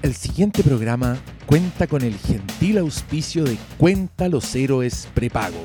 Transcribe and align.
El 0.00 0.14
siguiente 0.14 0.62
programa 0.62 1.18
cuenta 1.44 1.88
con 1.88 2.02
el 2.02 2.16
gentil 2.16 2.78
auspicio 2.78 3.42
de 3.42 3.58
Cuenta 3.78 4.28
los 4.28 4.54
Héroes 4.54 5.08
Prepago. 5.12 5.64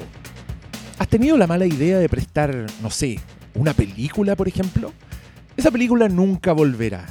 ¿Has 0.97 1.07
tenido 1.07 1.37
la 1.37 1.45
mala 1.45 1.67
idea 1.67 1.99
de 1.99 2.09
prestar, 2.09 2.65
no 2.81 2.89
sé, 2.89 3.19
una 3.53 3.73
película, 3.73 4.35
por 4.35 4.47
ejemplo? 4.47 4.91
Esa 5.55 5.69
película 5.69 6.09
nunca 6.09 6.51
volverá. 6.51 7.05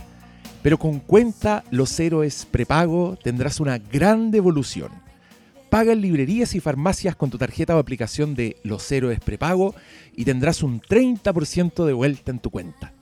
Pero 0.65 0.81
con 0.81 0.99
Cuenta 0.99 1.63
los 1.71 1.99
Héroes 2.01 2.45
Prepago 2.51 3.17
tendrás 3.23 3.61
una 3.61 3.79
gran 3.79 4.33
devolución. 4.33 4.91
Paga 5.71 5.93
en 5.93 6.01
librerías 6.01 6.57
y 6.57 6.61
farmacias 6.61 7.15
con 7.15 7.31
tu 7.31 7.39
tarjeta 7.39 7.77
o 7.77 7.79
aplicación 7.79 8.35
de 8.35 8.57
Los 8.65 8.91
Héroes 8.91 9.21
Prepago 9.21 9.77
y 10.17 10.25
tendrás 10.25 10.65
un 10.65 10.81
30% 10.81 11.85
de 11.85 11.93
vuelta 11.93 12.33
en 12.33 12.41
tu 12.41 12.51
cuenta. 12.51 12.93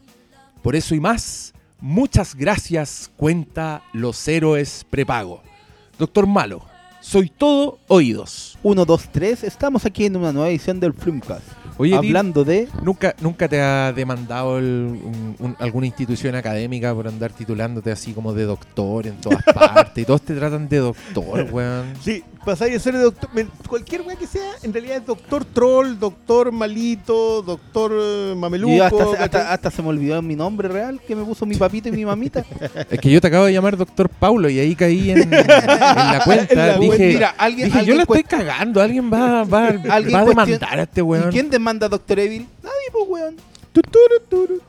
Por 0.62 0.76
eso 0.76 0.94
y 0.94 1.00
más, 1.00 1.54
muchas 1.80 2.34
gracias, 2.34 3.10
cuenta 3.16 3.82
Los 3.92 4.26
Héroes 4.28 4.84
Prepago. 4.88 5.42
Doctor 5.98 6.26
Malo, 6.26 6.62
soy 7.00 7.28
todo 7.28 7.78
oídos. 7.88 8.58
1, 8.62 8.84
2, 8.84 9.08
3, 9.12 9.44
estamos 9.44 9.84
aquí 9.84 10.06
en 10.06 10.16
una 10.16 10.32
nueva 10.32 10.48
edición 10.48 10.80
del 10.80 10.92
Flimcast. 10.92 11.59
Oye, 11.80 11.96
Hablando 11.96 12.44
de... 12.44 12.68
¿nunca, 12.82 13.14
¿nunca 13.20 13.48
te 13.48 13.60
ha 13.60 13.92
demandado 13.92 14.58
el- 14.58 14.64
un- 15.02 15.36
un- 15.38 15.56
alguna 15.58 15.86
institución 15.86 16.34
académica 16.34 16.94
por 16.94 17.08
andar 17.08 17.32
titulándote 17.32 17.90
así 17.90 18.12
como 18.12 18.32
de 18.34 18.44
doctor 18.44 19.06
en 19.06 19.16
todas 19.20 19.42
partes? 19.54 20.02
y 20.02 20.04
todos 20.04 20.22
te 20.22 20.34
tratan 20.34 20.68
de 20.68 20.76
doctor, 20.78 21.48
weón. 21.50 21.94
Sí, 22.02 22.22
pasáis 22.44 22.76
a 22.76 22.78
ser 22.78 22.98
doctor. 23.00 23.30
men, 23.34 23.48
Cualquier 23.66 24.02
weá 24.02 24.16
que 24.16 24.26
sea, 24.26 24.50
en 24.62 24.72
realidad 24.72 24.98
es 24.98 25.06
doctor 25.06 25.44
troll, 25.44 25.98
doctor 25.98 26.52
malito, 26.52 27.40
doctor 27.42 27.92
eh, 27.94 28.34
mameluco. 28.36 28.72
Y 28.74 28.80
hasta, 28.80 29.04
hasta, 29.24 29.52
hasta 29.54 29.70
se 29.70 29.80
me 29.82 29.88
olvidó 29.88 30.20
mi 30.20 30.36
nombre 30.36 30.68
real 30.68 31.00
que 31.06 31.16
me 31.16 31.24
puso 31.24 31.46
mi 31.46 31.56
papito 31.56 31.88
y 31.88 31.92
mi 31.92 32.04
mamita. 32.04 32.44
Es 32.90 32.98
que 33.00 33.10
yo 33.10 33.20
te 33.20 33.28
acabo 33.28 33.44
de 33.46 33.52
llamar 33.52 33.76
doctor 33.76 34.08
Paulo 34.08 34.48
y 34.50 34.58
ahí 34.58 34.74
caí 34.74 35.10
en, 35.12 35.22
en 35.22 35.30
la 35.30 36.20
cuenta. 36.24 36.52
En 36.52 36.58
la 36.58 36.78
dije. 36.78 37.06
Mira, 37.14 37.34
alguien, 37.38 37.70
dije, 37.70 37.84
yo 37.86 37.94
la 37.94 38.02
estoy 38.02 38.22
cagando. 38.24 38.82
Alguien 38.82 39.10
va, 39.12 39.44
va, 39.44 39.68
Alguien 39.68 40.14
va 40.14 40.20
a 40.20 40.24
demandar 40.24 40.78
a 40.80 40.82
este 40.82 41.00
¿Y 41.00 41.04
weón. 41.04 41.30
quién 41.30 41.48
demanda 41.48 41.69
a 41.70 41.88
Doctor 41.88 42.18
Evil? 42.18 42.46
Nadie, 42.62 42.74
pues, 42.92 43.04
weón. 43.08 43.36
Tu, 43.72 43.80
turu, 43.82 44.20
turu. 44.28 44.60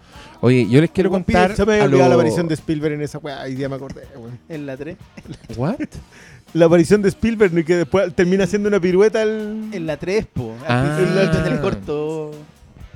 Oye, 0.41 0.67
yo 0.69 0.81
les 0.81 0.89
quiero 0.91 1.09
contar. 1.09 1.55
Se 1.55 1.65
me 1.65 1.73
había 1.73 1.85
olvidado 1.85 2.09
lo- 2.09 2.09
la 2.09 2.15
aparición 2.21 2.47
de 2.47 2.53
Spielberg 2.55 2.93
en 2.95 3.01
esa 3.01 3.17
weá. 3.19 3.41
Hoy 3.43 3.55
día 3.55 3.69
me 3.69 3.75
acordé, 3.75 4.03
weón. 4.15 4.39
En 4.49 4.65
la 4.65 4.77
3. 4.77 4.97
¿What? 5.57 5.75
La 6.53 6.65
aparición 6.65 7.01
de 7.01 7.07
Spielberg 7.07 7.57
y 7.57 7.63
que 7.63 7.77
después 7.77 8.13
termina 8.13 8.43
haciendo 8.43 8.67
una 8.67 8.79
pirueta 8.79 9.21
al. 9.21 9.69
En 9.71 9.85
la 9.87 9.95
3, 9.97 10.25
po. 10.33 10.53
Ah. 10.67 10.97
En, 10.99 11.15
la, 11.15 11.23
en 11.47 11.53
el 11.53 11.61
corto. 11.61 12.31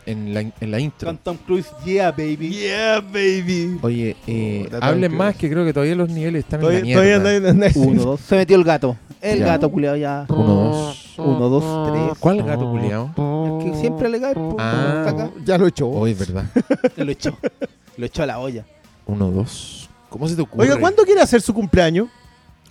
En 0.06 0.34
la, 0.34 0.42
en 0.42 0.72
la 0.72 0.80
intro. 0.80 1.08
Con 1.08 1.18
Tom 1.20 1.38
Cruise, 1.38 1.68
yeah, 1.86 2.12
baby. 2.12 2.50
Yeah, 2.50 3.00
baby. 3.00 3.80
Oye, 3.82 4.16
eh, 4.28 4.68
Tom 4.70 4.80
hablen 4.84 5.16
más 5.16 5.36
que 5.38 5.50
creo 5.50 5.64
que 5.66 5.72
todavía 5.74 5.96
los 5.96 6.10
niveles 6.10 6.44
están 6.44 6.60
Todavía, 6.60 6.82
en 6.82 6.88
la 6.90 6.94
todavía 6.94 7.20
mierda. 7.20 7.50
anda- 7.52 7.68
anda- 7.68 7.80
Uno, 7.80 8.04
dos. 8.04 8.20
Se 8.22 8.36
metió 8.36 8.58
el 8.58 8.64
gato. 8.66 8.98
El 9.26 9.40
Ya. 9.40 9.46
gato, 9.46 9.72
culiado, 9.72 9.96
ya. 9.98 10.26
Uno, 10.30 10.44
dos. 10.54 11.14
Uno, 11.18 11.50
dos, 11.50 11.92
tres. 11.92 12.18
¿Cuál 12.20 12.44
gato 12.44 12.70
culiao? 12.72 13.12
El 13.62 13.72
que 13.72 13.78
siempre 13.80 14.10
le 14.10 14.20
cae. 14.22 14.34
Ah. 14.60 15.30
Ya 15.44 15.58
lo 15.58 15.68
echó. 15.68 15.88
Hoy, 15.90 16.14
¿verdad? 16.14 16.46
Lo 16.98 17.12
echó. 17.12 17.38
Lo 17.98 18.06
echó 18.06 18.24
a 18.24 18.26
la 18.26 18.40
olla. 18.40 18.66
Uno, 19.06 19.32
dos. 19.32 19.90
¿Cómo 20.10 20.28
se 20.28 20.36
te 20.36 20.42
ocurre? 20.42 20.64
Oiga, 20.64 20.80
¿cuándo 20.80 21.04
quiere 21.04 21.22
hacer 21.22 21.42
su 21.42 21.54
cumpleaños? 21.54 22.08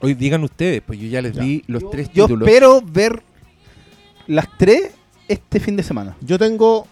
Hoy 0.00 0.14
digan 0.14 0.42
ustedes, 0.44 0.82
pues 0.84 0.98
yo 0.98 1.08
ya 1.08 1.22
les 1.22 1.32
Ya. 1.34 1.42
di 1.42 1.62
los 1.66 1.82
Yo- 1.82 1.90
tres 1.90 2.10
Yo 2.12 2.26
títulos. 2.26 2.46
espero 2.48 2.82
ver 2.84 3.22
las 4.26 4.46
tres 4.58 4.90
este 5.28 5.60
fin 5.60 5.76
de 5.76 5.82
semana. 5.82 6.16
Yo 6.20 6.38
tengo. 6.38 6.86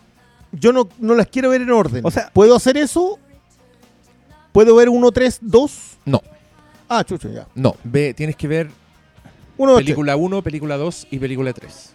Yo 0.53 0.73
no, 0.73 0.89
no 0.99 1.15
las 1.15 1.27
quiero 1.29 1.51
ver 1.51 1.63
en 1.63 1.71
orden. 1.71 2.05
O 2.05 2.11
sea- 2.11 2.31
¿puedo 2.33 2.55
hacer 2.57 2.77
eso? 2.77 3.19
¿Puedo 4.53 4.75
ver 4.77 4.89
1, 4.91 5.11
3, 5.13 5.39
2? 5.41 5.73
No. 6.05 6.21
Ah, 6.89 7.03
chucho, 7.05 7.31
ya. 7.31 7.47
No, 7.55 7.75
ve, 7.85 8.13
tienes 8.13 8.37
que 8.37 8.47
ver 8.47 8.71
1, 9.63 9.73
2, 9.73 9.77
3. 9.79 9.85
película 9.87 10.17
1, 10.17 10.43
película 10.43 10.77
2 10.77 11.07
y 11.11 11.19
película 11.19 11.53
3. 11.53 11.95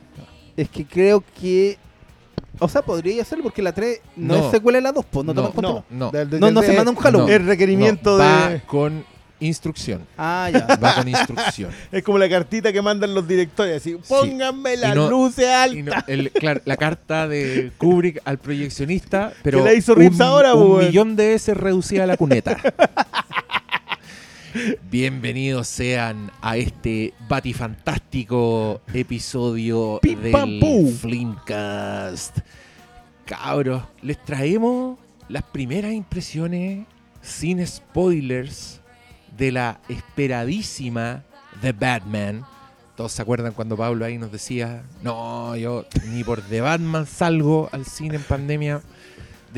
Es 0.55 0.69
que 0.69 0.85
creo 0.85 1.23
que. 1.39 1.77
O 2.59 2.67
sea, 2.67 2.81
podría 2.81 3.21
hacerlo 3.21 3.43
porque 3.43 3.61
la 3.61 3.71
3 3.73 4.01
no, 4.15 4.37
No. 4.37 4.45
es 4.45 4.51
secuela 4.51 4.77
de 4.77 4.81
la 4.81 4.91
2, 4.91 5.05
pues 5.09 5.25
no, 5.25 5.33
No. 5.33 5.83
No, 5.89 6.11
De- 6.11 6.25
de- 6.25 6.39
No, 6.39 6.49
no 6.49 6.61
de- 6.61 6.67
se 6.67 6.73
manda 6.73 6.89
un 6.91 6.97
jalón. 6.97 7.21
No. 7.23 7.27
Es 7.27 7.43
requerimiento 7.45 8.11
No, 8.17 8.23
va 8.23 8.49
de. 8.49 8.61
con 8.61 9.05
instrucción. 9.39 10.01
Ah, 10.17 10.49
ya. 10.51 10.65
Va 10.83 10.95
con 10.95 11.07
instrucción. 11.07 11.69
Es 11.91 12.01
como 12.03 12.17
la 12.17 12.27
cartita 12.27 12.73
que 12.73 12.81
mandan 12.81 13.13
los 13.13 13.27
directores. 13.27 13.77
Así, 13.77 13.95
pónganme 14.09 14.75
las 14.77 14.95
no- 14.95 15.11
luces 15.11 15.45
Y 15.73 15.83
no- 15.83 15.91
altas. 15.93 16.05
el- 16.09 16.31
claro, 16.31 16.61
la 16.65 16.75
carta 16.77 17.27
de 17.27 17.71
Kubrick 17.77 18.19
al 18.25 18.39
proyeccionista, 18.39 19.33
pero 19.43 19.59
Que 19.59 19.65
la 19.65 19.73
hizo 19.75 19.93
Rips 19.93 20.15
un, 20.15 20.21
ahora, 20.23 20.55
un 20.55 20.71
weón. 20.71 20.85
millón 20.87 21.15
de 21.15 21.27
veces 21.27 21.55
reducida 21.55 22.05
a 22.05 22.07
la 22.07 22.17
cuneta. 22.17 22.57
Bienvenidos 24.89 25.67
sean 25.67 26.31
a 26.41 26.57
este 26.57 27.13
batifantástico 27.27 28.81
episodio 28.93 29.99
Pim, 30.01 30.21
del 30.21 30.31
pam, 30.31 30.59
pum. 30.59 30.91
Flimcast. 30.93 32.39
Cabros, 33.25 33.83
les 34.01 34.23
traemos 34.23 34.97
las 35.29 35.43
primeras 35.43 35.91
impresiones 35.93 36.85
sin 37.21 37.65
spoilers 37.65 38.81
de 39.37 39.51
la 39.51 39.79
esperadísima 39.89 41.23
The 41.61 41.73
Batman. 41.73 42.45
Todos 42.95 43.11
se 43.11 43.21
acuerdan 43.21 43.53
cuando 43.53 43.77
Pablo 43.77 44.05
ahí 44.05 44.17
nos 44.17 44.31
decía, 44.31 44.83
no, 45.03 45.55
yo 45.55 45.85
ni 46.09 46.23
por 46.23 46.41
The 46.41 46.61
Batman 46.61 47.05
salgo 47.05 47.69
al 47.71 47.85
cine 47.85 48.15
en 48.15 48.23
pandemia. 48.23 48.81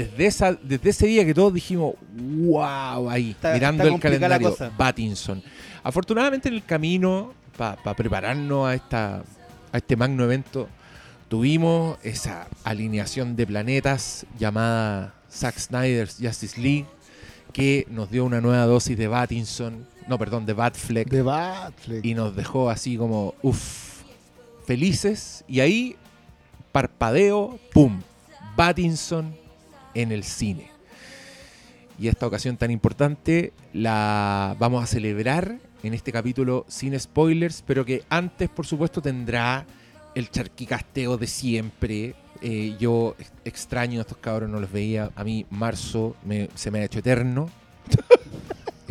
Desde, 0.05 0.25
esa, 0.25 0.53
desde 0.53 0.89
ese 0.91 1.07
día 1.07 1.25
que 1.25 1.33
todos 1.33 1.53
dijimos, 1.53 1.95
wow, 2.15 3.09
ahí, 3.09 3.31
Está- 3.31 3.53
mirando 3.53 3.83
está 3.83 3.95
el 3.95 3.99
calendario. 4.01 4.55
Pattinson. 4.77 5.43
Afortunadamente 5.83 6.47
en 6.47 6.55
el 6.55 6.63
camino, 6.63 7.33
para 7.57 7.93
prepararnos 7.95 8.67
a, 8.67 8.75
esta, 8.75 9.23
a 9.71 9.77
este 9.77 9.95
magno 9.97 10.23
evento, 10.23 10.69
tuvimos 11.27 11.97
esa 12.03 12.47
alineación 12.63 13.35
de 13.35 13.45
planetas 13.45 14.25
llamada 14.37 15.13
Zack 15.31 15.57
Snyder's 15.59 16.17
Justice 16.21 16.59
League, 16.61 16.85
que 17.51 17.85
nos 17.89 18.09
dio 18.09 18.23
una 18.25 18.39
nueva 18.41 18.65
dosis 18.65 18.97
de 18.97 19.09
Pattinson, 19.09 19.85
no, 20.07 20.17
perdón, 20.17 20.45
de 20.45 20.53
Batfleck, 20.53 21.09
De 21.09 21.21
Batfleck. 21.21 22.05
y 22.05 22.13
nos 22.13 22.35
dejó 22.35 22.69
así 22.69 22.95
como, 22.97 23.35
uff, 23.41 24.01
felices. 24.65 25.43
Y 25.47 25.59
ahí, 25.59 25.95
parpadeo, 26.71 27.59
¡pum! 27.73 28.01
Pattinson 28.55 29.35
en 29.93 30.11
el 30.11 30.23
cine. 30.23 30.71
Y 31.99 32.07
esta 32.07 32.25
ocasión 32.27 32.55
tan 32.57 32.71
importante 32.71 33.51
la 33.73 34.55
vamos 34.59 34.83
a 34.83 34.87
celebrar 34.87 35.57
en 35.83 35.93
este 35.93 36.11
capítulo 36.11 36.65
sin 36.69 36.97
spoilers, 36.99 37.63
pero 37.65 37.85
que 37.85 38.03
antes, 38.09 38.49
por 38.49 38.65
supuesto, 38.65 39.01
tendrá 39.01 39.65
el 40.15 40.29
charquicasteo 40.29 41.17
de 41.17 41.27
siempre. 41.27 42.15
Eh, 42.41 42.75
yo 42.79 43.15
ex- 43.19 43.31
extraño 43.43 43.99
a 43.99 44.01
estos 44.03 44.17
cabros, 44.17 44.49
no 44.49 44.59
los 44.61 44.71
veía. 44.71 45.11
A 45.15 45.23
mí, 45.25 45.45
marzo 45.49 46.15
me- 46.23 46.49
se 46.55 46.71
me 46.71 46.79
ha 46.79 46.83
hecho 46.85 46.99
eterno. 46.99 47.49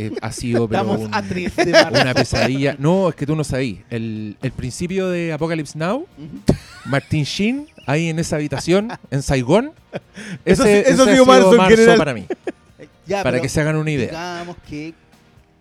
Eh, 0.01 0.13
ha 0.23 0.31
sido 0.31 0.69
pero 0.69 0.93
un- 0.93 1.13
a 1.13 1.21
3 1.23 1.57
de 1.57 1.73
marzo. 1.73 2.01
una 2.03 2.15
pesadilla. 2.15 2.77
No, 2.79 3.09
es 3.09 3.17
que 3.17 3.27
tú 3.27 3.35
no 3.35 3.43
sabís. 3.43 3.81
El, 3.91 4.37
el 4.43 4.53
principio 4.53 5.09
de 5.09 5.33
Apocalypse 5.33 5.77
Now, 5.77 6.07
Ujú. 6.17 6.57
Martin 6.85 7.25
Sheen, 7.25 7.67
ahí 7.89 8.09
en 8.11 8.19
esa 8.19 8.37
habitación, 8.37 8.91
en 9.11 9.23
Saigón. 9.23 9.73
Eso 10.45 10.65
ese- 10.65 10.85
sí- 10.85 10.91
eso 10.93 11.03
ese 11.03 11.11
ha 11.11 11.15
sido 11.15 11.27
marzo 11.27 11.51
general. 11.69 11.97
para 11.99 12.15
mí, 12.15 12.27
Ya, 13.07 13.23
para 13.23 13.41
que 13.41 13.49
se 13.49 13.61
hagan 13.61 13.77
una 13.77 13.91
idea. 13.91 14.11
Digamos 14.11 14.57
que 14.69 14.95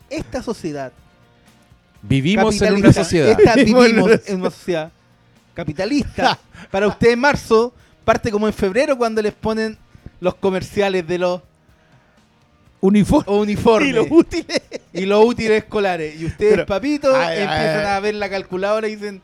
esta 0.10 0.42
sociedad 0.44 0.92
Vivimos 2.02 2.62
en 2.62 2.76
una 2.76 2.94
sociedad. 2.94 3.30
esta- 3.40 3.56
Vivimos 3.56 3.88
en 4.28 4.36
una 4.40 4.52
sociedad 4.52 4.92
capitalista. 5.54 6.38
Para 6.72 6.88
usted 6.88 7.18
marzo 7.18 7.74
parte 8.06 8.30
como 8.32 8.48
en 8.48 8.54
febrero 8.54 8.98
cuando 8.98 9.22
les 9.22 9.34
ponen 9.34 9.78
los 10.20 10.36
comerciales 10.36 11.08
de 11.08 11.18
los 11.18 11.42
Uniforme. 12.80 13.32
uniformes 13.34 13.90
Y 13.90 13.94
los 13.94 14.08
útiles. 14.12 14.62
y 14.94 15.06
los 15.06 15.26
útiles 15.26 15.64
escolares. 15.64 16.20
Y 16.22 16.26
ustedes, 16.26 16.52
Pero- 16.53 16.66
papito, 16.68 17.16
Ay, 17.16 17.38
ay, 17.38 17.44
empiezan 17.44 17.80
ay. 17.80 17.85
a 17.88 18.00
ver 18.00 18.16
la 18.16 18.30
calculadora 18.30 18.88
y 18.88 18.96
dicen, 18.96 19.22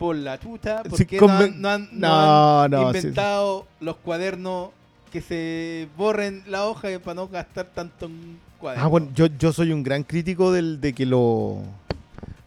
por 0.00 0.16
la 0.16 0.40
chuta, 0.40 0.82
¿por 0.82 0.96
Sí, 0.96 1.04
qué 1.04 1.20
no 1.20 1.28
han, 1.28 1.60
no 1.60 1.68
han- 1.68 1.88
no 1.92 2.08
No, 2.08 2.62
han 2.62 2.70
no, 2.70 2.80
sí. 2.92 2.98
inventado 2.98 3.66
los 3.80 3.96
cuadernos 3.96 4.70
que 5.12 5.20
se 5.20 5.88
borren 5.94 6.42
la 6.48 6.64
hoja 6.66 6.88
para 7.04 7.14
no 7.16 7.28
gastar 7.28 7.66
tanto 7.66 8.06
en 8.06 8.38
cuadernos? 8.58 8.86
Ah, 8.86 8.88
bueno, 8.88 9.08
yo, 9.14 9.26
yo 9.26 9.52
soy 9.52 9.72
un 9.72 9.82
gran 9.82 10.02
crítico 10.02 10.52
del, 10.52 10.80
de 10.80 10.94
que 10.94 11.04
lo- 11.04 11.58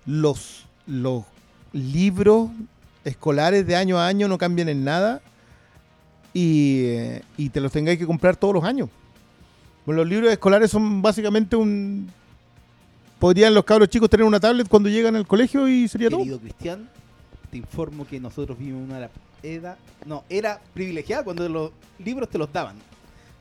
los, 0.08 0.66
los 0.88 1.26
libros 1.74 2.50
escolares 3.06 3.68
de 3.68 3.76
año 3.76 4.00
a 4.00 4.08
año 4.08 4.28
no 4.28 4.40
cambian 4.40 4.70
en 4.70 4.84
nada 4.84 5.22
y, 6.34 6.86
eh, 6.86 7.22
y 7.38 7.50
te 7.50 7.62
los 7.62 7.72
tengáis 7.72 8.00
que 8.00 8.08
comprar 8.08 8.36
todos 8.36 8.56
los 8.56 8.64
años. 8.64 8.90
Bueno, 9.86 10.02
los 10.02 10.10
libros 10.10 10.32
escolares 10.32 10.72
son 10.72 11.04
básicamente 11.04 11.56
un... 11.56 12.10
Podrían 13.20 13.54
los 13.54 13.64
cabros 13.64 13.90
chicos 13.90 14.10
tener 14.10 14.26
una 14.26 14.40
tablet 14.40 14.68
cuando 14.68 14.90
llegan 14.90 15.16
al 15.16 15.28
colegio 15.28 15.68
y 15.68 15.88
sería 15.88 16.10
todo. 16.10 16.20
Querido 16.20 16.40
Cristian, 16.40 16.90
te 17.54 17.60
informo 17.60 18.08
que 18.08 18.20
nosotros 18.20 18.58
vivimos 18.58 18.90
una 18.90 19.08
edad, 19.44 19.78
no, 20.08 20.24
era 20.28 20.60
privilegiada 20.74 21.24
cuando 21.24 21.48
los 21.48 21.70
libros 22.00 22.28
te 22.28 22.40
los 22.40 22.52
daban. 22.52 22.78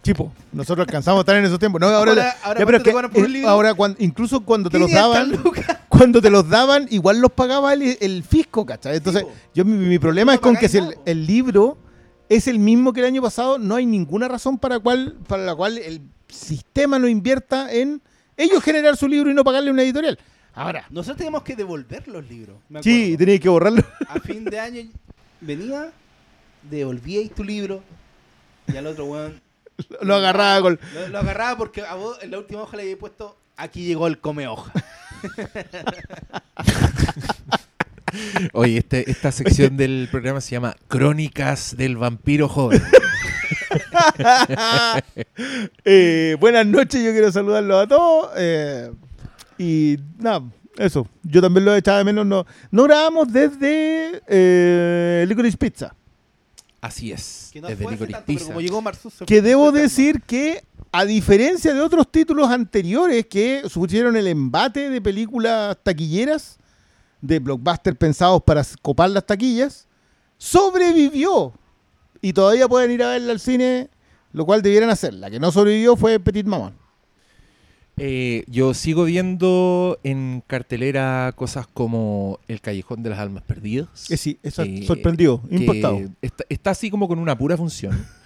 Tipo, 0.02 0.30
nosotros 0.52 0.86
alcanzamos 0.86 1.20
a 1.20 1.22
estar 1.22 1.36
en 1.36 1.46
esos 1.46 1.58
tiempos. 1.58 1.80
No, 1.80 1.86
ahora, 1.86 2.10
Ahora- 2.10 2.36
ahora 2.44 2.60
ya, 2.60 2.66
pero 2.66 2.78
¿cuánto 2.82 2.90
es 2.90 3.12
que, 3.14 3.20
por 3.20 3.24
eh, 3.24 3.28
libro? 3.32 3.48
ahora 3.48 3.72
cuan- 3.72 3.96
incluso 4.00 4.42
cuando 4.42 4.68
te 4.68 4.78
los 4.78 4.88
500 4.88 5.14
daban, 5.14 5.42
cuando 5.88 6.20
te 6.20 6.28
los 6.28 6.46
daban, 6.46 6.88
igual 6.90 7.20
los 7.20 7.30
pagaba 7.32 7.72
el, 7.72 7.96
el 8.00 8.22
fisco, 8.22 8.66
¿cachai? 8.66 8.98
Entonces, 8.98 9.24
yo 9.54 9.64
mi, 9.64 9.72
mi 9.86 9.98
problema 9.98 10.32
No 10.32 10.34
es 10.34 10.40
con 10.40 10.56
que 10.56 10.68
si 10.68 10.76
el, 10.76 10.94
el 11.06 11.26
libro 11.26 11.78
es 12.28 12.48
el 12.48 12.58
mismo 12.58 12.92
que 12.92 13.00
el 13.00 13.06
año 13.06 13.22
pasado, 13.22 13.58
no 13.58 13.76
hay 13.76 13.86
ninguna 13.86 14.28
razón 14.28 14.58
para, 14.58 14.78
cual, 14.78 15.16
para 15.26 15.44
la 15.46 15.54
cual 15.54 15.78
el 15.78 16.02
sistema 16.28 16.98
no 16.98 17.08
invierta 17.08 17.72
en 17.72 18.02
ellos 18.36 18.62
generar 18.62 18.94
su 18.98 19.08
libro 19.08 19.30
y 19.30 19.34
no 19.34 19.42
pagarle 19.42 19.70
a 19.70 19.72
una 19.72 19.82
editorial. 19.84 20.18
Ahora, 20.54 20.86
Nosotros 20.90 21.16
teníamos 21.18 21.42
que 21.42 21.56
devolver 21.56 22.06
los 22.08 22.28
libros. 22.28 22.56
me 22.68 22.82
sí, 22.82 23.16
tenías 23.16 23.40
que 23.40 23.48
borrarlo. 23.48 23.82
A 24.08 24.20
fin 24.20 24.44
de 24.44 24.60
año 24.60 24.82
venía, 25.40 25.90
devolvíais 26.62 27.34
tu 27.34 27.42
libro 27.42 27.82
y 28.68 28.76
al 28.76 28.86
otro 28.86 29.06
weón 29.06 29.40
Lo 30.02 30.14
agarraba 30.16 30.60
con. 30.60 30.78
lo, 30.94 31.08
lo 31.08 31.18
agarraba 31.18 31.56
porque 31.56 31.80
a 31.82 31.94
vos 31.94 32.18
en 32.22 32.30
la 32.30 32.38
última 32.38 32.62
hoja 32.62 32.76
le 32.76 32.82
había 32.84 32.98
puesto 32.98 33.36
aquí 33.56 33.84
llegó 33.86 34.06
el 34.06 34.18
come 34.18 34.46
hoja. 34.46 34.70
Oye, 38.52 38.78
este- 38.78 39.10
esta 39.10 39.32
sección 39.32 39.76
del 39.78 40.08
programa 40.10 40.40
se 40.42 40.50
llama 40.50 40.76
Crónicas 40.88 41.76
del 41.76 41.96
Vampiro 41.96 42.48
Joven. 42.48 42.82
Eh, 45.84 46.36
buenas 46.38 46.66
noches, 46.66 47.02
yo 47.02 47.10
quiero 47.12 47.32
saludarlos 47.32 47.84
a 47.84 47.88
todos. 47.88 48.30
eh, 48.36 48.90
y 49.58 49.98
nada, 50.18 50.42
eso. 50.76 51.06
Yo 51.22 51.40
también 51.40 51.64
lo 51.64 51.74
echaba 51.74 51.98
de 51.98 52.04
menos. 52.04 52.26
No, 52.26 52.46
no 52.70 52.84
grabamos 52.84 53.32
desde 53.32 54.22
eh, 54.26 55.24
Licorice 55.28 55.56
Pizza. 55.56 55.94
Así 56.80 57.12
es, 57.12 57.50
Que 57.52 57.60
no 57.60 57.68
desde 57.68 57.80
Licorice 57.80 58.06
tanto, 58.06 58.26
pero 58.26 58.38
Pizza. 58.38 58.46
como 58.48 58.60
llegó 58.60 58.82
Marzo, 58.82 59.10
se 59.10 59.24
Que 59.24 59.40
debo 59.40 59.70
decir 59.70 60.20
que, 60.22 60.64
a 60.90 61.04
diferencia 61.04 61.72
de 61.72 61.80
otros 61.80 62.10
títulos 62.10 62.50
anteriores 62.50 63.26
que 63.26 63.62
sufrieron 63.68 64.16
el 64.16 64.26
embate 64.26 64.90
de 64.90 65.00
películas 65.00 65.76
taquilleras, 65.82 66.58
de 67.20 67.38
blockbuster 67.38 67.96
pensados 67.96 68.42
para 68.42 68.66
copar 68.82 69.10
las 69.10 69.24
taquillas, 69.24 69.86
sobrevivió. 70.38 71.52
Y 72.20 72.32
todavía 72.32 72.68
pueden 72.68 72.90
ir 72.90 73.02
a 73.02 73.10
verla 73.10 73.32
al 73.32 73.40
cine, 73.40 73.88
lo 74.32 74.44
cual 74.44 74.60
debieran 74.62 74.90
hacer. 74.90 75.14
La 75.14 75.30
que 75.30 75.38
no 75.38 75.52
sobrevivió 75.52 75.96
fue 75.96 76.18
Petit 76.18 76.46
Maman. 76.46 76.74
Eh, 77.98 78.44
yo 78.46 78.72
sigo 78.74 79.04
viendo 79.04 79.98
en 80.02 80.42
cartelera 80.46 81.32
cosas 81.36 81.66
como 81.66 82.40
El 82.48 82.60
Callejón 82.60 83.02
de 83.02 83.10
las 83.10 83.18
Almas 83.18 83.42
Perdidas. 83.42 84.06
Que 84.08 84.16
sí, 84.16 84.38
eso 84.42 84.64
sorprendió, 84.86 85.42
impactado. 85.50 86.00
Está, 86.22 86.44
está 86.48 86.70
así 86.70 86.90
como 86.90 87.06
con 87.06 87.18
una 87.18 87.36
pura 87.36 87.56
función. 87.56 88.06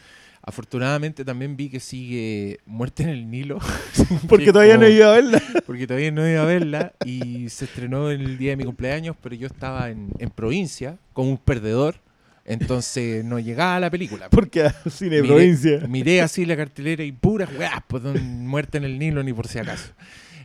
Afortunadamente 0.43 1.25
también 1.25 1.57
vi 1.57 1.69
que 1.69 1.81
sigue 1.81 2.61
Muerte 2.67 3.03
en 3.03 3.09
el 3.09 3.29
Nilo. 3.29 3.59
Porque 4.29 4.47
que 4.47 4.53
todavía 4.53 4.75
no 4.75 4.83
como- 4.83 4.87
he 4.93 4.95
ido 4.95 5.09
a 5.11 5.15
verla. 5.15 5.43
Porque 5.67 5.87
todavía 5.89 6.11
no 6.13 6.29
iba 6.29 6.43
a 6.43 6.47
verla 6.47 6.93
y 7.05 7.49
se 7.49 7.65
estrenó 7.65 8.11
el 8.13 8.39
día 8.39 8.51
de 8.51 8.57
mi 8.57 8.65
cumpleaños, 8.65 9.17
pero 9.21 9.35
yo 9.35 9.49
estaba 9.49 9.91
en, 9.91 10.11
en 10.21 10.31
provincia 10.31 10.99
como 11.13 11.31
un 11.31 11.39
perdedor, 11.39 11.97
entonces 12.46 13.25
no 13.25 13.38
llegaba 13.38 13.76
a 13.76 13.81
la 13.81 13.90
película. 13.90 14.31
Porque 14.31 14.62
a 14.64 14.72
cine 14.90 15.20
Miré- 15.20 15.26
provincia. 15.26 15.81
Miré 15.88 16.22
así 16.22 16.46
la 16.46 16.56
cartelera 16.56 17.04
y 17.04 17.12
pura 17.12 17.48
weá, 17.58 17.84
pues 17.87 18.02
muerte 18.22 18.78
en 18.78 18.84
el 18.84 18.98
Nilo 18.98 19.22
ni 19.22 19.32
por 19.32 19.46
si 19.48 19.58
acaso. 19.58 19.93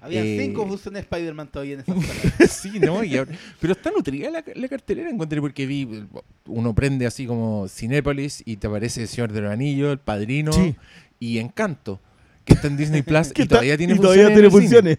Había 0.04 0.24
Eh, 0.24 0.40
cinco 0.42 0.66
funciones 0.68 0.94
de 0.96 1.00
Spider-Man 1.02 1.48
todavía 1.50 1.76
en 1.76 1.80
esa 1.82 1.94
sala. 1.94 2.48
sí, 2.48 2.80
¿no? 2.80 3.04
Y 3.04 3.18
ahora- 3.18 3.32
pero 3.60 3.74
está 3.74 3.92
nutrida 3.92 4.32
la, 4.32 4.44
la 4.56 4.68
cartelera, 4.68 5.10
encontré 5.12 5.40
porque 5.40 5.68
vi, 5.68 6.06
uno 6.48 6.74
prende 6.74 7.06
así 7.06 7.28
como 7.28 7.68
Cinépolis 7.68 8.42
y 8.46 8.58
te 8.58 8.66
aparece 8.66 9.04
El 9.04 9.08
Señor 9.08 9.32
de 9.32 9.42
los 9.42 9.52
Anillos, 9.52 9.92
El 9.92 10.00
Padrino 10.00 10.52
Sí. 10.54 10.76
y 11.20 11.38
Encanto, 11.38 12.00
que 12.46 12.54
está 12.54 12.66
en 12.66 12.78
Disney 12.78 13.04
Plus 13.04 13.32
y 13.36 13.46
todavía 13.46 13.78
tiene 13.78 13.94
y 13.94 13.98
funciones. 13.98 14.02
todavía 14.02 14.28
en 14.28 14.34
tiene 14.34 14.50
funciones. 14.50 14.98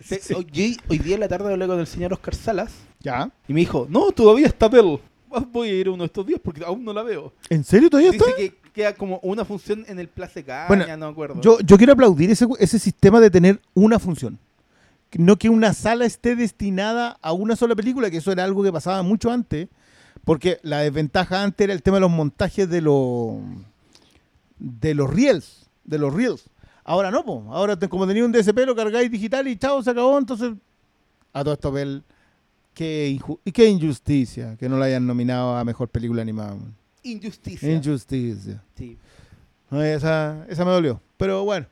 Hoy 0.88 0.98
día 0.98 1.14
en 1.14 1.20
la 1.20 1.26
tarde 1.28 1.52
hablé 1.52 1.66
con 1.66 1.80
el 1.80 1.86
señor 1.88 2.12
Oscar 2.12 2.36
Salas 2.36 2.72
¿Ya? 3.00 3.28
y 3.48 3.52
me 3.54 3.58
dijo, 3.58 3.88
no, 3.90 4.12
todavía 4.12 4.46
está 4.46 4.68
Bell. 4.68 5.00
Voy 5.52 5.68
a 5.68 5.74
ir 5.74 5.88
uno 5.88 6.02
de 6.02 6.06
estos 6.06 6.26
días 6.26 6.40
porque 6.42 6.64
aún 6.64 6.84
no 6.84 6.92
la 6.92 7.02
veo. 7.02 7.32
¿En 7.50 7.64
serio 7.64 7.88
todavía 7.90 8.10
Dice 8.12 8.24
está? 8.24 8.36
que 8.36 8.54
queda 8.72 8.94
como 8.94 9.18
una 9.22 9.44
función 9.44 9.84
en 9.88 9.98
el 9.98 10.08
Place 10.08 10.44
Caña, 10.44 10.68
Bueno, 10.68 10.86
no 10.96 11.06
me 11.06 11.12
acuerdo. 11.12 11.40
Yo, 11.40 11.58
yo 11.60 11.76
quiero 11.76 11.92
aplaudir 11.92 12.30
ese, 12.30 12.46
ese 12.58 12.78
sistema 12.78 13.20
de 13.20 13.30
tener 13.30 13.60
una 13.74 13.98
función. 13.98 14.38
No 15.18 15.36
que 15.36 15.50
una 15.50 15.74
sala 15.74 16.06
esté 16.06 16.36
destinada 16.36 17.18
a 17.20 17.32
una 17.32 17.54
sola 17.54 17.74
película, 17.74 18.10
que 18.10 18.16
eso 18.16 18.32
era 18.32 18.44
algo 18.44 18.62
que 18.62 18.72
pasaba 18.72 19.02
mucho 19.02 19.30
antes, 19.30 19.68
porque 20.24 20.58
la 20.62 20.78
desventaja 20.78 21.42
antes 21.42 21.64
era 21.64 21.74
el 21.74 21.82
tema 21.82 21.98
de 21.98 22.00
los 22.02 22.10
montajes 22.10 22.68
de 22.70 22.80
los 22.80 23.36
de 24.58 24.94
los 24.94 25.12
reels, 25.12 25.68
de 25.84 25.98
los 25.98 26.14
reels. 26.14 26.44
Ahora 26.84 27.10
no, 27.10 27.24
po. 27.24 27.44
ahora 27.50 27.76
te- 27.78 27.88
como 27.88 28.06
tenía 28.06 28.24
un 28.24 28.32
DSP 28.32 28.58
lo 28.66 28.74
cargáis 28.74 29.10
digital 29.10 29.46
y 29.48 29.56
chao, 29.56 29.82
se 29.82 29.90
acabó, 29.90 30.18
entonces 30.18 30.52
a 31.32 31.42
todo 31.44 31.54
esto 31.54 31.70
Bel, 31.72 32.02
qué, 32.74 33.18
y 33.44 33.52
qué 33.52 33.68
injusticia 33.68 34.56
que 34.56 34.68
no 34.68 34.76
la 34.78 34.86
hayan 34.86 35.06
nominado 35.06 35.56
a 35.56 35.64
mejor 35.64 35.88
película 35.88 36.22
animada. 36.22 36.54
man. 36.54 36.74
Injusticia. 37.02 37.72
Injusticia. 37.72 38.62
Sí. 38.76 38.96
No, 39.70 39.82
esa, 39.82 40.46
esa 40.48 40.64
me 40.64 40.70
dolió. 40.70 41.00
Pero 41.16 41.44
bueno, 41.44 41.66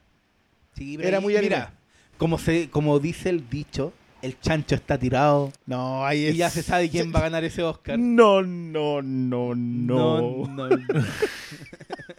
Sí, 0.74 0.96
pero 0.96 1.08
Era 1.08 1.18
ahí, 1.18 1.24
muy 1.24 1.36
anime. 1.36 1.56
Mira, 1.56 1.72
como, 2.16 2.38
se, 2.38 2.70
como 2.70 2.98
dice 2.98 3.28
el 3.28 3.48
dicho, 3.48 3.92
el 4.22 4.38
chancho 4.40 4.74
está 4.74 4.98
tirado 4.98 5.52
no, 5.66 6.04
ahí 6.04 6.26
y 6.26 6.36
ya 6.36 6.50
se 6.50 6.62
sabe 6.62 6.88
quién 6.90 7.12
va 7.14 7.20
a 7.20 7.22
ganar 7.22 7.44
ese 7.44 7.62
Oscar. 7.62 7.98
No, 7.98 8.42
no, 8.42 9.02
no, 9.02 9.54
no. 9.54 10.20
no, 10.22 10.46
no, 10.46 10.68
no 10.68 10.76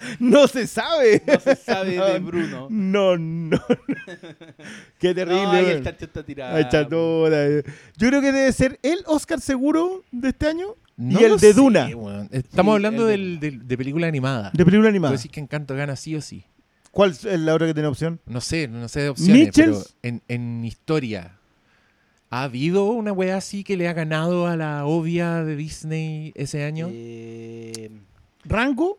No 0.18 0.48
se 0.48 0.66
sabe. 0.66 1.22
se 1.42 1.56
sabe 1.56 1.96
No, 1.96 2.04
de 2.06 2.18
Bruno. 2.20 2.66
No, 2.70 3.16
no. 3.18 3.60
Qué 4.98 5.14
terrible. 5.14 5.42
No, 5.44 5.50
ahí 5.52 5.66
está 5.66 6.22
tirado. 6.24 6.56
Ay, 6.56 6.66
chatora, 6.70 7.46
eh. 7.46 7.62
Yo 7.96 8.08
creo 8.08 8.20
que 8.20 8.32
debe 8.32 8.52
ser 8.52 8.78
el 8.82 8.98
Oscar 9.06 9.40
seguro 9.40 10.02
de 10.10 10.28
este 10.30 10.46
año 10.48 10.76
No 10.96 11.20
y 11.20 11.24
el 11.24 11.32
de 11.32 11.38
sé, 11.38 11.52
Duna. 11.54 11.88
Estamos 12.30 12.72
Sí, 12.72 12.76
hablando 12.76 13.08
el 13.08 13.40
de- 13.40 13.46
del, 13.48 13.58
del- 13.58 13.68
de 13.68 13.76
película 13.78 14.06
animada. 14.06 14.50
de 14.54 14.64
película 14.64 14.88
animada. 14.88 15.16
decís 15.16 15.30
que 15.30 15.40
Encanto 15.40 15.74
gana 15.74 15.96
sí 15.96 16.14
o 16.16 16.20
sí. 16.20 16.44
¿Cuál 16.90 17.10
es 17.10 17.24
la 17.24 17.54
otra 17.54 17.66
que 17.68 17.74
tiene 17.74 17.88
opción? 17.88 18.20
No 18.26 18.40
sé, 18.40 18.66
no 18.66 18.88
sé 18.88 19.02
de 19.02 19.08
opciones, 19.10 19.46
Mitchells. 19.46 19.94
pero 20.00 20.14
en, 20.16 20.22
en 20.26 20.64
historia, 20.64 21.36
¿ha 22.30 22.42
habido 22.42 22.86
una 22.90 23.12
wea 23.12 23.36
así 23.36 23.62
que 23.62 23.76
le 23.76 23.86
ha 23.86 23.92
ganado 23.92 24.48
a 24.48 24.56
la 24.56 24.84
obvia 24.86 25.44
de 25.44 25.54
Disney 25.54 26.32
ese 26.34 26.64
año? 26.64 26.88
Eh, 26.90 27.90
¿Rango? 28.44 28.98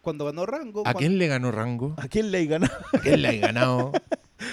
Cuando 0.00 0.24
ganó 0.24 0.46
Rango. 0.46 0.80
¿A 0.80 0.84
cuando- 0.84 0.98
quién 1.00 1.18
le 1.18 1.26
ganó 1.28 1.50
Rango? 1.52 1.94
¿A 1.96 2.08
quién 2.08 2.30
le 2.30 2.46
ganado? 2.46 2.72
¿A 2.92 2.98
quién 2.98 3.22
le 3.22 3.28
ha 3.28 3.32
ganado? 3.34 3.92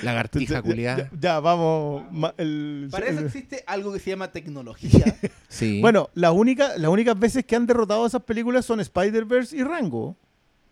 Lagartija 0.03 0.62
culiada. 0.63 1.10
ya, 1.20 1.39
vamos. 1.39 2.03
ma- 2.12 2.34
el- 2.38 2.88
Para 2.91 3.08
eso 3.08 3.20
existe 3.22 3.63
algo 3.67 3.94
que 3.94 4.00
se 4.00 4.10
llama 4.12 4.32
tecnología. 4.32 5.03
Sí. 5.48 5.79
bueno, 5.79 6.10
las 6.15 6.32
únicas, 6.34 6.77
las 6.77 6.89
únicas 6.91 7.17
veces 7.17 7.46
que 7.46 7.55
han 7.55 7.65
derrotado 7.65 8.05
esas 8.05 8.22
películas 8.24 8.65
son 8.65 8.82
Spider-Verse 8.82 9.55
y 9.55 9.63
Rango. 9.63 10.15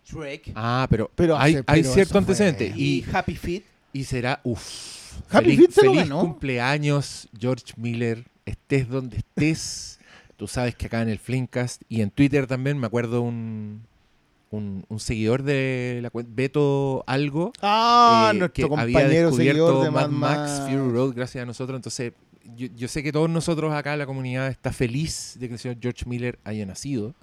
Shrek 0.04 0.52
Ah, 0.54 0.86
pero, 0.90 1.10
Pero 1.14 1.38
hay, 1.38 1.54
hace- 1.54 1.64
hay 1.66 1.80
pero 1.82 1.94
cierto 1.94 2.12
fue- 2.12 2.18
antecedente. 2.18 2.72
y 2.76 2.98
Y, 2.98 3.06
Happy 3.10 3.34
Feet. 3.36 3.62
y 3.94 4.04
será, 4.04 4.40
uff. 4.44 5.14
Happy 5.30 5.44
feliz, 5.44 5.58
Feet 5.60 5.70
se 5.70 5.84
lo 5.86 5.92
feliz 5.92 6.08
ganó. 6.08 6.20
cumpleaños, 6.20 7.28
George 7.38 7.72
Miller. 7.76 8.24
Estés 8.44 8.88
donde 8.88 9.16
estés. 9.18 9.98
Tú 10.36 10.46
sabes 10.48 10.74
que 10.74 10.86
acá 10.86 11.00
en 11.00 11.08
el 11.08 11.18
Flimcast 11.18 11.80
y 11.88 12.02
en 12.02 12.10
Twitter 12.10 12.46
también 12.46 12.76
me 12.78 12.86
acuerdo 12.86 13.22
un, 13.22 13.86
un, 14.54 14.84
un 14.88 15.00
seguidor 15.00 15.42
de 15.42 15.98
la 16.02 16.10
cuenta, 16.10 16.30
Beto 16.34 17.04
Algo, 17.06 17.52
Ah, 17.60 18.30
eh, 18.34 18.38
nuestro 18.38 18.52
que 18.52 18.62
había 18.62 18.98
compañero 18.98 19.32
seguidor 19.32 19.54
descubierto 19.56 19.84
de 19.84 19.90
Mad 19.90 20.08
Mad 20.08 20.36
Max 20.38 20.50
Max. 20.60 20.70
Fury 20.70 20.92
Road 20.92 21.14
gracias 21.14 21.42
a 21.42 21.46
nosotros. 21.46 21.76
Entonces, 21.76 22.12
yo, 22.56 22.68
yo 22.76 22.88
sé 22.88 23.02
que 23.02 23.12
todos 23.12 23.28
nosotros 23.30 23.72
acá, 23.72 23.96
la 23.96 24.06
comunidad, 24.06 24.48
está 24.48 24.72
feliz 24.72 25.36
de 25.38 25.48
que 25.48 25.54
el 25.54 25.58
señor 25.58 25.78
George 25.80 26.04
Miller 26.06 26.38
haya 26.44 26.64
nacido. 26.66 27.14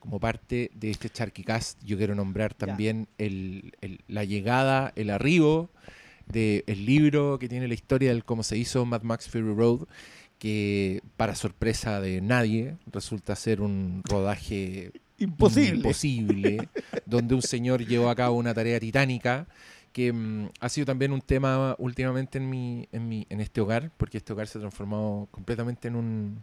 Como 0.00 0.18
parte 0.18 0.70
de 0.74 0.90
este 0.90 1.08
Charquicast, 1.10 1.80
yo 1.84 1.96
quiero 1.96 2.14
nombrar 2.16 2.54
también 2.54 3.06
el- 3.18 3.72
el- 3.80 4.00
la 4.08 4.24
llegada, 4.24 4.92
el 4.96 5.10
arribo 5.10 5.70
del 6.26 6.64
libro 6.86 7.38
que 7.38 7.48
tiene 7.48 7.68
la 7.68 7.74
historia 7.74 8.10
del 8.10 8.24
cómo 8.24 8.42
se 8.42 8.56
hizo 8.56 8.84
Mad 8.84 9.02
Max 9.02 9.28
Fury 9.28 9.54
Road, 9.54 9.86
que 10.38 11.02
para 11.16 11.34
sorpresa 11.36 12.00
de 12.00 12.20
nadie 12.20 12.76
resulta 12.90 13.36
ser 13.36 13.60
un 13.60 14.02
rodaje 14.04 14.90
Imposible. 15.18 15.76
imposible, 15.76 16.68
donde 17.06 17.34
un 17.34 17.42
señor 17.42 17.84
llevó 17.86 18.08
a 18.10 18.14
cabo 18.14 18.36
una 18.36 18.52
tarea 18.54 18.80
titánica 18.80 19.46
que 19.92 20.12
mm, 20.12 20.48
ha 20.60 20.68
sido 20.68 20.86
también 20.86 21.12
un 21.12 21.20
tema 21.20 21.74
últimamente 21.78 22.38
en 22.38 22.48
mi, 22.48 22.88
en 22.92 23.08
mi, 23.08 23.26
en 23.28 23.40
este 23.40 23.60
hogar, 23.60 23.90
porque 23.98 24.18
este 24.18 24.32
hogar 24.32 24.46
se 24.48 24.58
ha 24.58 24.60
transformado 24.60 25.28
completamente 25.30 25.88
en 25.88 25.96
un 25.96 26.42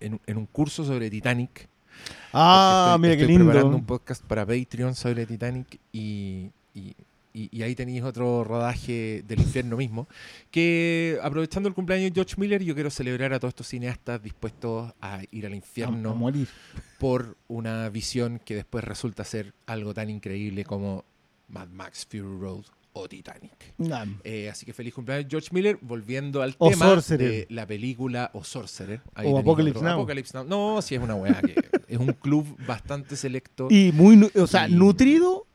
en, 0.00 0.14
un- 0.14 0.20
en 0.26 0.36
un 0.36 0.46
curso 0.46 0.84
sobre 0.84 1.08
Titanic. 1.08 1.68
Ah, 2.32 2.88
Estoy- 2.96 3.00
mira 3.02 3.16
qué 3.16 3.22
estoy 3.22 3.36
preparando 3.36 3.66
un 3.68 3.74
lindo. 3.76 3.86
podcast 3.86 4.24
para 4.24 4.44
Patreon 4.44 4.94
sobre 4.94 5.24
Titanic 5.24 5.78
y, 5.92 6.50
y- 6.74 6.94
y- 7.34 7.48
y 7.54 7.62
ahí 7.62 7.74
tenéis 7.74 8.02
otro 8.04 8.44
rodaje 8.44 9.22
del 9.26 9.40
infierno 9.40 9.76
mismo. 9.76 10.08
Que 10.50 11.18
aprovechando 11.22 11.68
el 11.68 11.74
cumpleaños 11.74 12.10
de 12.10 12.14
George 12.14 12.34
Miller, 12.38 12.62
yo 12.62 12.74
quiero 12.74 12.90
celebrar 12.90 13.32
a 13.34 13.40
todos 13.40 13.50
estos 13.52 13.66
cineastas 13.68 14.22
dispuestos 14.22 14.92
a 15.00 15.20
ir 15.32 15.44
al 15.44 15.54
infierno 15.54 16.10
a 16.10 16.14
morir. 16.14 16.48
por 16.98 17.36
una 17.48 17.88
visión 17.90 18.40
que 18.44 18.54
después 18.54 18.84
resulta 18.84 19.24
ser 19.24 19.52
algo 19.66 19.92
tan 19.92 20.08
increíble 20.10 20.64
como 20.64 21.04
Mad 21.48 21.68
Max 21.68 22.06
Fury 22.08 22.20
Road 22.40 22.64
o 22.96 23.08
Titanic. 23.08 23.74
Nah. 23.78 24.06
Eh, 24.22 24.48
así 24.48 24.64
que 24.64 24.72
feliz 24.72 24.94
cumpleaños 24.94 25.26
George 25.28 25.48
Miller, 25.50 25.76
volviendo 25.82 26.40
al 26.42 26.54
O 26.58 26.70
tema 26.70 26.86
Sorcerer. 26.86 27.28
de 27.28 27.46
la 27.50 27.66
película 27.66 28.30
o 28.32 28.44
Sorcerer. 28.44 29.00
Ahí 29.14 29.26
O 29.28 29.36
Apocalypse. 29.38 29.82
Now. 29.82 29.94
Apocalypse 29.94 30.32
Now. 30.38 30.44
No, 30.46 30.80
sí 30.80 30.94
es 30.94 31.00
una 31.02 31.16
weá 31.16 31.42
que 31.42 31.56
es 31.88 31.98
un 31.98 32.12
club 32.12 32.56
bastante 32.66 33.16
selecto. 33.16 33.66
Y 33.68 33.90
muy, 33.92 34.30
o 34.36 34.46
sea, 34.46 34.68
Y- 34.68 34.72
nutrido, 34.74 35.46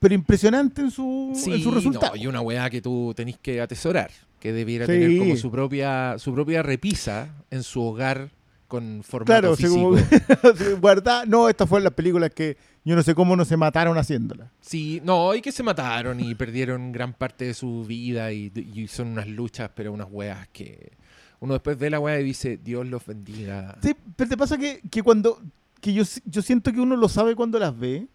pero 0.00 0.14
impresionante 0.14 0.80
en 0.80 0.90
su, 0.90 1.32
Sí, 1.36 1.52
en 1.52 1.62
su 1.62 1.70
resultado. 1.70 2.16
no, 2.16 2.20
y 2.22 2.26
una 2.26 2.40
weá 2.40 2.68
que 2.70 2.82
tú 2.82 3.12
tenés 3.14 3.38
que 3.38 3.60
atesorar, 3.60 4.10
que 4.40 4.52
debiera 4.52 4.86
Sí. 4.86 4.92
tener 4.92 5.18
como 5.18 5.36
su 5.36 5.50
propia, 5.50 6.16
su 6.18 6.34
propia 6.34 6.62
repisa 6.62 7.34
en 7.50 7.62
su 7.62 7.80
hogar 7.82 8.30
con 8.66 9.02
formato 9.02 9.26
Claro, 9.32 9.56
físico. 9.56 9.96
como 10.62 10.80
guarda, 10.80 11.26
no, 11.26 11.48
estas 11.48 11.68
fueron 11.68 11.84
las 11.84 11.92
películas 11.92 12.30
que 12.30 12.56
yo 12.84 12.94
no 12.96 13.02
sé 13.02 13.14
cómo 13.14 13.36
no 13.36 13.44
se 13.44 13.56
mataron 13.56 13.98
haciéndolas. 13.98 14.48
Sí, 14.60 15.00
no, 15.04 15.34
y 15.34 15.42
que 15.42 15.52
se 15.52 15.62
mataron 15.62 16.18
y 16.20 16.34
perdieron 16.34 16.92
gran 16.92 17.12
parte 17.12 17.44
de 17.46 17.54
su 17.54 17.84
vida 17.84 18.32
y, 18.32 18.50
y 18.74 18.86
son 18.88 19.08
unas 19.08 19.26
luchas, 19.28 19.70
pero 19.74 19.92
unas 19.92 20.06
weas 20.10 20.48
que 20.52 20.92
uno 21.40 21.54
después 21.54 21.76
ve 21.78 21.90
la 21.90 21.98
wea 22.00 22.20
y 22.20 22.24
dice, 22.24 22.58
Dios 22.62 22.86
los 22.86 23.04
bendiga. 23.04 23.76
Sí, 23.82 23.94
pero 24.16 24.30
te 24.30 24.36
pasa 24.36 24.56
que, 24.56 24.80
que 24.90 25.02
cuando 25.02 25.40
que 25.80 25.92
yo, 25.92 26.04
yo 26.26 26.40
siento 26.42 26.72
que 26.72 26.80
uno 26.80 26.96
lo 26.96 27.08
sabe 27.08 27.34
cuando 27.34 27.58
las 27.58 27.76
ve. 27.78 28.06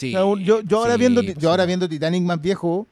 Sí, 0.00 0.14
O 0.14 0.18
sea, 0.18 0.24
un- 0.24 0.42
yo, 0.42 0.62
yo 0.62 0.78
ahora 0.78 0.94
sí, 0.94 1.00
viendo 1.00 1.22
pues, 1.22 1.36
yo 1.36 1.50
ahora 1.50 1.64
sí. 1.64 1.66
viendo 1.68 1.86
Titanic 1.88 2.22
más 2.22 2.40
viejo, 2.40 2.86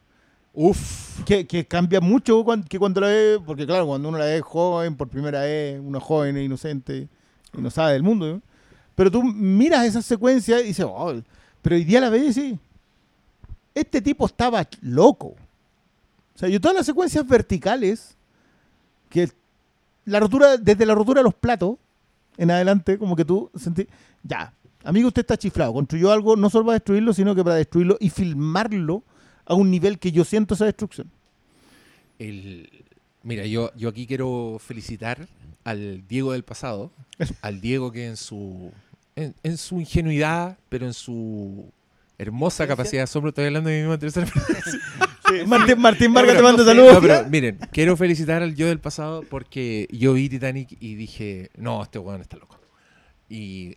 Uf, 0.52 1.22
que, 1.24 1.46
que 1.46 1.66
cambia 1.66 2.00
mucho 2.00 2.44
que 2.68 2.78
cuando 2.78 3.00
la 3.00 3.06
ve, 3.06 3.38
porque 3.46 3.64
claro, 3.64 3.86
cuando 3.86 4.08
uno 4.10 4.18
la 4.18 4.24
ve 4.26 4.40
joven, 4.42 4.94
por 4.96 5.08
primera 5.08 5.40
vez, 5.42 5.80
uno 5.82 6.00
joven 6.00 6.36
e 6.36 6.42
inocente 6.44 7.08
y 7.56 7.60
no 7.62 7.70
sabe 7.70 7.92
del 7.94 8.02
mundo, 8.02 8.26
¿no? 8.34 8.42
pero 8.94 9.10
tú 9.10 9.22
miras 9.22 9.86
esas 9.86 10.04
secuencias 10.04 10.60
y 10.62 10.68
dices, 10.68 10.84
"Oh", 10.88 11.14
pero 11.62 11.76
hoy 11.76 11.84
día 11.84 12.00
la 12.00 12.10
ves 12.10 12.22
y 12.22 12.26
dices, 12.42 12.58
este 13.74 14.02
tipo 14.02 14.26
estaba 14.26 14.66
loco. 14.82 15.28
O 16.34 16.38
sea, 16.38 16.48
yo 16.48 16.60
todas 16.60 16.76
las 16.76 16.86
secuencias 16.86 17.26
verticales, 17.26 18.16
que 19.08 19.30
la 20.04 20.20
rotura, 20.20 20.56
desde 20.56 20.84
la 20.84 20.94
rotura 20.94 21.20
de 21.20 21.24
los 21.24 21.34
platos 21.34 21.76
en 22.36 22.50
adelante, 22.50 22.98
como 22.98 23.14
que 23.16 23.24
tú 23.24 23.50
sentís, 23.56 23.86
ya, 24.22 24.52
amigo, 24.84 25.08
usted 25.08 25.20
está 25.22 25.36
chiflado, 25.36 25.72
construyó 25.72 26.12
algo 26.12 26.36
no 26.36 26.50
solo 26.50 26.66
para 26.66 26.74
destruirlo, 26.74 27.12
sino 27.12 27.34
que 27.34 27.42
para 27.44 27.56
destruirlo 27.56 27.96
y 28.00 28.10
filmarlo 28.10 29.02
a 29.44 29.54
un 29.54 29.70
nivel 29.70 29.98
que 29.98 30.12
yo 30.12 30.24
siento 30.24 30.54
esa 30.54 30.64
destrucción. 30.66 31.10
el, 32.18 32.68
mira, 33.22 33.46
yo, 33.46 33.70
yo 33.76 33.88
aquí 33.88 34.06
quiero 34.06 34.58
felicitar 34.64 35.28
al 35.64 36.06
Diego 36.06 36.32
del 36.32 36.44
pasado, 36.44 36.92
al 37.42 37.60
Diego 37.60 37.92
que 37.92 38.06
en 38.06 38.16
su, 38.16 38.72
en, 39.16 39.34
en 39.42 39.56
su 39.58 39.80
ingenuidad, 39.80 40.58
pero 40.68 40.86
en 40.86 40.94
su 40.94 41.70
hermosa 42.18 42.66
capacidad 42.66 43.00
de 43.00 43.04
asombro, 43.04 43.28
estoy 43.28 43.44
hablando 43.46 43.70
de 43.70 43.76
mi 43.76 43.82
misma 43.82 43.98
tercera 43.98 44.26
persona. 44.26 44.78
Martín, 45.46 45.78
Martín 45.78 46.08
No, 46.08 46.14
Vargas 46.14 46.36
pero 46.36 46.38
te 46.38 46.42
manda 46.42 46.62
no 46.64 46.68
saludos. 46.68 46.94
no, 46.94 47.00
pero 47.00 47.28
miren, 47.28 47.58
quiero 47.70 47.96
felicitar 47.96 48.42
al 48.42 48.54
yo 48.54 48.66
del 48.66 48.80
pasado 48.80 49.22
porque 49.28 49.86
yo 49.92 50.14
vi 50.14 50.28
Titanic 50.28 50.76
y 50.80 50.94
dije, 50.94 51.50
no, 51.56 51.82
este 51.82 51.98
weón 51.98 52.22
está 52.22 52.38
loco. 52.38 52.58
Y 53.28 53.76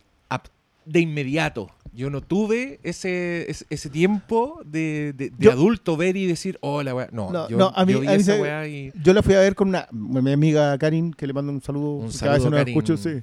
de 0.84 1.00
inmediato, 1.00 1.70
yo 1.92 2.10
no 2.10 2.20
tuve 2.22 2.80
ese, 2.82 3.50
ese, 3.50 3.66
ese 3.70 3.90
tiempo 3.90 4.60
de, 4.64 5.12
de- 5.16 5.30
de 5.30 5.36
Yo- 5.38 5.52
adulto 5.52 5.96
ver 5.96 6.16
y 6.16 6.26
decir, 6.26 6.58
oh, 6.60 6.82
la 6.82 6.94
weá. 6.94 7.08
No, 7.12 7.30
No, 7.30 7.48
yo, 7.48 7.56
no, 7.56 7.72
a 7.74 7.84
mí- 7.84 7.92
yo 7.92 8.00
vi 8.00 8.06
a 8.08 8.10
mí 8.10 8.16
esa 8.16 8.34
se- 8.36 8.40
weá 8.42 8.66
y... 8.66 8.92
Yo 9.02 9.12
la 9.14 9.22
fui 9.22 9.34
a 9.34 9.40
ver 9.40 9.54
con 9.54 9.68
una 9.68 9.86
mi 9.92 10.32
amiga 10.32 10.76
Karin, 10.78 11.12
que 11.12 11.26
le 11.26 11.32
mando 11.32 11.52
un 11.52 11.60
saludo. 11.62 11.92
Un 11.96 12.10
que 12.10 12.18
cada 12.18 12.32
vez 12.32 12.42
saludo, 12.42 12.50
no 12.50 12.56
la 12.56 12.60
Karin. 12.62 12.76
escucho, 12.78 12.96
sí. 12.96 13.22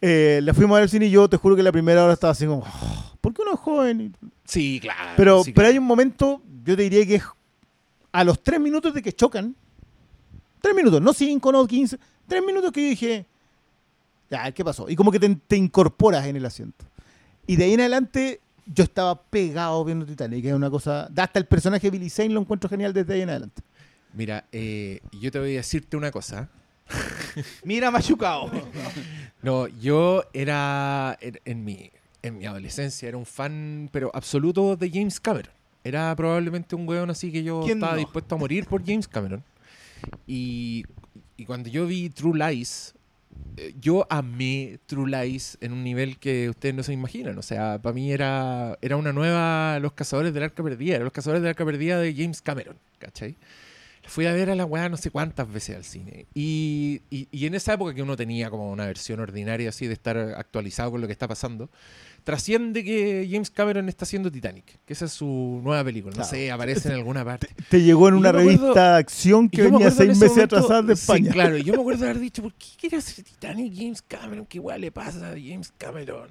Eh, 0.00 0.40
la 0.42 0.54
fuimos 0.54 0.74
a 0.74 0.78
ver 0.78 0.82
al 0.84 0.88
cine 0.88 1.06
y 1.06 1.10
yo 1.10 1.28
te 1.28 1.36
juro 1.36 1.56
que 1.56 1.62
la 1.62 1.72
primera 1.72 2.04
hora 2.04 2.12
estaba 2.12 2.30
así 2.30 2.46
como, 2.46 2.62
"Oh, 2.64 3.16
¿por 3.20 3.34
qué 3.34 3.42
uno 3.42 3.54
es 3.54 3.60
joven? 3.60 4.14
Sí, 4.44 4.78
claro. 4.80 5.10
Pero, 5.16 5.42
sí, 5.44 5.50
pero 5.52 5.64
claro. 5.64 5.72
hay 5.72 5.78
un 5.78 5.84
momento, 5.84 6.40
yo 6.64 6.76
te 6.76 6.82
diría 6.84 7.04
que 7.06 7.16
es 7.16 7.24
a 8.12 8.24
los 8.24 8.42
tres 8.42 8.60
minutos 8.60 8.94
de 8.94 9.02
que 9.02 9.12
chocan, 9.12 9.54
tres 10.60 10.74
minutos, 10.74 11.02
no 11.02 11.12
cinco, 11.12 11.52
no 11.52 11.66
quince, 11.66 11.98
tres 12.26 12.42
minutos 12.44 12.72
que 12.72 12.82
yo 12.82 12.88
dije, 12.90 13.26
ya, 14.30 14.50
¿qué 14.52 14.64
pasó? 14.64 14.88
Y 14.88 14.96
como 14.96 15.10
que 15.10 15.18
te, 15.20 15.34
te 15.34 15.56
incorporas 15.56 16.26
en 16.26 16.36
el 16.36 16.44
asiento. 16.46 16.84
Y 17.46 17.56
de 17.56 17.64
ahí 17.64 17.74
en 17.74 17.80
adelante 17.80 18.40
yo 18.66 18.84
estaba 18.84 19.22
pegado 19.22 19.84
viendo 19.84 20.04
Titanic, 20.04 20.42
que 20.42 20.48
es 20.50 20.54
una 20.54 20.70
cosa, 20.70 21.10
hasta 21.16 21.38
el 21.38 21.46
personaje 21.46 21.90
Billy 21.90 22.10
Zane 22.10 22.30
lo 22.30 22.40
encuentro 22.40 22.68
genial 22.68 22.92
desde 22.92 23.14
ahí 23.14 23.22
en 23.22 23.30
adelante. 23.30 23.62
Mira, 24.12 24.44
eh, 24.52 25.00
yo 25.20 25.30
te 25.30 25.38
voy 25.38 25.54
a 25.54 25.58
decirte 25.58 25.96
una 25.96 26.10
cosa. 26.10 26.48
Mira 27.64 27.90
machucado. 27.90 28.50
No, 29.40 29.68
yo 29.68 30.24
era 30.32 31.16
en, 31.20 31.38
en 31.44 31.64
mi 31.64 31.92
en 32.22 32.38
mi 32.38 32.46
adolescencia 32.46 33.08
era 33.08 33.16
un 33.16 33.24
fan 33.24 33.88
pero 33.92 34.10
absoluto 34.12 34.76
de 34.76 34.90
James 34.90 35.20
Cameron. 35.20 35.52
Era 35.84 36.14
probablemente 36.16 36.74
un 36.74 36.88
weón 36.88 37.10
así 37.10 37.30
que 37.30 37.42
yo 37.42 37.60
¿Quién 37.64 37.78
estaba 37.78 37.92
no? 37.92 37.98
dispuesto 37.98 38.34
a 38.34 38.38
morir 38.38 38.66
por 38.66 38.84
James 38.84 39.06
Cameron. 39.06 39.44
Y, 40.26 40.84
y 41.36 41.44
cuando 41.44 41.68
yo 41.68 41.86
vi 41.86 42.10
True 42.10 42.36
Lies, 42.36 42.94
yo 43.80 44.06
amé 44.10 44.78
True 44.86 45.10
Lies 45.10 45.58
en 45.60 45.72
un 45.72 45.82
nivel 45.82 46.18
que 46.18 46.48
ustedes 46.48 46.74
no 46.74 46.82
se 46.82 46.92
imaginan. 46.92 47.36
O 47.38 47.42
sea, 47.42 47.80
para 47.82 47.92
mí 47.92 48.12
era, 48.12 48.78
era 48.82 48.96
una 48.96 49.12
nueva 49.12 49.78
Los 49.80 49.92
Cazadores 49.92 50.32
del 50.32 50.44
Arca 50.44 50.62
Perdida. 50.62 50.96
Era 50.96 51.04
Los 51.04 51.12
Cazadores 51.12 51.42
del 51.42 51.50
Arca 51.50 51.64
Perdida 51.64 51.98
de 52.00 52.14
James 52.14 52.40
Cameron, 52.42 52.76
¿cachai? 52.98 53.36
Fui 54.06 54.24
a 54.26 54.32
ver 54.32 54.48
a 54.48 54.54
la 54.54 54.64
weá 54.64 54.88
no 54.88 54.96
sé 54.96 55.10
cuántas 55.10 55.52
veces 55.52 55.76
al 55.76 55.84
cine. 55.84 56.26
Y, 56.34 57.02
y- 57.10 57.28
y 57.30 57.46
en 57.46 57.54
esa 57.54 57.74
época 57.74 57.94
que 57.94 58.02
uno 58.02 58.16
tenía 58.16 58.48
como 58.48 58.70
una 58.70 58.86
versión 58.86 59.20
ordinaria 59.20 59.68
así 59.68 59.86
de 59.86 59.92
estar 59.92 60.16
actualizado 60.16 60.92
con 60.92 61.00
lo 61.02 61.06
que 61.06 61.12
está 61.12 61.28
pasando, 61.28 61.68
trasciende 62.28 62.84
que 62.84 63.26
James 63.30 63.48
Cameron 63.50 63.88
está 63.88 64.04
haciendo 64.04 64.30
Titanic, 64.30 64.80
que 64.84 64.92
esa 64.92 65.06
es 65.06 65.12
su 65.12 65.62
nueva 65.64 65.82
película. 65.82 66.10
No 66.10 66.16
Claro. 66.16 66.28
sé, 66.28 66.50
aparece 66.50 66.88
en 66.90 66.96
alguna 66.96 67.24
parte. 67.24 67.48
Te 67.70 67.80
llegó 67.80 68.06
en 68.10 68.16
Y 68.16 68.18
una 68.18 68.28
acuerdo- 68.28 68.48
revista 68.50 68.92
de 68.92 68.98
acción 68.98 69.48
que 69.48 69.62
me 69.62 69.70
venía 69.70 69.86
acuerdo 69.88 70.02
en 70.02 70.08
seis 70.08 70.10
ese 70.10 70.20
meses 70.26 70.36
momento- 70.36 70.56
atrasada 70.56 70.82
de 70.82 70.94
sí, 70.96 71.00
España. 71.00 71.30
claro, 71.32 71.56
yo 71.56 71.72
me 71.72 71.80
acuerdo 71.80 72.04
de 72.04 72.10
haber 72.10 72.20
dicho, 72.22 72.42
¿por 72.42 72.52
qué 72.52 72.66
quiere 72.78 72.98
hacer 72.98 73.24
Titanic 73.24 73.72
James 73.74 74.02
Cameron? 74.02 74.44
¿Qué 74.44 74.58
igual 74.58 74.82
le 74.82 74.92
pasa 74.92 75.28
a 75.30 75.30
James 75.30 75.72
Cameron? 75.78 76.28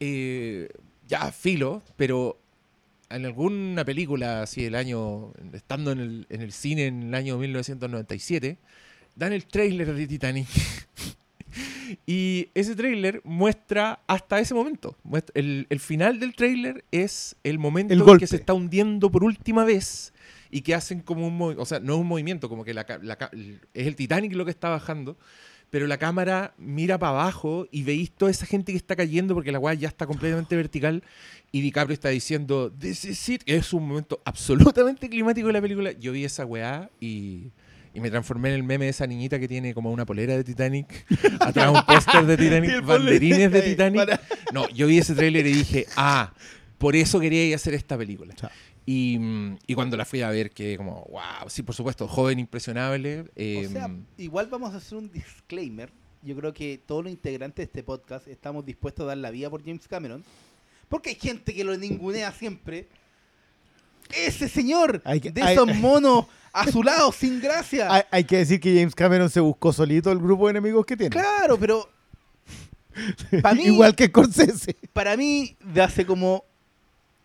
Eh, 0.00 0.70
ya, 1.06 1.30
filo, 1.30 1.82
pero 1.96 2.38
en 3.10 3.26
alguna 3.26 3.84
película 3.84 4.40
así 4.42 4.62
del 4.64 4.76
año, 4.76 5.34
estando 5.52 5.92
en 5.92 6.00
el, 6.00 6.26
en 6.30 6.40
el 6.40 6.52
cine 6.52 6.86
en 6.86 7.02
el 7.02 7.14
año 7.14 7.36
1997, 7.36 8.56
dan 9.14 9.34
el 9.34 9.44
tráiler 9.44 9.92
de 9.92 10.06
Titanic. 10.06 10.46
y 12.06 12.48
ese 12.54 12.74
tráiler 12.74 13.20
muestra 13.24 14.00
hasta 14.06 14.40
ese 14.40 14.54
momento. 14.54 14.96
El, 15.34 15.66
el 15.70 15.80
final 15.80 16.20
del 16.20 16.34
tráiler 16.34 16.84
es 16.90 17.36
el 17.44 17.58
momento 17.58 17.94
El 17.94 18.00
en 18.00 18.18
que 18.18 18.26
se 18.26 18.36
está 18.36 18.54
hundiendo 18.54 19.10
por 19.10 19.24
última 19.24 19.64
vez 19.64 20.12
y 20.50 20.62
que 20.62 20.74
hacen 20.74 21.00
como 21.00 21.26
un 21.26 21.36
movimiento, 21.36 21.62
o 21.62 21.66
sea, 21.66 21.80
no 21.80 21.94
es 21.94 22.00
un 22.00 22.06
movimiento, 22.06 22.48
como 22.48 22.64
que 22.64 22.74
la, 22.74 22.86
la 23.02 23.30
es 23.74 23.86
el 23.86 23.96
Titanic 23.96 24.32
lo 24.34 24.44
que 24.44 24.50
está 24.50 24.70
bajando, 24.70 25.18
pero 25.70 25.86
la 25.86 25.98
cámara 25.98 26.54
mira 26.56 26.98
para 26.98 27.10
abajo 27.10 27.66
y 27.70 27.82
veis 27.82 28.10
toda 28.10 28.30
esa 28.30 28.46
gente 28.46 28.72
que 28.72 28.78
está 28.78 28.96
cayendo 28.96 29.34
porque 29.34 29.52
la 29.52 29.58
weá 29.58 29.74
ya 29.74 29.88
está 29.88 30.06
completamente 30.06 30.56
vertical 30.56 31.02
y 31.52 31.60
DiCaprio 31.60 31.92
está 31.92 32.08
diciendo, 32.08 32.72
This 32.72 33.04
is 33.04 33.28
it. 33.28 33.42
Es 33.44 33.72
un 33.74 33.86
momento 33.86 34.20
absolutamente 34.24 35.08
climático 35.10 35.48
de 35.48 35.52
la 35.52 35.60
película. 35.60 35.92
Yo 35.92 36.12
vi 36.12 36.24
esa 36.24 36.46
weá 36.46 36.90
y, 37.00 37.50
y 37.98 38.00
me 38.00 38.10
transformé 38.10 38.48
en 38.50 38.54
el 38.54 38.62
meme 38.62 38.86
de 38.86 38.90
esa 38.92 39.06
niñita 39.06 39.38
que 39.38 39.48
tiene 39.48 39.74
como 39.74 39.90
una 39.92 40.06
polera 40.06 40.36
de 40.36 40.44
Titanic, 40.44 41.04
atrás 41.40 41.70
un 41.74 41.82
póster 41.84 42.24
de 42.26 42.36
Titanic, 42.38 42.84
banderines 42.84 43.52
de 43.52 43.62
Titanic. 43.62 44.00
para- 44.06 44.20
No, 44.52 44.68
yo 44.70 44.86
vi 44.86 44.98
ese 44.98 45.14
tráiler 45.14 45.46
y 45.46 45.52
dije, 45.52 45.86
ah, 45.96 46.32
por 46.78 46.96
eso 46.96 47.20
quería 47.20 47.44
ir 47.44 47.52
a 47.52 47.56
hacer 47.56 47.74
esta 47.74 47.98
película. 47.98 48.32
Chao. 48.34 48.50
Y, 48.86 49.18
mm, 49.18 49.58
y 49.66 49.74
cuando 49.74 49.96
la 49.98 50.04
fui 50.06 50.22
a 50.22 50.30
ver, 50.30 50.50
que 50.50 50.76
como, 50.78 51.04
wow, 51.10 51.48
sí, 51.48 51.62
por 51.62 51.74
supuesto, 51.74 52.08
joven, 52.08 52.38
impresionable. 52.38 53.24
eh, 53.36 53.66
O 53.66 53.70
sea, 53.70 53.90
igual 54.16 54.46
vamos 54.46 54.72
a 54.72 54.78
hacer 54.78 54.96
un 54.96 55.10
disclaimer. 55.12 55.90
Yo 56.22 56.34
creo 56.36 56.54
que 56.54 56.80
todos 56.86 57.04
los 57.04 57.12
integrantes 57.12 57.56
de 57.56 57.64
este 57.64 57.82
podcast 57.82 58.26
estamos 58.28 58.64
dispuestos 58.64 59.04
a 59.04 59.08
dar 59.08 59.18
la 59.18 59.30
vida 59.30 59.50
por 59.50 59.62
James 59.64 59.86
Cameron. 59.86 60.24
Porque 60.88 61.10
hay 61.10 61.16
gente 61.16 61.52
que 61.54 61.64
lo 61.64 61.76
ningunea 61.76 62.32
siempre. 62.32 62.88
Ese 64.14 64.48
señor 64.48 65.02
Hay 65.04 65.20
que- 65.20 65.30
de 65.30 65.42
hay- 65.42 65.54
esos 65.54 65.74
monos 65.76 66.26
azulados 66.52 67.14
sin 67.16 67.40
gracia. 67.40 67.88
Hay, 67.92 68.02
hay 68.10 68.24
que 68.24 68.38
decir 68.38 68.58
que 68.60 68.74
James 68.74 68.94
Cameron 68.94 69.28
se 69.30 69.40
buscó 69.40 69.72
solito 69.72 70.10
el 70.10 70.18
grupo 70.18 70.46
de 70.46 70.52
enemigos 70.52 70.84
que 70.86 70.96
tiene. 70.96 71.10
Claro, 71.10 71.58
pero 71.58 71.88
mí- 73.54 73.62
Igual 73.64 73.94
que 73.94 74.06
Scorsese. 74.06 74.76
para 74.92 75.16
mí, 75.16 75.56
de 75.72 75.82
hace 75.82 76.04
como 76.04 76.44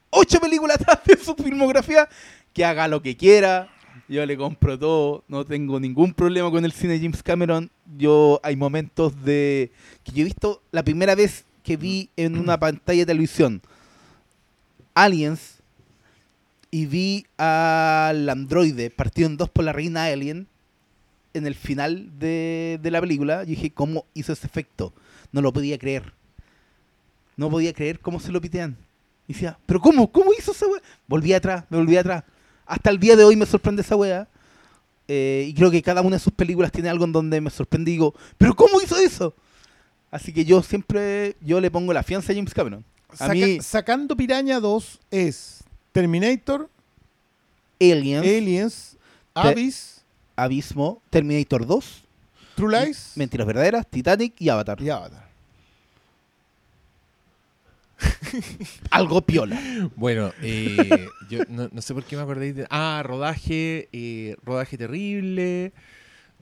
ocho 0.10 0.40
películas 0.40 0.78
atrás 0.82 1.00
de 1.06 1.18
su 1.18 1.34
filmografía, 1.36 2.08
que 2.54 2.64
haga 2.66 2.88
lo 2.88 3.02
que 3.02 3.18
quiera. 3.18 3.70
Yo 4.10 4.26
le 4.26 4.38
compro 4.38 4.78
todo, 4.78 5.24
no 5.28 5.46
tengo 5.46 5.80
ningún 5.80 6.14
problema 6.14 6.52
con 6.52 6.66
el 6.66 6.72
cine 6.74 6.94
de 6.94 7.00
James 7.00 7.24
Cameron. 7.24 7.72
Yo 7.98 8.40
hay 8.44 8.56
momentos 8.56 9.24
de 9.24 9.72
que 10.04 10.12
yo 10.12 10.22
he 10.22 10.26
visto 10.26 10.62
la 10.72 10.84
primera 10.84 11.16
vez 11.16 11.46
que 11.64 11.78
vi 11.78 12.10
en 12.18 12.38
una 12.38 12.60
pantalla 12.60 13.00
de 13.00 13.06
televisión 13.06 13.62
Aliens 14.94 15.62
y 16.74 16.88
vi 16.88 17.28
al 17.38 18.28
androide 18.28 18.90
partido 18.90 19.28
en 19.28 19.38
dos 19.38 19.48
por 19.48 19.64
la 19.64 19.74
reina 19.74 20.06
Alien 20.06 20.48
en 21.36 21.46
el 21.46 21.54
final 21.54 22.10
de, 22.18 22.80
de 22.82 22.90
la 22.92 23.00
película. 23.00 23.44
Yo 23.44 23.50
dije, 23.52 23.70
¿cómo 23.70 24.06
hizo 24.16 24.34
ese 24.34 24.48
efecto? 24.48 24.92
No 25.32 25.42
lo 25.42 25.54
podía 25.54 25.78
creer. 25.78 26.14
No 27.38 27.50
podía 27.52 27.74
creer 27.74 28.00
cómo 28.00 28.20
se 28.20 28.32
lo 28.32 28.42
pitean. 28.42 28.76
Y 29.28 29.34
decía, 29.34 29.60
¿pero 29.68 29.80
cómo? 29.80 30.12
¿Cómo 30.12 30.32
hizo 30.34 30.52
esa 30.52 30.66
weá? 30.68 30.82
Volví 31.08 31.32
atrás, 31.34 31.64
me 31.70 31.78
volví 31.78 31.96
atrás. 31.96 32.24
Hasta 32.66 32.90
el 32.90 33.00
día 33.00 33.16
de 33.16 33.24
hoy 33.24 33.36
me 33.36 33.46
sorprende 33.46 33.84
esa 33.84 33.96
weá. 33.96 34.28
Eh, 35.08 35.46
y 35.50 35.54
creo 35.54 35.70
que 35.70 35.82
cada 35.84 36.02
una 36.02 36.16
de 36.16 36.20
sus 36.24 36.34
películas 36.34 36.72
tiene 36.72 36.90
algo 36.90 37.06
en 37.06 37.12
donde 37.12 37.40
me 37.40 37.52
sorprende 37.52 37.92
y 37.92 37.94
digo, 37.94 38.16
¿pero 38.38 38.56
cómo 38.56 38.82
hizo 38.82 38.98
eso? 38.98 39.36
Así 40.10 40.34
que 40.34 40.44
yo 40.44 40.64
siempre, 40.64 41.36
yo 41.42 41.62
le 41.62 41.70
pongo 41.70 41.94
la 41.94 42.02
fianza 42.02 42.32
a 42.32 42.36
James 42.36 42.54
Cameron. 42.54 42.84
A 43.10 43.16
Saca- 43.28 43.34
mí, 43.34 43.60
Sacando 43.62 44.16
Piraña 44.18 44.60
2 44.60 45.00
es 45.12 45.63
Terminator, 45.94 46.70
Aliens, 47.80 48.26
Aliens, 48.26 48.98
Abyss, 49.34 50.04
Abismo, 50.36 51.02
Terminator 51.10 51.66
2, 51.66 52.04
True 52.56 52.86
Lies 52.86 53.14
Mentiras 53.16 53.48
Verdaderas, 53.48 53.88
Titanic 53.88 54.34
y 54.40 54.50
Avatar. 54.50 54.82
y 54.82 54.90
Avatar. 54.90 55.24
Algo 58.90 59.22
piola. 59.22 59.60
Bueno, 59.96 60.34
eh, 60.42 61.08
yo 61.30 61.40
no, 61.48 61.70
no 61.72 61.82
sé 61.82 61.94
por 61.94 62.04
qué 62.04 62.16
me 62.16 62.24
acordé 62.24 62.54
de... 62.54 62.68
Ah, 62.70 63.02
rodaje, 63.06 63.88
eh, 63.94 64.36
rodaje 64.44 64.78
terrible, 64.78 65.72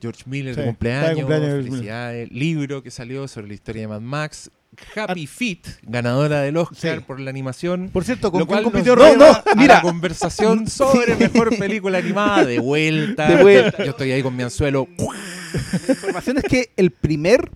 George 0.00 0.22
Miller 0.26 0.54
Sí, 0.54 0.60
de 0.62 0.62
está 0.62 0.62
de 0.62 0.66
cumpleaños, 0.66 1.18
cumpleaños 1.18 1.64
felicidades, 1.64 2.32
libro 2.32 2.82
que 2.82 2.90
salió 2.90 3.28
sobre 3.28 3.48
la 3.48 3.54
historia 3.54 3.82
de 3.82 3.88
Mad 3.88 4.00
Max, 4.00 4.50
Happy 4.96 5.26
Feet, 5.26 5.66
ganadora 5.82 6.40
del 6.40 6.56
Oscar 6.56 6.98
Sí. 6.98 7.04
por 7.06 7.20
la 7.20 7.30
animación. 7.30 7.90
Por 7.92 8.04
cierto, 8.04 8.32
¿con 8.32 8.46
cual 8.46 8.62
compitió 8.64 8.96
No, 8.96 9.04
a 9.04 9.44
la 9.54 9.82
conversación 9.82 10.66
sobre 10.70 11.14
mejor 11.16 11.56
película 11.58 11.98
animada 11.98 12.44
de 12.44 12.58
vuelta. 12.58 13.28
De 13.28 13.42
vuelta. 13.42 13.84
Yo 13.84 13.90
estoy 13.90 14.10
ahí 14.12 14.22
con 14.22 14.34
mi 14.34 14.42
anzuelo. 14.42 14.88
La 14.98 15.92
información 15.94 16.38
es 16.38 16.44
que 16.44 16.72
el 16.76 16.90
primer 16.90 17.50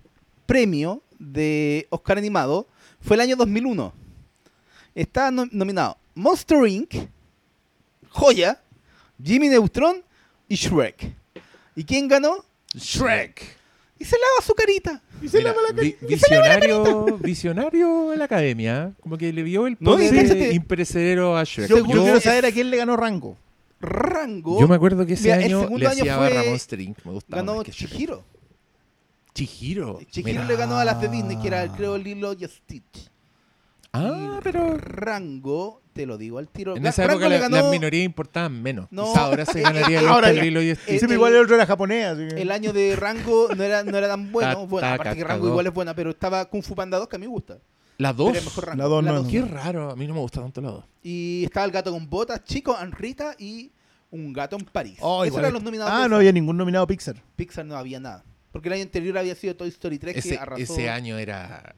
premio 0.45 1.03
de 1.19 1.87
Oscar 1.91 2.19
animado 2.19 2.69
fue 3.01 3.17
el 3.17 3.23
año 3.23 3.37
2001. 3.37 3.95
Está 4.95 5.31
no- 5.31 5.49
nominado 5.51 5.97
Monster 6.15 6.67
Inc., 6.67 6.95
Joya, 8.11 8.61
Jimmy 9.23 9.49
Neutron 9.49 10.03
y 10.49 10.55
Shrek. 10.57 11.15
¿Y 11.75 11.85
quién 11.85 12.09
ganó? 12.09 12.45
Shrek. 12.75 13.57
Y 13.99 14.05
se 14.05 14.17
lava 14.17 14.47
su 14.47 14.55
carita. 14.55 15.03
Y 15.23 15.29
se 15.29 15.39
Mira, 15.39 15.51
lava 15.51 15.63
la 15.63 15.69
cara. 15.75 15.83
vi- 15.83 15.97
visionario, 16.07 17.05
visionario 17.23 18.13
en 18.13 18.19
la 18.19 18.25
academia, 18.27 18.93
como 19.01 19.17
que 19.17 19.33
le 19.33 19.43
vio 19.43 19.67
el 19.67 19.77
No, 19.81 19.93
poder 19.93 20.13
y 20.15 20.17
cáchate. 20.19 20.53
imperecedero 20.55 21.37
a 21.37 21.45
Shrek. 21.45 21.69
Yo, 21.69 21.79
yo 21.79 21.87
Yo, 21.87 22.03
quiero 22.03 22.21
saber 22.21 22.47
a 22.47 22.53
quién 22.53 22.71
le 22.71 22.77
ganó 22.77 22.97
rango. 22.97 23.37
Rango 23.81 24.59
yo 24.61 24.67
me 24.69 24.75
acuerdo 24.77 25.05
que 25.07 25.15
ese 25.15 25.25
Mira, 25.25 25.37
el 25.37 25.45
año 25.45 25.61
segundo 25.61 25.79
le 25.81 25.87
año 25.87 26.01
hacía 26.01 26.17
fue- 26.17 26.29
barra 26.35 26.51
Monster 26.51 26.81
Inc. 26.81 26.99
Me 27.05 27.13
gustaba 27.13 27.43
ganó 27.43 27.55
más 27.57 27.65
que 27.65 27.73
Shrek. 27.73 27.91
Chihiro. 27.91 28.25
Chihiro. 29.35 30.01
Chihiro 30.11 30.33
Mira. 30.33 30.45
le 30.47 30.57
ganó 30.57 30.77
a 30.79 30.85
las 30.85 31.01
de 31.01 31.09
Disney, 31.09 31.37
que 31.41 31.49
era 31.49 31.69
creo 31.69 31.99
Lilo 31.99 32.33
y 32.33 32.45
Stitch. 32.47 33.11
Ah, 33.93 34.39
Y 34.39 34.43
pero 34.43 34.77
Rango, 34.79 35.83
te 35.97 36.07
lo 36.07 36.19
digo 36.19 36.39
al 36.39 36.49
tiro. 36.49 36.77
en 36.77 36.87
esa 36.87 37.05
época 37.05 37.29
le 37.29 37.37
la- 37.37 37.43
ganó 37.49 37.57
las 37.57 37.71
minorías 37.71 38.05
importaban 38.05 38.63
menos. 38.63 38.87
No. 38.91 39.07
Quizá 39.07 39.25
ahora 39.25 39.45
se 39.47 39.61
ganaría 39.63 40.01
el 40.01 40.07
Ahora 40.09 40.29
Oscar. 40.29 40.45
Lilo 40.45 40.63
y 40.63 40.75
Stitch. 40.75 41.01
Sí, 41.01 41.05
el- 41.07 41.13
igual 41.13 41.35
el 41.35 41.41
otro 41.43 41.55
era 41.57 41.67
japonés. 41.67 42.07
así 42.07 42.29
que- 42.29 42.43
El 42.43 42.51
año 42.53 42.73
de 42.73 42.95
Rango 42.97 43.49
no 43.57 43.63
era, 43.65 43.83
no 43.83 43.97
era 43.97 44.09
tan 44.09 44.31
bueno. 44.33 44.67
Bueno 44.67 44.87
aparte 44.87 45.17
que 45.17 45.25
Rango 45.25 45.49
igual 45.49 45.67
es 45.67 45.73
buena, 45.75 45.95
pero 45.95 46.11
estaba 46.11 46.45
Kung 46.45 46.63
Fu 46.63 46.75
Panda 46.75 46.99
2 46.99 47.09
que 47.09 47.17
a 47.17 47.19
mí 47.19 47.27
me 47.27 47.33
gusta. 47.33 47.59
La 47.99 48.13
Pero 48.13 48.25
2. 48.27 48.37
es 48.37 48.45
mejor 48.45 48.67
Rango. 48.67 48.83
La 48.83 48.89
dos 48.89 49.03
no 49.05 49.11
La 49.13 49.17
es 49.19 49.23
dos. 49.25 49.33
Qué 49.33 49.41
raro, 49.43 49.91
a 49.91 49.97
mí 49.97 50.07
no 50.07 50.13
me 50.15 50.21
gusta 50.21 50.43
tanto 50.43 50.61
la 50.61 50.69
2. 50.71 50.85
Y 51.03 51.45
estaba 51.45 51.65
el 51.65 51.73
gato 51.73 51.91
con 51.93 52.09
botas, 52.11 52.45
Chico, 52.45 52.77
Anrita 52.77 53.35
y 53.39 53.73
un 54.11 54.33
gato 54.35 54.55
en 54.57 54.65
París. 54.67 54.99
Oh, 55.01 55.25
Esos 55.25 55.39
eran 55.39 55.53
los 55.55 55.63
nominados. 55.63 55.93
Ah, 55.95 56.07
no 56.07 56.17
había 56.17 56.31
ningún 56.31 56.57
nominado 56.59 56.87
Pixar. 56.87 57.17
Pixar 57.37 57.65
no 57.65 57.75
había 57.77 57.99
nada. 57.99 58.23
Porque 58.53 58.69
el 58.69 58.75
año 58.75 58.83
anterior 58.83 59.17
había 59.19 59.35
sido 59.35 59.57
Toy 59.57 59.69
Story 59.69 59.99
3 59.99 60.13
que 60.15 60.21
Ese, 60.21 60.39
arrasó. 60.39 60.63
ese 60.63 60.89
año 60.91 61.19
era. 61.19 61.75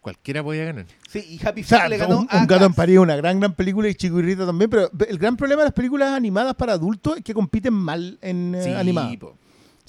Cualquiera 0.00 0.42
podía 0.42 0.64
ganar. 0.64 0.86
Sí, 1.10 1.18
y 1.38 1.46
Happy 1.46 1.60
O 1.60 1.64
sea, 1.64 1.80
Feet 1.80 1.90
le 1.90 1.96
ganó 1.98 2.20
un, 2.20 2.26
a 2.30 2.38
un 2.38 2.46
gato 2.46 2.64
en. 2.64 2.72
París, 2.72 2.98
una 2.98 3.16
gran, 3.16 3.38
gran 3.38 3.52
película 3.54 3.86
y 3.88 3.94
Chico 3.94 4.18
y 4.18 4.22
Rita 4.22 4.46
también, 4.46 4.70
pero 4.70 4.90
el 5.08 5.18
gran 5.18 5.36
problema 5.36 5.60
de 5.62 5.66
las 5.66 5.74
películas 5.74 6.10
animadas 6.12 6.54
para 6.54 6.72
adultos 6.72 7.18
es 7.18 7.22
que 7.24 7.34
compiten 7.34 7.74
mal 7.74 8.18
en 8.22 8.54
eh, 8.54 8.62
Sí, 8.64 8.70
animadas. 8.72 9.16
po. 9.18 9.26
O 9.26 9.36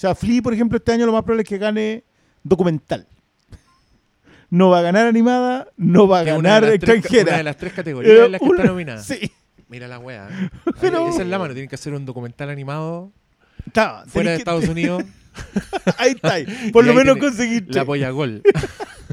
sea, 0.01 0.13
Flea, 0.15 0.41
por 0.41 0.53
ejemplo, 0.53 0.77
este 0.77 0.91
año 0.91 1.05
lo 1.05 1.13
más 1.13 1.23
probable 1.23 1.43
es 1.43 1.49
que 1.49 1.57
gane 1.57 2.03
documental. 2.43 3.07
No 4.49 4.69
va 4.69 4.79
a 4.79 4.81
ganar 4.81 5.07
animada, 5.07 5.67
no 5.77 6.07
va 6.09 6.19
a 6.19 6.23
Que 6.25 6.31
es 6.31 6.37
una 6.37 6.49
ganar 6.49 6.69
las 6.71 6.79
tres- 6.79 6.95
extranjera. 6.97 7.29
una 7.29 7.37
de 7.37 7.43
las 7.43 7.57
tres 7.57 7.73
categorías 7.73 8.13
Eh, 8.13 8.25
en 8.25 8.31
las 8.33 8.41
que 8.41 8.47
una- 8.47 8.57
está 8.57 8.67
nominada. 8.71 9.01
Sí, 9.03 9.31
Mira 9.69 9.87
la 9.87 9.99
wea. 9.99 10.27
Pero- 10.81 11.07
Esa 11.07 11.21
es 11.21 11.27
la 11.29 11.39
mano. 11.39 11.53
Tienen 11.53 11.69
que 11.69 11.75
hacer 11.75 11.93
un 11.93 12.05
documental 12.05 12.49
animado 12.49 13.13
está. 13.65 14.03
fuera 14.07 14.31
de 14.31 14.35
que- 14.37 14.41
Estados 14.41 14.67
Unidos. 14.67 15.03
Ahí 15.97 16.11
está. 16.11 16.33
Por 16.73 16.83
Y 16.83 16.87
lo 16.87 16.91
ahí 16.91 16.97
menos 16.97 17.15
conseguiste. 17.17 17.73
La 17.73 17.85
polla 17.85 18.09
gol. 18.09 18.41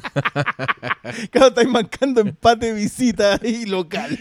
Claro, 1.30 1.48
estáis 1.48 1.68
marcando 1.68 2.20
empate 2.20 2.72
visita 2.72 3.40
y 3.42 3.66
local. 3.66 4.18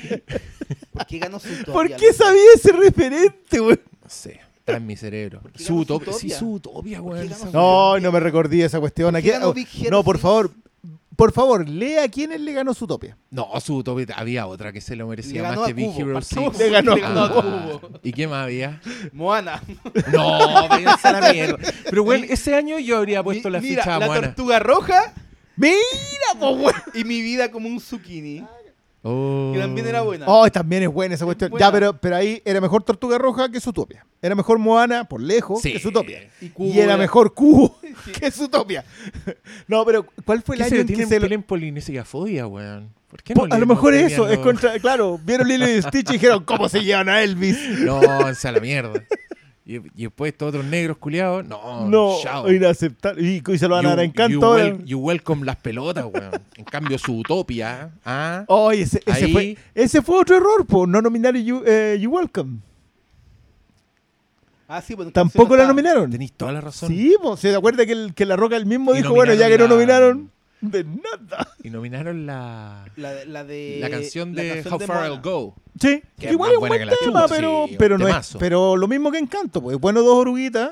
¿Por 0.92 1.06
qué 1.06 1.20
ganó 1.20 1.40
Zootopia? 1.40 1.74
¿Por 1.74 1.96
qué 1.96 2.14
sabía 2.14 2.42
ese 2.56 2.72
referente, 2.72 3.60
güey? 3.60 3.80
No 4.04 4.10
sé. 4.10 4.40
Está 4.60 4.78
en 4.78 4.86
mi 4.86 4.96
cerebro. 4.98 5.42
¿Por 5.42 5.52
qué 5.52 5.64
Su 5.64 5.74
ganó 5.74 5.82
utopia. 5.82 6.14
Sí, 6.14 6.30
Zootopia? 6.30 6.38
su 6.40 6.52
utopia, 6.54 7.02
¿Por 7.02 7.14
qué 7.14 7.24
ganó 7.24 7.36
Zootopia? 7.36 7.60
wea. 7.60 7.62
No, 7.62 8.00
no 8.00 8.12
me 8.12 8.20
recordé 8.20 8.64
esa 8.64 8.80
cuestión. 8.80 9.12
¿Por 9.12 9.20
Aquí, 9.20 9.30
ganó 9.30 9.50
oh, 9.50 9.54
Big 9.54 9.68
Hero 9.80 9.92
no, 9.92 10.04
por 10.04 10.16
Six? 10.18 10.22
favor, 10.24 10.52
por 11.16 11.32
favor, 11.32 11.68
lea 11.68 12.08
quiénes 12.10 12.40
le 12.42 12.54
ganó 12.54 12.74
su 12.74 12.86
topia. 12.86 13.18
No, 13.32 13.48
su 13.60 13.76
utopia. 13.78 14.06
Había 14.16 14.46
otra 14.48 14.72
que 14.72 14.82
se 14.82 14.96
lo 14.96 15.08
merecía 15.08 15.42
ganó 15.42 15.62
más 15.62 15.66
que 15.68 15.72
a 15.72 15.76
Big 15.76 15.86
Cubo, 15.88 16.00
Hero 16.02 16.14
partamos 16.14 16.58
6. 16.58 16.68
Le 16.68 16.74
ganó 17.00 17.24
a 17.24 17.32
Cubo. 17.34 18.00
¿Y 18.04 18.12
qué 18.12 18.28
más 18.28 18.44
había? 18.46 18.82
Moana. 19.14 19.62
No, 20.14 20.68
váyanse 20.70 21.08
a 21.08 21.12
la 21.20 21.32
mierda. 21.34 21.58
Pero, 21.90 22.04
weón, 22.04 22.26
ese 22.30 22.54
año 22.56 22.78
yo 22.80 22.98
habría 22.98 23.24
puesto 23.24 23.48
Mi- 23.50 23.54
la 23.54 23.62
mira, 23.62 23.84
ficha 23.84 23.96
a 23.96 24.00
la 24.00 24.06
Moana. 24.08 24.22
tortuga 24.28 24.60
roja 24.60 25.14
Mira, 25.58 26.40
po, 26.40 26.56
güey. 26.56 26.76
y 26.94 27.04
mi 27.04 27.22
vida 27.22 27.52
como 27.52 27.68
un 27.68 27.80
zucchini. 27.80 28.46
Oh. 29.04 29.52
Que 29.54 29.60
también 29.60 29.88
era 29.88 30.02
buena. 30.02 30.26
Oh, 30.28 30.50
también 30.52 30.84
es 30.84 30.90
buena 30.90 31.16
esa 31.16 31.24
cuestión. 31.24 31.52
buena. 31.52 31.66
Ya, 31.66 31.72
pero, 31.72 31.94
pero 31.98 32.16
ahí 32.18 32.42
era 32.44 32.60
mejor 32.60 32.84
Tortuga 32.84 33.18
Roja 33.18 33.50
que 33.50 33.62
Zootopia. 33.62 34.06
Era 34.22 34.36
mejor 34.36 34.58
Moana, 34.60 35.06
por 35.06 35.22
lejos, 35.22 35.62
Sí. 35.62 35.72
que 35.74 35.80
Zootopia. 35.80 36.30
Y, 36.42 36.50
Cubo 36.50 36.68
Y 36.68 36.74
era 36.80 36.84
era- 36.94 36.98
mejor 36.98 37.34
Cubo 37.34 37.78
Sí. 38.06 38.12
que 38.12 38.30
Zootopia. 38.32 38.84
No, 39.68 39.86
pero 39.86 40.06
¿cuál 40.26 40.42
fue 40.42 40.56
el 40.56 40.62
¿Qué 40.62 40.68
año 40.68 40.82
en 40.82 40.88
que 40.88 41.06
se 41.06 41.20
lo... 41.20 41.28
tienen 41.28 41.44
polinesiafobia, 41.44 42.48
weón? 42.48 42.94
¿Por 43.08 43.24
qué 43.24 43.34
Po- 43.34 43.48
no 43.48 43.56
a 43.56 43.60
lo 43.60 43.66
mejor 43.66 43.94
eso, 43.94 44.28
es 44.28 44.40
contra... 44.40 44.78
Claro, 44.80 45.18
vieron 45.24 45.48
Lilo 45.48 45.70
y 45.70 45.82
Stitch 45.82 46.10
y 46.10 46.14
dijeron, 46.14 46.44
¿cómo 46.46 46.68
se 46.68 46.84
llevan 46.84 47.08
a 47.08 47.22
Elvis? 47.24 47.58
No, 47.80 48.02
a 48.02 48.34
la 48.52 48.60
mierda. 48.60 48.92
Y, 49.70 49.76
y 49.98 50.04
después 50.04 50.32
estos 50.32 50.48
otros 50.48 50.64
negros 50.64 50.96
culiados, 50.98 51.46
no, 51.46 51.86
No, 51.90 52.16
chao. 52.24 52.50
inaceptable. 52.50 53.22
Y, 53.22 53.44
y 53.46 53.58
se 53.58 53.68
lo 53.68 53.76
van 53.76 53.86
a 53.86 53.90
dar 53.90 54.00
a 54.00 54.04
You- 54.04 54.10
encanto 54.10 54.58
you, 54.58 54.64
wel- 54.64 54.86
you 54.86 54.98
welcome 55.00 55.46
las 55.46 55.58
pelotas, 55.58 56.06
weón. 56.06 56.32
En 56.56 56.64
cambio, 56.64 56.98
su 56.98 57.18
utopia, 57.18 57.92
¿ah? 58.06 58.46
Oye, 58.48 58.84
ese, 58.84 59.02
ese 59.06 59.26
Ahí- 59.26 59.34
fue, 59.34 59.58
ese 59.76 60.02
fue 60.02 60.22
otro 60.22 60.38
error, 60.38 60.66
po, 60.66 60.88
no 60.88 61.02
nominar 61.02 61.36
You, 61.36 61.64
eh, 61.66 61.98
you 62.00 62.10
Welcome. 62.12 62.60
Ah, 64.70 64.82
sí, 64.82 64.96
pues, 64.96 65.12
Tampoco 65.14 65.56
la 65.56 65.66
nominaron. 65.66 66.10
Tenéis 66.12 66.34
toda 66.34 66.52
la 66.52 66.62
razón. 66.62 66.90
Sí, 66.90 67.16
po, 67.22 67.38
¿se 67.38 67.56
acuerda 67.56 67.86
que, 67.86 67.92
el- 67.94 68.14
que 68.14 68.26
La 68.26 68.36
Roca 68.36 68.56
el 68.58 68.66
mismo 68.66 68.94
Y 68.94 68.98
dijo, 68.98 69.14
bueno, 69.14 69.34
ya 69.34 69.48
que 69.48 69.58
no 69.58 69.68
nominaron 69.68 70.10
nominaron, 70.18 70.32
de 70.62 70.84
nada. 70.84 71.48
Y 71.64 71.70
nominaron 71.70 72.26
la. 72.26 72.86
La, 72.96 73.26
la 73.26 73.44
de. 73.44 73.78
la 73.80 73.90
canción 73.90 74.36
la 74.36 74.44
de 74.44 74.50
canción 74.56 74.74
How 74.74 74.80
de 74.80 74.88
Far. 74.88 75.12
I'll 75.12 75.22
Go. 75.22 75.56
Sí, 75.80 76.02
Que 76.20 76.32
igual 76.32 76.52
es 76.52 76.58
un 76.58 76.68
buen 76.68 76.82
tema, 76.82 76.94
chucha, 77.04 77.26
pero, 77.30 77.66
sí, 77.68 77.76
pero, 77.78 77.98
no 77.98 78.08
es, 78.08 78.36
pero 78.40 78.76
lo 78.76 78.88
mismo 78.88 79.12
que 79.12 79.20
Encanto, 79.20 79.62
pues 79.62 79.78
bueno 79.78 80.02
dos 80.02 80.16
oruguitas, 80.18 80.72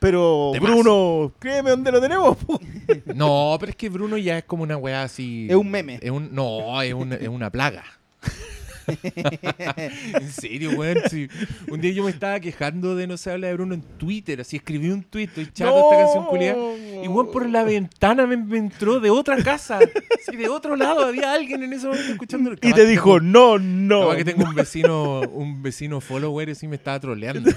pero 0.00 0.50
Temazo. 0.52 0.72
Bruno, 0.74 1.32
créeme 1.38 1.70
dónde 1.70 1.92
lo 1.92 2.00
tenemos. 2.00 2.36
No, 3.14 3.56
pero 3.60 3.70
es 3.70 3.76
que 3.76 3.88
Bruno 3.88 4.16
ya 4.16 4.38
es 4.38 4.44
como 4.44 4.64
una 4.64 4.76
weá 4.76 5.04
así. 5.04 5.46
Es 5.48 5.54
un 5.54 5.70
meme. 5.70 6.00
Es 6.02 6.10
un, 6.10 6.34
no, 6.34 6.82
es, 6.82 6.92
un- 6.92 7.12
es 7.12 7.28
una 7.28 7.50
plaga. 7.50 7.84
en 10.20 10.30
serio, 10.30 10.70
weón. 10.76 10.98
sí. 11.10 11.28
Un 11.68 11.80
día 11.80 11.92
yo 11.92 12.04
me 12.04 12.10
estaba 12.10 12.40
quejando 12.40 12.96
de 12.96 13.06
no 13.06 13.16
se 13.16 13.30
habla 13.30 13.48
de 13.48 13.54
Bruno 13.54 13.74
en 13.74 13.82
Twitter. 13.82 14.40
Así 14.40 14.56
escribí 14.56 14.90
un 14.90 15.02
tweet, 15.02 15.24
estoy 15.24 15.50
chato 15.52 15.90
esta 15.90 16.04
canción 16.04 16.26
culiada. 16.26 16.58
Y 17.02 17.08
weón, 17.08 17.30
por 17.30 17.48
la 17.48 17.64
ventana 17.64 18.26
me, 18.26 18.36
me 18.36 18.58
entró 18.58 19.00
de 19.00 19.10
otra 19.10 19.42
casa. 19.42 19.78
Así, 19.78 20.36
de 20.36 20.48
otro 20.48 20.76
lado 20.76 21.04
había 21.04 21.32
alguien 21.32 21.62
en 21.62 21.72
ese 21.72 21.86
momento 21.86 22.12
escuchando. 22.12 22.52
Y 22.60 22.72
te 22.72 22.86
dijo, 22.86 23.20
no, 23.20 23.58
no. 23.58 24.00
Capaz 24.00 24.16
que 24.16 24.24
tengo 24.24 24.44
un 24.44 24.54
vecino, 24.54 25.20
un 25.20 25.62
vecino 25.62 26.00
follower 26.00 26.48
y 26.48 26.54
sí 26.54 26.68
me 26.68 26.76
estaba 26.76 26.98
troleando. 27.00 27.50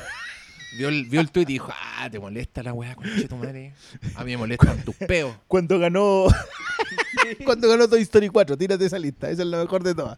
Vio 0.78 0.90
el, 0.90 1.06
vio 1.06 1.22
el 1.22 1.30
tweet 1.30 1.44
y 1.44 1.54
dijo, 1.54 1.72
ah, 1.72 2.10
te 2.10 2.20
molesta 2.20 2.64
la 2.64 2.74
weá, 2.74 2.96
conche 2.96 3.28
tu 3.28 3.36
madre. 3.36 3.74
A 4.16 4.24
mí 4.24 4.32
me 4.32 4.38
molestan 4.38 4.84
tus 4.84 4.96
peos. 4.96 5.36
Cuando 5.48 5.78
ganó, 5.78 6.28
cuando 7.46 7.70
ganó 7.70 7.88
Toy 7.88 8.02
Story 8.02 8.30
4, 8.30 8.58
tírate 8.58 8.86
esa 8.86 8.98
lista, 8.98 9.30
esa 9.30 9.44
es 9.44 9.48
la 9.48 9.60
mejor 9.60 9.84
de 9.84 9.94
todas. 9.94 10.18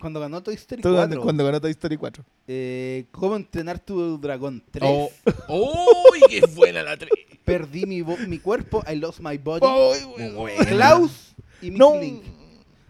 Cuando 0.00 0.20
ganó 0.20 0.42
Toy 0.42 0.54
Story 0.54 0.82
Todo 0.82 0.96
4. 0.96 1.20
Cuando 1.22 1.44
ganó 1.44 1.60
Toy 1.60 1.72
Story 1.72 1.96
4. 1.96 2.24
Eh, 2.46 3.06
¿Cómo 3.10 3.36
entrenar 3.36 3.80
tu 3.80 4.18
dragón 4.18 4.62
3? 4.70 4.84
Oh, 4.86 5.10
¡Uy, 5.48 6.20
qué 6.28 6.40
buena 6.54 6.82
la 6.82 6.96
3! 6.96 7.10
Perdí 7.44 7.86
mi, 7.86 8.02
mi 8.02 8.38
cuerpo. 8.38 8.84
I 8.90 8.96
lost 8.96 9.20
my 9.20 9.38
body. 9.38 9.66
Muy 9.66 10.30
buena. 10.30 10.64
Klaus 10.66 11.34
y 11.62 11.70
Miss 11.70 11.78
No, 11.78 12.00
Link. 12.00 12.22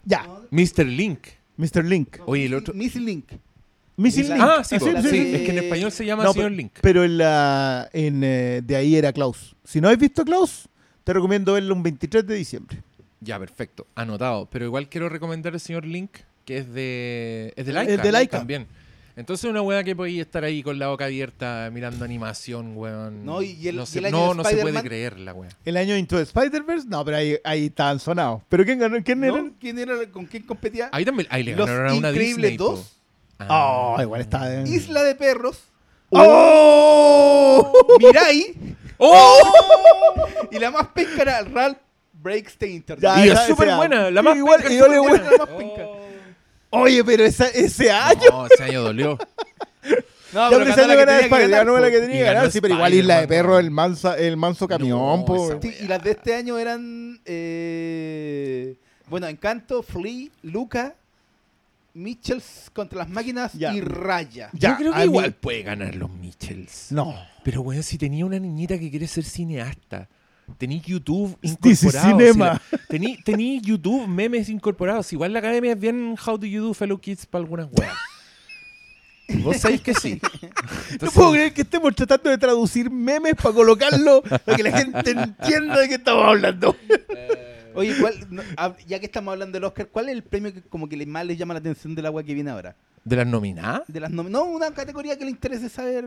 ya, 0.05 0.27
Mr. 0.51 0.85
Link. 0.87 1.29
Mr. 1.57 1.85
Link. 1.85 2.19
Oye, 2.27 2.47
el 2.47 2.55
otro. 2.55 2.75
Miss 2.75 2.95
Link. 2.97 3.33
Missing 3.97 4.29
Link. 4.29 4.41
Ah, 4.41 4.63
sí, 4.65 4.79
sí, 4.79 4.85
sí, 5.03 5.09
sí, 5.09 5.35
es 5.35 5.43
que 5.43 5.51
en 5.53 5.59
español 5.59 5.91
se 5.93 6.05
llama 6.05 6.25
No, 6.25 6.33
Señor 6.33 6.53
Link. 6.53 6.73
Pero 6.81 7.05
en 7.05 7.19
la, 7.19 7.89
en, 7.93 8.23
eh, 8.23 8.61
de 8.65 8.77
ahí 8.77 8.97
era 8.97 9.13
Klaus. 9.13 9.57
Si 9.65 9.81
no 9.81 9.89
has 9.89 9.99
visto 9.99 10.25
Klaus, 10.25 10.69
te 11.05 11.13
recomiendo 11.13 11.55
verlo 11.55 11.75
un 11.75 11.83
23 11.83 12.27
de 12.27 12.35
diciembre. 12.35 12.83
Ya, 13.21 13.39
perfecto. 13.39 13.87
Anotado. 13.95 14.47
Pero 14.51 14.67
igual 14.67 14.89
quiero 14.89 15.09
recomendar 15.09 15.55
al 15.55 15.61
señor 15.61 15.87
Link 15.87 16.11
que 16.45 16.59
es 16.59 16.73
de, 16.73 17.53
es 17.57 17.65
de 17.67 17.71
Es 17.73 17.75
Laika. 17.75 18.03
de 18.03 18.13
Laika. 18.13 18.39
También. 18.39 18.67
Entonces 19.17 19.49
una 19.51 19.63
weá 19.63 19.83
que 19.83 19.97
podía 19.97 20.21
estar 20.21 20.45
ahí 20.45 20.63
con 20.63 20.79
la 20.79 20.89
boca 20.89 21.07
abierta 21.07 21.71
mirando 21.73 22.05
animación, 22.05 22.77
weón. 22.77 23.25
No, 23.25 23.41
y- 23.43 23.67
el- 23.67 23.77
no, 23.77 23.83
y 23.85 23.87
se- 23.87 23.99
el 24.01 24.05
año 24.05 24.17
no, 24.17 24.29
de 24.29 24.35
no 24.37 24.45
se 24.45 24.57
puede 24.59 24.83
creer 24.83 25.19
la 25.19 25.33
weá. 25.33 25.49
El 25.65 25.77
año 25.79 25.97
Into 25.97 26.21
Spider-Verse, 26.21 26.87
no, 26.87 27.03
pero 27.03 27.17
ahí, 27.17 27.37
ahí 27.43 27.67
estaban 27.67 27.99
sonados. 27.99 28.43
¿Pero 28.51 28.65
quién 28.67 28.79
ganó? 28.79 29.03
¿Quién 29.03 29.25
era? 29.25 29.39
¿No? 29.43 29.53
¿Quién 29.59 29.79
era, 29.79 29.95
¿Con 30.13 30.27
quién 30.27 30.43
competía? 30.43 30.91
Ahí 30.93 31.05
también, 31.07 31.27
ahí 31.31 31.43
le 31.45 31.57
Los 31.57 31.67
ganaron 31.67 31.93
a 31.93 31.95
una 31.95 32.13
Disney. 32.13 32.59
po. 32.59 32.85
2. 33.39 33.49
Oh, 33.51 33.97
igual 34.01 34.21
está. 34.21 34.53
eh. 34.55 34.65
Isla 34.67 35.03
de 35.03 35.15
Perros. 35.15 35.59
¡Oh! 36.11 37.73
Mirai. 37.99 38.55
¡Oh! 38.99 39.39
y 40.51 40.59
la 40.59 40.71
más 40.71 40.89
penca 40.89 41.23
era 41.23 41.43
Ralph 41.43 41.79
Breaks 42.15 42.57
the 42.59 42.67
Internet. 42.69 43.03
Ya, 43.03 43.27
y 43.27 43.29
esa- 43.31 43.43
es 43.43 43.49
súper 43.49 43.69
esa- 43.69 43.77
buena, 43.77 44.11
la 44.11 44.23
más 44.23 44.37
igual- 44.37 44.61
penca, 44.63 44.75
igual 44.75 44.93
es 44.95 44.99
buena. 45.01 45.31
La 45.31 45.39
más 45.39 45.49
penca. 45.49 45.87
Oye, 46.71 47.05
pero 47.05 47.25
esa- 47.25 47.49
ese 47.49 47.91
año. 47.91 48.31
No, 48.31 48.47
ese 48.47 48.65
año 48.65 48.83
dolió. 48.83 49.19
No, 50.33 50.51
Ya 50.51 50.59
pero 50.59 50.63
ese 50.65 50.81
ganó 50.81 50.83
año 50.83 50.89
la 50.89 50.97
que 51.01 51.07
tenía 51.07 51.23
que 51.23 51.29
ganar, 51.29 51.51
ganó 51.51 51.79
la 51.79 51.87
po. 51.87 51.93
que 51.93 52.01
tenía 52.01 52.15
Y 52.17 52.19
que 52.19 52.25
ganar. 52.25 52.43
ganó 52.43 52.51
Sí, 52.51 52.61
pero 52.61 52.75
igual 52.75 52.95
Isla 52.95 53.21
de 53.21 53.29
Perro, 53.29 53.59
el, 53.59 53.71
mansa, 53.71 54.19
el 54.19 54.37
manso 54.37 54.67
camión, 54.69 54.99
No, 54.99 55.25
po. 55.25 55.51
esa 55.53 55.61
Sí, 55.63 55.75
y 55.81 55.87
las 55.87 56.03
de 56.03 56.11
este 56.11 56.35
año 56.35 56.59
eran. 56.59 57.21
eh, 57.25 58.77
bueno, 59.09 59.29
Encanto, 59.29 59.83
Flea, 59.83 60.29
Luca, 60.43 60.95
Mitchells 61.97 62.71
contra 62.73 62.99
las 63.01 63.09
máquinas 63.09 63.53
Ya. 63.55 63.75
y 63.75 63.81
Raya. 63.81 64.51
Ya, 64.53 64.71
Yo 64.71 64.77
creo 64.77 64.93
que 64.93 64.99
mí- 64.99 65.05
igual 65.05 65.33
puede 65.35 65.63
ganar 65.63 65.95
los 65.95 66.11
Mitchells. 66.11 66.93
No. 66.93 67.15
Pero 67.43 67.63
weón, 67.63 67.83
si 67.83 67.99
tenía 67.99 68.25
una 68.27 68.39
niñita 68.39 68.79
que 68.79 68.91
quiere 68.91 69.07
ser 69.09 69.25
cineasta, 69.25 70.09
tenía 70.59 70.81
YouTube 70.83 71.37
incorporado. 71.43 72.19
cinema. 72.19 72.63
Tenía 72.89 73.17
tenía 73.25 73.61
YouTube, 73.61 74.07
memes 74.07 74.49
incorporados. 74.49 75.13
Igual 75.13 75.33
la 75.33 75.39
academia 75.41 75.73
es 75.73 75.81
bien 75.81 76.15
How 76.25 76.39
Do 76.39 76.47
You 76.47 76.63
Do 76.69 76.75
Fellow 76.75 76.99
Kids 77.01 77.27
para 77.27 77.43
algunas 77.43 77.69
weas. 77.73 77.95
Vos 79.43 79.57
sabéis 79.57 79.81
que 79.81 79.93
sí. 79.95 80.21
No 80.33 80.93
Entonces, 80.93 81.15
puedo 81.17 81.33
creer 81.33 81.53
que 81.53 81.63
estemos 81.63 81.95
tratando 81.97 82.31
de 82.31 82.39
traducir 82.39 82.91
memes 82.91 83.35
para 83.35 83.53
colocarlo 83.55 84.23
para 84.23 84.57
que 84.57 84.63
la 84.63 84.79
gente 84.79 85.11
entienda 85.11 85.79
de 85.81 85.89
qué 85.89 85.95
estamos 85.97 86.25
hablando. 86.25 86.77
Oye, 87.77 87.95
¿cuál, 88.01 88.15
no, 88.31 88.43
ya 88.87 88.99
que 88.99 89.07
estamos 89.07 89.33
hablando 89.33 89.57
del 89.57 89.65
Oscar, 89.65 89.89
¿cuál 89.89 90.09
es 90.09 90.15
el 90.15 90.23
premio 90.23 90.53
que 90.53 90.63
como 90.63 90.89
que 90.89 91.05
más 91.07 91.25
le 91.27 91.37
llama 91.37 91.55
la 91.55 91.61
atención 91.61 91.95
del 91.95 92.07
agua 92.07 92.23
que 92.25 92.35
viene 92.35 92.51
ahora? 92.51 92.77
¿De 93.05 93.17
las 93.17 93.27
nominadas? 93.27 93.83
De 93.87 94.01
las 94.01 94.11
nomi- 94.11 94.31
no, 94.31 94.45
una 94.45 94.73
categoría 94.73 95.17
que 95.17 95.25
le 95.25 95.31
interese 95.31 95.69
saber. 95.69 96.07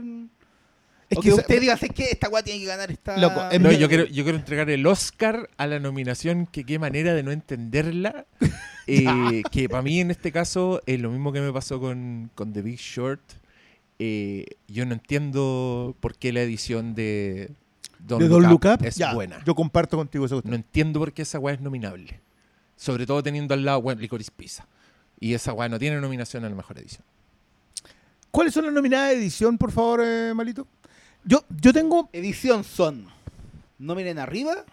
Es 1.09 1.17
o 1.17 1.21
que 1.21 1.29
que, 1.29 1.33
usted 1.33 1.59
diga, 1.61 1.73
es 1.73 1.89
que 1.91 2.03
esta 2.11 2.27
agua 2.27 2.43
tiene 2.43 2.59
que 2.59 2.65
ganar 2.67 2.91
esta. 2.91 3.17
Loco, 3.17 3.41
No, 3.59 3.71
yo 3.71 3.87
quiero, 3.87 4.05
yo 4.05 4.23
quiero 4.23 4.37
entregar 4.37 4.69
el 4.69 4.85
Oscar 4.85 5.49
a 5.57 5.65
la 5.65 5.79
nominación, 5.79 6.45
que 6.45 6.63
qué 6.65 6.77
manera 6.77 7.13
de 7.13 7.23
no 7.23 7.31
entenderla. 7.31 8.25
Eh, 8.91 9.43
que 9.51 9.69
para 9.69 9.83
mí 9.83 9.99
en 9.99 10.09
este 10.09 10.31
caso 10.31 10.81
es 10.87 10.99
lo 10.99 11.11
mismo 11.11 11.31
que 11.31 11.41
me 11.41 11.53
pasó 11.53 11.79
con, 11.79 12.31
con 12.33 12.53
The 12.53 12.63
Big 12.63 12.79
Short. 12.79 13.21
Eh, 13.99 14.45
yo 14.67 14.83
no 14.87 14.93
entiendo 14.93 15.95
por 15.99 16.17
qué 16.17 16.33
la 16.33 16.41
edición 16.41 16.95
de 16.95 17.51
Don't, 17.99 18.21
de 18.23 18.29
Look 18.29 18.41
Don 18.41 18.45
Up 18.45 18.63
Look 18.63 18.73
Up, 18.79 18.85
es 18.85 18.95
ya, 18.95 19.13
buena. 19.13 19.43
Yo 19.45 19.53
comparto 19.55 19.97
contigo 19.97 20.25
esa 20.25 20.35
No 20.35 20.41
cuestión. 20.41 20.55
entiendo 20.55 20.99
por 20.99 21.13
qué 21.13 21.21
esa 21.23 21.39
weá 21.39 21.55
es 21.55 21.61
nominable. 21.61 22.19
Sobre 22.75 23.05
todo 23.05 23.21
teniendo 23.21 23.53
al 23.53 23.63
lado, 23.65 23.81
bueno, 23.81 24.01
Licorice 24.01 24.31
Pizza. 24.35 24.65
Y 25.19 25.33
esa 25.33 25.53
weá 25.53 25.67
no 25.69 25.77
tiene 25.77 25.99
nominación 25.99 26.45
a 26.45 26.49
la 26.49 26.55
mejor 26.55 26.77
edición. 26.79 27.03
¿Cuáles 28.31 28.53
son 28.53 28.65
las 28.65 28.73
nominadas 28.73 29.09
de 29.09 29.15
edición, 29.17 29.57
por 29.57 29.71
favor, 29.71 30.01
eh, 30.03 30.33
Malito? 30.33 30.65
Yo, 31.25 31.43
yo 31.61 31.73
tengo. 31.73 32.09
Edición 32.13 32.63
son. 32.63 33.07
No 33.77 33.95
miren 33.95 34.19
arriba. 34.19 34.63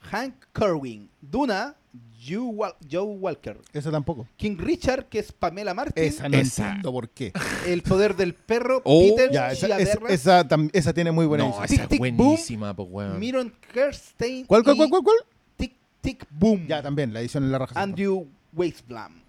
Hank 0.00 0.34
Kerwin. 0.52 1.08
Duna. 1.20 1.76
Joe, 2.24 2.38
Wal- 2.38 2.74
Joe 2.90 3.02
Walker. 3.16 3.58
Esa 3.72 3.90
tampoco. 3.90 4.26
King 4.36 4.56
Richard, 4.58 5.06
que 5.06 5.18
es 5.18 5.32
Pamela 5.32 5.74
Martin. 5.74 6.04
Esa 6.04 6.28
no 6.28 6.36
Esa. 6.36 6.66
entiendo 6.68 6.92
por 6.92 7.08
qué. 7.10 7.32
El 7.66 7.82
poder 7.82 8.14
del 8.16 8.34
perro. 8.34 8.80
Oh. 8.84 9.00
Peter 9.02 9.30
Ya, 9.32 9.50
esa, 9.52 9.78
esa, 9.78 9.98
esa, 10.08 10.48
tam- 10.48 10.70
esa 10.72 10.92
tiene 10.92 11.10
muy 11.12 11.26
buena 11.26 11.44
no, 11.44 11.50
edición. 11.50 11.80
esa 11.86 11.94
es 11.94 11.98
buenísima, 11.98 12.74
pues 12.74 12.88
weón. 12.90 13.18
Miron 13.18 13.52
Kerstein. 13.72 14.46
¿Cuál, 14.46 14.62
cuál, 14.62 14.76
cuál, 14.76 14.90
cuál, 14.90 15.02
cuál? 15.02 15.16
Tic 15.56 15.72
Tic 16.00 16.26
Boom. 16.30 16.66
Ya, 16.66 16.82
también, 16.82 17.12
la 17.12 17.20
edición 17.20 17.44
en 17.44 17.52
la 17.52 17.58
raja. 17.58 17.80
Andrew 17.80 18.26
Weisblam. 18.52 19.20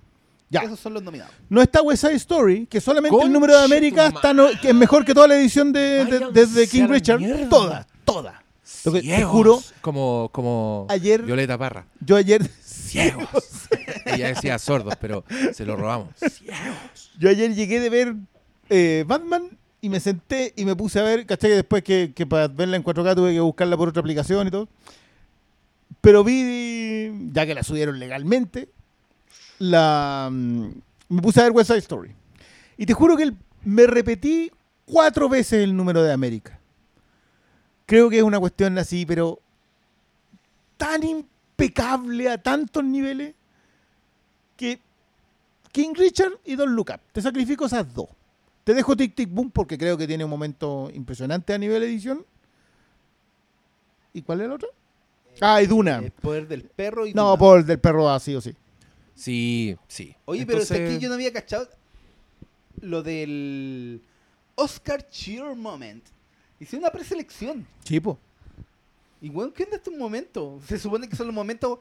Ya. 0.49 0.61
Esos 0.61 0.79
son 0.79 0.93
los 0.93 1.01
nominados. 1.01 1.33
No 1.49 1.63
está 1.63 1.81
West 1.81 2.01
Side 2.03 2.15
Story, 2.15 2.67
que 2.67 2.79
solamente 2.79 3.17
el 3.23 3.31
número 3.31 3.57
de 3.57 3.63
América 3.65 4.07
está 4.07 4.33
no- 4.35 4.49
que 4.61 4.69
es 4.69 4.75
mejor 4.75 5.03
que 5.03 5.13
toda 5.15 5.27
la 5.27 5.35
edición 5.35 5.73
de, 5.73 6.05
de- 6.31 6.67
King 6.67 6.87
Richard. 6.87 7.19
mierda. 7.19 7.49
Toda, 7.49 7.87
toda. 8.05 8.43
Lo 8.85 8.91
que 8.91 9.01
te 9.01 9.23
juro, 9.23 9.61
Como, 9.81 10.29
como 10.31 10.85
Ayer- 10.89 11.21
Violeta 11.23 11.57
Parra. 11.57 11.85
yo 12.01 12.15
ayer, 12.17 12.41
Ciegos. 12.73 13.67
Ella 14.05 14.27
decía 14.29 14.57
sordos, 14.59 14.95
pero 14.99 15.23
se 15.53 15.65
lo 15.65 15.75
robamos. 15.75 16.09
Ciegos. 16.17 17.11
yo 17.19 17.29
ayer 17.29 17.53
llegué 17.53 17.79
de 17.79 17.89
ver 17.89 18.15
eh, 18.69 19.03
Batman 19.07 19.57
y 19.81 19.89
me 19.89 19.99
senté 19.99 20.53
y 20.55 20.65
me 20.65 20.75
puse 20.75 20.99
a 20.99 21.03
ver, 21.03 21.25
¿cachai? 21.25 21.51
Que 21.51 21.55
después 21.57 21.83
que, 21.83 22.13
que 22.15 22.25
para 22.25 22.47
verla 22.47 22.77
en 22.77 22.83
4K 22.83 23.15
tuve 23.15 23.33
que 23.33 23.39
buscarla 23.39 23.77
por 23.77 23.89
otra 23.89 23.99
aplicación 23.99 24.47
y 24.47 24.51
todo. 24.51 24.67
Pero 26.01 26.23
vi, 26.23 27.11
ya 27.31 27.45
que 27.45 27.53
la 27.53 27.63
subieron 27.63 27.99
legalmente, 27.99 28.69
la 29.59 30.29
mm, 30.31 30.67
me 31.09 31.21
puse 31.21 31.39
a 31.39 31.43
ver 31.43 31.51
West 31.51 31.67
Side 31.69 31.79
Story. 31.79 32.11
Y 32.77 32.85
te 32.85 32.93
juro 32.93 33.15
que 33.15 33.23
el- 33.23 33.37
me 33.63 33.85
repetí 33.87 34.51
cuatro 34.85 35.29
veces 35.29 35.63
el 35.63 35.75
número 35.75 36.01
de 36.03 36.11
América. 36.11 36.59
Creo 37.85 38.09
que 38.09 38.17
es 38.17 38.23
una 38.23 38.39
cuestión 38.39 38.77
así, 38.77 39.05
pero 39.05 39.39
tan 40.77 41.03
impecable 41.63 42.29
a 42.29 42.37
tantos 42.37 42.83
niveles 42.83 43.33
que 44.57 44.79
King 45.71 45.93
Richard 45.95 46.33
y 46.45 46.55
Don 46.55 46.75
Look 46.75 46.89
Up. 46.93 46.99
Te 47.11 47.21
sacrifico 47.21 47.65
esas 47.65 47.91
dos. 47.93 48.07
Te 48.63 48.73
dejo 48.73 48.95
Tic 48.95 49.15
Tic 49.15 49.29
Boom 49.29 49.51
porque 49.51 49.77
creo 49.77 49.97
que 49.97 50.07
tiene 50.07 50.23
un 50.23 50.29
momento 50.29 50.89
impresionante 50.93 51.53
a 51.53 51.57
nivel 51.57 51.83
edición. 51.83 52.25
¿Y 54.13 54.21
cuál 54.21 54.41
es 54.41 54.45
el 54.45 54.51
otro? 54.51 54.69
Ah, 55.41 55.61
y 55.61 55.65
Duna. 55.67 55.97
El 55.97 56.11
poder 56.11 56.47
del 56.47 56.63
perro 56.63 57.07
y 57.07 57.13
No, 57.13 57.29
Duna. 57.31 57.39
por 57.39 57.59
el 57.59 57.65
del 57.65 57.79
perro 57.79 58.09
así 58.09 58.35
o 58.35 58.41
sí. 58.41 58.53
Sí, 59.15 59.75
sí. 59.87 60.15
Oye, 60.25 60.45
pero 60.45 60.59
Entonces, 60.59 60.79
es 60.79 60.89
que 60.89 60.99
yo 60.99 61.09
no 61.09 61.15
había 61.15 61.33
cachado 61.33 61.67
lo 62.81 63.01
del 63.03 64.01
Oscar 64.55 65.09
Cheer 65.09 65.55
Moment. 65.55 66.03
Hice 66.59 66.77
una 66.77 66.91
preselección. 66.91 67.65
Chipo. 67.83 68.19
Y 69.23 69.29
bueno, 69.29 69.53
¿qué 69.53 69.63
onda 69.63 69.77
estos 69.77 69.93
momentos? 69.95 70.61
Se 70.67 70.77
supone 70.77 71.07
que 71.07 71.15
son 71.15 71.27
los 71.27 71.33
momentos 71.35 71.79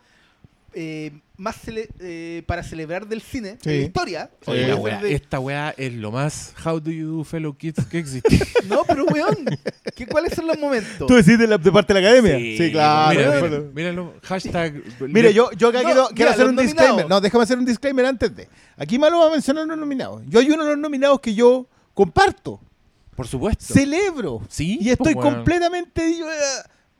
eh, 0.74 1.10
más 1.36 1.56
cele- 1.66 1.88
eh, 2.00 2.42
para 2.46 2.62
celebrar 2.62 3.06
del 3.06 3.20
cine, 3.20 3.58
Sí. 3.60 3.68
de 3.68 3.78
la 3.80 3.84
historia. 3.84 4.30
Oye, 4.46 4.68
la 4.68 5.02
de- 5.02 5.14
esta 5.14 5.38
weá 5.40 5.74
es 5.76 5.92
lo 5.92 6.10
más 6.12 6.54
How 6.64 6.80
do 6.80 6.90
you 6.90 7.18
do 7.18 7.24
fellow 7.24 7.52
kids 7.54 7.84
que 7.86 7.98
existe. 7.98 8.38
No, 8.68 8.82
pero 8.86 9.04
weón, 9.06 9.36
¿qué, 9.94 10.06
¿cuáles 10.06 10.32
son 10.34 10.46
los 10.46 10.56
momentos? 10.58 11.06
¿Tú 11.08 11.14
decís 11.14 11.36
de, 11.36 11.46
la, 11.48 11.58
de 11.58 11.72
parte 11.72 11.92
de 11.92 12.00
la 12.00 12.08
academia? 12.08 12.38
Sí, 12.38 12.70
claro. 12.70 13.70
Mira, 13.74 13.92
mira, 13.92 14.10
hashtag. 14.22 14.82
Mire, 15.00 15.34
yo, 15.34 15.50
yo 15.52 15.68
acá 15.68 15.80
No, 15.80 15.84
quiero, 15.84 16.02
mira, 16.04 16.14
quiero 16.14 16.30
hacer 16.30 16.46
un 16.46 16.54
nominados. 16.54 16.76
disclaimer. 16.86 17.08
No, 17.10 17.20
déjame 17.20 17.42
hacer 17.44 17.58
un 17.58 17.64
disclaimer 17.66 18.06
antes 18.06 18.34
de. 18.36 18.48
Aquí 18.78 18.98
Malo 19.00 19.18
va 19.18 19.26
a 19.26 19.30
mencionar 19.30 19.66
los 19.66 19.76
nominados. 19.76 20.22
Yo 20.28 20.38
hay 20.40 20.48
uno 20.50 20.62
de 20.64 20.70
los 20.70 20.78
nominados 20.78 21.20
que 21.20 21.34
yo 21.34 21.66
comparto, 21.92 22.60
Por 23.16 23.26
supuesto. 23.26 23.74
celebro. 23.74 24.40
Sí, 24.48 24.78
Y 24.80 24.88
estoy 24.90 25.12
pues, 25.14 25.24
weón. 25.26 25.34
completamente. 25.38 26.08
eh, 26.08 26.22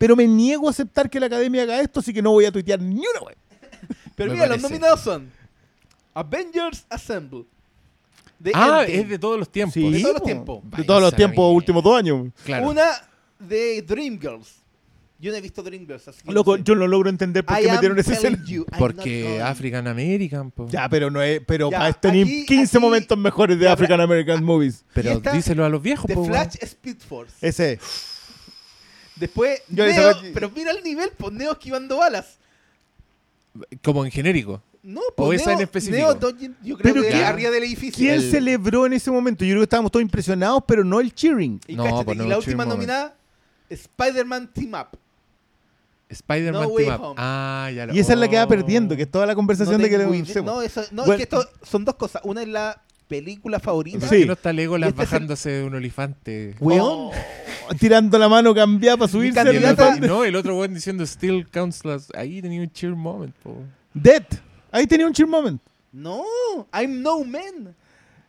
Pero 0.02 0.16
me 0.16 0.26
niego 0.26 0.66
a 0.66 0.70
aceptar 0.70 1.08
que 1.08 1.20
la 1.20 1.26
academia 1.26 1.62
haga 1.62 1.80
esto, 1.80 2.00
así 2.00 2.12
que 2.12 2.20
no 2.20 2.32
voy 2.32 2.44
a 2.44 2.50
tuitear 2.50 2.80
ni 2.80 2.96
una 3.06 3.20
web. 3.24 3.36
pero 4.16 4.30
me 4.30 4.34
mira, 4.34 4.46
los 4.48 4.56
parece. 4.56 4.68
nominados 4.68 5.00
son 5.00 5.30
Avengers 6.12 6.84
Assemble. 6.90 7.44
De 8.40 8.50
Ah, 8.52 8.80
Endgame. 8.84 9.00
es 9.00 9.08
de 9.10 9.18
todos 9.20 9.38
los 9.38 9.48
tiempos. 9.48 9.74
de 9.76 10.00
todos 10.00 10.12
los 10.14 10.20
po. 10.20 10.26
tiempos. 10.26 10.60
De 10.76 10.82
todos 10.84 11.00
los 11.02 11.14
tiempos, 11.14 11.54
últimos 11.54 11.84
dos 11.84 11.96
años. 11.96 12.26
Claro. 12.44 12.68
Una 12.68 12.84
de 13.38 13.82
Dreamgirls. 13.82 14.56
Yo 15.20 15.30
no 15.30 15.36
he 15.36 15.40
visto 15.40 15.62
Dreamgirls, 15.62 16.08
así 16.08 16.20
que 16.24 16.32
no 16.32 16.42
sé. 16.42 16.62
yo 16.64 16.74
no 16.74 16.88
logro 16.88 17.08
entender 17.08 17.44
por 17.46 17.56
I 17.56 17.62
qué 17.62 17.70
metieron 17.70 17.96
telling 17.96 18.12
escena. 18.12 18.44
you, 18.44 18.66
Porque. 18.76 19.40
African 19.40 19.86
American, 19.86 20.50
po. 20.50 20.66
Ya, 20.68 20.88
pero 20.88 21.12
no 21.12 21.22
es. 21.22 21.40
Pero 21.46 21.70
Ya, 21.70 21.78
para 21.78 21.92
tener 21.92 22.24
aquí- 22.26 22.44
15 22.44 22.76
aquí- 22.78 22.84
momentos 22.84 23.16
mejores 23.16 23.56
de 23.56 23.66
Ya, 23.66 23.72
African 23.74 24.00
American 24.00 24.42
Movies. 24.42 24.84
Pero 24.92 25.20
díselo 25.32 25.64
a 25.64 25.68
los 25.68 25.80
viejos, 25.80 26.06
The 26.08 26.14
po. 26.14 26.24
Flash 26.24 26.56
Speed 26.60 26.96
Force. 27.08 27.34
Ese. 27.40 27.78
Después, 29.22 29.62
Yo 29.68 29.86
Neo, 29.86 30.10
esa- 30.10 30.20
pero 30.34 30.50
mira 30.50 30.72
el 30.72 30.82
nivel, 30.82 31.10
pues 31.16 31.32
Neo 31.32 31.52
esquivando 31.52 31.98
balas. 31.98 32.38
Como 33.82 34.04
en 34.04 34.10
genérico. 34.10 34.60
No, 34.82 35.00
O 35.00 35.14
pues 35.14 35.40
esa 35.40 35.50
Neo, 35.50 35.58
en 35.58 35.62
específico. 35.62 35.96
Neo 35.96 36.14
dodging, 36.14 36.56
yo 36.60 36.76
creo 36.76 36.92
Pero 36.94 37.02
que 37.06 37.10
¿qué- 37.12 37.24
arriba 37.24 37.50
del 37.52 37.62
edificio. 37.62 37.98
¿Quién 37.98 38.14
El- 38.14 38.30
celebró 38.32 38.84
en 38.86 38.94
ese 38.94 39.12
momento? 39.12 39.44
Yo 39.44 39.50
creo 39.52 39.60
que 39.60 39.64
estábamos 39.64 39.92
todos 39.92 40.02
impresionados, 40.02 40.64
pero 40.66 40.82
no 40.82 40.98
el 40.98 41.14
cheering. 41.14 41.60
Y, 41.68 41.76
No, 41.76 41.84
cáchate, 41.84 42.04
pues 42.04 42.18
no, 42.18 42.24
y 42.24 42.28
la 42.28 42.34
Cheer 42.34 42.48
última 42.48 42.64
Moment. 42.64 42.76
nominada, 42.88 43.14
Spider-Man 43.70 44.50
Team 44.52 44.72
Up. 44.74 44.98
Spider-Man 46.08 46.62
No 46.62 46.68
Way 46.68 46.84
Team 46.86 46.94
Up. 47.00 47.06
Home. 47.06 47.14
Ah, 47.18 47.70
ya 47.72 47.86
lo 47.86 47.94
Y 47.94 48.00
esa 48.00 48.12
es 48.14 48.18
la 48.18 48.28
que 48.28 48.36
va 48.36 48.44
oh. 48.44 48.48
perdiendo, 48.48 48.96
que 48.96 49.02
es 49.02 49.10
toda 49.10 49.24
la 49.24 49.36
conversación 49.36 49.80
de 49.80 49.88
que 49.88 49.98
tengo 49.98 50.12
le. 50.12 50.42
No, 50.42 50.60
eso, 50.62 50.82
no 50.90 51.04
Bueno. 51.04 51.12
es 51.12 51.16
que 51.18 51.22
esto 51.22 51.48
son 51.62 51.84
dos 51.84 51.94
cosas. 51.94 52.20
Una 52.24 52.42
es 52.42 52.48
la 52.48 52.82
película 53.18 53.60
favorita. 53.60 54.00
¿Por 54.00 54.08
Sí. 54.08 54.24
no 54.24 54.32
está 54.32 54.52
Legolas 54.52 54.88
este 54.90 55.02
es 55.02 55.08
el- 55.08 55.12
bajándose 55.18 55.50
de 55.50 55.64
un 55.64 55.74
olifante? 55.74 56.54
Weón, 56.60 56.80
Oh. 56.82 57.12
tirando 57.80 58.18
la 58.18 58.28
mano 58.28 58.54
cambiada 58.54 58.96
para 58.96 59.10
subirse 59.12 59.38
al 59.40 59.48
elefante. 59.48 60.06
no, 60.06 60.24
el 60.24 60.34
otro 60.36 60.56
weón 60.58 60.74
diciendo 60.74 61.04
still 61.06 61.46
counts. 61.48 61.82
Ahí 62.14 62.40
tenía 62.40 62.60
un 62.60 62.70
cheer 62.72 62.94
moment, 62.94 63.34
po. 63.42 63.56
Dead. 63.94 64.24
Ahí 64.70 64.86
tenía 64.86 65.06
un 65.06 65.12
cheer 65.12 65.28
moment. 65.28 65.60
No, 65.92 66.22
I'm 66.72 67.02
no 67.02 67.22
man. 67.24 67.74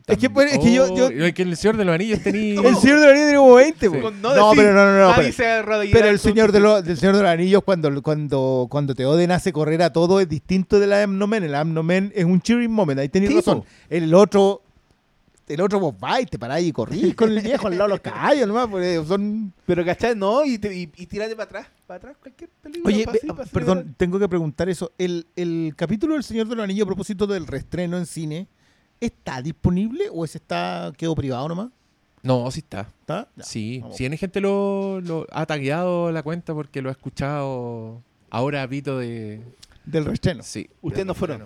Es 0.06 0.17
que, 0.17 0.30
pues, 0.30 0.52
es 0.52 0.60
que 0.60 0.74
yo, 0.74 0.93
yo- 0.93 1.06
Oh, 1.06 1.10
es 1.12 1.34
que 1.34 1.43
el 1.43 1.56
Señor 1.56 1.78
de 1.78 1.86
los 1.86 1.96
Anillos 1.96 2.22
tenía... 2.22 2.56
El 2.62 2.76
Señor 2.76 3.00
de 3.00 3.06
los 3.06 3.12
Anillos 3.13 3.26
tiene 3.28 3.38
como 3.38 3.54
20, 3.56 3.89
po. 3.89 4.02
Con 4.02 4.22
No, 4.22 4.30
decir, 4.34 4.50
pero 4.58 4.74
no, 4.74 4.86
no, 4.86 5.08
no. 5.10 5.15
Pero, 5.15 5.80
pero 5.93 6.08
el 6.10 6.19
Señor 6.19 6.52
de, 6.52 6.60
los, 6.60 6.84
del 6.84 6.98
Señor 6.98 7.15
de 7.15 7.22
los 7.22 7.32
Anillos, 7.32 7.63
cuando, 7.63 8.04
cuando, 8.04 8.67
cuando 8.69 8.96
Teoden 8.96 9.32
hace 9.32 9.54
correr 9.54 9.82
a 9.82 9.93
todo, 9.93 10.19
es 10.19 10.28
distinto 10.28 10.78
del 10.82 10.91
Amnomen. 10.91 11.43
El 11.46 11.56
Amnomen 11.56 12.12
es 12.13 12.26
un 12.26 12.41
cheering 12.41 12.69
moment, 12.69 13.00
ahí 13.00 13.08
tenéis 13.08 13.32
Sí, 13.32 13.38
razón. 13.38 13.63
El 13.89 14.13
otro, 14.13 14.62
el 15.54 15.62
otro 15.62 15.80
vos 15.80 15.96
vais, 16.00 16.30
te 16.30 16.38
parás 16.39 16.62
y 16.62 16.72
corrís 16.72 17.16
con 17.16 17.32
el 17.32 17.42
viejo 17.42 17.68
al 17.68 17.74
lado 17.78 17.84
de 17.89 17.89
los 17.96 18.00
caballos 18.02 18.48
nomás, 18.48 18.68
porque 18.68 19.04
son... 19.08 19.54
Pero, 19.66 19.84
¿cachai? 19.86 20.16
No, 20.16 20.44
y, 20.46 20.58
te- 20.58 20.74
y, 20.76 20.82
y 20.96 21.06
tírate 21.08 21.36
para 21.36 21.44
atrás. 21.46 21.68
Para 21.88 21.98
atrás, 21.98 22.18
cualquier 22.22 22.50
película. 22.62 22.96
Oye, 22.96 23.06
pa' 23.36 23.46
perdón, 23.46 23.94
tengo 23.98 24.20
que 24.20 24.28
preguntar 24.30 24.70
eso. 24.70 24.92
El, 24.98 25.28
el 25.36 25.74
capítulo 25.76 26.13
del 26.16 26.24
Señor 26.24 26.48
de 26.48 26.56
los 26.56 26.63
Anillos 26.63 26.84
a 26.84 26.88
propósito 26.88 27.28
del 27.28 27.48
reestreno 27.48 27.98
en 27.98 28.06
cine, 28.06 28.48
¿está 29.00 29.42
disponible 29.42 30.06
o 30.12 30.26
ese 30.26 30.38
está 30.38 30.92
quedó 30.98 31.16
privado 31.16 31.48
nomás? 31.48 31.70
No, 32.22 32.50
sí 32.52 32.60
está. 32.60 32.88
¿Está? 33.02 33.28
Ya, 33.36 33.44
Sí, 33.44 33.80
vamos. 33.82 33.98
si 33.98 34.06
hay 34.06 34.18
gente 34.18 34.39
lo, 34.39 35.02
lo 35.02 35.28
ha 35.32 35.46
tagueado 35.46 36.12
la 36.12 36.24
cuenta 36.24 36.54
porque 36.54 36.82
lo 36.82 36.88
ha 36.89 36.94
escuchado 36.94 38.02
ahora 38.30 38.63
a 38.63 38.68
pito 38.68 38.98
de... 38.98 39.42
Del 39.86 40.06
reestreno. 40.06 40.42
Sí. 40.44 40.70
Ustedes 40.82 41.06
no 41.06 41.13
fueron. 41.13 41.46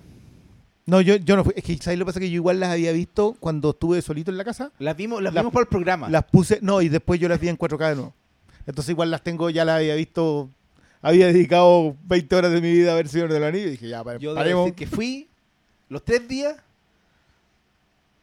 No, 0.88 1.02
yo, 1.02 1.18
yo 1.18 1.36
no 1.36 1.44
fui. 1.44 1.54
Es 1.56 1.64
que, 1.64 1.78
¿sabes 1.78 2.00
lo 2.00 2.06
que 2.06 2.10
pasa? 2.10 2.20
Que 2.22 2.30
yo 2.30 2.36
igual 2.36 2.60
las 2.60 2.70
había 2.72 2.92
visto 2.94 3.36
cuando 3.40 3.70
estuve 3.72 4.02
solito 4.02 4.32
en 4.32 4.38
la 4.38 4.44
casa. 4.46 4.72
Las 4.80 4.96
vimos, 4.98 5.22
las 5.22 5.34
La- 5.34 5.42
vimos 5.42 5.52
por 5.54 5.62
el 5.64 5.68
programa. 5.68 6.10
Las 6.10 6.24
puse, 6.24 6.60
no, 6.62 6.82
y 6.82 6.88
después 6.90 7.20
yo 7.20 7.28
las 7.30 7.40
vi 7.40 7.50
en 7.50 7.58
4K 7.58 7.90
de 7.90 7.96
nuevo. 7.96 8.14
Entonces 8.66 8.90
igual 8.92 9.12
las 9.12 9.22
tengo, 9.22 9.50
ya 9.50 9.64
las 9.66 9.78
había 9.78 9.96
visto, 9.96 10.50
había 11.02 11.28
dedicado 11.28 11.96
20 12.06 12.36
horas 12.36 12.52
de 12.52 12.62
mi 12.62 12.72
vida 12.72 12.94
a 12.94 12.96
ver 12.96 13.08
Señor 13.10 13.32
del 13.32 13.44
Anillo 13.44 13.68
y 13.68 13.72
dije, 13.72 13.88
ya, 13.90 14.04
pa- 14.04 14.18
Yo 14.18 14.34
debo 14.34 14.62
decir 14.66 14.76
que 14.76 14.88
fui 14.88 15.28
los 15.90 16.04
tres 16.04 16.26
días. 16.28 16.56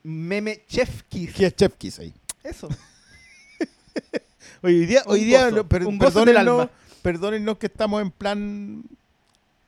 Meme 0.03 0.63
Chef 0.69 1.03
Kiss. 1.09 1.35
Que 1.35 1.47
es 1.47 1.57
Chef 1.57 1.75
Kiss 1.77 1.99
ahí. 1.99 2.13
Eso. 2.43 2.69
Hoy 4.63 4.87
día, 4.87 5.03
hoy 5.07 5.21
Un 5.21 5.27
día 5.27 5.51
gozo, 5.51 5.69
per- 5.69 5.87
un 5.87 5.99
perdónennos, 5.99 6.69
perdónennos 7.03 7.59
que 7.59 7.67
estamos 7.67 8.01
en 8.01 8.11
plan 8.11 8.83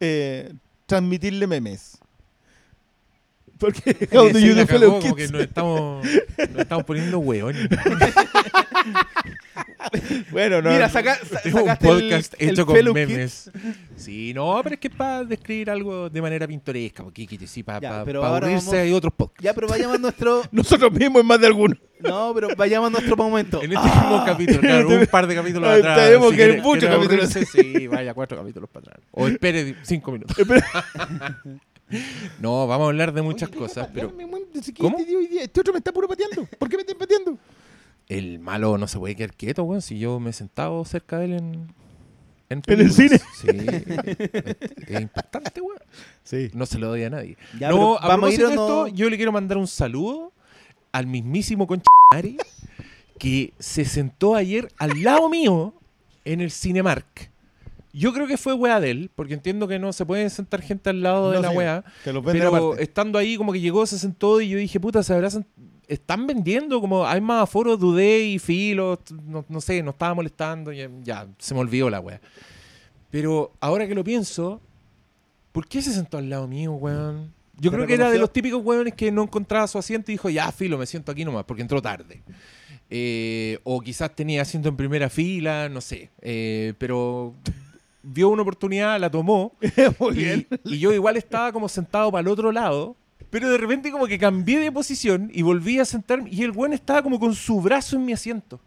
eh, 0.00 0.52
transmitirle 0.86 1.46
memes. 1.46 1.98
Porque 3.58 4.08
how 4.12 4.28
do 4.32 4.38
you 4.38 4.66
fellow 4.66 5.00
kids? 5.00 5.14
que 5.14 5.28
nos 5.28 5.42
estamos, 5.42 6.04
nos 6.04 6.58
estamos 6.60 6.84
poniendo 6.84 7.18
hueones. 7.18 7.68
Bueno, 10.30 10.60
no. 10.60 10.70
Mira, 10.70 10.88
saca, 10.88 11.14
sa- 11.24 11.40
Tengo 11.42 11.58
un 11.60 11.64
sacaste 11.66 11.88
el- 11.88 11.94
podcast 12.02 12.34
el, 12.38 12.50
hecho 12.50 12.66
con 12.66 12.74
fellow 12.74 12.92
kid. 12.94 13.06
memes. 13.06 13.50
Sí, 13.96 14.34
no, 14.34 14.60
pero 14.62 14.74
es 14.74 14.80
que 14.80 14.88
es 14.88 14.94
para 14.94 15.24
describir 15.24 15.70
algo 15.70 16.10
de 16.10 16.20
manera 16.22 16.46
pintoresca, 16.46 17.04
porque 17.04 17.26
que 17.26 17.46
sí, 17.46 17.62
para 17.62 17.80
Ya, 17.80 18.04
pero 18.04 18.24
ahora 18.24 18.46
aburrirse 18.46 18.66
vamos- 18.66 18.80
hay 18.82 18.92
otros 18.92 19.12
podcasts. 19.16 19.44
Ya, 19.44 19.54
pero 19.54 19.68
vayamos 19.68 19.96
a 19.96 19.98
nuestro. 19.98 20.42
Nosotros 20.50 20.92
mismos 20.92 21.20
en 21.22 21.26
más 21.28 21.40
de 21.40 21.46
alguno. 21.46 21.76
No, 22.00 22.32
pero 22.34 22.48
vayamos 22.56 22.88
a 22.88 22.90
nuestro 22.90 23.16
momento. 23.16 23.62
En 23.62 23.72
este 23.72 23.84
mismo 23.88 24.22
capítulo, 24.26 24.60
claro, 24.60 24.88
un 24.88 25.06
par 25.06 25.26
de 25.26 25.34
capítulos 25.34 25.68
Ay, 25.70 25.78
atrás. 25.80 25.98
tenemos 25.98 26.30
si 26.30 26.36
que 26.36 26.44
ir 26.46 26.62
muchos 26.62 26.90
capítulos. 26.90 27.30
Sí, 27.52 27.86
vaya, 27.86 28.12
cuatro 28.12 28.36
capítulos 28.38 28.68
para 28.68 28.86
atrás. 28.90 29.06
O 29.12 29.28
espere 29.28 29.76
cinco 29.82 30.12
minutos. 30.12 30.36
no, 32.40 32.66
vamos 32.66 32.86
a 32.86 32.88
hablar 32.88 33.12
de 33.12 33.22
muchas 33.22 33.48
Oye, 33.50 33.58
cosas, 33.58 33.88
pero. 33.94 34.12
Este, 34.54 34.72
día 34.72 35.18
hoy 35.18 35.26
día- 35.28 35.42
este 35.44 35.60
otro 35.60 35.72
me 35.72 35.78
está 35.78 35.92
puro 35.92 36.08
pateando. 36.08 36.46
¿Por 36.58 36.68
qué 36.68 36.76
me 36.76 36.82
están 36.82 36.98
pateando? 36.98 37.38
el 38.08 38.38
malo 38.38 38.78
no 38.78 38.86
se 38.86 38.98
puede 38.98 39.16
quedar 39.16 39.34
quieto, 39.34 39.64
weón. 39.64 39.82
Si 39.82 39.98
yo 39.98 40.20
me 40.20 40.30
he 40.30 40.32
sentado 40.32 40.84
cerca 40.84 41.18
de 41.18 41.24
él 41.26 41.32
en. 41.32 41.74
En, 42.48 42.62
¿En 42.68 42.80
el 42.80 42.92
películas. 42.92 43.22
Sí, 43.40 43.48
es 44.86 45.00
impactante, 45.00 45.60
weón. 45.60 45.80
Sí. 46.22 46.50
No 46.54 46.64
se 46.64 46.78
lo 46.78 46.88
doy 46.88 47.02
a 47.02 47.10
nadie. 47.10 47.36
Ya, 47.58 47.70
no, 47.70 47.96
a 47.98 48.06
vamos 48.06 48.30
a 48.30 48.34
ir 48.34 48.38
de 48.38 48.44
no. 48.44 48.50
esto, 48.50 48.86
yo 48.88 49.10
le 49.10 49.16
quiero 49.16 49.32
mandar 49.32 49.58
un 49.58 49.66
saludo 49.66 50.32
al 50.92 51.08
mismísimo 51.08 51.66
Conchari 51.66 52.38
que 53.18 53.52
se 53.58 53.84
sentó 53.84 54.36
ayer 54.36 54.68
al 54.78 55.02
lado 55.02 55.28
mío 55.28 55.74
en 56.24 56.40
el 56.40 56.52
Cinemark. 56.52 57.30
Yo 57.98 58.12
creo 58.12 58.26
que 58.26 58.36
fue 58.36 58.52
weá 58.52 58.78
de 58.78 58.90
él, 58.90 59.10
porque 59.14 59.32
entiendo 59.34 59.66
que 59.66 59.78
no 59.78 59.90
se 59.92 60.04
puede 60.04 60.28
sentar 60.28 60.60
gente 60.60 60.90
al 60.90 61.00
lado 61.02 61.30
de 61.30 61.40
la 61.40 61.48
señor. 61.48 61.56
weá. 61.58 61.84
Te 62.04 62.12
los 62.12 62.22
Pero 62.24 62.48
aparte. 62.54 62.82
estando 62.82 63.18
ahí, 63.18 63.36
como 63.38 63.52
que 63.54 63.60
llegó, 63.60 63.86
se 63.86 63.98
sentó 63.98 64.40
y 64.42 64.50
yo 64.50 64.58
dije, 64.58 64.78
puta, 64.78 65.02
se 65.02 65.14
sent- 65.14 65.46
Están 65.88 66.26
vendiendo, 66.26 66.80
como 66.80 67.06
hay 67.06 67.20
más 67.22 67.44
aforos, 67.44 67.80
dudé 67.80 68.20
y 68.26 68.38
filo, 68.38 69.00
no, 69.24 69.46
no 69.48 69.60
sé, 69.62 69.82
nos 69.82 69.94
estaba 69.94 70.12
molestando, 70.14 70.72
ya, 70.72 70.90
ya, 71.02 71.26
se 71.38 71.54
me 71.54 71.60
olvidó 71.60 71.88
la 71.88 72.00
weá. 72.00 72.20
Pero 73.10 73.52
ahora 73.60 73.86
que 73.88 73.94
lo 73.94 74.04
pienso, 74.04 74.60
¿por 75.52 75.66
qué 75.66 75.80
se 75.80 75.92
sentó 75.92 76.18
al 76.18 76.28
lado 76.28 76.46
mío, 76.46 76.72
weón? 76.72 77.32
Yo 77.58 77.70
¿Te 77.70 77.76
creo 77.76 77.86
que 77.86 77.94
era 77.94 78.10
de 78.10 78.18
los 78.18 78.30
típicos 78.30 78.62
weones 78.62 78.92
que 78.92 79.10
no 79.10 79.22
encontraba 79.22 79.66
su 79.68 79.78
asiento 79.78 80.10
y 80.10 80.14
dijo, 80.14 80.28
ya, 80.28 80.52
filo, 80.52 80.76
me 80.76 80.84
siento 80.84 81.12
aquí 81.12 81.24
nomás, 81.24 81.44
porque 81.44 81.62
entró 81.62 81.80
tarde. 81.80 82.20
Eh, 82.90 83.58
o 83.64 83.80
quizás 83.80 84.14
tenía 84.14 84.42
asiento 84.42 84.68
en 84.68 84.76
primera 84.76 85.08
fila, 85.08 85.68
no 85.70 85.80
sé. 85.80 86.10
Eh, 86.20 86.74
pero 86.78 87.32
vio 88.06 88.28
una 88.28 88.42
oportunidad, 88.42 88.98
la 89.00 89.10
tomó. 89.10 89.52
Muy 89.98 90.12
Y, 90.12 90.24
bien. 90.24 90.46
y 90.64 90.78
yo 90.78 90.92
igual 90.92 91.16
estaba 91.16 91.52
como 91.52 91.68
sentado 91.68 92.10
para 92.10 92.20
el 92.20 92.28
otro 92.28 92.52
lado, 92.52 92.96
pero 93.30 93.50
de 93.50 93.58
repente 93.58 93.90
como 93.90 94.06
que 94.06 94.18
cambié 94.18 94.60
de 94.60 94.70
posición 94.70 95.30
y 95.32 95.42
volví 95.42 95.78
a 95.80 95.84
sentarme 95.84 96.30
y 96.30 96.42
el 96.42 96.52
buen 96.52 96.72
estaba 96.72 97.02
como 97.02 97.18
con 97.18 97.34
su 97.34 97.60
brazo 97.60 97.96
en 97.96 98.04
mi 98.04 98.12
asiento. 98.12 98.60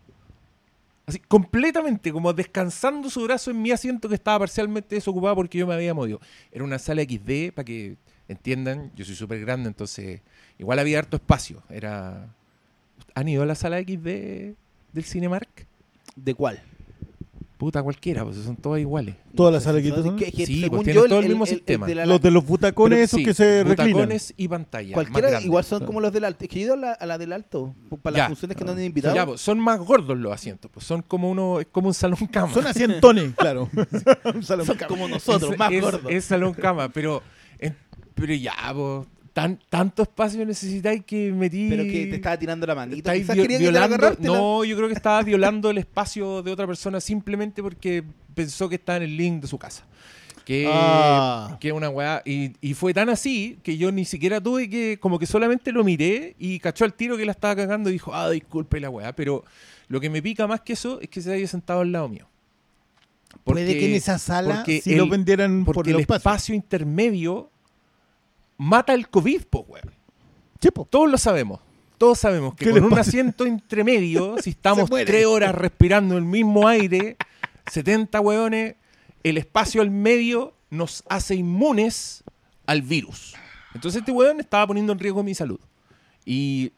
Así, 1.06 1.20
completamente, 1.20 2.12
como 2.12 2.34
descansando 2.34 3.10
su 3.10 3.24
brazo 3.24 3.50
en 3.50 3.62
mi 3.62 3.72
asiento 3.72 4.08
que 4.10 4.16
estaba 4.16 4.40
parcialmente 4.40 4.94
desocupado 4.96 5.36
porque 5.36 5.58
yo 5.58 5.66
me 5.66 5.74
había 5.74 5.94
movido. 5.94 6.20
Era 6.52 6.64
una 6.64 6.78
sala 6.78 7.02
XD, 7.02 7.52
para 7.56 7.66
que 7.66 7.96
entiendan, 8.28 8.92
yo 8.96 9.04
soy 9.06 9.16
súper 9.16 9.40
grande, 9.40 9.70
entonces 9.70 10.22
igual 10.60 10.78
había 10.78 11.00
harto 11.00 11.16
espacio. 11.18 11.64
Era... 11.70 12.28
¿Han 13.16 13.28
ido 13.28 13.42
a 13.42 13.46
la 13.48 13.56
sala 13.56 13.80
XD 13.80 14.04
del 14.94 15.04
Cinemark? 15.04 15.66
¿De 16.16 16.36
cuál? 16.36 16.62
Puta, 17.60 17.84
cualquiera, 17.84 18.24
pues 18.24 18.38
son 18.38 18.56
todas 18.56 18.80
iguales. 18.80 19.16
Todas 19.36 19.54
las 19.54 19.64
salas 19.64 19.82
que 19.84 19.90
¿Sabes 19.90 20.06
son? 20.06 20.16
Que 20.16 20.32
Sí, 20.32 20.62
según 20.62 20.78
pues 20.78 20.84
tienen 20.86 21.04
yo, 21.04 21.10
todo 21.10 21.20
el 21.20 21.28
mismo 21.28 21.46
sistema. 21.46 21.86
de 21.88 21.94
la- 21.94 22.06
Los 22.06 22.22
de 22.22 22.32
los 22.32 22.46
butacones 22.46 22.96
Pero 22.96 23.04
esos 23.04 23.18
sí, 23.20 23.26
que 23.26 23.34
se 23.34 23.66
reclinan. 23.66 23.92
butacones 23.92 24.34
y 24.38 24.48
pantalla. 24.48 24.94
Cualquiera 24.94 25.42
igual 25.42 25.66
son 25.66 25.86
como 25.86 26.00
los 26.00 26.14
del 26.14 26.24
alto. 26.24 26.46
Es 26.46 26.50
que 26.50 26.56
yo 26.56 26.62
he 26.62 26.66
ido 26.68 26.74
a 26.76 26.78
la, 26.78 26.92
a 26.94 27.06
la 27.06 27.18
del 27.18 27.34
alto 27.34 27.76
para 28.02 28.16
Ya. 28.16 28.24
las 28.24 28.28
funciones 28.30 28.56
que 28.56 28.64
no 28.64 28.72
han 28.72 28.82
invitado. 28.82 29.14
Ya, 29.14 29.26
pues, 29.26 29.42
son 29.42 29.60
más 29.60 29.78
gordos 29.78 30.18
los 30.18 30.32
asientos, 30.32 30.72
pues 30.74 30.86
son 30.86 31.02
como 31.02 31.30
uno, 31.30 31.60
es 31.60 31.68
como 31.70 31.90
un 31.90 31.94
salón 31.94 32.18
cama. 32.32 32.54
Son 32.54 32.66
asientones, 32.66 33.34
claro. 33.36 33.70
Un 34.34 34.42
salón 34.44 34.66
son 34.66 34.78
cama. 34.78 34.88
como 34.88 35.08
nosotros, 35.10 35.52
es, 35.52 35.60
más 35.60 35.72
es- 35.74 35.82
gordos. 35.82 36.04
Es 36.10 36.24
salón 36.24 36.54
cama, 36.54 36.88
pero, 36.88 37.22
en- 37.60 37.76
pero 38.16 38.34
ya, 38.36 38.54
pues, 38.74 39.06
tan, 39.42 39.60
tanto 39.70 40.04
espacio 40.04 40.46
necesitáis 40.46 41.04
que 41.06 41.32
metí. 41.32 41.68
Pero 41.70 41.84
que 41.84 42.08
te 42.08 42.16
estaba 42.16 42.38
tirando 42.38 42.66
la 42.68 42.76
manita. 42.76 43.14
Quizás 43.14 43.36
vi- 43.36 43.42
quería 43.42 43.58
que 43.58 43.66
te 43.66 43.72
la 43.72 43.80
violando. 43.88 43.96
agarrártela. 43.96 44.38
No, 44.38 44.64
yo 44.64 44.76
creo 44.76 44.88
que 44.88 44.94
estaba 44.96 45.22
violando 45.24 45.70
el 45.70 45.78
espacio 45.78 46.42
de 46.42 46.52
otra 46.52 46.68
persona 46.68 47.00
simplemente 47.00 47.62
porque 47.64 48.04
pensó 48.34 48.68
que 48.70 48.76
estaba 48.76 48.98
en 48.98 49.04
el 49.04 49.18
link 49.18 49.42
de 49.42 49.48
su 49.48 49.58
casa. 49.58 49.86
Que, 50.46 50.68
Ah. 50.68 51.58
que 51.60 51.72
una 51.72 51.90
weá. 51.90 52.22
Y, 52.26 52.54
y 52.60 52.74
fue 52.74 52.94
tan 52.94 53.10
así 53.10 53.60
que 53.62 53.78
yo 53.78 53.92
ni 53.92 54.04
siquiera 54.06 54.42
tuve 54.42 54.68
que. 54.70 54.98
Como 55.00 55.20
que 55.20 55.26
solamente 55.28 55.72
lo 55.72 55.84
miré 55.84 56.36
y 56.40 56.60
cachó 56.60 56.86
al 56.86 56.94
tiro 56.94 57.18
que 57.18 57.26
la 57.26 57.32
estaba 57.34 57.56
cagando 57.56 57.90
y 57.90 57.94
dijo, 57.94 58.14
ah, 58.16 58.30
disculpe 58.32 58.80
la 58.80 58.90
weá. 58.90 59.14
Pero 59.16 59.46
lo 59.90 60.00
que 60.00 60.10
me 60.10 60.22
pica 60.24 60.48
más 60.48 60.62
que 60.62 60.74
eso 60.74 61.00
es 61.02 61.10
que 61.10 61.22
se 61.22 61.32
haya 61.34 61.48
sentado 61.48 61.82
al 61.82 61.92
lado 61.92 62.10
mío. 62.10 62.26
Puede 63.44 63.78
que 63.78 63.86
en 63.90 63.96
esa 63.96 64.18
sala 64.18 64.66
si 64.66 64.96
lo 64.96 65.04
el- 65.04 65.10
vendieran 65.12 65.64
por 65.66 65.76
Porque 65.76 65.92
los 65.92 66.00
el 66.00 66.02
espacios. 66.02 66.22
espacio 66.22 66.56
intermedio 66.56 67.52
mata 68.60 68.94
el 68.94 69.10
COVID, 69.10 69.46
po, 69.46 69.66
weón. 69.68 69.92
Sí, 70.62 70.70
po. 70.70 70.86
Todos 70.86 71.10
lo 71.10 71.18
sabemos. 71.18 71.62
Todos 71.98 72.20
sabemos 72.20 72.54
que 72.54 72.66
¿Qué 72.66 72.72
con 72.72 72.84
un 72.84 73.00
asiento 73.00 73.48
intermedio, 73.48 74.36
si 74.42 74.52
estamos 74.52 74.90
tres 74.90 75.26
horas 75.26 75.56
respirando 75.56 76.18
el 76.18 76.24
mismo 76.24 76.68
aire, 76.68 77.18
70 77.72 78.20
hueones, 78.22 78.76
el 79.24 79.38
espacio 79.38 79.82
al 79.82 79.90
medio 79.90 80.54
nos 80.70 81.04
hace 81.10 81.36
inmunes 81.36 82.24
al 82.68 82.84
virus. 82.84 83.36
Entonces 83.74 84.00
este 84.00 84.12
hueón 84.12 84.40
estaba 84.40 84.68
poniendo 84.68 84.94
en 84.94 85.00
riesgo 85.00 85.24
mi 85.24 85.34
salud. 85.34 85.60
Y, 86.26 86.74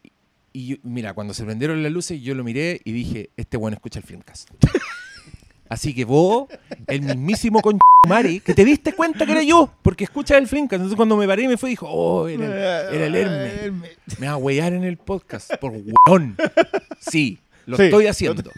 mira, 0.84 1.13
cuando 1.13 1.34
se 1.34 1.44
prendieron 1.44 1.84
las 1.84 1.91
luces, 1.91 2.22
yo 2.22 2.34
lo 2.34 2.44
miré 2.44 2.82
y 2.84 2.91
dije, 2.91 3.30
este 3.38 3.58
hueón 3.58 3.74
escucha 3.74 4.00
el 4.00 4.06
Filmcast. 4.06 4.50
Así 5.72 5.94
que 5.94 6.04
vos, 6.04 6.50
el 6.88 7.02
mismísimo 7.02 7.62
conchumare, 7.62 8.42
que 8.42 8.54
te 8.54 8.66
diste 8.66 8.92
cuenta 8.92 9.26
que 9.26 9.32
era 9.32 9.42
yo, 9.42 9.72
porque 9.82 10.04
escuchas 10.04 10.38
el 10.38 10.46
Filmcast. 10.50 10.74
Entonces 10.82 10.98
cuando 10.98 11.16
me 11.16 11.26
paré 11.26 11.44
y 11.44 11.48
me 11.48 11.56
fue, 11.56 11.70
dijo, 11.70 11.88
oh, 11.90 12.28
era 12.28 12.46
el, 12.90 12.94
era 12.94 13.06
el 13.06 13.16
Hermes. 13.16 13.74
Me 14.20 14.28
va 14.28 14.34
a 14.34 14.38
huear 14.38 14.74
en 14.74 14.84
el 14.84 14.98
podcast 14.98 15.56
por 15.62 15.72
hueón. 15.72 16.36
Sí, 17.00 17.40
lo 17.66 17.78
Sí, 17.78 17.84
estoy 17.84 18.08
haciendo. 18.08 18.52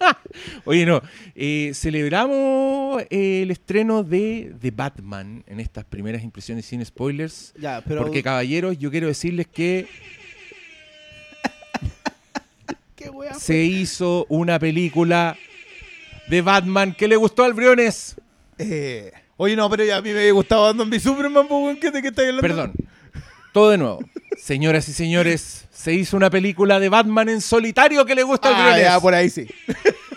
Oye, 0.64 0.86
no. 0.86 1.02
eh, 1.34 1.72
celebramos 1.74 3.02
el 3.10 3.50
estreno 3.50 4.02
de 4.02 4.54
The 4.58 4.70
Batman 4.70 5.44
en 5.46 5.60
estas 5.60 5.84
primeras 5.84 6.22
impresiones 6.24 6.64
sin 6.64 6.82
spoilers. 6.82 7.52
Ya, 7.60 7.82
pero. 7.86 8.00
Porque, 8.04 8.22
caballeros, 8.22 8.78
yo 8.78 8.90
quiero 8.90 9.08
decirles 9.08 9.46
que 9.46 9.86
¿Qué 13.00 13.10
wea? 13.10 13.34
se 13.34 13.56
hizo 13.56 14.26
una 14.28 14.58
película 14.58 15.36
de 16.28 16.42
Batman 16.42 16.94
que 16.94 17.08
le 17.08 17.16
gustó 17.16 17.44
al 17.44 17.54
Briones. 17.54 18.14
Eh, 18.58 19.10
Oye, 19.36 19.56
no, 19.56 19.70
pero 19.70 19.82
ya 19.84 19.96
a 19.96 20.02
mí 20.02 20.12
me 20.12 20.18
había 20.20 20.32
gustado 20.32 20.64
Batman 20.64 20.90
v 20.90 21.00
Superman, 21.00 21.46
weón, 21.48 21.76
¿qué 21.80 21.90
de 21.90 22.02
qué 22.02 22.08
estás 22.08 22.24
hablando? 22.26 22.42
Perdón. 22.42 22.72
Todo 23.54 23.70
de 23.70 23.78
nuevo. 23.78 24.00
Señoras 24.38 24.86
y 24.88 24.92
señores, 24.92 25.66
se 25.72 25.94
hizo 25.94 26.16
una 26.16 26.28
película 26.30 26.78
de 26.78 26.88
Batman 26.90 27.30
en 27.30 27.40
solitario 27.40 28.04
que 28.04 28.14
le 28.14 28.22
gusta 28.22 28.48
al 28.48 28.54
Ah, 28.54 28.62
Briones. 28.64 28.84
ya, 28.84 29.00
por 29.00 29.14
ahí 29.14 29.30
sí. 29.30 29.46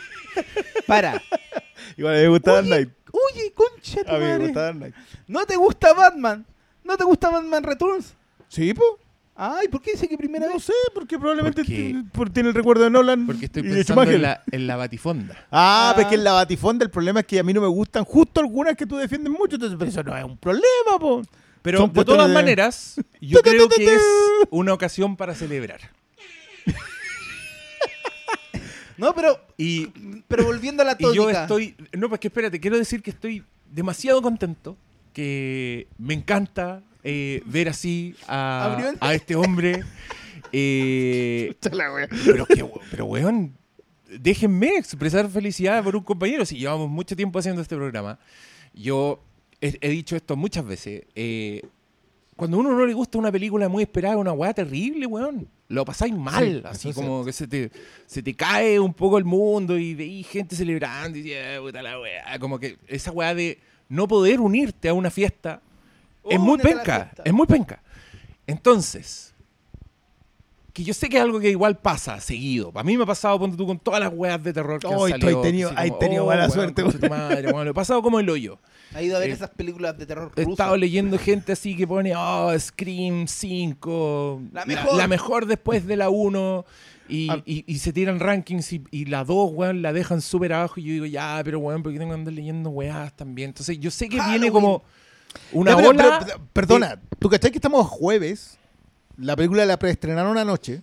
Para. 0.88 1.22
Igual 1.98 2.16
me 2.16 2.28
gusta 2.28 2.52
Dark 2.54 2.66
Knight. 2.68 2.90
Oye, 3.12 3.54
concha 3.54 4.04
tu 4.04 4.12
A 4.12 4.18
mí 4.20 4.26
me 4.26 4.38
gusta 4.40 4.62
Dark 4.62 4.78
Knight. 4.78 4.96
¿No 5.28 5.46
te 5.46 5.56
gusta 5.56 5.94
Batman? 5.94 6.46
¿No 6.84 6.98
te 6.98 7.04
gusta 7.06 7.30
Batman 7.30 7.64
Returns? 7.64 8.14
Sí, 8.50 8.74
po. 8.74 9.00
Ay, 9.36 9.68
¿por 9.68 9.82
qué 9.82 9.92
dice 9.94 10.08
que 10.08 10.16
primera 10.18 10.46
No 10.48 10.54
vez? 10.54 10.64
sé, 10.66 10.74
porque 10.94 11.18
probablemente 11.18 11.64
Porque- 11.64 12.04
por- 12.12 12.30
tiene 12.30 12.50
el 12.50 12.56
recuerdo 12.56 12.84
de 12.84 12.92
Nolan 12.92 13.26
Porque 13.26 13.46
estoy 13.46 13.64
pensando 13.64 14.04
en 14.04 14.22
la, 14.22 14.44
en 14.52 14.68
la 14.68 14.76
batifonda. 14.76 15.34
Ah, 15.52 15.90
Ah. 15.90 15.94
pero 15.96 16.08
es 16.08 16.10
que 16.12 16.16
en 16.18 16.24
la 16.24 16.34
batifonda 16.34 16.86
el 16.86 16.92
problema 16.92 17.22
es 17.22 17.26
que 17.26 17.40
a 17.40 17.44
mí 17.44 17.52
no 17.52 17.62
me 17.62 17.68
gustan 17.68 18.04
justo 18.06 18.40
algunas 18.42 18.76
que 18.76 18.86
tú 18.86 18.96
defiendes 18.98 19.34
mucho, 19.34 19.56
entonces 19.56 19.76
pero 19.80 19.90
eso 19.90 20.04
no 20.04 20.16
es 20.16 20.24
un 20.24 20.38
problema, 20.38 21.00
po. 21.00 21.24
Pero 21.64 21.80
Son 21.80 21.94
de 21.94 22.06
todas 22.06 22.28
de- 22.28 22.34
maneras, 22.34 22.96
yo 23.22 23.42
creo 23.42 23.68
que 23.70 23.86
es 23.96 24.02
una 24.52 24.72
ocasión 24.74 25.16
para 25.18 25.34
celebrar. 25.34 25.80
No, 28.98 29.14
pero, 29.16 29.40
Y, 29.58 29.88
pero 30.28 30.46
volviendo 30.46 30.84
a 30.84 30.86
la 30.86 30.96
y 31.00 31.04
yo 31.16 31.24
tónica. 31.24 31.42
estoy... 31.44 31.76
No, 31.94 32.10
pues 32.10 32.20
que 32.22 32.28
espérate, 32.28 32.60
quiero 32.60 32.78
decir 32.78 33.02
que 33.02 33.10
estoy 33.10 33.44
demasiado 33.72 34.22
contento, 34.22 34.78
que 35.14 35.88
me 35.98 36.14
encanta 36.14 36.84
eh, 37.04 37.42
ver 37.46 37.70
así 37.70 38.16
a, 38.28 38.94
este 39.14 39.36
hombre. 39.36 39.84
eh, 40.52 41.54
pero, 42.26 42.46
que, 42.46 42.66
pero, 42.92 43.06
weón, 43.06 43.54
déjenme 44.20 44.78
expresar 44.78 45.30
felicidad 45.30 45.84
por 45.84 45.96
un 45.96 46.04
compañero. 46.04 46.46
Si 46.46 46.58
llevamos 46.58 46.90
mucho 46.90 47.16
tiempo 47.16 47.40
haciendo 47.40 47.62
este 47.62 47.76
programa, 47.76 48.20
yo 48.74 49.20
he, 49.62 49.78
he 49.82 49.90
dicho 49.90 50.16
esto 50.16 50.36
muchas 50.36 50.66
veces. 50.66 51.04
eh, 51.16 51.62
cuando 52.36 52.58
a 52.58 52.60
uno 52.62 52.72
no 52.72 52.86
le 52.86 52.94
gusta 52.94 53.20
una 53.20 53.32
película 53.32 53.70
muy 53.70 53.84
esperada, 53.84 54.18
una 54.18 54.32
weá 54.34 54.54
terrible, 54.54 55.06
weón. 55.06 55.48
Lo 55.68 55.86
pasáis 55.86 56.14
mal, 56.16 56.62
Sí, 56.64 56.68
así 56.68 56.90
es 56.90 56.96
como 56.96 57.24
que 57.24 57.32
se 57.32 57.48
te, 57.48 57.72
se 58.08 58.22
te 58.24 58.34
cae 58.34 58.80
un 58.80 58.94
poco 58.94 59.18
el 59.20 59.24
mundo 59.24 59.78
y 59.78 59.94
veis 59.94 60.28
gente 60.28 60.56
celebrando 60.56 61.18
y 61.18 61.32
"Ah, 61.34 61.60
puta 61.62 61.82
la 61.82 62.00
weá. 62.00 62.40
Como 62.40 62.60
que 62.60 62.78
esa 62.88 63.12
weá 63.12 63.34
de 63.36 63.60
no 63.88 64.08
poder 64.08 64.40
unirte 64.40 64.90
a 64.90 64.94
una 64.94 65.10
fiesta 65.12 65.62
es 66.30 66.40
muy 66.40 66.56
a 66.56 66.58
la 66.58 66.64
penca, 66.64 67.12
es 67.24 67.34
muy 67.34 67.48
penca. 67.48 67.82
Entonces, 68.48 69.34
que 70.74 70.84
yo 70.84 70.94
sé 70.94 71.08
que 71.08 71.18
es 71.18 71.24
algo 71.24 71.40
que 71.40 71.50
igual 71.52 71.78
pasa 71.78 72.20
seguido. 72.20 72.72
A 72.74 72.84
mí 72.84 72.98
me 72.98 73.04
ha 73.04 73.06
pasado, 73.06 73.38
ponte 73.38 73.56
tú, 73.56 73.68
con 73.68 73.78
todas 73.78 74.00
las 74.00 74.12
weas 74.12 74.42
de 74.44 74.52
terror 74.54 74.80
que 74.80 74.88
han 74.88 74.94
Oh, 74.96 75.06
has 75.06 75.12
salido. 75.12 75.42
tenido- 75.42 75.70
así 75.70 75.78
has 75.78 75.88
como, 75.90 76.00
tenido 76.00 76.24
oh, 76.24 76.28
mala 76.28 76.42
weón, 76.48 76.52
suerte, 76.52 76.84
tu 76.84 77.08
madre, 77.10 77.52
weón, 77.52 77.66
lo 77.66 77.72
he 77.72 77.74
pasado 77.76 78.02
como 78.02 78.20
el 78.20 78.30
hoyo. 78.30 78.58
Ha 78.96 79.02
ido 79.04 79.16
a 79.16 79.20
ver 79.20 79.30
Eh, 79.30 79.34
esas 79.34 79.50
películas 79.52 79.98
de 79.98 80.06
terror 80.06 80.32
He 80.36 80.42
estado 80.44 80.76
leyendo 80.78 81.18
gente 81.20 81.52
así 81.52 81.76
que 81.78 81.86
pone, 81.88 82.16
oh, 82.16 82.52
Scream 82.60 83.28
5, 83.28 84.42
La 84.52 84.66
mejor. 84.66 84.96
la 84.98 85.08
mejor 85.08 85.46
después 85.46 85.86
de 85.86 85.96
la 85.96 86.10
1, 86.10 86.66
y, 87.08 87.30
Ah. 87.30 87.42
y- 87.46 87.64
y 87.68 87.78
se 87.80 87.94
tiran 87.94 88.20
rankings 88.20 88.74
y, 88.74 88.84
y 88.90 89.06
la 89.06 89.24
2, 89.26 89.52
weón, 89.54 89.84
la 89.84 89.94
dejan 89.94 90.22
súper 90.22 90.54
abajo, 90.54 90.80
y 90.80 90.84
yo 90.86 90.94
digo, 90.94 91.06
ya, 91.06 91.40
pero 91.46 91.60
weón, 91.60 91.84
¿por 91.84 91.92
qué 91.92 92.00
tengo 92.00 92.12
que 92.12 92.16
andar 92.20 92.34
leyendo 92.34 92.72
weas 92.72 93.16
también? 93.16 93.50
Entonces 93.50 93.80
yo 93.80 93.92
sé 93.92 94.10
que 94.10 94.20
viene 94.30 94.52
como 94.52 94.82
una 95.52 95.72
Ya, 95.72 95.78
pero- 95.78 95.90
ola... 95.90 96.20
pero- 96.20 96.26
pero- 96.38 96.50
perdona, 96.54 97.02
¿tú 97.20 97.30
cachai 97.30 97.52
que 97.52 97.58
estamos 97.58 97.88
jueves? 97.88 98.58
La 99.18 99.36
película 99.36 99.66
la 99.66 99.78
preestrenaron 99.78 100.38
anoche. 100.38 100.82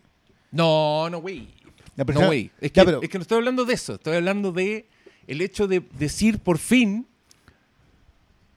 No, 0.53 1.09
no, 1.11 1.21
güey. 1.21 1.49
No, 1.97 2.27
güey. 2.27 2.51
Que, 2.61 2.67
es 3.03 3.09
que 3.09 3.19
no 3.19 3.23
estoy 3.23 3.39
hablando 3.39 3.65
de 3.65 3.75
eso. 3.75 3.95
Estoy 3.95 4.17
hablando 4.17 4.53
de 4.53 4.89
el 5.27 5.41
hecho 5.43 5.67
de 5.67 5.81
decir 5.99 6.39
por 6.39 6.59
fin 6.59 7.07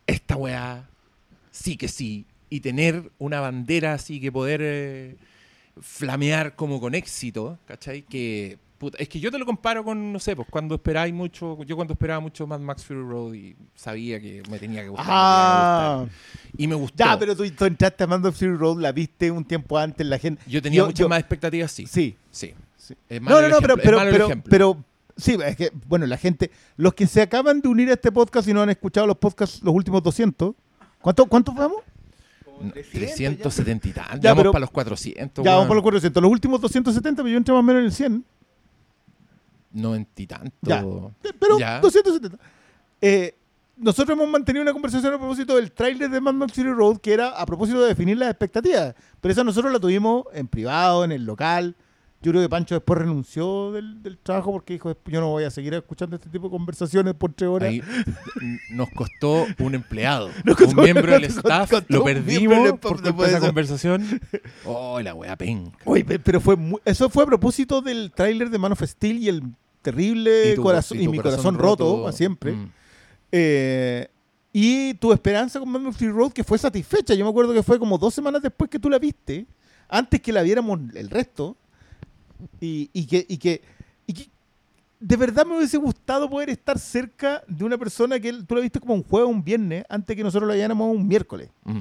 esta 0.08 0.36
weá 0.36 0.88
sí 1.52 1.76
que 1.78 1.88
sí. 1.88 2.26
Y 2.50 2.60
tener 2.60 3.12
una 3.18 3.40
bandera 3.42 3.94
así 3.94 4.22
que 4.22 4.32
poder 4.32 4.62
eh, 4.64 5.16
flamear 5.82 6.56
como 6.56 6.80
con 6.80 6.94
éxito. 6.96 7.58
¿Cachai? 7.68 8.04
Que. 8.04 8.58
Puta, 8.84 8.98
es 9.00 9.10
que 9.10 9.20
yo 9.20 9.32
te 9.32 9.38
lo 9.40 9.46
comparo 9.46 9.84
con, 9.84 10.14
no 10.14 10.20
sé, 10.20 10.36
pues 10.36 10.48
cuando 10.50 10.76
esperáis 10.76 11.14
mucho. 11.14 11.62
Yo 11.64 11.76
cuando 11.76 11.94
esperaba 11.94 12.20
mucho 12.20 12.46
Mad 12.46 12.60
Max 12.60 12.84
Fury 12.86 13.02
Road 13.02 13.34
y 13.34 13.56
sabía 13.76 14.20
que 14.20 14.44
me 14.50 14.60
tenía 14.60 14.82
que 14.84 14.90
gustar. 14.90 15.06
me 15.06 15.12
tenía 15.12 15.16
que 15.16 15.24
Ah, 15.24 15.98
gustar. 16.04 16.52
Y 16.58 16.68
me 16.68 16.76
gustó. 16.76 17.04
ya, 17.04 17.18
pero 17.20 17.36
tú, 17.36 17.50
tú 17.52 17.66
entraste 17.66 18.04
a 18.04 18.08
Mando 18.08 18.30
of 18.30 18.38
Fury 18.38 18.56
Road, 18.56 18.80
la 18.82 18.92
viste 18.92 19.32
un 19.32 19.46
tiempo 19.46 19.78
antes, 19.78 20.06
la 20.06 20.20
gente. 20.20 20.42
Yo 20.48 20.62
tenía 20.62 20.84
muchas 20.86 21.08
más 21.08 21.20
expectativas, 21.20 21.72
sí. 21.72 21.88
Sí. 21.88 22.16
Sí. 22.32 22.54
Sí. 22.78 22.96
Es 23.10 23.22
malo 23.22 23.38
No, 23.42 23.42
no, 23.48 23.56
no, 23.56 23.62
pero, 23.62 23.78
pero, 23.78 23.98
malo 23.98 24.10
el 24.10 24.14
pero, 24.16 24.26
ejemplo. 24.26 24.50
pero, 24.50 24.78
sí, 25.16 25.38
es 25.46 25.56
que, 25.56 25.72
bueno, 25.88 26.06
la 26.06 26.18
gente, 26.18 26.52
los 26.76 26.94
que 26.94 27.08
se 27.08 27.22
acaban 27.22 27.62
de 27.62 27.68
unir 27.70 27.90
a 27.90 27.94
este 27.94 28.12
podcast 28.12 28.48
y 28.48 28.54
no 28.54 28.62
han 28.62 28.70
escuchado 28.70 29.08
los 29.08 29.18
podcasts, 29.18 29.62
los 29.64 29.74
últimos 29.74 30.04
200, 30.04 30.54
¿cuánto, 31.02 31.26
¿cuántos 31.28 31.56
vamos? 31.56 31.78
300 32.84 33.18
ya. 33.18 33.30
370 33.50 33.88
y 33.88 33.92
tanto. 33.92 34.18
Ya, 34.22 34.30
vamos 34.32 34.42
pero- 34.44 34.52
para 34.52 34.62
los 34.62 34.72
400. 34.72 35.44
ya 35.44 35.52
vamos 35.52 35.68
por 35.68 35.76
los 35.76 35.84
400. 35.84 36.22
Los 36.22 36.32
últimos 36.32 36.62
270, 36.62 37.24
pero 37.24 37.32
yo 37.32 37.38
entré 37.38 37.54
más 37.54 37.60
o 37.60 37.64
menos 37.64 37.80
en 37.80 37.86
el 37.86 37.92
100. 37.92 38.26
90 39.74 40.22
y 40.22 40.28
tanto. 40.28 40.52
Ya. 40.62 40.84
Pero 41.40 41.60
Ya. 41.60 41.80
270. 41.82 42.38
Eh, 43.02 43.36
nosotros 43.76 44.16
hemos 44.18 44.30
mantenido 44.30 44.62
una 44.64 44.72
conversación 44.72 45.14
a 45.14 45.18
propósito 45.18 45.56
del 45.56 45.72
tráiler 45.72 46.10
de 46.10 46.22
Mad 46.22 46.34
Max 46.34 46.54
Fury 46.54 46.72
Road, 46.74 47.00
que 47.00 47.12
era 47.14 47.30
a 47.30 47.46
propósito 47.46 47.82
de 47.82 47.88
definir 47.90 48.18
las 48.18 48.30
expectativas. 48.30 48.94
Pero 49.20 49.32
esa 49.32 49.44
nosotros 49.44 49.74
la 49.74 49.80
tuvimos 49.80 50.26
en 50.34 50.48
privado, 50.48 51.04
en 51.04 51.12
el 51.12 51.26
local. 51.26 51.76
Yo 52.22 52.32
creo 52.32 52.42
que 52.42 52.48
Pancho 52.48 52.76
después 52.76 53.00
renunció 53.00 53.74
del, 53.74 54.02
del 54.02 54.18
trabajo 54.18 54.54
porque 54.54 54.72
dijo, 54.74 54.96
yo 55.08 55.20
no 55.20 55.28
voy 55.32 55.44
a 55.44 55.50
seguir 55.52 55.74
escuchando 55.74 56.16
este 56.16 56.30
tipo 56.30 56.46
de 56.48 56.52
conversaciones 56.52 57.16
por 57.16 57.34
tres 57.34 57.50
horas. 57.50 57.68
Ahí 57.70 57.82
nos 58.72 58.88
costó 58.92 59.46
un 59.60 59.76
empleado, 59.76 60.30
costó- 60.58 60.70
un 60.78 60.84
miembro 60.86 61.12
del 61.12 61.26
staff, 61.26 61.70
lo 61.90 62.04
perdimos 62.06 62.80
por 62.80 63.02
culpa 63.02 63.24
de 63.24 63.30
esa 63.30 63.40
conversación. 63.42 64.22
Oh, 64.66 65.02
la 65.02 65.14
wea 65.14 65.36
penca. 65.36 65.78
Oye, 65.84 66.06
pe- 66.06 66.20
pero 66.20 66.40
fue 66.40 66.56
muy- 66.56 66.80
eso 66.86 67.10
fue 67.10 67.24
a 67.24 67.26
propósito 67.26 67.82
del 67.82 68.12
tráiler 68.16 68.50
de 68.50 68.58
Man 68.58 68.72
of 68.72 68.82
Steel 68.84 69.18
y 69.18 69.28
el 69.28 69.44
terrible 69.84 70.56
tu- 70.56 70.64
corazón 70.64 71.00
y, 71.00 71.06
tu 71.06 71.12
mi 71.12 71.18
corazón, 71.18 71.58
roto, 71.58 72.08
a 72.08 72.12
siempre. 72.12 72.54
Mm. 72.54 72.72
Eh, 73.32 74.08
y 74.52 74.94
tu 74.96 75.12
esperanza 75.12 75.60
con 75.60 75.70
Max 75.70 75.98
Fury 75.98 76.12
Road 76.12 76.32
que 76.32 76.44
fue 76.44 76.58
satisfecha. 76.58 77.14
Yo 77.14 77.26
me 77.26 77.30
acuerdo 77.30 77.54
que 77.54 77.64
fue 77.64 77.78
como 77.78 77.98
dos 77.98 78.14
semanas 78.14 78.42
después 78.42 78.70
que 78.70 78.80
tú 78.80 78.90
la 78.90 79.00
viste, 79.00 79.46
antes 79.90 80.22
que 80.22 80.32
la 80.32 80.42
viéramos 80.42 80.80
el 80.96 81.10
resto. 81.10 81.58
Y, 82.60 82.90
y 82.94 83.06
que, 83.06 83.26
y, 83.28 83.38
que, 83.38 83.62
y 84.06 84.14
que 84.14 84.30
de 85.00 85.16
verdad 85.18 85.46
me 85.46 85.58
hubiese 85.58 85.78
gustado 85.78 86.30
poder 86.30 86.50
estar 86.50 86.78
cerca 86.78 87.44
de 87.48 87.64
una 87.64 87.78
persona 87.78 88.20
que 88.20 88.32
tú 88.44 88.56
la 88.56 88.62
viste 88.62 88.80
como 88.80 88.94
un 88.94 89.04
jueves, 89.04 89.30
un 89.30 89.44
viernes, 89.44 89.86
antes 89.90 90.16
que 90.16 90.24
nosotros 90.24 90.48
la 90.48 90.56
viéramos 90.56 90.96
un 90.96 91.08
miércoles. 91.08 91.50
Mm. 91.64 91.80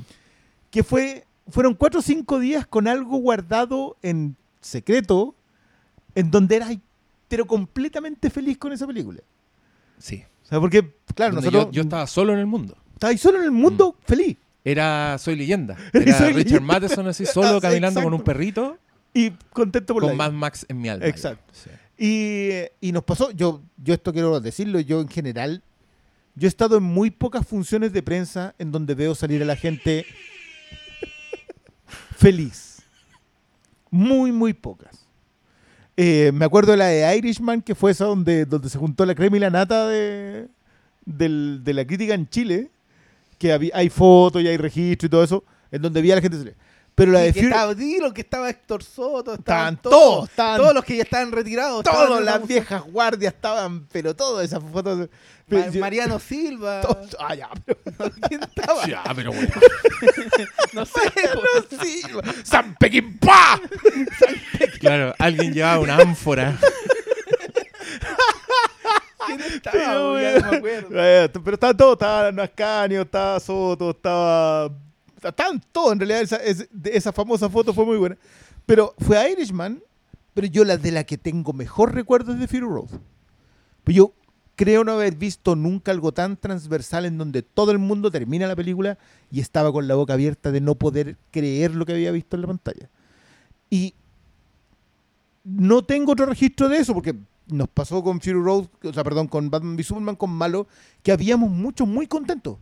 Que 0.70 0.82
fue, 0.82 1.26
fueron 1.48 1.74
cuatro 1.74 2.00
o 2.00 2.02
cinco 2.02 2.38
días 2.38 2.66
con 2.66 2.88
algo 2.88 3.18
guardado 3.18 3.96
en 4.02 4.36
secreto, 4.60 5.34
en 6.14 6.30
donde 6.30 6.56
eras 6.56 6.76
pero 7.32 7.46
completamente 7.46 8.28
feliz 8.28 8.58
con 8.58 8.74
esa 8.74 8.86
película. 8.86 9.22
Sí. 9.96 10.22
O 10.42 10.46
sea, 10.46 10.60
porque, 10.60 10.82
claro, 11.14 11.36
Donde 11.36 11.46
nosotros 11.46 11.72
yo, 11.72 11.80
yo 11.80 11.82
estaba 11.84 12.06
solo 12.06 12.34
en 12.34 12.40
el 12.40 12.44
mundo. 12.46 12.76
estabas 12.92 13.18
solo 13.22 13.38
en 13.38 13.44
el 13.44 13.50
mundo 13.50 13.96
feliz. 14.04 14.36
Era 14.62 15.16
Soy 15.16 15.36
Leyenda. 15.36 15.78
Era 15.94 16.18
Soy 16.18 16.34
Richard 16.34 16.60
Leyenda. 16.60 16.60
Madison 16.60 17.08
así 17.08 17.24
solo 17.24 17.58
caminando 17.62 18.02
con 18.02 18.12
un 18.12 18.20
perrito 18.20 18.76
Y 19.14 19.30
contento 19.50 19.94
por 19.94 20.02
con 20.02 20.10
la 20.10 20.16
Mad. 20.16 20.32
Max 20.32 20.66
en 20.68 20.78
mi 20.78 20.90
alma. 20.90 21.06
Exacto. 21.06 21.54
Sí. 21.54 21.70
Y, 21.96 22.86
y 22.86 22.92
nos 22.92 23.02
pasó, 23.04 23.30
yo, 23.30 23.62
yo 23.82 23.94
esto 23.94 24.12
quiero 24.12 24.38
decirlo, 24.38 24.78
yo 24.80 25.00
en 25.00 25.08
general, 25.08 25.62
yo 26.34 26.46
he 26.46 26.50
estado 26.50 26.76
en 26.76 26.82
muy 26.82 27.10
pocas 27.10 27.46
funciones 27.46 27.94
de 27.94 28.02
prensa 28.02 28.54
en 28.58 28.72
donde 28.72 28.94
veo 28.94 29.14
salir 29.14 29.40
a 29.40 29.46
la 29.46 29.56
gente 29.56 30.04
feliz. 32.14 32.82
Muy, 33.90 34.32
muy 34.32 34.52
pocas. 34.52 35.01
Eh, 35.96 36.30
me 36.32 36.44
acuerdo 36.44 36.72
de 36.72 36.78
la 36.78 36.86
de 36.86 37.16
Irishman, 37.18 37.60
que 37.62 37.74
fue 37.74 37.90
esa 37.90 38.06
donde, 38.06 38.46
donde 38.46 38.68
se 38.70 38.78
juntó 38.78 39.04
la 39.04 39.14
crema 39.14 39.36
y 39.36 39.40
la 39.40 39.50
nata 39.50 39.86
de, 39.88 40.48
del- 41.04 41.60
de 41.62 41.74
la 41.74 41.84
crítica 41.86 42.14
en 42.14 42.28
Chile, 42.28 42.70
que 43.38 43.52
hay 43.74 43.88
fotos 43.90 44.42
y 44.42 44.48
hay 44.48 44.56
registro 44.56 45.06
y 45.06 45.10
todo 45.10 45.24
eso, 45.24 45.44
en 45.70 45.82
donde 45.82 46.00
vi 46.00 46.10
a 46.12 46.16
la 46.16 46.22
gente. 46.22 46.54
Pero 46.94 47.12
la 47.12 47.20
de 47.20 47.32
que 47.32 47.40
Fury- 47.40 47.46
estaba 47.50 47.74
Dilo, 47.74 48.12
que 48.12 48.20
estaba 48.20 48.50
Héctor 48.50 48.82
Soto, 48.84 49.34
estaban 49.34 49.74
Estaban 49.74 49.76
todos, 49.82 49.94
todos, 49.96 50.28
estaban- 50.28 50.56
todos 50.60 50.74
los 50.74 50.84
que 50.84 50.96
ya 50.96 51.02
estaban 51.04 51.32
retirados. 51.32 51.84
estaban 51.84 52.18
en 52.18 52.24
las 52.26 52.46
viejas 52.46 52.82
guardias 52.84 53.32
estaban, 53.34 53.86
pero 53.90 54.14
todas 54.14 54.44
esas 54.44 54.62
fotos. 54.62 54.98
Ma- 54.98 55.06
pero 55.48 55.72
Mariano 55.80 56.18
Silva. 56.20 56.80
todos- 56.82 57.16
ah, 57.18 57.34
ya, 57.34 57.48
pero- 57.64 57.78
¿Quién 58.28 58.42
estaba? 58.42 58.86
Ya, 58.86 59.02
pero 59.16 59.32
bueno. 59.32 59.48
No 60.74 60.84
sé. 60.86 61.00
sí, 61.82 62.02
¡San 62.44 62.74
Pekín 62.76 63.18
Pa! 63.18 63.60
Claro, 64.80 65.14
alguien 65.18 65.52
llevaba 65.52 65.78
una 65.80 65.96
ánfora. 65.96 66.58
¿Quién 69.26 69.38
Pero, 69.38 70.18
estaba? 70.18 70.22
Ya 70.22 70.38
no 70.40 70.50
me 70.50 70.56
acuerdo. 70.56 70.88
Pero 71.44 71.54
estaban 71.54 71.76
todos, 71.76 71.92
estaba 71.94 72.32
Nascanio, 72.32 73.02
estaba 73.02 73.40
Soto, 73.40 73.90
estaba. 73.90 74.70
Todos, 75.72 75.92
en 75.92 76.00
realidad, 76.00 76.22
esa, 76.22 76.36
esa 76.84 77.12
famosa 77.12 77.48
foto 77.48 77.72
fue 77.72 77.84
muy 77.84 77.96
buena. 77.96 78.16
Pero 78.66 78.94
fue 78.98 79.30
Irishman, 79.30 79.82
pero 80.34 80.46
yo 80.46 80.64
la 80.64 80.76
de 80.76 80.92
la 80.92 81.04
que 81.04 81.18
tengo 81.18 81.52
mejor 81.52 81.94
recuerdo 81.94 82.32
es 82.32 82.40
de 82.40 82.48
Fury 82.48 82.60
Road. 82.60 82.88
Pues 83.84 83.96
yo 83.96 84.12
creo 84.56 84.84
no 84.84 84.92
haber 84.92 85.16
visto 85.16 85.56
nunca 85.56 85.92
algo 85.92 86.12
tan 86.12 86.36
transversal 86.36 87.04
en 87.04 87.18
donde 87.18 87.42
todo 87.42 87.72
el 87.72 87.78
mundo 87.78 88.10
termina 88.10 88.46
la 88.46 88.56
película 88.56 88.98
y 89.30 89.40
estaba 89.40 89.72
con 89.72 89.88
la 89.88 89.94
boca 89.94 90.12
abierta 90.12 90.52
de 90.52 90.60
no 90.60 90.74
poder 90.74 91.16
creer 91.30 91.74
lo 91.74 91.86
que 91.86 91.92
había 91.92 92.12
visto 92.12 92.36
en 92.36 92.42
la 92.42 92.48
pantalla. 92.48 92.90
Y 93.70 93.94
no 95.44 95.82
tengo 95.82 96.12
otro 96.12 96.26
registro 96.26 96.68
de 96.68 96.78
eso 96.78 96.94
porque 96.94 97.16
nos 97.46 97.68
pasó 97.68 98.02
con 98.02 98.20
Fury 98.20 98.40
Road, 98.40 98.66
o 98.84 98.92
sea, 98.92 99.04
perdón, 99.04 99.28
con 99.28 99.50
Batman 99.50 99.74
v 99.74 99.82
Superman, 99.82 100.16
con 100.16 100.30
Malo, 100.30 100.66
que 101.02 101.12
habíamos 101.12 101.50
muchos 101.50 101.88
muy 101.88 102.06
contentos. 102.06 102.58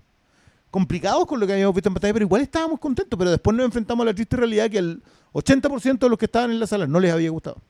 Complicados 0.70 1.26
con 1.26 1.40
lo 1.40 1.46
que 1.46 1.52
habíamos 1.54 1.74
visto 1.74 1.88
en 1.88 1.94
pantalla, 1.94 2.12
pero 2.12 2.24
igual 2.24 2.42
estábamos 2.42 2.78
contentos. 2.78 3.18
Pero 3.18 3.30
después 3.30 3.56
nos 3.56 3.66
enfrentamos 3.66 4.04
a 4.04 4.06
la 4.06 4.14
triste 4.14 4.36
realidad 4.36 4.70
que 4.70 4.78
el 4.78 5.02
80% 5.32 5.98
de 5.98 6.08
los 6.08 6.18
que 6.18 6.26
estaban 6.26 6.50
en 6.50 6.60
la 6.60 6.66
sala 6.66 6.86
no 6.86 7.00
les 7.00 7.12
había 7.12 7.30
gustado. 7.30 7.60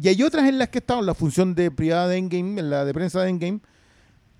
Y 0.00 0.08
hay 0.08 0.22
otras 0.22 0.48
en 0.48 0.58
las 0.58 0.68
que 0.68 0.78
estaban, 0.78 1.04
la 1.06 1.14
función 1.14 1.54
de 1.54 1.70
privada 1.70 2.08
de 2.08 2.16
Endgame, 2.16 2.60
en 2.60 2.70
la 2.70 2.84
de 2.84 2.94
prensa 2.94 3.20
de 3.22 3.28
Endgame, 3.30 3.60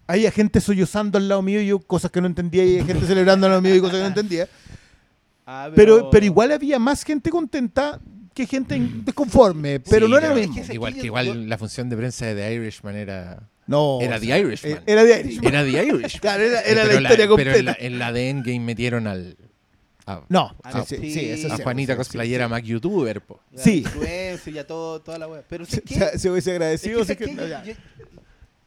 hay 0.07 0.31
gente 0.31 0.61
sollozando 0.61 1.19
al 1.19 1.29
lado 1.29 1.43
mío 1.43 1.61
y 1.61 1.67
yo 1.67 1.79
cosas 1.81 2.11
que 2.11 2.21
no 2.23 2.27
entendía 2.27 2.65
y 2.65 2.79
hay 2.79 2.85
gente 2.85 3.07
celebrando 3.07 3.47
al 3.47 3.53
lado 3.53 3.63
mío 3.63 3.75
y 3.75 3.81
cosas 3.81 3.97
que 3.97 4.03
no 4.03 4.07
entendía. 4.09 4.49
Ah, 5.47 5.71
Pero, 5.75 6.09
pero 6.11 6.25
igual 6.27 6.53
había 6.53 6.79
más 6.79 7.03
gente 7.05 7.29
contenta 7.31 8.01
que 8.35 8.47
gente 8.47 8.77
in- 8.77 9.05
desconforme, 9.05 9.81
pero 9.81 10.07
Sí, 10.07 10.13
no 10.13 10.19
era 10.19 10.29
lo 10.29 10.35
pero 10.35 10.47
mismo. 10.49 10.63
es 10.63 10.69
que 10.69 10.75
Igual 10.75 10.95
que 10.95 11.07
igual 11.07 11.49
la 11.49 11.59
función 11.59 11.89
de 11.91 11.97
prensa 11.97 12.27
de 12.27 12.35
The 12.35 12.55
Irishman 12.55 12.97
era. 12.97 13.49
No, 13.69 13.99
Era 14.01 14.17
o 14.17 14.21
The 14.21 14.27
sea, 14.27 14.39
Irishman. 14.39 14.73
eh, 14.73 14.83
Era 14.87 15.05
The 15.05 15.21
Irishman. 15.21 15.55
Era 15.55 15.63
The 15.65 15.71
Irishman. 15.87 16.21
Claro, 16.21 16.43
era, 16.43 16.61
era 16.63 16.83
Pero 16.83 16.95
la 16.95 17.01
historia 17.03 17.29
completa. 17.29 17.51
Pero 17.53 17.59
en 17.61 17.65
la, 17.67 17.77
en 17.79 17.99
la 18.01 18.13
de 18.13 18.31
Endgame 18.31 18.61
metieron 18.61 19.07
al. 19.07 19.37
A, 20.07 20.23
No, 20.31 20.57
Ah, 20.65 20.85
sí, 20.87 20.97
sí, 20.97 21.13
sí, 21.13 21.29
eso 21.29 21.53
a 21.53 21.57
sí, 21.59 21.63
Juanita 21.63 21.95
cosplayera 21.95 22.47
sí. 22.47 22.51
Mac 22.51 22.65
YouTuber, 22.65 23.21
po. 23.21 23.41
La 23.53 23.63
Sí. 23.63 23.85
y 24.47 24.59
a 24.59 24.67
todo, 24.67 25.01
toda 25.03 25.19
la 25.19 25.29
wea. 25.29 25.43
Pero 25.49 25.67
que, 25.67 25.83
se- 25.87 26.19
se 26.19 26.31
hubiese 26.31 26.51
es 26.51 26.55
agradecido. 26.57 26.99
que, 27.01 27.05
sí 27.05 27.09
sé 27.09 27.17
que- 27.19 27.25
que 27.27 27.35
no, 27.35 27.43
yo- 27.43 27.49
ya. 27.49 27.63
yo- 27.65 27.75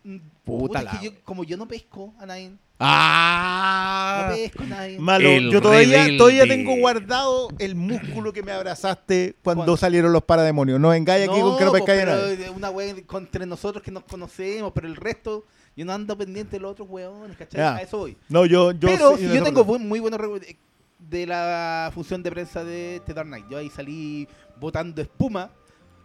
mm, 0.04 0.18
Puta 0.46 0.60
puta, 0.68 0.80
es 0.80 0.86
la- 0.86 0.92
que 1.00 1.06
yo, 1.08 1.12
como 1.24 1.44
yo 1.44 1.58
no 1.58 1.68
pesco 1.68 2.14
a 2.20 2.28
nadie, 2.28 2.52
no 2.82 2.88
¡Ah! 2.88 4.32
pesco 4.36 4.64
a 4.64 4.66
nadie. 4.66 5.00
Malo, 5.00 5.30
El 5.30 5.52
yo 5.52 5.62
todavía, 5.62 5.98
rebelde. 6.00 6.18
todavía 6.18 6.48
tengo 6.48 6.76
guardado 6.78 7.50
el 7.60 7.76
músculo 7.76 8.34
que 8.34 8.44
me 8.44 8.52
abrazaste 8.52 9.36
cuando 9.44 9.60
¿Cuándo? 9.62 9.78
salieron 9.78 10.12
los 10.14 10.24
parademonios. 10.24 10.80
No 10.80 10.90
vengáis 10.90 11.28
aquí 11.30 11.40
con 11.40 11.58
que 11.58 11.66
no 11.66 11.72
po, 11.72 11.78
pescáis 11.78 12.02
a 12.04 12.06
nadie. 12.06 12.50
una 12.50 12.70
wea 12.70 12.96
entre 13.14 13.46
nosotros 13.46 13.84
que 13.84 13.92
nos 13.92 14.04
conocemos, 14.04 14.72
pero 14.74 14.88
el 14.88 14.96
resto, 14.96 15.46
yo 15.76 15.86
no 15.86 15.94
ando 15.94 16.18
pendiente 16.18 16.58
de 16.58 16.60
los 16.62 16.72
otros 16.72 16.88
weones, 16.90 17.38
¿cachai? 17.38 17.60
Ya. 17.60 17.76
A 17.76 17.82
eso 17.82 17.98
voy. 18.00 18.18
No, 18.30 18.46
yo, 18.46 18.72
yo 18.72 18.90
pero 18.90 19.12
sí, 19.16 19.24
si 19.24 19.28
no 19.28 19.34
yo 19.36 19.40
te 19.44 19.46
tengo 19.52 19.66
bu- 19.66 19.80
muy 19.80 20.00
buenos 20.00 20.20
recuerdos 20.20 20.48
de- 20.48 20.58
de 21.00 21.26
la 21.28 21.92
función 21.94 22.22
de 22.24 22.32
prensa 22.32 22.64
de 22.64 23.02
The 23.06 23.14
Dark 23.14 23.28
Knight. 23.28 23.46
Yo 23.50 23.58
ahí 23.58 23.70
salí 23.70 24.28
botando 24.60 25.02
espuma. 25.02 25.52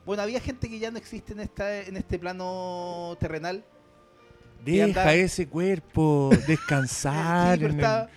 Bueno, 0.05 0.23
había 0.23 0.41
gente 0.41 0.69
que 0.69 0.79
ya 0.79 0.91
no 0.91 0.99
existe 0.99 1.33
en 1.33 1.41
esta 1.41 1.81
en 1.81 1.97
este 1.97 2.19
plano 2.19 3.17
terrenal. 3.21 3.65
Deja 4.73 4.85
andaba- 4.85 5.15
ese 5.15 5.47
cuerpo 5.49 6.31
descansar. 6.47 7.59
Sí, 7.59 7.65
pero, 7.65 7.75
estaba- 7.75 8.09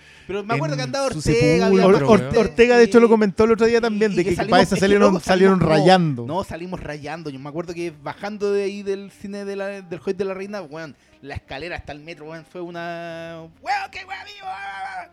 me 0.44 0.54
acuerdo 0.54 0.76
que 0.76 0.82
andaba 0.82 1.06
Ortega. 1.06 1.66
había 1.66 1.86
sepulcro, 1.86 1.88
más 1.88 2.02
Or- 2.02 2.08
weón. 2.08 2.20
gente, 2.20 2.38
Ortega, 2.38 2.76
de 2.76 2.84
hecho, 2.84 3.00
lo 3.00 3.08
comentó 3.08 3.44
el 3.44 3.52
otro 3.52 3.66
día 3.66 3.80
también, 3.80 4.12
Y- 4.12 4.16
de 4.16 4.22
y 4.22 4.24
que, 4.24 4.36
salimos- 4.36 4.50
para 4.50 4.62
esa 4.62 4.74
es 4.74 4.78
que 4.78 4.84
salieron, 4.86 5.20
salieron 5.20 5.60
rayando. 5.60 6.24
No, 6.26 6.44
salimos 6.44 6.80
rayando. 6.80 7.30
Yo 7.30 7.38
me 7.40 7.48
acuerdo 7.48 7.74
que 7.74 7.90
bajando 7.90 8.52
de 8.52 8.62
ahí 8.64 8.82
del 8.82 9.10
cine 9.10 9.44
de 9.44 9.56
la, 9.56 9.66
del 9.82 9.98
juez 9.98 10.16
de 10.16 10.24
la 10.24 10.34
reina, 10.34 10.62
weón, 10.62 10.94
la 11.22 11.34
escalera 11.34 11.76
hasta 11.76 11.92
el 11.92 12.00
metro, 12.00 12.26
weón, 12.30 12.44
fue 12.44 12.60
una. 12.60 13.40
¡Weón, 13.62 13.90
qué 13.90 13.98
weón 14.04 14.24
vivo! 14.24 14.48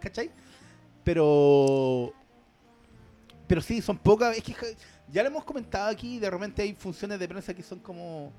¿Cachai? 0.02 0.30
Pero. 1.04 2.14
Pero 3.48 3.62
sí, 3.62 3.82
son 3.82 3.98
pocas. 3.98 4.38
Es 4.38 4.44
que 4.44 4.54
ya 5.12 5.24
lo 5.24 5.30
hemos 5.30 5.44
comentado 5.46 5.90
aquí, 5.90 6.20
de 6.20 6.30
repente 6.30 6.62
hay 6.62 6.74
funciones 6.76 7.18
de 7.20 7.28
prensa 7.28 7.54
que 7.54 7.64
son 7.64 7.80
como 7.80 8.32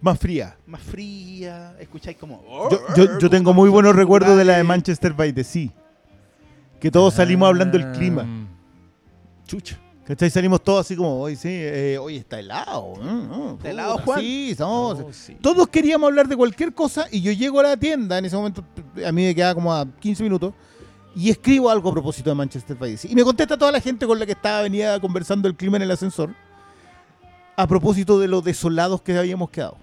Más 0.00 0.18
fría. 0.18 0.56
más 0.66 0.80
frías. 0.82 1.74
Escucháis 1.78 2.16
como. 2.16 2.42
Yo, 2.70 2.80
yo- 2.96 3.18
yo 3.18 3.30
tengo 3.30 3.52
muy 3.52 3.68
buenos 3.70 3.94
recuerdos 3.94 4.36
de 4.36 4.44
la 4.44 4.56
de 4.56 4.64
Manchester 4.64 5.12
by 5.12 5.32
the 5.32 5.44
Sea. 5.44 5.70
Que 6.80 6.90
todos 6.90 7.14
salimos 7.14 7.46
hablando 7.48 7.78
del 7.78 7.92
clima. 7.92 8.24
Ah, 8.26 8.46
Chucha. 9.46 9.78
¿Cachai? 10.04 10.30
Salimos 10.30 10.60
todos 10.64 10.80
así 10.84 10.96
como, 10.96 11.20
hoy 11.20 11.36
sí, 11.36 11.48
eh, 11.48 11.96
hoy 12.00 12.16
está 12.16 12.40
helado. 12.40 12.94
mm, 12.96 13.06
mm, 13.06 13.54
¿Está 13.54 13.70
helado, 13.70 13.98
Juan? 13.98 14.20
Sí, 14.20 14.56
no, 14.58 14.88
Oh, 14.88 15.12
sí. 15.12 15.36
Todos 15.40 15.68
queríamos 15.68 16.08
hablar 16.08 16.26
de 16.26 16.36
cualquier 16.36 16.74
cosa 16.74 17.06
y 17.12 17.20
yo 17.22 17.30
llego 17.30 17.60
a 17.60 17.62
la 17.62 17.76
tienda, 17.76 18.18
en 18.18 18.24
ese 18.24 18.34
momento 18.34 18.64
a 19.06 19.12
mí 19.12 19.24
me 19.24 19.32
quedaba 19.34 19.54
como 19.54 19.72
a 19.72 19.86
15 20.00 20.24
minutos, 20.24 20.54
y 21.14 21.30
escribo 21.30 21.70
algo 21.70 21.88
a 21.90 21.92
propósito 21.92 22.30
de 22.30 22.34
Manchester 22.34 22.76
by 22.76 22.90
the 22.90 22.96
Sea. 22.96 23.12
Y 23.12 23.14
me 23.14 23.22
contesta 23.22 23.56
toda 23.56 23.70
la 23.70 23.80
gente 23.80 24.04
con 24.04 24.18
la 24.18 24.26
que 24.26 24.32
estaba 24.32 24.62
venía 24.62 24.98
conversando 24.98 25.46
el 25.46 25.54
clima 25.54 25.76
en 25.76 25.84
el 25.84 25.90
ascensor, 25.92 26.34
a 27.56 27.66
propósito 27.66 28.18
de 28.18 28.28
lo 28.28 28.40
desolados 28.40 29.02
que 29.02 29.16
habíamos 29.16 29.50
quedado. 29.50 29.76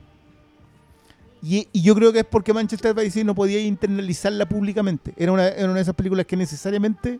Y, 1.42 1.68
y 1.72 1.82
yo 1.82 1.96
creo 1.96 2.12
que 2.12 2.20
es 2.20 2.26
porque 2.26 2.54
Manchester 2.54 2.94
by 2.94 3.06
the 3.06 3.12
Sea 3.12 3.24
no 3.24 3.36
podía 3.36 3.62
internalizarla 3.62 4.48
públicamente. 4.48 5.14
Era 5.16 5.32
una, 5.32 5.48
era 5.48 5.66
una 5.66 5.76
de 5.76 5.82
esas 5.82 5.96
películas 5.96 6.26
que 6.26 6.36
necesariamente 6.36 7.20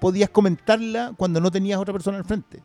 podías 0.00 0.30
comentarla 0.30 1.12
cuando 1.16 1.40
no 1.40 1.50
tenías 1.50 1.78
otra 1.78 1.92
persona 1.92 2.18
al 2.18 2.24
frente. 2.24 2.62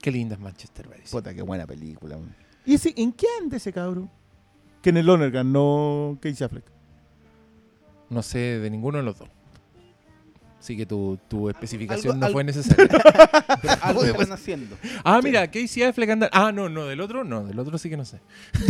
Qué 0.00 0.10
linda 0.10 0.34
es 0.34 0.40
Manchester 0.40 0.88
by 0.88 0.98
the 1.00 1.06
Sea. 1.06 1.20
Puta, 1.20 1.34
qué 1.34 1.42
buena 1.42 1.66
película. 1.66 2.16
man. 2.16 2.34
¿Y 2.66 2.74
ese, 2.74 2.92
en 2.96 3.12
qué 3.12 3.26
anda 3.40 3.56
ese 3.56 3.72
cabro? 3.72 4.08
Que 4.82 4.90
en 4.90 4.96
el 4.96 5.06
Lonergan, 5.06 5.52
no 5.52 6.18
Casey 6.20 6.44
Affleck. 6.44 6.64
No 8.10 8.22
sé 8.22 8.38
de 8.38 8.68
ninguno 8.70 8.98
de 8.98 9.04
los 9.04 9.18
dos. 9.18 9.28
Así 10.62 10.76
que 10.76 10.86
tu, 10.86 11.18
tu 11.26 11.48
especificación 11.50 12.12
algo- 12.12 12.20
no 12.20 12.26
algo- 12.26 12.32
fue 12.34 12.44
necesaria. 12.44 12.86
Pero 13.60 13.74
algo 13.82 14.04
están 14.04 14.30
haciendo. 14.30 14.76
ah, 15.02 15.20
mira, 15.20 15.50
Casey 15.50 15.82
Affleck 15.82 16.10
anda... 16.10 16.30
Ah, 16.32 16.52
no, 16.52 16.68
no, 16.68 16.86
del 16.86 17.00
otro 17.00 17.24
no, 17.24 17.44
del 17.44 17.58
otro 17.58 17.78
sí 17.78 17.90
que 17.90 17.96
no 17.96 18.04
sé. 18.04 18.20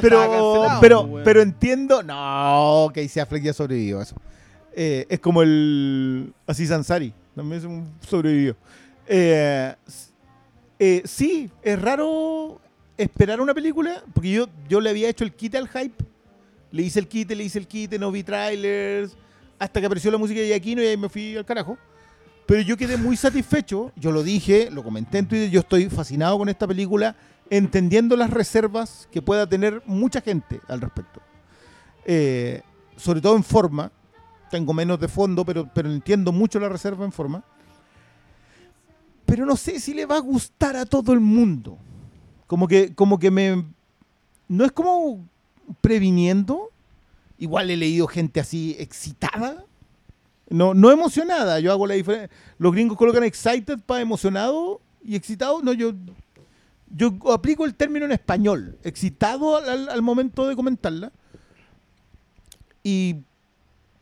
Pero, 0.00 0.18
cancelado, 0.18 0.80
pero, 0.80 1.08
pues, 1.08 1.24
pero 1.24 1.40
entiendo. 1.42 2.02
No, 2.02 2.90
Casey 2.94 3.20
Affleck 3.22 3.42
ya 3.44 3.52
sobrevivió 3.52 4.00
a 4.00 4.02
eso. 4.02 4.14
Eh, 4.76 5.06
es 5.08 5.20
como 5.20 5.42
el 5.42 6.32
Aziz 6.46 6.70
Ansari. 6.70 7.14
También 7.34 7.58
es 7.60 7.64
un 7.64 7.90
sobrevivió. 8.06 8.56
Eh, 9.06 9.74
eh, 10.78 11.02
sí, 11.04 11.50
es 11.62 11.80
raro 11.80 12.60
esperar 12.98 13.40
una 13.40 13.54
película. 13.54 14.02
Porque 14.12 14.32
yo, 14.32 14.48
yo 14.68 14.80
le 14.80 14.90
había 14.90 15.08
hecho 15.08 15.24
el 15.24 15.32
quite 15.32 15.56
al 15.56 15.68
hype. 15.68 16.04
Le 16.74 16.82
hice 16.82 16.98
el 16.98 17.06
quite, 17.06 17.36
le 17.36 17.44
hice 17.44 17.60
el 17.60 17.68
quite, 17.68 18.00
no 18.00 18.10
vi 18.10 18.24
trailers. 18.24 19.16
Hasta 19.60 19.78
que 19.78 19.86
apareció 19.86 20.10
la 20.10 20.18
música 20.18 20.40
de 20.40 20.48
Yaquino 20.48 20.82
y 20.82 20.86
ahí 20.86 20.96
me 20.96 21.08
fui 21.08 21.36
al 21.36 21.44
carajo. 21.44 21.78
Pero 22.46 22.62
yo 22.62 22.76
quedé 22.76 22.96
muy 22.96 23.16
satisfecho. 23.16 23.92
Yo 23.94 24.10
lo 24.10 24.24
dije, 24.24 24.72
lo 24.72 24.82
comenté 24.82 25.18
en 25.18 25.28
Twitter. 25.28 25.48
Yo 25.50 25.60
estoy 25.60 25.88
fascinado 25.88 26.36
con 26.36 26.48
esta 26.48 26.66
película, 26.66 27.14
entendiendo 27.48 28.16
las 28.16 28.28
reservas 28.28 29.08
que 29.12 29.22
pueda 29.22 29.48
tener 29.48 29.84
mucha 29.86 30.20
gente 30.20 30.60
al 30.66 30.80
respecto. 30.80 31.22
Eh, 32.06 32.60
sobre 32.96 33.20
todo 33.20 33.36
en 33.36 33.44
forma. 33.44 33.92
Tengo 34.50 34.74
menos 34.74 34.98
de 34.98 35.06
fondo, 35.06 35.44
pero, 35.44 35.70
pero 35.72 35.88
entiendo 35.88 36.32
mucho 36.32 36.58
la 36.58 36.68
reserva 36.68 37.04
en 37.04 37.12
forma. 37.12 37.44
Pero 39.24 39.46
no 39.46 39.54
sé 39.54 39.78
si 39.78 39.94
le 39.94 40.06
va 40.06 40.16
a 40.16 40.20
gustar 40.20 40.74
a 40.74 40.84
todo 40.84 41.12
el 41.12 41.20
mundo. 41.20 41.78
Como 42.48 42.66
que, 42.66 42.96
como 42.96 43.16
que 43.16 43.30
me. 43.30 43.64
No 44.48 44.64
es 44.64 44.72
como 44.72 45.24
previniendo. 45.80 46.70
Igual 47.38 47.70
he 47.70 47.76
leído 47.76 48.06
gente 48.06 48.40
así 48.40 48.76
excitada. 48.78 49.64
No, 50.48 50.74
no 50.74 50.90
emocionada. 50.90 51.58
Yo 51.60 51.72
hago 51.72 51.86
la 51.86 51.94
diferencia. 51.94 52.30
Los 52.58 52.72
gringos 52.72 52.96
colocan 52.98 53.24
excited 53.24 53.78
para 53.80 54.00
emocionado 54.00 54.80
y 55.04 55.16
excitado. 55.16 55.60
No, 55.62 55.72
yo, 55.72 55.92
yo 56.94 57.12
aplico 57.32 57.64
el 57.64 57.74
término 57.74 58.04
en 58.06 58.12
español. 58.12 58.78
Excitado 58.84 59.56
al, 59.56 59.68
al- 59.68 59.88
al 59.88 60.02
momento 60.02 60.46
de 60.46 60.54
comentarla. 60.54 61.10
Y 62.82 63.16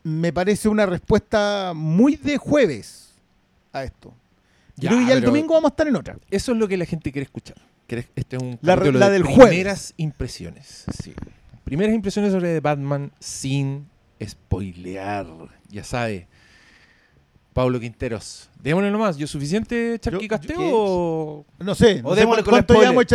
me 0.03 0.33
parece 0.33 0.69
una 0.69 0.87
respuesta 0.87 1.73
muy 1.75 2.17
de 2.17 2.37
jueves 2.37 3.13
a 3.73 3.85
esto. 3.85 4.13
Yo 4.77 4.85
Ya, 4.85 4.89
creo 4.91 5.01
que 5.01 5.07
ya 5.07 5.13
el 5.15 5.23
domingo 5.23 5.55
vamos 5.55 5.71
a 5.71 5.73
estar 5.73 5.87
en 5.89 5.97
otra. 5.97 6.19
Eso 6.31 6.53
es 6.53 6.59
lo 6.59 6.67
que 6.67 6.77
la 6.77 6.85
gente 6.87 7.13
quiere 7.13 7.25
escuchar. 7.25 7.57
Este 8.17 8.37
es 8.37 8.43
un 8.43 8.59
La- 8.63 8.75
de 8.77 8.91
del 9.11 9.23
jueves. 9.23 9.49
primeras 9.49 9.95
impresiones. 9.99 10.85
Sí. 11.03 11.13
Primeras 11.73 11.95
impresiones 11.95 12.33
sobre 12.35 12.61
Batman 12.61 13.11
sin 13.19 13.89
spoilear. 14.23 15.27
Ya 15.71 15.83
sabe. 15.83 16.29
Pablo 17.55 17.81
Quinteros. 17.81 18.51
Démosle 18.61 18.91
nomás. 18.91 19.17
¿Yo 19.17 19.27
suficiente 19.27 19.99
charquicasteo 19.99 20.59
o...? 20.61 21.47
No 21.61 21.75
sé. 21.75 22.03
O 22.05 22.11
no 22.11 22.15
démosle 22.15 22.43
con 22.43 22.51
cuánto 22.53 22.75
spoiler. 22.75 22.91
llevamos 22.91 23.07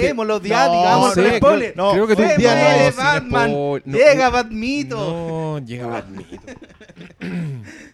Démoslo 0.00 0.40
ya, 0.42 0.66
No, 0.68 0.72
digamos, 0.78 1.14
sé, 1.14 1.20
con 1.22 1.24
creo- 1.24 1.38
spoiler. 1.38 1.76
No, 1.76 1.90
creo 1.90 2.06
que 2.06 2.14
tú 2.14 2.22
no, 2.22 2.96
Batman. 2.96 3.50
no, 3.50 3.78
Llega 3.78 4.26
no, 4.26 4.30
Batmito. 4.30 4.96
No, 4.96 5.66
llega 5.66 5.86
Batmito. 5.88 6.38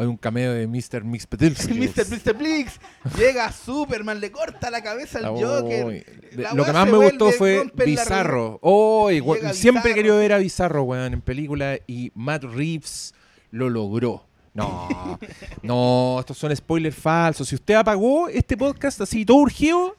Hay 0.00 0.06
un 0.06 0.16
cameo 0.16 0.54
de 0.54 0.66
Mr. 0.66 1.04
Mixpedilski. 1.04 1.74
Mr. 1.74 2.06
Mr. 2.08 2.32
Blix 2.32 2.80
llega 3.18 3.52
Superman, 3.52 4.18
le 4.18 4.32
corta 4.32 4.70
la 4.70 4.82
cabeza 4.82 5.18
al 5.18 5.26
Joker. 5.26 6.06
La 6.36 6.54
Lo 6.54 6.64
que 6.64 6.72
más 6.72 6.86
me 6.88 6.96
gustó 6.96 7.30
fue 7.32 7.70
Bizarro. 7.84 8.58
Oh, 8.62 9.10
igual- 9.10 9.52
siempre 9.52 9.92
he 9.92 9.94
querido 9.94 10.16
ver 10.16 10.32
a 10.32 10.38
Bizarro, 10.38 10.84
weón, 10.84 11.12
en 11.12 11.20
película 11.20 11.78
y 11.86 12.12
Matt 12.14 12.44
Reeves 12.44 13.12
lo 13.50 13.68
logró. 13.68 14.26
No, 14.54 15.18
no, 15.62 16.16
estos 16.18 16.38
son 16.38 16.56
spoilers 16.56 16.96
falsos. 16.96 17.46
Si 17.46 17.54
usted 17.54 17.74
apagó 17.74 18.26
este 18.28 18.56
podcast 18.56 19.02
así 19.02 19.26
todo 19.26 19.36
urgido, 19.36 19.96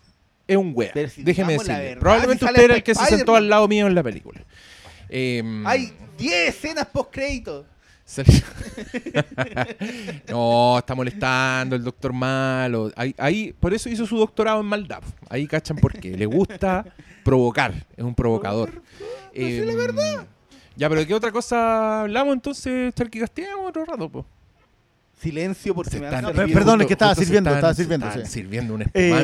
es 0.47 0.57
un 0.57 0.75
si 1.09 1.21
Déjeme 1.21 1.53
decirle. 1.53 1.97
Probablemente 1.97 2.43
si 2.43 2.49
usted 2.51 2.63
era 2.63 2.75
el 2.75 2.81
que 2.81 2.95
se 2.95 3.05
sentó 3.05 3.35
al 3.35 3.47
lado 3.47 3.67
mío 3.67 3.85
en 3.85 3.93
la 3.93 4.01
película. 4.01 4.43
Em, 5.09 5.65
Hay 5.67 5.93
10 6.17 6.55
escenas 6.55 6.87
post 6.87 7.11
créditos. 7.11 7.65
salió- 7.65 7.71
no, 10.29 10.77
está 10.77 10.95
molestando 10.95 11.75
el 11.75 11.83
doctor 11.83 12.13
malo. 12.13 12.91
Ahí, 12.95 13.13
ahí- 13.17 13.53
por 13.59 13.73
eso 13.73 13.89
hizo 13.89 14.05
su 14.05 14.17
doctorado 14.17 14.61
en 14.61 14.67
maldad. 14.67 15.01
Ahí 15.29 15.47
cachan 15.47 15.77
por 15.77 15.93
qué. 15.93 16.15
Le 16.17 16.25
gusta 16.25 16.85
provocar. 17.23 17.73
Es 17.95 18.03
un 18.03 18.15
provocador. 18.15 18.81
la 19.33 19.33
Em, 19.33 19.77
verdad. 19.77 20.25
Ya, 20.75 20.89
pero 20.89 21.05
¿qué 21.05 21.13
otra 21.13 21.31
cosa 21.31 22.01
hablamos 22.01 22.33
entonces? 22.33 22.93
Charqui 22.95 23.19
Castellanos 23.19 23.59
otro 23.67 23.85
rato, 23.85 24.09
po. 24.09 24.25
Silencio 25.21 25.75
porque 25.75 25.91
Se 25.91 25.99
me 25.99 26.05
están- 26.07 26.23
van 26.23 26.25
a 26.25 26.27
per- 26.29 26.37
servir. 26.37 26.53
perdón, 26.55 26.81
es 26.81 26.87
que 26.87 26.93
estaba 26.93 27.13
sirviendo, 27.15 27.49
están- 27.51 27.57
estaba 27.59 27.73
sirviendo, 27.75 28.07
están 28.07 28.25
sí. 28.25 28.31
sirviendo 28.31 28.73
un 28.73 28.81
espumante, 28.81 29.23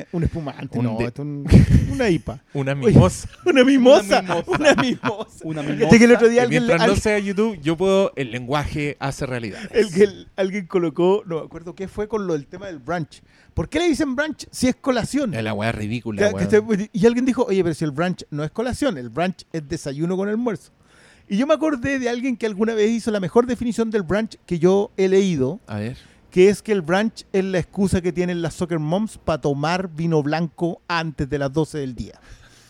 Eh, 0.00 0.06
un 0.12 0.22
espumante, 0.22 0.78
un 0.78 0.84
no, 0.84 0.96
de- 0.98 1.04
esto 1.06 1.22
es 1.22 1.26
un- 1.28 1.46
una 1.94 2.10
IPA. 2.10 2.40
una 2.52 2.72
Oye, 2.72 2.86
mimosa. 2.92 3.28
Una 3.46 3.64
mimosa. 3.64 4.20
Una 4.20 4.22
mimosa. 4.22 4.44
Una 4.58 4.74
mimosa. 4.74 5.38
Una 5.44 5.62
Fíjate 5.62 5.76
mimosa. 5.78 5.98
que 5.98 6.04
el 6.04 6.12
otro 6.12 6.28
día 6.28 6.36
Que 6.36 6.42
alguien, 6.42 6.66
mientras 6.66 6.88
no 6.88 6.96
sea 6.96 7.18
YouTube, 7.18 7.58
yo 7.62 7.76
puedo, 7.76 8.12
el 8.16 8.30
lenguaje 8.32 8.96
hace 9.00 9.24
realidad. 9.26 9.60
el 9.72 9.90
que 9.90 10.04
el- 10.04 10.28
alguien 10.36 10.66
colocó, 10.66 11.22
no 11.26 11.40
me 11.40 11.46
acuerdo 11.46 11.74
qué 11.74 11.88
fue 11.88 12.06
con 12.06 12.26
lo 12.26 12.34
del 12.34 12.46
tema 12.46 12.66
del 12.66 12.78
brunch. 12.78 13.22
¿Por 13.54 13.68
qué 13.68 13.78
le 13.78 13.88
dicen 13.88 14.14
brunch 14.14 14.46
si 14.50 14.68
es 14.68 14.76
colación? 14.76 15.32
Es 15.34 15.42
la 15.42 15.54
weá 15.54 15.72
ridícula, 15.72 16.18
Que- 16.22 16.46
que 16.48 16.58
weón. 16.58 16.72
este- 16.80 16.90
y 16.92 17.06
alguien 17.06 17.24
dijo, 17.24 17.44
oye, 17.48 17.62
pero 17.62 17.74
si 17.74 17.84
el 17.84 17.90
brunch 17.92 18.24
no 18.30 18.44
es 18.44 18.50
colación, 18.50 18.98
el 18.98 19.08
brunch 19.08 19.44
es 19.52 19.66
desayuno 19.68 20.16
con 20.16 20.28
almuerzo. 20.28 20.70
Y 21.30 21.36
yo 21.36 21.46
me 21.46 21.54
acordé 21.54 21.98
de 22.00 22.08
alguien 22.08 22.36
que 22.36 22.44
alguna 22.46 22.74
vez 22.74 22.90
hizo 22.90 23.10
la 23.12 23.20
mejor 23.20 23.46
definición 23.46 23.90
del 23.90 24.02
brunch 24.02 24.36
que 24.46 24.58
yo 24.58 24.90
he 24.96 25.08
leído, 25.08 25.60
A 25.68 25.76
ver. 25.76 25.96
que 26.30 26.48
es 26.48 26.60
que 26.60 26.72
el 26.72 26.82
brunch 26.82 27.24
es 27.32 27.44
la 27.44 27.58
excusa 27.60 28.00
que 28.00 28.12
tienen 28.12 28.42
las 28.42 28.54
soccer 28.54 28.80
moms 28.80 29.16
para 29.16 29.40
tomar 29.40 29.88
vino 29.94 30.22
blanco 30.24 30.82
antes 30.88 31.30
de 31.30 31.38
las 31.38 31.52
12 31.52 31.78
del 31.78 31.94
día. 31.94 32.20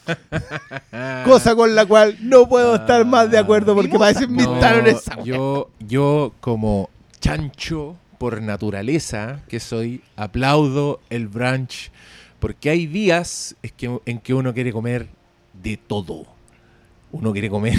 Cosa 1.24 1.54
con 1.54 1.74
la 1.74 1.86
cual 1.86 2.16
no 2.20 2.48
puedo 2.48 2.74
estar 2.76 3.04
más 3.06 3.30
de 3.30 3.38
acuerdo 3.38 3.74
porque 3.74 3.92
Mimosa. 3.92 4.12
parece 4.12 4.26
No, 4.26 4.42
inventaron 4.42 4.86
esa 4.86 5.16
wea. 5.16 5.24
yo, 5.24 5.70
yo 5.80 6.34
como 6.40 6.90
chancho 7.20 7.96
por 8.18 8.42
naturaleza 8.42 9.40
que 9.48 9.58
soy, 9.60 10.02
aplaudo 10.16 11.00
el 11.10 11.28
brunch 11.28 11.90
porque 12.40 12.70
hay 12.70 12.86
días 12.86 13.56
es 13.62 13.72
que, 13.72 13.98
en 14.06 14.18
que 14.18 14.34
uno 14.34 14.52
quiere 14.52 14.72
comer 14.72 15.08
de 15.62 15.76
todo. 15.78 16.26
Uno 17.12 17.32
quiere 17.32 17.50
comer, 17.50 17.78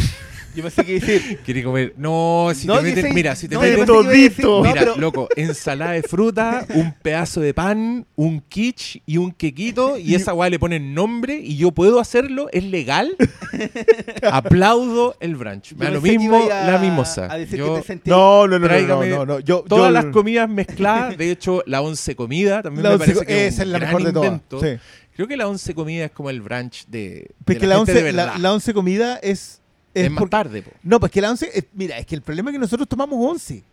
Yo 0.56 0.64
pensé 0.64 0.84
que 0.86 0.99
decir. 0.99 1.39
quiere 1.45 1.64
comer. 1.64 1.93
No, 1.97 2.49
si 2.56 2.68
No, 2.68 2.78
te 2.78 2.84
metes, 2.84 3.04
dice- 3.04 3.14
mira, 3.16 3.36
si 3.36 3.47
te 3.47 3.56
no, 3.56 3.62
todito. 3.86 4.62
Mira, 4.64 4.74
pero- 4.82 4.95
loco, 4.97 5.30
ensalada 5.36 5.91
de 5.93 6.04
fruta, 6.04 6.66
un 6.74 6.93
pedazo 7.02 7.39
de 7.41 7.54
pan, 7.54 8.06
un 8.16 8.41
quiche 8.41 9.02
y 9.06 9.18
un 9.18 9.32
quequito, 9.32 9.97
y 9.97 10.16
esa 10.16 10.34
weá 10.34 10.49
le 10.49 10.60
ponen 10.60 10.93
nombre 10.93 11.36
y 11.41 11.56
yo 11.58 11.72
puedo 11.72 11.99
hacerlo, 11.99 12.47
es 12.52 12.64
legal. 12.66 13.16
Aplaudo 14.32 15.16
el 15.20 15.36
brunch. 15.36 15.74
Me 15.74 15.86
da 15.86 15.91
lo 15.91 16.02
mismo 16.02 16.38
a- 16.52 16.66
la 16.72 16.78
mimosa. 16.80 17.28
A 17.32 17.38
decir 17.38 17.60
Yo- 17.60 17.76
que 17.76 17.82
te 17.82 17.88
sentías- 17.88 18.16
No, 18.16 18.47
no, 18.47 18.60
no, 18.60 18.60
no, 18.60 18.60
no, 18.60 18.68
Tráigame 18.68 19.10
no, 19.10 19.26
no. 19.26 19.39
Yo, 19.39 19.64
todas 19.68 19.88
yo- 19.88 19.91
las 19.91 20.06
comidas 20.08 20.49
mezcladas, 20.49 21.18
de 21.18 21.32
hecho, 21.32 21.64
la 21.66 21.82
once 21.82 22.16
comida 22.16 22.62
también 22.62 22.84
la 22.84 22.89
me 22.89 22.95
once- 22.95 23.06
parece 23.14 23.26
que 23.26 23.47
es 23.47 23.54
esa 23.54 23.64
un 23.64 23.68
es 23.68 23.72
la 23.72 23.80
gran 23.80 23.89
mejor 23.89 24.04
de 24.06 24.14
todas. 24.14 24.28
invento. 24.28 24.60
Sí. 24.62 24.68
Creo 25.16 25.28
que 25.28 25.38
la 25.38 25.47
once 25.47 25.74
comida 25.76 26.06
es 26.06 26.12
como 26.12 26.30
el 26.30 26.41
brunch 26.41 26.86
de, 26.88 26.99
de 26.99 27.32
Porque 27.45 27.68
la, 27.68 27.68
la, 27.68 27.76
gente 27.78 27.91
once, 27.91 28.04
de 28.04 28.14
la, 28.14 28.26
verdad. 28.26 28.39
la 28.39 28.54
once 28.54 28.74
comida 28.74 29.18
es. 29.22 29.61
Es 29.94 30.06
es 30.06 30.12
más 30.12 30.20
porque- 30.20 30.32
tarde, 30.32 30.62
po. 30.62 30.72
No, 30.84 31.00
pues 31.00 31.12
que 31.12 31.22
la 31.22 31.30
once. 31.32 31.50
es- 31.54 31.66
mira, 31.74 31.98
es 31.98 32.06
que 32.06 32.16
el 32.16 32.22
problema 32.22 32.50
es 32.50 32.56
que 32.56 32.60
nosotros 32.60 32.88
tomamos 32.88 33.18
once. 33.20 33.64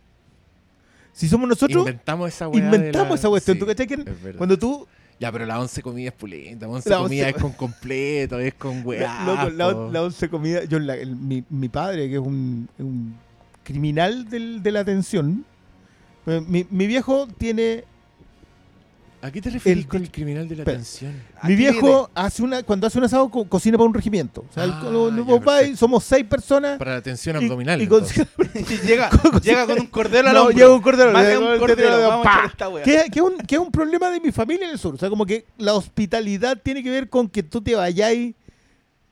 Si 1.11 1.27
somos 1.27 1.49
nosotros, 1.49 1.79
Inventamos 1.79 2.29
esa 2.29 2.47
weá. 2.47 2.63
inventamos 2.63 3.09
la- 3.09 3.15
esa 3.15 3.29
cuestión. 3.29 3.55
sí, 3.55 3.59
¿Tú 3.59 3.65
cachai 3.65 3.87
que 3.87 3.97
cuando 4.37 4.57
tú. 4.57 4.87
Ya, 5.19 5.31
pero 5.33 5.45
la 5.45 5.59
once 5.59 5.81
comida 5.81 6.07
es 6.09 6.13
pulenta. 6.15 6.65
La 6.65 6.71
once 6.71 6.89
La 6.89 6.97
comida 6.99 7.25
once- 7.25 7.35
es 7.37 7.41
con 7.43 7.51
completo, 7.51 8.39
es 8.39 8.53
con 8.53 8.85
weá. 8.85 9.25
loco, 9.25 9.49
la, 9.49 9.73
la 9.91 10.03
once 10.03 10.29
comida. 10.29 10.63
Yo, 10.63 10.79
la- 10.79 10.95
el- 10.95 11.15
mi, 11.17 11.43
mi 11.49 11.67
padre, 11.67 12.07
que 12.07 12.13
es 12.15 12.21
un, 12.21 12.69
un 12.77 13.15
criminal 13.65 14.29
del- 14.29 14.63
de 14.63 14.71
la 14.71 14.79
atención. 14.79 15.43
eh, 16.25 16.41
Mi, 16.47 16.65
mi 16.69 16.87
viejo 16.87 17.27
tiene. 17.37 17.83
¿A 19.21 19.31
qué 19.31 19.41
te 19.41 19.49
referís 19.49 19.83
el- 19.83 19.87
con 19.89 20.01
el 20.01 20.09
criminal 20.11 20.47
de 20.47 20.55
la 20.55 20.63
atención? 20.63 21.13
Mi 21.43 21.55
viejo 21.55 22.09
hace 22.15 22.41
una 22.41 22.63
cuando 22.63 22.87
hace 22.87 22.97
un 22.97 23.03
asado 23.03 23.29
co- 23.29 23.45
cocina 23.49 23.77
para 23.77 23.87
un 23.89 23.93
regimiento. 23.93 24.45
O 24.49 24.53
sea, 24.53 24.63
Ah, 24.63 24.67
lo- 24.89 25.09
ya, 25.09 25.15
lo- 25.17 25.35
y 25.35 25.39
perfecto. 25.39 25.77
somos 25.77 26.03
seis 26.05 26.25
personas. 26.25 26.77
Para 26.77 26.93
la 26.95 27.01
tensión 27.01 27.35
y- 27.41 27.43
abdominal. 27.45 27.81
y 27.81 27.87
cocina- 27.87 28.27
llega, 28.85 29.09
llega 29.43 29.65
con 29.65 29.79
un 29.79 29.87
cordero 29.87 30.29
al 30.29 30.33
No, 30.33 30.49
llega 30.51 30.73
un 30.73 30.81
cordero, 30.81 31.11
Mata 31.11 31.27
llega 31.27 31.39
un 31.39 31.47
el 31.53 31.59
cordero, 31.59 31.89
cordero, 31.89 32.07
vamos 32.09 32.23
pa. 32.25 32.31
a 32.33 32.37
echar 32.39 32.51
esta 32.51 32.69
wea. 32.69 32.83
Que, 32.83 33.05
que, 33.11 33.21
un, 33.21 33.37
que 33.39 33.55
es 33.55 33.61
un 33.61 33.71
problema 33.71 34.09
de 34.09 34.21
mi 34.21 34.31
familia 34.31 34.65
en 34.67 34.71
el 34.71 34.79
sur. 34.79 34.95
O 34.95 34.97
sea, 34.97 35.09
como 35.09 35.25
que 35.25 35.45
la 35.57 35.73
hospitalidad 35.73 36.57
tiene 36.63 36.81
que 36.81 36.89
ver 36.89 37.09
con 37.09 37.27
que 37.27 37.43
tú 37.43 37.61
te 37.61 37.75
vayáis 37.75 38.35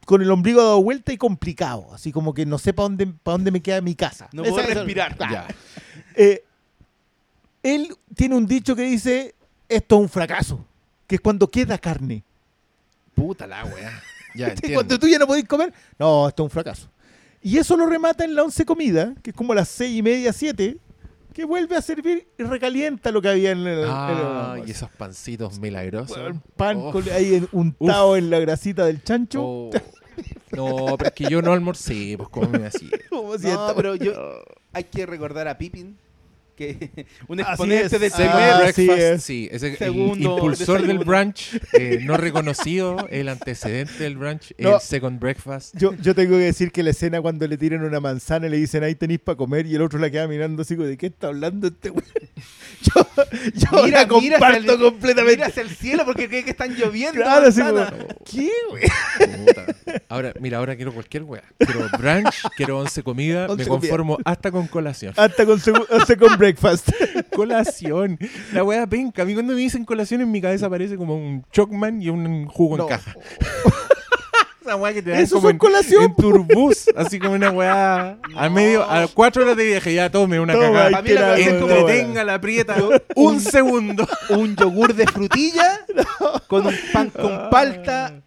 con 0.05 0.21
el 0.21 0.31
ombligo 0.31 0.61
dado 0.63 0.81
vuelta 0.81 1.11
y 1.11 1.17
complicado. 1.17 1.89
Así 1.93 2.13
como 2.13 2.33
que 2.33 2.45
no 2.45 2.57
sé 2.59 2.71
para 2.73 2.85
dónde, 2.85 3.07
pa' 3.07 3.31
dónde 3.33 3.51
me 3.51 3.61
queda 3.61 3.81
mi 3.81 3.93
casa. 3.93 4.29
No 4.31 4.43
Esa- 4.43 4.51
puedo 4.53 4.67
respirar. 4.67 5.17
claro. 5.17 5.33
Ya. 5.33 5.47
Eh, 6.15 6.43
él 7.61 7.93
tiene 8.15 8.35
un 8.35 8.45
dicho 8.47 8.73
que 8.73 8.83
dice, 8.83 9.35
esto 9.69 9.95
es 9.95 10.01
un 10.01 10.09
fracaso. 10.09 10.65
Que 11.05 11.15
es 11.15 11.21
cuando 11.21 11.47
queda 11.49 11.77
carne. 11.77 12.23
Puta 13.15 13.47
la 13.47 13.63
weá. 13.65 14.01
Ya. 14.35 14.53
Cuando 14.73 14.99
tú 14.99 15.07
ya 15.07 15.17
no 15.17 15.25
podés 15.25 15.45
comer, 15.45 15.73
no, 15.97 16.27
esto 16.27 16.43
es 16.43 16.45
un 16.45 16.51
fracaso. 16.51 16.87
Y 17.41 17.57
eso 17.57 17.75
lo 17.77 17.85
remata 17.87 18.23
en 18.25 18.35
la 18.35 18.43
once 18.43 18.65
comida, 18.65 19.15
que 19.23 19.31
es 19.31 19.35
como 19.35 19.53
las 19.53 19.69
seis 19.69 19.97
y 19.97 20.03
media, 20.03 20.31
siete, 20.33 20.77
que 21.33 21.45
vuelve 21.45 21.75
a 21.75 21.81
servir 21.81 22.27
y 22.37 22.43
recalienta 22.43 23.11
lo 23.11 23.21
que 23.21 23.29
había 23.29 23.51
en 23.51 23.59
el, 23.59 23.67
en 23.67 23.79
el 23.79 23.85
Ah, 23.89 24.57
y 24.65 24.69
esos 24.71 24.89
pancitos 24.91 25.57
milagrosos. 25.59 26.17
Bueno, 26.19 26.41
pan 26.55 26.77
Oh. 26.79 26.91
con 26.91 27.09
ahí 27.09 27.47
untado 27.51 28.17
en 28.17 28.29
la 28.29 28.39
grasita 28.39 28.85
del 28.85 29.01
chancho. 29.03 29.41
Oh. 29.43 29.69
No, 30.51 30.97
pero 30.97 31.07
es 31.09 31.13
que 31.13 31.25
yo 31.29 31.41
no 31.41 31.53
almorcé, 31.53 32.15
pues 32.17 32.29
cómo 32.29 32.49
me 32.49 32.65
así. 32.67 32.89
Como 33.09 33.37
si 33.37 33.47
No, 33.47 33.73
pero 33.75 33.95
yo 33.95 34.13
hay 34.73 34.83
que 34.83 35.05
recordar 35.05 35.47
a 35.47 35.57
Pippin, 35.57 35.97
que 36.57 37.05
un 37.29 37.39
exponente 37.39 37.85
es. 37.95 38.01
del 38.01 38.11
Ah, 38.27 38.63
es. 38.67 39.23
sí, 39.23 39.47
ese 39.51 39.67
el 39.69 39.77
Segundo 39.77 40.33
impulsor 40.35 40.85
del 40.85 40.97
brunch, 40.99 41.57
eh, 41.73 41.99
no 42.03 42.17
reconocido, 42.17 43.07
el 43.11 43.29
antecedente 43.29 44.03
del 44.03 44.17
brunch, 44.17 44.53
No. 44.57 44.75
el 44.75 44.81
second 44.81 45.19
breakfast. 45.19 45.75
yo, 45.77 45.93
yo 46.01 46.15
tengo 46.15 46.31
que 46.31 46.43
decir 46.45 46.71
que 46.71 46.81
la 46.83 46.89
escena 46.89 47.21
cuando 47.21 47.47
le 47.47 47.57
tiran 47.57 47.83
una 47.83 47.99
manzana 47.99 48.47
y 48.47 48.49
le 48.49 48.57
dicen 48.57 48.83
ahí 48.83 48.95
tenéis 48.95 49.19
para 49.19 49.37
comer 49.37 49.67
y 49.67 49.75
el 49.75 49.81
otro 49.83 49.99
la 49.99 50.09
queda 50.09 50.27
mirando 50.27 50.63
así 50.63 50.75
como 50.75 50.87
de 50.87 50.97
qué 50.97 51.05
está 51.07 51.27
hablando 51.27 51.67
este 51.67 51.89
güey. 51.89 52.05
Yo, 52.81 53.07
yo 53.55 53.87
la 53.87 54.07
comparto 54.07 54.45
hacia 54.45 54.73
el- 54.73 54.79
completamente. 54.79 55.35
Mira 55.37 55.47
hacia 55.47 55.63
el 55.63 55.69
cielo 55.71 56.05
porque 56.05 56.27
cree 56.27 56.43
que 56.43 56.51
están 56.51 56.75
lloviendo. 56.75 57.21
Claro, 57.21 57.47
así 57.47 57.59
como. 57.61 57.83
¿qué, 58.23 58.51
güey? 58.69 58.83
Ahora, 60.09 60.33
mira, 60.39 60.59
ahora 60.59 60.75
quiero 60.75 60.93
cualquier 60.93 61.23
weá. 61.23 61.41
Quiero 61.57 61.87
brunch, 61.97 62.35
quiero 62.55 62.77
once 62.79 63.01
comida, 63.03 63.47
Once 63.47 63.63
me 63.63 63.67
comida. 63.67 63.79
conformo 63.89 64.17
hasta 64.23 64.51
con 64.51 64.67
colación. 64.67 65.13
Hasta 65.17 65.45
con, 65.45 65.59
hasta 65.89 66.15
con 66.17 66.37
breakfast. 66.37 66.46
Colación. 67.35 68.17
La 68.53 68.63
weá 68.63 68.85
penca. 68.87 69.21
A 69.21 69.25
mí 69.25 69.33
cuando 69.33 69.53
me 69.53 69.59
dicen 69.59 69.85
colación 69.85 70.21
en 70.21 70.31
mi 70.31 70.41
cabeza 70.41 70.69
parece 70.69 70.95
como 70.97 71.15
un 71.15 71.43
chocman 71.51 72.01
y 72.01 72.09
un 72.09 72.45
jugo 72.47 72.77
No. 72.77 72.83
en 72.83 72.89
caja. 72.89 73.15
Esa 74.61 74.75
weá 74.75 74.93
que 74.93 75.01
te 75.01 75.11
dan 75.11 75.21
¿Eso 75.21 75.35
como 75.37 75.49
en, 75.49 75.57
colación, 75.57 76.03
en 76.03 76.15
turbús. 76.15 76.87
Así 76.97 77.19
como 77.19 77.35
una 77.35 77.51
weá. 77.51 78.17
Al 78.35 78.49
No. 78.49 78.55
medio, 78.55 78.83
a 78.83 79.07
cuatro 79.07 79.43
horas 79.43 79.55
de 79.55 79.65
viaje, 79.65 79.93
ya 79.93 80.09
tome 80.11 80.41
una 80.41 80.53
cagada. 80.53 80.87
ahí 80.87 80.91
Pa' 80.93 81.01
mí 81.03 81.09
la 81.09 81.15
tira, 81.15 81.33
weá 81.33 81.37
es 81.37 81.53
como- 81.61 81.71
Entretenga 81.73 82.23
la 82.25 82.33
aprieta 82.33 82.75
un 83.15 83.39
segundo. 83.39 84.05
Un 84.29 84.55
yogur 84.57 84.93
de 84.93 85.07
frutilla 85.07 85.85
con 86.47 86.67
un 86.67 86.75
pan 86.91 87.09
con 87.11 87.49
palta 87.49 88.21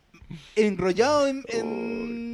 enrollado 0.57 1.27
en, 1.29 1.45
en, 1.49 2.30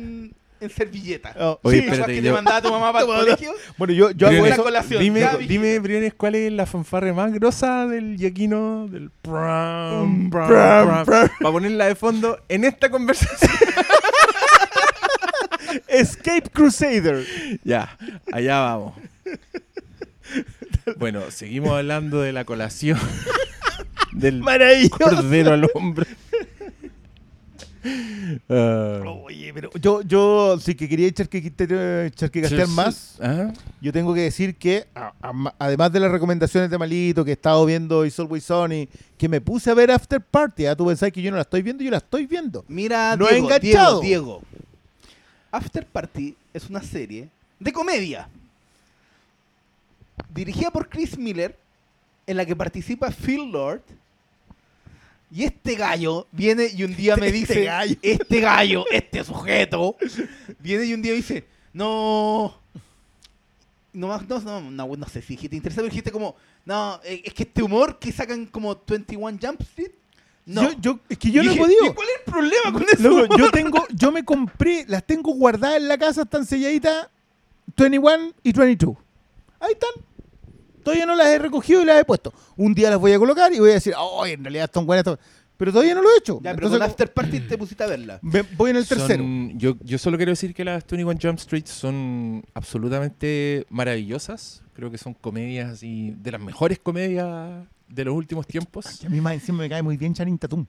en 0.60 0.70
servilleta. 0.70 1.34
Oh, 1.38 1.58
Oye, 1.62 1.80
sí. 1.80 1.84
Espérate, 1.86 2.12
que 2.14 2.22
yo- 2.22 2.30
te 2.30 2.32
mandaba 2.32 2.62
tu 2.62 2.70
mamá 2.70 2.92
para 2.92 3.04
el 3.04 3.10
colegio. 3.10 3.52
Bueno, 3.76 3.92
yo, 3.94 4.10
yo 4.12 4.28
hago 4.28 4.46
eso. 4.46 4.62
colación. 4.62 5.02
Dime, 5.02 5.20
Ya, 5.20 5.36
dime, 5.36 5.78
Briones, 5.78 6.14
¿cuál 6.14 6.34
es 6.34 6.52
la 6.52 6.66
fanfarre 6.66 7.12
más 7.12 7.32
grosa 7.32 7.86
del 7.86 8.16
yaquino? 8.16 8.86
Del 8.88 9.10
pram, 9.10 10.30
pram, 10.30 10.48
pram, 10.48 10.86
pram, 10.86 11.04
pram. 11.04 11.28
Para 11.40 11.52
ponerla 11.52 11.86
de 11.86 11.94
fondo 11.94 12.38
en 12.48 12.64
esta 12.64 12.90
conversación. 12.90 13.50
Escape 15.88 16.48
Crusader. 16.50 17.26
ya, 17.64 17.96
allá 18.32 18.60
vamos. 18.60 18.94
Bueno, 20.96 21.30
seguimos 21.30 21.72
hablando 21.72 22.20
de 22.20 22.32
la 22.32 22.44
colación 22.44 22.98
del 24.12 24.40
Maravilloso. 24.40 24.96
cordero 24.98 25.52
al 25.52 25.68
hombro. 25.74 26.06
Ah. 28.48 29.00
Oye, 29.24 29.52
pero 29.54 29.70
yo, 29.80 30.02
yo 30.02 30.58
sí 30.60 30.74
que 30.74 30.88
quería 30.88 31.06
echar 31.08 31.28
que, 31.28 31.38
echar 31.38 32.30
que 32.30 32.40
gastear 32.40 32.68
más. 32.68 33.16
¿Ah? 33.20 33.52
Yo 33.80 33.92
tengo 33.92 34.12
que 34.14 34.20
decir 34.22 34.56
que, 34.56 34.86
a- 34.94 35.12
a- 35.22 35.54
además 35.58 35.92
de 35.92 36.00
las 36.00 36.10
recomendaciones 36.10 36.70
de 36.70 36.78
Malito, 36.78 37.24
que 37.24 37.30
he 37.30 37.34
estado 37.34 37.64
viendo 37.66 38.04
It's 38.04 38.18
Always 38.18 38.44
Sunny, 38.44 38.88
que 39.18 39.28
me 39.28 39.40
puse 39.40 39.70
a 39.70 39.74
ver 39.74 39.90
After 39.90 40.20
Party. 40.20 40.66
¿ah? 40.66 40.74
Tú 40.76 40.86
pensás 40.86 41.10
que 41.12 41.22
yo 41.22 41.30
no 41.30 41.36
la 41.36 41.42
estoy 41.42 41.62
viendo, 41.62 41.82
yo 41.84 41.90
la 41.90 41.98
estoy 41.98 42.26
viendo. 42.26 42.64
Mira, 42.68 43.16
No 43.16 43.28
he 43.28 43.38
enganchado. 43.38 44.00
Diego, 44.00 44.40
Diego. 44.42 44.42
After 45.52 45.86
Party 45.86 46.34
es 46.52 46.68
una 46.68 46.82
serie 46.82 47.28
de 47.60 47.72
comedia 47.72 48.28
dirigida 50.34 50.70
por 50.70 50.88
Chris 50.88 51.16
Miller 51.16 51.56
en 52.26 52.36
la 52.36 52.44
que 52.44 52.56
participa 52.56 53.10
Phil 53.10 53.50
Lord 53.50 53.82
Y 55.30 55.44
este 55.44 55.74
gallo 55.74 56.26
viene 56.32 56.68
y 56.72 56.84
un 56.84 56.94
día 56.94 57.16
me 57.16 57.26
Este 57.26 57.38
dice, 57.38 57.64
gallo. 57.64 57.96
este 58.00 58.40
gallo, 58.40 58.84
este 58.92 59.24
sujeto, 59.24 59.96
viene 60.60 60.84
y 60.84 60.94
un 60.94 61.02
día 61.02 61.12
me 61.12 61.16
dice, 61.16 61.44
no, 61.72 62.56
no, 63.92 64.20
no, 64.20 64.40
no, 64.40 64.60
no, 64.70 64.86
no 64.96 65.08
sé 65.08 65.22
si 65.22 65.34
dijiste 65.34 65.56
interesante, 65.56 65.82
pero 65.82 65.90
dijiste 65.90 66.12
como, 66.12 66.36
no, 66.64 67.00
eh, 67.04 67.22
es 67.24 67.34
que 67.34 67.42
este 67.44 67.62
humor 67.62 67.98
que 67.98 68.12
sacan 68.12 68.46
como 68.46 68.80
21 68.86 69.38
Jump 69.42 69.60
Street, 69.62 69.90
no. 70.44 70.62
Yo, 70.62 70.70
yo- 70.80 71.00
es 71.08 71.18
que 71.18 71.30
yo 71.32 71.42
no 71.42 71.50
he 71.50 71.56
podido. 71.56 71.86
¿y 71.86 71.92
¿Cuál 71.94 72.08
es 72.08 72.14
el 72.24 72.32
problema 72.32 72.72
con 72.72 72.82
eso? 72.84 73.02
Loco, 73.20 73.36
yo 73.36 73.50
tengo, 73.50 73.84
yo 73.92 74.12
me 74.12 74.24
compré, 74.24 74.84
las 74.86 75.04
tengo 75.04 75.32
guardadas 75.34 75.78
en 75.78 75.88
la 75.88 75.98
casa, 75.98 76.22
están 76.22 76.46
selladitas 76.46 77.08
21 77.76 78.32
y 78.44 78.52
22. 78.52 78.96
Ahí 79.58 79.72
están. 79.72 79.90
Todavía 80.86 81.04
no 81.04 81.16
las 81.16 81.26
he 81.26 81.38
recogido 81.40 81.82
y 81.82 81.84
las 81.84 82.00
he 82.00 82.04
puesto. 82.04 82.32
Un 82.56 82.72
día 82.72 82.90
las 82.90 83.00
voy 83.00 83.12
a 83.12 83.18
colocar 83.18 83.52
y 83.52 83.58
voy 83.58 83.70
a 83.70 83.74
decir, 83.74 83.92
oh, 83.98 84.24
en 84.24 84.44
realidad 84.44 84.66
están 84.66 84.86
buenas. 84.86 85.04
estas". 85.04 85.18
Pero 85.56 85.72
todavía 85.72 85.94
no 85.96 86.02
lo 86.02 86.08
he 86.14 86.18
hecho. 86.18 86.36
Ya, 86.36 86.54
pero 86.54 86.66
Entonces, 86.68 86.78
con 86.78 86.82
After 86.90 87.12
Party 87.12 87.40
te 87.40 87.58
pusiste 87.58 87.82
a 87.82 87.86
verla. 87.88 88.18
ve- 88.22 88.44
voy 88.56 88.70
en 88.70 88.76
el 88.76 88.86
tercero. 88.86 89.24
Son- 89.24 89.58
yo, 89.58 89.74
yo 89.82 89.98
solo 89.98 90.16
quiero 90.16 90.30
decir 90.30 90.54
que 90.54 90.64
las 90.64 90.84
21 90.86 91.18
Jump 91.20 91.38
Street 91.38 91.64
son 91.66 92.44
absolutamente 92.54 93.66
maravillosas. 93.70 94.62
Creo 94.74 94.90
que 94.90 94.98
son 94.98 95.14
comedias 95.14 95.72
así, 95.72 96.14
de 96.22 96.30
las 96.30 96.40
mejores 96.40 96.78
comedias 96.78 97.66
de 97.88 98.04
los 98.04 98.14
últimos 98.14 98.46
tiempos. 98.46 99.02
A 99.04 99.08
mí 99.08 99.20
más 99.20 99.34
encima 99.34 99.58
me 99.58 99.68
cae 99.68 99.82
muy 99.82 99.96
bien 99.96 100.14
Channing 100.14 100.38
Tatum. 100.38 100.66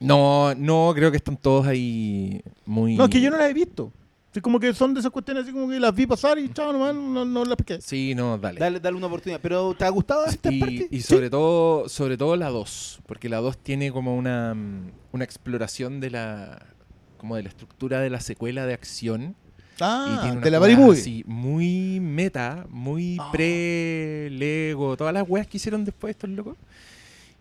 No, 0.00 0.54
no, 0.54 0.92
creo 0.94 1.10
que 1.10 1.16
están 1.16 1.36
todos 1.36 1.66
ahí 1.66 2.40
muy... 2.66 2.96
No, 2.96 3.04
es 3.04 3.10
que 3.10 3.20
yo 3.20 3.30
no 3.30 3.36
las 3.36 3.50
he 3.50 3.54
visto. 3.54 3.92
Es 4.34 4.42
como 4.42 4.58
que 4.58 4.74
son 4.74 4.92
de 4.94 5.00
esas 5.00 5.12
cuestiones 5.12 5.44
así 5.44 5.52
como 5.52 5.68
que 5.68 5.78
las 5.78 5.94
vi 5.94 6.06
pasar 6.06 6.38
y 6.38 6.52
chao 6.52 6.72
nomás, 6.72 6.94
no, 6.94 7.24
no 7.24 7.44
las 7.44 7.56
pesqué. 7.56 7.80
Sí, 7.80 8.14
no, 8.16 8.36
dale. 8.36 8.58
Dale, 8.58 8.80
dale 8.80 8.96
una 8.96 9.06
oportunidad. 9.06 9.40
¿Pero 9.40 9.74
te 9.74 9.84
ha 9.84 9.88
gustado 9.90 10.24
Party? 10.24 10.88
Y, 10.90 10.96
y 10.96 11.00
sobre 11.02 11.30
todo 11.30 11.88
sobre 11.88 12.16
todo 12.16 12.34
la 12.36 12.50
2, 12.50 13.00
porque 13.06 13.28
la 13.28 13.36
2 13.38 13.58
tiene 13.58 13.92
como 13.92 14.16
una, 14.16 14.54
mm, 14.54 14.90
una 15.12 15.24
exploración 15.24 16.00
de 16.00 16.10
la 16.10 16.66
como 17.16 17.36
de 17.36 17.44
la 17.44 17.48
estructura 17.48 18.00
de 18.00 18.10
la 18.10 18.20
secuela 18.20 18.66
de 18.66 18.74
acción 18.74 19.36
y 19.76 19.80
Ah, 19.80 20.18
tiene 20.22 20.40
de 20.40 20.50
la 20.50 20.58
Body 20.58 20.76
Movie. 20.76 21.00
así 21.00 21.24
muy 21.26 21.98
meta, 22.00 22.66
muy 22.70 23.16
Ah. 23.20 23.30
pre 23.32 24.28
Lego, 24.30 24.96
todas 24.96 25.14
las 25.14 25.28
weas 25.28 25.46
que 25.46 25.56
hicieron 25.56 25.84
después 25.84 26.10
estos 26.10 26.28
locos. 26.30 26.56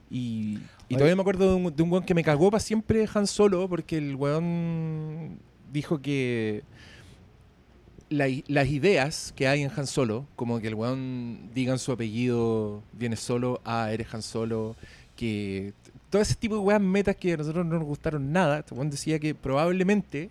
Y, 0.10 0.60
y 0.90 0.94
todavía 0.96 1.16
me 1.16 1.22
acuerdo 1.22 1.50
de 1.50 1.56
un, 1.56 1.76
de 1.76 1.82
un 1.84 1.92
weón 1.92 2.06
que 2.06 2.14
me 2.14 2.24
cagó 2.24 2.52
para 2.52 2.62
siempre 2.62 3.08
Han 3.14 3.26
Solo 3.28 3.68
porque 3.68 3.98
el 3.98 4.16
weón 4.16 5.40
dijo 5.74 6.02
que 6.02 6.64
la 8.10 8.28
las 8.48 8.68
ideas 8.68 9.34
que 9.36 9.48
hay 9.48 9.62
en 9.64 9.72
Han 9.76 9.88
Solo, 9.88 10.26
como 10.36 10.60
que 10.60 10.68
el 10.68 10.76
weón 10.76 11.50
digan 11.54 11.80
su 11.80 11.92
apellido, 11.92 12.84
viene 12.94 13.16
solo, 13.16 13.60
ah, 13.66 13.90
eres 13.92 14.14
Han 14.14 14.22
Solo, 14.22 14.76
que 15.16 15.74
todo 16.10 16.22
ese 16.22 16.36
tipo 16.36 16.56
de 16.56 16.62
weas 16.62 16.82
metas 16.82 17.16
que 17.16 17.34
a 17.34 17.38
nosotros 17.38 17.66
no 17.66 17.76
nos 17.80 17.84
gustaron 17.86 18.32
nada, 18.32 18.60
este 18.60 18.76
weón 18.76 18.90
decía 18.92 19.18
que 19.20 19.34
probablemente 19.34 20.30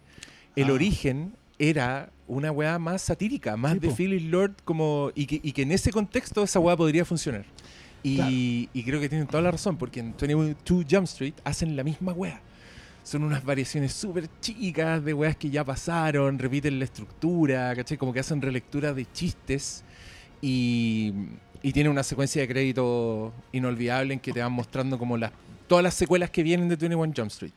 el 0.55 0.71
Ah. 0.71 0.73
origen 0.75 1.33
era 1.59 2.11
una 2.29 2.51
weá 2.53 2.79
más 2.79 3.03
satírica, 3.03 3.57
más 3.57 3.81
de. 3.81 3.91
Phyllis 3.91 4.23
Lord, 4.23 4.55
como, 4.65 5.11
y, 5.15 5.27
que, 5.27 5.41
y 5.43 5.53
que 5.53 5.63
en 5.63 5.73
ese 5.73 5.91
contexto 5.91 6.43
esa 6.45 6.61
weá 6.61 6.77
podría 6.77 7.05
funcionar. 7.05 7.45
Y, 8.05 8.17
Claro. 8.17 8.31
y 8.33 8.83
creo 8.85 9.01
que 9.01 9.09
tienen 9.09 9.27
toda 9.27 9.43
la 9.43 9.51
razón, 9.51 9.77
porque 9.77 10.01
en 10.01 10.15
22 10.19 10.85
Jump 10.91 11.05
Street 11.05 11.35
hacen 11.45 11.77
la 11.77 11.85
misma 11.85 12.13
weá. 12.13 12.41
Son 13.03 13.25
unas 13.25 13.45
variaciones 13.45 13.93
súper 13.93 14.29
chicas 14.41 15.05
de 15.05 15.13
weas 15.13 15.37
que 15.37 15.51
ya 15.51 15.65
pasaron, 15.65 16.39
repiten 16.39 16.79
la 16.79 16.85
estructura, 16.85 17.75
¿cachai? 17.75 17.99
Como 17.99 18.13
que 18.13 18.21
hacen 18.21 18.41
relecturas 18.41 18.95
de 18.95 19.11
chistes 19.13 19.85
y, 20.41 21.13
y 21.63 21.73
tiene 21.73 21.91
una 21.91 22.03
secuencia 22.03 22.43
de 22.43 22.49
crédito 22.49 23.33
inolvidable 23.53 24.15
en 24.15 24.21
que 24.21 24.33
te 24.33 24.41
van 24.41 24.53
mostrando 24.53 24.99
como 24.99 25.17
las 25.17 25.33
todas 25.73 25.83
las 25.83 25.95
secuelas 25.95 26.29
que 26.29 26.43
vienen 26.43 26.69
de 26.69 26.77
21 26.77 27.15
Jump 27.17 27.31
Street. 27.31 27.53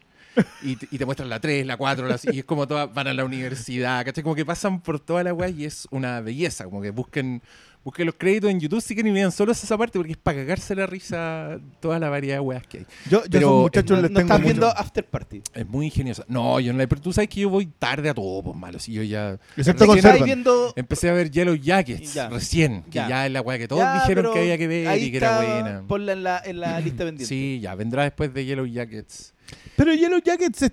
Y 0.62 0.78
te, 0.78 0.88
y 0.92 0.98
te 0.98 1.06
muestran 1.06 1.30
la 1.30 1.40
3, 1.40 1.66
la 1.66 1.76
4, 1.76 2.08
la, 2.08 2.20
y 2.32 2.40
es 2.40 2.46
como 2.46 2.68
todas 2.68 2.94
van 2.94 3.08
a 3.08 3.14
la 3.14 3.26
universidad, 3.26 4.06
¿cachai? 4.06 4.24
Como 4.24 4.36
que 4.36 4.46
pasan 4.46 4.82
por 4.82 5.02
toda 5.02 5.24
la 5.24 5.34
wea 5.34 5.50
y 5.50 5.66
es 5.66 5.88
una 5.92 6.22
belleza, 6.22 6.64
como 6.66 6.82
que 6.82 6.92
busquen, 6.92 7.42
busquen 7.86 8.08
los 8.08 8.16
créditos 8.16 8.50
en 8.50 8.60
YouTube 8.60 8.82
si 8.82 8.96
quieren 8.96 9.12
y 9.12 9.16
vean 9.16 9.32
solo 9.32 9.52
esa 9.52 9.78
parte 9.78 10.00
porque 10.00 10.14
es 10.14 10.18
para 10.18 10.40
cagarse 10.40 10.74
la 10.76 10.88
risa 10.88 11.60
toda 11.80 12.00
la 12.00 12.10
variedad 12.10 12.38
de 12.38 12.40
weas 12.40 12.66
que 12.66 12.80
hay. 12.80 12.86
Yo, 13.10 13.20
yo 13.24 13.30
Pero 13.30 13.48
esos 13.48 13.62
muchachos 13.62 13.96
No, 13.98 14.02
les 14.02 14.12
no 14.12 14.18
tengo 14.18 14.20
estás 14.28 14.40
mucho. 14.40 14.48
viendo 14.48 14.68
After 14.68 15.06
Party. 15.06 15.42
Es 15.54 15.68
muy 15.68 15.86
ingeniosa. 15.86 16.26
No, 16.28 16.60
yo 16.60 16.74
no 16.74 16.80
la 16.80 16.88
pero 16.88 17.00
tú 17.00 17.14
sabes 17.14 17.30
que 17.30 17.42
yo 17.42 17.50
voy 17.50 17.68
tarde 17.68 18.10
a 18.10 18.14
todo, 18.16 18.42
pues 18.42 18.58
malo. 18.58 18.80
Si 18.80 18.92
yo 18.92 19.04
ya 19.04 19.38
Excepto 19.56 19.86
con 19.86 20.00
viendo... 20.26 20.74
empecé 20.76 21.10
a 21.10 21.14
ver 21.14 21.30
Yellow 21.30 21.54
Jackets 21.56 22.14
Ya. 22.16 22.28
recién, 22.30 22.82
que 22.84 22.90
Ya. 22.96 23.08
ya, 23.08 23.26
es 23.28 23.32
la 23.32 23.42
weá 23.42 23.58
que 23.60 23.68
todos 23.68 23.84
Ya, 23.84 23.94
dijeron 24.02 24.34
que 24.34 24.40
había 24.40 24.58
que 24.58 24.68
ver 24.68 24.88
ahí 24.88 25.04
y 25.04 25.12
que 25.12 25.18
era 25.18 25.38
buena. 25.38 25.84
Ponla 25.88 26.14
en 26.14 26.24
la, 26.24 26.42
en 26.44 26.60
la 26.60 26.80
lista 26.80 26.98
pendiente. 27.06 27.26
Sí, 27.28 27.60
ya, 27.62 27.76
vendrá 27.76 28.02
después 28.04 28.34
de 28.34 28.46
Yellow 28.46 28.66
Jackets. 28.66 29.34
Pero 29.76 29.94
Yellow 29.94 30.20
Jackets 30.26 30.62
es- 30.64 30.72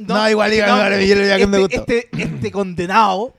No, 0.00 0.16
No, 0.18 0.28
igual 0.30 0.50
diga, 0.50 0.66
no, 0.66 1.00
Yellow 1.00 1.24
Jackets 1.26 1.48
me 1.48 1.62
este, 1.62 1.78
gustó. 1.78 1.92
este, 1.94 2.08
este 2.22 2.50
condenado, 2.50 3.34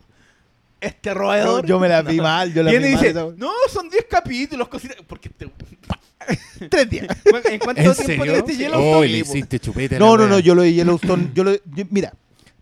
este 0.81 1.09
yo, 1.09 1.13
roedor... 1.15 1.65
yo 1.65 1.79
me 1.79 1.87
la 1.89 2.01
vi 2.01 2.17
mal, 2.21 2.53
yo 2.53 2.63
la 2.63 2.71
Viene 2.71 2.87
vi 2.87 2.91
y 2.93 2.95
mal. 2.95 3.03
dice, 3.03 3.11
esa- 3.19 3.33
no, 3.37 3.51
son 3.71 3.89
10 3.89 4.05
capítulos, 4.09 4.67
cositas... 4.67 4.97
Porque 5.07 5.29
este... 5.29 5.49
Tres 6.69 6.89
días. 6.89 7.07
¿En 7.45 7.59
cuánto 7.59 7.81
¿En 7.81 7.93
tiempo 7.93 7.93
serio? 7.93 8.23
tiene 8.23 8.37
este 8.37 8.53
Oh, 8.53 9.03
Yellowstone? 9.03 9.07
le 9.07 9.17
hiciste 9.19 9.59
chupete 9.59 9.97
No, 9.99 10.17
no, 10.17 10.27
no, 10.27 10.39
yo 10.39 10.53
lo 10.55 10.61
de 10.63 10.73
Yellowstone. 10.73 11.31
yo 11.33 11.43
lo 11.43 11.53
yo- 11.55 11.85
mira, 11.89 12.13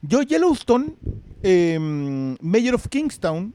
yo 0.01 0.21
Yellowstone, 0.21 0.93
eh, 1.43 1.77
Mayor 2.41 2.75
of 2.75 2.87
Kingstown 2.87 3.53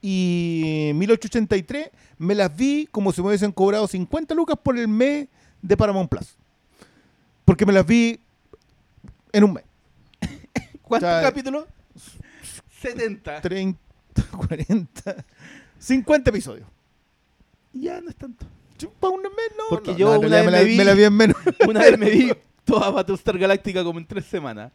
y 0.00 0.90
1883 0.94 1.90
me 2.18 2.34
las 2.34 2.54
vi 2.54 2.86
como 2.90 3.12
si 3.12 3.20
me 3.22 3.28
hubiesen 3.28 3.52
cobrado 3.52 3.86
50 3.86 4.34
lucas 4.34 4.56
por 4.62 4.78
el 4.78 4.88
mes 4.88 5.28
de 5.62 5.76
Paramount 5.76 6.10
Plus. 6.10 6.36
Porque 7.44 7.64
me 7.66 7.72
las 7.72 7.86
vi 7.86 8.18
en 9.32 9.44
un 9.44 9.52
mes. 9.54 9.64
¿Cuántos 10.82 11.08
O 11.08 11.12
sea, 11.12 11.22
capítulos? 11.22 11.64
70. 12.82 13.40
30, 13.40 13.78
40, 14.36 15.24
50 15.78 16.30
episodios. 16.30 16.66
Ya 17.72 18.00
no 18.00 18.10
es 18.10 18.16
tanto. 18.16 18.46
Para 19.00 19.12
un 19.14 19.22
mes 19.22 19.30
no. 19.56 19.64
Porque 19.70 19.92
no, 19.92 19.96
yo 19.98 20.06
no, 20.08 20.14
en 20.16 20.26
una 20.26 20.36
vez 20.36 20.44
me, 20.46 20.50
la, 20.52 20.58
me 20.58 20.64
vi- 20.64 20.76
me 20.76 20.84
la 20.84 20.94
vi 20.94 21.04
en 21.04 21.14
menos. 21.14 21.36
Una 21.68 21.80
vez 21.80 21.98
me 21.98 22.10
vi 22.10 22.32
toda 22.64 22.90
Battlestar 22.90 23.38
Galáctica 23.38 23.82
como 23.84 23.98
en 23.98 24.06
tres 24.06 24.24
semanas. 24.26 24.72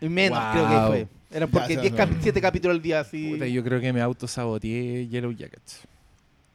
Y 0.00 0.08
menos 0.08 0.38
Wow. 0.38 0.52
creo 0.52 0.68
que 0.68 0.86
fue. 0.88 1.08
Eran 1.36 1.50
porque 1.50 1.74
Ya, 1.76 1.80
10 1.82 1.92
no. 1.92 1.96
cap- 1.98 2.10
7 2.20 2.40
capítulos 2.40 2.74
al 2.76 2.82
día 2.82 3.00
así. 3.00 3.30
Puta, 3.32 3.46
yo 3.46 3.62
creo 3.64 3.80
que 3.80 3.92
me 3.92 4.00
autosaboteé 4.00 5.06
Yellow 5.08 5.32
Jackets. 5.32 5.80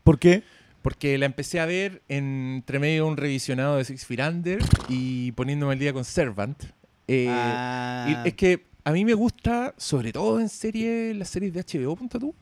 ¿Por 0.03 0.19
qué? 0.19 0.43
Porque 0.81 1.17
la 1.17 1.25
empecé 1.25 1.59
a 1.59 1.65
ver 1.65 2.01
entre 2.09 2.77
medio 2.79 3.05
de 3.05 3.09
un 3.09 3.17
revisionado 3.17 3.77
de 3.77 3.85
Six 3.85 4.05
Feet 4.05 4.19
Under 4.19 4.59
y 4.89 5.31
poniéndome 5.31 5.73
al 5.73 5.79
día 5.79 5.93
con 5.93 6.03
Servant. 6.05 6.61
Eh, 7.07 7.27
Ah. 7.29 8.21
y 8.23 8.27
es 8.27 8.33
que 8.35 8.65
a 8.85 8.91
mí 8.91 9.03
me 9.03 9.15
gusta, 9.15 9.73
sobre 9.77 10.13
todo 10.13 10.39
en 10.39 10.47
series, 10.47 11.15
las 11.17 11.27
series 11.29 11.51
de 11.51 11.63
HBO, 11.63 11.95
punta 11.95 12.19
tú, 12.19 12.33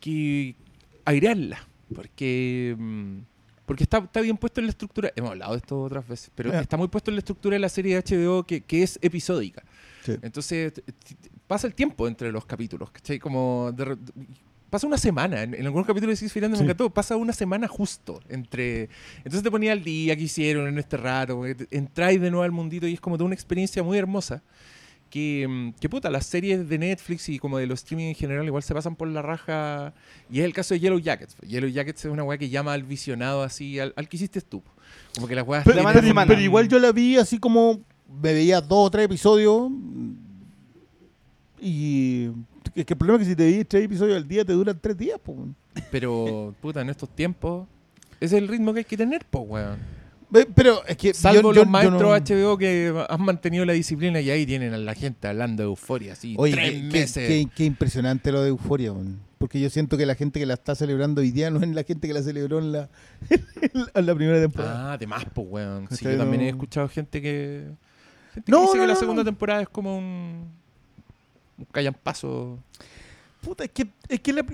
que 0.00 0.56
airearla. 1.04 1.68
Porque, 1.94 2.74
mm, 2.76 3.18
porque 3.66 3.84
está, 3.84 3.98
está 3.98 4.22
bien 4.22 4.38
puesto 4.38 4.60
en 4.60 4.66
la 4.66 4.70
estructura. 4.70 5.12
Hemos 5.14 5.32
hablado 5.32 5.52
de 5.52 5.58
esto 5.58 5.82
otras 5.82 6.08
veces, 6.08 6.30
pero 6.34 6.52
está 6.54 6.78
muy 6.78 6.88
puesto 6.88 7.10
en 7.10 7.16
la 7.16 7.18
estructura 7.18 7.54
de 7.54 7.60
la 7.60 7.68
serie 7.68 7.94
de 7.94 8.02
HBO 8.02 8.44
que, 8.44 8.62
que 8.62 8.82
es 8.82 8.98
episódica. 9.02 9.62
Sí. 10.04 10.16
Entonces, 10.22 10.72
pasa 11.46 11.66
el 11.66 11.74
tiempo 11.74 12.08
entre 12.08 12.32
los 12.32 12.46
capítulos, 12.46 12.90
¿cachai? 12.90 13.18
Como 13.18 13.70
de 13.72 13.96
pasa 14.70 14.88
una 14.88 14.98
semana, 14.98 15.42
en, 15.42 15.54
en 15.54 15.66
algunos 15.66 15.86
capítulos 15.86 16.14
de 16.14 16.16
Six 16.16 16.32
Feet 16.32 16.44
Under 16.44 16.56
Sí. 16.56 16.64
me 16.64 16.70
encantó, 16.70 16.90
pasa 16.90 17.14
una 17.14 17.32
semana 17.32 17.68
justo 17.68 18.20
entre... 18.28 18.88
Entonces 19.18 19.44
te 19.44 19.50
ponía 19.50 19.70
al 19.70 19.84
día 19.84 20.16
que 20.16 20.22
hicieron 20.24 20.66
en 20.66 20.78
este 20.78 20.96
rato, 20.96 21.44
entráis 21.70 22.20
de 22.20 22.28
nuevo 22.28 22.42
al 22.42 22.50
mundito 22.50 22.88
y 22.88 22.94
es 22.94 23.00
como 23.00 23.16
toda 23.16 23.26
una 23.26 23.34
experiencia 23.34 23.84
muy 23.84 23.98
hermosa. 23.98 24.42
Que, 25.10 25.46
mm, 25.48 25.74
que 25.80 25.88
puta, 25.88 26.10
las 26.10 26.26
series 26.26 26.68
de 26.68 26.76
Netflix 26.78 27.28
y 27.28 27.38
como 27.38 27.58
de 27.58 27.66
los 27.68 27.80
streaming 27.80 28.06
en 28.08 28.14
general 28.16 28.44
igual 28.46 28.62
se 28.64 28.74
pasan 28.74 28.96
por 28.96 29.06
la 29.08 29.22
raja. 29.22 29.94
Y 30.30 30.40
es 30.40 30.44
el 30.44 30.52
caso 30.52 30.74
de 30.74 30.80
Yellow 30.80 30.98
Jackets. 30.98 31.36
Yellow 31.46 31.68
Jackets 31.70 32.04
es 32.04 32.10
una 32.10 32.24
weá 32.24 32.36
que 32.36 32.48
llama 32.48 32.72
al 32.72 32.82
visionado 32.82 33.42
así, 33.44 33.78
al, 33.78 33.92
al 33.96 34.08
que 34.08 34.16
hiciste 34.16 34.40
tú. 34.40 34.62
Como 35.14 35.28
que 35.28 35.34
las 35.36 35.46
weas 35.46 35.64
Pero, 35.64 35.76
pero- 35.92 36.14
pero 36.26 36.40
igual 36.40 36.68
yo 36.68 36.78
la 36.80 36.90
vi 36.92 37.16
así 37.16 37.38
como 37.38 37.80
me 38.20 38.32
veía 38.32 38.60
dos 38.60 38.86
o 38.88 38.90
tres 38.90 39.04
episodios 39.06 39.70
y 41.60 42.26
es 42.74 42.84
que 42.84 42.94
el 42.94 42.98
problema 42.98 43.18
es 43.22 43.24
que 43.28 43.30
si 43.32 43.36
te 43.36 43.46
vi 43.46 43.64
tres 43.64 43.84
episodios 43.84 44.16
al 44.16 44.26
día 44.28 44.44
te 44.44 44.52
duran 44.52 44.78
tres 44.80 44.96
días. 44.96 45.18
po. 45.22 45.46
Pero, 45.90 46.54
puta, 46.60 46.80
en 46.80 46.90
estos 46.90 47.08
tiempos, 47.08 47.66
ese 48.20 48.36
es 48.36 48.42
el 48.42 48.48
ritmo 48.48 48.72
que 48.72 48.80
hay 48.80 48.84
que 48.84 48.96
tener, 48.96 49.24
pues, 49.30 49.44
weón. 49.46 49.78
Pero 50.54 50.84
es 50.86 50.96
que 50.96 51.14
Salvo 51.14 51.40
yo- 51.40 51.48
los 51.48 51.56
yo- 51.56 51.64
yo 51.64 51.70
maestros 51.70 52.02
no- 52.02 52.12
HBO 52.14 52.58
que 52.58 53.04
han 53.08 53.22
mantenido 53.22 53.64
la 53.64 53.72
disciplina 53.72 54.20
y 54.20 54.30
ahí 54.30 54.44
tienen 54.46 54.74
a 54.74 54.78
la 54.78 54.94
gente 54.94 55.28
hablando 55.28 55.62
de 55.62 55.68
euforia, 55.68 56.12
así, 56.14 56.34
Oye, 56.38 56.52
tres 56.54 56.72
qué, 56.72 56.82
meses. 56.82 57.28
qué- 57.28 57.48
qué 57.54 57.64
impresionante 57.64 58.32
lo 58.32 58.42
de 58.42 58.48
Euforia, 58.48 58.92
weón. 58.92 59.20
porque 59.38 59.60
yo 59.60 59.68
siento 59.70 59.96
que 59.98 60.06
la 60.06 60.14
gente 60.14 60.40
que 60.40 60.46
la 60.46 60.54
está 60.54 60.74
celebrando 60.74 61.20
hoy 61.20 61.30
día 61.30 61.50
no 61.50 61.60
es 61.60 61.68
la 61.68 61.82
gente 61.84 62.08
que 62.08 62.14
la 62.14 62.22
celebró 62.22 62.58
en 62.58 62.72
la, 62.72 62.88
en 63.94 64.06
la 64.06 64.14
primera 64.14 64.40
temporada. 64.40 64.92
Ah, 64.92 64.98
de 64.98 65.06
más, 65.06 65.24
pues, 65.34 65.46
weón. 65.50 65.86
Sí, 65.90 66.04
yo 66.04 66.16
también 66.16 66.42
he 66.42 66.48
escuchado 66.48 66.88
gente 66.88 67.20
que. 67.20 67.64
Gente 68.32 68.50
No, 68.50 68.58
que 68.58 68.62
dice 68.64 68.76
no, 68.78 68.82
que 68.82 68.86
la 68.88 68.96
segunda 68.96 69.22
temporada 69.24 69.62
es 69.62 69.68
como 69.68 69.96
un. 69.98 70.48
Un 71.58 71.64
callampazo. 71.70 72.58
Puta, 73.42 73.64
es 73.64 73.70
que, 73.70 73.86
es 74.08 74.18
que 74.20 74.32
la 74.32 74.44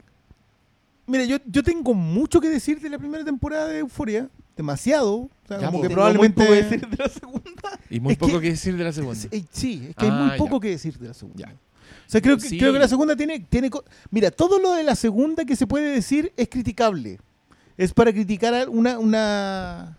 Mira, 1.07 1.25
yo, 1.25 1.39
yo 1.47 1.63
tengo 1.63 1.95
mucho 1.95 2.41
que 2.41 2.49
decir 2.49 2.81
de 2.81 2.89
la 2.91 2.99
primera 2.99 3.25
temporada 3.25 3.69
de 3.69 3.79
Euforia. 3.79 4.29
Demasiado. 4.61 5.15
O 5.15 5.31
sea, 5.49 5.59
Ya, 5.61 5.67
como 5.67 5.79
pues, 5.79 5.83
que 5.83 5.89
muy 5.89 5.95
probablemente. 5.95 6.41
poco 6.43 6.53
que 6.53 6.63
decir 6.63 6.89
de 6.89 6.97
la 6.97 7.09
segunda. 7.09 7.81
Y 7.91 8.01
muy 8.01 8.13
Es 8.13 8.19
poco 8.19 8.33
que- 8.35 8.41
que, 8.41 8.51
decir 8.51 8.77
de 8.77 8.85
la 8.85 8.93
segunda. 8.93 9.17
Sí, 9.21 9.47
Sí, 9.51 9.87
es 9.91 9.97
que 9.97 10.05
hay 10.07 10.11
Ah, 10.13 10.19
muy 10.21 10.31
ya. 10.31 10.37
poco 10.37 10.61
que 10.61 10.69
decir 10.71 10.99
de 10.99 11.09
la 11.09 11.15
segunda. 11.15 11.49
Ya. 11.49 11.55
O 11.55 12.11
sea, 12.11 12.21
creo 12.21 12.37
que, 12.37 12.49
Sí. 12.49 12.59
creo 12.59 12.73
que 12.73 12.79
la 12.79 12.89
segunda 12.89 13.17
tiene, 13.17 13.41
tiene... 13.41 13.71
co- 13.71 13.85
Mira, 14.11 14.31
todo 14.31 14.59
lo 14.59 14.73
de 14.73 14.83
la 14.85 14.95
segunda 14.95 15.45
que 15.45 15.57
se 15.57 15.67
puede 15.67 15.93
decir 15.93 16.33
es 16.37 16.49
criticable. 16.49 17.19
Es 17.77 17.93
para 17.95 18.13
criticar 18.13 18.69
una, 18.69 18.99
una... 18.99 19.97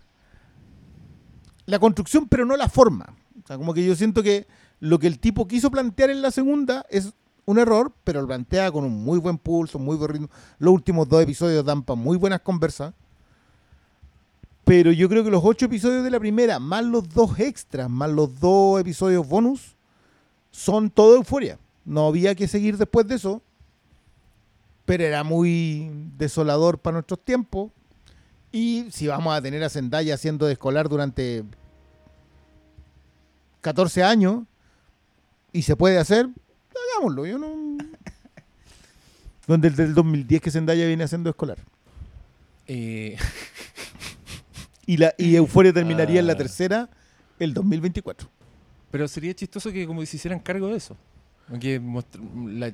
La 1.66 1.78
construcción, 1.78 2.28
pero 2.28 2.44
no 2.44 2.56
la 2.56 2.68
forma. 2.68 3.14
O 3.42 3.46
sea, 3.46 3.56
como 3.56 3.72
que 3.74 3.84
yo 3.84 3.94
siento 3.94 4.22
que 4.22 4.46
lo 4.80 4.98
que 4.98 5.06
el 5.06 5.18
tipo 5.18 5.46
quiso 5.46 5.70
plantear 5.70 6.10
en 6.10 6.22
la 6.22 6.30
segunda 6.30 6.84
es 6.90 7.12
un 7.44 7.58
error, 7.58 7.92
pero 8.04 8.20
lo 8.20 8.26
plantea 8.26 8.70
con 8.70 8.84
un 8.84 9.04
muy 9.04 9.18
buen 9.18 9.38
pulso, 9.38 9.78
muy 9.78 9.96
buen 9.96 10.10
ritmo. 10.10 10.28
Los 10.58 10.74
últimos 10.74 11.08
dos 11.08 11.22
episodios 11.22 11.64
dan 11.64 11.82
para 11.82 11.98
muy 12.00 12.16
buenas 12.16 12.40
conversas. 12.40 12.94
Pero 14.64 14.92
yo 14.92 15.08
creo 15.08 15.24
que 15.24 15.30
los 15.30 15.42
ocho 15.44 15.66
episodios 15.66 16.04
de 16.04 16.10
la 16.10 16.20
primera, 16.20 16.58
más 16.58 16.84
los 16.84 17.08
dos 17.08 17.38
extras, 17.40 17.90
más 17.90 18.10
los 18.10 18.38
dos 18.38 18.80
episodios 18.80 19.26
bonus, 19.26 19.74
son 20.50 20.90
todo 20.90 21.16
euforia. 21.16 21.58
No 21.84 22.06
había 22.06 22.34
que 22.34 22.46
seguir 22.46 22.76
después 22.76 23.06
de 23.08 23.16
eso. 23.16 23.42
Pero 24.84 25.04
era 25.04 25.24
muy 25.24 25.90
desolador 26.16 26.78
para 26.78 26.94
nuestros 26.94 27.20
tiempos. 27.24 27.70
Y 28.52 28.86
si 28.90 29.06
vamos 29.06 29.34
a 29.34 29.40
tener 29.40 29.64
a 29.64 29.70
Zendaya 29.70 30.14
haciendo 30.14 30.46
de 30.46 30.52
escolar 30.52 30.88
durante 30.88 31.42
14 33.62 34.02
años 34.04 34.42
y 35.52 35.62
se 35.62 35.74
puede 35.74 35.98
hacer, 35.98 36.28
hagámoslo. 36.94 37.26
Yo 37.26 37.38
no. 37.38 37.78
Donde 39.46 39.70
desde 39.70 39.84
el 39.84 39.94
2010 39.94 40.40
que 40.40 40.50
Zendaya 40.50 40.86
viene 40.86 41.04
haciendo 41.04 41.30
escolar. 41.30 41.58
Eh, 42.66 43.16
Y, 44.86 44.96
la, 44.96 45.14
y 45.18 45.36
Euforia 45.36 45.72
terminaría 45.72 46.20
en 46.20 46.26
la 46.26 46.32
Ah. 46.32 46.36
tercera 46.36 46.88
el 47.38 47.54
2024. 47.54 48.28
pero 48.90 49.08
sería 49.08 49.32
chistoso 49.34 49.72
que 49.72 49.86
como 49.86 50.04
se 50.04 50.16
hicieran 50.16 50.38
cargo 50.40 50.68
de 50.68 50.76
eso. 50.76 50.96
Que 51.60 51.80
mostr- 51.80 52.20
la, 52.58 52.72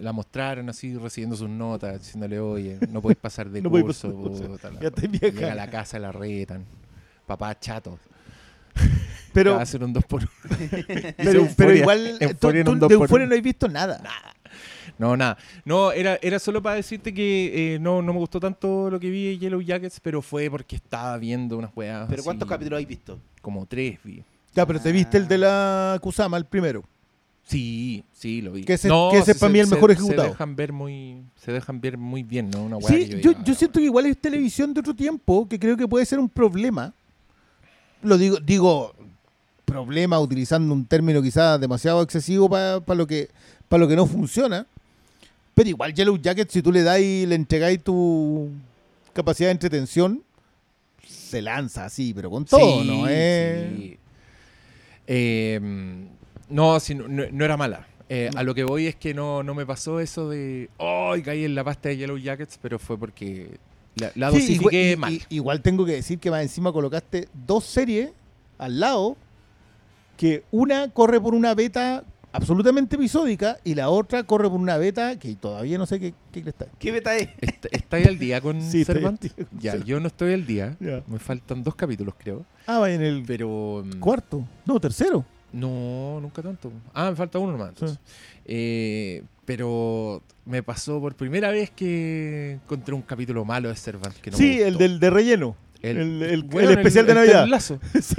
la 0.00 0.12
mostraran 0.12 0.68
así 0.68 0.96
recibiendo 0.96 1.36
sus 1.36 1.48
notas, 1.48 2.00
diciéndole, 2.00 2.38
oye, 2.40 2.78
no 2.90 3.00
podéis 3.02 3.18
pasar 3.20 3.48
de 3.50 3.60
No 3.62 3.70
curso. 3.70 4.10
pasar 4.50 4.80
ya 4.80 4.88
estáis 4.88 5.20
Llega 5.20 5.52
a 5.52 5.54
la 5.54 5.68
casa, 5.70 5.98
la 5.98 6.10
retan. 6.12 6.64
Papá 7.26 7.58
chato. 7.58 7.98
Pero, 9.32 9.54
Va 9.54 9.60
a 9.60 9.62
hacer 9.62 9.84
un 9.84 9.92
2 9.92 10.04
por 10.04 10.22
1 10.22 10.30
pero, 11.16 11.48
pero 11.56 11.74
igual, 11.76 12.18
tú, 12.40 12.48
tú 12.50 12.88
de 12.88 12.94
Euforia 12.94 13.26
no 13.26 13.34
has 13.34 13.42
visto 13.42 13.68
nada. 13.68 14.00
No, 14.98 15.16
nada. 15.16 15.38
No, 15.64 15.92
era, 15.92 16.18
era 16.22 16.38
solo 16.38 16.60
para 16.62 16.74
decirte 16.76 17.14
que 17.14 17.74
eh, 17.74 17.78
no, 17.78 18.02
no 18.02 18.12
me 18.12 18.18
gustó 18.18 18.40
tanto 18.40 18.90
lo 18.90 18.98
que 18.98 19.10
vi 19.10 19.26
de 19.26 19.38
Yellow 19.38 19.60
Jackets, 19.60 20.00
pero 20.00 20.22
fue 20.22 20.50
porque 20.50 20.76
estaba 20.76 21.16
viendo 21.18 21.56
unas 21.56 21.70
weas. 21.76 22.06
¿Pero 22.08 22.20
así, 22.20 22.24
cuántos 22.24 22.48
capítulos 22.48 22.76
habéis 22.78 22.88
visto? 22.88 23.18
Como 23.40 23.64
tres 23.66 23.98
vi. 24.02 24.22
Ya, 24.54 24.66
pero 24.66 24.80
te 24.80 24.90
viste 24.90 25.16
el 25.18 25.28
de 25.28 25.38
la 25.38 25.98
Kusama, 26.00 26.36
el 26.36 26.44
primero. 26.46 26.82
Sí, 27.44 28.04
sí, 28.12 28.42
lo 28.42 28.52
vi. 28.52 28.64
Que 28.64 28.74
ese- 28.74 28.88
que 28.88 29.18
ese 29.18 29.32
sí, 29.34 29.40
para 29.40 29.48
se- 29.48 29.52
mí 29.52 29.58
el 29.60 29.66
se- 29.68 29.74
mejor 29.74 29.90
Se 29.90 29.94
ejecutado. 29.98 30.28
dejan 30.28 30.56
ver 30.56 30.72
muy, 30.72 31.22
se 31.36 31.52
dejan 31.52 31.80
ver 31.80 31.96
muy 31.96 32.22
bien, 32.22 32.50
¿no? 32.50 32.64
Una 32.64 32.76
wea 32.76 32.88
Sí, 32.88 33.08
que 33.08 33.20
yo, 33.22 33.32
yo 33.44 33.54
siento 33.54 33.78
que 33.78 33.86
igual 33.86 34.04
es 34.06 34.18
televisión 34.18 34.74
de 34.74 34.80
otro 34.80 34.94
tiempo, 34.94 35.48
que 35.48 35.58
creo 35.58 35.76
que 35.76 35.86
puede 35.88 36.04
ser 36.04 36.18
un 36.18 36.28
problema. 36.28 36.92
Lo 38.02 38.18
digo, 38.18 38.38
digo 38.38 38.92
problema 39.64 40.18
utilizando 40.18 40.72
un 40.74 40.84
término 40.86 41.20
quizás 41.22 41.60
demasiado 41.60 42.00
excesivo 42.02 42.48
para 42.48 42.80
lo 42.94 43.06
que 43.06 43.28
para 43.68 43.80
lo 43.80 43.88
que 43.88 43.96
no 43.96 44.06
funciona. 44.06 44.66
Pero 45.54 45.68
igual 45.70 45.92
Yellow 45.92 46.16
Jacket, 46.16 46.50
si 46.50 46.62
tú 46.62 46.70
le 46.72 46.82
das 46.82 47.00
y 47.00 47.26
le 47.26 47.34
entregáis 47.34 47.82
tu 47.82 48.48
capacidad 49.12 49.48
de 49.48 49.52
entretención, 49.52 50.22
se 51.06 51.42
lanza 51.42 51.84
así, 51.84 52.12
pero 52.14 52.30
con 52.30 52.44
todo, 52.44 52.82
Sí, 52.82 52.88
¿no? 52.88 53.06
Eh, 53.08 53.70
sí. 53.76 53.98
Eh, 55.06 55.60
no, 56.50 56.80
sí, 56.80 56.94
no, 56.94 57.08
no- 57.08 57.44
era 57.44 57.56
mala. 57.56 57.86
Eh, 58.10 58.30
A 58.36 58.42
lo 58.42 58.54
que 58.54 58.64
voy 58.64 58.86
es 58.86 58.96
que 58.96 59.12
no, 59.12 59.42
no 59.42 59.54
me 59.54 59.66
pasó 59.66 60.00
eso 60.00 60.30
de, 60.30 60.70
oh, 60.78 61.14
caí 61.24 61.44
en 61.44 61.54
la 61.54 61.62
pasta 61.64 61.90
de 61.90 61.98
Yellow 61.98 62.16
Jackets, 62.16 62.58
pero 62.62 62.78
fue 62.78 62.96
porque 62.98 63.58
la, 63.96 64.10
la 64.14 64.30
dosifiqué 64.30 64.92
igual, 64.92 64.98
mal. 64.98 65.12
y- 65.12 65.22
igual 65.28 65.60
tengo 65.60 65.84
que 65.84 65.92
decir 65.92 66.18
que 66.18 66.30
más 66.30 66.40
encima 66.42 66.72
colocaste 66.72 67.28
dos 67.46 67.64
series 67.64 68.10
al 68.56 68.80
lado, 68.80 69.16
que 70.16 70.42
una 70.50 70.88
corre 70.90 71.20
por 71.20 71.34
una 71.34 71.54
beta 71.54 72.02
absolutamente 72.38 72.96
episódica 72.96 73.58
y 73.64 73.74
la 73.74 73.90
otra 73.90 74.22
corre 74.24 74.48
por 74.48 74.58
una 74.60 74.76
beta 74.78 75.18
que 75.18 75.34
todavía 75.36 75.76
no 75.78 75.86
sé 75.86 75.98
qué, 76.00 76.14
qué 76.32 76.42
cresta 76.42 76.64
es. 76.66 76.70
¿Qué 76.78 76.92
beta 76.92 77.16
es? 77.16 77.28
¿Est- 77.40 77.66
¿Estáis 77.70 78.06
al 78.06 78.18
día 78.18 78.40
con 78.40 78.60
Sí, 78.70 78.82
estoy 78.82 79.02
con 79.02 79.18
Ya, 79.58 79.76
yo 79.76 80.00
no 80.00 80.06
estoy 80.08 80.32
al 80.34 80.46
día. 80.46 80.76
Ya. 80.80 81.02
Me 81.06 81.18
faltan 81.18 81.62
dos 81.62 81.74
capítulos, 81.74 82.14
creo. 82.16 82.44
Ah, 82.66 82.78
va 82.78 82.90
en 82.90 83.02
el 83.02 83.24
Pero. 83.26 83.82
mm, 83.84 83.98
cuarto, 84.00 84.44
no, 84.66 84.78
tercero. 84.80 85.24
No, 85.52 86.18
nunca 86.20 86.42
tanto. 86.42 86.70
Ah, 86.92 87.10
me 87.10 87.16
falta 87.16 87.38
uno 87.38 87.52
nomás. 87.52 87.72
Eh, 88.44 89.22
pero 89.44 90.22
me 90.44 90.62
pasó 90.62 91.00
por 91.00 91.14
primera 91.14 91.50
vez 91.50 91.70
que 91.70 92.52
encontré 92.62 92.94
un 92.94 93.00
capítulo 93.02 93.44
malo 93.46 93.68
de 93.70 93.76
Servant. 93.76 94.14
Que 94.16 94.30
no 94.30 94.36
me 94.38 94.42
sí, 94.44 94.60
el 94.60 94.76
del 94.76 95.00
de 95.00 95.08
relleno. 95.10 95.56
El- 95.80 95.96
el, 95.96 96.22
el- 96.22 96.44
Weón, 96.44 96.72
el 96.72 96.78
especial 96.78 97.06
de 97.06 97.12
el 97.12 97.18
Navidad. 97.18 97.46
Sí, 98.02 98.16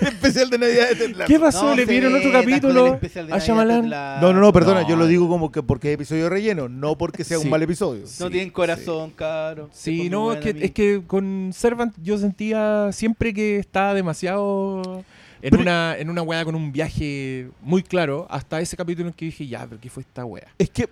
el 0.00 0.08
especial 0.08 0.48
de 0.48 0.58
Navidad 0.58 0.88
de 0.88 0.94
Ted 0.96 1.10
Lasso. 1.16 1.26
¿Qué 1.26 1.38
pasó? 1.38 1.64
No 1.64 1.74
¿Le 1.74 1.82
se 1.82 1.88
pidieron 1.88 2.14
otro 2.14 2.32
capítulo 2.32 2.98
a 3.32 3.38
Shyamalan? 3.38 3.90
la- 3.90 4.18
No, 4.22 4.32
no, 4.32 4.40
no, 4.40 4.52
perdona, 4.52 4.80
No. 4.82 4.88
yo 4.88 4.96
lo 4.96 5.06
digo 5.06 5.28
como 5.28 5.52
que 5.52 5.62
porque 5.62 5.88
es 5.90 5.94
episodio 5.96 6.28
relleno, 6.30 6.68
no 6.70 6.96
porque 6.96 7.22
sea 7.24 7.36
Sí. 7.38 7.44
un 7.44 7.50
mal 7.50 7.62
episodio. 7.62 8.04
No 8.18 8.30
tienen 8.30 8.50
corazón, 8.50 9.10
caro. 9.10 9.68
Sí, 9.72 10.08
no, 10.08 10.32
es 10.32 10.38
que, 10.40 10.64
es 10.64 10.70
que 10.70 11.02
con 11.06 11.50
Servant 11.52 11.94
yo 12.02 12.16
sentía 12.16 12.90
siempre 12.92 13.34
que 13.34 13.58
estaba 13.58 13.92
demasiado 13.92 15.04
en 15.42 15.50
Pero- 15.50 15.60
una 15.62 15.96
en 15.98 16.08
una 16.08 16.22
weá 16.22 16.44
con 16.46 16.54
un 16.54 16.72
viaje 16.72 17.48
muy 17.60 17.82
claro, 17.82 18.26
hasta 18.30 18.58
ese 18.62 18.74
capítulo 18.74 19.08
en 19.08 19.14
que 19.14 19.26
dije, 19.26 19.46
ya, 19.46 19.66
pero 19.66 19.78
¿qué 19.80 19.90
fue 19.90 20.02
esta 20.02 20.24
weá? 20.24 20.46
Es 20.58 20.70
que, 20.70 20.88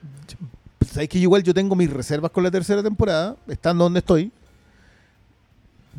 sabes 0.86 1.08
que 1.08 1.18
igual 1.18 1.42
yo 1.42 1.54
tengo 1.54 1.74
mis 1.74 1.90
reservas 1.90 2.30
con 2.30 2.44
la 2.44 2.50
tercera 2.50 2.82
temporada, 2.82 3.36
estando 3.48 3.84
donde 3.84 4.00
estoy. 4.00 4.30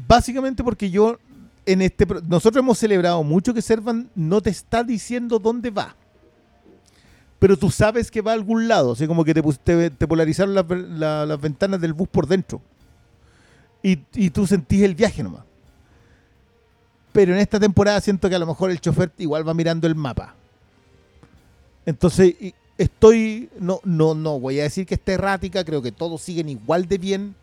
Básicamente 0.07 0.63
porque 0.63 0.89
yo, 0.89 1.17
en 1.65 1.81
este, 1.81 2.05
nosotros 2.27 2.61
hemos 2.61 2.77
celebrado 2.77 3.23
mucho 3.23 3.53
que 3.53 3.61
Servan 3.61 4.09
no 4.15 4.41
te 4.41 4.49
está 4.49 4.83
diciendo 4.83 5.39
dónde 5.39 5.69
va. 5.69 5.95
Pero 7.39 7.57
tú 7.57 7.69
sabes 7.69 8.09
que 8.09 8.21
va 8.21 8.31
a 8.31 8.35
algún 8.35 8.67
lado, 8.67 8.93
así 8.93 9.07
como 9.07 9.23
que 9.23 9.33
te, 9.33 9.41
te, 9.41 9.89
te 9.89 10.07
polarizaron 10.07 10.55
las, 10.55 11.41
ventanas 11.41 11.81
del 11.81 11.93
bus 11.93 12.07
por 12.07 12.27
dentro. 12.27 12.61
Y, 13.83 13.99
y 14.13 14.29
tú 14.29 14.47
sentís 14.47 14.81
el 14.83 14.95
viaje 14.95 15.21
nomás. 15.21 15.43
Pero 17.11 17.33
en 17.33 17.39
esta 17.39 17.59
temporada 17.59 18.01
siento 18.01 18.27
que 18.27 18.35
a 18.35 18.39
lo 18.39 18.47
mejor 18.47 18.71
el 18.71 18.81
chofer 18.81 19.11
igual 19.17 19.47
va 19.47 19.53
mirando 19.53 19.87
el 19.87 19.95
mapa. 19.95 20.35
Entonces, 21.85 22.35
estoy. 22.77 23.49
No, 23.59 23.79
no, 23.83 24.15
no 24.15 24.39
voy 24.39 24.59
a 24.59 24.63
decir 24.63 24.85
que 24.85 24.95
esté 24.95 25.13
errática, 25.13 25.63
creo 25.63 25.81
que 25.81 25.91
todos 25.91 26.21
siguen 26.21 26.49
igual 26.49 26.87
de 26.87 26.97
bien. 26.97 27.35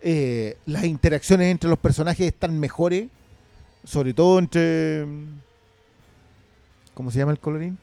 Eh, 0.00 0.56
las 0.66 0.84
interacciones 0.84 1.50
entre 1.50 1.68
los 1.68 1.78
personajes 1.78 2.26
están 2.26 2.58
mejores. 2.58 3.08
Sobre 3.84 4.12
todo 4.14 4.38
entre. 4.38 5.06
¿Cómo 6.94 7.10
se 7.10 7.18
llama 7.18 7.32
el 7.32 7.38
colorín? 7.38 7.78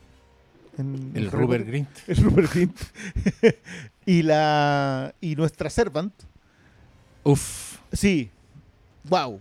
En- 0.77 1.11
El 1.15 1.27
Harry 1.29 1.37
Rupert. 1.37 1.67
Grint. 1.67 1.89
El 2.07 2.17
Rupert 2.17 2.53
Grint. 2.53 2.77
y 4.05 4.21
la. 4.23 5.13
Y 5.21 5.35
nuestra 5.35 5.69
Servant. 5.69 6.13
Uf. 7.23 7.77
Sí. 7.93 8.29
Wow. 9.09 9.39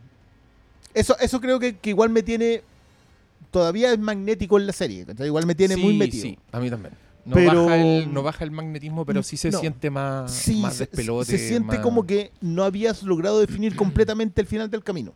Eso, 0.94 1.18
eso 1.18 1.40
creo 1.40 1.58
que, 1.58 1.76
que 1.76 1.90
igual 1.90 2.10
me 2.10 2.22
tiene. 2.22 2.62
Todavía 3.50 3.92
es 3.92 3.98
magnético 3.98 4.58
en 4.58 4.66
la 4.66 4.72
serie. 4.72 5.04
Igual 5.20 5.46
me 5.46 5.54
tiene 5.54 5.76
muy 5.76 5.96
metido. 5.96 6.22
Sí, 6.22 6.38
a 6.52 6.60
mí 6.60 6.70
también. 6.70 6.94
No, 7.24 7.34
Pero- 7.36 7.64
baja 7.64 7.76
el, 7.78 8.12
no 8.12 8.22
baja 8.22 8.44
el 8.44 8.50
magnetismo, 8.50 9.06
pero 9.06 9.22
sí 9.22 9.36
se 9.38 9.50
No. 9.50 9.58
siente 9.58 9.88
más, 9.90 10.30
Sí, 10.30 10.60
más 10.60 10.78
despelote. 10.78 11.24
se 11.24 11.38
siente 11.38 11.76
más- 11.76 11.78
como 11.78 12.04
que 12.06 12.32
no 12.42 12.64
habías 12.64 13.02
logrado 13.02 13.40
definir 13.40 13.74
completamente 13.76 14.40
el 14.42 14.46
final 14.46 14.70
del 14.70 14.84
camino. 14.84 15.14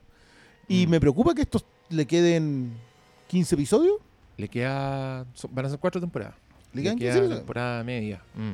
Y 0.68 0.86
Mm. 0.86 0.90
me 0.90 1.00
preocupa 1.00 1.34
que 1.34 1.42
estos 1.42 1.64
le 1.90 2.06
queden 2.06 2.72
15 3.26 3.54
episodios. 3.54 3.96
Le 4.38 4.48
queda. 4.48 5.26
son- 5.34 5.54
van 5.54 5.66
a 5.66 5.68
ser 5.70 5.78
cuatro 5.78 6.00
temporadas. 6.00 6.34
Le 6.72 6.82
quedan 6.82 6.96
15 6.96 7.04
queda 7.08 7.16
episodios. 7.18 7.38
temporada 7.40 7.84
media. 7.84 8.22
Mm. 8.34 8.52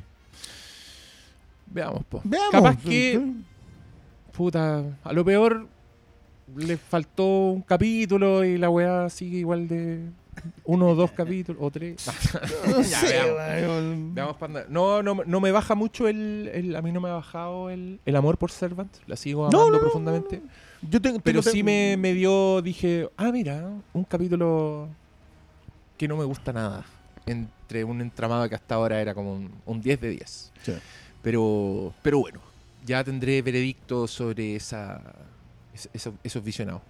Veamos, 1.73 2.05
po. 2.07 2.21
Veamos. 2.25 2.51
Capaz 2.51 2.77
que, 2.79 3.33
puta, 4.33 4.85
a 5.03 5.13
lo 5.13 5.25
peor 5.25 5.67
le 6.57 6.77
faltó 6.77 7.25
un 7.53 7.63
capítulo 7.63 8.45
y 8.45 8.59
la 8.59 8.69
weá 8.71 9.09
sigue 9.11 9.39
igual 9.39 9.67
de 9.69 10.01
uno 10.65 10.89
o 10.89 10.95
dos 10.95 11.13
capítulos 11.13 11.61
o 11.63 11.71
tres. 11.71 12.07
No 12.69 12.81
Ya, 12.83 13.01
sé, 13.01 13.07
veamos. 13.09 14.69
No, 14.69 15.03
no, 15.03 15.23
no 15.25 15.41
me 15.41 15.53
baja 15.53 15.75
mucho 15.75 16.09
el, 16.09 16.51
el- 16.53 16.77
A 16.77 16.83
mí 16.83 16.93
no 16.93 17.01
me 17.01 17.09
ha 17.09 17.15
bajado 17.15 17.71
el, 17.71 18.01
el 18.05 18.17
amor 18.17 18.39
por 18.39 18.51
Servant. 18.51 18.93
La 19.07 19.17
sigo 19.17 19.47
amando 19.47 19.67
no, 19.67 19.71
no, 19.71 19.79
profundamente. 19.81 20.41
Yo 20.83 21.01
tengo- 21.01 21.21
Pero 21.21 21.41
tengo- 21.41 21.53
sí 21.53 21.63
me, 21.63 21.97
me 21.99 22.13
dio. 22.15 22.61
Dije, 22.63 23.09
ah, 23.17 23.31
mira, 23.33 23.69
un 23.93 24.05
capítulo 24.05 24.89
que 25.97 26.09
no 26.09 26.17
me 26.17 26.25
gusta 26.25 26.53
nada. 26.53 26.85
Entre 27.27 27.85
un 27.85 28.01
entramado 28.01 28.49
que 28.49 28.55
hasta 28.55 28.75
ahora 28.75 29.01
era 29.01 29.15
como 29.15 29.35
un, 29.35 29.51
un 29.65 29.81
10 29.81 30.01
de 30.01 30.09
10. 30.11 30.53
Sí. 30.63 30.73
Pero, 31.23 31.95
pero 32.03 32.19
bueno, 32.19 32.41
ya 32.85 33.03
tendré 33.03 33.41
veredicto 33.43 34.07
sobre 34.07 34.57
esa 34.57 35.01
Es- 35.73 35.89
eso- 35.93 36.15
esos 36.23 36.45
visionados. 36.45 36.83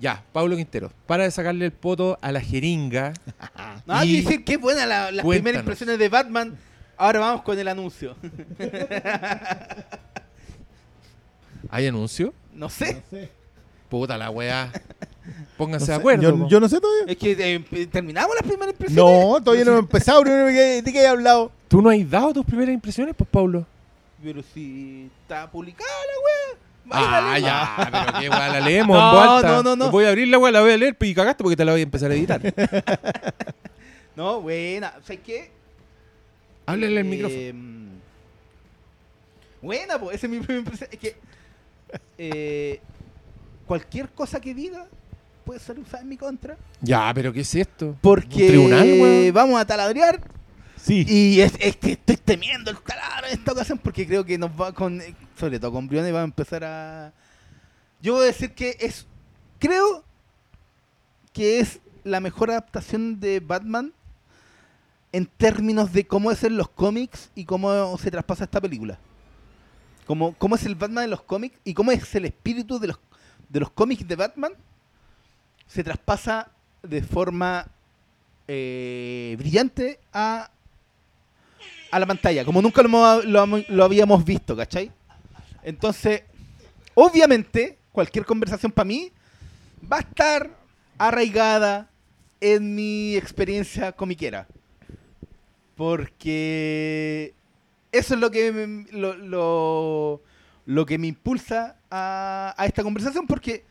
Ya, 0.00 0.24
Pablo 0.32 0.56
Quintero, 0.56 0.90
para 1.06 1.24
de 1.24 1.30
sacarle 1.30 1.66
el 1.66 1.72
poto 1.72 2.18
a 2.22 2.32
la 2.32 2.40
jeringa. 2.40 3.12
No, 3.86 3.94
hay 3.94 4.08
que 4.08 4.14
Y- 4.18 4.22
decir 4.22 4.44
qué 4.44 4.56
buena 4.56 4.86
la- 4.86 5.10
las 5.12 5.24
Cuéntanos. 5.24 5.34
primeras 5.42 5.60
impresiones 5.60 5.98
de 5.98 6.08
Batman. 6.08 6.56
Ahora 6.96 7.20
vamos 7.20 7.42
con 7.42 7.58
el 7.58 7.68
anuncio. 7.68 8.16
¿Hay 11.70 11.86
anuncio? 11.86 12.32
No 12.54 12.68
sé. 12.68 13.02
Puta 13.88 14.16
la 14.18 14.30
weá. 14.30 14.70
Pónganse 15.56 15.86
No 15.86 15.92
de 15.92 15.98
acuerdo. 15.98 16.48
Yo, 16.48 16.60
no 16.60 16.68
sé 16.68 16.80
todavía. 16.80 17.12
Es 17.12 17.16
que 17.18 17.32
eh, 17.38 17.86
terminamos 17.86 18.34
las 18.34 18.42
primeras 18.48 18.72
impresiones. 18.74 19.04
No, 19.04 19.40
todavía 19.42 19.64
no 19.64 19.76
he 19.76 19.80
empezado. 19.80 20.22
primero 20.22 20.46
que- 20.46 20.82
¿De 20.82 20.92
qué 20.92 21.02
he 21.02 21.06
hablado? 21.06 21.52
¿Tú 21.68 21.80
no 21.82 21.90
has 21.90 22.10
dado 22.10 22.32
tus 22.32 22.44
primeras 22.46 22.72
impresiones, 22.74 23.14
pues, 23.16 23.28
Pablo? 23.30 23.66
Pero 24.22 24.42
si 24.54 25.10
está 25.22 25.50
publicada 25.50 25.88
la 25.90 26.54
wea. 26.54 26.60
Ah, 26.90 27.38
ya, 27.38 27.90
pero 27.92 28.20
qué 28.20 28.28
weá, 28.30 28.48
la 28.48 28.60
leemos 28.60 28.96
No, 28.96 29.10
en 29.10 29.16
voz 29.16 29.28
alta. 29.36 29.48
no, 29.48 29.62
no, 29.62 29.76
no. 29.76 29.90
Voy 29.90 30.04
a 30.04 30.08
abrir 30.08 30.28
la 30.28 30.38
weá, 30.38 30.50
la 30.52 30.60
voy 30.60 30.72
a 30.72 30.76
leer, 30.76 30.96
pero 30.98 31.10
y 31.10 31.14
cagaste 31.14 31.42
porque 31.44 31.56
te 31.56 31.64
la 31.64 31.72
voy 31.72 31.80
a 31.80 31.84
empezar 31.84 32.10
a 32.10 32.14
editar. 32.14 32.40
No, 34.16 34.40
buena. 34.42 34.92
¿Sabes 35.02 35.20
qué? 35.24 35.50
Háblale 36.66 36.98
al 37.00 37.06
Eh, 37.06 37.08
micrófono. 37.08 37.90
Buena, 39.62 39.98
pues. 39.98 40.16
Esa 40.16 40.26
es 40.26 40.30
mi 40.30 40.36
impresión. 40.36 40.88
Es 40.92 40.98
que 40.98 41.16
eh, 42.18 42.80
cualquier 43.66 44.08
cosa 44.10 44.40
que 44.40 44.52
diga 44.54 44.86
puede 45.44 45.60
ser 45.60 45.78
usada 45.78 46.02
en 46.02 46.08
mi 46.08 46.16
contra. 46.16 46.56
Ya, 46.82 47.10
pero 47.14 47.32
¿qué 47.32 47.40
es 47.40 47.54
esto? 47.54 47.96
Porque 48.02 48.42
¿Un 48.42 48.48
tribunal, 48.48 48.82
weón? 49.00 49.32
vamos 49.32 49.60
a 49.60 49.64
taladrear 49.64 50.20
Sí. 50.82 51.04
Y 51.06 51.40
es, 51.40 51.52
es 51.60 51.76
que 51.76 51.92
estoy 51.92 52.16
temiendo 52.16 52.70
el 52.70 52.78
taladro 52.78 53.26
en 53.26 53.34
esta 53.34 53.52
ocasión 53.52 53.78
porque 53.78 54.06
creo 54.06 54.24
que 54.24 54.38
nos 54.38 54.50
va 54.50 54.72
con, 54.72 55.00
sobre 55.36 55.60
todo 55.60 55.72
con 55.72 55.86
Briones, 55.86 56.14
va 56.14 56.20
a 56.20 56.24
empezar 56.24 56.64
a... 56.64 57.12
Yo 58.00 58.14
voy 58.14 58.22
a 58.22 58.26
decir 58.26 58.54
que 58.54 58.76
es, 58.80 59.06
creo 59.58 60.04
que 61.32 61.60
es 61.60 61.80
la 62.02 62.20
mejor 62.20 62.50
adaptación 62.50 63.20
de 63.20 63.40
Batman 63.40 63.92
en 65.12 65.26
términos 65.26 65.92
de 65.92 66.06
cómo 66.06 66.30
es 66.30 66.42
en 66.44 66.56
los 66.56 66.68
cómics 66.68 67.30
y 67.34 67.44
cómo 67.44 67.96
se 67.98 68.10
traspasa 68.10 68.44
esta 68.44 68.60
película. 68.60 68.98
Cómo, 70.06 70.34
cómo 70.34 70.56
es 70.56 70.64
el 70.64 70.74
Batman 70.74 71.04
en 71.04 71.10
los 71.10 71.22
cómics 71.22 71.58
y 71.62 71.74
cómo 71.74 71.92
es 71.92 72.14
el 72.14 72.24
espíritu 72.24 72.78
de 72.78 72.88
los, 72.88 73.00
de 73.48 73.60
los 73.60 73.70
cómics 73.70 74.06
de 74.06 74.16
Batman 74.16 74.52
se 75.70 75.84
traspasa 75.84 76.50
de 76.82 77.02
forma 77.02 77.68
eh, 78.48 79.36
brillante 79.38 80.00
a, 80.12 80.50
a 81.90 81.98
la 81.98 82.06
pantalla, 82.06 82.44
como 82.44 82.62
nunca 82.62 82.82
lo, 82.82 83.82
habíamos 83.84 84.24
visto, 84.24 84.56
¿cachai? 84.56 84.90
Entonces, 85.62 86.22
obviamente, 86.94 87.78
cualquier 87.92 88.24
conversación 88.24 88.72
para 88.72 88.84
mí 88.86 89.12
va 89.90 89.98
a 89.98 90.00
estar 90.00 90.50
arraigada 90.98 91.90
en 92.40 92.74
mi 92.74 93.16
experiencia 93.16 93.92
comiquera. 93.92 94.46
Porque 95.76 97.34
eso 97.92 98.14
es 98.14 98.20
lo 98.20 98.30
que 98.30 98.52
me, 98.52 98.86
lo, 98.92 100.20
lo- 100.66 100.86
que 100.86 100.98
me 100.98 101.06
impulsa 101.08 101.76
a, 101.90 102.54
a 102.56 102.66
esta 102.66 102.82
conversación, 102.82 103.26
porque 103.26 103.64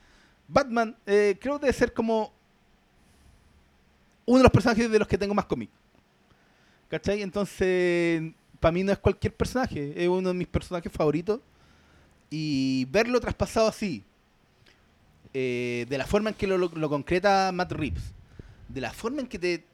Batman 0.48 0.96
eh, 1.06 1.38
creo 1.40 1.60
debe 1.60 1.72
ser 1.74 1.94
como 1.94 2.34
uno 4.26 4.38
de 4.40 4.44
los 4.44 4.52
personajes 4.52 4.90
de 4.92 5.00
los 5.00 5.08
que 5.08 5.18
tengo 5.18 5.34
más 5.34 5.46
cómic. 5.46 5.70
¿Cachai? 6.90 7.22
Entonces, 7.22 8.34
para 8.60 8.72
mí 8.72 8.84
no 8.84 8.92
es 8.92 8.98
cualquier 8.98 9.34
personaje, 9.34 9.94
es 9.96 10.10
uno 10.10 10.30
de 10.30 10.36
mis 10.36 10.48
personajes 10.48 10.92
favoritos. 10.92 11.40
Y 12.32 12.86
verlo 12.86 13.20
traspasado 13.20 13.68
así, 13.68 14.04
eh, 15.34 15.86
de 15.90 15.98
la 15.98 16.06
forma 16.06 16.30
en 16.32 16.36
que 16.36 16.48
lo, 16.48 16.90
concreta 16.90 17.52
Matt 17.52 17.72
Reeves, 17.72 18.14
de 18.68 18.82
la 18.82 18.92
forma 18.92 19.22
en 19.22 19.28
que 19.28 19.40
te 19.40 19.66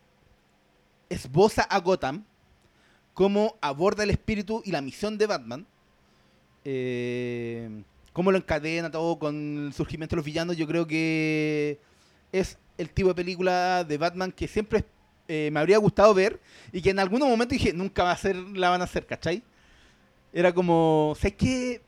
esboza 1.09 1.63
a 1.63 1.79
Gotham, 1.79 2.23
cómo 3.13 3.57
aborda 3.61 4.03
el 4.03 4.09
espíritu 4.09 4.61
y 4.65 4.71
la 4.71 4.81
misión 4.81 5.17
de 5.17 5.27
Batman, 5.27 5.65
eh, 6.63 7.83
cómo 8.13 8.31
lo 8.31 8.37
encadena 8.37 8.91
todo 8.91 9.19
con 9.19 9.67
el 9.67 9.73
surgimiento 9.73 10.15
de 10.15 10.17
los 10.17 10.25
villanos, 10.25 10.55
yo 10.57 10.67
creo 10.67 10.87
que 10.87 11.79
es 12.31 12.57
el 12.77 12.89
tipo 12.89 13.09
de 13.09 13.15
película 13.15 13.83
de 13.83 13.97
Batman 13.97 14.31
que 14.31 14.47
siempre 14.47 14.85
eh, 15.27 15.49
me 15.51 15.59
habría 15.59 15.77
gustado 15.77 16.13
ver 16.13 16.39
y 16.71 16.81
que 16.81 16.91
en 16.91 16.99
algún 16.99 17.19
momento 17.19 17.53
dije, 17.53 17.73
nunca 17.73 18.03
va 18.03 18.11
a 18.11 18.17
ser, 18.17 18.35
la 18.35 18.69
van 18.69 18.81
a 18.81 18.85
hacer, 18.85 19.05
¿cachai? 19.05 19.41
Era 20.31 20.53
como, 20.53 21.15
sé 21.19 21.33
que 21.33 21.81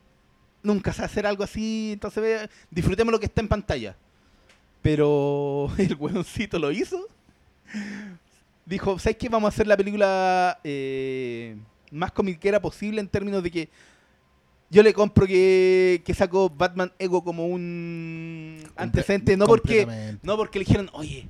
nunca 0.64 0.94
se 0.94 1.00
va 1.00 1.04
a 1.04 1.08
hacer 1.08 1.26
algo 1.26 1.44
así, 1.44 1.92
entonces 1.94 2.24
ve, 2.24 2.50
disfrutemos 2.72 3.12
lo 3.12 3.20
que 3.20 3.26
está 3.28 3.42
en 3.42 3.48
pantalla. 3.48 3.96
Pero 4.82 5.70
el 5.78 5.96
hueoncito 5.96 6.58
lo 6.60 6.72
hizo. 6.72 7.08
Dijo, 8.66 9.00
¿sabes 9.00 9.18
qué? 9.18 9.30
Vamos 9.30 9.52
a 9.52 9.54
hacer 9.54 9.68
la 9.68 9.78
película 9.78 10.60
eh, 10.64 11.56
más 11.92 12.12
comiquera 12.12 12.62
posible 12.62 13.02
en 13.02 13.08
términos 13.08 13.44
de 13.44 13.52
que 13.52 13.70
yo 14.70 14.84
le 14.84 14.94
compro 14.94 15.26
que, 15.26 16.02
que 16.06 16.14
sacó 16.14 16.50
Batman 16.50 16.92
Ego 17.00 17.24
como 17.24 17.48
un 17.48 18.62
antecedente, 18.76 19.38
no 19.38 19.46
porque, 19.46 20.18
no 20.24 20.36
porque 20.36 20.60
le 20.60 20.66
dijeron, 20.66 20.90
oye, 20.94 21.30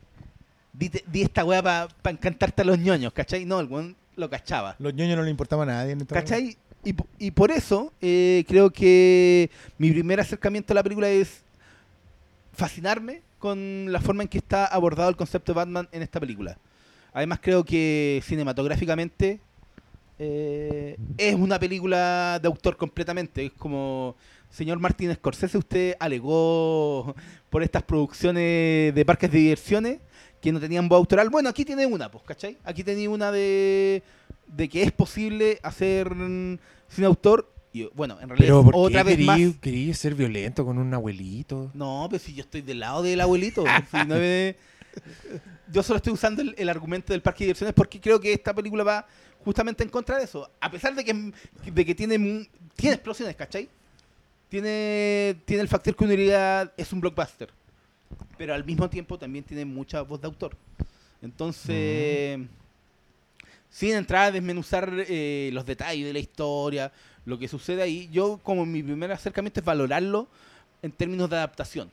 di, 0.78 0.91
di 1.07 1.21
esta 1.21 1.43
weá 1.43 1.61
para 1.63 1.88
encantarte 2.11 2.61
a 2.61 2.65
los 2.65 2.78
ñoños, 2.80 3.11
¿cachai? 3.13 3.45
No, 3.45 3.59
el 3.59 3.67
weón 3.67 3.95
lo 4.15 4.30
cachaba. 4.30 4.75
Los 4.80 4.93
ñoños 4.93 5.17
no 5.17 5.23
le 5.23 5.30
importaba 5.32 5.63
a 5.63 5.65
nadie. 5.67 5.91
en 5.93 6.01
esta- 6.01 6.15
¿Cachai? 6.15 6.57
Y, 6.84 6.95
y 7.19 7.32
por 7.32 7.51
eso 7.51 7.91
eh, 8.01 8.45
creo 8.47 8.69
que 8.71 9.49
mi 9.78 9.91
primer 9.91 10.19
acercamiento 10.19 10.73
a 10.73 10.75
la 10.75 10.84
película 10.84 11.09
es 11.09 11.43
fascinarme 12.53 13.21
con 13.39 13.91
la 13.91 13.99
forma 14.01 14.23
en 14.23 14.30
que 14.30 14.38
está 14.39 14.65
abordado 14.65 15.09
el 15.09 15.15
concepto 15.15 15.51
de 15.53 15.57
Batman 15.57 15.88
en 15.91 16.01
esta 16.01 16.19
película. 16.19 16.57
Además 17.13 17.39
creo 17.41 17.63
que 17.63 18.21
cinematográficamente 18.25 19.39
eh, 20.19 20.97
es 21.17 21.36
una 21.36 21.59
película 21.59 22.39
de 22.41 22.47
autor 22.47 22.78
completamente. 22.78 23.45
Es 23.47 23.51
como, 23.53 24.15
señor 24.49 24.80
Martin 24.80 25.13
Scorsese, 25.13 25.57
usted 25.57 25.95
alegó 25.99 27.15
por 27.49 27.63
estas 27.63 27.84
producciones 27.84 28.93
de 28.95 29.03
parques 29.05 29.32
de 29.32 29.38
diversiones 29.39 29.99
que 30.41 30.51
no 30.51 30.59
tenían 30.59 30.88
voz 30.88 30.97
autoral. 30.97 31.29
Bueno, 31.29 31.49
aquí 31.49 31.65
tiene 31.65 31.85
una, 31.85 32.09
pues, 32.11 32.23
¿cachai? 32.25 32.57
Aquí 32.63 32.83
tenía 32.83 33.09
una 33.09 33.31
de, 33.31 34.03
de 34.47 34.69
que 34.69 34.83
es 34.83 34.91
posible 34.91 35.59
hacer 35.63 36.13
mm, 36.13 36.57
sin 36.89 37.03
autor. 37.05 37.51
Y 37.73 37.83
bueno, 37.93 38.17
en 38.21 38.29
realidad 38.29 38.47
Pero 38.47 38.59
es 38.59 38.65
¿por 38.65 38.75
otra 38.75 39.03
qué 39.03 39.15
vez 39.15 39.25
más. 39.25 39.38
querí, 39.38 39.53
querí 39.61 39.93
ser 39.93 40.15
violento 40.15 40.65
con 40.65 40.77
un 40.77 40.93
abuelito? 40.93 41.69
No, 41.73 42.07
pero 42.09 42.23
si 42.23 42.33
yo 42.33 42.41
estoy 42.41 42.61
del 42.61 42.79
lado 42.79 43.03
del 43.03 43.19
abuelito. 43.21 43.63
si 43.91 43.97
no 44.07 44.15
me- 44.15 44.55
Yo 45.71 45.83
solo 45.83 45.97
estoy 45.97 46.13
usando 46.13 46.41
el, 46.41 46.55
el 46.57 46.69
argumento 46.69 47.11
del 47.13 47.21
parque 47.21 47.39
de 47.43 47.47
diversiones 47.47 47.73
porque 47.75 47.99
creo 47.99 48.19
que 48.19 48.31
esta 48.33 48.53
película 48.53 48.83
va 48.83 49.05
justamente 49.43 49.83
en 49.83 49.89
contra 49.89 50.17
de 50.17 50.23
eso. 50.23 50.49
A 50.61 50.71
pesar 50.71 50.95
de 50.95 51.03
que, 51.03 51.31
de 51.71 51.85
que 51.85 51.93
tiene, 51.93 52.47
tiene 52.75 52.95
explosiones, 52.95 53.35
¿cachai? 53.35 53.67
Tiene, 54.49 55.35
tiene 55.45 55.61
el 55.61 55.67
factor 55.67 55.93
que 55.95 56.03
uno 56.05 56.11
diría 56.11 56.71
es 56.77 56.93
un 56.93 57.01
blockbuster. 57.01 57.49
Pero 58.38 58.53
al 58.53 58.64
mismo 58.64 58.89
tiempo 58.89 59.18
también 59.18 59.43
tiene 59.43 59.66
mucha 59.66 60.01
voz 60.01 60.22
de 60.22 60.28
autor. 60.28 60.55
Entonces, 61.22 62.39
sin 63.70 63.93
entrar 63.93 64.26
a 64.26 64.32
desmenuzar 64.32 64.91
eh, 65.08 65.49
los 65.53 65.66
detalles 65.66 66.05
de 66.05 66.14
la 66.14 66.20
historia, 66.20 66.91
lo 67.26 67.38
que 67.38 67.47
sucede 67.47 67.82
ahí, 67.82 68.10
yo 68.12 68.39
como 68.43 68.66
mi 68.66 68.84
primer 68.84 69.12
acercamiento 69.12 69.60
es 69.60 69.66
valorarlo 69.66 70.28
en 70.82 70.91
términos 70.91 71.30
de 71.30 71.38
adaptación. 71.38 71.91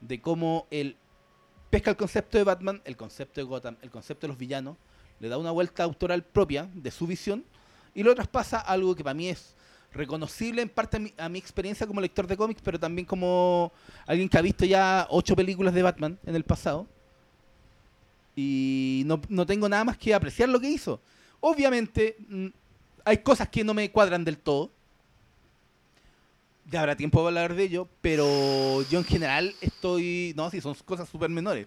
De 0.00 0.20
cómo 0.20 0.66
él 0.70 0.96
pesca 1.70 1.90
el 1.90 1.96
concepto 1.96 2.38
de 2.38 2.44
Batman, 2.44 2.80
el 2.84 2.96
concepto 2.96 3.40
de 3.40 3.44
Gotham, 3.44 3.76
el 3.82 3.90
concepto 3.90 4.26
de 4.26 4.28
los 4.28 4.38
villanos, 4.38 4.76
le 5.20 5.28
da 5.28 5.38
una 5.38 5.50
vuelta 5.50 5.84
autoral 5.84 6.22
propia 6.24 6.68
de 6.74 6.90
su 6.90 7.06
visión 7.06 7.44
y 7.94 8.02
lo 8.02 8.14
traspasa 8.14 8.58
a 8.58 8.72
algo 8.72 8.94
que 8.94 9.04
para 9.04 9.14
mí 9.14 9.28
es 9.28 9.54
reconocible 9.92 10.62
en 10.62 10.68
parte 10.68 11.14
a 11.18 11.28
mi, 11.28 11.38
experiencia 11.38 11.86
como 11.86 12.00
lector 12.00 12.26
de 12.26 12.36
cómics, 12.36 12.62
pero 12.64 12.78
también 12.78 13.06
como 13.06 13.72
alguien 14.06 14.28
que 14.28 14.38
ha 14.38 14.42
visto 14.42 14.64
ya 14.64 15.06
ocho 15.10 15.34
películas 15.34 15.74
de 15.74 15.82
Batman 15.82 16.18
en 16.24 16.34
el 16.34 16.44
pasado. 16.44 16.86
Y 18.36 19.02
no, 19.06 19.20
no 19.28 19.44
tengo 19.46 19.68
nada 19.68 19.84
más 19.84 19.98
que 19.98 20.14
apreciar 20.14 20.48
lo 20.48 20.60
que 20.60 20.70
hizo. 20.70 21.00
Obviamente, 21.40 22.16
mm, 22.28 22.46
hay 23.04 23.18
cosas 23.18 23.48
que 23.48 23.64
no 23.64 23.74
me 23.74 23.90
cuadran 23.90 24.24
del 24.24 24.38
todo. 24.38 24.70
Ya 26.66 26.80
habrá 26.80 26.94
tiempo 26.96 27.20
de 27.22 27.28
hablar 27.28 27.54
de 27.54 27.64
ello, 27.64 27.88
pero 28.00 28.82
yo 28.88 28.98
en 29.00 29.04
general 29.04 29.54
estoy... 29.60 30.32
No, 30.36 30.50
sí, 30.50 30.60
son 30.60 30.74
cosas 30.84 31.08
súper 31.08 31.30
menores. 31.30 31.66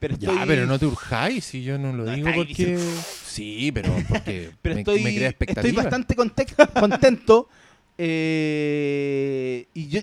Pero 0.00 0.14
estoy... 0.14 0.34
Ya, 0.34 0.44
pero 0.46 0.66
no 0.66 0.78
te 0.78 0.86
urjáis 0.86 1.44
si 1.44 1.62
yo 1.62 1.78
no 1.78 1.92
lo 1.92 2.04
No, 2.04 2.14
digo 2.14 2.30
porque... 2.34 2.78
Sí, 3.24 3.70
pero 3.72 3.94
porque 4.08 4.50
pero 4.62 4.74
me, 4.74 4.80
estoy, 4.80 5.02
me 5.02 5.14
crea 5.14 5.34
estoy 5.38 5.72
bastante 5.72 6.16
conte- 6.16 6.46
contento. 6.80 7.48
eh, 7.98 9.66
y 9.74 9.88
yo 9.88 10.00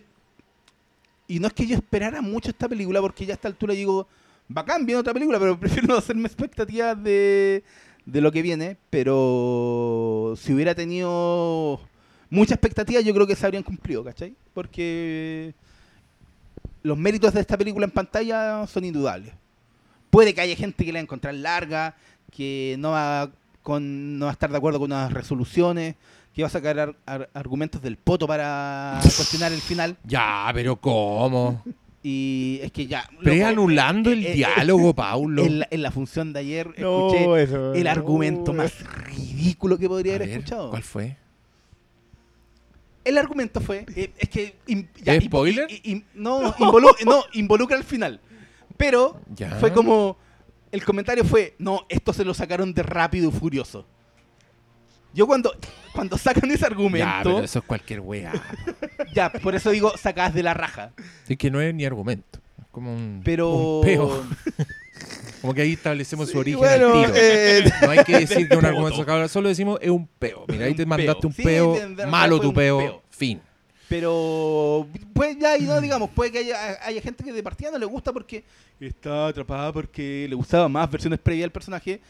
y 1.29 1.39
no 1.39 1.47
es 1.47 1.53
que 1.53 1.67
yo 1.67 1.75
esperara 1.75 2.21
mucho 2.21 2.49
esta 2.49 2.69
película, 2.69 3.01
porque 3.01 3.25
ya 3.25 3.33
a 3.33 3.35
esta 3.35 3.49
altura 3.49 3.73
digo, 3.73 4.07
bacán, 4.47 4.85
viene 4.85 5.01
otra 5.01 5.13
película, 5.13 5.37
pero 5.39 5.59
prefiero 5.59 5.87
no 5.89 5.97
hacerme 5.97 6.25
expectativas 6.27 7.01
de, 7.03 7.63
de 8.05 8.21
lo 8.21 8.31
que 8.31 8.41
viene. 8.41 8.77
Pero 8.89 10.35
si 10.37 10.53
hubiera 10.53 10.73
tenido 10.73 11.81
mucha 12.29 12.53
expectativa, 12.53 13.01
yo 13.01 13.13
creo 13.13 13.27
que 13.27 13.35
se 13.35 13.45
habrían 13.45 13.63
cumplido, 13.63 14.05
¿cachai? 14.05 14.35
Porque 14.53 15.53
los 16.83 16.97
méritos 16.97 17.33
de 17.33 17.41
esta 17.41 17.57
película 17.57 17.83
en 17.85 17.91
pantalla 17.91 18.65
son 18.67 18.85
indudables. 18.85 19.33
Puede 20.17 20.33
que 20.33 20.41
haya 20.41 20.55
gente 20.55 20.83
que 20.83 20.91
la 20.91 20.97
va 20.97 21.01
a 21.01 21.03
encontrar 21.03 21.35
larga, 21.35 21.95
que 22.35 22.75
no 22.79 22.89
va, 22.89 23.29
con, 23.61 24.17
no 24.17 24.25
va 24.25 24.31
a 24.31 24.33
estar 24.33 24.49
de 24.49 24.57
acuerdo 24.57 24.79
con 24.79 24.91
unas 24.91 25.13
resoluciones, 25.13 25.93
que 26.33 26.41
va 26.41 26.47
a 26.47 26.49
sacar 26.49 26.79
ar- 26.79 26.95
ar- 27.05 27.29
argumentos 27.35 27.83
del 27.83 27.97
poto 27.97 28.25
para 28.25 28.97
cuestionar 29.03 29.53
el 29.53 29.61
final. 29.61 29.95
Ya, 30.05 30.49
pero 30.55 30.75
¿cómo? 30.77 31.63
Y 32.01 32.57
es 32.63 32.71
que 32.71 32.87
ya. 32.87 33.03
loco, 33.11 33.25
Preanulando 33.25 34.11
el 34.11 34.25
eh, 34.25 34.31
eh, 34.31 34.33
diálogo, 34.33 34.95
Paulo. 34.95 35.45
En 35.45 35.59
la, 35.59 35.67
en 35.69 35.83
la 35.83 35.91
función 35.91 36.33
de 36.33 36.39
ayer 36.39 36.65
escuché 36.75 37.43
eso, 37.43 37.75
el 37.75 37.83
no, 37.83 37.89
argumento 37.91 38.53
más 38.53 38.73
ridículo 39.05 39.77
que 39.77 39.87
podría 39.87 40.13
A 40.13 40.15
haber 40.15 40.29
ver, 40.29 40.37
escuchado. 40.39 40.71
¿Cuál 40.71 40.81
fue? 40.81 41.15
El 43.05 43.19
argumento 43.19 43.61
fue. 43.61 43.85
eh, 43.95 44.09
es 44.17 44.29
que. 44.29 44.55
in- 44.65 44.89
ya, 45.03 45.13
¿Es 45.13 45.21
in- 45.23 45.29
spoiler? 45.29 45.67
in- 45.69 45.79
in- 45.83 46.05
no, 46.15 46.53
involu- 46.55 47.05
no, 47.05 47.23
involucra 47.33 47.77
al 47.77 47.83
final. 47.83 48.19
Pero 48.77 49.19
Ya. 49.35 49.51
fue 49.59 49.73
como. 49.73 50.17
El 50.71 50.83
comentario 50.83 51.23
fue: 51.23 51.55
No, 51.59 51.85
esto 51.89 52.13
se 52.13 52.23
lo 52.25 52.33
sacaron 52.33 52.73
de 52.73 52.83
rápido 52.83 53.29
y 53.29 53.31
furioso. 53.31 53.85
Yo 55.13 55.25
cuando, 55.25 55.51
cuando 55.93 56.17
sacan 56.17 56.49
ese 56.51 56.61
Ya, 56.61 56.67
argumento. 56.67 57.07
pero 57.23 57.39
eso 57.39 57.59
es 57.59 57.65
cualquier 57.65 57.99
wea. 58.01 58.33
Ya, 59.13 59.31
por 59.31 59.55
eso 59.55 59.71
digo 59.71 59.97
sacadas 59.97 60.33
de 60.33 60.43
la 60.43 60.53
raja. 60.53 60.91
es 61.27 61.37
que 61.37 61.49
no 61.49 61.59
es 61.61 61.73
ni 61.73 61.85
argumento. 61.85 62.39
Es 62.59 62.65
como 62.71 62.93
un, 62.93 63.21
Pero. 63.23 63.49
un 63.49 63.81
peo. 63.85 64.23
Como 65.41 65.53
que 65.53 65.61
ahí 65.61 65.73
establecemos 65.73 66.29
su 66.31 66.39
origen 66.39 66.57
bueno, 66.57 66.87
al 66.95 67.05
tiro. 67.05 67.13
eh, 67.15 67.71
No 67.83 67.91
hay 67.91 68.03
que 68.03 68.19
decir 68.21 68.49
que 68.49 68.57
un 68.57 68.65
argumento 68.65 68.97
sacado, 68.97 69.27
solo 69.27 69.47
decimos 69.49 69.77
es 69.83 69.91
un 69.91 70.07
peo. 70.07 70.45
Mira, 70.47 70.65
ahí 70.65 70.73
te 70.73 70.85
mandaste 70.87 71.27
un 71.27 71.33
Sí, 71.33 71.43
peo, 71.43 71.75
malo 72.07 72.39
tu 72.39 72.51
peo. 72.51 73.03
fin. 73.11 73.39
Pero 73.89 74.87
pues 75.13 75.37
ya 75.39 75.57
y 75.57 75.63
no 75.63 75.79
digamos, 75.79 76.09
puede 76.09 76.31
que 76.31 76.39
haya, 76.39 76.77
haya 76.85 77.01
gente 77.01 77.23
que 77.23 77.31
de 77.31 77.41
partida 77.41 77.71
no 77.71 77.77
le 77.77 77.85
gusta 77.85 78.11
porque 78.11 78.43
está 78.79 79.27
atrapada 79.27 79.71
porque 79.71 80.27
le 80.29 80.35
gustaba 80.35 80.67
más 80.67 80.89
versiones 80.91 81.19
previas 81.19 81.45
del 81.45 81.51
personaje. 81.51 82.01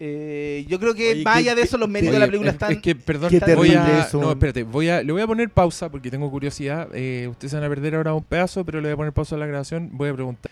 Eh, 0.00 0.66
yo 0.68 0.78
creo 0.80 0.92
que 0.94 1.12
Oye, 1.12 1.22
más 1.22 1.36
allá 1.36 1.54
de 1.54 1.62
eso, 1.62 1.78
los 1.78 1.88
méritos 1.88 2.10
Oye, 2.10 2.16
de 2.16 2.20
la 2.20 2.26
película 2.26 2.50
es, 2.50 2.54
están. 2.54 2.72
es 2.72 2.78
que, 2.78 2.94
perdón, 2.94 3.30
qué 3.30 3.54
voy 3.54 3.70
a, 3.70 4.00
eso. 4.00 4.20
no, 4.20 4.32
espérate, 4.32 4.64
voy 4.64 4.88
a, 4.88 5.02
le 5.02 5.12
voy 5.12 5.22
a 5.22 5.26
poner 5.26 5.48
pausa 5.50 5.88
porque 5.88 6.10
tengo 6.10 6.30
curiosidad. 6.30 6.88
Eh, 6.92 7.28
ustedes 7.30 7.52
se 7.52 7.56
van 7.56 7.64
a 7.64 7.68
perder 7.68 7.94
ahora 7.94 8.12
un 8.12 8.24
pedazo, 8.24 8.64
pero 8.64 8.80
le 8.80 8.88
voy 8.88 8.94
a 8.94 8.96
poner 8.96 9.12
pausa 9.12 9.36
a 9.36 9.38
la 9.38 9.46
grabación. 9.46 9.90
Voy 9.92 10.10
a 10.10 10.14
preguntar. 10.14 10.50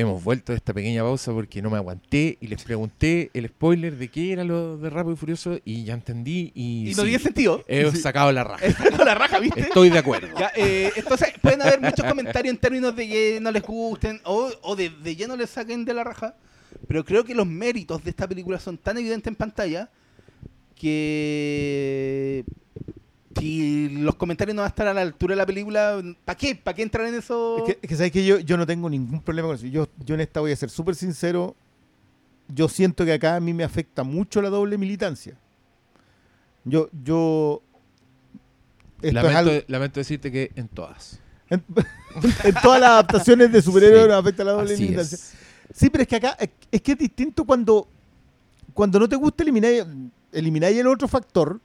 Hemos 0.00 0.24
vuelto 0.24 0.52
de 0.52 0.56
esta 0.56 0.72
pequeña 0.72 1.02
pausa 1.02 1.30
porque 1.30 1.60
no 1.60 1.68
me 1.68 1.76
aguanté 1.76 2.38
y 2.40 2.46
les 2.46 2.62
pregunté 2.62 3.30
el 3.34 3.48
spoiler 3.48 3.98
de 3.98 4.08
qué 4.08 4.32
era 4.32 4.44
lo 4.44 4.78
de 4.78 4.88
Rápido 4.88 5.12
y 5.12 5.16
Furioso 5.16 5.58
y 5.62 5.84
ya 5.84 5.92
entendí 5.92 6.52
y, 6.54 6.88
y 6.88 6.94
sí, 6.94 6.96
no 6.96 7.02
tiene 7.02 7.18
sentido. 7.18 7.62
he 7.68 7.94
sacado 7.94 8.32
la 8.32 8.42
raja. 8.44 8.64
Es 8.70 8.76
sacado 8.76 9.04
la 9.04 9.14
raja, 9.14 9.38
¿viste? 9.40 9.60
Estoy 9.60 9.90
de 9.90 9.98
acuerdo. 9.98 10.28
Ya, 10.38 10.52
eh, 10.56 10.90
entonces, 10.96 11.34
pueden 11.42 11.60
haber 11.60 11.82
muchos 11.82 12.02
comentarios 12.06 12.54
en 12.54 12.58
términos 12.58 12.96
de 12.96 13.06
que 13.06 13.38
no 13.42 13.50
les 13.50 13.62
gusten 13.62 14.22
o, 14.24 14.50
o 14.62 14.74
de, 14.74 14.88
de 14.88 15.16
lleno 15.16 15.36
les 15.36 15.50
saquen 15.50 15.84
de 15.84 15.92
la 15.92 16.02
raja. 16.02 16.34
Pero 16.88 17.04
creo 17.04 17.22
que 17.22 17.34
los 17.34 17.46
méritos 17.46 18.02
de 18.02 18.08
esta 18.08 18.26
película 18.26 18.58
son 18.58 18.78
tan 18.78 18.96
evidentes 18.96 19.26
en 19.28 19.36
pantalla 19.36 19.90
que 20.76 22.44
si 23.38 23.88
los 23.90 24.14
comentarios 24.16 24.54
no 24.56 24.62
van 24.62 24.66
a 24.66 24.70
estar 24.70 24.86
a 24.88 24.94
la 24.94 25.02
altura 25.02 25.32
de 25.34 25.36
la 25.36 25.46
película, 25.46 26.02
¿para 26.24 26.36
qué? 26.36 26.54
¿Para 26.56 26.74
qué 26.74 26.82
entrar 26.82 27.06
en 27.06 27.14
eso? 27.14 27.58
Es 27.58 27.62
que, 27.64 27.78
es 27.82 27.88
que 27.88 27.96
sabes 27.96 28.12
que 28.12 28.24
yo, 28.26 28.38
yo 28.40 28.56
no 28.56 28.66
tengo 28.66 28.90
ningún 28.90 29.20
problema 29.22 29.48
con 29.48 29.54
eso. 29.56 29.66
Yo, 29.66 29.86
yo 30.04 30.14
en 30.16 30.20
esta 30.22 30.40
voy 30.40 30.52
a 30.52 30.56
ser 30.56 30.68
súper 30.70 30.94
sincero. 30.96 31.54
Yo 32.48 32.68
siento 32.68 33.04
que 33.04 33.12
acá 33.12 33.36
a 33.36 33.40
mí 33.40 33.54
me 33.54 33.62
afecta 33.62 34.02
mucho 34.02 34.42
la 34.42 34.48
doble 34.50 34.76
militancia. 34.76 35.36
Yo, 36.64 36.90
yo. 37.04 37.62
Lamento, 39.02 39.38
algo- 39.38 39.64
lamento 39.68 40.00
decirte 40.00 40.30
que 40.30 40.50
en 40.56 40.68
todas. 40.68 41.20
en, 41.48 41.64
en 42.44 42.54
todas 42.62 42.80
las 42.80 42.90
adaptaciones 42.90 43.50
de 43.52 43.62
superhéroes 43.62 44.02
Sí, 44.02 44.08
nos 44.08 44.18
afecta 44.20 44.44
la 44.44 44.52
doble 44.52 44.76
militancia. 44.76 45.14
es. 45.16 45.34
Sí, 45.72 45.88
pero 45.88 46.02
es 46.02 46.08
que 46.08 46.16
acá 46.16 46.36
es, 46.40 46.50
es 46.70 46.82
que 46.82 46.92
es 46.92 46.98
distinto 46.98 47.44
cuando, 47.44 47.88
cuando 48.74 48.98
no 48.98 49.08
te 49.08 49.14
gusta 49.16 49.44
eliminar, 49.44 49.86
eliminar 50.32 50.72
el 50.72 50.86
otro 50.88 51.06
factor. 51.06 51.60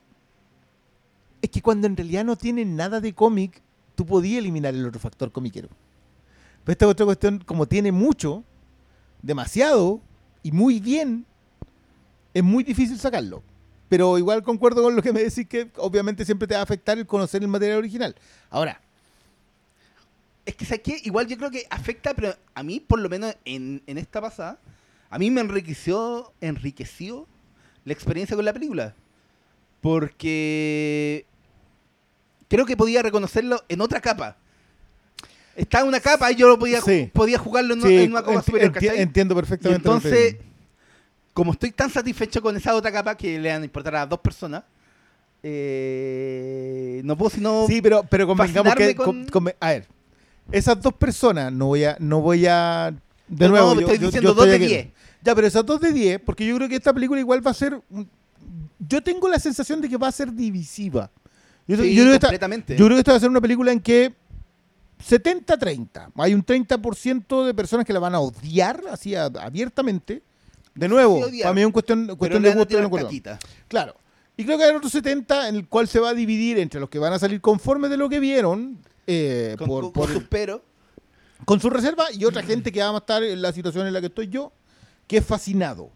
Es 1.42 1.50
que 1.50 1.62
cuando 1.62 1.86
en 1.86 1.96
realidad 1.96 2.24
no 2.24 2.36
tiene 2.36 2.64
nada 2.64 3.00
de 3.00 3.14
cómic, 3.14 3.62
tú 3.94 4.06
podías 4.06 4.38
eliminar 4.38 4.74
el 4.74 4.86
otro 4.86 5.00
factor 5.00 5.30
comiquero. 5.32 5.68
Pero 6.64 6.72
esta 6.72 6.86
otra 6.88 7.06
cuestión, 7.06 7.38
como 7.40 7.66
tiene 7.66 7.92
mucho, 7.92 8.42
demasiado 9.22 10.00
y 10.42 10.52
muy 10.52 10.80
bien, 10.80 11.24
es 12.34 12.42
muy 12.42 12.64
difícil 12.64 12.98
sacarlo. 12.98 13.42
Pero 13.88 14.18
igual 14.18 14.42
concuerdo 14.42 14.82
con 14.82 14.96
lo 14.96 15.02
que 15.02 15.12
me 15.12 15.22
decís 15.22 15.46
que 15.46 15.70
obviamente 15.76 16.24
siempre 16.24 16.48
te 16.48 16.54
va 16.54 16.60
a 16.60 16.64
afectar 16.64 16.98
el 16.98 17.06
conocer 17.06 17.42
el 17.42 17.48
material 17.48 17.78
original. 17.78 18.16
Ahora, 18.50 18.80
Es 20.44 20.54
que, 20.54 20.64
¿sabes 20.64 20.82
qué? 20.82 21.00
Igual 21.04 21.26
yo 21.26 21.36
creo 21.36 21.50
que 21.50 21.66
afecta, 21.70 22.14
pero 22.14 22.34
a 22.54 22.62
mí, 22.62 22.78
por 22.78 23.00
lo 23.00 23.08
menos 23.08 23.34
en, 23.44 23.82
en 23.86 23.98
esta 23.98 24.20
pasada, 24.20 24.58
a 25.10 25.18
mí 25.18 25.28
me 25.30 25.40
enriqueció, 25.40 26.32
enriqueció 26.40 27.26
la 27.84 27.92
experiencia 27.92 28.36
con 28.36 28.44
la 28.44 28.52
película. 28.52 28.94
Porque 29.86 31.26
creo 32.48 32.66
que 32.66 32.76
podía 32.76 33.02
reconocerlo 33.02 33.62
en 33.68 33.80
otra 33.80 34.00
capa. 34.00 34.36
Estaba 35.54 35.82
en 35.82 35.88
una 35.88 36.00
capa 36.00 36.30
y 36.32 36.34
yo 36.34 36.48
lo 36.48 36.58
podía, 36.58 36.80
Sí. 36.80 37.08
podía 37.12 37.38
jugarlo 37.38 37.74
en, 37.74 37.82
sí, 37.82 37.96
en 37.98 38.10
una 38.10 38.22
capa 38.22 38.34
enti- 38.40 38.44
superior, 38.44 38.70
enti- 38.72 38.74
¿cachai? 38.74 39.00
entiendo 39.00 39.34
perfectamente. 39.36 39.76
entonces, 39.88 40.36
como 41.32 41.52
estoy 41.52 41.70
tan 41.70 41.88
satisfecho 41.90 42.42
con 42.42 42.56
esa 42.56 42.74
otra 42.74 42.90
capa 42.90 43.16
que 43.16 43.38
le 43.38 43.48
van 43.52 43.62
a 43.62 43.64
importar 43.64 43.94
a 43.94 44.06
dos 44.06 44.18
personas, 44.18 44.64
eh, 45.44 47.00
no 47.04 47.16
puedo 47.16 47.30
sino... 47.30 47.66
Sí, 47.68 47.80
pero, 47.80 48.02
pero 48.10 48.26
convengamos 48.26 48.74
que. 48.74 48.94
con- 48.96 49.24
con- 49.26 49.44
conve- 49.44 49.56
a 49.60 49.68
ver, 49.70 49.86
esas 50.50 50.80
dos 50.82 50.94
personas, 50.94 51.52
no 51.52 51.66
voy 51.66 51.84
a. 51.84 51.96
No 52.00 52.20
voy 52.20 52.44
a 52.46 52.92
de 53.28 53.44
No, 53.46 53.50
nuevo, 53.52 53.68
no, 53.74 53.80
yo- 53.82 53.86
estoy 53.86 53.98
yo- 53.98 54.06
diciendo 54.06 54.30
yo 54.30 54.34
dos 54.34 54.46
estoy 54.46 54.58
de 54.58 54.64
aquí. 54.64 54.74
10. 54.74 54.88
Ya, 55.22 55.34
pero 55.34 55.46
esas 55.46 55.64
dos 55.66 55.80
de 55.80 55.92
10, 55.92 56.20
porque 56.20 56.44
yo 56.46 56.56
creo 56.56 56.68
que 56.68 56.76
esta 56.76 56.92
película 56.92 57.20
igual 57.20 57.44
va 57.46 57.50
a 57.50 57.54
ser. 57.54 57.80
un- 57.90 58.08
Yo 58.88 59.02
tengo 59.02 59.28
la 59.28 59.38
sensación 59.38 59.80
de 59.80 59.88
que 59.88 59.96
va 59.96 60.08
a 60.08 60.12
ser 60.12 60.32
divisiva. 60.32 61.10
Yo, 61.66 61.76
Sí, 61.76 61.94
yo 61.94 62.02
creo 62.02 62.12
que 62.12 62.14
esta, 62.14 62.26
completamente. 62.28 62.76
yo 62.76 62.84
creo 62.84 62.96
que 62.96 63.00
esta 63.00 63.12
va 63.12 63.16
a 63.16 63.20
ser 63.20 63.30
una 63.30 63.40
película 63.40 63.72
en 63.72 63.80
que 63.80 64.14
70-30. 65.04 66.12
Hay 66.16 66.34
un 66.34 66.44
30% 66.44 67.44
de 67.44 67.54
personas 67.54 67.84
que 67.84 67.92
la 67.92 67.98
van 67.98 68.14
a 68.14 68.20
odiar 68.20 68.82
así 68.90 69.14
a- 69.14 69.24
abiertamente. 69.26 70.22
De 70.74 70.88
nuevo, 70.88 71.26
Sí, 71.30 71.40
para 71.40 71.54
mí 71.54 71.60
es 71.60 71.66
un 71.66 71.72
cuestión, 71.72 72.16
Pero 72.20 72.40
de 72.40 72.54
gusto 72.54 72.78
y 72.82 72.90
caquita. 73.02 73.38
Claro. 73.68 73.94
Y 74.36 74.44
creo 74.44 74.58
que 74.58 74.64
hay 74.64 74.74
otro 74.76 74.90
70 74.90 75.48
en 75.48 75.56
el 75.56 75.66
cual 75.68 75.88
se 75.88 75.98
va 75.98 76.10
a 76.10 76.14
dividir 76.14 76.58
entre 76.58 76.78
los 76.80 76.90
que 76.90 76.98
van 76.98 77.12
a 77.14 77.18
salir 77.18 77.40
conformes 77.40 77.90
de 77.90 77.96
lo 77.96 78.08
que 78.10 78.20
vieron 78.20 78.78
eh, 79.06 79.54
Con, 79.58 79.66
por, 79.68 79.82
con- 79.84 79.92
por- 79.92 80.12
sus 80.12 80.24
peros. 80.24 80.60
con 81.46 81.60
su 81.60 81.70
reserva 81.70 82.06
y 82.12 82.24
otra 82.24 82.42
gente 82.42 82.70
que 82.72 82.80
va 82.80 82.90
a 82.90 82.98
estar 82.98 83.22
en 83.22 83.40
la 83.40 83.52
situación 83.52 83.86
en 83.86 83.92
la 83.94 84.00
que 84.00 84.08
estoy 84.08 84.28
yo, 84.28 84.52
que 85.06 85.18
es 85.18 85.24
fascinado. 85.24 85.90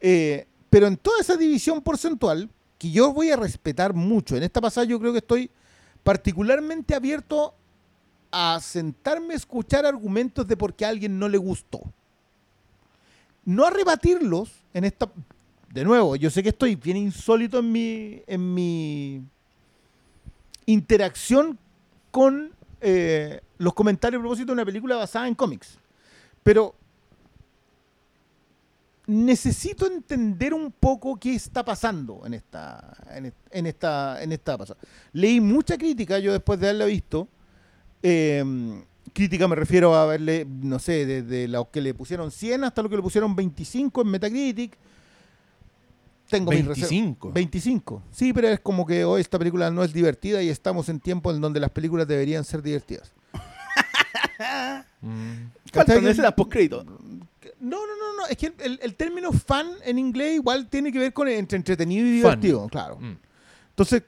Eh, 0.00 0.46
pero 0.76 0.88
en 0.88 0.98
toda 0.98 1.22
esa 1.22 1.38
división 1.38 1.80
porcentual, 1.80 2.50
que 2.76 2.90
yo 2.90 3.10
voy 3.10 3.30
a 3.30 3.36
respetar 3.36 3.94
mucho, 3.94 4.36
en 4.36 4.42
esta 4.42 4.60
pasada 4.60 4.86
yo 4.86 5.00
creo 5.00 5.10
que 5.10 5.20
estoy 5.20 5.50
particularmente 6.02 6.94
abierto 6.94 7.54
a 8.30 8.60
sentarme 8.60 9.32
a 9.32 9.38
escuchar 9.38 9.86
argumentos 9.86 10.46
de 10.46 10.54
por 10.54 10.74
qué 10.74 10.84
a 10.84 10.90
alguien 10.90 11.18
no 11.18 11.30
le 11.30 11.38
gustó. 11.38 11.80
No 13.46 13.64
a 13.64 13.70
rebatirlos 13.70 14.50
en 14.74 14.84
esta... 14.84 15.10
De 15.72 15.82
nuevo, 15.82 16.14
yo 16.14 16.28
sé 16.28 16.42
que 16.42 16.50
estoy 16.50 16.74
bien 16.76 16.98
insólito 16.98 17.60
en 17.60 17.72
mi, 17.72 18.22
en 18.26 18.52
mi 18.52 19.22
interacción 20.66 21.58
con 22.10 22.52
eh, 22.82 23.40
los 23.56 23.72
comentarios 23.72 24.20
a 24.20 24.22
propósito 24.22 24.48
de 24.48 24.52
una 24.52 24.66
película 24.66 24.96
basada 24.96 25.26
en 25.26 25.34
cómics. 25.34 25.78
Pero 26.42 26.74
necesito 29.06 29.86
entender 29.86 30.52
un 30.54 30.72
poco 30.72 31.16
qué 31.16 31.34
está 31.34 31.64
pasando 31.64 32.22
en 32.26 32.34
esta, 32.34 32.96
en, 33.14 33.26
est- 33.26 33.36
en 33.50 33.66
esta, 33.66 34.22
en 34.22 34.32
esta 34.32 34.58
pasada. 34.58 34.80
Leí 35.12 35.40
mucha 35.40 35.76
crítica 35.78 36.18
yo 36.18 36.32
después 36.32 36.58
de 36.60 36.66
haberla 36.68 36.86
visto. 36.86 37.28
Eh, 38.02 38.82
crítica 39.12 39.46
me 39.48 39.54
refiero 39.56 39.94
a 39.94 40.06
verle, 40.06 40.46
no 40.48 40.78
sé, 40.78 41.06
desde 41.06 41.48
los 41.48 41.68
que 41.68 41.80
le 41.80 41.94
pusieron 41.94 42.30
100 42.30 42.64
hasta 42.64 42.82
lo 42.82 42.88
que 42.88 42.96
le 42.96 43.02
pusieron 43.02 43.34
25 43.36 44.02
en 44.02 44.08
Metacritic. 44.08 44.76
Tengo 46.28 46.50
mis 46.50 46.66
reservas. 46.66 46.90
25. 46.90 47.32
25. 47.32 48.02
Sí, 48.10 48.32
pero 48.32 48.48
es 48.48 48.58
como 48.58 48.84
que 48.84 49.04
hoy 49.04 49.20
esta 49.20 49.38
película 49.38 49.70
no 49.70 49.84
es 49.84 49.92
divertida 49.92 50.42
y 50.42 50.48
estamos 50.48 50.88
en 50.88 50.98
tiempos 50.98 51.36
en 51.36 51.40
donde 51.40 51.60
las 51.60 51.70
películas 51.70 52.08
deberían 52.08 52.44
ser 52.44 52.62
divertidas. 52.62 53.12
Mm. 55.02 55.50
Faltan 55.72 55.96
¿Cachai? 55.96 56.10
escenas 56.10 56.32
Es 58.28 58.36
que 58.36 58.52
el, 58.58 58.78
el 58.82 58.94
término 58.94 59.32
fan 59.32 59.68
en 59.84 59.98
inglés 59.98 60.34
igual 60.34 60.68
tiene 60.68 60.92
que 60.92 60.98
ver 60.98 61.12
con 61.12 61.28
entre 61.28 61.56
entretenido 61.56 62.06
y 62.06 62.10
divertido, 62.10 62.68
claro. 62.68 62.98
Mm. 62.98 63.16
Entonces, 63.70 64.02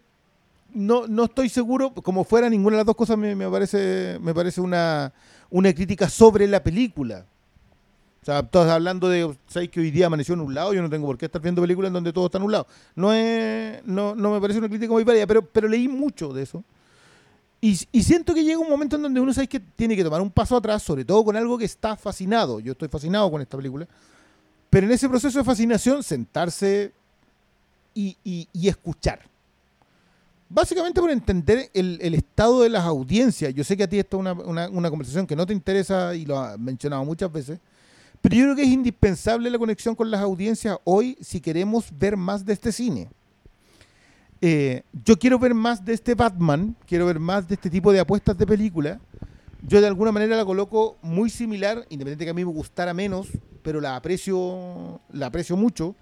no, 0.75 1.07
no 1.07 1.25
estoy 1.25 1.49
seguro, 1.49 1.93
como 1.93 2.25
fuera 2.25 2.49
ninguna 2.49 2.77
de 2.77 2.81
las 2.81 2.87
dos 2.87 2.97
cosas, 2.97 3.17
me, 3.19 3.35
me 3.35 3.49
parece, 3.49 4.19
me 4.21 4.35
parece 4.35 4.61
una, 4.61 5.13
una 5.51 5.73
crítica 5.73 6.09
sobre 6.09 6.47
la 6.47 6.63
película. 6.63 7.25
O 8.21 8.25
sea, 8.25 8.41
estás 8.41 8.69
hablando 8.69 9.09
de, 9.09 9.35
¿sabes 9.47 9.71
que 9.71 9.81
hoy 9.81 9.91
día 9.91 10.07
amaneció 10.07 10.35
en 10.35 10.41
un 10.41 10.55
lado? 10.55 10.75
Yo 10.75 10.83
no 10.83 10.91
tengo 10.91 11.07
por 11.07 11.17
qué 11.17 11.27
estar 11.27 11.41
viendo 11.41 11.63
películas 11.63 11.89
en 11.89 11.95
donde 11.95 12.13
todo 12.13 12.27
está 12.27 12.39
en 12.39 12.45
un 12.45 12.53
lado. 12.53 12.67
No, 12.95 13.13
es, 13.13 13.83
no, 13.87 14.15
no 14.15 14.33
me 14.33 14.41
parece 14.41 14.59
una 14.59 14.69
crítica 14.69 14.93
muy 14.93 15.05
válida, 15.05 15.27
pero, 15.27 15.43
pero 15.43 15.69
leí 15.69 15.89
mucho 15.89 16.33
de 16.33 16.43
eso. 16.43 16.63
Y, 17.61 17.75
siento 17.77 18.35
que 18.35 18.45
llega 18.45 18.59
un 18.59 18.71
momento 18.71 18.97
en 18.97 19.03
donde 19.03 19.21
uno 19.21 19.33
sabe 19.33 19.49
que 19.49 19.59
tiene 19.59 19.97
que 19.97 20.05
tomar 20.05 20.21
un 20.21 20.31
paso 20.31 20.57
atrás, 20.57 20.83
sobre 20.83 21.05
todo 21.05 21.25
con 21.25 21.37
algo 21.37 21.59
que 21.59 21.65
está 21.65 21.97
fascinado. 21.97 22.61
Yo 22.61 22.73
estoy 22.73 22.89
fascinado 22.89 23.31
con 23.31 23.41
esta 23.41 23.57
película. 23.57 23.87
Pero 24.71 24.87
en 24.87 24.93
ese 24.93 25.09
proceso 25.09 25.39
de 25.39 25.45
fascinación, 25.45 26.03
sentarse 26.03 26.93
y, 27.95 28.49
escuchar. 28.63 29.21
Básicamente 30.49 31.01
por 31.01 31.11
entender 31.11 31.69
el, 31.75 32.15
estado 32.15 32.63
de 32.63 32.71
las 32.71 32.85
audiencias. 32.85 33.53
Yo 33.53 33.65
sé 33.65 33.77
que 33.77 33.83
a 33.83 33.89
ti 33.89 33.99
esto 33.99 34.21
es 34.21 34.71
una 34.71 34.91
conversación 34.91 35.27
que 35.27 35.35
no 35.35 35.45
te 35.45 35.53
interesa 35.53 36.15
y 36.15 36.25
lo 36.25 36.39
has 36.39 36.59
mencionado 36.59 37.05
muchas 37.05 37.33
veces. 37.33 37.59
Pero 38.21 38.35
yo 38.35 38.45
creo 38.45 38.57
que 38.57 38.63
es 38.63 38.69
indispensable 38.69 39.51
la 39.51 39.59
conexión 39.59 39.95
con 39.95 40.11
las 40.11 40.21
audiencias 40.21 40.79
hoy 40.85 41.17
si 41.21 41.41
queremos 41.41 41.87
ver 41.97 42.17
más 42.17 42.45
de 42.45 42.53
este 42.53 42.73
cine. 42.73 43.09
Eh, 44.41 44.83
yo 45.05 45.19
quiero 45.19 45.39
ver 45.39 45.55
más 45.55 45.85
de 45.85 45.95
este 45.95 46.15
Batman, 46.15 46.77
quiero 46.87 47.07
ver 47.07 47.19
más 47.19 47.49
de 47.49 47.55
este 47.55 47.71
tipo 47.71 47.93
de 47.93 48.01
apuestas 48.01 48.39
de 48.39 48.47
película. 48.47 49.01
Yo 49.63 49.81
de 49.81 49.89
alguna 49.89 50.13
manera 50.13 50.37
la 50.37 50.45
coloco 50.45 50.97
muy 51.03 51.31
similar, 51.31 51.85
independiente 51.89 52.25
que 52.25 52.31
a 52.31 52.35
mí 52.35 52.45
me 52.45 52.53
gustara 52.53 52.95
menos, 52.95 53.29
pero 53.63 53.81
la 53.81 53.97
aprecio, 53.97 55.01
la 55.13 55.27
aprecio 55.27 55.57
mucho, 55.57 55.97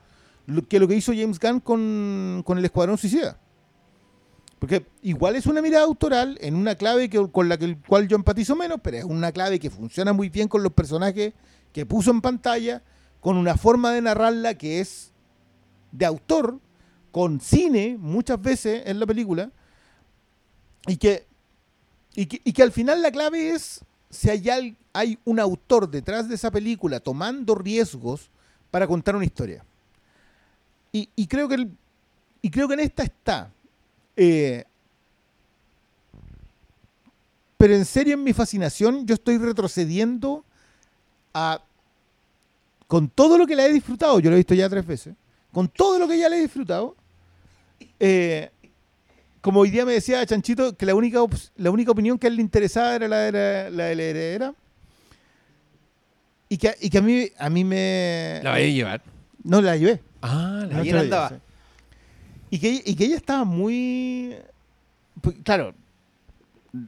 que 0.68 0.78
lo 0.78 0.86
que 0.86 0.94
hizo 0.94 1.12
James 1.12 1.40
Gunn 1.40 1.60
con, 1.60 2.42
con 2.44 2.58
el 2.58 2.64
Escuadrón 2.64 2.98
Suicida. 2.98 3.38
Porque 4.58 4.86
igual 5.02 5.36
es 5.36 5.46
una 5.46 5.62
mirada 5.62 5.84
autoral 5.84 6.38
en 6.40 6.54
una 6.54 6.74
clave 6.76 7.08
que, 7.08 7.30
con 7.30 7.48
la 7.48 7.58
que, 7.58 7.78
cual 7.86 8.08
yo 8.08 8.16
empatizo 8.16 8.56
menos, 8.56 8.80
pero 8.82 8.98
es 8.98 9.04
una 9.04 9.32
clave 9.32 9.58
que 9.58 9.70
funciona 9.70 10.12
muy 10.12 10.28
bien 10.28 10.48
con 10.48 10.62
los 10.62 10.72
personajes 10.72 11.34
que 11.72 11.84
puso 11.84 12.10
en 12.10 12.20
pantalla, 12.20 12.82
con 13.20 13.36
una 13.36 13.56
forma 13.56 13.92
de 13.92 14.02
narrarla 14.02 14.54
que 14.54 14.80
es 14.80 15.12
de 15.92 16.06
autor, 16.06 16.58
con 17.16 17.40
cine 17.40 17.96
muchas 17.98 18.38
veces 18.42 18.82
en 18.84 19.00
la 19.00 19.06
película, 19.06 19.50
y 20.86 20.98
que, 20.98 21.24
y 22.14 22.26
que, 22.26 22.42
y 22.44 22.52
que 22.52 22.62
al 22.62 22.72
final 22.72 23.00
la 23.00 23.10
clave 23.10 23.52
es 23.52 23.80
si 24.10 24.28
hay, 24.28 24.76
hay 24.92 25.18
un 25.24 25.40
autor 25.40 25.88
detrás 25.88 26.28
de 26.28 26.34
esa 26.34 26.50
película 26.50 27.00
tomando 27.00 27.54
riesgos 27.54 28.28
para 28.70 28.86
contar 28.86 29.16
una 29.16 29.24
historia. 29.24 29.64
Y, 30.92 31.08
y 31.16 31.26
creo, 31.26 31.48
que 31.48 31.54
el- 31.54 31.70
y 32.42 32.50
creo 32.50 32.68
que 32.68 32.74
en 32.74 32.80
esta 32.80 33.02
está. 33.02 33.50
Eh, 34.14 34.64
pero 37.56 37.74
en 37.74 37.86
serio, 37.86 38.12
en 38.12 38.24
mi 38.24 38.34
fascinación, 38.34 39.06
yo 39.06 39.14
estoy 39.14 39.38
retrocediendo 39.38 40.44
a. 41.32 41.62
Con 42.86 43.08
todo 43.08 43.38
lo 43.38 43.46
que 43.46 43.56
la 43.56 43.64
he 43.64 43.72
disfrutado, 43.72 44.20
yo 44.20 44.28
lo 44.28 44.36
he 44.36 44.40
visto 44.40 44.52
ya 44.54 44.68
tres 44.68 44.86
veces, 44.86 45.14
con 45.50 45.66
todo 45.66 45.98
lo 45.98 46.06
que 46.06 46.18
ya 46.18 46.28
le 46.28 46.36
he 46.36 46.42
disfrutado, 46.42 46.94
eh, 48.00 48.50
como 49.40 49.60
hoy 49.60 49.70
día 49.70 49.84
me 49.84 49.92
decía 49.92 50.24
Chanchito 50.26 50.76
que 50.76 50.86
la 50.86 50.94
única, 50.94 51.20
la 51.56 51.70
única 51.70 51.92
opinión 51.92 52.18
que 52.18 52.26
a 52.26 52.30
él 52.30 52.36
le 52.36 52.42
interesaba 52.42 52.96
era 52.96 53.08
la 53.08 53.18
de 53.18 53.32
la, 53.32 53.70
la 53.70 53.84
de 53.84 53.94
la 53.96 54.02
heredera. 54.02 54.54
Y 56.48 56.58
que, 56.58 56.74
y 56.80 56.90
que 56.90 56.98
a 56.98 57.02
mí, 57.02 57.28
a 57.38 57.50
mí 57.50 57.64
me. 57.64 58.40
¿La 58.42 58.50
vaya 58.50 58.66
a 58.66 58.70
llevar? 58.70 59.02
No 59.42 59.60
la 59.60 59.76
llevé. 59.76 60.00
Ah, 60.22 60.66
la 60.68 61.00
andaba. 61.00 61.28
sí. 61.30 61.34
Y 62.50 62.58
que, 62.58 62.82
y 62.84 62.94
que 62.94 63.04
ella 63.04 63.16
estaba 63.16 63.44
muy. 63.44 64.36
pues, 65.20 65.36
claro, 65.42 65.74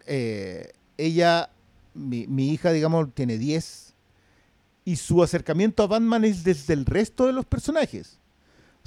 eh, 0.06 0.72
ella, 0.96 1.50
mi, 1.94 2.26
mi 2.26 2.52
hija, 2.52 2.72
digamos, 2.72 3.12
tiene 3.14 3.38
10. 3.38 3.94
Y 4.84 4.96
su 4.96 5.22
acercamiento 5.22 5.82
a 5.82 5.86
Batman 5.86 6.24
es 6.24 6.44
desde 6.44 6.74
el 6.74 6.86
resto 6.86 7.26
de 7.26 7.32
los 7.32 7.44
personajes. 7.44 8.18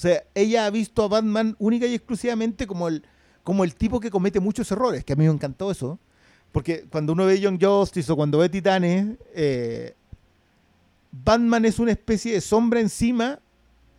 O 0.01 0.07
sea, 0.09 0.23
ella 0.33 0.65
ha 0.65 0.71
visto 0.71 1.03
a 1.03 1.07
Batman 1.07 1.55
única 1.59 1.85
y 1.85 1.93
exclusivamente 1.93 2.65
como 2.65 2.87
el, 2.87 3.03
como 3.43 3.63
el 3.63 3.75
tipo 3.75 3.99
que 3.99 4.09
comete 4.09 4.39
muchos 4.39 4.71
errores, 4.71 5.05
que 5.05 5.13
a 5.13 5.15
mí 5.15 5.25
me 5.25 5.31
encantó 5.31 5.69
eso. 5.69 5.99
Porque 6.51 6.85
cuando 6.89 7.13
uno 7.13 7.27
ve 7.27 7.39
Young 7.39 7.63
Justice 7.63 8.11
o 8.11 8.15
cuando 8.15 8.39
ve 8.39 8.49
Titanes, 8.49 9.15
eh, 9.35 9.93
Batman 11.11 11.65
es 11.65 11.77
una 11.77 11.91
especie 11.91 12.33
de 12.33 12.41
sombra 12.41 12.79
encima 12.79 13.41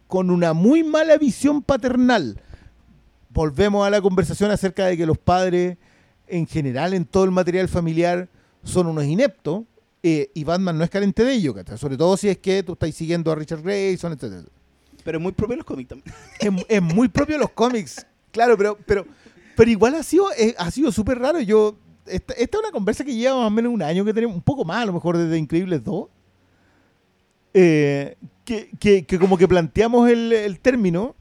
con 0.09 0.33
una 0.33 0.55
muy 0.55 0.83
mala 0.83 1.17
visión 1.19 1.63
paternal. 1.63 2.43
Volvemos 3.29 3.87
a 3.87 3.91
la 3.91 4.01
conversación 4.01 4.51
acerca 4.51 4.87
de 4.87 4.97
que 4.97 5.07
los 5.07 5.19
padres, 5.19 5.79
en 6.27 6.49
general, 6.49 6.95
en 6.95 7.05
todo 7.05 7.23
el 7.23 7.31
material 7.31 7.69
familiar, 7.69 8.29
son 8.65 8.89
unos 8.89 9.05
ineptos. 9.05 9.67
eh, 10.03 10.33
y 10.35 10.43
Batman 10.43 10.77
no 10.77 10.83
es 10.83 10.91
carente 10.91 11.23
de 11.23 11.33
ello, 11.33 11.55
sobre 11.77 11.97
todo 11.97 12.17
si 12.17 12.29
es 12.29 12.39
que 12.39 12.65
tú 12.65 12.73
estás 12.73 12.93
siguiendo 12.93 13.31
a 13.31 13.37
Richard 13.37 13.63
Grayson, 13.63 14.15
etc. 14.15 14.49
Pero 15.05 15.19
es 15.19 15.23
muy 15.23 15.33
propio 15.33 15.55
de 15.55 15.59
los 15.59 15.67
cómics 15.67 15.89
también. 15.89 16.15
Es, 16.41 16.67
es 16.69 16.83
muy 16.83 17.09
propio 17.09 17.37
de 17.37 17.41
los 17.41 17.51
cómics, 17.51 18.07
claro, 18.31 18.57
pero, 18.57 18.79
pero, 18.87 19.07
pero 19.57 19.71
igual 19.71 19.95
ha 19.95 20.03
sido 20.03 20.27
eh, 20.37 20.55
ha 20.59 20.71
sido 20.71 20.91
súper 20.93 21.19
raro. 21.19 21.41
Yo 21.41 21.77
esta, 22.07 22.33
esta 22.35 22.57
es 22.59 22.63
una 22.63 22.73
conversa 22.73 23.05
que 23.05 23.15
lleva 23.15 23.37
más 23.37 23.47
o 23.47 23.51
menos 23.51 23.73
un 23.73 23.83
año 23.83 24.05
que 24.05 24.13
tenemos, 24.15 24.35
un 24.35 24.43
poco 24.43 24.65
más, 24.65 24.83
a 24.83 24.87
lo 24.87 24.93
mejor 24.93 25.17
desde 25.17 25.39
Increíbles 25.39 25.83
2. 25.85 26.09
eh, 27.55 28.17
que, 28.45 28.71
que- 28.81 29.05
que 29.05 29.19
como 29.19 29.37
que 29.39 29.47
planteamos 29.47 30.09
el, 30.11 30.33
el 30.33 30.59
término, 30.61 31.15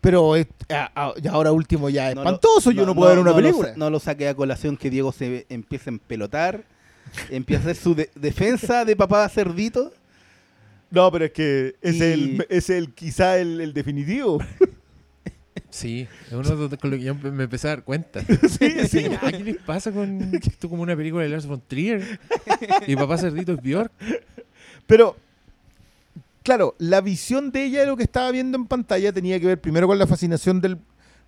pero 0.00 0.34
es- 0.36 0.46
a- 0.70 0.90
a- 0.94 1.14
ya 1.20 1.32
ahora 1.32 1.52
último 1.52 1.88
ya 1.90 2.08
No 2.14 2.16
lo- 2.16 2.30
espantoso, 2.30 2.70
yo 2.70 2.86
no, 2.86 2.94
puedo 2.94 3.10
ver 3.10 3.18
una 3.18 3.30
lo 3.30 3.36
película. 3.36 3.68
sa- 3.70 3.76
no 3.76 3.90
lo 3.90 4.00
saqué 4.00 4.28
a 4.28 4.34
colación 4.34 4.76
que 4.76 4.90
Diego 4.90 5.12
se 5.12 5.46
empieza 5.50 5.90
a 5.90 5.92
empelotar, 5.92 6.64
empieza 7.30 7.68
a 7.68 7.70
hacer 7.70 7.82
su 7.82 7.94
de- 7.94 8.10
defensa 8.14 8.84
de 8.84 8.96
papá 8.96 9.28
cerdito. 9.28 9.92
No, 10.90 11.10
pero 11.12 11.26
es 11.26 11.32
que 11.32 11.76
es 11.82 11.96
Y- 11.96 12.02
el, 12.02 12.46
es 12.48 12.70
el 12.70 12.92
quizá 12.94 13.38
el, 13.38 13.60
el 13.60 13.72
definitivo. 13.72 14.38
Sí, 15.70 16.08
es 16.28 16.32
uno 16.32 16.68
de- 16.68 16.78
con 16.78 16.90
lo 16.90 16.96
que 16.96 17.02
yo 17.02 17.14
me 17.14 17.42
empecé 17.44 17.66
a 17.66 17.70
dar 17.70 17.84
cuenta. 17.84 18.20
sí, 18.48 18.70
sí. 18.88 19.02
Ya, 19.02 19.20
¿Qué 19.20 19.38
les 19.44 19.56
pasa 19.58 19.92
con 19.92 20.34
esto 20.34 20.66
como 20.68 20.82
una 20.82 20.96
película 20.96 21.24
de 21.24 21.28
Lars 21.28 21.46
von 21.46 21.60
Trier? 21.66 22.18
Y 22.86 22.96
papá 22.96 23.18
cerdito 23.18 23.52
es 23.52 23.60
Bjork. 23.62 23.92
Pero, 24.86 25.16
claro, 26.42 26.74
la 26.78 27.02
visión 27.02 27.50
de 27.52 27.64
ella 27.64 27.80
de 27.80 27.86
lo 27.86 27.98
que 27.98 28.04
estaba 28.04 28.30
viendo 28.30 28.56
en 28.56 28.66
pantalla 28.66 29.12
tenía 29.12 29.38
que 29.38 29.46
ver 29.46 29.60
primero 29.60 29.86
con 29.86 29.98
la 29.98 30.06
fascinación 30.06 30.60
del, 30.62 30.78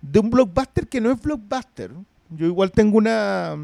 de 0.01 0.19
un 0.19 0.31
blockbuster 0.31 0.87
que 0.87 1.01
no 1.01 1.11
es 1.11 1.21
blockbuster. 1.21 1.91
Yo 2.31 2.47
igual 2.47 2.71
tengo 2.71 2.97
una. 2.97 3.55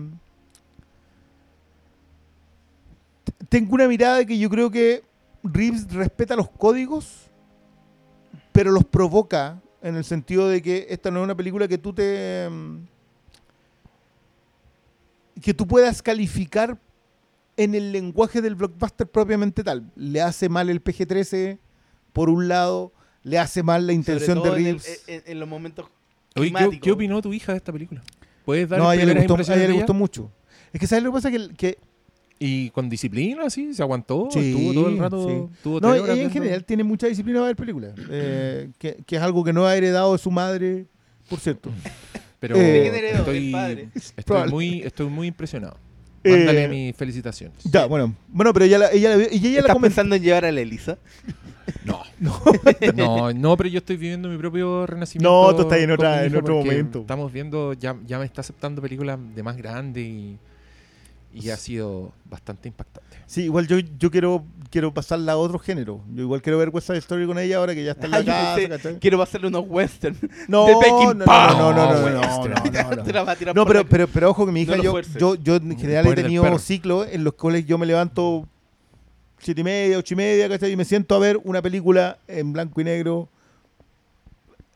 Tengo 3.50 3.74
una 3.74 3.88
mirada 3.88 4.24
que 4.26 4.38
yo 4.38 4.50
creo 4.50 4.70
que 4.70 5.02
Reeves 5.44 5.92
respeta 5.94 6.36
los 6.36 6.50
códigos, 6.50 7.30
pero 8.52 8.72
los 8.72 8.84
provoca 8.86 9.62
en 9.82 9.96
el 9.96 10.04
sentido 10.04 10.48
de 10.48 10.62
que 10.62 10.88
esta 10.90 11.12
no 11.12 11.20
es 11.20 11.24
una 11.26 11.36
película 11.36 11.68
que 11.68 11.78
tú 11.78 11.94
te. 11.94 12.48
mm, 12.50 12.78
que 15.42 15.54
tú 15.54 15.68
puedas 15.68 16.02
calificar 16.02 16.80
en 17.56 17.76
el 17.76 17.92
lenguaje 17.92 18.42
del 18.42 18.56
blockbuster 18.56 19.08
propiamente 19.08 19.64
tal. 19.64 19.92
Le 19.96 20.22
hace 20.22 20.50
mal 20.50 20.70
el 20.70 20.84
PG-13, 20.84 21.60
por 22.14 22.30
un 22.30 22.48
lado, 22.48 22.92
le 23.24 23.38
hace 23.38 23.64
mal 23.64 23.86
la 23.86 23.94
intención 23.94 24.42
de 24.42 24.50
en 24.50 24.56
el- 24.56 24.64
Reeves. 24.64 25.04
En, 25.08 25.24
en 25.26 25.40
los 25.40 25.48
momentos 25.48 25.86
Oye, 26.36 26.80
¿qué, 26.82 26.92
opinó 26.92 27.22
tu 27.22 27.34
hija 27.34 27.52
de 27.52 27.58
esta 27.58 27.72
película? 27.72 28.04
¿Puedes 28.46 28.70
dar 28.70 28.80
no, 28.80 28.90
a 28.90 28.96
ella 28.96 29.06
le 29.06 29.26
gustó, 29.26 29.52
a 29.52 29.56
ella 29.56 29.68
le 29.68 29.74
gustó 29.74 29.94
mucho. 29.94 30.32
Es 30.72 30.80
que, 30.80 30.88
¿sabes 30.88 31.04
lo 31.04 31.12
que 31.12 31.16
pasa? 31.16 31.32
Que, 31.32 31.50
que 31.56 31.78
¿Y 32.40 32.70
con 32.70 32.88
disciplina, 32.90 33.44
así? 33.48 33.74
¿Se 33.74 33.82
aguantó? 33.82 34.28
Sí, 34.32 34.40
¿Estuvo 34.52 34.74
todo 34.74 34.90
el 34.90 34.98
rato? 35.00 35.28
sí. 35.28 35.58
¿Tuvo 35.64 35.80
no, 35.82 35.96
ella 35.96 36.22
en 36.22 36.30
general 36.32 36.64
tiene 36.64 36.84
mucha 36.84 37.08
disciplina 37.08 37.40
para 37.40 37.48
ver 37.48 37.56
películas. 37.56 37.94
eh, 38.12 38.70
que, 38.78 38.98
que 39.06 39.16
es 39.16 39.22
algo 39.22 39.44
que 39.44 39.54
no 39.54 39.66
ha 39.66 39.76
heredado 39.76 40.14
de 40.14 40.20
su 40.20 40.30
madre, 40.30 40.86
por 41.30 41.40
cierto. 41.40 41.72
Pero 42.40 42.56
Eh, 42.56 43.16
estoy, 43.18 43.52
padre. 43.52 43.90
estoy, 44.16 44.48
muy, 44.52 44.82
estoy 44.84 45.08
muy 45.08 45.28
impresionado. 45.28 45.78
Eh, 46.24 46.30
Mándale 46.30 46.68
mis 46.68 46.96
felicitaciones. 46.96 47.58
Ya, 47.64 47.86
bueno. 47.88 48.14
Bueno, 48.28 48.54
pero 48.54 48.66
ella 48.66 48.78
la, 48.80 48.92
ella 48.92 49.16
la, 49.16 49.24
ella 49.24 49.30
la 49.32 49.48
¿Estás 49.60 49.62
comentó. 49.74 49.80
pensando 49.82 50.16
en 50.16 50.22
llevar 50.22 50.46
a 50.46 50.52
la 50.52 50.62
Elisa? 50.62 50.98
No, 51.86 52.02
no, 52.96 53.34
no, 53.34 53.58
pero 53.58 53.70
yo 53.70 53.80
estoy 53.80 53.98
viviendo 53.98 54.30
mi 54.30 54.38
propio 54.38 54.86
renacimiento. 54.86 55.30
No, 55.52 55.56
tú 55.56 55.64
estás 55.64 55.80
en 55.80 55.92
otra- 55.92 56.26
en 56.26 56.36
otro 56.36 56.56
momento. 56.58 57.00
Estamos 57.00 57.32
viendo, 57.32 57.74
ya, 57.74 57.96
ya 58.06 58.20
me 58.20 58.26
está 58.26 58.42
aceptando 58.42 58.82
películas 58.82 59.18
de 59.36 59.42
más 59.44 59.58
grande 59.58 60.02
y, 60.02 60.38
y 61.34 61.50
ha 61.50 61.58
sido 61.58 62.12
bastante 62.26 62.68
impactante. 62.68 63.18
Sí, 63.26 63.44
igual 63.44 63.68
yo, 63.68 63.78
yo 63.80 64.10
quiero, 64.10 64.46
quiero 64.70 64.94
pasarla 64.94 65.34
a 65.34 65.38
otro 65.38 65.60
género. 65.60 66.02
Yo 66.14 66.24
igual 66.24 66.42
quiero 66.42 66.58
ver 66.58 66.70
West 66.70 66.88
Side 66.88 67.00
Story 67.00 67.28
con 67.28 67.38
ella 67.38 67.58
ahora 67.58 67.76
que 67.76 67.84
ya 67.84 67.92
está 67.92 68.06
en 68.06 68.12
la 68.12 68.18
Ah, 68.28 68.58
casa. 68.70 69.00
quiero 69.00 69.18
pasarle 69.18 69.48
unos 69.48 69.66
western. 69.68 70.16
No, 70.48 70.66
de 70.66 70.74
no, 70.74 71.14
no, 71.14 71.26
no, 71.26 71.74
no, 71.74 71.74
no, 71.74 72.10
no, 72.10 72.20
Western. 72.22 72.54
no, 72.74 73.26
no, 73.46 73.54
no. 73.54 73.66
Pero, 73.66 73.86
pero, 73.86 74.08
pero 74.08 74.30
ojo 74.30 74.46
que 74.46 74.52
mi 74.52 74.62
hija, 74.62 74.78
yo, 74.78 75.00
yo, 75.02 75.36
yo 75.36 75.56
en 75.58 75.78
general 75.78 76.08
he 76.08 76.16
tenido 76.16 76.58
ciclos 76.60 77.08
en 77.12 77.24
los 77.24 77.34
cuales 77.34 77.66
yo 77.66 77.78
me 77.78 77.86
levanto 77.86 78.48
siete 79.40 79.62
y 79.62 79.64
media, 79.64 79.98
ocho 79.98 80.14
y 80.14 80.18
media, 80.18 80.50
¿cachai? 80.50 80.72
Y 80.72 80.76
me 80.76 80.86
siento 80.86 81.16
a 81.16 81.20
ver 81.20 81.40
una 81.44 81.62
película 81.62 82.18
en 82.28 82.54
blanco 82.54 82.82
y 82.82 82.84
negro, 82.84 83.30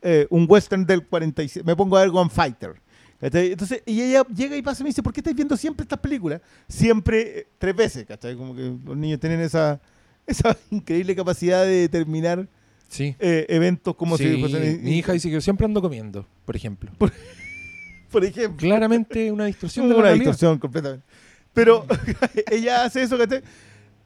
eh, 0.01 0.27
un 0.29 0.45
western 0.47 0.85
del 0.85 1.05
47. 1.05 1.65
Me 1.65 1.75
pongo 1.75 1.97
a 1.97 2.01
ver 2.01 2.09
One 2.13 2.29
Fighter. 2.29 2.80
¿Cachai? 3.21 3.51
Entonces, 3.53 3.81
y 3.85 4.01
ella 4.01 4.23
llega 4.35 4.57
y 4.57 4.61
pasa 4.61 4.81
y 4.81 4.83
me 4.83 4.89
dice, 4.89 5.01
¿por 5.03 5.13
qué 5.13 5.19
estáis 5.21 5.35
viendo 5.35 5.55
siempre 5.55 5.83
estas 5.83 5.99
películas? 5.99 6.41
Siempre 6.67 7.39
eh, 7.39 7.47
tres 7.57 7.75
veces, 7.75 8.05
¿cachai? 8.05 8.35
Como 8.35 8.53
que 8.55 8.73
los 8.83 8.97
niños 8.97 9.19
tienen 9.21 9.39
esa, 9.39 9.79
esa 10.27 10.57
increíble 10.71 11.15
capacidad 11.15 11.63
de 11.63 11.71
determinar 11.87 12.47
Sí. 12.89 13.15
eh, 13.19 13.45
eventos 13.47 13.95
como 13.95 14.17
Sí, 14.17 14.29
si 14.35 14.39
fuesen... 14.41 14.83
mi 14.83 14.97
hija 14.97 15.13
dice 15.13 15.29
que 15.29 15.35
yo 15.35 15.41
siempre 15.41 15.63
ando 15.65 15.81
comiendo, 15.81 16.27
por 16.43 16.57
ejemplo. 16.57 16.91
por 18.11 18.25
ejemplo. 18.25 18.57
Claramente 18.57 19.31
una 19.31 19.45
distorsión 19.45 19.85
de 19.85 19.93
la 19.93 19.95
una 19.99 20.07
realidad. 20.07 20.25
distorsión 20.31 20.59
completamente. 20.59 21.05
Pero 21.53 21.85
ella 22.51 22.83
hace 22.85 23.03
eso, 23.03 23.17
¿cachai? 23.17 23.41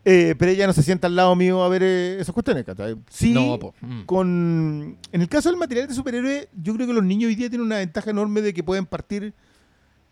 Eh, 0.07 0.35
pero 0.37 0.51
ella 0.51 0.67
no 0.67 0.73
se 0.73 0.83
sienta 0.83 1.07
al 1.07 1.15
lado 1.15 1.35
mío 1.35 1.63
a 1.63 1.67
ver 1.67 1.81
eh, 1.81 2.17
esas 2.19 2.31
cuestiones, 2.31 2.63
¿cachai? 2.63 2.95
Sí, 3.09 3.33
No. 3.33 3.57
Mm. 3.81 4.03
con... 4.05 4.97
En 5.11 5.21
el 5.21 5.27
caso 5.27 5.49
del 5.49 5.57
material 5.57 5.87
de 5.87 5.95
superhéroe, 5.95 6.47
yo 6.61 6.75
creo 6.75 6.85
que 6.85 6.93
los 6.93 7.03
niños 7.03 7.27
hoy 7.29 7.35
día 7.35 7.49
tienen 7.49 7.65
una 7.65 7.77
ventaja 7.77 8.11
enorme 8.11 8.41
de 8.41 8.53
que 8.53 8.63
pueden 8.63 8.85
partir 8.85 9.33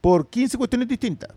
por 0.01 0.29
15 0.29 0.57
cuestiones 0.57 0.87
distintas. 0.87 1.29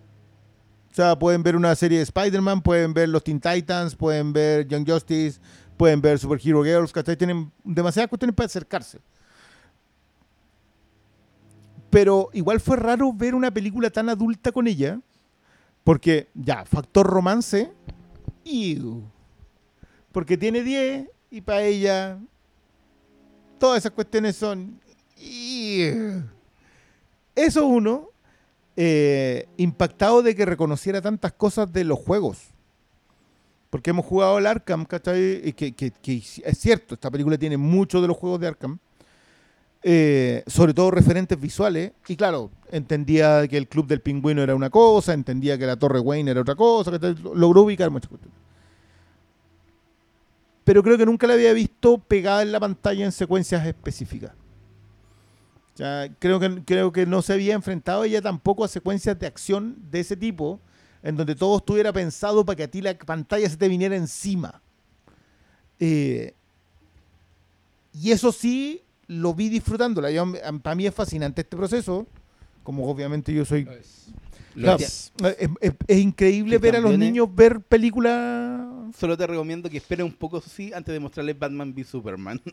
O 0.90 0.94
sea, 0.94 1.18
pueden 1.18 1.42
ver 1.42 1.54
una 1.54 1.74
serie 1.74 1.98
de 1.98 2.04
Spider-Man, 2.04 2.62
pueden 2.62 2.94
ver 2.94 3.10
los 3.10 3.22
Teen 3.22 3.38
Titans, 3.38 3.94
pueden 3.94 4.32
ver 4.32 4.66
Young 4.66 4.88
Justice, 4.90 5.38
pueden 5.76 6.00
ver 6.00 6.18
Super 6.18 6.40
Hero 6.42 6.64
Girls, 6.64 6.90
¿cachai? 6.90 7.16
Tienen 7.18 7.52
demasiadas 7.62 8.08
cuestiones 8.08 8.34
para 8.34 8.46
acercarse. 8.46 9.00
Pero 11.90 12.30
igual 12.32 12.60
fue 12.60 12.78
raro 12.78 13.12
ver 13.12 13.34
una 13.34 13.50
película 13.50 13.90
tan 13.90 14.08
adulta 14.08 14.50
con 14.50 14.66
ella, 14.66 14.98
porque 15.84 16.28
ya, 16.34 16.64
factor 16.64 17.06
romance, 17.06 17.72
iu. 18.47 19.02
porque 20.12 20.36
tiene 20.39 20.62
10 20.62 21.09
y 21.31 21.40
para 21.40 21.62
ella 21.62 22.18
todas 23.59 23.78
esas 23.78 23.93
cuestiones 23.93 24.36
son... 24.36 24.81
iu. 25.18 26.23
Eso 27.35 27.66
uno, 27.66 28.09
eh, 28.77 29.47
impactado 29.59 30.23
de 30.23 30.35
que 30.35 30.47
reconociera 30.47 31.02
tantas 31.02 31.32
cosas 31.32 31.70
de 31.73 31.85
los 31.85 31.98
juegos. 31.98 32.39
Porque 33.68 33.90
hemos 33.90 34.06
jugado 34.06 34.39
el 34.39 34.47
Arkham, 34.47 34.85
¿cachai? 34.86 35.52
Que, 35.52 35.73
que- 35.73 35.93
es 36.44 36.59
cierto, 36.59 36.94
esta 36.94 37.10
película 37.10 37.36
tiene 37.36 37.56
muchos 37.59 38.01
de 38.01 38.09
los 38.09 38.16
juegos 38.16 38.40
de 38.40 38.47
Arkham. 38.47 38.78
Eh, 39.88 40.42
sobre 40.48 40.74
todo 40.74 40.90
referentes 40.90 41.40
visuales. 41.40 41.92
Y 42.08 42.16
claro, 42.16 42.50
entendía 42.72 43.46
que 43.46 43.56
el 43.56 43.68
Club 43.68 43.86
del 43.86 44.00
Pingüino 44.00 44.42
era 44.42 44.56
una 44.56 44.68
cosa, 44.68 45.14
entendía 45.14 45.56
que 45.56 45.64
la 45.64 45.76
Torre 45.76 46.00
Wayne 46.00 46.32
era 46.32 46.40
otra 46.40 46.56
cosa, 46.56 46.90
¿cachai? 46.90 47.14
logró 47.36 47.62
ubicar 47.62 47.88
muchas 47.88 48.08
cuestiones. 48.08 48.36
Pero 50.64 50.82
creo 50.82 50.98
que 50.98 51.06
nunca 51.06 51.28
la 51.28 51.34
había 51.34 51.52
visto 51.52 51.98
pegada 51.98 52.42
en 52.42 52.50
la 52.50 52.58
pantalla 52.58 53.04
en 53.04 53.12
secuencias 53.12 53.64
específicas. 53.64 54.32
O 55.74 55.76
sea, 55.76 56.08
creo 56.18 56.40
que, 56.40 56.64
creo 56.64 56.90
que 56.90 57.06
no 57.06 57.22
se 57.22 57.34
había 57.34 57.54
enfrentado 57.54 58.02
ella 58.02 58.20
tampoco 58.20 58.64
a 58.64 58.68
secuencias 58.68 59.16
de 59.20 59.28
acción 59.28 59.76
de 59.92 60.00
ese 60.00 60.16
tipo, 60.16 60.58
en 61.04 61.14
donde 61.16 61.36
todo 61.36 61.58
estuviera 61.58 61.92
pensado 61.92 62.44
para 62.44 62.56
que 62.56 62.62
a 62.64 62.68
ti 62.68 62.82
la 62.82 62.98
pantalla 62.98 63.48
se 63.48 63.56
te 63.56 63.68
viniera 63.68 63.94
encima. 63.94 64.60
Eh, 65.78 66.34
y 67.92 68.10
eso 68.10 68.32
sí, 68.32 68.82
lo 69.08 69.34
vi 69.34 69.48
disfrutándola. 69.48 70.10
Yo, 70.10 70.24
para 70.62 70.74
mí 70.74 70.86
es 70.86 70.94
fascinante 70.94 71.42
este 71.42 71.56
proceso, 71.56 72.06
como 72.62 72.88
obviamente 72.88 73.32
yo 73.32 73.44
soy... 73.44 73.64
Lo 74.54 74.62
Claro, 74.62 74.78
es. 74.82 75.12
es, 75.38 75.48
es- 75.60 75.72
es 75.86 75.98
increíble 75.98 76.56
ver 76.58 76.76
a 76.76 76.80
los 76.80 76.96
niños 76.98 77.28
ver 77.34 77.60
películas... 77.60 78.94
Solo 78.98 79.16
te 79.16 79.26
recomiendo 79.26 79.68
que 79.68 79.76
esperes 79.76 80.06
un 80.06 80.12
poco, 80.14 80.40
sí, 80.40 80.72
antes 80.74 80.92
de 80.94 80.98
mostrarles 81.00 81.38
Batman 81.38 81.72
v 81.76 81.84
Superman. 81.84 82.40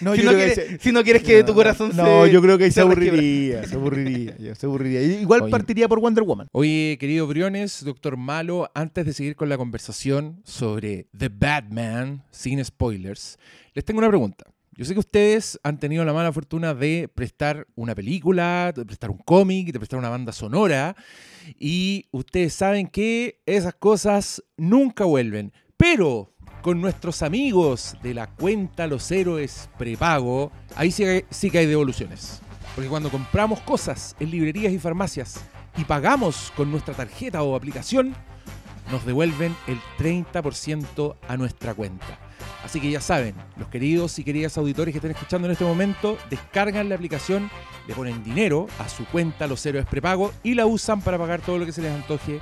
No, 0.00 0.14
si, 0.14 0.18
yo 0.22 0.26
no 0.26 0.30
que 0.30 0.36
quieres, 0.36 0.54
se- 0.54 0.78
si 0.78 0.92
no 0.92 1.02
quieres 1.02 1.22
que 1.24 1.42
tu 1.42 1.54
corazón 1.54 1.88
no, 1.88 1.94
se. 1.94 2.02
No, 2.02 2.26
yo 2.26 2.40
creo 2.40 2.56
que 2.56 2.64
ahí 2.64 2.70
se 2.70 2.80
aburriría, 2.82 3.64
se 3.66 3.74
aburriría, 3.74 4.54
se 4.54 4.66
aburriría. 4.66 5.02
Igual 5.02 5.42
Oye. 5.42 5.50
partiría 5.50 5.88
por 5.88 5.98
Wonder 5.98 6.22
Woman. 6.22 6.46
Oye, 6.52 6.96
querido 7.00 7.26
Briones, 7.26 7.82
doctor 7.84 8.16
Malo, 8.16 8.70
antes 8.74 9.04
de 9.06 9.12
seguir 9.12 9.34
con 9.34 9.48
la 9.48 9.56
conversación 9.56 10.40
sobre 10.44 11.08
The 11.16 11.30
Batman, 11.30 12.22
sin 12.30 12.64
spoilers, 12.64 13.38
les 13.74 13.84
tengo 13.84 13.98
una 13.98 14.08
pregunta. 14.08 14.44
Yo 14.78 14.84
sé 14.84 14.94
que 14.94 15.00
ustedes 15.00 15.58
han 15.64 15.80
tenido 15.80 16.04
la 16.04 16.12
mala 16.12 16.32
fortuna 16.32 16.72
de 16.72 17.10
prestar 17.12 17.66
una 17.74 17.96
película, 17.96 18.70
de 18.72 18.86
prestar 18.86 19.10
un 19.10 19.18
cómic, 19.18 19.72
de 19.72 19.80
prestar 19.80 19.98
una 19.98 20.08
banda 20.08 20.30
sonora, 20.30 20.94
y 21.58 22.06
ustedes 22.12 22.54
saben 22.54 22.86
que 22.86 23.40
esas 23.44 23.74
cosas 23.74 24.40
nunca 24.56 25.04
vuelven. 25.04 25.52
Pero 25.76 26.32
con 26.62 26.80
nuestros 26.80 27.22
amigos 27.22 27.96
de 28.04 28.14
la 28.14 28.28
cuenta 28.28 28.86
Los 28.86 29.10
Héroes 29.10 29.68
Prepago, 29.78 30.52
ahí 30.76 30.92
sí, 30.92 31.24
sí 31.28 31.50
que 31.50 31.58
hay 31.58 31.66
devoluciones. 31.66 32.40
Porque 32.76 32.88
cuando 32.88 33.10
compramos 33.10 33.58
cosas 33.62 34.14
en 34.20 34.30
librerías 34.30 34.72
y 34.72 34.78
farmacias 34.78 35.40
y 35.76 35.82
pagamos 35.86 36.52
con 36.54 36.70
nuestra 36.70 36.94
tarjeta 36.94 37.42
o 37.42 37.56
aplicación, 37.56 38.14
nos 38.92 39.04
devuelven 39.04 39.56
el 39.66 39.80
30% 39.98 41.16
a 41.26 41.36
nuestra 41.36 41.74
cuenta. 41.74 42.27
Así 42.64 42.80
que 42.80 42.90
ya 42.90 43.00
saben, 43.00 43.34
los 43.56 43.68
queridos 43.68 44.18
y 44.18 44.24
queridas 44.24 44.58
auditores 44.58 44.92
que 44.92 44.98
estén 44.98 45.12
escuchando 45.12 45.46
en 45.46 45.52
este 45.52 45.64
momento, 45.64 46.18
descargan 46.28 46.88
la 46.88 46.96
aplicación, 46.96 47.50
le 47.86 47.94
ponen 47.94 48.22
dinero 48.22 48.66
a 48.78 48.88
su 48.88 49.04
cuenta 49.06 49.46
Los 49.46 49.64
Héroes 49.64 49.86
Prepago 49.86 50.32
y 50.42 50.54
la 50.54 50.66
usan 50.66 51.00
para 51.00 51.18
pagar 51.18 51.40
todo 51.40 51.58
lo 51.58 51.66
que 51.66 51.72
se 51.72 51.82
les 51.82 51.92
antoje. 51.92 52.40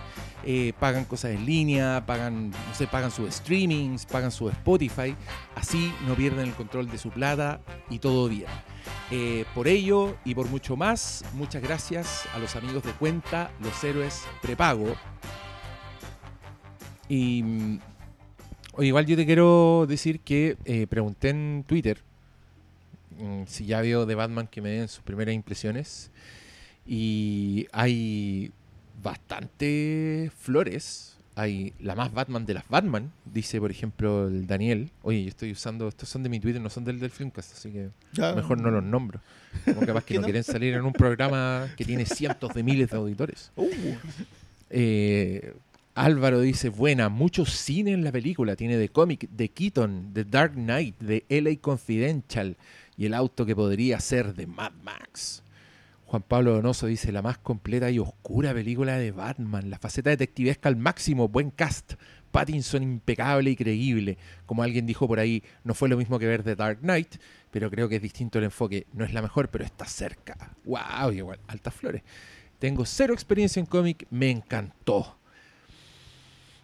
Eh, 0.48 0.72
pagan 0.78 1.04
cosas 1.04 1.32
en 1.32 1.44
línea, 1.44 2.04
pagan, 2.06 2.50
no 2.50 2.74
sé, 2.74 2.86
pagan 2.86 3.10
sus 3.10 3.34
streamings, 3.34 4.06
pagan 4.06 4.30
su 4.30 4.48
Spotify. 4.48 5.14
Así 5.54 5.92
no 6.06 6.14
pierden 6.14 6.46
el 6.46 6.54
control 6.54 6.88
de 6.88 6.98
su 6.98 7.10
plata 7.10 7.60
y 7.90 7.98
todo 7.98 8.28
bien. 8.28 8.46
Eh, 9.10 9.44
por 9.54 9.68
ello 9.68 10.16
y 10.24 10.34
por 10.34 10.48
mucho 10.48 10.76
más, 10.76 11.24
muchas 11.34 11.62
gracias 11.62 12.24
a 12.34 12.38
los 12.38 12.56
amigos 12.56 12.82
de 12.82 12.92
cuenta 12.92 13.50
Los 13.60 13.82
Héroes 13.82 14.22
Prepago. 14.40 14.94
Y 17.08 17.42
mm, 17.42 17.78
oye, 18.76 18.88
igual 18.88 19.06
yo 19.06 19.16
te 19.16 19.26
quiero 19.26 19.86
decir 19.88 20.20
que 20.20 20.56
eh, 20.64 20.86
pregunté 20.86 21.30
en 21.30 21.64
Twitter 21.66 21.98
mm, 23.18 23.42
si 23.46 23.66
ya 23.66 23.80
vio 23.80 24.06
de 24.06 24.14
Batman 24.14 24.46
que 24.46 24.60
me 24.62 24.70
den 24.70 24.88
sus 24.88 25.02
primeras 25.02 25.34
impresiones. 25.34 26.10
Y 26.86 27.66
hay 27.72 28.52
bastante 29.02 30.30
flores. 30.38 31.12
Hay 31.38 31.74
la 31.80 31.94
más 31.94 32.14
Batman 32.14 32.46
de 32.46 32.54
las 32.54 32.66
Batman, 32.66 33.12
dice 33.26 33.60
por 33.60 33.70
ejemplo 33.70 34.28
el 34.28 34.46
Daniel. 34.46 34.90
Oye, 35.02 35.24
yo 35.24 35.28
estoy 35.28 35.52
usando, 35.52 35.86
estos 35.86 36.08
son 36.08 36.22
de 36.22 36.30
mi 36.30 36.40
Twitter, 36.40 36.62
no 36.62 36.70
son 36.70 36.84
del 36.84 36.98
del 36.98 37.10
Filmcast, 37.10 37.52
así 37.52 37.70
que 37.70 37.90
mejor 38.34 38.58
no 38.58 38.70
los 38.70 38.82
nombro. 38.82 39.20
Como 39.66 39.82
capaz 39.82 40.04
que 40.04 40.06
¿Qué 40.14 40.14
no, 40.14 40.20
no? 40.20 40.24
quieren 40.26 40.44
salir 40.44 40.72
en 40.72 40.84
un 40.86 40.94
programa 40.94 41.68
que 41.76 41.84
tiene 41.84 42.06
cientos 42.06 42.54
de 42.54 42.62
miles 42.62 42.88
de 42.88 42.96
auditores. 42.96 43.50
Uh, 43.56 43.68
Eh, 44.70 45.54
Álvaro 45.96 46.42
dice, 46.42 46.68
buena, 46.68 47.08
mucho 47.08 47.46
cine 47.46 47.92
en 47.92 48.04
la 48.04 48.12
película. 48.12 48.54
Tiene 48.54 48.76
de 48.76 48.90
cómic, 48.90 49.30
de 49.30 49.48
Keaton, 49.48 50.12
de 50.12 50.24
Dark 50.24 50.52
Knight, 50.52 50.98
de 51.00 51.24
LA 51.30 51.58
Confidential 51.58 52.58
y 52.98 53.06
el 53.06 53.14
auto 53.14 53.46
que 53.46 53.56
podría 53.56 53.98
ser 53.98 54.34
de 54.34 54.46
Mad 54.46 54.72
Max. 54.82 55.42
Juan 56.04 56.22
Pablo 56.22 56.52
Donoso 56.52 56.86
dice, 56.86 57.12
la 57.12 57.22
más 57.22 57.38
completa 57.38 57.90
y 57.90 57.98
oscura 57.98 58.52
película 58.52 58.98
de 58.98 59.10
Batman. 59.10 59.70
La 59.70 59.78
faceta 59.78 60.10
detectivesca 60.10 60.68
al 60.68 60.76
máximo, 60.76 61.28
buen 61.28 61.50
cast. 61.50 61.94
Pattinson 62.30 62.82
impecable 62.82 63.52
y 63.52 63.56
creíble. 63.56 64.18
Como 64.44 64.62
alguien 64.62 64.84
dijo 64.84 65.08
por 65.08 65.18
ahí, 65.18 65.42
no 65.64 65.72
fue 65.72 65.88
lo 65.88 65.96
mismo 65.96 66.18
que 66.18 66.26
ver 66.26 66.42
The 66.42 66.56
Dark 66.56 66.80
Knight, 66.80 67.16
pero 67.50 67.70
creo 67.70 67.88
que 67.88 67.96
es 67.96 68.02
distinto 68.02 68.36
el 68.36 68.44
enfoque. 68.44 68.86
No 68.92 69.06
es 69.06 69.14
la 69.14 69.22
mejor, 69.22 69.48
pero 69.48 69.64
está 69.64 69.86
cerca. 69.86 70.54
¡Wow! 70.66 71.12
Igual, 71.12 71.40
altas 71.46 71.72
flores. 71.72 72.02
Tengo 72.58 72.84
cero 72.84 73.14
experiencia 73.14 73.60
en 73.60 73.66
cómic, 73.66 74.06
me 74.10 74.30
encantó. 74.30 75.16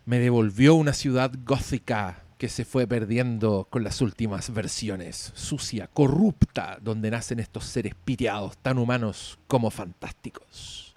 Me 0.04 0.18
devolvió 0.18 0.74
una 0.74 0.92
ciudad 0.92 1.32
gótica 1.44 2.24
que 2.38 2.48
se 2.48 2.64
fue 2.64 2.88
perdiendo 2.88 3.68
con 3.70 3.84
las 3.84 4.00
últimas 4.00 4.52
versiones. 4.52 5.30
Sucia, 5.34 5.86
corrupta, 5.86 6.78
donde 6.82 7.10
nacen 7.10 7.38
estos 7.38 7.64
seres 7.66 7.94
piteados, 8.04 8.58
tan 8.58 8.78
humanos 8.78 9.38
como 9.46 9.70
fantásticos. 9.70 10.96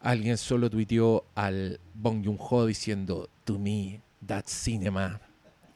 Alguien 0.00 0.36
solo 0.36 0.68
tuiteó 0.68 1.24
al 1.34 1.80
Bong 1.94 2.24
Joon-ho 2.24 2.66
diciendo, 2.66 3.28
To 3.44 3.58
me, 3.58 4.00
that's 4.26 4.50
cinema. 4.52 5.20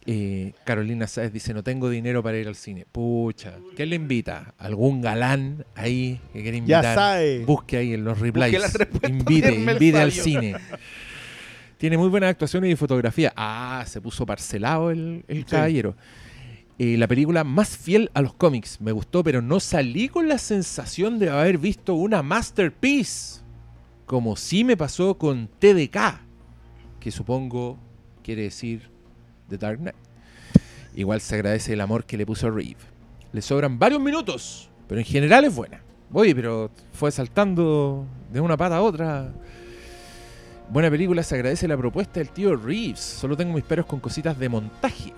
Eh, 0.05 0.53
Carolina 0.65 1.07
Sáez 1.07 1.33
dice, 1.33 1.55
no 1.55 1.63
tengo 1.63 1.89
dinero 1.89 2.25
para 2.25 2.37
ir 2.39 2.49
al 2.49 2.57
cine. 2.57 2.87
Pucha, 2.91 3.55
¿quién 3.77 3.91
le 3.91 3.97
invita? 3.97 4.53
¿Algún 4.59 5.01
galán 5.01 5.65
ahí 5.77 6.21
que 6.33 6.43
quiere 6.43 6.57
Ya 6.59 6.79
invitar? 6.79 6.95
sabe. 6.97 7.45
Busque 7.45 7.77
ahí 7.77 7.95
en 7.95 8.05
los 8.05 8.19
replies. 8.19 8.75
Invite, 9.09 9.55
invite 9.55 9.99
al 9.99 10.11
cine. 10.11 10.57
Tiene 11.83 11.99
muy 11.99 12.09
buenas 12.11 12.31
actuaciones 12.31 12.71
y 12.71 12.77
fotografía. 12.77 13.33
Ah, 13.35 13.83
se 13.89 14.01
puso 14.01 14.25
parcelado 14.25 14.93
el, 14.93 15.25
el 15.27 15.39
Sí. 15.39 15.45
caballero. 15.47 15.97
Eh, 16.79 16.97
la 16.97 17.09
película 17.09 17.43
más 17.43 17.77
fiel 17.77 18.09
a 18.15 18.23
los 18.23 18.35
cómics. 18.35 18.81
Me 18.81 18.93
gustó, 18.93 19.25
pero 19.25 19.43
no 19.43 19.59
salí 19.59 20.09
con 20.09 20.29
la 20.29 20.39
sensación 20.39 21.19
de 21.19 21.29
haber 21.31 21.59
visto 21.59 21.95
una 21.95 22.23
masterpiece. 22.23 23.41
Como 24.07 24.37
sí 24.37 24.63
me 24.63 24.77
pasó 24.77 25.19
con 25.19 25.49
TDK, 25.59 26.21
que 27.01 27.11
supongo 27.11 27.77
quiere 28.23 28.43
decir 28.43 28.89
The 29.49 29.59
Dark 29.59 29.79
Knight. 29.81 29.97
Igual 30.95 31.21
se 31.21 31.35
agradece 31.35 31.73
el 31.73 31.81
amor 31.81 32.05
que 32.05 32.17
le 32.17 32.25
puso 32.25 32.47
a 32.47 32.51
Reeve. 32.53 32.77
Le 33.33 33.43
sobran 33.43 33.81
varios 33.81 34.01
minutos, 34.01 34.71
pero 34.87 35.01
en 35.01 35.05
general 35.05 35.45
es 35.47 35.53
buena. 35.57 35.81
Oye, 36.13 36.33
pero 36.33 36.71
fue 36.93 37.11
saltando 37.11 38.07
de 38.33 38.41
una 38.41 38.57
pata 38.57 38.77
a 38.77 38.83
otra. 38.83 39.33
Buena 40.73 40.91
película, 40.91 41.23
se 41.23 41.35
agradece 41.35 41.69
la 41.69 41.77
propuesta 41.77 42.19
del 42.21 42.31
tío 42.31 42.57
Reeves. 42.57 42.99
Solo 42.99 43.37
tengo 43.37 43.53
mis 43.53 43.63
peros 43.63 43.85
con 43.85 44.01
cositas 44.01 44.39
de 44.39 44.49
montaje. 44.49 45.13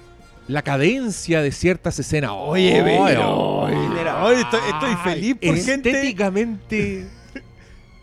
la 0.48 0.62
cadencia 0.62 1.42
de 1.42 1.52
ciertas 1.52 1.96
escenas. 2.00 2.32
Oye, 2.34 2.82
pero- 2.84 3.68
estoy, 3.68 4.60
estoy 4.72 4.94
feliz 5.04 5.36
por 5.36 5.56
gente 5.56 5.90
estéticamente. 5.90 7.06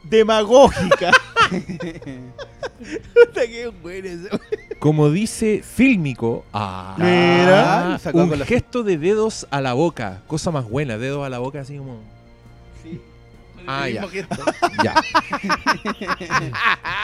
demagógica. 0.03 1.11
Como 4.79 5.09
dice 5.11 5.61
Fílmico, 5.61 6.45
ah, 6.53 6.95
Mira. 6.97 7.99
Un 8.13 8.39
gesto 8.45 8.83
de 8.83 8.97
dedos 8.97 9.45
a 9.51 9.59
la 9.59 9.73
boca, 9.73 10.21
cosa 10.25 10.51
más 10.51 10.69
buena, 10.69 10.97
dedos 10.97 11.25
a 11.25 11.29
la 11.29 11.39
boca 11.39 11.59
así 11.59 11.77
como... 11.77 11.99
Ah, 13.67 13.89
ya. 13.89 14.05
Ya. 14.83 14.95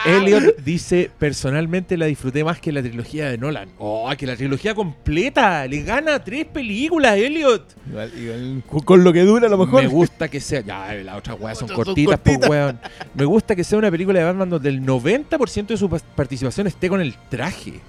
Elliot 0.05 0.57
dice, 0.63 1.11
personalmente 1.17 1.97
la 1.97 2.05
disfruté 2.05 2.43
más 2.43 2.59
que 2.59 2.71
la 2.71 2.81
trilogía 2.81 3.29
de 3.29 3.37
Nolan. 3.37 3.69
Oh, 3.77 4.09
que 4.17 4.25
la 4.25 4.35
trilogía 4.35 4.73
completa, 4.73 5.65
le 5.67 5.83
gana 5.83 6.23
tres 6.23 6.45
películas, 6.45 7.17
Elliot. 7.17 7.75
Igual, 7.89 8.11
igual, 8.17 8.63
con- 8.85 9.03
lo 9.03 9.13
que 9.13 9.21
dura 9.21 9.47
a 9.47 9.49
lo 9.49 9.57
mejor. 9.57 9.83
Me 9.83 9.89
gusta 9.89 10.27
que 10.27 10.39
sea. 10.39 10.61
Ya, 10.61 10.93
las 10.95 11.17
otras 11.17 11.39
weas 11.39 11.57
son 11.57 11.67
son 11.67 11.75
cortitas, 11.75 12.19
pues 12.19 12.37
cortitas. 12.37 12.49
weón. 12.49 12.79
Me 13.13 13.25
gusta 13.25 13.55
que 13.55 13.63
sea 13.63 13.77
una 13.79 13.91
película 13.91 14.19
de 14.19 14.25
Batman 14.25 14.49
donde 14.49 14.69
el 14.69 14.81
90% 14.81 15.67
de 15.67 15.77
su 15.77 15.89
participación 15.89 16.67
esté 16.67 16.89
con 16.89 17.01
el 17.01 17.15
traje. 17.29 17.79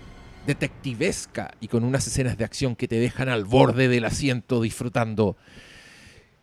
Detectivesca 0.46 1.50
y 1.60 1.68
con 1.68 1.84
unas 1.84 2.06
escenas 2.06 2.38
de 2.38 2.44
acción 2.44 2.74
que 2.74 2.88
te 2.88 2.98
dejan 2.98 3.28
al 3.28 3.44
borde 3.44 3.88
del 3.88 4.04
asiento 4.06 4.62
disfrutando. 4.62 5.36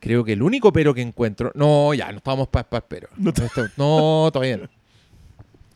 Creo 0.06 0.24
que 0.24 0.34
el 0.34 0.44
único 0.44 0.72
pero 0.72 0.94
que 0.94 1.02
encuentro. 1.02 1.52
No, 1.56 1.92
ya, 1.96 2.12
no 2.12 2.18
estamos 2.20 2.48
para 2.48 2.70
pa, 2.70 2.82
pero. 2.82 3.10
No, 3.18 3.32
está- 3.32 3.72
no, 3.76 4.30
todavía 4.32 4.58
no. 4.58 4.70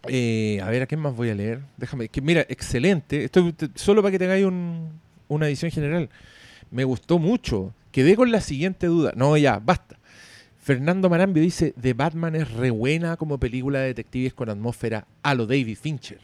Eh, 0.08 0.60
a 0.64 0.70
ver, 0.70 0.84
¿a 0.84 0.86
quién 0.86 1.02
más 1.02 1.16
voy 1.16 1.30
a 1.32 1.36
leer? 1.36 1.62
Déjame. 1.78 2.10
Que, 2.10 2.22
mira, 2.22 2.42
excelente. 2.48 3.24
Esto 3.24 3.52
solo 3.74 4.04
para 4.04 4.12
que 4.12 4.20
tengáis 4.20 4.46
un- 4.46 5.00
una 5.28 5.48
edición 5.48 5.72
general. 5.72 6.10
Me 6.70 6.84
gustó 6.84 7.18
mucho. 7.18 7.74
Quedé 7.92 8.16
con 8.16 8.32
la 8.32 8.40
siguiente 8.40 8.86
duda. 8.86 9.14
No, 9.16 9.36
ya, 9.36 9.58
basta. 9.58 9.98
Fernando 10.62 11.10
Marambio 11.10 11.42
dice: 11.42 11.74
The 11.82 11.94
Batman 11.94 12.36
es 12.36 12.52
re 12.52 12.70
buena 12.70 13.18
como 13.18 13.40
película 13.40 13.80
de 13.80 13.88
detectives 13.88 14.36
con 14.36 14.48
atmósfera 14.50 15.08
a 15.24 15.34
lo 15.34 15.48
David 15.48 15.76
Fincher. 15.82 16.20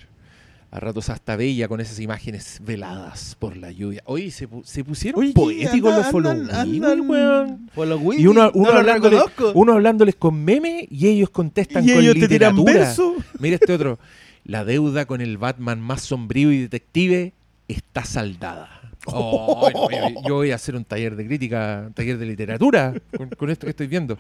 A 0.72 0.80
ratos 0.82 1.10
hasta 1.10 1.38
bella 1.38 1.70
con 1.70 1.80
esas 1.80 2.00
imágenes 2.02 2.60
veladas 2.66 3.36
por 3.40 3.56
la 3.56 3.72
lluvia. 3.72 4.02
Oye, 4.06 4.30
se, 4.32 4.50
pu- 4.50 4.64
se 4.66 4.84
pusieron 4.84 5.22
Oye, 5.22 5.32
poéticos 5.32 5.74
andan- 5.94 5.98
los 5.98 6.08
follow 6.12 6.32
andan- 6.32 6.70
me, 6.70 6.86
andan- 6.88 7.10
weón. 7.10 7.70
Por 7.74 7.88
los 7.88 8.02
Y 8.18 8.28
uno, 8.28 8.52
uno 8.54 8.72
no 8.74 8.78
hablándoles, 8.80 9.20
reconozco. 9.20 9.52
uno 9.58 9.74
hablándoles 9.74 10.16
con 10.16 10.44
meme 10.44 10.86
y 10.92 11.08
ellos 11.08 11.30
contestan 11.30 11.88
y 11.88 11.94
con 11.94 12.02
ellos 12.02 12.16
te 12.16 12.28
tiran 12.28 12.56
literatura. 12.56 12.74
verso. 12.88 13.16
Mira 13.40 13.56
este 13.56 13.72
otro. 13.72 14.00
La 14.44 14.66
deuda 14.66 15.06
con 15.06 15.22
el 15.22 15.38
Batman 15.38 15.80
más 15.80 16.02
sombrío 16.02 16.52
y 16.52 16.60
detective 16.60 17.34
está 17.68 18.04
saldada. 18.04 18.82
Oh, 19.08 19.70
yo, 19.92 20.22
yo 20.28 20.34
voy 20.34 20.50
a 20.50 20.56
hacer 20.56 20.76
un 20.76 20.84
taller 20.84 21.16
de 21.16 21.28
crítica, 21.28 21.84
un 21.88 21.94
taller 21.94 22.18
de 22.18 22.26
literatura 22.26 22.92
con, 23.16 23.30
con 23.30 23.52
esto 23.52 23.68
que 23.68 23.70
estoy 23.70 23.86
viendo. 23.86 24.18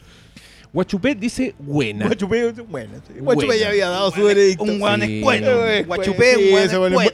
Guachupet 0.75 1.17
dice 1.17 1.55
buena. 1.57 2.05
Guachupé, 2.05 2.51
bueno, 2.63 2.95
sí. 3.07 3.13
Buena. 3.13 3.23
Guachupé 3.23 3.59
ya 3.59 3.69
había 3.69 3.89
dado 3.89 4.11
su 4.11 4.23
veredicto. 4.23 4.63
Un 4.65 4.77
guan 4.79 5.01
Sí. 5.01 5.17
escueno. 5.19 5.65
Eh, 5.65 5.83
Guachupé, 5.83 6.35
sí, 6.35 6.43
un 6.43 6.49
guan 6.51 6.63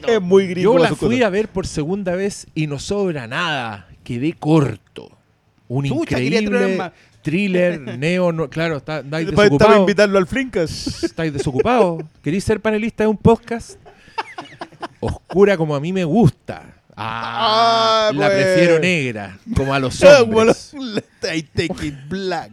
es 0.08 0.20
muy- 0.20 0.42
es 0.42 0.50
gringo. 0.50 0.72
Yo 0.74 0.78
la 0.78 0.88
fui 0.94 1.08
cosas. 1.16 1.26
a 1.26 1.30
ver 1.30 1.48
por 1.48 1.66
segunda 1.66 2.14
vez 2.16 2.46
y 2.54 2.66
no 2.66 2.78
sobra 2.80 3.26
nada. 3.28 3.86
Quedé 4.04 4.32
corto. 4.34 5.16
Un 5.68 5.84
Chucha, 5.86 6.20
increíble 6.20 6.90
thriller, 7.22 7.80
neo, 7.98 8.32
no, 8.32 8.50
claro, 8.50 8.78
está, 8.78 8.98
estáis 9.04 9.26
Para, 9.26 9.36
para 9.36 9.48
desocupado. 9.48 9.80
invitarlo 9.80 10.18
al 10.18 10.26
Flinkas. 10.26 11.04
¿Estáis 11.04 11.32
desocupados? 11.32 12.02
¿Queréis 12.20 12.42
ser 12.44 12.60
panelista 12.60 13.04
de 13.04 13.08
un 13.08 13.16
podcast? 13.16 13.78
Oscura 15.00 15.56
como 15.56 15.74
a 15.76 15.80
mí 15.80 15.92
me 15.92 16.04
gusta. 16.04 16.64
Ah, 16.96 18.08
Ah, 18.08 18.12
la 18.12 18.26
pues. 18.26 18.42
prefiero 18.44 18.78
negra, 18.80 19.38
como 19.56 19.72
a 19.72 19.78
los 19.78 20.02
hombres. 20.02 20.74
I 21.34 21.42
take 21.42 21.86
it 21.86 21.94
black. 22.08 22.52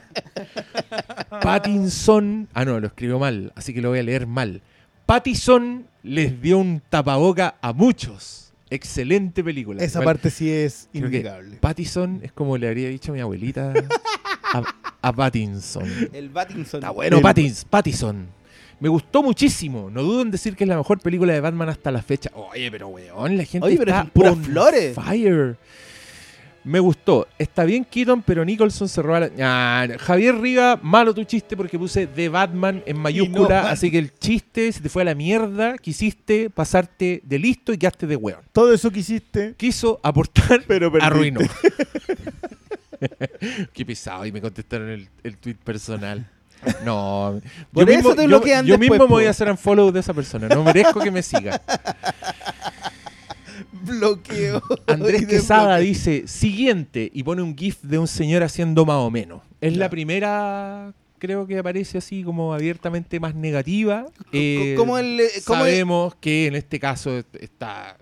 Pattinson, 1.42 2.48
ah 2.54 2.64
no, 2.64 2.80
lo 2.80 2.86
escribió 2.88 3.18
mal, 3.18 3.52
así 3.54 3.74
que 3.74 3.80
lo 3.80 3.90
voy 3.90 3.98
a 3.98 4.02
leer 4.02 4.26
mal. 4.26 4.62
Pattinson 5.06 5.86
les 6.02 6.40
dio 6.40 6.58
un 6.58 6.82
tapaboca 6.88 7.56
a 7.60 7.72
muchos. 7.72 8.52
Excelente 8.68 9.44
película. 9.44 9.82
Esa 9.82 10.02
parte 10.02 10.30
sí 10.30 10.50
es 10.50 10.88
innegable. 10.92 11.56
Pattinson 11.58 12.20
es 12.22 12.32
como 12.32 12.58
le 12.58 12.66
habría 12.66 12.88
dicho 12.88 13.12
a 13.12 13.14
mi 13.14 13.20
abuelita 13.20 13.72
a, 14.52 14.62
a 15.02 15.12
Pattinson. 15.12 15.84
El 16.12 16.30
Battinson. 16.30 16.80
Está 16.80 16.90
bueno, 16.90 17.20
Pattins, 17.20 17.64
Pattison. 17.64 18.26
Me 18.80 18.88
gustó 18.88 19.22
muchísimo. 19.22 19.88
No 19.90 20.02
dudo 20.02 20.22
en 20.22 20.30
decir 20.30 20.54
que 20.56 20.64
es 20.64 20.68
la 20.68 20.76
mejor 20.76 20.98
película 20.98 21.32
de 21.32 21.40
Batman 21.40 21.68
hasta 21.68 21.90
la 21.90 22.02
fecha. 22.02 22.30
Oye, 22.34 22.70
pero 22.70 22.88
weón, 22.88 23.36
la 23.36 23.44
gente 23.44 23.66
Oye, 23.66 23.76
pero 23.78 23.92
está 23.92 24.04
puras 24.04 24.32
on 24.32 24.44
flores. 24.44 24.94
Fire. 24.94 25.56
Me 26.66 26.80
gustó. 26.80 27.28
Está 27.38 27.64
bien 27.64 27.84
Keaton, 27.84 28.22
pero 28.22 28.44
Nicholson 28.44 28.88
se 28.88 29.00
roba 29.00 29.20
la... 29.20 29.30
Ah, 29.40 29.86
Javier 30.00 30.34
Riga, 30.34 30.76
malo 30.82 31.14
tu 31.14 31.22
chiste 31.22 31.56
porque 31.56 31.78
puse 31.78 32.08
The 32.08 32.28
Batman 32.28 32.82
en 32.86 32.98
mayúscula, 32.98 33.70
así 33.70 33.88
que 33.88 33.98
el 33.98 34.12
chiste 34.18 34.72
se 34.72 34.80
te 34.80 34.88
fue 34.88 35.02
a 35.02 35.04
la 35.04 35.14
mierda. 35.14 35.78
Quisiste 35.78 36.50
pasarte 36.50 37.22
de 37.24 37.38
listo 37.38 37.72
y 37.72 37.78
quedaste 37.78 38.08
de 38.08 38.16
weón. 38.16 38.40
Todo 38.50 38.74
eso 38.74 38.90
que 38.90 38.98
hiciste, 38.98 39.54
Quiso 39.56 40.00
aportar, 40.02 40.64
pero 40.66 40.90
perdiste. 40.90 41.06
arruinó. 41.06 41.40
Qué 43.72 43.86
pesado. 43.86 44.26
Y 44.26 44.32
me 44.32 44.40
contestaron 44.40 44.88
el, 44.88 45.08
el 45.22 45.36
tweet 45.36 45.58
personal. 45.62 46.28
No. 46.84 47.40
Por 47.72 47.88
eso 47.88 48.16
te 48.16 48.22
yo, 48.22 48.28
bloquean 48.28 48.66
yo 48.66 48.76
después, 48.76 48.90
mismo 48.90 49.06
me 49.06 49.14
voy 49.14 49.26
a 49.26 49.30
hacer 49.30 49.48
un 49.48 49.56
follow 49.56 49.92
de 49.92 50.00
esa 50.00 50.12
persona. 50.12 50.48
No 50.48 50.64
merezco 50.64 50.98
que 50.98 51.12
me 51.12 51.22
siga. 51.22 51.62
Bloqueo. 53.84 54.62
Andrés 54.86 55.26
Quesada 55.26 55.78
dice 55.78 56.24
siguiente 56.26 57.10
y 57.12 57.22
pone 57.22 57.42
un 57.42 57.56
GIF 57.56 57.82
de 57.82 57.98
un 57.98 58.06
señor 58.08 58.42
haciendo 58.42 58.84
más 58.86 58.96
o 58.96 59.10
menos. 59.10 59.42
Es 59.60 59.76
la 59.76 59.88
primera, 59.90 60.92
creo 61.18 61.46
que 61.46 61.58
aparece 61.58 61.98
así 61.98 62.22
como 62.22 62.52
abiertamente 62.54 63.18
más 63.20 63.34
negativa. 63.34 64.06
Eh, 64.32 64.74
¿Cómo 64.76 64.98
el- 64.98 65.20
eh, 65.20 65.28
el- 65.34 65.42
sabemos 65.42 66.14
que 66.16 66.46
en 66.46 66.54
este 66.56 66.78
caso 66.80 67.18
est- 67.18 67.34
está 67.36 67.96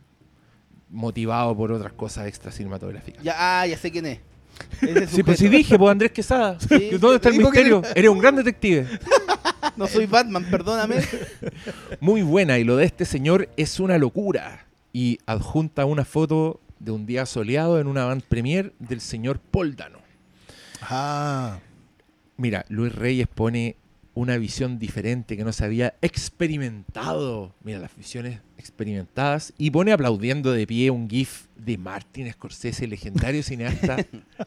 motivado 0.90 1.56
por 1.56 1.72
otras 1.72 1.92
cosas 1.92 2.26
extra 2.28 2.52
cinematográficas. 2.52 3.22
Ya, 3.22 3.34
ah, 3.36 3.66
ya 3.66 3.76
sé 3.76 3.90
quién 3.90 4.06
es. 4.06 4.18
Ese 4.82 5.06
Sí, 5.08 5.22
pues 5.24 5.38
sí 5.38 5.48
dije, 5.48 5.76
pues 5.78 5.90
Andrés 5.90 6.12
Quesada. 6.12 6.58
Sí. 6.68 6.90
¿Dónde 7.00 7.16
está 7.16 7.28
el 7.30 7.36
¿Y 7.36 7.40
por 7.40 7.52
qué 7.52 7.64
misterio? 7.64 7.82
Eres 7.94 8.10
un 8.10 8.18
gran 8.18 8.36
detective. 8.36 8.86
No 9.76 9.86
soy 9.88 10.06
Batman, 10.06 10.44
perdóname. 10.50 10.96
Muy 12.00 12.22
buena 12.22 12.58
y 12.58 12.64
lo 12.64 12.76
de 12.76 12.84
este 12.84 13.04
señor 13.04 13.48
es 13.56 13.80
una 13.80 13.98
locura. 13.98 14.66
Y 14.94 15.18
adjunta 15.26 15.84
una 15.84 16.06
foto 16.06 16.60
de 16.78 16.92
un 16.92 17.04
día 17.04 17.26
soleado 17.26 17.78
en 17.78 17.86
una 17.86 18.06
band 18.06 18.22
premier 18.22 18.72
del 18.78 19.02
señor 19.02 19.38
Poldano. 19.40 19.98
Ah. 20.80 21.58
Mira, 22.38 22.64
Luis 22.68 22.94
Reyes 22.94 23.28
pone 23.28 23.76
una 24.14 24.36
visión 24.38 24.78
diferente 24.78 25.36
que 25.36 25.44
no 25.44 25.52
se 25.52 25.64
había 25.64 25.94
experimentado. 26.00 27.52
Mira, 27.64 27.78
las 27.80 27.94
visiones 27.96 28.38
experimentadas. 28.56 29.52
Y 29.58 29.70
pone 29.70 29.92
aplaudiendo 29.92 30.52
de 30.52 30.66
pie 30.66 30.90
un 30.90 31.08
GIF 31.08 31.46
de 31.56 31.76
Martin 31.78 32.30
Scorsese, 32.32 32.86
legendario 32.86 33.42
cineasta, 33.44 33.96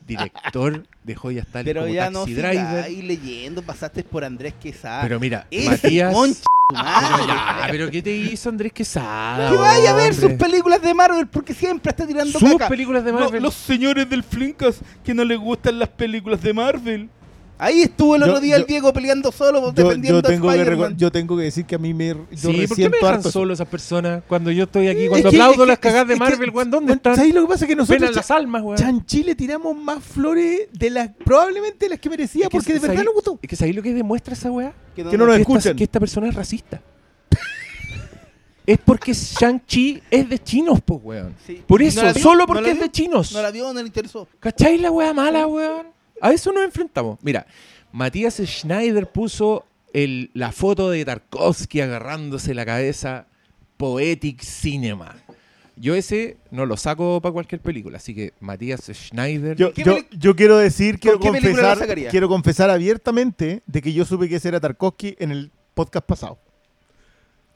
director 0.06 0.84
de 1.03 1.15
joyas 1.15 1.48
tales 1.48 1.65
Pero 1.65 1.81
como 1.81 1.94
ya 1.94 2.10
no 2.10 2.19
Taxi 2.19 2.34
Driver. 2.34 2.84
ahí 2.84 3.02
leyendo, 3.02 3.61
pasaste 3.61 4.03
por 4.03 4.23
Andrés 4.23 4.53
Quesada. 4.61 5.02
Pero 5.03 5.19
mira, 5.19 5.48
Matías. 5.65 6.14
Pero, 6.69 6.81
madre. 6.84 7.27
ya, 7.27 7.68
pero 7.72 7.89
¿qué 7.91 8.02
te 8.02 8.11
hizo 8.15 8.49
Andrés 8.49 8.73
Quesada? 8.73 9.49
Que 9.52 9.56
vaya 9.57 9.91
a 9.91 9.95
ver 9.95 10.14
sus 10.14 10.34
películas 10.34 10.81
de 10.81 10.94
Marvel 10.94 11.27
porque 11.27 11.53
siempre 11.53 11.91
está 11.91 12.06
tirando 12.06 12.38
Sus 12.39 12.52
caca. 12.53 12.68
películas 12.68 13.06
de 13.06 13.14
Marvel. 13.14 13.41
los 13.41 13.53
señores 13.53 14.10
del 14.10 14.23
Flinkas 14.23 14.80
que 15.03 15.14
no 15.14 15.23
les 15.23 15.38
gustan 15.38 15.80
las 15.80 15.89
películas 15.89 16.41
de 16.41 16.53
Marvel. 16.53 17.10
Ahí 17.59 17.81
estuvo 17.81 18.15
el 18.15 18.21
Yo- 18.21 18.27
otro 18.27 18.39
día 18.39 18.55
yo- 18.55 18.61
el 18.61 18.67
Diego 18.67 18.93
peleando 18.93 19.31
solo, 19.31 19.59
Yo, 19.59 19.71
defendiendo 19.71 20.21
yo 20.21 20.27
tengo 20.27 20.49
a 20.49 20.53
que 20.53 20.93
yo 20.95 21.11
tengo 21.11 21.35
que 21.38 21.43
decir 21.43 21.65
que 21.65 21.73
a 21.73 21.77
mí 21.79 21.91
me. 21.93 22.09
Yo 22.09 22.51
Sí, 22.51 22.67
¿por 22.67 22.77
qué 22.77 22.89
me 22.89 22.97
dejan 22.97 23.23
solo 23.23 23.51
esas 23.53 23.67
personas? 23.67 24.21
Cuando 24.27 24.51
yo 24.51 24.65
estoy 24.65 24.88
aquí, 24.89 25.03
Es 25.05 25.09
cuando 25.09 25.31
que- 25.31 25.38
aplaudo 25.38 25.63
es 25.63 25.67
las 25.69 25.79
que- 25.79 25.81
cagadas 25.88 26.07
de 26.07 26.13
es 26.13 26.19
que- 26.19 26.23
Marvel, 26.29 26.49
weón, 26.51 26.69
¿dónde 26.69 26.93
están? 26.93 27.15
¿Sabes 27.15 27.34
lo 27.34 27.41
que 27.41 27.47
pasa? 27.47 27.65
Que 27.65 27.75
nosotros. 27.75 28.15
Las 28.15 28.29
almas, 28.31 28.61
weón. 28.61 28.77
Chanchi 28.77 29.23
le 29.23 29.34
tiramos 29.34 29.75
más 29.75 30.03
flores 30.03 30.67
de 30.71 30.89
las. 30.91 31.09
Probablemente 31.25 31.89
las 31.89 31.99
que 31.99 32.09
merecía, 32.11 32.43
Es 32.43 32.49
que 32.49 32.57
porque 32.57 32.73
de 32.73 32.79
verdad 32.79 32.93
¿sabéis- 32.95 33.05
nos 33.05 33.13
gustó. 33.15 33.39
Es 33.41 33.49
que 33.49 33.55
¿sabéis 33.55 33.75
lo 33.75 33.81
que 33.81 33.93
demuestra 33.93 34.34
esa 34.35 34.51
weá? 34.51 34.73
que 34.95 35.03
no 35.03 35.11
nos 35.25 35.35
que 35.35 35.41
escuchan. 35.41 35.57
Esta, 35.59 35.75
que 35.75 35.84
esta 35.84 35.99
persona 35.99 36.27
es 36.29 36.35
racista. 36.35 36.81
es 38.67 38.77
porque 38.85 39.13
Shang-Chi 39.13 40.03
es 40.11 40.29
de 40.29 40.39
chinos, 40.39 40.79
pues, 40.85 40.99
weón. 41.03 41.35
Sí. 41.45 41.63
Por 41.65 41.81
¿No 41.81 41.88
eso, 41.88 42.01
vio? 42.01 42.13
solo 42.21 42.39
¿No 42.41 42.47
porque 42.47 42.71
es 42.71 42.79
de 42.79 42.91
chinos. 42.91 43.31
No 43.31 43.41
la 43.41 43.49
vio, 43.51 43.73
no 43.73 43.79
le 43.79 43.88
interesó. 43.88 44.27
¿Cachai 44.39 44.77
la 44.77 44.91
weá 44.91 45.13
mala, 45.13 45.47
weón? 45.47 45.88
A 46.22 46.31
eso 46.34 46.52
nos 46.52 46.64
enfrentamos. 46.64 47.19
Mira, 47.22 47.45
Matías 47.91 48.38
Schneider 48.44 49.07
puso 49.11 49.65
el, 49.94 50.31
la 50.34 50.52
foto 50.52 50.89
de 50.89 51.06
Tarkovsky 51.06 51.81
agarrándose 51.81 52.53
la 52.53 52.65
cabeza 52.65 53.27
Poetic 53.77 54.41
Cinema. 54.41 55.15
Yo 55.76 55.94
ese 55.94 56.38
no 56.49 56.65
lo 56.65 56.76
saco 56.76 57.22
para 57.22 57.31
cualquier 57.31 57.61
película, 57.61 57.98
así 57.98 58.15
que 58.15 58.34
Matías 58.39 58.81
Schneider... 58.91 59.56
Yo, 59.56 59.72
¿Qué 59.73 59.84
yo- 59.84 59.95
peli- 59.95 60.07
yo 60.18 60.35
quiero 60.35 60.57
decir, 60.57 60.99
quiero 60.99 61.19
confesar, 61.19 61.77
quiero 62.10 62.27
confesar 62.27 62.69
abiertamente 62.72 63.61
de 63.68 63.81
que 63.84 63.94
yo 63.94 64.03
supe 64.03 64.27
que 64.27 64.38
ese 64.38 64.48
era 64.48 64.60
Tarkovsky 64.60 65.15
en 65.19 65.31
el 65.31 65.52
podcast 65.76 66.06
pasado. 66.07 66.39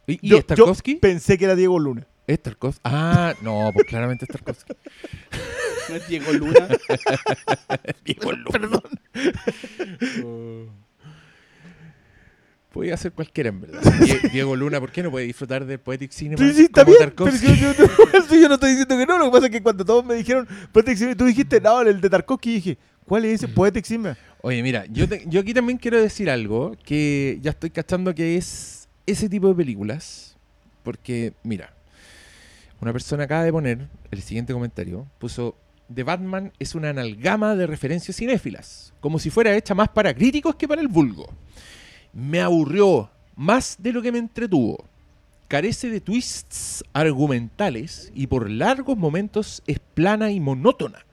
¿Y, 0.05 0.19
y 0.21 0.29
yo, 0.29 0.37
es 0.37 0.45
Tarkovsky? 0.45 0.93
yo 0.95 0.99
pensé 1.01 1.35
que 1.37 1.45
era 1.45 1.55
Diego 1.55 1.79
Luna. 1.79 2.07
¿Es 2.31 2.41
Tarkovsky? 2.41 2.81
Ah, 2.85 3.33
no, 3.41 3.71
pues 3.73 3.85
claramente 3.87 4.25
es 4.25 4.29
Tarkovsky. 4.31 4.73
No 5.89 5.95
es 5.95 6.07
Diego 6.07 6.31
Luna. 6.31 6.67
Diego 8.05 8.31
Luna. 8.31 8.49
Perdón. 8.51 8.81
Podía 12.71 12.95
ser 12.95 13.11
cualquiera, 13.11 13.49
en 13.49 13.59
verdad. 13.59 13.81
Die- 13.99 14.29
Diego 14.31 14.55
Luna, 14.55 14.79
¿por 14.79 14.91
qué 14.93 15.03
no 15.03 15.11
puede 15.11 15.25
disfrutar 15.25 15.65
de 15.65 15.77
Poetic 15.77 16.11
Cinema 16.11 16.41
Sí, 16.41 16.53
sí, 16.53 16.61
está 16.63 16.85
como 16.85 16.95
bien. 16.97 17.11
Pero 17.13 17.31
Tarkovsky? 17.31 17.47
yo, 17.47 17.73
yo- 17.73 17.85
yo- 18.13 18.21
sí, 18.29 18.41
yo 18.41 18.47
no 18.47 18.53
estoy 18.53 18.69
diciendo 18.69 18.97
que 18.97 19.05
no. 19.05 19.17
Lo 19.17 19.25
que 19.25 19.31
pasa 19.31 19.45
es 19.47 19.51
que 19.51 19.61
cuando 19.61 19.83
todos 19.83 20.05
me 20.05 20.15
dijeron 20.15 20.47
Poetic 20.71 20.95
Cinema, 20.95 21.17
tú 21.17 21.25
dijiste, 21.25 21.59
no, 21.59 21.81
el 21.81 21.99
de 21.99 22.09
Tarkovsky, 22.09 22.49
y 22.49 22.53
dije, 22.55 22.77
¿cuál 23.05 23.25
es 23.25 23.33
ese 23.43 23.49
Poetic 23.49 23.83
Cinema? 23.83 24.17
Oye, 24.41 24.63
mira, 24.63 24.85
yo, 24.85 25.05
te- 25.09 25.25
yo 25.27 25.41
aquí 25.41 25.53
también 25.53 25.77
quiero 25.77 26.01
decir 26.01 26.29
algo 26.29 26.77
que 26.85 27.39
ya 27.41 27.51
estoy 27.51 27.71
cachando 27.71 28.15
que 28.15 28.37
es 28.37 28.87
ese 29.05 29.27
tipo 29.27 29.49
de 29.49 29.55
películas. 29.55 30.37
Porque, 30.83 31.33
mira, 31.43 31.73
una 32.81 32.91
persona 32.91 33.23
acaba 33.23 33.43
de 33.43 33.51
poner 33.51 33.87
el 34.09 34.21
siguiente 34.21 34.53
comentario. 34.53 35.07
Puso, 35.19 35.55
The 35.93 36.03
Batman 36.03 36.51
es 36.57 36.73
una 36.73 36.89
analgama 36.89 37.55
de 37.55 37.67
referencias 37.67 38.17
cinéfilas, 38.17 38.93
como 38.99 39.19
si 39.19 39.29
fuera 39.29 39.55
hecha 39.55 39.75
más 39.75 39.89
para 39.89 40.13
críticos 40.13 40.55
que 40.55 40.67
para 40.67 40.81
el 40.81 40.87
vulgo. 40.87 41.29
Me 42.11 42.41
aburrió 42.41 43.09
más 43.35 43.77
de 43.79 43.93
lo 43.93 44.01
que 44.01 44.11
me 44.11 44.17
entretuvo. 44.17 44.85
Carece 45.47 45.89
de 45.89 46.01
twists 46.01 46.83
argumentales 46.93 48.11
y 48.15 48.27
por 48.27 48.49
largos 48.49 48.97
momentos 48.97 49.61
es 49.67 49.79
plana 49.79 50.31
y 50.31 50.39
monótona. 50.39 51.05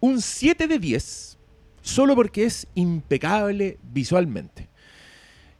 Un 0.00 0.20
7 0.20 0.66
de 0.66 0.78
10 0.78 1.38
solo 1.82 2.14
porque 2.14 2.44
es 2.44 2.66
impecable 2.74 3.78
visualmente. 3.82 4.68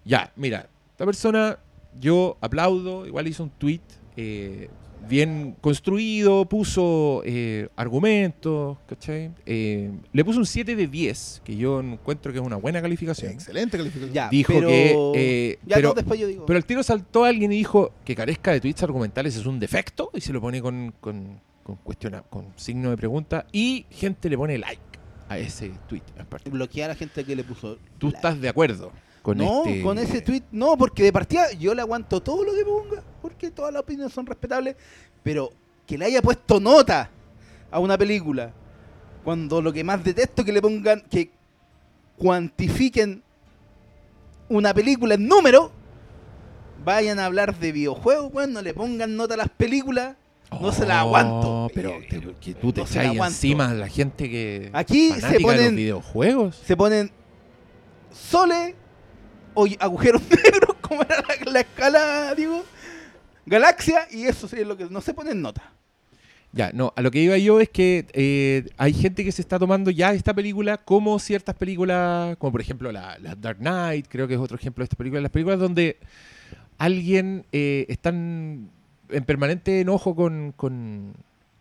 Ya, 0.05 0.32
mira, 0.36 0.69
esta 0.90 1.05
persona 1.05 1.59
yo 2.01 2.39
aplaudo, 2.40 3.06
igual 3.06 3.28
hizo 3.28 3.44
un 3.44 3.51
tweet 3.51 3.81
eh, 4.16 4.69
bien 5.09 5.55
construido, 5.61 6.47
puso 6.47 7.23
eh, 7.25 7.69
argumentos, 7.77 8.79
¿cachai? 8.89 9.31
Eh, 9.47 9.91
le 10.12 10.25
puso 10.25 10.39
un 10.39 10.47
7 10.47 10.75
de 10.77 10.87
10, 10.87 11.43
que 11.45 11.57
yo 11.57 11.81
encuentro 11.81 12.33
que 12.33 12.39
es 12.39 12.45
una 12.45 12.57
buena 12.57 12.81
calificación. 12.83 13.33
Excelente 13.33 13.77
calificación. 13.77 14.12
Ya, 14.12 14.29
Dijo 14.29 14.53
pero... 14.53 14.69
que, 14.69 14.93
eh, 15.16 15.59
ya, 15.66 15.77
pero- 15.77 15.89
no, 15.91 15.95
después 15.95 16.19
yo 16.20 16.27
digo. 16.27 16.47
Pero 16.47 16.57
al 16.57 16.65
tiro 16.65 16.83
saltó 16.83 17.25
alguien 17.25 17.53
y 17.53 17.57
dijo 17.59 17.93
que 18.05 18.15
carezca 18.15 18.53
de 18.53 18.61
tweets 18.61 18.83
argumentales 18.83 19.37
es 19.37 19.47
un 19.47 19.59
defecto 19.59 20.11
y 20.15 20.20
se 20.20 20.33
lo 20.33 20.41
pone 20.41 20.61
con, 20.61 20.95
con, 21.01 21.41
con, 21.62 21.77
cuestiona- 21.77 22.23
con 22.23 22.47
signo 22.57 22.91
de 22.91 22.97
pregunta 22.97 23.47
y 23.53 23.87
gente 23.91 24.29
le 24.29 24.37
pone 24.37 24.59
like 24.59 24.81
a 25.29 25.39
ese 25.39 25.70
tweet 25.89 26.03
en 26.19 26.27
particular. 26.27 26.57
bloquear 26.66 26.91
a 26.91 26.95
la 26.95 26.99
gente 26.99 27.25
que 27.25 27.37
le 27.37 27.45
puso. 27.45 27.77
¿Tú 27.99 28.07
like. 28.07 28.16
estás 28.16 28.41
de 28.41 28.49
acuerdo 28.49 28.93
con 29.29 29.39
no, 29.39 29.65
este? 29.67 29.83
con 29.83 29.99
ese 29.99 30.21
tweet, 30.23 30.43
no, 30.53 30.77
porque 30.77 31.03
de 31.05 31.13
partida 31.13 31.51
yo 31.53 31.75
le 31.75 31.83
aguanto 31.83 32.21
todo 32.23 32.45
lo 32.45 32.55
que 32.55 32.65
ponga, 32.65 33.03
porque 33.21 33.51
todas 33.51 33.73
las 33.73 33.83
opiniones 33.83 34.13
son 34.13 34.25
respetables, 34.27 34.77
pero 35.23 35.51
que 35.87 35.99
le 35.99 36.07
haya 36.07 36.23
puesto 36.23 36.59
nota 36.61 37.11
a 37.71 37.79
una 37.79 37.99
película, 37.99 38.53
cuando 39.25 39.61
lo 39.61 39.73
que 39.73 39.85
más 39.85 40.03
detesto 40.03 40.43
es 40.43 40.47
que 40.47 40.53
le 40.53 40.63
pongan, 40.63 41.03
que 41.11 41.31
cuantifiquen 42.17 43.23
una 44.49 44.73
película 44.73 45.15
en 45.15 45.29
número, 45.29 45.71
vayan 46.85 47.19
a 47.19 47.27
hablar 47.27 47.59
de 47.59 47.73
videojuegos, 47.73 48.33
bueno, 48.33 48.55
no 48.55 48.63
le 48.63 48.73
pongan 48.75 49.15
nota 49.17 49.35
a 49.35 49.37
las 49.37 49.49
películas, 49.51 50.17
no 50.61 50.73
se 50.73 50.87
la 50.87 51.05
Oh, 51.05 51.09
aguanto. 51.09 51.71
Pero 51.75 51.91
Eh, 51.91 52.07
te- 52.09 52.21
que 52.41 52.55
tú 52.55 52.73
te 52.73 52.81
no 52.81 52.87
echas 52.87 53.05
encima 53.05 53.69
a 53.69 53.75
la 53.75 53.89
gente 53.89 54.31
que. 54.31 54.71
Aquí 54.73 55.13
se 55.13 55.39
ponen- 55.41 55.65
los 55.67 55.75
videojuegos. 55.75 56.57
se 56.65 56.75
ponen 56.77 57.11
Sole 58.11 58.75
o 59.55 59.66
y- 59.66 59.77
agujeros 59.81 60.23
negros, 60.31 60.77
como 60.81 61.03
era 61.03 61.16
la, 61.16 61.53
la 61.53 61.61
escala, 61.61 62.35
digo, 62.35 62.65
galaxia, 63.47 64.07
y 64.11 64.25
eso 64.25 64.49
sí 64.49 64.57
es 64.61 64.66
lo 64.66 64.77
que 64.77 64.87
no 64.87 65.01
se 65.01 65.15
pone 65.15 65.31
en 65.33 65.43
nota. 65.43 65.73
Ya, 66.53 66.70
no, 66.73 66.95
a 66.97 67.03
lo 67.03 67.11
que 67.11 67.20
iba 67.20 67.37
yo 67.37 67.61
es 67.61 67.69
que 67.69 68.07
eh, 68.15 68.65
hay 68.79 68.95
gente 68.95 69.23
que 69.23 69.33
se 69.33 69.43
está 69.43 69.59
tomando 69.59 69.91
ya 69.91 70.15
esta 70.15 70.33
película 70.33 70.79
como 70.79 71.19
ciertas 71.19 71.55
películas, 71.55 72.37
como 72.39 72.53
por 72.53 72.61
ejemplo 72.62 72.91
la, 72.91 73.19
la 73.19 73.35
Dark 73.35 73.59
Knight, 73.59 74.07
creo 74.09 74.27
que 74.27 74.35
es 74.35 74.41
otro 74.41 74.57
ejemplo 74.57 74.81
de 74.83 74.85
estas 74.85 74.97
películas, 74.97 75.23
las 75.23 75.31
películas 75.33 75.59
donde 75.59 75.99
alguien 76.79 77.45
eh, 77.53 77.85
están 77.89 78.70
en 79.11 79.25
permanente 79.25 79.81
enojo 79.81 80.15
con, 80.15 80.53
con, 80.57 81.12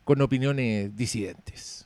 con 0.05 0.22
opiniones 0.22 0.95
disidentes. 0.95 1.85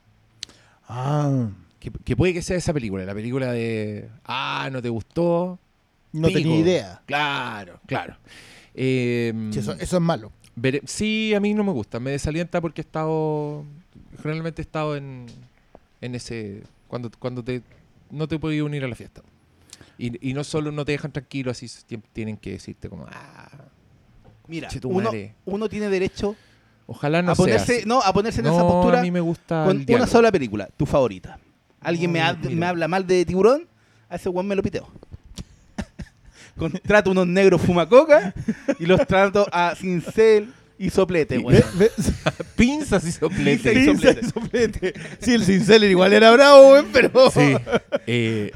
Ah, 0.87 1.49
Que, 1.79 1.89
que 1.89 2.15
puede 2.15 2.33
que 2.33 2.43
sea 2.43 2.57
esa 2.57 2.71
película, 2.73 3.03
la 3.03 3.15
película 3.15 3.51
de, 3.51 4.09
ah, 4.25 4.69
no 4.71 4.79
te 4.81 4.89
gustó. 4.89 5.57
No 6.13 6.27
pico. 6.27 6.39
tenía 6.39 6.59
idea. 6.59 7.01
Claro, 7.05 7.79
claro. 7.85 8.17
Eh, 8.73 9.33
Sí, 9.51 9.59
eso, 9.59 9.73
eso 9.73 9.97
es 9.97 10.01
malo. 10.01 10.31
Vere- 10.55 10.81
sí, 10.85 11.33
a 11.33 11.39
mí 11.39 11.53
no 11.53 11.63
me 11.63 11.71
gusta, 11.71 11.99
me 11.99 12.11
desalienta 12.11 12.59
porque 12.61 12.81
he 12.81 12.83
estado, 12.83 13.63
generalmente 14.21 14.61
he 14.61 14.65
estado 14.65 14.95
en, 14.95 15.25
en 16.01 16.15
ese, 16.15 16.63
cuando, 16.87 17.09
cuando 17.17 17.43
te, 17.43 17.61
no 18.09 18.27
te 18.27 18.37
puedes 18.37 18.61
unir 18.61 18.83
a 18.83 18.87
la 18.87 18.95
fiesta. 18.95 19.21
Y, 19.97 20.29
y 20.29 20.33
no 20.33 20.43
solo 20.43 20.71
no 20.71 20.83
te 20.83 20.91
dejan 20.93 21.11
tranquilo, 21.11 21.51
así 21.51 21.67
tienen 22.13 22.35
que 22.37 22.51
decirte 22.51 22.89
como, 22.89 23.05
ah, 23.09 23.49
Mira, 24.47 24.67
uno, 25.45 25.69
tiene 25.69 25.87
derecho 25.89 26.35
ojalá 26.87 27.21
no 27.21 27.31
a 27.31 27.35
ponerse, 27.35 27.77
así". 27.77 27.83
no, 27.85 28.01
a 28.01 28.11
ponerse 28.11 28.41
en 28.41 28.47
esa 28.47 28.67
postura 28.67 28.99
a 28.99 29.01
mí 29.03 29.11
me 29.11 29.21
gusta 29.21 29.63
con 29.65 29.79
el 29.87 29.95
una 29.95 30.07
sola 30.07 30.31
película, 30.31 30.67
tu 30.75 30.85
favorita. 30.85 31.39
Alguien 31.79 32.11
me, 32.11 32.19
ha- 32.19 32.33
me 32.33 32.65
habla 32.65 32.87
mal 32.89 33.07
de 33.07 33.23
tiburón, 33.25 33.67
a 34.09 34.15
ese 34.17 34.27
weón 34.29 34.47
me 34.47 34.55
lo 34.55 34.61
piteo. 34.63 34.87
Contrato 36.69 37.09
unos 37.11 37.25
negros 37.27 37.59
fumacoca 37.61 38.33
y 38.77 38.85
los 38.85 39.05
trato 39.07 39.47
a 39.51 39.73
cincel 39.75 40.53
y 40.77 40.89
soplete, 40.91 41.35
Y- 41.35 41.39
weón. 41.39 41.63
Ve- 41.75 41.89
ve- 41.97 42.31
Pinzas 42.55 43.03
y 43.05 43.11
sopletes. 43.11 43.73
Pinzas 43.73 44.17
y 44.17 44.25
soplete. 44.25 44.27
soplete. 44.29 44.93
Sí, 45.19 45.33
el 45.33 45.43
Cinceller 45.43 45.89
igual 45.89 46.13
era 46.13 46.31
bravo, 46.31 46.73
weón, 46.73 46.87
pero. 46.93 47.31
Sí. 47.31 47.55
Eh, 48.07 48.51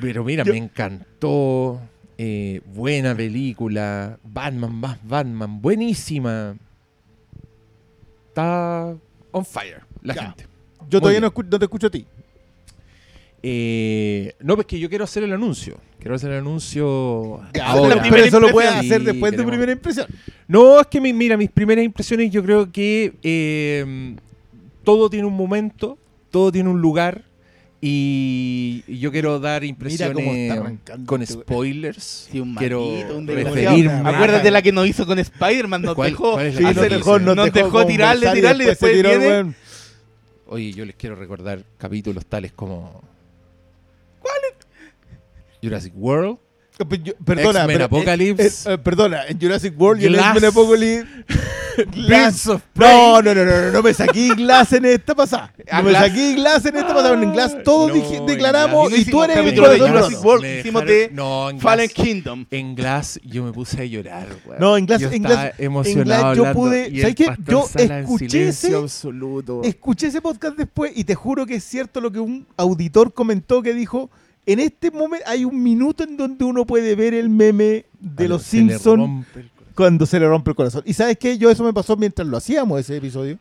pero 0.00 0.24
mira, 0.24 0.44
me 0.44 0.56
encantó. 0.56 1.80
eh, 2.18 2.60
buena 2.66 3.14
película. 3.14 4.18
Batman 4.24 4.74
más 4.74 4.98
Batman. 5.06 5.60
Buenísima. 5.62 6.56
Está 8.28 8.94
on 9.32 9.44
fire 9.44 9.82
la 10.02 10.14
Ya. 10.14 10.22
gente. 10.22 10.46
Yo 10.90 11.00
todavía 11.00 11.20
Muy 11.20 11.28
no, 11.28 11.34
escu- 11.34 11.48
no 11.50 11.58
te 11.58 11.64
escucho 11.64 11.86
a 11.86 11.90
ti. 11.90 12.06
Eh, 13.46 14.34
no, 14.40 14.54
pues 14.54 14.66
que 14.66 14.78
yo 14.78 14.88
quiero 14.88 15.04
hacer 15.04 15.22
el 15.22 15.32
anuncio. 15.34 15.76
Quiero 15.98 16.14
hacer 16.16 16.30
el 16.32 16.38
anuncio 16.38 17.40
Ya, 17.52 17.66
ahora. 17.66 18.00
pero, 18.02 18.16
eso 18.24 18.40
lo 18.40 18.50
puedes 18.50 18.70
Sí, 18.72 18.78
hacer 18.78 19.02
después 19.04 19.32
de 19.32 19.38
tu 19.42 19.46
primera 19.46 19.70
impresión. 19.70 20.06
No, 20.48 20.80
es 20.80 20.86
que 20.86 20.98
mi- 20.98 21.12
mira, 21.12 21.36
mis 21.36 21.50
primeras 21.50 21.84
impresiones 21.84 22.30
yo 22.30 22.42
creo 22.42 22.72
que 22.72 23.12
eh, 23.22 24.16
todo 24.82 25.10
tiene 25.10 25.26
un 25.26 25.34
momento, 25.36 25.98
todo 26.30 26.50
tiene 26.50 26.70
un 26.70 26.80
lugar 26.80 27.22
y 27.82 28.82
yo 28.88 29.12
quiero 29.12 29.38
dar 29.40 29.60
cómo 29.60 29.68
impresiones 29.68 30.80
con 31.04 31.26
spoilers. 31.26 32.28
Sí, 32.32 32.40
un 32.40 32.54
quiero 32.54 32.80
maldito, 32.80 33.18
un 33.18 33.26
referirme. 33.26 33.92
Acuérdate 34.08 34.50
la 34.50 34.62
que 34.62 34.72
nos 34.72 34.86
hizo 34.86 35.04
con 35.06 35.18
Spider-Man, 35.18 35.82
nos 35.82 35.94
¿Cuál- 35.94 36.10
dejó. 36.12 36.32
cuál 36.32 36.46
es 36.46 36.54
la 36.54 36.70
Sí, 36.70 36.74
nos 36.76 36.88
dejó, 36.88 37.18
nos 37.18 37.52
dejó 37.52 37.84
tirarle, 37.86 38.30
tirarle 38.32 38.64
y 38.64 38.66
después 38.68 38.90
tiró, 38.94 39.10
viene-. 39.10 39.54
Oye, 40.46 40.72
yo 40.72 40.86
les 40.86 40.94
quiero 40.96 41.14
recordar 41.14 41.62
capítulos 41.76 42.24
tales 42.24 42.52
como. 42.52 43.02
Jurassic 45.64 45.92
World, 45.96 46.38
Pues 46.88 47.04
yo- 47.04 47.12
Perdona, 47.24 47.66
pero, 47.68 47.84
Apocalypse. 47.84 48.46
eh, 48.46 48.74
eh, 48.74 48.78
perdona, 48.78 49.26
en 49.28 49.40
Jurassic 49.40 49.80
World 49.80 50.02
y 50.02 50.06
en 50.06 50.12
Glass. 50.14 50.32
X-Men 50.32 50.50
Apocalypse. 50.50 51.06
Of 52.48 52.62
No, 52.76 53.20
no, 53.22 53.34
no, 53.34 53.44
no, 53.44 53.60
no, 53.62 53.70
no 53.72 53.82
me 53.82 53.92
saqué 53.94 54.28
Glass 54.36 54.72
en 54.74 54.84
esta 54.84 55.14
pasada. 55.14 55.52
A 55.70 55.82
No 55.82 55.88
me 55.88 55.92
saqué 55.94 56.34
Glass 56.34 56.64
en 56.66 56.76
esta 56.76 56.94
pasada. 56.94 57.14
En 57.20 57.32
Glass 57.32 57.56
todos 57.64 57.88
No, 57.88 57.94
dije- 57.94 58.20
declaramos 58.26 58.92
y 58.96 59.04
tú 59.04 59.22
eres 59.24 59.36
el 59.38 59.54
de 59.54 59.56
Jurassic. 59.56 60.24
World. 60.24 60.44
Hicimos 60.60 60.84
de 60.86 61.10
no, 61.12 61.50
en 61.50 61.60
Fallen 61.60 61.88
Kingdom. 61.90 62.46
En 62.50 62.74
Glass 62.74 63.20
yo 63.24 63.44
me 63.44 63.52
puse 63.52 63.80
a 63.80 63.84
llorar, 63.84 64.26
weón. 64.46 64.60
No, 64.60 64.76
en 64.76 64.86
Glass- 64.86 65.00
Yo 65.00 65.10
en 65.10 65.22
Glass- 65.22 65.52
emocionado 65.58 66.32
en 66.32 66.38
Glass 66.38 66.54
yo 66.54 66.60
pude- 66.60 67.00
¿sabes 67.00 67.14
qué? 67.16 67.28
Yo 67.46 67.68
escuché 67.76 68.48
ese- 68.48 68.74
absoluto. 68.74 69.62
Escuché 69.64 70.08
ese 70.08 70.20
podcast 70.20 70.56
después 70.56 70.92
y 70.94 71.04
te 71.04 71.14
juro 71.14 71.44
que 71.46 71.56
es 71.56 71.64
cierto 71.64 72.00
lo 72.00 72.10
que 72.12 72.20
un 72.20 72.46
auditor 72.56 73.12
comentó 73.12 73.62
que 73.62 73.74
dijo, 73.74 74.10
en 74.46 74.60
este 74.60 74.90
momento 74.90 75.24
hay 75.28 75.44
un 75.44 75.62
minuto 75.62 76.04
en 76.04 76.16
donde 76.16 76.44
uno 76.44 76.64
puede 76.66 76.94
ver 76.94 77.14
el 77.14 77.28
meme 77.28 77.86
de 78.00 78.24
A 78.26 78.28
los 78.28 78.42
se 78.42 78.58
Simpsons 78.58 79.26
cuando 79.74 80.06
se 80.06 80.20
le 80.20 80.28
rompe 80.28 80.50
el 80.50 80.56
corazón. 80.56 80.82
Y 80.84 80.92
sabes 80.92 81.16
qué, 81.18 81.36
yo 81.38 81.50
eso 81.50 81.64
me 81.64 81.72
pasó 81.72 81.96
mientras 81.96 82.26
lo 82.28 82.36
hacíamos 82.36 82.78
ese 82.80 82.96
episodio. 82.96 83.38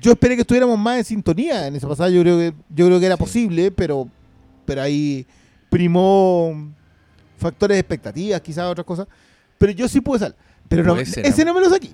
Yo 0.00 0.12
esperé 0.12 0.34
que 0.36 0.42
estuviéramos 0.42 0.78
más 0.78 0.98
en 0.98 1.04
sintonía 1.04 1.66
en 1.66 1.76
esa 1.76 1.88
pasada. 1.88 2.10
Yo 2.10 2.20
creo 2.22 2.38
que, 2.38 2.54
yo 2.74 2.86
creo 2.86 3.00
que 3.00 3.06
era 3.06 3.16
Sí. 3.16 3.20
posible, 3.22 3.70
pero, 3.70 4.08
pero 4.64 4.82
ahí 4.82 5.26
primó 5.68 6.54
factores 7.38 7.76
de 7.76 7.80
expectativas, 7.80 8.40
quizás 8.40 8.66
otras 8.70 8.84
cosas. 8.86 9.06
Pero 9.58 9.72
yo 9.72 9.88
sí 9.88 10.00
pude 10.00 10.18
salir. 10.20 10.36
Pero 10.68 10.84
no, 10.84 11.04
ser, 11.04 11.26
ese 11.26 11.44
no 11.44 11.54
me 11.54 11.60
lo 11.60 11.70
saqué. 11.70 11.90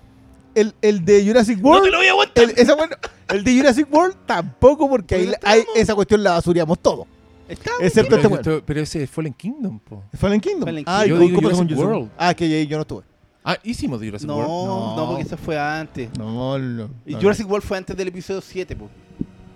El, 0.54 0.74
el 0.82 1.04
de 1.04 1.24
Jurassic 1.26 1.58
No 1.58 1.68
World. 1.70 1.84
te 1.84 1.90
lo 1.90 1.98
voy 1.98 2.06
a 2.06 2.10
aguantar. 2.10 2.44
el, 2.44 2.50
esa, 2.56 2.74
bueno, 2.74 2.96
el 3.28 3.44
de 3.44 3.56
Jurassic 3.56 3.92
World 3.92 4.16
tampoco, 4.26 4.88
porque 4.88 5.14
ahí, 5.14 5.32
ahí 5.42 5.64
esa 5.74 5.94
cuestión 5.94 6.22
la 6.22 6.32
basuriamos 6.32 6.78
todo. 6.80 7.06
Está 7.48 7.70
Excepto 7.80 8.16
este 8.16 8.60
Pero, 8.66 8.80
ese 8.80 9.02
es 9.04 9.10
Fallen 9.10 9.32
Kingdom, 9.32 9.78
po. 9.78 10.02
Fallen 10.14 10.40
Kingdom. 10.40 10.64
Fallen 10.64 10.84
Ah, 10.86 11.02
Kingdom. 11.04 11.06
¿y 11.06 11.08
Yo 11.08 11.14
cómo- 11.16 11.28
digo 11.28 11.40
Jurassic 11.40 11.68
Jurassic 11.76 11.86
World. 11.88 12.10
Ah, 12.18 12.34
que 12.34 12.44
ahí 12.44 12.66
yo 12.66 12.76
no 12.76 12.82
estuve. 12.82 13.02
Ah, 13.44 13.56
hicimos 13.62 14.00
Jurassic 14.02 14.26
No, 14.26 14.36
World. 14.36 14.48
no, 14.50 14.96
No. 14.96 15.06
porque 15.08 15.22
eso 15.22 15.36
fue 15.36 15.56
antes. 15.58 16.10
No, 16.18 16.58
no. 16.58 16.90
Y 17.06 17.12
no. 17.12 17.20
Jurassic 17.20 17.48
World 17.48 17.64
fue 17.64 17.78
antes 17.78 17.96
del 17.96 18.08
episodio 18.08 18.40
7, 18.40 18.74
po. 18.74 18.88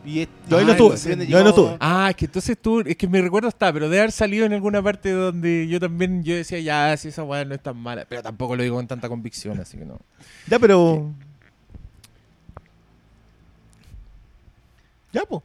Y 0.05 0.21
es- 0.21 0.29
Yo 0.49 0.57
ahí 0.57 0.63
Ah, 0.63 0.67
no 0.67 0.73
estuve, 0.73 0.95
el 0.95 1.03
viernes 1.05 1.29
yo 1.29 1.37
ahí 1.39 1.43
no 1.45 1.51
estuve. 1.51 1.77
Ah, 1.81 2.07
es 2.11 2.17
que 2.17 2.25
entonces 2.27 2.57
tú, 2.57 2.81
es 2.81 2.97
que 2.97 3.07
mi 3.09 3.21
recuerdo 3.21 3.49
está, 3.49 3.73
pero 3.73 3.89
de 3.89 3.99
haber 3.99 4.13
salido 4.13 4.47
en 4.47 4.53
alguna 4.53 4.81
parte 4.83 5.11
donde 5.11 5.67
yo 5.69 5.79
también, 5.81 6.23
yo 6.23 6.35
decía, 6.37 6.59
ya, 6.61 6.97
si 6.97 7.09
esa 7.09 7.25
weá 7.25 7.45
no 7.45 7.55
es 7.55 7.63
tan 7.63 7.77
mala, 7.77 8.07
pero 8.09 8.23
tampoco 8.23 8.55
lo 8.57 8.63
digo 8.63 8.77
con 8.77 8.87
tanta 8.87 9.09
convicción, 9.09 9.59
así 9.61 9.77
que 9.77 9.85
no. 9.85 9.99
Ya, 10.49 10.59
pero. 10.59 11.11
Ya, 15.13 15.25
po. 15.25 15.43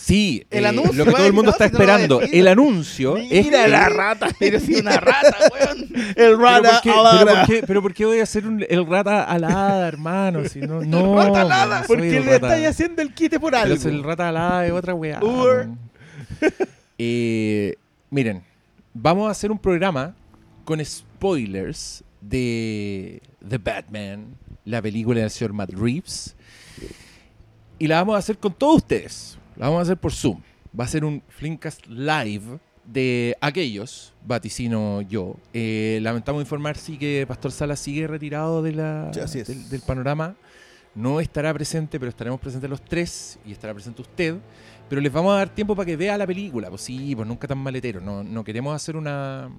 Sí, 0.00 0.46
El 0.50 0.64
eh, 0.64 0.68
anuncio, 0.68 0.92
lo 0.94 1.04
que 1.06 1.10
todo 1.10 1.26
el 1.26 1.32
mundo 1.32 1.50
está 1.50 1.64
esperando, 1.64 2.20
el 2.20 2.46
anuncio 2.46 3.16
es 3.16 3.44
Mira 3.44 3.64
que- 3.64 3.68
la 3.70 3.88
rata. 3.88 4.28
Pero 4.38 4.60
si 4.60 4.76
una 4.76 4.96
rata, 4.98 5.36
weón. 5.52 5.78
El 5.92 6.14
Pero 6.14 6.38
rata 6.38 6.70
¿por, 6.70 6.80
qué, 6.82 6.90
alada. 6.90 7.24
pero, 7.24 7.34
por 7.36 7.46
qué, 7.46 7.62
pero 7.66 7.82
por 7.82 7.94
qué 7.94 8.06
voy 8.06 8.20
a 8.20 8.22
hacer 8.22 8.46
un- 8.46 8.64
el 8.68 8.86
rata 8.86 9.24
alada, 9.24 9.88
hermano? 9.88 10.48
Si 10.48 10.60
no, 10.60 10.82
no, 10.82 11.16
rata 11.16 11.40
alada, 11.40 11.84
Porque 11.86 12.16
el 12.16 12.24
le 12.26 12.32
rata- 12.38 12.46
estáis 12.46 12.66
haciendo 12.68 13.02
el 13.02 13.12
quite 13.12 13.40
por 13.40 13.50
Pero 13.52 13.62
algo. 13.64 13.74
es 13.74 13.84
el 13.86 14.02
rata 14.04 14.28
alada 14.28 14.62
de 14.62 14.72
otra 14.72 14.94
weá. 14.94 15.20
Eh, 16.98 17.74
miren, 18.10 18.42
vamos 18.94 19.28
a 19.28 19.30
hacer 19.30 19.50
un 19.52 19.58
programa 19.58 20.14
con 20.64 20.84
spoilers 20.84 22.02
de 22.20 23.22
The 23.48 23.58
Batman, 23.58 24.26
la 24.64 24.82
película 24.82 25.20
del 25.20 25.30
señor 25.30 25.52
Matt 25.52 25.70
Reeves. 25.72 26.34
Y 27.78 27.86
la 27.86 27.96
vamos 27.98 28.16
a 28.16 28.18
hacer 28.18 28.36
con 28.38 28.52
todos 28.52 28.76
ustedes. 28.78 29.37
La 29.58 29.66
vamos 29.68 29.80
a 29.80 29.82
hacer 29.82 29.96
por 29.98 30.12
Zoom. 30.12 30.40
Va 30.78 30.84
a 30.84 30.88
ser 30.88 31.04
un 31.04 31.22
Flimcast 31.28 31.86
Live 31.86 32.58
de 32.84 33.36
aquellos, 33.40 34.14
vaticino 34.24 35.02
yo. 35.02 35.36
Eh, 35.52 35.98
lamentamos 36.02 36.40
informar 36.42 36.76
sí 36.78 36.96
que 36.96 37.24
Pastor 37.28 37.52
Sala 37.52 37.76
sigue 37.76 38.06
retirado 38.06 38.62
de 38.62 38.72
la, 38.72 39.10
Sí, 39.12 39.20
así 39.20 39.40
es. 39.40 39.48
del, 39.48 39.68
del 39.68 39.80
panorama. 39.82 40.36
No 40.94 41.20
estará 41.20 41.52
presente, 41.52 41.98
pero 42.00 42.08
estaremos 42.10 42.40
presentes 42.40 42.68
los 42.68 42.82
tres 42.82 43.38
y 43.44 43.52
estará 43.52 43.74
presente 43.74 44.00
usted. 44.02 44.36
Pero 44.88 45.00
les 45.00 45.12
vamos 45.12 45.32
a 45.32 45.36
dar 45.36 45.48
tiempo 45.54 45.76
para 45.76 45.86
que 45.86 45.96
vea 45.96 46.16
la 46.16 46.26
película. 46.26 46.70
Pues 46.70 46.80
sí, 46.82 47.14
pues 47.14 47.28
nunca 47.28 47.46
tan 47.46 47.58
maletero. 47.58 48.00
No, 48.00 48.24
no 48.24 48.42
queremos 48.42 48.74
hacer 48.74 48.96
una. 48.96 49.50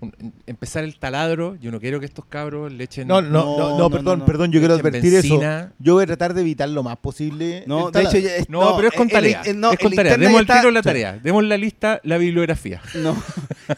Un- 0.00 0.34
empezar 0.46 0.84
el 0.84 0.98
taladro. 0.98 1.56
Yo 1.56 1.70
no 1.70 1.80
quiero 1.80 1.98
que 2.00 2.06
estos 2.06 2.24
cabros 2.26 2.72
le 2.72 2.84
echen. 2.84 3.08
No, 3.08 3.22
no, 3.22 3.28
no, 3.30 3.44
No, 3.44 3.68
no, 3.70 3.78
no, 3.78 3.90
perdón, 3.90 4.04
no, 4.04 4.16
no. 4.16 4.24
perdón, 4.26 4.52
yo 4.52 4.60
quiero 4.60 4.74
advertir 4.74 5.14
eso. 5.14 5.40
Yo 5.78 5.94
voy 5.94 6.04
a 6.04 6.06
tratar 6.06 6.34
de 6.34 6.40
evitar 6.42 6.68
lo 6.68 6.82
más 6.82 6.96
posible. 6.98 7.64
No, 7.66 7.90
de 7.90 8.02
hecho, 8.02 8.18
ya 8.18 8.36
es- 8.36 8.48
No, 8.50 8.76
pero 8.76 8.88
es 8.88 8.94
con 8.94 9.06
el- 9.06 9.12
tarea. 9.12 9.42
el- 9.44 9.58
no, 9.60 9.72
es 9.72 9.78
con 9.78 9.92
tarea. 9.92 10.12
interna 10.12 10.26
Demos 10.26 10.40
el 10.40 10.46
tiro 10.46 10.58
está- 10.58 10.70
la 10.72 10.82
tarea. 10.82 11.18
Demos 11.22 11.44
la 11.44 11.56
lista, 11.56 12.00
la 12.04 12.18
bibliografía. 12.18 12.80
No, 12.96 13.16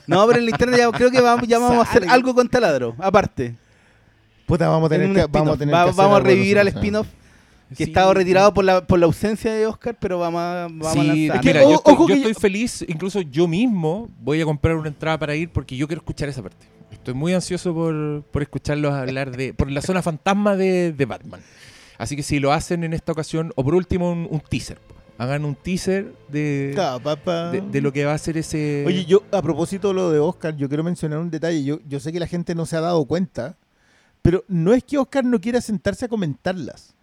no, 0.06 0.26
pero 0.26 0.38
en 0.38 0.44
la 0.46 0.50
internet 0.50 0.78
ya 0.80 0.90
creo 0.92 1.10
que 1.10 1.20
vamos, 1.20 1.46
ya 1.46 1.58
vamos 1.58 1.86
a 1.86 1.90
hacer 1.90 2.08
algo 2.08 2.34
con 2.34 2.48
taladro, 2.48 2.94
aparte. 2.98 3.54
Puta, 4.46 4.68
vamos 4.68 4.90
a 4.90 4.94
En 4.94 5.00
tener 5.00 5.16
que, 5.26 5.32
vamos 5.32 5.54
a 5.56 5.58
tener 5.58 5.74
Va- 5.74 5.84
que 5.84 5.90
hacer 5.90 6.04
vamos 6.04 6.20
a 6.20 6.22
revivir 6.22 6.58
al 6.58 6.68
spin-off 6.68 7.06
que 7.70 7.76
Sí. 7.76 7.82
estaba 7.84 8.14
retirado 8.14 8.54
por 8.54 8.64
la, 8.64 8.86
por 8.86 8.98
la 8.98 9.06
ausencia 9.06 9.52
de 9.52 9.66
Oscar, 9.66 9.96
pero 10.00 10.18
vamos 10.18 10.40
a, 10.40 10.68
vamos 10.70 10.92
Sí, 10.92 11.28
a 11.30 11.34
es 11.34 11.40
que 11.40 11.46
mira, 11.48 11.64
O- 11.66 11.70
yo, 11.70 11.74
estoy, 11.76 11.94
ojo 11.94 12.02
yo 12.04 12.06
que 12.08 12.12
estoy 12.20 12.32
yo- 12.34 12.38
feliz, 12.40 12.84
incluso 12.88 13.20
yo 13.22 13.48
mismo 13.48 14.08
voy 14.20 14.40
a 14.40 14.44
comprar 14.44 14.76
una 14.76 14.88
entrada 14.88 15.18
para 15.18 15.34
ir 15.34 15.50
porque 15.50 15.76
yo 15.76 15.86
quiero 15.88 16.00
escuchar 16.00 16.28
esa 16.28 16.42
parte. 16.42 16.66
Estoy 16.92 17.14
muy 17.14 17.32
ansioso 17.34 17.74
por, 17.74 18.22
por 18.30 18.42
escucharlos 18.42 18.92
hablar 18.92 19.36
de. 19.36 19.52
por 19.54 19.70
la 19.70 19.82
zona 19.82 20.02
fantasma 20.02 20.56
de, 20.56 20.92
de 20.92 21.04
Batman. 21.06 21.40
Así 21.98 22.14
que 22.14 22.22
si 22.22 22.38
lo 22.40 22.52
hacen 22.52 22.84
en 22.84 22.92
esta 22.92 23.12
ocasión, 23.12 23.52
o 23.56 23.64
por 23.64 23.74
último, 23.74 24.12
un, 24.12 24.28
un 24.30 24.40
teaser. 24.40 24.78
Hagan 25.18 25.44
un 25.46 25.54
teaser 25.54 26.12
de, 26.28 26.74
de 27.72 27.80
lo 27.80 27.90
que 27.92 28.04
va 28.04 28.12
a 28.12 28.18
ser 28.18 28.36
ese. 28.36 28.84
Oye, 28.86 29.06
yo 29.06 29.22
a 29.32 29.40
propósito 29.40 29.88
de 29.88 29.94
lo 29.94 30.10
de 30.10 30.18
Oscar, 30.18 30.54
yo 30.56 30.68
quiero 30.68 30.84
mencionar 30.84 31.18
un 31.20 31.30
detalle. 31.30 31.64
Yo, 31.64 31.78
yo 31.88 32.00
sé 32.00 32.12
que 32.12 32.20
la 32.20 32.26
gente 32.26 32.54
no 32.54 32.66
se 32.66 32.76
ha 32.76 32.80
dado 32.82 33.02
cuenta, 33.06 33.56
pero 34.20 34.44
no 34.48 34.74
es 34.74 34.84
que 34.84 34.98
Oscar 34.98 35.24
no 35.24 35.40
quiera 35.40 35.60
sentarse 35.62 36.04
a 36.04 36.08
comentarlas. 36.08 36.94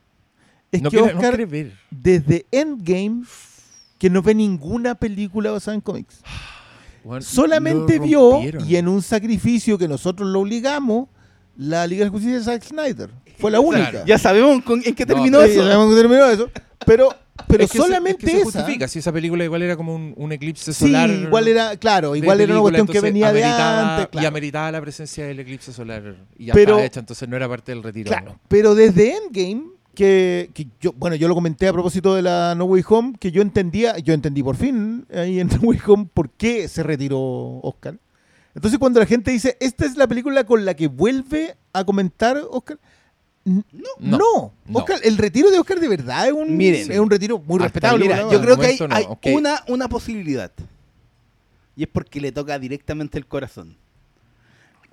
Es 0.74 0.82
no 0.82 0.90
que 0.90 0.98
quiere, 0.98 1.14
no 1.14 1.20
Oscar, 1.20 1.36
quiere 1.36 1.45
ver. 1.45 1.74
desde 1.91 2.45
Endgame, 2.52 3.24
que 3.98 4.10
no 4.10 4.22
ve 4.22 4.36
ninguna 4.36 4.95
película 4.95 5.52
basada 5.52 5.76
en 5.76 5.82
cómics. 5.82 6.20
Solamente 7.22 8.00
vio, 8.00 8.40
y 8.68 8.76
en 8.78 8.88
un 8.88 9.02
sacrificio 9.02 9.78
que 9.78 9.88
nosotros 9.88 10.30
lo 10.30 10.40
obligamos, 10.41 11.10
la 11.58 11.86
Liga 11.86 12.06
de 12.06 12.10
Justicia 12.10 12.38
de 12.38 12.44
Zack 12.44 12.64
Snyder. 12.64 13.10
Fue 13.38 13.52
la 13.52 13.60
única. 13.60 13.90
Claro. 13.90 14.06
Ya 14.06 14.18
sabemos 14.18 14.64
con- 14.64 14.82
en 14.86 14.95
qué 14.95 15.06
No, 15.06 15.14
terminó 15.16 15.41
Sí, 15.44 15.52
eso. 15.52 15.62
ya 15.62 15.72
sabemos 15.74 15.90
que 15.95 16.02
terminó 16.02 16.26
eso. 16.26 16.50
Pero, 16.86 17.10
pero 17.48 17.64
Es 17.66 17.72
que 17.72 17.78
se- 17.78 17.84
solamente 17.84 18.26
es 18.26 18.32
que 18.32 18.38
se 18.38 18.41
esa. 18.50 18.60
justifica. 18.60 18.88
Si 18.88 19.00
esa 19.00 19.12
película 19.12 19.44
igual 19.44 19.62
era 19.64 19.76
como 19.76 19.94
un, 19.95 20.14
un 20.16 20.32
eclipse 20.32 20.74
Sí, 20.74 20.86
solar. 20.86 21.10
igual 21.10 21.48
era, 21.48 21.76
claro, 21.78 22.16
igual 22.16 22.40
era 22.41 22.54
una 22.54 22.62
cuestión 22.62 22.88
que 22.88 23.02
venía 23.02 23.34
de 23.34 23.44
antes. 23.44 24.06
Y 24.06 24.10
claro. 24.12 24.28
ameritaba 24.30 24.72
la 24.72 24.82
presencia 24.82 25.26
del 25.28 25.40
eclipse 25.40 25.74
solar. 25.74 26.16
Y 26.38 26.45
ya 26.45 26.54
Pero- 26.54 26.72
estaba 26.72 26.86
hecha, 26.86 27.00
entonces 27.02 27.28
no 27.28 27.36
era 27.36 27.50
parte 27.50 27.72
del 27.74 27.84
retiro. 27.84 28.08
Claro, 28.10 28.26
¿no? 28.34 28.40
pero 28.48 28.74
desde 28.76 29.16
Endgame, 29.18 29.66
que, 29.94 30.49
que 30.53 30.68
yo, 30.80 30.94
bueno, 30.94 31.15
yo 31.15 31.28
lo 31.28 31.36
comenté 31.36 31.68
a 31.68 31.74
propósito 31.74 32.15
de 32.15 32.22
la 32.22 32.56
No 32.56 32.65
Way 32.65 32.84
Home, 32.88 33.14
que 33.20 33.32
yo 33.32 33.41
entendía, 33.41 33.98
yo 33.99 34.14
entendí 34.14 34.41
por 34.44 34.56
fin 34.56 35.06
ahí 35.14 35.40
en 35.40 35.48
No 35.53 35.60
Way 35.61 35.80
Home 35.88 36.07
por 36.14 36.30
qué 36.32 36.68
se 36.68 36.84
retiró 36.84 37.20
Oscar. 37.61 37.98
Entonces 38.56 38.80
cuando 38.80 38.99
la 38.99 39.06
gente 39.06 39.32
dice, 39.32 39.57
esta 39.60 39.86
es 39.86 39.98
la 39.98 40.07
película 40.07 40.44
con 40.44 40.64
la 40.65 40.76
que 40.76 40.88
vuelve 40.88 41.56
a 41.74 41.84
comentar 41.84 42.40
Oscar, 42.49 42.80
no, 43.45 43.64
No, 43.99 44.53
no. 44.68 44.80
Oscar, 44.80 44.99
el 45.03 45.18
retiro 45.18 45.52
de 45.52 45.60
Oscar 45.60 45.80
de 45.80 45.88
verdad 45.90 46.28
es 46.28 46.34
un, 46.34 46.56
Miren. 46.56 46.91
es 46.91 46.99
un 46.99 47.10
retiro 47.10 47.40
muy 47.40 47.60
respetable. 47.60 48.06
Mira, 48.06 48.32
yo 48.32 48.41
creo 48.41 48.57
que 48.57 48.68
hay, 48.68 48.78
no, 48.80 48.95
hay 49.22 49.34
una, 49.36 49.64
una 49.68 49.90
posibilidad. 49.90 50.52
Y 51.76 51.84
es 51.84 51.90
porque 51.90 52.22
le 52.22 52.32
toca 52.32 52.57
directamente 52.57 53.18
el 53.18 53.26
corazón. 53.26 53.76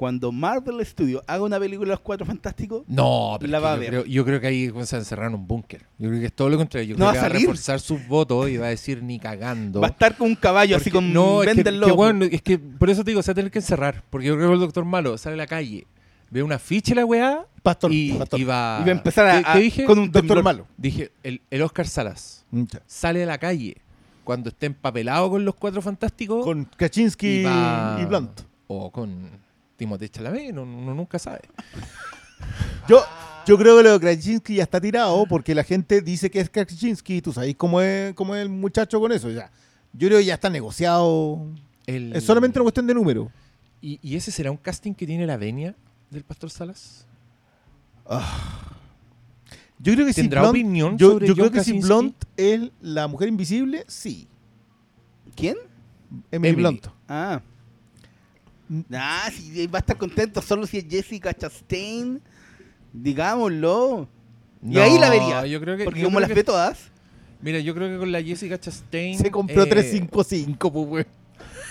Cuando 0.00 0.32
Marvel 0.32 0.82
Studios 0.86 1.22
haga 1.26 1.44
una 1.44 1.58
película 1.60 1.88
de 1.88 1.92
los 1.92 2.00
Cuatro 2.00 2.24
Fantásticos, 2.24 2.84
No, 2.88 3.36
pero 3.38 3.52
La 3.52 3.60
va 3.60 3.72
a 3.72 3.74
yo, 3.74 3.80
ver. 3.80 3.88
creo, 3.90 4.04
yo 4.06 4.24
creo 4.24 4.40
que 4.40 4.46
ahí 4.46 4.66
se 4.68 4.72
va 4.72 4.80
a 4.80 4.96
encerrar 4.96 5.26
en 5.28 5.34
un 5.34 5.46
búnker. 5.46 5.82
Yo 5.98 6.08
creo 6.08 6.20
que 6.20 6.26
es 6.26 6.32
todo 6.32 6.48
lo 6.48 6.56
contrario. 6.56 6.88
Yo 6.88 6.94
No 6.94 7.00
creo 7.00 7.06
va 7.08 7.12
que 7.12 7.18
va 7.18 7.26
a 7.26 7.28
salir. 7.28 7.40
reforzar 7.42 7.80
sus 7.80 8.08
votos 8.08 8.48
y 8.48 8.56
va 8.56 8.64
a 8.64 8.70
decir 8.70 9.02
ni 9.02 9.18
cagando. 9.20 9.82
va 9.82 9.88
a 9.88 9.90
estar 9.90 10.16
con 10.16 10.28
un 10.28 10.36
caballo 10.36 10.78
así 10.78 10.90
con 10.90 11.12
no, 11.12 11.42
es 11.42 11.54
que, 11.54 11.92
bueno, 11.92 12.24
es 12.24 12.40
que 12.40 12.58
por 12.58 12.88
eso 12.88 13.04
te 13.04 13.10
digo, 13.10 13.22
se 13.22 13.30
va 13.30 13.32
a 13.32 13.34
tener 13.34 13.50
que 13.50 13.58
encerrar. 13.58 14.02
Porque 14.08 14.26
yo 14.28 14.36
creo 14.36 14.48
que 14.48 14.54
el 14.54 14.60
doctor 14.60 14.86
malo 14.86 15.18
sale 15.18 15.34
a 15.34 15.36
la 15.36 15.46
calle, 15.46 15.86
ve 16.30 16.42
una 16.42 16.58
ficha 16.58 16.94
la 16.94 17.04
weá 17.04 17.44
Pastor, 17.62 17.92
y, 17.92 18.12
pastor. 18.14 18.40
y 18.40 18.44
va. 18.44 18.78
y 18.80 18.84
va 18.84 18.88
a 18.88 18.92
empezar 18.92 19.26
a, 19.26 19.42
¿Qué- 19.42 19.48
a- 19.50 19.52
qué 19.52 19.58
dije? 19.60 19.84
con 19.84 19.98
un 19.98 20.06
Doctor 20.06 20.22
temblor. 20.22 20.44
Malo. 20.44 20.66
Dije, 20.78 21.12
el, 21.22 21.42
el 21.50 21.60
Oscar 21.60 21.86
Salas 21.86 22.46
Mucha. 22.50 22.80
sale 22.86 23.22
a 23.22 23.26
la 23.26 23.36
calle 23.36 23.76
cuando 24.24 24.48
esté 24.48 24.64
empapelado 24.64 25.28
con 25.28 25.44
los 25.44 25.54
cuatro 25.56 25.82
fantásticos 25.82 26.42
Con 26.42 26.64
Kaczynski 26.76 27.44
y 27.44 28.04
Blunt. 28.06 28.40
o 28.66 28.90
con 28.90 29.28
Timothée 29.80 30.10
Chalamet, 30.10 30.52
uno, 30.52 30.62
uno 30.62 30.94
nunca 30.94 31.18
sabe. 31.18 31.40
Yo, 32.88 33.02
yo 33.46 33.56
creo 33.58 33.76
que 33.78 33.82
lo 33.82 33.92
de 33.92 34.00
Krasinski 34.00 34.56
ya 34.56 34.62
está 34.64 34.80
tirado 34.80 35.24
porque 35.26 35.54
la 35.54 35.64
gente 35.64 36.00
dice 36.02 36.30
que 36.30 36.40
es 36.40 36.50
Krasinski 36.50 37.16
y 37.16 37.22
tú 37.22 37.32
sabes 37.32 37.54
cómo 37.56 37.80
es, 37.80 38.12
cómo 38.14 38.34
es 38.34 38.42
el 38.42 38.48
muchacho 38.50 38.98
con 39.00 39.10
eso. 39.12 39.30
Ya. 39.30 39.50
Yo 39.92 40.08
creo 40.08 40.18
que 40.18 40.24
ya 40.26 40.34
está 40.34 40.50
negociado. 40.50 41.46
El- 41.86 42.14
Es 42.14 42.24
solamente 42.24 42.58
una 42.58 42.64
cuestión 42.64 42.86
de 42.86 42.94
número. 42.94 43.30
¿Y, 43.80 43.98
y 44.02 44.16
ese 44.16 44.30
será 44.30 44.50
un 44.50 44.56
casting 44.58 44.92
que 44.94 45.06
tiene 45.06 45.26
la 45.26 45.36
venia 45.38 45.74
del 46.10 46.24
Pastor 46.24 46.50
Salas? 46.50 47.06
Yo 49.78 49.94
creo 49.94 50.06
que 50.06 50.12
si 50.12 50.20
¿Tendrá 50.22 50.42
Blunt, 50.42 50.50
opinión 50.54 50.98
yo, 50.98 51.12
sobre 51.12 51.26
yo 51.28 51.34
creo 51.34 51.46
John 51.46 51.54
que 51.54 51.64
si? 51.64 51.78
Blunt 51.80 52.24
es 52.36 52.70
la 52.82 53.06
mujer 53.08 53.28
invisible, 53.28 53.84
sí. 53.88 54.28
¿Quién? 55.34 55.56
Emily, 56.30 56.50
Emily. 56.52 56.54
Blunt. 56.54 56.86
Ah. 57.08 57.40
Ah, 58.92 59.28
si 59.32 59.66
va 59.66 59.78
a 59.78 59.80
estar 59.80 59.96
contento 59.96 60.40
solo 60.40 60.66
si 60.66 60.78
es 60.78 60.86
Jessica 60.88 61.34
Chastain. 61.34 62.20
Digámoslo. 62.92 64.08
Y 64.66 64.78
ahí 64.78 64.98
la 64.98 65.10
vería. 65.10 65.46
Yo 65.46 65.60
creo 65.60 65.76
que, 65.76 65.84
Porque 65.84 66.00
yo 66.00 66.06
como 66.06 66.16
creo 66.16 66.20
las 66.20 66.28
que- 66.28 66.34
ve 66.34 66.44
todas. 66.44 66.78
Mira, 67.42 67.58
yo 67.60 67.74
creo 67.74 67.88
que 67.88 67.96
con 67.98 68.12
la 68.12 68.22
Jessica 68.22 68.58
Chastain. 68.60 69.16
Se 69.18 69.30
compró 69.30 69.62
eh, 69.62 69.66
355, 69.66 70.72
pues, 70.72 70.86
güey. 70.86 71.04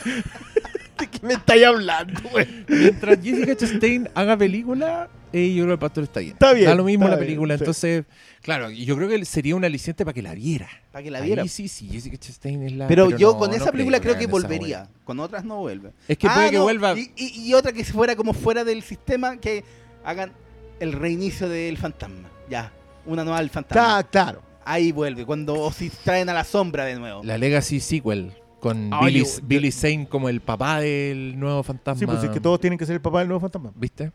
¿De 0.99 1.07
qué 1.07 1.19
me 1.25 1.33
estáis 1.35 1.65
hablando, 1.65 2.19
güey? 2.31 2.47
Mientras 2.67 3.19
Jessica 3.23 3.55
Chastain 3.55 4.09
haga 4.15 4.35
película, 4.35 5.09
eh, 5.33 5.49
yo 5.53 5.63
creo 5.63 5.67
que 5.67 5.73
el 5.73 5.79
pastor 5.79 6.03
está 6.03 6.19
bien. 6.19 6.33
Está 6.33 6.53
bien, 6.53 6.67
Da 6.67 6.75
lo 6.75 6.83
mismo 6.83 7.07
la 7.07 7.15
bien, 7.15 7.27
película. 7.27 7.55
sí. 7.57 7.61
Entonces, 7.63 8.05
claro, 8.41 8.69
y 8.71 8.85
yo 8.85 8.95
creo 8.95 9.07
que 9.09 9.23
sería 9.25 9.55
un 9.55 9.63
aliciente 9.65 10.03
para 10.05 10.13
que 10.13 10.21
la 10.21 10.33
viera. 10.33 10.67
Para 10.91 11.03
que 11.03 11.11
la 11.11 11.19
Ahí 11.19 11.25
viera. 11.27 11.47
sí, 11.47 11.67
sí, 11.67 11.87
Jessica 11.89 12.17
Chastain 12.17 12.63
es 12.63 12.71
la. 12.73 12.87
Pero, 12.87 13.09
yo 13.17 13.33
no, 13.33 13.37
con 13.37 13.49
no 13.51 13.55
esa 13.55 13.71
película 13.71 13.99
creo 13.99 14.17
que 14.17 14.27
volvería. 14.27 14.89
Con 15.03 15.19
otras 15.19 15.43
no 15.45 15.57
vuelve. 15.57 15.91
Es 16.07 16.17
que 16.17 16.27
puede 16.29 16.49
que 16.51 16.57
no, 16.57 16.63
vuelva. 16.63 16.97
Y, 16.97 17.11
y- 17.15 17.47
y 17.49 17.53
otra 17.53 17.71
que 17.71 17.83
fuera 17.85 18.15
como 18.15 18.33
fuera 18.33 18.63
del 18.63 18.81
sistema, 18.83 19.37
que 19.37 19.63
hagan 20.03 20.31
el 20.79 20.93
reinicio 20.93 21.47
del 21.49 21.77
fantasma. 21.77 22.29
Ya. 22.49 22.71
Una 23.05 23.23
nueva 23.23 23.39
del 23.39 23.49
fantasma. 23.49 23.99
Está 23.99 24.09
claro. 24.09 24.41
Ahí 24.65 24.91
vuelve. 24.91 25.25
Cuando 25.25 25.55
o 25.59 25.71
si 25.71 25.89
traen 25.89 26.29
a 26.29 26.33
la 26.33 26.43
sombra 26.43 26.85
de 26.85 26.95
nuevo. 26.95 27.23
La 27.23 27.37
Legacy 27.37 27.79
Sequel. 27.79 28.33
Con 28.59 28.89
Ay, 28.93 29.05
Billy, 29.13 29.19
yo- 29.25 29.31
Billy 29.43 29.71
Zane 29.71 30.05
como 30.09 30.27
el 30.27 30.41
papá 30.41 30.81
del 30.81 31.39
nuevo 31.39 31.63
fantasma. 31.63 31.97
Sí, 31.99 32.05
pues 32.05 32.21
es 32.23 32.29
que 32.29 32.41
todos 32.41 32.59
tienen 32.59 32.77
que 32.77 32.85
ser 32.85 32.95
el 32.95 33.01
papá 33.01 33.19
del 33.19 33.29
nuevo 33.29 33.39
fantasma. 33.39 33.71
¿Viste? 33.75 34.11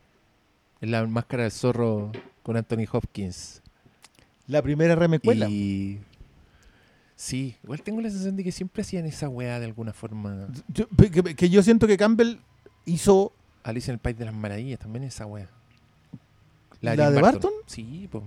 En 0.85 0.91
la 0.91 1.03
máscara 1.07 1.41
del 1.43 1.51
zorro 1.51 2.11
con 2.43 2.55
Anthony 2.57 2.85
Hopkins. 2.91 3.63
La 4.47 4.61
primera 4.61 4.93
remecuela. 4.95 5.49
Y. 5.49 5.99
Sí, 7.15 7.55
igual 7.63 7.81
tengo 7.81 8.01
la 8.01 8.09
sensación 8.09 8.35
de 8.35 8.43
que 8.43 8.51
siempre 8.51 8.81
hacían 8.83 9.05
esa 9.07 9.27
weá 9.27 9.59
de 9.59 9.65
alguna 9.65 9.93
forma. 9.93 10.47
Yo- 10.67 10.87
que, 10.89 11.33
que 11.35 11.49
yo 11.49 11.63
siento 11.63 11.87
que 11.87 11.97
Campbell 11.97 12.35
hizo 12.85 13.31
Alice 13.63 13.89
en 13.89 13.93
el 13.95 13.99
País 13.99 14.15
de 14.17 14.25
las 14.25 14.33
Maravillas 14.35 14.77
también 14.79 15.05
esa 15.05 15.25
weá. 15.25 15.47
¿La 16.81 16.95
de 17.09 17.19
Barton? 17.19 17.51
Sí, 17.65 18.07
pues. 18.11 18.23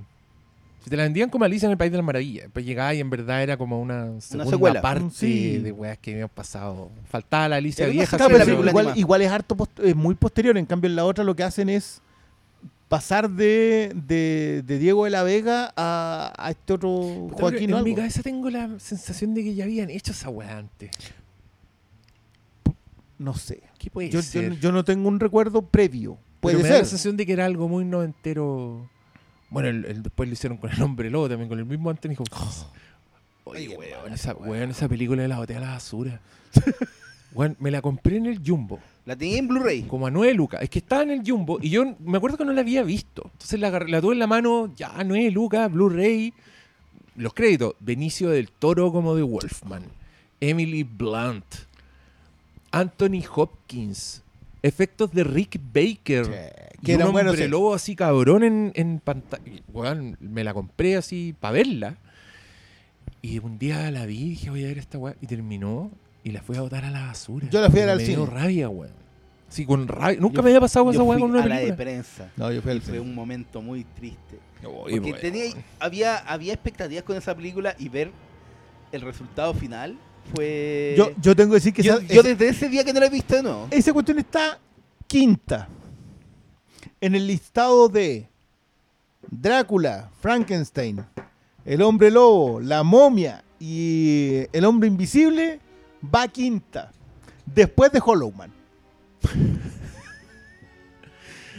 Si 0.82 0.90
te 0.90 0.96
la 0.96 1.04
vendían 1.04 1.30
como 1.30 1.44
Alicia 1.44 1.66
en 1.66 1.72
el 1.72 1.78
País 1.78 1.92
de 1.92 1.98
las 1.98 2.06
Maravillas, 2.06 2.48
pues 2.52 2.64
llegaba 2.64 2.92
y 2.92 2.98
en 2.98 3.10
verdad 3.10 3.40
era 3.42 3.56
como 3.56 3.80
una 3.80 4.20
segunda 4.20 4.50
secuela. 4.50 4.80
parte 4.82 5.10
Sí. 5.12 5.58
de 5.58 5.70
weas 5.70 5.96
que 5.98 6.12
habían 6.14 6.28
pasado. 6.28 6.90
Faltaba 7.08 7.48
la 7.50 7.56
Alicia 7.56 7.86
vieja. 7.86 8.16
pero 8.16 8.94
igual, 8.96 9.22
es 9.22 9.30
harto 9.30 9.56
post- 9.56 9.78
es 9.78 9.94
muy 9.94 10.16
posterior. 10.16 10.56
En 10.58 10.66
cambio, 10.66 10.90
en 10.90 10.96
la 10.96 11.04
otra 11.04 11.22
lo 11.22 11.36
que 11.36 11.44
hacen 11.44 11.68
es 11.68 12.00
pasar 12.88 13.28
de, 13.30 13.92
de, 13.94 14.62
de 14.66 14.78
Diego 14.78 15.04
de 15.04 15.10
la 15.10 15.22
Vega 15.22 15.72
a, 15.76 16.32
a 16.36 16.50
este 16.50 16.72
otro 16.72 16.90
Joaquín 17.32 17.66
pero 17.66 17.76
o 17.76 17.78
en 17.78 17.84
mi 17.84 17.90
algo. 17.90 17.96
cabeza 17.96 18.22
tengo 18.22 18.48
la 18.50 18.78
sensación 18.80 19.34
de 19.34 19.44
que 19.44 19.54
ya 19.54 19.64
habían 19.64 19.90
hecho 19.90 20.12
esa 20.12 20.30
wea 20.30 20.58
antes. 20.58 20.90
No 23.18 23.34
sé. 23.34 23.62
¿Qué 23.78 23.90
puede 23.90 24.10
Yo, 24.10 24.22
ser? 24.22 24.58
yo 24.60 24.72
no 24.72 24.84
tengo 24.84 25.08
un 25.08 25.18
recuerdo 25.20 25.62
previo. 25.62 26.18
Puede 26.40 26.56
Pero 26.56 26.62
me 26.62 26.68
da 26.68 26.74
ser. 26.76 26.82
la 26.84 26.88
sensación 26.88 27.16
de 27.16 27.26
que 27.26 27.32
era 27.32 27.46
algo 27.46 27.68
muy 27.68 27.84
noventero. 27.84 28.88
Bueno, 29.50 29.68
el, 29.68 29.84
el- 29.86 30.02
después 30.02 30.28
lo 30.28 30.32
hicieron 30.34 30.58
con 30.58 30.70
el 30.70 30.80
hombre 30.82 31.10
lobo 31.10 31.28
también, 31.28 31.48
con 31.48 31.58
el 31.58 31.64
mismo 31.64 31.90
Anthony 31.90 32.12
Hopkins. 32.18 32.66
Oye, 33.44 33.68
weón, 33.76 34.12
esa, 34.12 34.34
weón, 34.34 34.70
esa 34.70 34.88
película 34.88 35.22
de 35.22 35.28
la 35.28 35.38
botella 35.38 35.58
a 35.58 35.62
la 35.62 35.70
basura. 35.70 36.20
Weón, 37.32 37.56
me 37.58 37.70
la 37.70 37.82
compré 37.82 38.16
en 38.18 38.26
el 38.26 38.40
Jumbo, 38.46 38.78
La 39.08 39.16
tenía 39.16 39.38
en 39.38 39.48
Blu-ray. 39.48 39.84
como 39.84 40.06
a 40.06 40.10
9 40.10 40.34
lucas. 40.34 40.62
Es 40.62 40.68
que 40.68 40.80
estaba 40.80 41.02
en 41.02 41.10
el 41.10 41.22
Jumbo 41.26 41.58
y 41.62 41.70
yo 41.70 41.96
me 41.98 42.18
acuerdo 42.18 42.36
que 42.36 42.44
no 42.44 42.52
la 42.52 42.60
había 42.60 42.82
visto. 42.82 43.30
Entonces 43.32 43.58
la, 43.58 44.02
tuve 44.02 44.12
en 44.12 44.18
la 44.18 44.26
mano, 44.26 44.70
ya 44.76 45.02
9 45.02 45.30
lucas, 45.30 45.72
Blu-ray. 45.72 46.34
Los 47.16 47.32
créditos, 47.32 47.74
Benicio 47.80 48.28
del 48.28 48.50
Toro 48.50 48.92
como 48.92 49.16
de 49.16 49.22
Wolfman, 49.22 49.84
Emily 50.42 50.82
Blunt, 50.82 51.46
Anthony 52.70 53.24
Hopkins, 53.34 54.22
efectos 54.62 55.10
de 55.12 55.24
Rick 55.24 55.58
Baker. 55.72 56.26
Y 56.82 56.84
que 56.84 56.94
un 56.94 57.00
eran 57.00 57.12
buenos, 57.12 57.30
hombre 57.30 57.48
lobo 57.48 57.72
así 57.72 57.96
cabrón 57.96 58.44
en, 58.44 58.72
en 58.74 59.00
pantalla. 59.00 59.42
Me 60.20 60.44
la 60.44 60.52
compré 60.52 60.96
así 60.96 61.34
para 61.40 61.52
verla. 61.52 61.96
Y 63.22 63.38
un 63.38 63.58
día 63.58 63.90
la 63.90 64.04
vi 64.04 64.18
y 64.18 64.28
dije, 64.28 64.50
voy 64.50 64.64
a 64.64 64.68
ver 64.68 64.76
esta 64.76 64.98
weá. 64.98 65.16
Y 65.22 65.26
terminó 65.26 65.90
y 66.24 66.30
la 66.30 66.42
fui 66.42 66.56
a 66.56 66.60
botar 66.62 66.84
a 66.84 66.90
la 66.90 67.06
basura. 67.06 67.48
Yo 67.50 67.60
la 67.60 67.70
fui 67.70 67.80
a 67.80 67.86
Y 67.86 67.88
al 67.90 67.96
Me 67.98 68.04
dio 68.04 68.24
cine. 68.26 68.26
rabia, 68.40 68.68
weón. 68.68 68.92
Sí, 69.48 69.64
con 69.64 69.88
rabia. 69.88 70.20
Nunca 70.20 70.36
Yo 70.36 70.42
me 70.42 70.50
había 70.50 70.60
pasado 70.60 70.84
Yo 70.86 70.90
esa 70.92 71.02
weá 71.02 71.14
fui 71.18 71.22
con 71.22 71.30
una 71.30 71.42
a 71.44 71.46
la 71.46 71.54
de 71.56 71.60
película. 71.62 71.76
prensa. 71.84 72.30
No, 72.36 72.52
yo 72.52 72.60
fui 72.60 72.70
al 72.72 72.80
fue 72.82 72.94
cine. 72.94 73.00
un 73.00 73.14
momento 73.14 73.62
muy 73.62 73.84
triste. 73.84 74.38
Oye, 74.64 74.96
Porque 74.96 75.10
weón. 75.12 75.20
tenía, 75.20 75.44
había, 75.78 76.16
había 76.18 76.52
expectativas 76.52 77.04
con 77.04 77.16
esa 77.16 77.34
película 77.34 77.74
y 77.78 77.88
ver 77.88 78.10
el 78.92 79.00
resultado 79.00 79.54
final 79.54 79.96
fue... 80.34 80.94
Yo, 80.98 81.10
yo 81.20 81.34
tengo 81.36 81.50
que 81.50 81.54
decir 81.56 81.72
que 81.72 81.82
yo, 81.82 81.94
esa, 81.94 82.02
yo 82.06 82.20
esa- 82.20 82.28
desde 82.28 82.48
ese 82.48 82.68
día 82.68 82.84
que 82.84 82.92
no 82.92 83.00
la 83.00 83.06
he 83.06 83.10
visto 83.10 83.36
de 83.36 83.42
nuevo. 83.42 83.68
esa 83.70 83.92
cuestión 83.92 84.18
está 84.18 84.58
quinta 85.06 85.68
en 87.00 87.14
el 87.14 87.26
listado 87.26 87.88
de 87.88 88.28
Drácula, 89.30 90.10
Frankenstein, 90.20 91.04
el 91.64 91.82
hombre 91.82 92.10
lobo, 92.10 92.60
la 92.60 92.82
momia 92.82 93.44
y 93.60 94.42
el 94.52 94.64
hombre 94.64 94.88
invisible. 94.88 95.60
Va 96.02 96.28
quinta. 96.28 96.92
Después 97.46 97.92
de 97.92 98.00
Hollow 98.04 98.32
Man. 98.32 98.52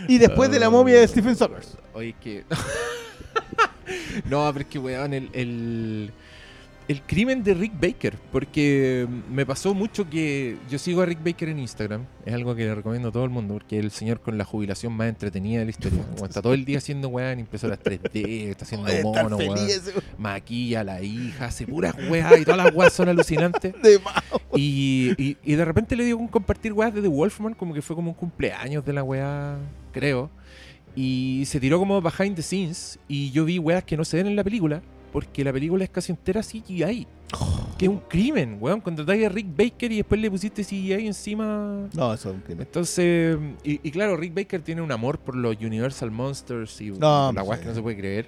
y 0.07 0.17
después 0.17 0.49
de 0.51 0.59
la 0.59 0.69
momia 0.69 0.99
de 0.99 1.07
Stephen 1.07 1.35
Sommers. 1.35 1.77
Oye, 1.93 2.15
que. 2.21 2.45
no, 4.25 4.49
pero 4.53 4.63
es 4.63 4.65
que, 4.67 4.79
weón, 4.79 5.13
el, 5.13 6.11
el 6.89 7.01
crimen 7.03 7.43
de 7.43 7.53
Rick 7.53 7.71
Baker. 7.79 8.17
Porque 8.31 9.07
me 9.31 9.45
pasó 9.45 9.73
mucho 9.73 10.09
que 10.09 10.57
yo 10.69 10.77
sigo 10.77 11.01
a 11.01 11.05
Rick 11.05 11.23
Baker 11.23 11.47
en 11.49 11.59
Instagram. 11.59 12.05
Es 12.25 12.33
algo 12.33 12.53
que 12.55 12.65
le 12.65 12.75
recomiendo 12.75 13.07
a 13.07 13.11
todo 13.13 13.23
el 13.23 13.29
mundo. 13.29 13.53
Porque 13.53 13.79
es 13.79 13.85
el 13.85 13.91
señor 13.91 14.19
con 14.19 14.37
la 14.37 14.43
jubilación 14.43 14.91
más 14.91 15.07
entretenida 15.07 15.59
de 15.59 15.65
la 15.65 15.71
historia. 15.71 16.03
Weón, 16.17 16.25
está 16.27 16.41
todo 16.41 16.53
el 16.53 16.65
día 16.65 16.79
haciendo, 16.79 17.07
weón, 17.07 17.39
impresoras 17.39 17.79
3D, 17.79 18.49
está 18.49 18.65
haciendo 18.65 18.87
mono, 19.03 19.37
weón. 19.37 19.57
Maquilla 20.17 20.81
a 20.81 20.83
la 20.83 21.01
hija, 21.01 21.45
hace 21.45 21.65
puras 21.65 21.95
weas 22.09 22.37
y 22.39 22.43
todas 22.43 22.57
las 22.65 22.73
weas 22.75 22.91
son 22.91 23.07
alucinantes. 23.07 23.73
Y, 24.55 25.13
y- 25.17 25.37
y 25.43 25.55
de 25.55 25.63
repente 25.63 25.95
le 25.95 26.03
dio 26.05 26.17
un 26.17 26.27
compartir 26.27 26.73
weas 26.73 26.93
de 26.93 27.01
The 27.03 27.07
Wolfman, 27.07 27.53
como 27.53 27.73
que 27.73 27.81
fue 27.83 27.95
como 27.95 28.09
un 28.09 28.15
cumpleaños 28.15 28.83
de 28.83 28.93
la 28.93 29.03
wea, 29.03 29.57
creo. 29.91 30.29
Y 30.95 31.43
se 31.45 31.59
tiró 31.59 31.77
como 31.79 32.01
behind 32.01 32.35
the 32.35 32.41
scenes. 32.41 32.97
Y 33.07 33.29
yo 33.31 33.45
vi 33.45 33.59
weas 33.59 33.83
que 33.83 33.95
no 33.95 34.03
se 34.03 34.17
ven 34.17 34.25
en 34.27 34.35
la 34.35 34.43
película, 34.43 34.81
porque 35.11 35.43
la 35.43 35.53
película 35.53 35.83
es 35.83 35.89
casi 35.89 36.11
entera 36.11 36.41
CGI. 36.41 37.07
Que 37.77 37.85
es 37.85 37.89
un 37.89 37.99
crimen, 37.99 38.57
weón. 38.59 38.81
Contratáis 38.81 39.25
a 39.25 39.29
Rick 39.29 39.47
Baker 39.55 39.91
y 39.91 39.97
después 39.97 40.19
le 40.19 40.29
pusiste 40.31 40.63
CGI 40.63 41.07
encima. 41.07 41.87
No, 41.93 42.13
eso 42.13 42.29
es 42.29 42.35
un 42.35 42.41
crimen. 42.41 42.65
Entonces, 42.65 43.37
y, 43.63 43.79
y 43.87 43.91
claro, 43.91 44.17
Rick 44.17 44.33
Baker 44.33 44.61
tiene 44.61 44.81
un 44.81 44.91
amor 44.91 45.19
por 45.19 45.35
los 45.35 45.55
Universal 45.57 46.11
Monsters 46.11 46.81
y 46.81 46.89
No, 46.91 47.31
la 47.31 47.41
pues, 47.41 47.47
weá 47.47 47.59
que 47.59 47.65
no 47.67 47.75
se 47.75 47.81
puede 47.81 47.97
creer. 47.97 48.27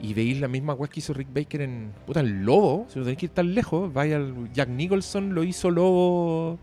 Y 0.00 0.12
veis 0.12 0.40
la 0.40 0.48
misma 0.48 0.74
weá 0.74 0.90
que 0.90 1.00
hizo 1.00 1.14
Rick 1.14 1.28
Baker 1.32 1.62
en 1.62 1.92
puta 2.06 2.20
el 2.20 2.42
Lobo, 2.42 2.86
si 2.88 2.98
no 2.98 3.04
tenéis 3.04 3.18
que 3.18 3.26
ir 3.26 3.32
tan 3.32 3.54
lejos, 3.54 3.92
vaya 3.92 4.16
al 4.16 4.52
Jack 4.52 4.68
Nicholson 4.68 5.34
lo 5.34 5.44
hizo 5.44 5.70
Lobo 5.70 6.58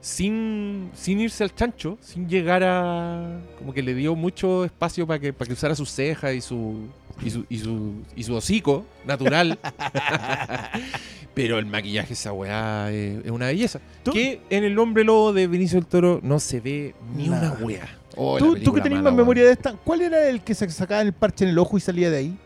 sin, 0.00 0.90
sin 0.92 1.18
irse 1.18 1.42
al 1.42 1.54
chancho, 1.54 1.96
sin 2.02 2.28
llegar 2.28 2.62
a 2.62 3.40
como 3.58 3.72
que 3.72 3.82
le 3.82 3.94
dio 3.94 4.14
mucho 4.14 4.64
espacio 4.66 5.06
para 5.06 5.18
que 5.18 5.32
para 5.32 5.46
que 5.46 5.54
usara 5.54 5.74
sus 5.74 5.90
cejas 5.90 6.34
y 6.34 6.42
su 6.42 6.88
y 7.22 7.30
su, 7.30 7.44
y 7.48 7.58
su, 7.58 7.92
y 8.16 8.22
su 8.24 8.34
hocico 8.34 8.84
natural. 9.06 9.58
Pero 11.34 11.58
el 11.58 11.66
maquillaje 11.66 12.12
esa 12.12 12.32
weá 12.32 12.90
es, 12.92 13.24
es 13.24 13.30
una 13.30 13.46
belleza. 13.46 13.80
Tú- 14.04 14.12
Que 14.12 14.40
en 14.50 14.64
el 14.64 14.78
hombre 14.78 15.02
lobo 15.04 15.32
de 15.32 15.46
Benicio 15.48 15.80
del 15.80 15.86
Toro 15.86 16.20
no 16.22 16.38
se 16.38 16.60
ve 16.60 16.94
ni 17.16 17.28
Nada. 17.28 17.52
una 17.56 17.64
weá. 17.64 17.88
Oh, 18.16 18.38
la 18.38 18.46
¿Tú, 18.46 18.56
tú 18.60 18.72
que 18.72 18.80
tenías 18.80 19.00
mala, 19.02 19.10
más 19.10 19.18
memoria 19.18 19.44
de 19.44 19.50
esta, 19.52 19.72
¿cuál 19.72 20.02
era 20.02 20.28
el 20.28 20.40
que 20.42 20.54
se 20.54 20.70
sacaba 20.70 21.02
el 21.02 21.12
parche 21.12 21.44
en 21.44 21.50
el 21.50 21.58
ojo 21.58 21.76
y 21.76 21.80
salía 21.80 22.10
de 22.10 22.16
ahí? 22.18 22.38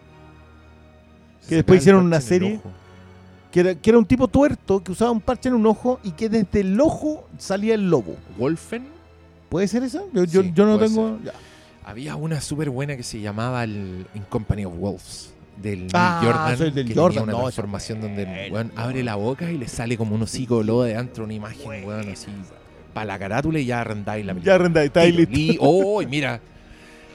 Se 1.42 1.48
que 1.50 1.54
después 1.56 1.80
hicieron 1.80 2.04
una 2.06 2.20
serie. 2.22 2.60
Que 3.52 3.60
era, 3.60 3.74
que 3.74 3.90
era 3.90 3.98
un 3.98 4.04
tipo 4.06 4.28
tuerto 4.28 4.82
que 4.82 4.92
usaba 4.92 5.10
un 5.10 5.20
parche 5.20 5.48
en 5.50 5.54
un 5.54 5.66
ojo 5.66 6.00
y 6.02 6.12
que 6.12 6.28
desde 6.30 6.60
el 6.60 6.78
ojo 6.80 7.26
salía 7.38 7.74
el 7.74 7.88
lobo. 7.90 8.16
Wolfen. 8.38 8.86
¿Puede 9.50 9.68
ser 9.68 9.82
esa? 9.82 10.02
Yo, 10.12 10.24
yo, 10.24 10.42
Sí, 10.42 10.52
yo 10.54 10.64
no 10.66 10.78
tengo. 10.78 11.18
ya. 11.24 11.32
Había 11.88 12.16
una 12.16 12.40
súper 12.42 12.68
buena 12.68 12.96
que 12.98 13.02
se 13.02 13.18
llamaba 13.18 13.64
el 13.64 14.04
In 14.14 14.22
Company 14.28 14.66
of 14.66 14.74
Wolves. 14.76 15.32
Del 15.56 15.78
Neil 15.80 15.90
Ah, 15.94 16.20
Jordan. 16.22 16.58
soy 16.58 16.70
del 16.70 16.86
que 16.86 16.94
Jordan, 16.94 17.10
tenía 17.14 17.22
una 17.24 17.32
no, 17.32 17.38
transformación 17.44 18.00
donde 18.02 18.22
el 18.46 18.52
weón 18.52 18.72
no. 18.74 18.80
abre 18.82 19.02
la 19.02 19.14
boca 19.16 19.50
y 19.50 19.56
le 19.56 19.66
sale 19.68 19.96
como 19.96 20.14
un 20.14 20.22
hocico 20.22 20.62
lobo 20.62 20.84
de 20.84 20.94
antro, 20.96 21.24
una 21.24 21.32
imagen, 21.32 21.84
weón, 21.84 22.10
así. 22.10 22.28
Para 22.92 23.06
la 23.06 23.18
carátula 23.18 23.58
y 23.58 23.64
ya 23.64 23.80
arrendáis 23.80 24.24
la 24.26 24.34
Ya 24.38 24.58
Renda, 24.58 24.84
está 24.84 25.02
listo. 25.06 25.32
Li- 25.34 25.56
¡Oh! 25.60 26.02
mira! 26.06 26.40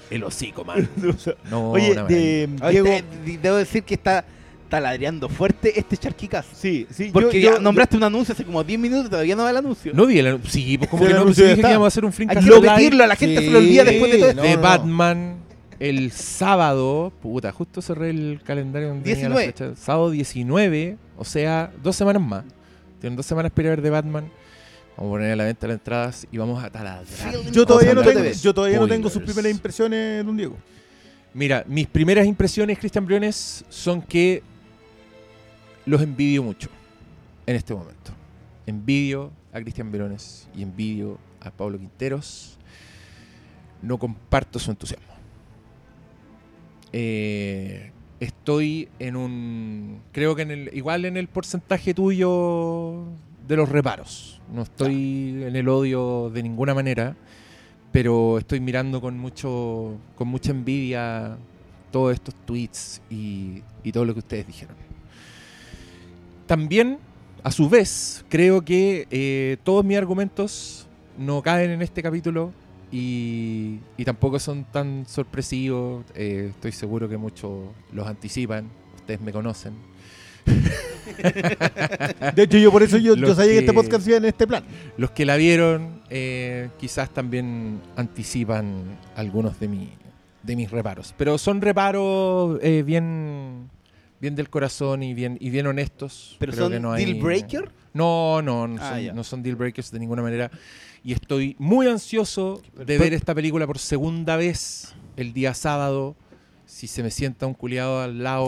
El 0.09 0.23
hocico, 0.23 0.65
man. 0.65 0.89
No, 1.51 1.71
Oye, 1.71 1.89
de 1.89 2.47
maravilla. 2.49 2.69
Diego. 2.69 2.87
Eh, 2.87 3.03
debo 3.41 3.55
decir 3.57 3.83
que 3.83 3.93
está 3.93 4.25
taladreando 4.73 5.29
fuerte 5.29 5.77
este 5.79 5.95
charquicas. 5.97 6.47
Sí, 6.51 6.87
sí. 6.89 7.11
Porque 7.13 7.39
yo- 7.39 7.51
ya 7.51 7.55
yo- 7.57 7.61
nombraste 7.61 7.95
un 7.95 8.03
anuncio 8.03 8.33
hace 8.33 8.43
como 8.43 8.63
10 8.63 8.79
minutos 8.79 9.05
y 9.05 9.09
todavía 9.11 9.35
no 9.35 9.43
va 9.43 9.51
el 9.51 9.57
anuncio. 9.57 9.91
No 9.93 10.07
vi 10.07 10.17
el 10.17 10.25
anuncio. 10.27 10.49
Sí, 10.49 10.77
pues 10.79 10.89
como 10.89 11.03
Sí, 11.03 11.05
que 11.07 11.11
el 11.11 11.15
no, 11.17 11.21
anuncio 11.21 11.43
sí 11.43 11.47
ya 11.49 11.55
dije 11.55 11.59
está. 11.61 11.67
que 11.67 11.71
íbamos 11.73 11.85
a 11.85 11.87
hacer 11.89 12.05
un 12.05 12.11
Hay 12.11 12.27
que 12.43 12.49
repetirlo, 12.59 13.03
a 13.03 13.07
la 13.07 13.15
gente 13.15 13.41
se 13.41 13.51
lo 13.51 13.57
olvida 13.59 13.83
después 13.83 14.11
de 14.11 14.17
todo 14.17 14.29
esto. 14.29 14.41
no, 14.41 14.47
de 14.47 14.55
no. 14.55 14.61
Batman 14.61 15.35
el 15.79 16.11
sábado, 16.11 17.13
puta, 17.21 17.51
justo 17.51 17.81
cerré 17.83 18.09
el 18.09 18.39
calendario 18.43 18.87
donde 18.89 19.03
tenía 19.03 19.29
la 19.29 19.35
19. 19.37 19.45
fecha, 19.69 19.75
sábado 19.79 20.09
19, 20.09 20.97
o 21.17 21.23
sea, 21.25 21.71
dos 21.83 21.95
semanas 21.95 22.21
más. 22.23 22.43
Tienen 22.99 23.15
dos 23.15 23.25
semanas 23.27 23.51
para 23.51 23.61
ir 23.63 23.67
a 23.67 23.69
ver 23.71 23.81
de 23.83 23.89
Batman. 23.91 24.31
Vamos 24.97 25.09
a 25.09 25.13
poner 25.13 25.31
a 25.33 25.35
la 25.35 25.43
venta 25.45 25.67
las 25.67 25.75
entradas 25.77 26.27
y 26.31 26.37
vamos 26.37 26.63
a 26.63 26.69
taladrar. 26.71 27.05
Yo 27.51 27.65
todavía, 27.65 27.93
no 27.93 28.01
tengo, 28.01 28.23
yo 28.23 28.53
todavía 28.53 28.79
no 28.79 28.87
tengo 28.87 29.09
sus 29.09 29.21
primeras 29.21 29.51
impresiones, 29.51 30.25
don 30.25 30.35
Diego. 30.35 30.55
Mira, 31.35 31.63
mis 31.67 31.87
primeras 31.87 32.27
impresiones, 32.27 32.77
Cristian 32.77 33.05
Briones, 33.05 33.65
son 33.67 34.01
que 34.03 34.43
los 35.85 36.01
envidio 36.01 36.43
mucho 36.43 36.69
en 37.45 37.55
este 37.55 37.73
momento. 37.73 38.11
Envidio 38.65 39.31
a 39.51 39.59
Cristian 39.59 39.91
Briones 39.91 40.47
y 40.55 40.63
envidio 40.63 41.17
a 41.41 41.51
Pablo 41.51 41.77
Quinteros. 41.77 42.57
No 43.81 43.97
comparto 43.97 44.59
su 44.59 44.71
entusiasmo. 44.71 45.13
Eh, 46.93 47.91
estoy 48.19 48.87
en 48.99 49.15
un. 49.15 50.01
Creo 50.11 50.35
que 50.35 50.43
en 50.43 50.51
el, 50.51 50.69
igual 50.73 51.05
en 51.05 51.17
el 51.17 51.27
porcentaje 51.27 51.93
tuyo 51.93 53.03
de 53.47 53.55
los 53.57 53.67
reparos. 53.67 54.41
No 54.53 54.61
estoy 54.61 55.43
en 55.43 55.55
el 55.55 55.67
odio 55.67 56.29
de 56.29 56.43
ninguna 56.43 56.73
manera 56.73 57.15
pero 57.93 58.39
estoy 58.39 58.59
mirando 58.59 58.99
con 58.99 59.17
mucho 59.17 59.99
con 60.15 60.27
mucha 60.27 60.51
envidia 60.51 61.37
todos 61.91 62.15
estos 62.15 62.33
tweets 62.43 63.01
y, 63.09 63.61
y 63.83 63.91
todo 63.91 64.03
lo 64.03 64.13
que 64.13 64.19
ustedes 64.19 64.47
dijeron. 64.47 64.75
También, 66.45 66.99
a 67.43 67.51
su 67.51 67.69
vez, 67.69 68.25
creo 68.29 68.63
que 68.63 69.07
eh, 69.11 69.57
todos 69.63 69.83
mis 69.85 69.97
argumentos 69.97 70.87
no 71.17 71.41
caen 71.41 71.71
en 71.71 71.81
este 71.81 72.01
capítulo 72.03 72.51
y, 72.91 73.79
y 73.97 74.05
tampoco 74.05 74.39
son 74.39 74.65
tan 74.65 75.05
sorpresivos. 75.07 76.03
Eh, 76.15 76.47
estoy 76.51 76.71
seguro 76.71 77.07
que 77.09 77.17
muchos 77.17 77.51
los 77.91 78.07
anticipan. 78.07 78.69
Ustedes 78.95 79.21
me 79.21 79.31
conocen. 79.31 79.73
De 82.35 82.43
hecho, 82.43 82.57
yo 82.57 82.71
por 82.71 82.83
eso 82.83 82.97
yo, 82.97 83.15
sabía 83.15 83.35
que... 83.35 83.45
que- 83.45 83.57
este 83.59 83.73
podcast 83.73 84.07
iba 84.07 84.17
en 84.17 84.25
este 84.25 84.45
plan. 84.47 84.63
Los 84.97 85.11
que 85.11 85.25
la 85.25 85.35
vieron 85.37 86.01
eh, 86.09 86.69
quizás 86.79 87.09
también 87.09 87.79
anticipan 87.95 88.99
algunos 89.15 89.59
de, 89.59 89.67
mi, 89.67 89.89
de 90.43 90.55
mis 90.55 90.69
reparos. 90.71 91.13
Pero 91.17 91.37
son 91.37 91.61
reparos 91.61 92.59
eh, 92.61 92.83
bien, 92.85 93.69
bien 94.23 94.35
del 94.35 94.49
corazón 94.49 95.03
y 95.03 95.13
bien, 95.13 95.37
y 95.41 95.49
bien 95.49 95.67
honestos. 95.67 96.37
¿Pero 96.39 96.53
Creo 96.53 96.63
son 96.65 96.71
que 96.71 96.79
no 96.79 96.93
hay- 96.93 97.03
deal 97.05 97.21
breaker? 97.21 97.69
No, 97.93 98.41
no, 98.41 98.67
no, 98.69 98.81
Ah, 98.81 98.95
son, 99.05 99.15
no 99.17 99.23
son 99.25 99.43
deal 99.43 99.57
breakers 99.57 99.91
de 99.91 99.99
ninguna 99.99 100.21
manera. 100.21 100.49
Y 101.03 101.11
estoy 101.11 101.57
muy 101.59 101.87
ansioso 101.87 102.61
de 102.73 102.97
ver 102.97 103.13
esta 103.13 103.35
película 103.35 103.67
por 103.67 103.77
segunda 103.79 104.37
vez 104.37 104.95
el 105.17 105.33
día 105.33 105.53
sábado. 105.53 106.15
Si 106.65 106.87
se 106.87 107.03
me 107.03 107.11
sienta 107.11 107.45
un 107.45 107.53
culiado 107.53 107.99
al 108.01 108.23
lado, 108.23 108.47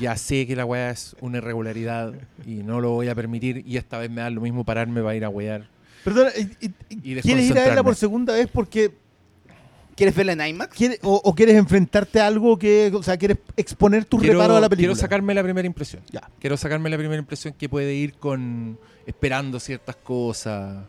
ya 0.00 0.16
sé 0.16 0.44
que 0.48 0.56
la 0.56 0.64
weá 0.64 0.90
es 0.90 1.14
una 1.20 1.38
irregularidad 1.38 2.12
y 2.44 2.56
no 2.64 2.80
lo 2.80 2.90
voy 2.90 3.06
a 3.08 3.14
permitir. 3.14 3.62
Y 3.64 3.76
esta 3.76 3.98
vez 3.98 4.10
me 4.10 4.22
da 4.22 4.28
lo 4.30 4.40
mismo 4.40 4.64
pararme 4.64 5.00
para 5.02 5.14
ir 5.14 5.24
a 5.24 5.28
wear. 5.28 5.68
Perdona, 6.02 6.30
¿y- 6.36 6.66
y- 6.66 6.74
Y 6.90 6.98
¿quieres 7.20 7.24
ir 7.48 7.56
a 7.56 7.64
verla 7.64 7.84
por 7.84 7.94
segunda 7.94 8.34
vez 8.34 8.48
porque 8.52 8.90
¿Quieres 9.94 10.14
verla 10.14 10.32
en 10.32 10.40
IMAX? 10.46 10.74
quieres, 10.76 10.98
o, 11.02 11.20
o 11.22 11.34
quieres 11.34 11.54
enfrentarte 11.56 12.20
a 12.20 12.26
algo 12.26 12.58
que, 12.58 12.90
o 12.94 13.02
sea, 13.02 13.16
quieres 13.16 13.38
exponer 13.56 14.04
tu 14.04 14.18
Quiero, 14.18 14.34
reparo 14.38 14.56
a 14.56 14.60
la 14.60 14.68
película? 14.68 14.94
quiero 14.94 15.00
sacarme 15.00 15.34
la 15.34 15.42
primera 15.42 15.66
impresión. 15.66 16.02
Ya. 16.10 16.28
Quiero 16.40 16.56
sacarme 16.56 16.88
la 16.90 16.96
primera 16.96 17.18
impresión 17.20 17.54
que 17.54 17.68
puede 17.68 17.94
ir 17.94 18.14
con 18.14 18.78
esperando 19.06 19.58
ciertas 19.60 19.96
cosas. 19.96 20.84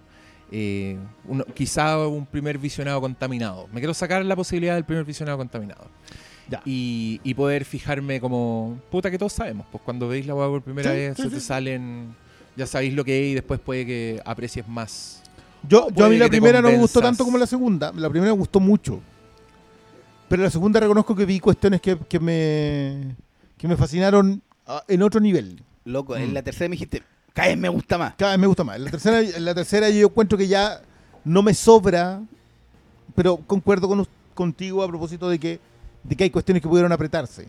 eh, 0.52 0.98
uno- 1.28 1.46
quizá 1.56 2.08
un 2.08 2.26
primer 2.28 2.58
visionado 2.60 3.02
contaminado. 3.02 3.68
Me 3.74 3.80
quiero 3.80 3.94
sacar 3.96 4.24
la 4.24 4.36
posibilidad 4.36 4.76
del 4.76 4.86
primer 4.86 5.04
visionado 5.04 5.38
contaminado. 5.38 5.88
Ya. 6.48 6.62
Y, 6.66 7.20
y 7.24 7.34
poder 7.34 7.66
fijarme 7.66 8.20
como. 8.22 8.80
Puta 8.92 9.10
que 9.10 9.18
todos 9.18 9.34
sabemos. 9.34 9.66
Pues 9.72 9.82
cuando 9.84 10.08
veis 10.08 10.28
la 10.28 10.36
hueá 10.36 10.48
por 10.50 10.62
primera 10.62 10.92
Sí, 10.92 10.96
vez, 10.98 11.16
sí, 11.16 11.24
se 11.24 11.30
sí. 11.30 11.36
te 11.36 11.42
salen. 11.42 12.16
Ya 12.56 12.68
sabéis 12.68 12.94
lo 12.94 13.04
que 13.04 13.20
es 13.26 13.32
y 13.32 13.34
después 13.34 13.60
puede 13.60 13.86
que 13.86 14.22
aprecies 14.26 14.68
más. 14.68 15.23
Yo, 15.68 15.90
yo 15.92 16.06
a 16.06 16.10
mí 16.10 16.18
la 16.18 16.28
primera 16.28 16.62
no 16.62 16.70
me 16.70 16.78
gustó 16.78 17.02
tanto 17.02 17.24
como 17.24 17.38
la 17.38 17.48
segunda. 17.48 17.92
La 17.96 18.10
primera 18.10 18.32
me 18.34 18.38
gustó 18.38 18.60
mucho. 18.60 19.00
Pero 20.28 20.44
la 20.44 20.50
segunda 20.50 20.80
reconozco 20.80 21.16
que 21.16 21.26
vi 21.26 21.40
cuestiones 21.40 21.80
que, 21.82 21.98
que 21.98 22.20
me 22.20 23.16
que 23.58 23.68
me 23.68 23.78
fascinaron 23.78 24.42
en 24.88 25.02
otro 25.04 25.20
nivel. 25.22 25.62
Loco, 25.86 26.16
en 26.18 26.32
Mm. 26.32 26.34
la 26.34 26.42
tercera 26.44 26.68
me 26.70 26.74
dijiste, 26.74 27.04
cada 27.34 27.50
vez 27.50 27.58
me 27.58 27.70
gusta 27.70 27.98
más. 27.98 28.16
Cada 28.16 28.32
vez 28.32 28.40
me 28.40 28.48
gusta 28.48 28.64
más. 28.64 28.80
La 28.80 28.92
tercera, 28.92 29.22
la 29.40 29.54
tercera 29.56 29.90
yo 29.90 30.08
encuentro 30.08 30.38
que 30.38 30.48
ya 30.48 30.82
no 31.24 31.42
me 31.44 31.54
sobra, 31.54 32.22
pero 33.16 33.38
concuerdo 33.38 33.88
con, 33.88 34.08
contigo 34.34 34.84
a 34.84 34.88
propósito 34.88 35.30
de 35.30 35.40
que, 35.40 35.60
de 36.04 36.16
que 36.16 36.26
hay 36.26 36.30
cuestiones 36.30 36.62
que 36.62 36.68
pudieron 36.68 36.92
apretarse. 36.92 37.48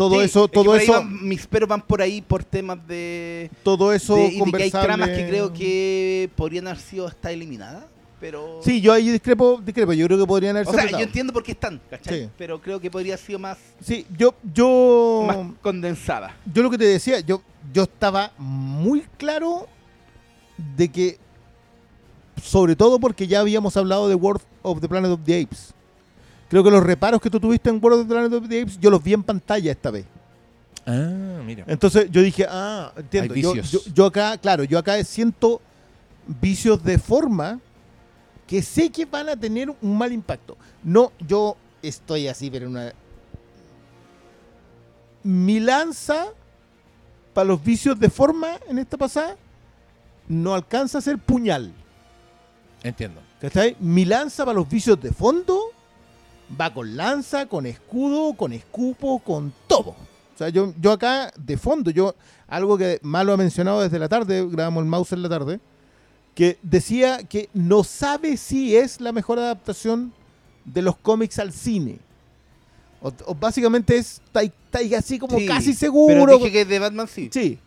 Todo 0.00 0.14
Sí, 0.14 0.20
eso, 0.24 0.44
es 0.46 0.50
que 0.50 0.54
todo 0.54 0.74
eso, 0.76 0.92
van- 0.92 1.28
mis 1.28 1.46
peros 1.46 1.68
van 1.68 1.82
por 1.82 2.00
ahí 2.00 2.22
por 2.22 2.42
temas 2.42 2.78
de... 2.88 3.50
todo 3.62 3.92
eso 3.92 4.14
de- 4.16 4.28
y 4.28 4.40
de 4.40 4.52
que 4.52 4.62
hay 4.62 4.70
tramas 4.70 5.10
que 5.10 5.28
creo 5.28 5.52
que 5.52 6.30
podrían 6.36 6.66
haber 6.68 6.80
sido 6.80 7.06
hasta 7.06 7.30
eliminadas, 7.30 7.84
pero... 8.18 8.60
Sí, 8.64 8.80
yo 8.80 8.94
ahí 8.94 9.10
discrepo, 9.10 9.60
discrepo. 9.62 9.92
Yo 9.92 10.06
creo 10.06 10.18
que 10.18 10.26
podrían 10.26 10.56
haberse 10.56 10.70
O 10.70 10.72
sea, 10.72 10.84
apretado. 10.84 11.00
yo 11.02 11.06
entiendo 11.06 11.32
por 11.34 11.42
qué 11.42 11.52
están, 11.52 11.78
¿cachai? 11.90 12.22
Sí. 12.24 12.28
Pero 12.38 12.58
creo 12.62 12.80
que 12.80 12.90
podría 12.90 13.12
haber 13.12 13.26
sido 13.26 13.38
más, 13.38 13.58
Sí, 13.84 14.06
yo, 14.16 14.34
yo, 14.54 15.24
más 15.26 15.36
condensada. 15.60 16.34
yo 16.50 16.62
lo 16.62 16.70
que 16.70 16.78
te 16.78 16.84
decía, 16.84 17.20
yo, 17.20 17.42
yo 17.70 17.82
estaba 17.82 18.32
muy 18.38 19.02
claro 19.18 19.68
de 20.76 20.88
que, 20.90 21.18
sobre 22.42 22.74
todo 22.74 22.98
porque 22.98 23.26
ya 23.26 23.40
habíamos 23.40 23.76
hablado 23.76 24.08
de 24.08 24.14
World 24.14 24.40
of 24.62 24.80
the 24.80 24.88
Planet 24.88 25.10
of 25.10 25.20
the 25.26 25.42
Apes. 25.42 25.74
Creo 26.50 26.62
que 26.64 26.70
los 26.70 26.82
reparos 26.82 27.20
que 27.20 27.30
tú 27.30 27.40
tuviste 27.40 27.70
en 27.70 27.78
World 27.82 28.00
of 28.02 28.06
the 28.08 28.12
Planet 28.12 28.32
of 28.34 28.48
the 28.48 28.60
Apes, 28.62 28.78
yo 28.78 28.90
los 28.90 29.02
vi 29.02 29.14
en 29.14 29.22
pantalla 29.22 29.70
esta 29.72 29.90
vez. 29.90 30.04
Ah, 30.84 31.40
mira. 31.46 31.64
Entonces 31.68 32.10
yo 32.10 32.20
dije, 32.20 32.44
ah, 32.50 32.92
entiendo. 32.96 33.32
Hay 33.34 33.40
vicios. 33.40 33.70
yo- 33.70 33.80
yo 33.94 34.06
acá, 34.06 34.36
claro, 34.36 34.64
yo 34.64 34.76
acá 34.78 35.02
siento 35.04 35.60
vicios 36.26 36.82
de 36.82 36.98
forma 36.98 37.60
que 38.48 38.60
sé 38.62 38.90
que 38.90 39.04
van 39.04 39.28
a 39.28 39.36
tener 39.36 39.70
un 39.80 39.96
mal 39.96 40.12
impacto. 40.12 40.56
No, 40.82 41.12
yo 41.26 41.56
estoy 41.82 42.26
así, 42.26 42.50
pero 42.50 42.66
en 42.66 42.72
una... 42.72 42.92
Mi 45.22 45.60
lanza 45.60 46.26
para 47.34 47.44
los 47.46 47.62
vicios 47.62 47.98
de 48.00 48.10
forma 48.10 48.48
en 48.68 48.78
esta 48.78 48.96
pasada 48.96 49.36
no 50.28 50.54
alcanza 50.54 50.98
a 50.98 51.00
ser 51.00 51.18
puñal. 51.18 51.72
Entiendo. 52.82 53.20
¿Cachai? 53.40 53.76
Mi 53.80 54.04
lanza 54.04 54.44
para 54.44 54.56
los 54.58 54.68
vicios 54.68 55.00
de 55.00 55.12
fondo 55.12 55.60
va 56.58 56.72
con 56.72 56.96
lanza, 56.96 57.46
con 57.46 57.66
escudo, 57.66 58.34
con 58.34 58.52
escupo, 58.52 59.18
con 59.20 59.52
todo. 59.66 59.90
O 59.90 60.38
sea, 60.38 60.48
yo, 60.48 60.72
yo 60.80 60.92
acá 60.92 61.32
de 61.36 61.56
fondo, 61.56 61.90
yo 61.90 62.14
algo 62.48 62.78
que 62.78 62.98
Malo 63.02 63.32
ha 63.32 63.36
mencionado 63.36 63.82
desde 63.82 63.98
la 63.98 64.08
tarde, 64.08 64.46
grabamos 64.48 64.82
el 64.82 64.88
mouse 64.88 65.12
en 65.12 65.22
la 65.22 65.28
tarde, 65.28 65.60
que 66.34 66.58
decía 66.62 67.24
que 67.24 67.48
no 67.52 67.84
sabe 67.84 68.36
si 68.36 68.76
es 68.76 69.00
la 69.00 69.12
mejor 69.12 69.38
adaptación 69.38 70.12
de 70.64 70.82
los 70.82 70.96
cómics 70.96 71.38
al 71.38 71.52
cine. 71.52 71.98
O, 73.02 73.12
o 73.26 73.34
básicamente 73.34 73.96
es 73.96 74.20
está 74.32 74.96
así 74.96 75.18
como 75.18 75.38
Sí, 75.38 75.46
casi 75.46 75.74
seguro. 75.74 76.24
Pero 76.26 76.38
dije 76.38 76.52
que 76.52 76.64
de 76.64 76.78
Batman 76.78 77.08
sí. 77.08 77.30
Sí. 77.32 77.58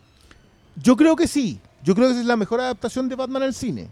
Yo 0.80 0.96
creo 0.96 1.16
que 1.16 1.28
sí. 1.28 1.60
Yo 1.82 1.94
creo 1.94 2.06
que 2.08 2.12
esa 2.12 2.20
es 2.20 2.26
la 2.26 2.36
mejor 2.36 2.60
adaptación 2.60 3.08
de 3.08 3.16
Batman 3.16 3.42
al 3.42 3.54
cine. 3.54 3.88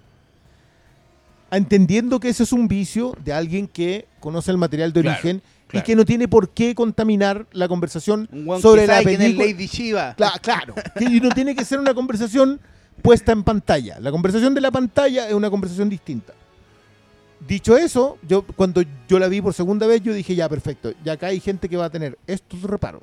Entendiendo 1.51 2.19
que 2.19 2.31
ese 2.31 2.44
es 2.44 2.52
un 2.52 2.69
vicio 2.69 3.14
de 3.23 3.32
alguien 3.32 3.69
que 3.69 4.06
conoce 4.23 4.51
el 4.51 4.57
material 4.57 4.94
de 4.94 5.03
Claro, 5.03 5.19
origen 5.19 5.43
y 5.74 5.82
que 5.82 5.94
no 5.94 6.07
tiene 6.07 6.28
por 6.28 6.49
qué 6.51 6.74
contaminar 6.74 7.47
la 7.53 7.69
conversación 7.69 8.28
sobre 8.62 8.86
la 8.86 9.03
película. 9.03 9.44
Lady 9.47 9.66
Shiva. 9.66 10.16
Cla- 10.16 10.40
claro. 10.40 10.74
Que 10.97 11.05
y 11.05 11.20
no 11.20 11.28
tiene 11.31 11.55
que 11.55 11.65
ser 11.66 11.78
una 11.78 11.93
conversación 11.93 12.59
puesta 13.03 13.32
en 13.32 13.43
pantalla. 13.43 13.99
La 14.01 14.11
conversación 14.11 14.55
de 14.55 14.61
la 14.62 14.70
pantalla 14.70 15.28
es 15.28 15.35
una 15.35 15.51
conversación 15.51 15.90
distinta. 15.90 16.32
Dicho 17.47 17.77
eso, 17.77 18.19
yo 18.27 18.43
cuando 18.44 18.82
yo 19.09 19.19
la 19.19 19.27
vi 19.28 19.40
por 19.40 19.53
segunda 19.53 19.86
vez, 19.86 20.01
yo 20.03 20.15
dije, 20.15 20.35
ya, 20.35 20.49
perfecto. 20.49 20.93
Ya 21.05 21.15
acá 21.15 21.27
hay 21.27 21.40
gente 21.40 21.69
que 21.69 21.77
va 21.77 21.86
a 21.86 21.90
tener 21.90 22.16
estos 22.27 22.62
reparos. 22.62 23.03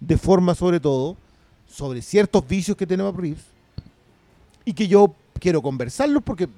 De 0.00 0.18
forma, 0.18 0.54
sobre 0.54 0.80
todo, 0.80 1.16
sobre 1.70 2.02
ciertos 2.02 2.46
vicios 2.48 2.76
que 2.76 2.86
tenemos 2.86 3.14
Reeves. 3.16 3.44
Y 4.64 4.72
que 4.72 4.88
yo 4.88 5.14
quiero 5.38 5.62
conversarlos 5.62 6.22
porque 6.24 6.48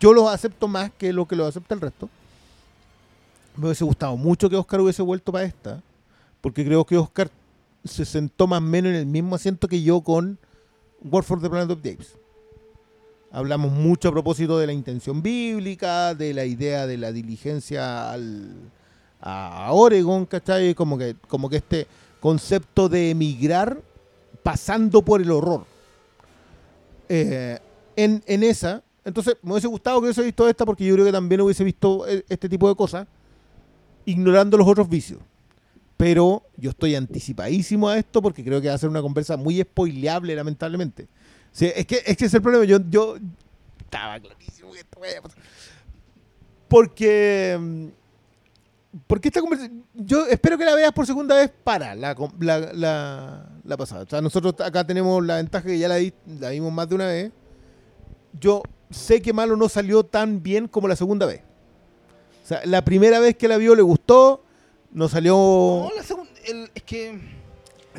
yo 0.00 0.12
los 0.12 0.28
acepto 0.32 0.68
más 0.68 0.90
que 0.96 1.12
lo 1.12 1.26
que 1.26 1.36
los 1.36 1.48
acepta 1.48 1.74
el 1.74 1.80
resto. 1.80 2.08
Me 3.58 3.66
hubiese 3.66 3.84
gustado 3.84 4.16
mucho 4.16 4.48
que 4.48 4.56
Oscar 4.56 4.80
hubiese 4.80 5.02
vuelto 5.02 5.32
para 5.32 5.44
esta. 5.44 5.82
Porque 6.40 6.64
creo 6.64 6.84
que 6.84 6.96
Oscar 6.96 7.28
se 7.84 8.04
sentó 8.04 8.46
más 8.46 8.58
o 8.58 8.62
menos 8.62 8.90
en 8.90 8.96
el 8.96 9.06
mismo 9.06 9.34
asiento 9.34 9.66
que 9.66 9.82
yo 9.82 10.00
con 10.00 10.38
War 11.02 11.24
for 11.24 11.40
the 11.40 11.50
Planet 11.50 11.70
of 11.70 11.82
the. 11.82 11.98
Hablamos 13.32 13.72
mucho 13.72 14.08
a 14.08 14.12
propósito 14.12 14.58
de 14.58 14.66
la 14.66 14.72
intención 14.72 15.22
bíblica, 15.22 16.14
de 16.14 16.32
la 16.32 16.44
idea 16.44 16.86
de 16.86 16.96
la 16.96 17.12
diligencia 17.12 18.12
al, 18.12 18.54
a 19.20 19.70
Oregon, 19.72 20.24
¿cachai? 20.24 20.74
Como 20.74 20.96
que, 20.96 21.16
como 21.26 21.50
que 21.50 21.56
este 21.56 21.86
concepto 22.20 22.88
de 22.88 23.10
emigrar 23.10 23.82
pasando 24.42 25.02
por 25.02 25.20
el 25.20 25.30
horror. 25.30 25.66
Eh, 27.08 27.58
en, 27.96 28.22
en 28.26 28.42
esa, 28.44 28.82
entonces 29.04 29.36
me 29.42 29.52
hubiese 29.52 29.66
gustado 29.66 29.98
que 30.00 30.04
hubiese 30.04 30.22
visto 30.22 30.48
esta 30.48 30.64
porque 30.64 30.84
yo 30.84 30.94
creo 30.94 31.06
que 31.06 31.12
también 31.12 31.40
hubiese 31.40 31.64
visto 31.64 32.06
eh, 32.06 32.24
este 32.28 32.48
tipo 32.48 32.68
de 32.68 32.76
cosas, 32.76 33.06
ignorando 34.10 34.56
los 34.56 34.66
otros 34.66 34.88
vicios. 34.88 35.20
Pero 35.96 36.44
yo 36.56 36.70
estoy 36.70 36.94
anticipadísimo 36.94 37.88
a 37.88 37.98
esto 37.98 38.22
porque 38.22 38.44
creo 38.44 38.60
que 38.60 38.68
va 38.68 38.74
a 38.74 38.78
ser 38.78 38.88
una 38.88 39.02
conversa 39.02 39.36
muy 39.36 39.60
spoileable, 39.60 40.34
lamentablemente. 40.36 41.08
Es, 41.58 41.86
que, 41.86 42.02
es 42.06 42.16
que 42.16 42.24
es 42.26 42.34
el 42.34 42.40
problema. 42.42 42.64
Yo, 42.64 42.78
yo 42.88 43.16
estaba 43.80 44.20
clarísimo 44.20 44.70
que 44.72 44.78
esto 44.78 44.98
iba 44.98 45.18
a 45.18 45.22
pasar. 45.22 45.38
Porque. 46.68 47.90
Porque 49.06 49.28
esta 49.28 49.40
conversación. 49.40 49.84
Yo 49.94 50.26
espero 50.26 50.56
que 50.56 50.64
la 50.64 50.74
veas 50.74 50.92
por 50.92 51.04
segunda 51.06 51.34
vez 51.34 51.50
para 51.64 51.94
la, 51.94 52.14
la, 52.74 53.48
la 53.64 53.76
pasada. 53.76 54.04
O 54.04 54.06
sea, 54.08 54.20
nosotros 54.20 54.54
acá 54.64 54.86
tenemos 54.86 55.24
la 55.24 55.36
ventaja 55.36 55.66
que 55.66 55.78
ya 55.78 55.88
la, 55.88 55.96
vi- 55.96 56.14
la 56.38 56.50
vimos 56.50 56.72
más 56.72 56.88
de 56.88 56.94
una 56.94 57.06
vez. 57.06 57.32
Yo 58.40 58.62
sé 58.90 59.20
que 59.20 59.32
Malo 59.32 59.56
no 59.56 59.68
salió 59.68 60.04
tan 60.04 60.42
bien 60.42 60.68
como 60.68 60.86
la 60.86 60.96
segunda 60.96 61.26
vez. 61.26 61.42
O 62.48 62.50
sea, 62.50 62.62
la 62.64 62.82
primera 62.82 63.20
vez 63.20 63.36
que 63.36 63.46
la 63.46 63.58
vio 63.58 63.74
le 63.74 63.82
gustó, 63.82 64.42
no 64.90 65.06
salió. 65.06 65.34
No, 65.34 65.90
la 65.94 66.02
segunda, 66.02 66.30
el- 66.46 66.70
es 66.74 66.82
que 66.82 67.20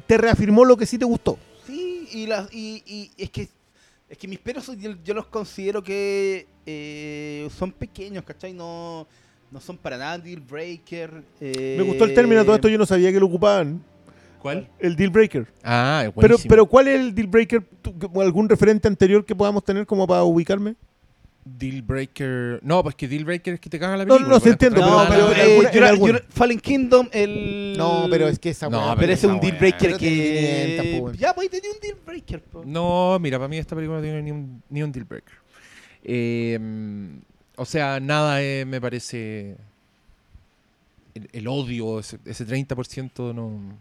Te 0.07 0.17
reafirmó 0.17 0.65
lo 0.65 0.75
que 0.75 0.87
sí 0.87 0.97
te 0.97 1.05
gustó. 1.05 1.37
sí, 1.67 2.09
y, 2.11 2.25
las 2.25 2.51
y, 2.51 2.81
y 2.87 3.11
es 3.15 3.29
que 3.29 3.47
es 4.09 4.17
que 4.17 4.27
mis 4.27 4.39
peros 4.39 4.65
yo, 4.79 4.95
yo 5.03 5.13
los 5.13 5.27
considero 5.27 5.83
que 5.83 6.47
eh, 6.65 7.47
son 7.55 7.71
pequeños, 7.71 8.23
¿cachai? 8.23 8.53
No, 8.53 9.05
no 9.51 9.61
son 9.61 9.77
para 9.77 9.99
nada 9.99 10.17
deal 10.17 10.39
breaker. 10.41 11.21
eh, 11.39 11.75
Me 11.77 11.83
gustó 11.83 12.05
el 12.05 12.15
término, 12.15 12.43
todo 12.43 12.55
esto 12.55 12.69
yo 12.69 12.79
no 12.79 12.87
sabía 12.87 13.11
que 13.11 13.19
lo 13.19 13.27
ocupaban. 13.27 13.83
¿Cuál? 14.41 14.67
El 14.79 14.95
deal 14.95 15.11
breaker. 15.11 15.45
Ah, 15.63 16.05
es 16.07 16.13
Pero, 16.19 16.37
pero 16.47 16.65
¿cuál 16.65 16.87
es 16.87 16.99
el 16.99 17.13
deal 17.13 17.27
breaker? 17.27 17.63
¿Tú- 17.83 17.99
que- 17.99 18.09
¿Algún 18.19 18.49
referente 18.49 18.87
anterior 18.87 19.23
que 19.23 19.35
podamos 19.35 19.63
tener 19.63 19.85
como 19.85 20.07
para 20.07 20.23
ubicarme? 20.23 20.73
Deal 21.45 21.81
breaker. 21.81 22.59
No, 22.63 22.83
pues 22.83 22.95
que 22.95 23.07
deal 23.07 23.25
breaker 23.25 23.55
es 23.55 23.59
que 23.59 23.69
te 23.69 23.79
caga 23.79 23.97
la 23.97 24.05
No, 24.05 24.15
película. 24.15 24.35
no, 24.35 24.39
sí 24.39 24.41
pues, 24.43 24.51
entiendo, 24.53 24.81
encontrar 24.81 25.19
No, 25.19 25.27
pero- 25.29 25.41
eh, 25.43 25.69
Jura-. 25.73 25.95
Jura- 25.95 26.23
Fallen 26.29 26.59
Kingdom, 26.59 27.07
el. 27.11 27.75
No, 27.77 28.05
pero 28.09 28.27
es 28.27 28.37
que 28.39 28.49
esa 28.49 28.69
No, 28.69 28.93
pero 28.99 29.11
ese 29.13 29.25
es 29.27 29.33
un 29.33 29.39
deal 29.39 29.57
breaker 29.57 29.97
que. 29.97 30.77
500, 30.77 30.99
po, 31.01 31.11
Ya, 31.13 31.33
pues 31.33 31.49
tenía 31.49 31.71
un 31.71 31.79
deal 31.81 31.97
breaker, 32.05 32.41
po. 32.43 32.63
No, 32.65 33.17
mira, 33.19 33.37
para 33.39 33.47
mí 33.47 33.57
esta 33.57 33.75
película 33.75 33.97
no 33.99 34.03
tiene 34.03 34.21
ni 34.21 34.31
un, 34.31 34.61
ni 34.69 34.83
un 34.83 34.91
deal 34.91 35.05
breaker. 35.05 35.33
Eh, 36.03 36.59
o 37.55 37.65
sea, 37.65 37.99
nada 37.99 38.41
eh, 38.43 38.65
me 38.65 38.79
parece 38.79 39.55
el, 41.15 41.29
el 41.33 41.47
odio, 41.47 41.99
ese, 41.99 42.19
ese 42.25 42.45
30% 42.45 43.33
no, 43.33 43.77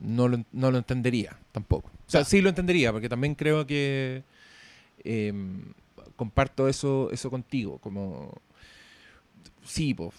no, 0.00 0.28
lo, 0.28 0.44
no 0.52 0.70
lo 0.70 0.78
entendería 0.78 1.36
tampoco. 1.52 1.88
O 2.06 2.10
sea, 2.10 2.24
sí 2.24 2.40
lo 2.40 2.48
entendería, 2.48 2.92
porque 2.92 3.08
también 3.08 3.34
creo 3.34 3.66
que 3.66 4.22
em, 5.04 5.72
comparto 6.16 6.68
eso, 6.68 7.10
eso 7.12 7.30
contigo. 7.30 7.78
Como, 7.78 8.32
sí, 9.64 9.94
pues, 9.94 10.12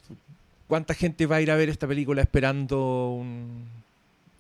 ¿cuánta 0.68 0.94
gente 0.94 1.26
va 1.26 1.38
a 1.38 1.42
ir 1.42 1.52
a 1.52 1.56
ver 1.56 1.70
esta 1.70 1.88
película 1.88 2.22
esperando 2.22 3.10
un- 3.10 3.86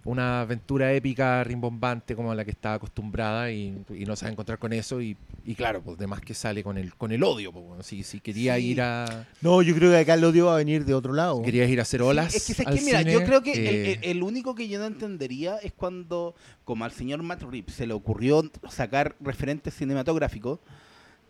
una 0.03 0.41
aventura 0.41 0.93
épica, 0.93 1.43
rimbombante, 1.43 2.15
como 2.15 2.31
la 2.35 2.45
que 2.45 2.51
está 2.51 2.75
acostumbrada 2.75 3.51
y, 3.51 3.75
y 3.89 4.05
no 4.05 4.15
se 4.15 4.25
va 4.25 4.29
a 4.29 4.31
encontrar 4.33 4.59
con 4.59 4.71
eso? 4.71 5.01
Y, 5.01 5.17
y 5.45 5.55
claro, 5.55 5.81
pues, 5.81 5.97
de 5.97 6.05
más 6.05 6.21
que 6.21 6.35
sale 6.35 6.63
con 6.63 6.77
el, 6.77 6.93
con 6.93 7.11
el 7.11 7.23
odio. 7.23 7.51
pues, 7.51 7.65
bueno, 7.65 7.81
si, 7.81 8.03
si 8.03 8.19
quería 8.19 8.55
Sí. 8.57 8.67
ir 8.67 8.81
a... 8.81 9.25
No, 9.41 9.63
yo 9.63 9.73
creo 9.73 9.89
que 9.89 9.97
acá 9.97 10.13
el 10.13 10.23
odio 10.23 10.45
va 10.45 10.53
a 10.53 10.57
venir 10.57 10.85
de 10.85 10.93
otro 10.93 11.11
lado. 11.13 11.41
Querías 11.41 11.67
ir 11.71 11.79
a 11.79 11.81
hacer 11.81 12.03
olas. 12.03 12.33
Sí, 12.33 12.37
es 12.37 12.45
que, 12.45 12.53
¿sabes 12.53 12.67
al 12.67 12.75
qué? 12.77 12.85
mira, 12.85 12.99
cine, 12.99 13.13
yo 13.13 13.23
creo 13.23 13.41
que 13.41 13.53
el- 13.53 13.67
eh, 13.67 13.99
el, 14.03 14.17
el 14.17 14.23
único 14.23 14.53
que 14.53 14.67
yo 14.67 14.77
no 14.77 14.85
entendería 14.85 15.57
es 15.57 15.73
cuando, 15.73 16.35
como 16.65 16.85
al 16.85 16.91
señor 16.91 17.23
Matt 17.23 17.41
Reeves 17.41 17.73
se 17.73 17.87
le 17.87 17.93
ocurrió 17.95 18.43
sacar 18.69 19.15
referentes 19.19 19.73
cinematográficos, 19.73 20.59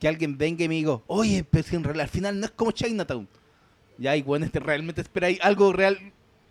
que 0.05 0.09
alguien 0.09 0.37
venga 0.37 0.63
y 0.63 0.67
me 0.67 0.75
diga, 0.75 0.99
oye, 1.07 1.43
pero 1.43 1.63
si 1.67 1.75
en 1.75 1.83
realidad 1.83 2.03
al 2.03 2.09
final 2.09 2.39
no 2.39 2.45
es 2.45 2.51
como 2.51 2.69
Chinatown. 2.71 3.27
Ya, 3.97 4.15
y 4.15 4.21
bueno, 4.21 4.45
este 4.45 4.59
realmente 4.59 5.01
esperáis 5.01 5.39
algo 5.41 5.73
real, 5.73 5.97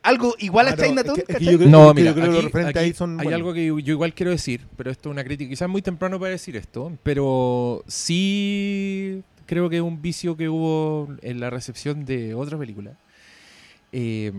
algo 0.03 0.35
igual 0.41 0.67
a 0.67 0.77
Chinatown. 0.77 1.19
es 1.21 1.25
que- 1.25 1.33
es 1.33 1.39
que 1.39 1.45
¿cachai? 1.45 1.53
yo 1.53 1.59
creo- 1.59 1.71
No, 1.71 1.95
que 1.95 2.01
mira, 2.01 2.11
yo 2.13 2.21
creo 2.21 2.33
aquí- 2.33 2.41
referentes 2.47 2.77
aquí 2.77 2.79
ahí 2.87 2.93
son 2.95 3.21
hay 3.21 3.29
algo 3.33 3.53
que 3.55 3.67
yo, 3.67 3.79
yo 3.79 3.93
igual 3.93 4.13
quiero 4.13 4.33
decir, 4.33 4.67
pero 4.77 4.91
esto 4.91 5.09
es 5.09 5.13
una 5.13 5.23
crítica, 5.23 5.49
quizás 5.51 5.69
muy 5.69 5.83
temprano 5.83 6.19
para 6.19 6.33
decir 6.33 6.57
esto, 6.57 6.93
pero 7.05 7.85
sí 7.87 9.23
creo 9.47 9.71
que 9.71 9.77
es 9.77 9.83
un 9.83 10.03
vicio 10.03 10.37
que 10.37 10.49
hubo 10.49 11.09
en 11.23 11.39
la 11.39 11.49
recepción 11.51 12.05
de 12.05 12.35
otra 12.35 12.59
película. 12.59 12.99
Eh, 13.93 14.33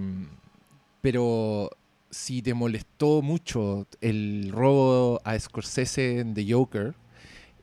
pero 1.02 1.70
si 2.10 2.42
te 2.42 2.54
molestó 2.54 3.22
mucho 3.22 3.88
el 4.02 4.50
robo 4.52 5.22
a 5.24 5.38
Scorsese 5.40 6.20
en 6.20 6.34
The 6.34 6.52
Joker, 6.52 6.94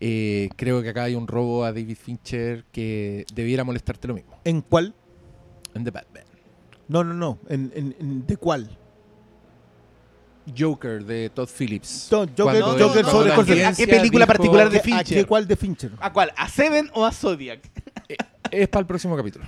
eh, 0.04 0.48
creo 0.56 0.82
que 0.82 0.88
acá 0.88 1.04
hay 1.04 1.14
un 1.14 1.28
robo 1.28 1.64
a 1.64 1.72
David 1.72 1.96
Fincher 1.96 2.64
que 2.72 3.24
debiera 3.32 3.62
molestarte 3.62 4.08
lo 4.08 4.14
mismo, 4.14 4.36
¿En 4.44 4.60
cuál? 4.60 4.94
en 5.74 5.84
The 5.84 5.90
Batman. 5.92 6.24
No, 6.88 7.04
no, 7.04 7.14
no. 7.14 7.38
¿En, 7.48 7.72
en- 7.74 7.94
en- 8.00 8.26
de 8.26 8.36
cuál? 8.36 8.76
Joker 10.58 11.04
de 11.04 11.30
Todd 11.30 11.48
Phillips. 11.48 12.08
No, 12.10 12.18
Joker, 12.20 12.42
Cuando- 12.42 12.66
Joker 12.72 13.02
no, 13.02 13.02
no, 13.02 13.10
sobre 13.10 13.28
no, 13.28 13.34
Scorsese. 13.34 13.64
¿A 13.64 13.72
qué 13.74 13.86
película 13.86 14.26
particular 14.26 14.68
de 14.70 14.78
¿A 14.78 14.80
¿A 14.80 14.82
Fincher? 14.82 15.18
qué 15.18 15.24
cuál 15.24 15.46
de 15.46 15.56
Fincher? 15.56 15.92
¿A 16.00 16.12
cuál? 16.12 16.32
¿A 16.36 16.48
Seven 16.48 16.90
o 16.94 17.06
a 17.06 17.12
Zodiac? 17.12 17.60
Es 18.50 18.68
para 18.68 18.80
el 18.80 18.86
próximo 18.86 19.16
capítulo. 19.16 19.44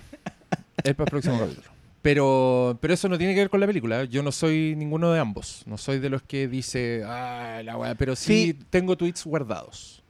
Es 0.85 0.95
para 0.95 1.05
el 1.07 1.11
próximo 1.11 1.39
capítulo. 1.39 1.69
Pero, 2.01 2.79
pero 2.81 2.95
eso 2.95 3.09
no 3.09 3.19
tiene 3.19 3.35
que 3.35 3.41
ver 3.41 3.51
con 3.51 3.61
la 3.61 3.67
película. 3.67 4.05
Yo 4.05 4.23
no 4.23 4.31
soy 4.31 4.75
ninguno 4.77 5.11
de 5.11 5.19
ambos. 5.19 5.63
No 5.67 5.77
soy 5.79 5.99
de 5.99 6.11
los 6.11 6.23
que 6.23 6.47
dice, 6.49 7.03
ah, 7.05 7.61
la 7.65 7.77
weá. 7.77 7.95
Pero 7.97 8.15
sí, 8.15 8.53
Sí. 8.59 8.65
tengo 8.71 8.97
tweets 8.97 9.25
guardados. 9.25 10.04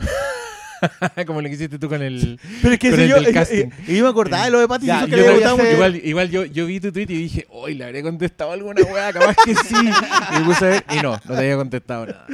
Como 1.26 1.40
lo 1.40 1.48
que 1.48 1.54
hiciste 1.54 1.78
tú 1.78 1.88
con 1.88 2.02
el. 2.02 2.40
Pero 2.60 2.74
es 2.74 2.80
que 2.80 2.92
si 2.94 3.08
yo, 3.08 3.16
eh, 3.18 3.32
casting. 3.32 3.66
eh, 3.66 3.70
y 3.86 3.96
yo 3.98 4.04
me 4.04 4.10
acordaba 4.10 4.44
de 4.46 4.50
lo 4.50 4.58
de 4.60 4.66
Patty 4.68 4.86
Ya, 4.86 5.04
que 5.06 5.12
yo 5.12 5.16
le 5.38 5.48
mucho. 5.52 5.70
Igual, 5.70 5.96
igual 6.04 6.30
yo, 6.30 6.44
yo 6.44 6.66
vi 6.66 6.80
tu 6.80 6.90
tweet 6.90 7.04
y 7.08 7.16
dije, 7.18 7.46
hoy 7.50 7.74
le 7.74 7.84
habré 7.84 8.02
contestado 8.02 8.50
alguna 8.52 8.82
weá, 8.82 9.12
capaz 9.12 9.36
que 9.44 9.54
sí. 9.54 9.74
Y 9.76 10.38
me 10.40 10.44
puse 10.44 10.64
a 10.64 10.68
ver, 10.68 10.84
y 10.90 10.96
no, 10.96 11.12
no 11.12 11.34
te 11.34 11.38
había 11.38 11.56
contestado 11.56 12.06
nada. 12.06 12.26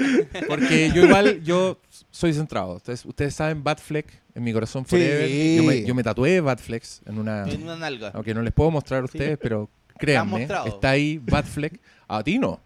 Porque 0.47 0.91
yo 0.95 1.05
igual, 1.05 1.43
yo 1.43 1.79
soy 2.11 2.33
centrado. 2.33 2.77
Ustedes, 2.77 3.05
ustedes 3.05 3.35
saben 3.35 3.63
Batfleck 3.63 4.07
en 4.35 4.43
mi 4.43 4.53
corazón 4.53 4.85
Sí. 4.85 4.91
forever. 4.91 5.29
Yo, 5.29 5.63
me, 5.65 5.85
yo 5.85 5.95
me 5.95 6.03
tatué 6.03 6.41
Batflex 6.41 7.03
en 7.07 7.19
una. 7.19 7.47
En 7.49 7.63
una 7.63 7.77
nalga. 7.77 8.13
Aunque 8.15 8.33
no 8.33 8.41
les 8.43 8.53
puedo 8.55 8.71
mostrar 8.71 9.03
a 9.03 9.05
ustedes, 9.05 9.37
pero 9.41 9.69
créanme, 9.99 10.45
está 10.45 10.91
ahí 10.91 11.19
Batfleck. 11.23 11.79
A 12.11 12.23
ti 12.25 12.39
no. 12.39 12.59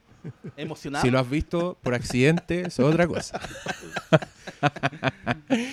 Emocionado. 0.57 1.05
Si 1.05 1.11
lo 1.11 1.19
has 1.19 1.29
visto 1.29 1.77
por 1.83 1.95
accidente, 1.95 2.63
eso 2.67 2.89
es 2.89 2.95
otra 2.95 3.07
cosa. 3.07 3.41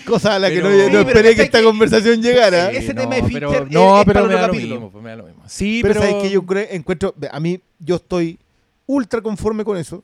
Cosa 0.06 0.36
a 0.36 0.40
la 0.40 0.50
que 0.50 0.56
Pero- 0.56 0.70
no, 0.70 0.76
no 0.76 0.84
Sí, 0.84 0.90
pero 0.90 1.00
esperé 1.02 1.30
que 1.30 1.36
¿cachai 1.36 1.46
esta 1.46 1.60
que- 1.60 1.64
conversación 1.66 2.22
llegara. 2.22 2.70
Sí, 2.72 2.78
Ese 2.78 2.94
no, 2.94 3.02
tema 3.02 3.16
de 3.16 3.22
pero, 3.24 3.50
Fincher 3.52 3.72
No, 3.72 3.96
es- 3.96 4.00
es 4.02 4.06
pero 4.14 4.26
me 4.26 4.34
da 4.34 4.48
lo 4.48 4.54
mismo, 4.54 4.92
pues 4.92 5.04
me 5.04 5.10
da 5.12 5.16
lo 5.18 5.24
mismo. 5.26 5.44
Sí, 5.48 5.80
pero, 5.82 5.94
pero... 5.96 6.06
sabes 6.08 6.24
que 6.24 6.30
yo 6.32 6.46
creo, 6.46 6.68
encuentro, 6.72 7.14
a 7.32 7.40
mí, 7.40 7.62
yo 7.80 7.96
estoy 7.98 8.40
ultra 8.88 9.22
conforme 9.22 9.64
con 9.64 9.78
eso. 9.78 10.04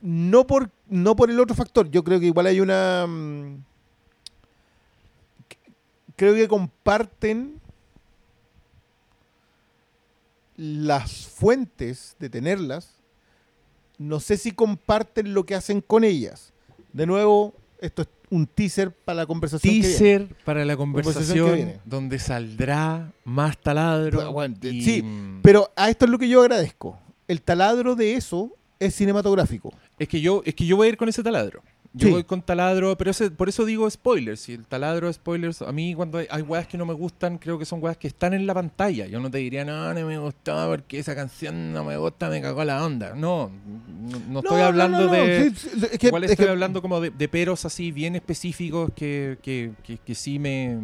No 0.00 0.46
por, 0.46 0.68
no 0.88 1.16
por 1.16 1.30
el 1.30 1.40
otro 1.40 1.54
factor. 1.54 1.90
Yo 1.90 2.04
creo 2.04 2.20
que 2.20 2.26
igual 2.26 2.46
hay 2.46 2.60
una. 2.60 3.06
mm, 3.08 3.56
Creo 6.16 6.34
que 6.34 6.46
comparten 6.46 7.60
las 10.56 11.26
fuentes 11.26 12.16
de 12.18 12.30
tenerlas. 12.30 12.90
No 13.98 14.20
sé 14.20 14.36
si 14.36 14.52
comparten 14.52 15.34
lo 15.34 15.44
que 15.46 15.54
hacen 15.54 15.80
con 15.80 16.04
ellas. 16.04 16.52
De 16.92 17.06
nuevo, 17.06 17.54
esto 17.80 18.02
es 18.02 18.08
un 18.30 18.46
teaser 18.46 18.90
para 18.90 19.18
la 19.18 19.26
conversación. 19.26 19.72
que 19.72 19.80
viene. 19.80 19.88
Teaser 19.98 20.36
para 20.44 20.64
la 20.64 20.76
Conversación 20.76 21.74
donde 21.84 22.18
saldrá 22.18 23.12
más 23.24 23.56
taladro. 23.58 24.16
Bueno, 24.18 24.32
bueno, 24.32 24.56
y- 24.62 24.82
sí, 24.82 25.04
Pero 25.42 25.70
a 25.76 25.90
esto 25.90 26.04
es 26.06 26.10
lo 26.10 26.18
que 26.18 26.28
yo 26.28 26.40
agradezco. 26.40 26.98
El 27.28 27.40
taladro 27.42 27.94
de 27.94 28.14
eso 28.14 28.50
es 28.80 28.94
cinematográfico. 28.94 29.72
Es 29.98 30.08
que 30.08 30.20
yo, 30.20 30.42
es 30.44 30.54
que 30.54 30.66
yo 30.66 30.76
voy 30.76 30.88
a 30.88 30.90
ir 30.90 30.96
con 30.96 31.08
ese 31.08 31.22
taladro. 31.22 31.62
Yo 31.96 32.08
Sí. 32.08 32.12
voy 32.12 32.24
con 32.24 32.42
taladro, 32.42 32.96
pero 32.98 33.12
ese- 33.12 33.30
por 33.30 33.48
eso 33.48 33.64
digo 33.64 33.88
spoilers. 33.88 34.48
Y 34.48 34.54
el 34.54 34.66
taladro, 34.66 35.12
spoilers, 35.12 35.62
a 35.62 35.70
mí 35.70 35.94
cuando 35.94 36.18
hay, 36.18 36.26
hay 36.28 36.42
weas 36.42 36.66
que 36.66 36.76
no 36.76 36.84
me 36.84 36.92
gustan, 36.92 37.38
creo 37.38 37.56
que 37.56 37.64
son 37.64 37.80
weas 37.80 37.96
que 37.96 38.08
están 38.08 38.34
en 38.34 38.48
la 38.48 38.54
pantalla. 38.54 39.06
Yo 39.06 39.20
no 39.20 39.30
te 39.30 39.38
diría, 39.38 39.64
no, 39.64 39.94
no 39.94 40.04
me 40.06 40.18
gustó 40.18 40.66
porque 40.68 40.98
esa 40.98 41.14
canción 41.14 41.72
no 41.72 41.84
me 41.84 41.96
gusta, 41.96 42.28
me 42.28 42.42
cagó 42.42 42.64
la 42.64 42.84
onda. 42.84 43.14
No, 43.14 43.48
no, 44.10 44.18
no 44.28 44.38
estoy 44.40 44.58
No, 44.58 44.64
hablando 44.66 45.06
no, 45.06 45.12
de... 45.12 45.46
Es 45.46 45.98
que- 46.00 46.08
Igual 46.08 46.24
es 46.24 46.32
estoy 46.32 46.46
que- 46.46 46.50
hablando 46.50 46.82
como 46.82 47.00
de, 47.00 47.10
de 47.10 47.28
peros 47.28 47.64
así 47.64 47.92
bien 47.92 48.16
específicos 48.16 48.90
que, 48.96 49.38
que, 49.40 49.70
que, 50.04 50.14
sí 50.16 50.40
me... 50.40 50.78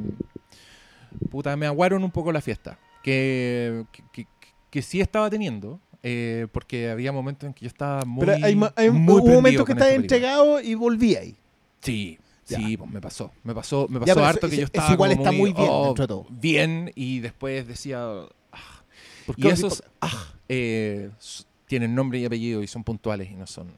Puta, 1.29 1.57
me 1.57 1.67
aguaron 1.67 2.05
un 2.05 2.13
poco 2.13 2.31
la 2.31 2.41
fiesta. 2.41 2.79
Que- 3.03 3.85
que 4.71 4.83
sí 4.83 5.01
estaba 5.01 5.29
teniendo. 5.29 5.81
Eh, 6.03 6.47
porque 6.53 6.91
había 6.91 7.13
momentos 7.13 7.47
en 7.47 7.55
que 7.55 7.63
yo 7.63 7.69
estaba 7.69 8.05
muy... 8.05 8.25
Pero 8.27 8.45
hay, 8.45 8.59
hay 8.77 8.89
un- 8.89 9.03
muy 9.03 9.21
hubo 9.21 9.27
momentos 9.35 9.67
que 9.67 9.73
con 9.73 9.79
esta 9.79 9.89
estás 9.91 9.97
película. 9.99 10.17
entregado 10.17 10.61
y 10.61 10.75
volví 10.75 11.15
ahí. 11.17 11.37
Sí, 11.81 12.19
Ya. 12.47 12.59
sí, 12.59 12.77
pues 12.77 12.91
me 12.91 13.01
pasó. 13.01 13.33
Me 13.45 13.55
pasó, 13.55 13.87
me 13.89 14.01
pasó 14.01 14.25
harto 14.25 14.47
eso- 14.47 14.51
que 14.51 14.57
yo 14.59 14.65
estaba 14.65 14.93
igual 14.93 15.11
como 15.13 15.23
está 15.23 15.33
muy 15.33 15.53
bien 15.53 15.69
oh, 15.71 15.85
dentro 15.87 16.05
de 16.05 16.09
todo. 16.09 16.27
Bien, 16.31 16.91
y 16.95 17.21
después 17.21 17.67
decía... 17.69 18.01
ah. 18.53 18.83
Porque 19.27 19.43
Y 19.43 19.51
esos 19.51 19.83
ah, 20.01 20.33
eh, 20.49 21.11
tienen 21.67 21.95
nombre 21.95 22.19
y 22.19 22.25
apellido 22.25 22.63
y 22.63 22.67
son 22.67 22.83
puntuales 22.85 23.31
y 23.31 23.35
no 23.35 23.47
son... 23.47 23.73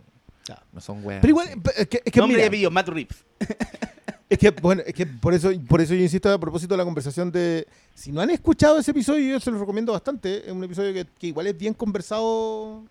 Ya. 0.48 0.62
No 0.72 0.80
son 0.80 1.04
weas. 1.04 1.20
Pero 1.20 1.30
igual, 1.30 1.48
así. 1.48 1.60
es 1.82 1.88
que, 1.88 2.02
es 2.04 2.12
que 2.12 2.20
Nombre 2.20 2.42
y 2.42 2.46
apellido, 2.46 2.70
Matt 2.70 2.88
Reeves. 2.88 3.24
es 4.32 4.38
que, 4.38 4.50
bueno, 4.50 4.82
es 4.86 4.94
que 4.94 5.04
por 5.04 5.34
eso, 5.34 5.50
por 5.68 5.82
eso 5.82 5.92
yo 5.92 6.00
insisto 6.00 6.32
a 6.32 6.38
propósito 6.38 6.72
de 6.72 6.78
la 6.78 6.84
conversación 6.84 7.30
de. 7.30 7.66
Si 7.94 8.10
no 8.10 8.22
han 8.22 8.30
escuchado 8.30 8.78
ese 8.78 8.92
episodio, 8.92 9.32
yo 9.32 9.38
se 9.38 9.50
los 9.50 9.60
recomiendo 9.60 9.92
bastante. 9.92 10.46
Es 10.46 10.50
un 10.50 10.64
episodio 10.64 10.94
que, 10.94 11.26
igual 11.26 11.48
es 11.48 11.58
bien 11.58 11.74
conversado, 11.74 12.82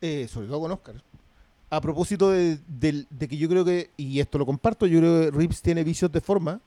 eh, 0.00 0.26
sobre 0.28 0.48
todo 0.48 0.62
con 0.62 0.72
Oscar. 0.72 0.96
A 1.70 1.80
propósito 1.80 2.30
de, 2.30 2.58
que 3.20 3.36
yo 3.36 3.48
creo 3.48 3.64
que, 3.64 3.90
y 3.96 4.18
esto 4.18 4.36
lo 4.38 4.46
comparto, 4.46 4.86
yo 4.86 4.98
creo 4.98 5.20
que 5.20 5.30
Reeves 5.30 5.62
tiene 5.62 5.84
vicios 5.84 6.10
de 6.10 6.20
forma 6.20 6.60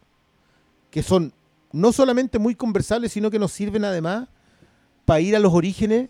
que 0.89 1.03
son 1.03 1.33
no 1.73 1.91
solamente 1.91 2.39
muy 2.39 2.55
conversables, 2.55 3.11
sino 3.11 3.29
que 3.29 3.39
nos 3.39 3.51
sirven 3.51 3.83
además 3.83 4.29
para 5.03 5.19
ir 5.19 5.35
a 5.35 5.39
los 5.39 5.53
orígenes. 5.53 6.07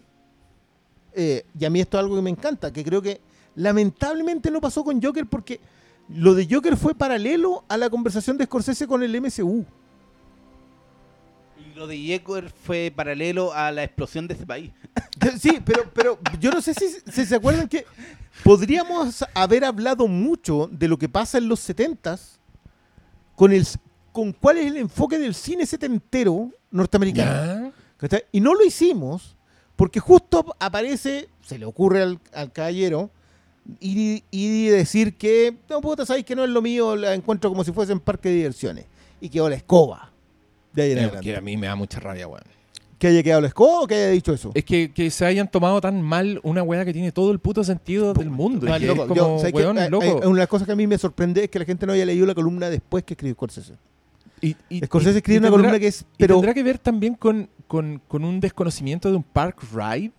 eh, 1.15 1.45
y 1.59 1.65
a 1.65 1.71
mí 1.71 1.79
esto 1.79 1.97
es 1.97 2.03
algo 2.03 2.15
que 2.15 2.21
me 2.21 2.29
encanta, 2.29 2.71
que 2.71 2.83
creo 2.83 3.01
que 3.01 3.21
lamentablemente 3.55 4.51
no 4.51 4.61
pasó 4.61 4.83
con 4.83 5.01
Joker 5.01 5.25
porque 5.25 5.59
lo 6.09 6.33
de 6.33 6.47
Joker 6.49 6.75
fue 6.75 6.95
paralelo 6.95 7.63
a 7.67 7.77
la 7.77 7.89
conversación 7.89 8.37
de 8.37 8.45
Scorsese 8.45 8.87
con 8.87 9.03
el 9.03 9.21
MCU. 9.21 9.65
Y 11.57 11.75
lo 11.75 11.85
de 11.85 11.99
Yeager 11.99 12.49
fue 12.49 12.91
paralelo 12.95 13.53
a 13.53 13.71
la 13.71 13.83
explosión 13.83 14.27
de 14.27 14.33
ese 14.33 14.45
país. 14.45 14.71
Sí, 15.37 15.59
pero, 15.65 15.83
pero 15.93 16.17
yo 16.39 16.49
no 16.49 16.61
sé 16.61 16.73
si, 16.73 16.87
si 17.11 17.25
se 17.25 17.35
acuerdan 17.35 17.67
que 17.67 17.85
podríamos 18.41 19.25
haber 19.33 19.65
hablado 19.65 20.07
mucho 20.07 20.69
de 20.71 20.87
lo 20.87 20.97
que 20.97 21.09
pasa 21.09 21.37
en 21.37 21.49
los 21.49 21.59
70s 21.69 22.37
con, 23.35 23.51
el, 23.51 23.67
con 24.13 24.31
cuál 24.31 24.59
es 24.59 24.67
el 24.67 24.77
enfoque 24.77 25.19
del 25.19 25.35
cine 25.35 25.65
setentero 25.65 26.51
norteamericano. 26.71 27.73
Y 28.31 28.39
no 28.39 28.53
lo 28.53 28.63
hicimos 28.63 29.35
porque 29.75 29.99
justo 29.99 30.55
aparece, 30.57 31.27
se 31.41 31.59
le 31.59 31.65
ocurre 31.65 32.01
al, 32.01 32.19
al 32.33 32.53
caballero, 32.53 33.11
y, 33.79 34.23
y 34.31 34.67
decir 34.67 35.15
que, 35.15 35.55
no, 35.69 35.81
puta, 35.81 36.05
sabéis 36.05 36.25
que 36.25 36.35
no 36.35 36.43
es 36.43 36.49
lo 36.49 36.61
mío, 36.61 36.95
la 36.95 37.13
encuentro 37.13 37.49
como 37.49 37.63
si 37.63 37.71
fuese 37.71 37.91
en 37.91 37.99
parque 37.99 38.29
de 38.29 38.35
diversiones. 38.35 38.85
Y 39.21 39.29
quedó 39.29 39.49
la 39.49 39.55
escoba. 39.55 40.11
De 40.73 40.83
ahí 40.83 40.91
en 40.91 40.99
adelante. 40.99 41.21
que 41.29 41.35
a 41.35 41.41
mí 41.41 41.57
me 41.57 41.67
da 41.67 41.75
mucha 41.75 41.99
rabia, 41.99 42.27
weón. 42.27 42.43
¿Que 42.97 43.07
haya 43.07 43.23
quedado 43.23 43.41
la 43.41 43.47
escoba 43.47 43.81
o 43.81 43.87
que 43.87 43.95
haya 43.95 44.09
dicho 44.09 44.33
eso? 44.33 44.51
Es 44.53 44.65
que, 44.65 44.91
que 44.91 45.09
se 45.09 45.25
hayan 45.25 45.49
tomado 45.49 45.79
tan 45.79 46.01
mal 46.01 46.39
una 46.43 46.63
weá 46.63 46.83
que 46.83 46.91
tiene 46.93 47.11
todo 47.13 47.31
el 47.31 47.39
puto 47.39 47.63
sentido 47.63 48.13
del 48.13 48.29
mundo. 48.29 48.67
y 48.67 48.79
que 48.79 48.85
loco, 48.87 49.13
yo- 49.15 49.23
como, 49.23 49.39
¿sabes 49.39 49.53
qué? 49.53 49.57
weón, 49.59 49.77
Hay- 49.77 49.89
loco. 49.89 50.03
hay- 50.05 50.11
una 50.11 50.25
de 50.27 50.33
las 50.39 50.47
cosas 50.47 50.65
que 50.65 50.73
a 50.73 50.75
mí 50.75 50.85
me 50.85 50.97
sorprende 50.97 51.43
es 51.45 51.49
que 51.49 51.59
la 51.59 51.65
gente 51.65 51.85
no 51.85 51.93
haya 51.93 52.05
leído 52.05 52.25
la 52.25 52.35
columna 52.35 52.69
después 52.69 53.03
que 53.03 53.13
escribió 53.13 53.35
Scorsese. 53.35 53.73
Y, 54.41 54.55
y- 54.69 54.79
Scorsese 54.85 55.15
y- 55.15 55.17
escribe 55.17 55.35
y 55.35 55.39
una 55.39 55.47
tendrá- 55.47 55.51
columna 55.57 55.79
que 55.79 55.87
es, 55.87 56.01
y 56.01 56.05
pero 56.17 56.35
tendrá 56.35 56.53
que 56.53 56.63
ver 56.63 56.77
también 56.77 57.13
con, 57.15 57.49
con, 57.67 58.01
con 58.07 58.23
un 58.25 58.39
desconocimiento 58.41 59.09
de 59.09 59.15
un 59.17 59.23
park 59.23 59.63
ride. 59.73 60.11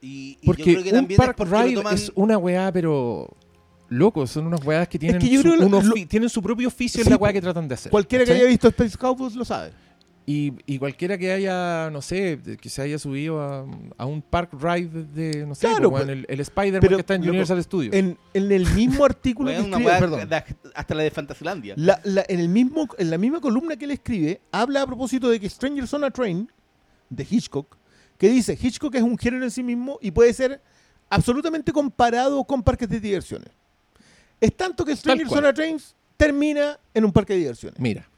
Y, 0.00 0.06
y 0.08 0.34
yo 0.34 0.46
Porque 0.46 0.62
creo 0.64 0.82
que 0.82 0.88
un 0.90 0.94
también 0.96 1.20
es 1.20 1.26
park 1.26 1.36
porque 1.38 1.50
lo 1.52 1.62
ride 1.62 1.76
toman- 1.82 1.94
es 1.94 2.12
una 2.14 2.38
weá, 2.38 2.70
pero. 2.72 3.28
Loco, 3.88 4.26
son 4.26 4.48
unas 4.48 4.64
weas 4.64 4.88
que 4.88 4.98
tienen, 4.98 5.20
que 5.20 5.28
yo 5.28 5.42
su, 5.42 5.48
creo 5.48 5.56
lo- 5.60 5.66
un 5.66 5.72
ofi- 5.74 6.00
lo- 6.02 6.08
tienen 6.08 6.28
su 6.28 6.42
propio 6.42 6.66
oficio 6.66 7.00
Sí, 7.02 7.06
en 7.08 7.12
la 7.12 7.16
weá 7.18 7.32
que 7.32 7.40
tratan 7.40 7.68
de 7.68 7.74
hacer. 7.74 7.90
cualquiera 7.90 8.24
que 8.24 8.32
haya 8.32 8.44
visto 8.46 8.66
Space 8.68 8.98
Cowboys 8.98 9.36
lo 9.36 9.44
sabe. 9.44 9.70
Y, 10.28 10.54
y 10.66 10.76
cualquiera 10.80 11.16
que 11.16 11.30
haya, 11.30 11.88
no 11.92 12.02
sé, 12.02 12.40
que 12.60 12.68
se 12.68 12.82
haya 12.82 12.98
subido 12.98 13.40
a, 13.40 13.64
a 13.96 14.06
un 14.06 14.22
park 14.22 14.50
ride 14.60 15.04
de, 15.04 15.46
no 15.46 15.54
sé, 15.54 15.68
Claro, 15.68 15.88
weón, 15.90 16.06
pues, 16.06 16.18
el, 16.18 16.26
el 16.28 16.40
Spider-Man 16.40 16.80
pero, 16.80 16.96
que 16.96 17.00
está 17.02 17.14
en 17.14 17.20
loco, 17.20 17.30
Universal 17.30 17.62
Studios. 17.62 17.94
En, 17.94 18.18
en 18.34 18.50
el 18.50 18.66
mismo 18.74 19.04
artículo 19.04 19.50
que 19.50 19.58
escribe, 19.58 19.90
perdón, 20.00 20.28
de- 20.28 20.42
hasta 20.74 20.94
la 20.96 21.02
de 21.04 21.10
Fantasylandia. 21.12 21.74
la- 21.76 22.00
la- 22.02 22.24
en, 22.28 22.40
el 22.40 22.48
mismo, 22.48 22.88
en 22.98 23.08
la 23.08 23.18
misma 23.18 23.40
columna 23.40 23.76
que 23.76 23.84
él 23.84 23.92
escribe, 23.92 24.40
habla 24.50 24.82
a 24.82 24.86
propósito 24.88 25.28
de 25.30 25.38
que 25.38 25.48
Strangers 25.48 25.94
on 25.94 26.02
a 26.02 26.10
Train, 26.10 26.50
de 27.08 27.24
Hitchcock, 27.30 27.76
que 28.18 28.28
dice, 28.28 28.58
Hitchcock 28.60 28.94
es 28.94 29.02
un 29.02 29.18
género 29.18 29.44
en 29.44 29.50
sí 29.50 29.62
mismo 29.62 29.98
y 30.00 30.10
puede 30.10 30.32
ser 30.32 30.60
absolutamente 31.08 31.72
comparado 31.72 32.42
con 32.44 32.62
parques 32.62 32.88
de 32.88 33.00
diversiones. 33.00 33.50
Es 34.40 34.54
tanto 34.56 34.84
que 34.84 34.94
Strangers 34.94 35.28
cual. 35.28 35.44
on 35.44 35.50
a 35.50 35.54
Train 35.54 35.78
termina 36.16 36.78
en 36.94 37.04
un 37.04 37.12
parque 37.12 37.34
de 37.34 37.40
diversiones. 37.40 37.78
Mira, 37.78 38.08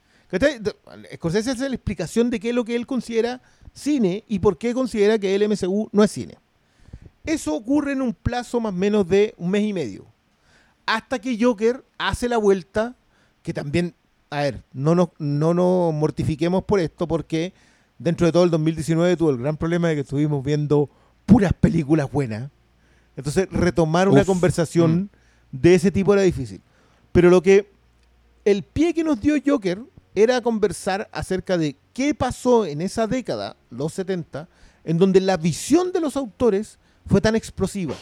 Scorsese 1.14 1.50
hace 1.50 1.68
la 1.68 1.74
explicación 1.74 2.30
de 2.30 2.38
qué 2.38 2.50
es 2.50 2.54
lo 2.54 2.64
que 2.64 2.76
él 2.76 2.86
considera 2.86 3.40
cine 3.72 4.24
y 4.28 4.38
por 4.38 4.58
qué 4.58 4.74
considera 4.74 5.18
que 5.18 5.34
el 5.34 5.48
MCU 5.48 5.88
no 5.92 6.04
es 6.04 6.10
cine. 6.10 6.36
Eso 7.24 7.54
ocurre 7.54 7.92
en 7.92 8.02
un 8.02 8.14
plazo 8.14 8.60
más 8.60 8.72
o 8.72 8.76
menos 8.76 9.08
de 9.08 9.34
un 9.36 9.50
mes 9.50 9.62
y 9.62 9.72
medio. 9.72 10.06
Hasta 10.86 11.18
que 11.18 11.36
Joker 11.40 11.84
hace 11.98 12.28
la 12.28 12.38
vuelta, 12.38 12.96
que 13.42 13.52
también, 13.52 13.94
a 14.30 14.42
ver, 14.42 14.62
no 14.72 14.94
nos, 14.94 15.08
no 15.18 15.52
nos 15.54 15.92
mortifiquemos 15.92 16.64
por 16.64 16.80
esto, 16.80 17.06
porque 17.06 17.52
dentro 17.98 18.26
de 18.26 18.32
todo 18.32 18.44
el 18.44 18.50
2019 18.50 19.16
tuvo 19.16 19.30
el 19.30 19.38
gran 19.38 19.56
problema 19.56 19.88
de 19.88 19.96
que 19.96 20.00
estuvimos 20.02 20.44
viendo 20.44 20.88
puras 21.26 21.52
películas 21.52 22.10
buenas. 22.10 22.50
Entonces, 23.16 23.48
retomar 23.50 24.08
una 24.08 24.20
Uf. 24.20 24.26
conversación 24.26 25.10
de 25.50 25.74
ese 25.74 25.90
tipo 25.90 26.12
era 26.14 26.22
difícil. 26.22 26.62
Pero 27.12 27.30
lo 27.30 27.42
que 27.42 27.70
el 28.44 28.62
pie 28.62 28.94
que 28.94 29.04
nos 29.04 29.20
dio 29.20 29.34
Joker 29.44 29.82
era 30.14 30.40
conversar 30.40 31.08
acerca 31.12 31.58
de 31.58 31.76
qué 31.92 32.14
pasó 32.14 32.64
en 32.64 32.80
esa 32.80 33.06
década, 33.06 33.56
los 33.70 33.92
70, 33.94 34.48
en 34.84 34.98
donde 34.98 35.20
la 35.20 35.36
visión 35.36 35.92
de 35.92 36.00
los 36.00 36.16
autores 36.16 36.78
fue 37.06 37.20
tan 37.20 37.36
explosiva. 37.36 37.94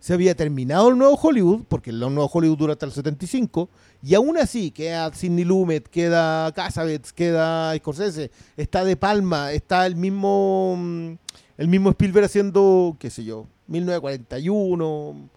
Se 0.00 0.14
había 0.14 0.34
terminado 0.34 0.88
el 0.88 0.98
nuevo 0.98 1.14
Hollywood, 1.14 1.64
porque 1.68 1.90
el 1.90 1.98
nuevo 1.98 2.30
Hollywood 2.32 2.58
dura 2.58 2.72
hasta 2.74 2.86
el 2.86 2.92
75, 2.92 3.68
y 4.02 4.14
aún 4.14 4.36
así 4.38 4.70
queda 4.70 5.12
Sidney 5.12 5.44
Lumet, 5.44 5.88
queda 5.88 6.52
Cassavetes, 6.52 7.12
queda 7.12 7.76
Scorsese, 7.76 8.30
está 8.56 8.84
De 8.84 8.96
Palma, 8.96 9.52
está 9.52 9.86
el 9.86 9.96
mismo, 9.96 10.76
mm, 10.78 11.12
el 11.58 11.68
mismo 11.68 11.90
Spielberg 11.90 12.26
haciendo, 12.26 12.96
qué 13.00 13.10
sé 13.10 13.24
yo, 13.24 13.46
1941, 13.66 15.30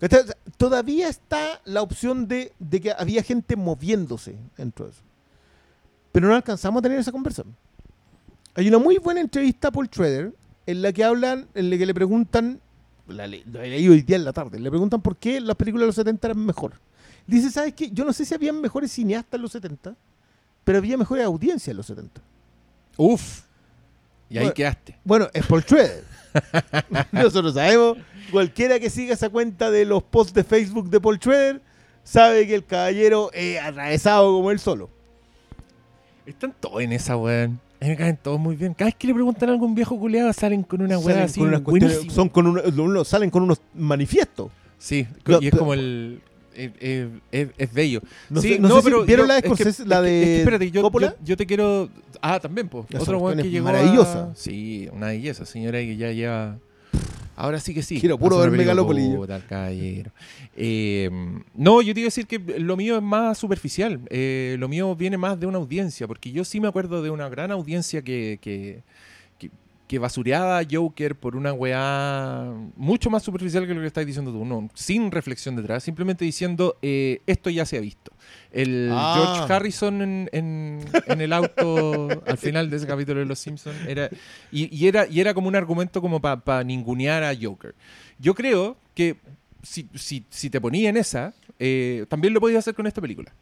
¿Cachai? 0.00 0.20
O 0.20 0.26
sea, 0.26 0.36
Todavía 0.56 1.08
está 1.08 1.60
la 1.64 1.82
opción 1.82 2.26
de, 2.26 2.52
de 2.58 2.80
que 2.80 2.92
había 2.92 3.22
gente 3.22 3.56
moviéndose 3.56 4.36
dentro 4.56 4.86
de 4.86 4.92
eso. 4.92 5.02
Pero 6.12 6.28
no 6.28 6.34
alcanzamos 6.34 6.80
a 6.80 6.82
tener 6.82 6.98
esa 6.98 7.12
conversación. 7.12 7.54
Hay 8.54 8.68
una 8.68 8.78
muy 8.78 8.98
buena 8.98 9.20
entrevista 9.20 9.68
a 9.68 9.70
Paul 9.70 9.88
en 10.66 10.82
la 10.82 10.92
que 10.92 11.04
hablan, 11.04 11.48
en 11.54 11.70
la 11.70 11.78
que 11.78 11.86
le 11.86 11.94
preguntan, 11.94 12.60
la, 13.10 13.26
le- 13.26 13.44
la 13.50 13.62
leí 13.62 13.88
hoy 13.88 14.02
día 14.02 14.16
en 14.16 14.24
la 14.24 14.32
tarde, 14.32 14.58
le 14.58 14.70
preguntan 14.70 15.00
por 15.00 15.16
qué 15.16 15.40
las 15.40 15.56
películas 15.56 15.82
de 15.82 15.86
los 15.86 15.94
70 15.96 16.26
eran 16.28 16.44
mejor. 16.46 16.72
Dice, 17.26 17.50
¿sabes 17.50 17.74
qué? 17.74 17.90
Yo 17.90 18.04
no 18.04 18.12
sé 18.12 18.24
si 18.24 18.34
habían 18.34 18.60
mejores 18.60 18.90
cineastas 18.92 19.34
en 19.38 19.42
los 19.42 19.52
70, 19.52 19.94
pero 20.64 20.78
había 20.78 20.96
mejores 20.96 21.24
audiencias 21.24 21.68
en 21.68 21.76
los 21.76 21.86
70. 21.86 22.20
uff. 22.96 23.42
Y 24.28 24.38
ahí 24.38 24.44
Bueno. 24.44 24.54
quedaste. 24.54 24.96
Bueno, 25.04 25.28
es 25.32 25.44
Paul 25.46 25.62
Schrader. 25.62 26.04
Nosotros 27.12 27.54
sabemos, 27.54 27.98
cualquiera 28.30 28.78
que 28.78 28.88
siga 28.90 29.14
esa 29.14 29.28
cuenta 29.28 29.70
de 29.72 29.84
los 29.84 30.02
posts 30.04 30.32
de 30.34 30.44
Facebook 30.44 30.88
de 30.88 31.00
Paul 31.00 31.16
Schrader 31.18 31.60
sabe 32.04 32.46
que 32.46 32.54
el 32.54 32.64
caballero 32.64 33.30
es 33.32 33.60
atravesado 33.60 34.32
como 34.32 34.50
él 34.52 34.58
solo. 34.60 34.88
Están 36.26 36.54
todos 36.60 36.80
en 36.82 36.92
esa 36.92 37.16
weón. 37.16 37.58
A 37.80 37.84
mí 37.84 37.90
me 37.90 37.96
caen 37.96 38.18
todos 38.22 38.38
muy 38.38 38.56
bien. 38.56 38.74
Cada 38.74 38.86
vez 38.90 38.94
que 38.94 39.06
le 39.06 39.14
preguntan 39.14 39.48
a 39.48 39.52
algún 39.52 39.74
viejo 39.74 39.98
culeado 39.98 40.30
salen 40.34 40.62
con 40.62 40.82
una 40.82 40.98
weá 40.98 41.24
así. 41.24 41.40
con 41.40 41.48
unas 41.48 41.62
son 42.12 42.28
con 42.28 42.46
uno- 42.46 43.04
salen 43.04 43.30
con 43.30 43.42
unos 43.42 43.60
manifiestos. 43.74 44.50
Sí, 44.78 45.06
Pero- 45.24 45.40
y 45.42 45.46
es 45.46 45.50
pero- 45.50 45.60
como 45.60 45.74
el. 45.74 46.20
Es, 46.54 47.72
bello. 47.72 48.02
No 48.28 48.42
Sí, 48.42 48.54
sé, 48.54 48.58
no 48.58 48.68
sé 48.68 48.82
si 48.82 48.90
vieron 49.06 49.06
yo- 49.06 49.26
la 49.26 49.34
de 49.34 49.38
es 49.38 49.42
que- 49.44 49.48
Scorsese, 49.48 49.86
la 49.86 49.96
es 49.98 50.02
que- 50.02 50.08
de 50.10 50.20
es 50.22 50.26
que 50.28 50.38
espérate, 50.40 50.70
yo, 50.70 50.82
Coppola. 50.82 51.14
yo, 51.20 51.24
yo 51.24 51.36
te 51.36 51.46
quiero. 51.46 51.88
Ah, 52.20 52.38
también, 52.38 52.68
pues. 52.68 52.84
Otro 52.98 53.18
weón 53.18 53.38
que 53.40 53.48
llegó. 53.48 53.64
maravillosa. 53.64 54.24
a- 54.24 54.34
Sí, 54.34 54.88
una 54.92 55.06
belleza, 55.06 55.46
señora, 55.46 55.78
que 55.78 55.96
ya 55.96 56.12
lleva. 56.12 56.58
Ahora 57.40 57.58
sí 57.58 57.72
que 57.72 57.82
sí. 57.82 57.98
Quiero 57.98 58.18
puro 58.18 58.36
ver 58.36 58.50
caballero. 59.46 60.12
Eh, 60.54 61.08
no, 61.54 61.80
yo 61.80 61.94
te 61.94 62.00
iba 62.00 62.06
a 62.06 62.12
decir 62.12 62.26
que 62.26 62.38
lo 62.38 62.76
mío 62.76 62.96
es 62.96 63.02
más 63.02 63.38
superficial. 63.38 64.00
Eh, 64.10 64.56
lo 64.58 64.68
mío 64.68 64.94
viene 64.94 65.16
más 65.16 65.40
de 65.40 65.46
una 65.46 65.56
audiencia, 65.56 66.06
porque 66.06 66.30
yo 66.32 66.44
sí 66.44 66.60
me 66.60 66.68
acuerdo 66.68 67.02
de 67.02 67.08
una 67.08 67.30
gran 67.30 67.50
audiencia 67.50 68.02
que, 68.02 68.38
que, 68.42 68.82
que, 69.38 69.50
que 69.88 69.98
basureaba 69.98 70.58
a 70.58 70.66
Joker 70.70 71.16
por 71.16 71.34
una 71.34 71.54
weá 71.54 72.52
mucho 72.76 73.08
más 73.08 73.22
superficial 73.22 73.66
que 73.66 73.72
lo 73.72 73.80
que 73.80 73.86
estás 73.86 74.04
diciendo 74.04 74.32
tú. 74.32 74.44
No, 74.44 74.68
sin 74.74 75.10
reflexión 75.10 75.56
detrás, 75.56 75.82
simplemente 75.82 76.26
diciendo 76.26 76.76
eh, 76.82 77.22
esto 77.26 77.48
ya 77.48 77.64
se 77.64 77.78
ha 77.78 77.80
visto. 77.80 78.12
El 78.52 78.90
Ah. 78.92 79.14
George 79.36 79.52
Harrison 79.52 80.02
en, 80.02 80.28
en- 80.32 80.84
en 81.06 81.20
el 81.20 81.32
auto 81.32 82.08
al 82.26 82.36
final 82.38 82.68
de 82.70 82.76
ese 82.78 82.86
capítulo 82.86 83.20
de 83.20 83.26
Los 83.26 83.38
Simpsons 83.38 83.76
era 83.86 84.08
y, 84.50 84.74
y 84.76 84.88
era 84.88 85.06
y 85.06 85.20
era 85.20 85.34
como 85.34 85.48
un 85.48 85.56
argumento 85.56 86.00
como 86.00 86.20
para 86.20 86.64
ningunear 86.64 87.22
a 87.22 87.32
Joker. 87.40 87.74
Yo 88.18 88.34
creo 88.34 88.76
que 88.94 89.16
si, 89.62 89.88
si, 89.94 90.24
si 90.30 90.50
te 90.50 90.60
ponía 90.60 90.88
en 90.90 90.96
esa, 90.96 91.32
eh, 91.58 92.06
también 92.08 92.34
lo 92.34 92.40
podías 92.40 92.58
hacer 92.60 92.74
con 92.74 92.86
esta 92.86 93.00
película. 93.00 93.32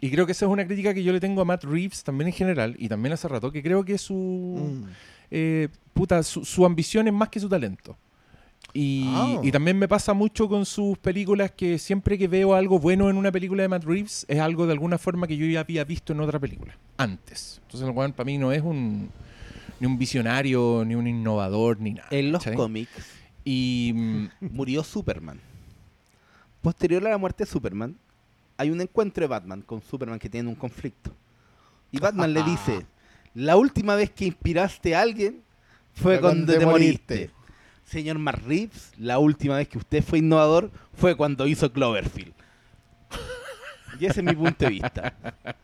Y 0.00 0.10
creo 0.10 0.26
que 0.26 0.32
esa 0.32 0.44
es 0.44 0.50
una 0.52 0.64
crítica 0.66 0.94
que 0.94 1.02
yo 1.02 1.12
le 1.12 1.18
tengo 1.20 1.40
a 1.40 1.44
Matt 1.44 1.64
Reeves 1.64 2.04
también 2.04 2.28
en 2.28 2.34
general, 2.34 2.76
y 2.78 2.88
también 2.88 3.12
hace 3.14 3.26
rato, 3.26 3.50
que 3.50 3.62
creo 3.62 3.84
que 3.84 3.98
su, 3.98 4.14
Mm. 4.14 4.84
eh, 5.30 5.68
puta, 5.92 6.22
su, 6.22 6.44
su 6.44 6.64
ambición 6.64 7.08
es 7.08 7.12
más 7.14 7.28
que 7.30 7.40
su 7.40 7.48
talento. 7.48 7.96
Y, 8.74 9.04
Ah. 9.08 9.40
y 9.42 9.50
también 9.50 9.78
me 9.78 9.88
pasa 9.88 10.12
mucho 10.12 10.48
con 10.48 10.66
sus 10.66 10.98
películas 10.98 11.50
que 11.52 11.78
siempre 11.78 12.18
que 12.18 12.28
veo 12.28 12.54
algo 12.54 12.78
bueno 12.78 13.08
en 13.08 13.16
una 13.16 13.32
película 13.32 13.62
de 13.62 13.68
Matt 13.68 13.84
Reeves 13.84 14.26
es 14.28 14.38
algo 14.40 14.66
de 14.66 14.72
alguna 14.72 14.98
forma 14.98 15.26
que 15.26 15.36
yo 15.36 15.46
ya 15.46 15.60
había 15.60 15.84
visto 15.84 16.12
en 16.12 16.20
otra 16.20 16.38
película 16.38 16.76
antes. 16.98 17.60
Entonces 17.64 17.88
el 17.88 17.94
weón 17.96 18.12
para 18.12 18.26
mí 18.26 18.36
no 18.38 18.52
es 18.52 18.62
un 18.62 19.08
ni 19.80 19.86
un 19.86 19.96
visionario, 19.98 20.84
ni 20.84 20.94
un 20.96 21.06
innovador, 21.06 21.80
ni 21.80 21.92
nada. 21.92 22.08
En 22.10 22.32
los 22.32 22.44
cómics 22.44 22.90
Y 23.44 23.92
mm, 23.94 24.26
murió 24.52 24.82
Superman. 24.84 25.40
Posterior 26.60 27.06
a 27.06 27.10
la 27.10 27.18
muerte 27.18 27.44
de 27.44 27.50
Superman, 27.50 27.96
hay 28.56 28.70
un 28.70 28.80
encuentro 28.80 29.22
de 29.22 29.28
Batman 29.28 29.62
con 29.62 29.80
Superman 29.80 30.18
que 30.18 30.28
tiene 30.28 30.48
un 30.48 30.56
conflicto. 30.56 31.12
Y 31.92 31.98
Batman 32.00 32.32
le 32.34 32.42
dice, 32.44 32.84
la 33.34 33.56
última 33.56 33.94
vez 33.94 34.10
que 34.10 34.26
inspiraste 34.26 34.94
a 34.94 35.00
alguien 35.02 35.42
fue 35.94 36.20
cuando 36.20 36.46
cuando 36.46 36.52
te 36.52 36.58
te 36.58 36.66
moriste. 36.66 37.14
moriste. 37.14 37.37
Señor 37.88 38.18
Matt 38.18 38.42
Reeves, 38.46 38.92
la 38.98 39.18
última 39.18 39.56
vez 39.56 39.68
que 39.68 39.78
usted 39.78 40.04
fue 40.04 40.18
innovador 40.18 40.70
fue 40.94 41.16
cuando 41.16 41.46
hizo 41.46 41.72
Cloverfield. 41.72 42.34
Y 43.98 44.06
ese 44.06 44.20
es 44.20 44.26
mi 44.26 44.34
punto 44.34 44.64
de 44.64 44.70
vista 44.70 45.12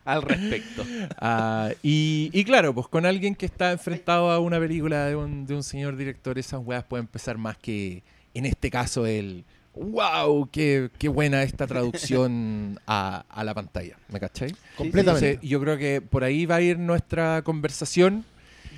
al 0.04 0.22
respecto. 0.22 0.84
Ah, 1.18 1.70
y, 1.82 2.30
y 2.32 2.44
claro, 2.44 2.74
pues 2.74 2.88
con 2.88 3.06
alguien 3.06 3.34
que 3.36 3.46
está 3.46 3.70
enfrentado 3.70 4.30
a 4.30 4.40
una 4.40 4.58
película 4.58 5.06
de 5.06 5.14
un, 5.14 5.46
de 5.46 5.54
un 5.54 5.62
señor 5.62 5.96
director, 5.96 6.38
esas 6.38 6.60
weas 6.64 6.82
pueden 6.84 7.04
empezar 7.04 7.38
más 7.38 7.56
que, 7.58 8.02
en 8.32 8.46
este 8.46 8.70
caso, 8.70 9.06
el 9.06 9.44
wow, 9.74 10.48
qué, 10.50 10.90
qué 10.98 11.08
buena 11.08 11.42
esta 11.42 11.66
traducción 11.66 12.80
a, 12.86 13.24
a 13.28 13.44
la 13.44 13.54
pantalla. 13.54 13.96
¿Me 14.08 14.18
cachai? 14.18 14.54
Completamente. 14.76 15.28
Entonces, 15.28 15.48
yo 15.48 15.60
creo 15.60 15.76
que 15.76 16.00
por 16.00 16.24
ahí 16.24 16.46
va 16.46 16.56
a 16.56 16.60
ir 16.62 16.78
nuestra 16.78 17.42
conversación. 17.42 18.24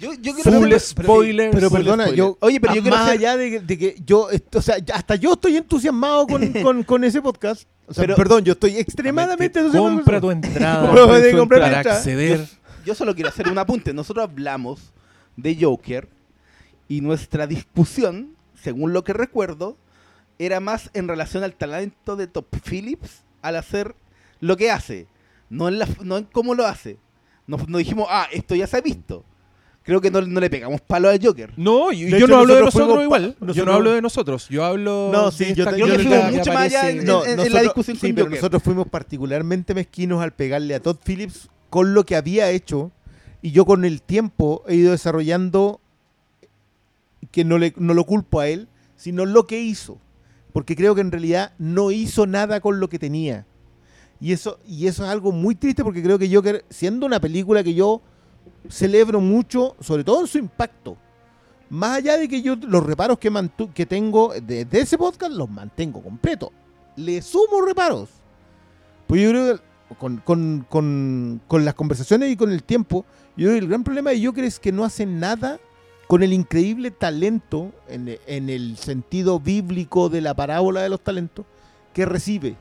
Yo, 0.00 0.12
yo 0.14 0.32
Full 0.34 0.42
quiero 0.64 0.78
spoilers. 0.80 1.54
Pero 1.54 1.68
Full 1.70 1.78
perdona, 1.78 2.04
spoiler. 2.04 2.18
yo, 2.18 2.36
Oye, 2.40 2.60
pero 2.60 2.74
yo 2.74 2.82
quiero 2.82 2.96
más 2.96 3.06
hacer- 3.08 3.18
allá 3.18 3.36
de, 3.36 3.50
que- 3.50 3.60
de 3.60 3.78
que 3.78 3.96
yo, 4.04 4.28
o 4.54 4.62
sea, 4.62 4.76
hasta 4.94 5.14
yo 5.16 5.32
estoy 5.34 5.56
entusiasmado 5.56 6.26
con, 6.26 6.52
con, 6.62 6.82
con 6.82 7.04
ese 7.04 7.22
podcast. 7.22 7.68
O 7.86 7.94
sea, 7.94 8.02
Pero- 8.02 8.16
perdón, 8.16 8.44
yo 8.44 8.52
estoy 8.54 8.76
extremadamente 8.76 9.58
entusiasmado. 9.60 9.96
Compra 9.96 10.20
tu 10.20 10.30
entrada 10.30 10.92
para 11.48 11.80
acceder. 11.80 12.46
Yo 12.84 12.94
solo 12.94 13.14
quiero 13.14 13.30
hacer 13.30 13.48
un 13.48 13.58
apunte. 13.58 13.92
Nosotros 13.94 14.28
hablamos 14.28 14.92
de 15.36 15.56
Joker 15.60 16.08
y 16.88 17.00
nuestra 17.00 17.46
discusión, 17.46 18.36
según 18.62 18.92
lo 18.92 19.02
que 19.04 19.12
recuerdo, 19.12 19.76
era 20.38 20.60
más 20.60 20.90
en 20.94 21.08
relación 21.08 21.42
al 21.44 21.54
talento 21.54 22.16
de 22.16 22.26
Top 22.26 22.46
Phillips 22.64 23.22
al 23.42 23.56
hacer 23.56 23.94
lo 24.40 24.56
que 24.56 24.70
hace, 24.70 25.06
no 25.48 25.68
en, 25.68 25.78
la, 25.78 25.88
no 26.02 26.18
en 26.18 26.24
cómo 26.24 26.54
lo 26.54 26.66
hace. 26.66 26.98
No, 27.46 27.56
no 27.68 27.78
dijimos, 27.78 28.06
ah, 28.10 28.26
esto 28.32 28.54
ya 28.54 28.66
se 28.66 28.76
ha 28.76 28.80
visto. 28.80 29.24
Creo 29.86 30.00
que 30.00 30.10
no, 30.10 30.20
no 30.20 30.40
le 30.40 30.50
pegamos 30.50 30.80
palo 30.80 31.08
al 31.08 31.24
Joker. 31.24 31.52
No, 31.56 31.92
yo, 31.92 32.08
yo 32.08 32.16
hecho, 32.16 32.26
no 32.26 32.38
hablo 32.38 32.54
de 32.56 32.60
nosotros 32.62 33.02
igual. 33.04 33.36
Yo 33.54 33.64
no 33.64 33.72
hablo 33.72 33.92
de 33.92 34.02
nosotros. 34.02 34.48
Yo 34.48 34.64
hablo 34.64 35.10
No, 35.12 35.30
sí, 35.30 35.44
de 35.46 35.54
yo 35.54 35.64
Creo 35.64 35.86
yo 35.86 35.96
que 35.96 36.02
fuimos 36.02 36.32
mucho 36.32 36.52
más 36.52 36.62
allá 36.64 36.90
en, 36.90 37.04
No, 37.04 37.22
en- 37.24 37.30
en 37.30 37.36
nosotros- 37.36 37.54
la 37.54 37.62
discusión 37.62 37.96
sí, 37.96 38.08
con 38.08 38.14
pero 38.16 38.26
Joker. 38.26 38.38
nosotros 38.40 38.62
fuimos 38.64 38.88
particularmente 38.88 39.74
mezquinos 39.74 40.20
al 40.22 40.32
pegarle 40.32 40.74
a 40.74 40.80
Todd 40.80 40.96
Phillips 41.04 41.48
con 41.70 41.94
lo 41.94 42.04
que 42.04 42.16
había 42.16 42.50
hecho 42.50 42.90
y 43.42 43.52
yo 43.52 43.64
con 43.64 43.84
el 43.84 44.02
tiempo 44.02 44.64
he 44.66 44.74
ido 44.74 44.90
desarrollando 44.90 45.80
que 47.30 47.44
no, 47.44 47.58
le, 47.58 47.72
no 47.76 47.94
lo 47.94 48.04
culpo 48.04 48.40
a 48.40 48.48
él, 48.48 48.68
sino 48.96 49.24
lo 49.24 49.46
que 49.46 49.60
hizo. 49.60 49.98
Porque 50.52 50.74
creo 50.74 50.94
que 50.96 51.00
en 51.00 51.12
realidad 51.12 51.52
no 51.58 51.90
hizo 51.92 52.26
nada 52.26 52.60
con 52.60 52.80
lo 52.80 52.88
que 52.88 52.98
tenía. 52.98 53.46
Y 54.20 54.32
eso, 54.32 54.58
y 54.66 54.86
eso 54.86 55.04
es 55.04 55.10
algo 55.10 55.30
muy 55.30 55.54
triste 55.54 55.84
porque 55.84 56.02
creo 56.02 56.18
que 56.18 56.34
Joker, 56.34 56.64
siendo 56.70 57.04
una 57.06 57.20
película 57.20 57.62
que 57.62 57.74
yo 57.74 58.00
celebro 58.68 59.20
mucho, 59.20 59.76
sobre 59.80 60.04
todo 60.04 60.20
en 60.22 60.26
su 60.26 60.38
impacto, 60.38 60.96
más 61.70 61.98
allá 61.98 62.16
de 62.16 62.28
que 62.28 62.42
yo 62.42 62.54
los 62.56 62.84
reparos 62.84 63.18
que, 63.18 63.30
mantu- 63.30 63.72
que 63.72 63.86
tengo 63.86 64.32
de, 64.40 64.64
de 64.64 64.80
ese 64.80 64.96
podcast 64.96 65.32
los 65.32 65.50
mantengo 65.50 66.02
completo, 66.02 66.52
le 66.96 67.20
sumo 67.22 67.62
reparos. 67.64 68.08
Pues 69.06 69.22
yo 69.22 69.30
creo 69.30 69.56
que 69.56 69.62
con, 69.98 70.16
con- 70.68 71.40
con- 71.46 71.64
las 71.64 71.74
conversaciones 71.74 72.30
y 72.30 72.36
con 72.36 72.50
el 72.50 72.62
tiempo, 72.62 73.04
yo 73.36 73.48
creo 73.48 73.58
el 73.58 73.68
gran 73.68 73.84
problema 73.84 74.10
de 74.10 74.24
Joker 74.24 74.44
es 74.44 74.58
que 74.58 74.72
no 74.72 74.84
hace 74.84 75.06
nada 75.06 75.58
con 76.08 76.22
el 76.22 76.32
increíble 76.32 76.90
talento, 76.92 77.72
en, 77.88 78.16
en 78.26 78.48
el 78.48 78.76
sentido 78.76 79.40
bíblico 79.40 80.08
de 80.08 80.20
la 80.20 80.34
parábola 80.34 80.80
de 80.82 80.88
los 80.88 81.00
talentos, 81.00 81.44
que 81.92 82.06
recibe. 82.06 82.56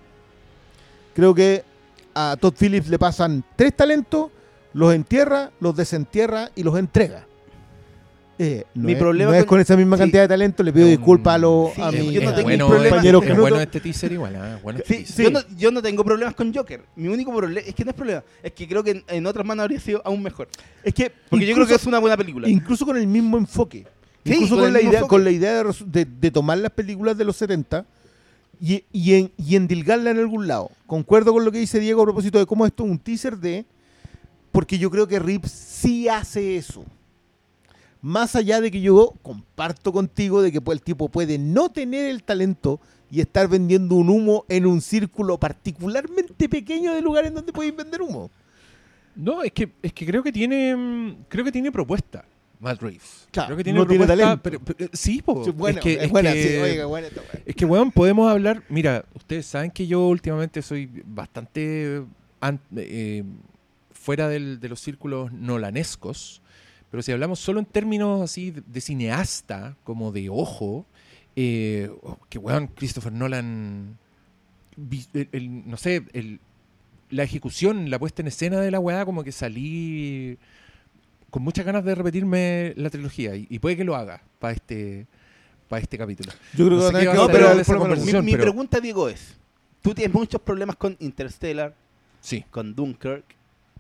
Creo 1.14 1.34
que 1.36 1.64
a 2.14 2.38
Todd 2.40 2.54
Phillips 2.58 2.90
le 2.90 2.98
pasan 2.98 3.44
tres 3.56 3.76
talentos, 3.76 4.32
los 4.76 4.94
entierra, 4.94 5.52
los 5.60 5.76
desentierra 5.76 6.52
y 6.56 6.62
los 6.64 6.78
entrega. 6.78 7.26
Eh, 8.38 8.66
no 8.74 8.84
Mi 8.88 8.92
es, 8.92 9.00
problema 9.00 9.32
no 9.32 9.38
es 9.38 9.44
con- 9.46 9.50
con 9.56 9.60
esa 9.62 9.78
misma 9.78 9.96
sí. 9.96 10.02
cantidad 10.02 10.24
de 10.24 10.28
talento, 10.28 10.62
le 10.62 10.74
pido 10.74 10.88
disculpas 10.88 11.36
a, 11.36 11.38
los 11.38 11.74
sí, 11.74 11.82
a 11.82 11.88
es- 11.90 11.94
mi 12.06 12.12
yo 12.12 12.22
no 12.22 12.32
tengo 12.34 12.44
bueno, 12.44 12.68
problema- 12.68 12.90
compañeros 12.90 13.24
es 13.24 13.28
que 13.32 13.40
bueno 13.40 13.56
no- 13.56 13.62
este 13.62 13.80
teaser 13.80 14.12
igual, 14.12 14.36
ah, 14.36 14.60
bueno 14.62 14.80
este 14.80 14.94
Sí, 14.98 15.04
teaser. 15.06 15.24
Yo, 15.26 15.32
no, 15.32 15.40
yo 15.58 15.72
no 15.72 15.82
tengo 15.82 16.04
problemas 16.04 16.36
con 16.36 16.54
Joker. 16.54 16.82
Mi 16.98 17.08
único 17.08 17.34
problema 17.34 17.62
es 17.66 17.74
que 17.74 17.86
no 17.86 17.92
es 17.92 17.96
problema. 17.96 18.24
Es 18.44 18.52
que 18.52 18.68
creo 18.68 18.84
que 18.84 18.92
en, 18.92 19.04
en 19.08 19.26
otras 19.26 19.46
manos 19.46 19.64
habría 19.64 19.80
sido 19.80 20.02
aún 20.04 20.22
mejor. 20.22 20.50
Es 20.84 20.94
que 20.94 21.10
Porque 21.30 21.46
yo 21.46 21.56
creo 21.56 21.66
que 21.66 21.76
es 21.76 21.86
una 21.86 22.00
buena 22.00 22.18
película. 22.18 22.50
incluso 22.50 22.86
con 22.86 22.98
el 22.98 23.08
mismo 23.08 23.38
enfoque. 23.38 23.88
Sí, 24.26 24.34
incluso 24.34 24.58
con 24.58 24.74
la 24.74 24.82
idea, 24.82 24.92
enfoque. 24.96 25.08
con 25.10 25.24
la 25.24 25.32
idea 25.32 25.54
de, 25.54 25.64
res- 25.64 25.86
de- 25.90 26.04
de 26.06 26.32
tomar 26.32 26.58
las 26.58 26.72
películas 26.72 27.18
de 27.18 27.24
los 27.24 27.38
70 27.38 27.86
y, 28.60 28.84
y, 28.92 29.14
en, 29.14 29.32
y 29.38 29.56
endilgarla 29.56 30.12
en 30.12 30.18
algún 30.20 30.46
lado. 30.46 30.72
Concuerdo 30.88 31.32
con 31.32 31.46
lo 31.46 31.54
que 31.54 31.60
dice 31.60 31.80
Diego 31.80 32.02
a 32.02 32.06
propósito 32.06 32.38
de 32.38 32.46
cómo 32.46 32.66
esto 32.66 32.84
es 32.84 32.92
un 32.92 33.00
teaser 33.00 33.38
de... 33.38 33.64
Porque 34.56 34.78
yo 34.78 34.90
creo 34.90 35.06
que 35.06 35.20
Rips 35.20 35.52
sí 35.52 36.08
hace 36.08 36.56
eso. 36.56 36.86
Más 38.02 38.38
allá 38.38 38.62
de 38.62 38.72
que 38.72 38.80
yo 38.80 39.14
comparto 39.22 39.92
contigo 39.92 40.42
de 40.42 40.50
que 40.50 40.62
el 40.66 40.82
tipo 40.82 41.10
puede 41.10 41.38
no 41.38 41.68
tener 41.68 42.06
el 42.10 42.24
talento 42.24 42.80
y 43.12 43.20
estar 43.20 43.50
vendiendo 43.50 43.96
un 43.96 44.10
humo 44.10 44.46
en 44.48 44.66
un 44.66 44.80
círculo 44.80 45.38
particularmente 45.38 46.48
pequeño 46.48 46.94
de 46.94 47.02
lugares 47.02 47.34
donde 47.34 47.52
podéis 47.52 47.76
vender 47.76 48.02
humo. 48.02 48.32
No, 49.14 49.44
es 49.44 49.52
que, 49.52 49.74
es 49.82 49.92
que 49.92 50.06
creo 50.06 50.24
que 50.24 50.32
tiene 50.32 50.74
mm, 50.74 51.16
creo 51.28 51.44
que 51.44 51.52
tiene 51.52 51.70
propuesta 51.70 52.24
Matt 52.62 52.82
Reeves. 52.82 53.28
Claro, 53.32 53.48
creo 53.48 53.58
que 53.58 53.64
tiene 53.66 53.80
no 53.80 53.86
tiene 53.86 54.06
propuesta, 54.06 54.24
talento. 54.42 54.64
pero, 54.64 54.78
pero- 54.78 54.90
sí, 54.94 55.22
po. 55.22 55.44
Sí, 55.44 55.52
buena, 55.52 55.80
es 55.80 55.84
que, 55.84 55.94
es 55.96 56.12
que- 56.14 56.50
sí, 56.50 56.56
oiga. 56.62 57.10
Es 57.46 57.56
que, 57.56 57.66
weón, 57.66 57.92
podemos 57.92 58.32
hablar. 58.32 58.64
Mira, 58.70 59.04
ustedes 59.16 59.48
saben 59.48 59.70
que 59.70 59.86
yo 59.86 60.08
últimamente 60.08 60.62
soy 60.62 60.90
bastante 61.06 62.06
an- 62.40 62.62
eh, 62.78 63.22
fuera 64.06 64.28
del- 64.30 64.60
de 64.60 64.70
los 64.70 64.80
círculos 64.80 65.32
nolanescos. 65.32 66.42
Pero 66.92 67.02
si 67.02 67.12
hablamos 67.12 67.40
solo 67.40 67.60
en 67.60 67.66
términos 67.66 68.22
así 68.22 68.52
de, 68.52 68.80
cineasta, 68.82 69.76
como 69.84 70.12
de 70.12 70.30
ojo, 70.30 70.86
eh, 71.36 71.90
oh, 72.04 72.20
que 72.30 72.38
weón, 72.38 72.68
Christopher 72.68 73.12
Nolan. 73.12 73.98
vi- 74.78 75.08
el- 75.14 75.30
el- 75.32 75.70
no 75.70 75.78
sé, 75.78 76.04
el- 76.14 76.40
la 77.10 77.24
ejecución, 77.24 77.90
la 77.90 77.98
puesta 77.98 78.22
en 78.22 78.28
escena 78.28 78.60
de 78.60 78.72
la 78.72 78.80
weá, 78.80 79.06
como 79.06 79.24
que 79.24 79.32
salí 79.32 80.38
con 81.32 81.44
muchas 81.44 81.66
ganas 81.66 81.84
de 81.86 81.96
repetirme 81.96 82.74
la 82.76 82.90
trilogía. 82.90 83.36
Y, 83.36 83.48
y 83.50 83.60
puede 83.60 83.76
que 83.78 83.84
lo 83.86 83.96
haga 83.96 84.22
para 84.40 84.54
este, 84.54 85.08
para 85.70 85.82
este 85.82 85.98
capítulo. 85.98 86.32
Yo 86.58 86.66
creo 86.68 86.78
No 86.92 87.00
que 87.00 87.06
No, 87.06 87.28
pero 87.28 87.48
por 87.64 87.76
mi, 87.76 87.80
conversación, 87.80 88.26
mi 88.26 88.32
pero- 88.34 88.44
pregunta, 88.44 88.80
Diego, 88.82 89.08
es: 89.10 89.36
tú 89.82 89.94
tienes 89.96 90.14
muchos 90.14 90.42
problemas 90.42 90.76
con 90.76 90.96
Interstellar, 91.00 91.74
Sí, 92.22 92.44
con 92.52 92.76
Dunkirk. 92.76 93.24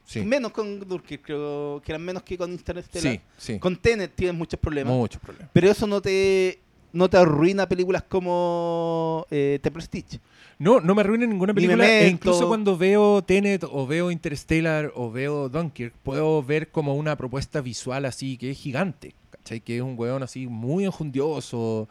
Sí. 0.06 0.22
Menos 0.24 0.52
con 0.52 0.80
Dunkirk, 0.80 1.22
creo 1.24 1.82
que 1.84 1.92
eran 1.92 2.02
menos 2.04 2.24
que 2.24 2.38
con 2.38 2.52
Interstellar. 2.52 3.14
Sí, 3.14 3.20
sí. 3.38 3.60
Con 3.60 3.76
Tenet 3.76 4.14
tienes 4.16 4.36
muchos 4.36 4.60
problemas. 4.60 4.94
Muchos 4.94 5.22
problemas. 5.22 5.50
Pero 5.52 5.70
eso 5.70 5.86
no 5.88 6.02
te 6.02 6.60
no 6.94 7.10
te 7.10 7.18
arruina 7.18 7.68
películas 7.68 8.04
como 8.04 9.26
eh, 9.30 9.60
The 9.62 9.70
Prestige. 9.70 10.20
No, 10.58 10.80
no 10.80 10.96
me 10.96 11.02
arruina 11.02 11.26
ninguna 11.26 11.52
Ni 11.52 11.56
película. 11.62 11.86
E 11.86 12.08
incluso 12.08 12.48
cuando 12.48 12.78
veo 12.78 13.22
Tenet 13.22 13.66
o 13.70 13.86
veo 13.86 14.12
Interstellar 14.12 14.94
o 14.96 15.12
veo 15.12 15.50
Dunkirk, 15.50 15.94
puedo 16.04 16.42
ver 16.42 16.70
como 16.72 16.96
una 16.96 17.18
propuesta 17.18 17.60
visual 17.60 18.06
así 18.06 18.38
que 18.38 18.52
es 18.52 18.58
gigante. 18.58 19.14
¿Cachai? 19.32 19.60
Que 19.60 19.76
es 19.76 19.82
un 19.82 19.96
weón 20.00 20.24
así 20.24 20.48
muy 20.48 20.86
enjundioso, 20.86 21.90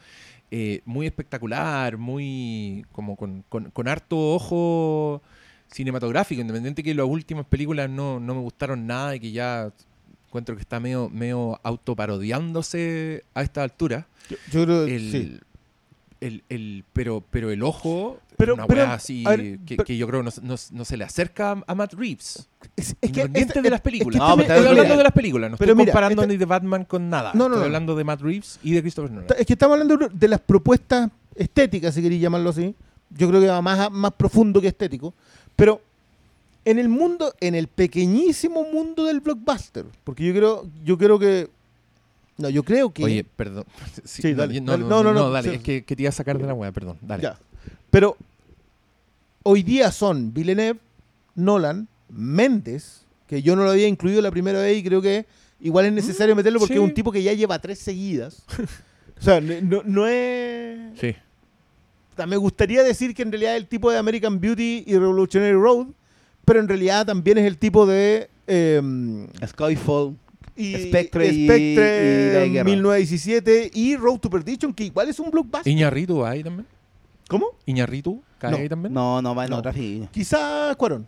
eh, 0.51 0.81
muy 0.87 1.05
espectacular, 1.07 1.99
muy 1.99 2.87
como 2.93 3.17
con, 3.17 3.45
con- 3.51 3.71
con 3.71 3.87
harto 3.89 4.17
ojo 4.35 5.21
cinematográfico, 5.75 6.41
independiente 6.41 6.83
que 6.83 6.95
las 6.95 7.07
últimas 7.07 7.45
películas 7.47 7.91
no, 7.91 8.21
no 8.21 8.35
me 8.35 8.41
gustaron 8.41 8.87
nada 8.87 9.17
y 9.17 9.21
que 9.21 9.33
ya 9.33 9.73
encuentro 10.29 10.55
que 10.55 10.61
está 10.63 10.79
medio, 10.79 11.09
medio 11.11 11.59
autoparodiándose 11.65 13.25
a 13.35 13.43
esta 13.43 13.63
altura. 13.63 14.07
Yo, 14.31 14.37
yo 14.53 14.65
creo 14.65 14.87
que 14.87 14.97
el, 14.97 15.11
sí. 15.13 15.41
el, 16.21 16.45
el- 16.49 16.85
pero, 16.93 17.23
pero 17.31 17.51
el 17.51 17.63
ojo, 17.63 18.21
Pero- 18.37 18.55
una 18.55 18.67
pero, 18.67 18.83
weá 18.83 18.95
así 18.95 19.25
ver, 19.25 19.59
que, 19.67 19.77
pero- 19.77 19.85
que 19.85 19.97
yo 19.97 20.07
creo 20.07 20.23
no, 20.23 20.31
no- 20.43 20.55
no 20.73 20.85
se 20.85 20.97
le 20.97 21.05
acerca 21.05 21.63
a 21.67 21.75
Matt 21.75 21.95
Reeves. 21.95 22.49
Es, 22.77 22.91
es 22.91 22.95
que 23.01 23.07
Independiente 23.09 23.51
esta- 23.53 23.63
de 23.63 23.71
las 23.71 23.79
es 23.79 23.83
que 23.83 23.91
películas. 23.91 24.17
este 24.21 24.29
No, 24.31 24.37
me- 24.37 24.43
estoy 24.45 24.59
mira, 24.61 24.71
hablando 24.71 24.97
de 24.97 25.03
las 25.03 25.13
películas, 25.13 25.51
no 25.51 25.57
pero 25.57 25.73
estoy 25.73 25.83
mira, 25.85 25.93
comparando 25.93 26.23
esta- 26.23 26.33
ni 26.33 26.39
de 26.39 26.45
Batman 26.47 26.85
con 26.85 27.11
nada. 27.11 27.33
No, 27.35 27.41
no, 27.41 27.45
estoy 27.57 27.59
no. 27.61 27.65
hablando 27.67 27.97
de 27.97 28.05
Matt 28.05 28.21
Reeves 28.23 28.59
y 28.63 28.73
de 28.73 28.81
Christopher 28.83 29.11
Nolan. 29.11 29.29
Es 29.39 29.47
que 29.47 29.53
estamos 29.53 29.79
hablando 29.79 30.09
de 30.09 30.29
las 30.29 30.41
propuestas 30.41 31.11
estéticas, 31.35 31.95
si 31.95 32.03
queréis 32.03 32.21
llamarlo 32.23 32.51
así. 32.51 32.75
Yo 33.11 33.29
creo 33.29 33.41
que 33.41 33.47
va 33.49 33.61
más, 33.63 33.79
a- 33.79 33.91
más 33.91 34.13
profundo 34.13 34.61
que 34.61 34.69
estético. 34.69 35.15
Pero 35.57 35.81
en 36.65 36.79
el 36.79 36.89
mundo, 36.89 37.35
en 37.41 37.55
el 37.55 37.69
pequeñísimo 37.69 38.65
mundo 38.65 39.05
del 39.05 39.21
blockbuster, 39.21 39.85
porque 40.05 40.25
yo 40.27 40.33
creo, 40.35 40.67
yo 40.85 40.99
creo 40.99 41.19
que. 41.19 41.49
No, 42.39 42.49
yo 42.49 42.63
creo 42.65 42.93
que. 42.93 43.05
Oye, 43.05 43.25
perdón. 43.25 43.65
Sí, 44.05 44.35
dale, 44.35 44.61
no, 44.61 44.73
dale. 44.73 44.85
no, 44.85 45.03
No, 45.03 45.05
no, 45.05 45.13
no, 45.13 45.31
dale. 45.31 45.51
sí. 45.51 45.55
Es 45.57 45.63
que, 45.63 45.85
que 45.85 45.95
te 45.97 46.03
iba 46.03 46.09
a 46.09 46.13
sacar 46.13 46.39
de 46.39 46.47
la 46.47 46.55
weá, 46.55 46.73
perdón. 46.73 46.99
Dale. 47.01 47.23
Ya. 47.23 47.39
Pero 47.91 48.17
hoy 49.45 49.63
día 49.63 49.93
son 49.93 50.33
Villeneuve, 50.35 50.81
Nolan, 51.37 51.87
Méndez, 52.09 53.03
que 53.29 53.43
yo 53.43 53.55
no 53.57 53.65
lo 53.65 53.71
había 53.71 53.87
incluido 53.89 54.21
la 54.23 54.31
primera 54.31 54.61
vez 54.61 54.77
y 54.79 54.83
creo 54.83 55.01
que 55.01 55.27
igual 55.61 55.87
es 55.87 55.93
necesario 55.93 56.35
meterlo 56.35 56.59
porque 56.59 56.75
Mm, 56.75 56.79
sí. 56.79 56.83
es 56.83 56.89
un 56.89 56.95
tipo 56.95 57.13
que 57.13 57.23
ya 57.23 57.33
lleva 57.33 57.59
tres 57.61 57.79
seguidas. 57.79 58.43
o 59.21 59.23
sea, 59.23 59.41
no, 59.41 59.83
no 59.85 60.07
es. 60.09 60.99
Sí. 61.01 61.15
Me 62.27 62.37
gustaría 62.37 62.83
decir 62.83 63.15
que 63.15 63.23
en 63.23 63.33
realidad 63.33 63.55
es 63.57 63.63
el 63.63 63.69
tipo 63.69 63.91
de 63.91 63.99
American 63.99 64.41
Beauty 64.41 64.85
y 64.87 64.93
Revolutionary 64.97 65.53
Road, 65.55 65.87
pero 66.45 66.61
en 66.61 66.69
realidad 66.69 67.07
también 67.07 67.39
es 67.39 67.47
el 67.47 67.59
tipo 67.59 67.87
de. 67.87 68.29
eh, 68.47 69.27
Skyfall. 69.47 70.17
y, 70.57 70.75
Spectre 70.89 71.27
y- 71.33 71.47
Spectre, 71.47 72.31
y 72.31 72.35
La 72.35 72.47
Guerra. 72.47 72.65
1917 72.65 73.71
y 73.75 73.97
Road 73.97 74.19
to 74.21 74.31
Perdition, 74.31 74.73
que 74.73 74.85
igual 74.85 75.09
es 75.09 75.19
un 75.19 75.31
blockbuster. 75.31 75.73
¿Iñarritu 75.73 76.19
va 76.19 76.31
ahí 76.31 76.45
también? 76.45 76.67
¿Cómo? 77.29 77.47
¿Iñarritu 77.67 78.23
cae 78.39 78.51
No. 78.53 78.57
ahí 78.59 78.69
también? 78.69 78.93
No, 78.95 79.21
no, 79.21 79.35
va 79.35 79.45
en 79.45 79.51
No. 79.51 79.57
otra. 79.59 79.73
Quizá 80.13 80.75
Cuarón. 80.77 81.07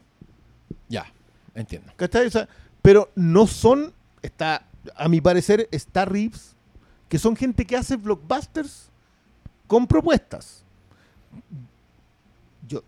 Ya, 0.89 1.07
entiendo. 1.55 1.93
¿Cachai? 1.97 2.27
O 2.27 2.31
sea, 2.31 2.49
pero 2.83 3.11
no 3.15 3.47
son, 3.47 3.93
está, 4.23 4.67
a 4.97 5.09
mi 5.09 5.21
parecer, 5.21 5.69
está 5.71 6.05
Reeves, 6.05 6.57
que 7.09 7.19
son 7.19 7.37
gente 7.37 7.65
que 7.65 7.77
hace 7.77 7.97
blockbusters 7.97 8.91
con 9.69 9.87
propuestas. 9.87 10.65
Yo 12.69 12.83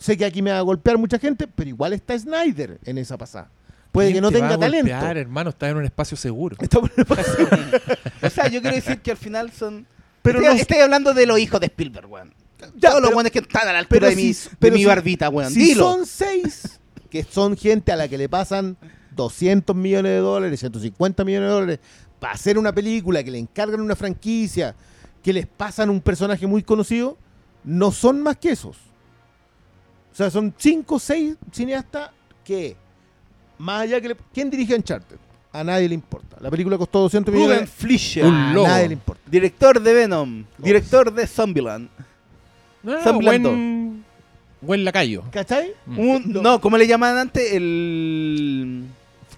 sé 0.00 0.16
que 0.16 0.24
aquí 0.24 0.40
me 0.42 0.52
va 0.52 0.58
a 0.58 0.62
golpear 0.62 0.96
mucha 0.98 1.18
gente, 1.18 1.46
pero 1.48 1.68
igual 1.68 1.92
está 1.92 2.16
Snyder 2.18 2.78
en 2.84 2.98
esa 2.98 3.18
pasada. 3.18 3.50
Puede 3.90 4.08
que 4.08 4.12
¿Quién 4.14 4.22
no 4.22 4.30
te 4.30 4.40
va 4.40 4.48
tenga 4.50 4.54
a 4.66 4.68
golpear, 4.68 5.00
talento. 5.00 5.20
hermano, 5.20 5.50
está 5.50 5.68
en 5.68 5.76
un 5.76 5.84
espacio 5.84 6.16
seguro. 6.16 6.56
Está 6.60 6.78
O 8.22 8.30
sea, 8.30 8.48
yo 8.48 8.60
quiero 8.60 8.74
decir 8.76 9.00
que 9.00 9.10
al 9.12 9.16
final 9.16 9.52
son. 9.52 9.86
Pero 10.22 10.38
estoy, 10.40 10.54
no- 10.54 10.60
estoy 10.60 10.78
hablando 10.78 11.14
de 11.14 11.26
los 11.26 11.38
hijos 11.38 11.60
de 11.60 11.66
Spielberg, 11.66 12.10
weón. 12.10 12.32
Ya, 12.76 12.88
Todos 12.90 13.00
los 13.02 13.10
pero- 13.10 13.16
weones 13.16 13.32
que 13.32 13.38
están 13.40 13.68
a 13.68 13.72
la 13.72 13.84
pero 13.88 14.06
altura 14.06 14.08
de 14.10 14.16
mi, 14.16 14.34
si- 14.34 14.48
de 14.48 14.56
pero 14.58 14.74
mi 14.74 14.80
si- 14.80 14.86
barbita, 14.86 15.28
weón. 15.28 15.50
si 15.52 15.60
Dilo. 15.60 15.84
son 15.92 16.06
seis, 16.06 16.80
que 17.10 17.22
son 17.24 17.56
gente 17.56 17.92
a 17.92 17.96
la 17.96 18.08
que 18.08 18.16
le 18.18 18.28
pasan 18.28 18.76
200 19.14 19.76
millones 19.76 20.10
de 20.12 20.18
dólares, 20.18 20.58
150 20.60 21.24
millones 21.24 21.48
de 21.48 21.52
dólares, 21.54 21.78
para 22.18 22.32
hacer 22.32 22.58
una 22.58 22.72
película, 22.72 23.22
que 23.22 23.30
le 23.30 23.38
encargan 23.38 23.80
una 23.80 23.94
franquicia, 23.94 24.74
que 25.22 25.32
les 25.32 25.46
pasan 25.46 25.90
un 25.90 26.00
personaje 26.00 26.46
muy 26.46 26.62
conocido, 26.62 27.16
no 27.64 27.90
son 27.90 28.22
más 28.22 28.36
que 28.36 28.50
esos. 28.50 28.76
O 30.12 30.16
sea, 30.16 30.30
son 30.30 30.54
cinco 30.56 30.96
o 30.96 30.98
seis 30.98 31.36
cineastas 31.50 32.10
que, 32.44 32.76
más 33.58 33.82
allá 33.82 34.00
que... 34.00 34.08
le- 34.10 34.16
¿Quién 34.32 34.48
dirige 34.50 34.74
Uncharted? 34.74 35.16
A 35.52 35.62
nadie 35.64 35.88
le 35.88 35.94
importa. 35.94 36.36
La 36.40 36.50
película 36.50 36.76
costó 36.78 37.00
200 37.00 37.32
Ruben 37.32 37.48
millones. 37.48 37.70
Fleischer. 37.70 38.24
Un 38.26 38.34
A 38.34 38.52
lobo. 38.52 38.66
nadie 38.68 38.88
le 38.88 38.94
importa. 38.94 39.22
Director 39.30 39.80
de 39.80 39.92
Venom. 39.94 40.44
Director 40.58 41.12
de 41.12 41.26
Zombieland. 41.26 41.88
No, 42.82 43.00
Zombieland 43.02 43.44
buen, 43.46 44.04
buen 44.60 44.84
lacayo. 44.84 45.22
¿Cachai? 45.30 45.72
Mm. 45.86 45.98
Un- 45.98 46.22
No. 46.32 46.42
no. 46.42 46.60
¿cómo 46.60 46.76
le 46.76 46.86
llamaban 46.86 47.18
antes? 47.18 47.52
El. 47.52 48.84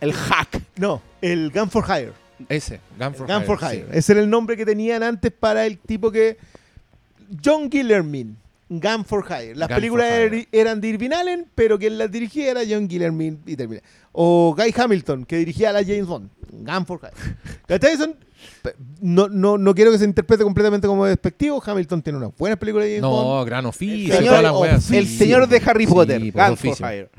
El 0.00 0.12
hack. 0.12 0.62
No, 0.76 1.00
el 1.20 1.50
Gun 1.50 1.70
for 1.70 1.84
Hire. 1.84 2.12
Ese, 2.48 2.80
Gun 2.98 3.14
for 3.14 3.26
Gun 3.26 3.36
Hire. 3.36 3.46
for 3.46 3.58
sí. 3.60 3.66
Hire. 3.76 3.86
Ese 3.92 4.12
era 4.12 4.20
el 4.22 4.28
nombre 4.30 4.56
que 4.56 4.64
tenían 4.66 5.02
antes 5.02 5.32
para 5.32 5.64
el 5.66 5.78
tipo 5.78 6.10
que. 6.10 6.38
John 7.42 7.70
Gillermin. 7.70 8.36
Gun 8.68 9.04
for 9.04 9.24
Hire. 9.24 9.54
Las 9.54 9.68
Gun 9.68 9.76
películas 9.76 10.06
Hire. 10.10 10.38
er- 10.40 10.48
eran 10.50 10.80
de 10.80 10.88
Irvin 10.88 11.12
Allen, 11.14 11.46
pero 11.54 11.78
quien 11.78 11.98
las 11.98 12.10
dirigía 12.10 12.50
era 12.50 12.62
John 12.68 12.88
Gillermin 12.88 13.40
y 13.46 13.54
termina. 13.54 13.80
O 14.10 14.56
Guy 14.58 14.74
Hamilton, 14.76 15.24
que 15.24 15.36
dirigía 15.36 15.70
a 15.70 15.72
la 15.72 15.84
James 15.84 16.06
Bond. 16.06 16.30
Gun 16.50 16.84
for 16.86 16.98
Hire. 17.00 17.12
¿Cachai? 17.68 17.96
Son- 17.96 18.16
No, 19.00 19.28
no, 19.28 19.56
no 19.56 19.72
quiero 19.74 19.92
que 19.92 19.98
se 19.98 20.04
interprete 20.04 20.42
completamente 20.42 20.86
como 20.88 21.06
despectivo. 21.06 21.62
Hamilton 21.64 22.02
tiene 22.02 22.18
unas 22.18 22.36
buenas 22.36 22.58
películas 22.58 22.86
de 22.88 22.96
James 22.96 23.08
Bond. 23.10 23.28
No, 23.38 23.44
gran 23.44 23.66
oficio. 23.66 24.14
señor- 24.14 24.28
todas 24.30 24.42
las 24.42 24.52
weas, 24.56 24.90
el 24.90 25.06
sí. 25.06 25.16
señor 25.16 25.48
de 25.48 25.62
Harry 25.64 25.86
Sí, 25.86 25.92
Potter. 25.92 26.20
pues, 26.20 26.32
Gun 26.34 26.42
for 26.44 26.52
oficio. 26.70 26.86
Hire. 26.92 27.10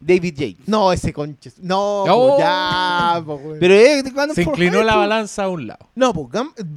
David 0.00 0.34
Yates. 0.34 0.66
No, 0.68 0.92
ese 0.92 1.12
conche. 1.12 1.52
No, 1.60 2.04
Oh. 2.04 2.36
po, 2.36 2.38
ya. 2.38 3.22
po, 3.24 3.36
güey. 3.38 3.60
Pero 3.60 4.10
Gun 4.14 4.34
Se 4.34 4.42
inclinó 4.42 4.78
la 4.82 4.92
pues. 4.94 4.96
balanza 4.96 5.44
a 5.44 5.48
un 5.50 5.66
lado. 5.66 5.88
no, 5.94 6.12
pues 6.14 6.28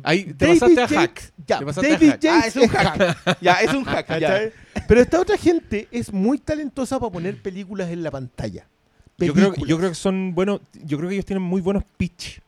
Ahí 0.04 0.26
te 0.26 0.46
David 0.46 0.60
pasaste 0.60 0.82
a 0.82 0.88
Yates- 0.88 0.96
hack. 0.98 1.34
Ya, 1.48 1.60
Te 1.60 1.66
pasaste 1.66 1.88
a 1.88 1.94
David 1.94 2.10
hack. 2.12 2.20
Yates 2.22 2.44
Ah, 2.44 2.48
es 2.48 2.56
un 2.58 2.68
hack. 2.68 3.38
ya, 3.42 3.54
es 3.54 3.74
un 3.74 3.84
hack. 3.86 4.08
ya. 4.08 4.20
¿Cachai? 4.20 4.52
Pero 4.88 5.02
esta 5.02 5.20
otra 5.22 5.38
gente 5.38 5.88
es 5.92 6.12
muy 6.12 6.38
talentosa 6.38 7.00
para 7.00 7.12
poner 7.12 7.42
películas 7.42 7.90
en 7.92 8.04
la 8.04 8.12
pantalla. 8.12 8.68
Yo 9.18 9.34
creo, 9.34 9.52
Películas. 9.52 9.70
yo 9.70 9.78
creo 9.78 9.90
que 9.90 9.96
son 9.96 10.34
buenos, 10.36 10.60
yo 10.84 10.98
creo 10.98 11.08
que 11.10 11.16
ellos 11.16 11.26
tienen 11.26 11.44
muy 11.44 11.62
buenos 11.62 11.84
pitch. 11.98 12.42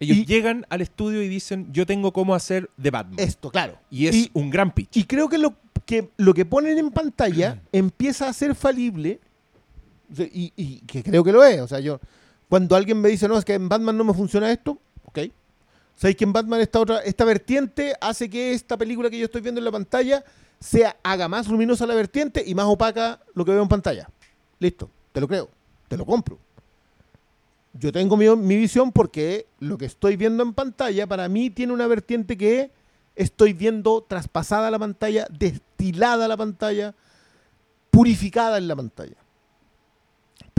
Ellos 0.00 0.16
Y- 0.16 0.24
llegan 0.26 0.66
al 0.70 0.80
estudio 0.80 1.22
y 1.22 1.28
dicen, 1.28 1.68
yo 1.72 1.84
tengo 1.86 2.12
cómo 2.12 2.34
hacer 2.34 2.68
The 2.80 2.90
Batman. 2.90 3.20
Esto, 3.20 3.50
claro. 3.50 3.78
y 3.90 4.06
es 4.06 4.16
y- 4.16 4.30
un 4.32 4.50
gran 4.50 4.72
pitch. 4.72 4.96
Y 4.96 5.04
creo 5.04 5.28
que 5.28 5.38
lo 5.38 5.54
que, 5.86 6.08
lo 6.16 6.32
que 6.34 6.44
ponen 6.46 6.78
en 6.78 6.90
pantalla 6.90 7.60
empieza 7.72 8.28
a 8.28 8.32
ser 8.32 8.54
falible. 8.54 9.20
Y, 10.16 10.80
que 10.86 11.02
creo 11.02 11.22
que 11.22 11.32
lo 11.32 11.44
es. 11.44 11.60
O 11.60 11.68
sea, 11.68 11.80
yo. 11.80 12.00
Cuando 12.48 12.74
alguien 12.74 13.00
me 13.00 13.08
dice, 13.08 13.28
no, 13.28 13.38
es 13.38 13.44
que 13.44 13.54
en 13.54 13.68
Batman 13.68 13.96
no 13.96 14.04
me 14.04 14.12
funciona 14.12 14.50
esto, 14.50 14.78
ok. 15.04 15.20
Sabéis 15.94 16.16
que 16.16 16.24
en 16.24 16.32
Batman 16.32 16.60
esta 16.60 16.80
otra, 16.80 16.98
esta 17.00 17.24
vertiente 17.24 17.94
hace 18.00 18.28
que 18.28 18.52
esta 18.52 18.76
película 18.76 19.08
que 19.08 19.18
yo 19.18 19.26
estoy 19.26 19.40
viendo 19.40 19.60
en 19.60 19.66
la 19.66 19.70
pantalla 19.70 20.24
sea, 20.58 20.96
haga 21.02 21.28
más 21.28 21.46
luminosa 21.46 21.86
la 21.86 21.94
vertiente 21.94 22.42
y 22.44 22.54
más 22.54 22.66
opaca 22.66 23.20
lo 23.34 23.44
que 23.44 23.52
veo 23.52 23.62
en 23.62 23.68
pantalla. 23.68 24.08
Listo, 24.58 24.90
te 25.12 25.20
lo 25.20 25.28
creo, 25.28 25.48
te 25.88 25.96
lo 25.96 26.04
compro. 26.04 26.38
Yo 27.72 27.92
tengo 27.92 28.16
mi, 28.16 28.28
mi 28.34 28.56
visión 28.56 28.90
porque 28.90 29.46
lo 29.60 29.78
que 29.78 29.84
estoy 29.84 30.16
viendo 30.16 30.42
en 30.42 30.54
pantalla 30.54 31.06
para 31.06 31.28
mí 31.28 31.50
tiene 31.50 31.72
una 31.72 31.86
vertiente 31.86 32.36
que 32.36 32.70
estoy 33.14 33.52
viendo 33.52 34.02
traspasada 34.02 34.70
la 34.70 34.78
pantalla, 34.78 35.26
destilada 35.30 36.26
la 36.26 36.36
pantalla, 36.36 36.94
purificada 37.90 38.58
en 38.58 38.68
la 38.68 38.76
pantalla. 38.76 39.16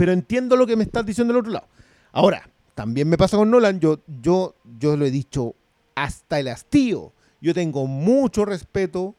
Pero 0.02 0.10
entiendo 0.10 0.56
lo 0.56 0.66
que 0.66 0.74
me 0.74 0.82
estás 0.82 1.06
diciendo 1.06 1.32
del 1.32 1.42
otro 1.42 1.52
lado. 1.52 1.68
Ahora, 2.10 2.50
también 2.74 3.08
me 3.08 3.16
pasa 3.16 3.36
con 3.36 3.48
Nolan, 3.48 3.78
yo, 3.78 4.00
yo, 4.20 4.56
yo 4.80 4.96
lo 4.96 5.04
he 5.04 5.12
dicho 5.12 5.54
hasta 5.94 6.40
el 6.40 6.48
hastío. 6.48 7.12
Yo 7.40 7.54
tengo 7.54 7.86
mucho 7.86 8.44
respeto 8.44 9.14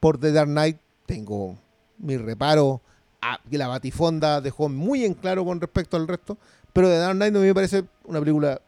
por 0.00 0.16
The 0.18 0.32
Dark 0.32 0.48
Knight, 0.48 0.78
tengo 1.04 1.58
mi 1.98 2.16
reparo 2.16 2.80
a 3.20 3.38
que 3.50 3.58
la 3.58 3.68
Batifonda 3.68 4.40
dejó 4.40 4.70
muy 4.70 5.04
en 5.04 5.12
claro 5.12 5.44
con 5.44 5.60
respecto 5.60 5.98
al 5.98 6.08
resto, 6.08 6.38
pero 6.72 6.88
The 6.88 6.96
Dark 6.96 7.16
Knight 7.16 7.34
mí 7.34 7.40
me 7.40 7.54
parece 7.54 7.84
una 8.04 8.20
película 8.20 8.62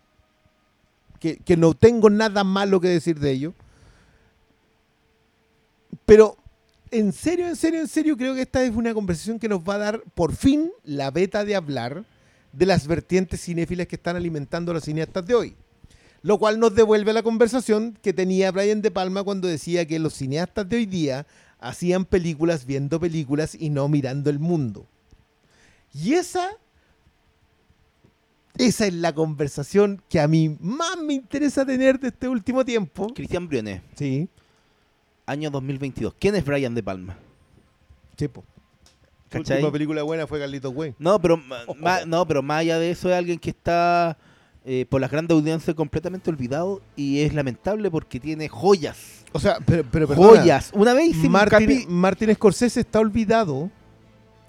que, 1.19 1.39
que 1.39 1.57
no 1.57 1.73
tengo 1.73 2.11
nada 2.11 2.45
malo 2.45 2.83
que 2.83 2.89
decir 2.89 3.19
de 3.19 3.31
ello. 3.31 3.55
Pero 6.05 6.37
en 6.91 7.13
serio, 7.13 7.47
en 7.49 7.57
serio, 7.57 7.81
en 7.81 7.89
serio, 7.89 8.17
creo 8.17 8.35
que 8.35 8.43
esta 8.43 8.63
es 8.65 8.75
una 8.75 8.95
conversación 8.95 9.39
que 9.39 9.49
nos 9.49 9.61
va 9.61 9.75
a 9.75 9.79
dar 9.79 10.03
por 10.15 10.35
fin 10.35 10.71
la 10.85 11.11
beta 11.11 11.45
de 11.45 11.55
hablar 11.55 12.05
de 12.53 12.67
las 12.67 12.87
vertientes 12.87 13.41
cinéfilas 13.41 13.87
que 13.87 13.97
están 13.97 14.17
alimentando 14.17 14.73
a 14.73 14.75
los 14.75 14.85
cineastas 14.85 15.27
de 15.27 15.35
hoy. 15.35 15.57
Lo 16.23 16.39
cual 16.39 16.59
nos 16.59 16.75
devuelve 16.75 17.13
a 17.13 17.15
la 17.15 17.23
conversación 17.23 17.97
que 18.03 18.13
tenía 18.13 18.51
Brian 18.51 18.83
De 18.83 18.91
Palma 18.91 19.23
cuando 19.23 19.49
decía 19.49 19.87
que 19.87 19.99
los 19.99 20.15
cineastas 20.15 20.69
de 20.69 20.77
hoy 20.77 20.87
día 20.87 21.27
hacían 21.61 22.05
películas 22.05 22.67
viendo 22.67 23.01
películas 23.01 23.57
y 23.59 23.71
no 23.71 23.89
mirando 23.89 24.29
el 24.29 24.39
mundo. 24.39 24.87
Y 25.95 26.15
esa, 26.15 26.51
esa 28.59 28.87
es 28.87 28.95
la 28.95 29.15
conversación 29.15 30.03
que 30.09 30.21
a 30.21 30.29
mí 30.29 30.57
más 30.61 30.99
me 30.99 31.15
interesa 31.15 31.65
tener 31.65 31.99
de 31.99 32.09
este 32.09 32.29
último 32.29 32.65
tiempo. 32.65 33.09
Cristian 33.15 33.49
Briones, 33.49 33.83
Sí, 33.97 34.29
año 35.31 35.51
2022. 35.51 36.15
¿Quién 36.19 36.35
es 36.35 36.45
Brian 36.45 36.75
De 36.75 36.83
Palma? 36.83 37.17
chepo. 38.17 38.45
Su 39.33 39.39
última 39.39 39.71
película 39.71 40.03
buena 40.03 40.27
fue 40.27 40.39
Carlitos 40.41 40.75
Way. 40.75 40.95
No, 40.99 41.21
pero, 41.21 41.37
ma- 41.79 42.05
no, 42.05 42.27
pero 42.27 42.43
más 42.43 42.61
allá 42.61 42.79
de 42.79 42.91
eso 42.91 43.09
es 43.09 43.15
alguien 43.17 43.39
que 43.39 43.51
está 43.51 44.19
eh, 44.65 44.85
por 44.89 45.01
las 45.01 45.11
grandes 45.11 45.35
audiencias 45.35 45.75
completamente 45.75 46.29
olvidado 46.31 46.83
y 46.97 47.21
es 47.21 47.33
lamentable 47.33 47.91
porque 47.91 48.19
tiene 48.21 48.49
joyas. 48.49 49.25
O 49.33 49.39
sea, 49.39 49.59
pero, 49.65 49.85
pero 49.91 50.09
perdona, 50.09 50.41
joyas. 50.41 50.71
Una 50.75 50.93
vez 50.93 51.17
Martin, 51.29 51.87
Martin 51.89 52.35
Scorsese 52.35 52.81
está 52.81 52.99
olvidado. 52.99 53.71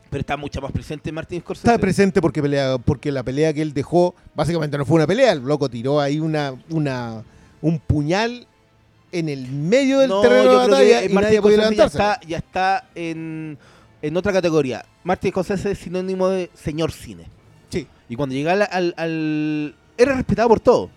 Pero 0.09 0.19
está 0.21 0.35
mucho 0.35 0.59
más 0.59 0.71
presente 0.73 1.11
Martin 1.11 1.39
Scorsese. 1.39 1.67
Está 1.69 1.79
presente 1.79 2.19
porque, 2.19 2.41
pelea, 2.41 2.77
porque 2.79 3.11
la 3.11 3.23
pelea 3.23 3.53
que 3.53 3.61
él 3.61 3.73
dejó, 3.73 4.13
básicamente 4.35 4.77
no 4.77 4.85
fue 4.85 4.95
una 4.97 5.07
pelea, 5.07 5.31
el 5.31 5.39
loco 5.39 5.69
tiró 5.69 6.01
ahí 6.01 6.19
una, 6.19 6.55
una, 6.69 7.23
un 7.61 7.79
puñal 7.79 8.47
en 9.11 9.29
el 9.29 9.47
medio 9.47 9.99
del 9.99 10.09
No, 10.09 10.21
terreno 10.21 10.51
de 10.51 10.55
batalla 10.55 10.99
que 11.01 11.11
y 11.11 11.13
nadie 11.13 11.75
ya 11.75 11.85
está, 11.85 12.19
ya 12.27 12.38
está 12.38 12.89
en, 12.95 13.57
en 14.01 14.17
otra 14.17 14.33
categoría. 14.33 14.85
Martin 15.03 15.31
Scorsese 15.31 15.71
es 15.71 15.79
sinónimo 15.79 16.29
de 16.29 16.49
señor 16.53 16.91
cine. 16.91 17.25
Sí. 17.69 17.88
Y 18.09 18.15
cuando 18.15 18.35
llega 18.35 18.53
al, 18.53 19.75
Era 19.97 20.15
respetado 20.15 20.49
por 20.49 20.59
todo. 20.59 20.89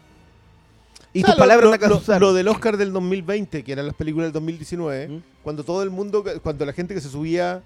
Y 1.12 1.22
O 1.22 1.26
sea, 1.26 1.34
tus 1.34 1.40
palabras 1.40 1.80
lo, 1.80 1.88
lo, 1.88 2.18
lo 2.18 2.34
del 2.34 2.48
Oscar 2.48 2.76
del 2.76 2.92
2020, 2.92 3.62
que 3.62 3.72
eran 3.72 3.86
las 3.86 3.94
películas 3.94 4.26
del 4.26 4.32
2019, 4.32 5.08
¿Mm? 5.08 5.22
cuando 5.44 5.62
todo 5.62 5.82
el 5.84 5.90
mundo, 5.90 6.24
cuando 6.42 6.64
la 6.66 6.72
gente 6.72 6.92
que 6.92 7.00
se 7.00 7.08
subía 7.08 7.62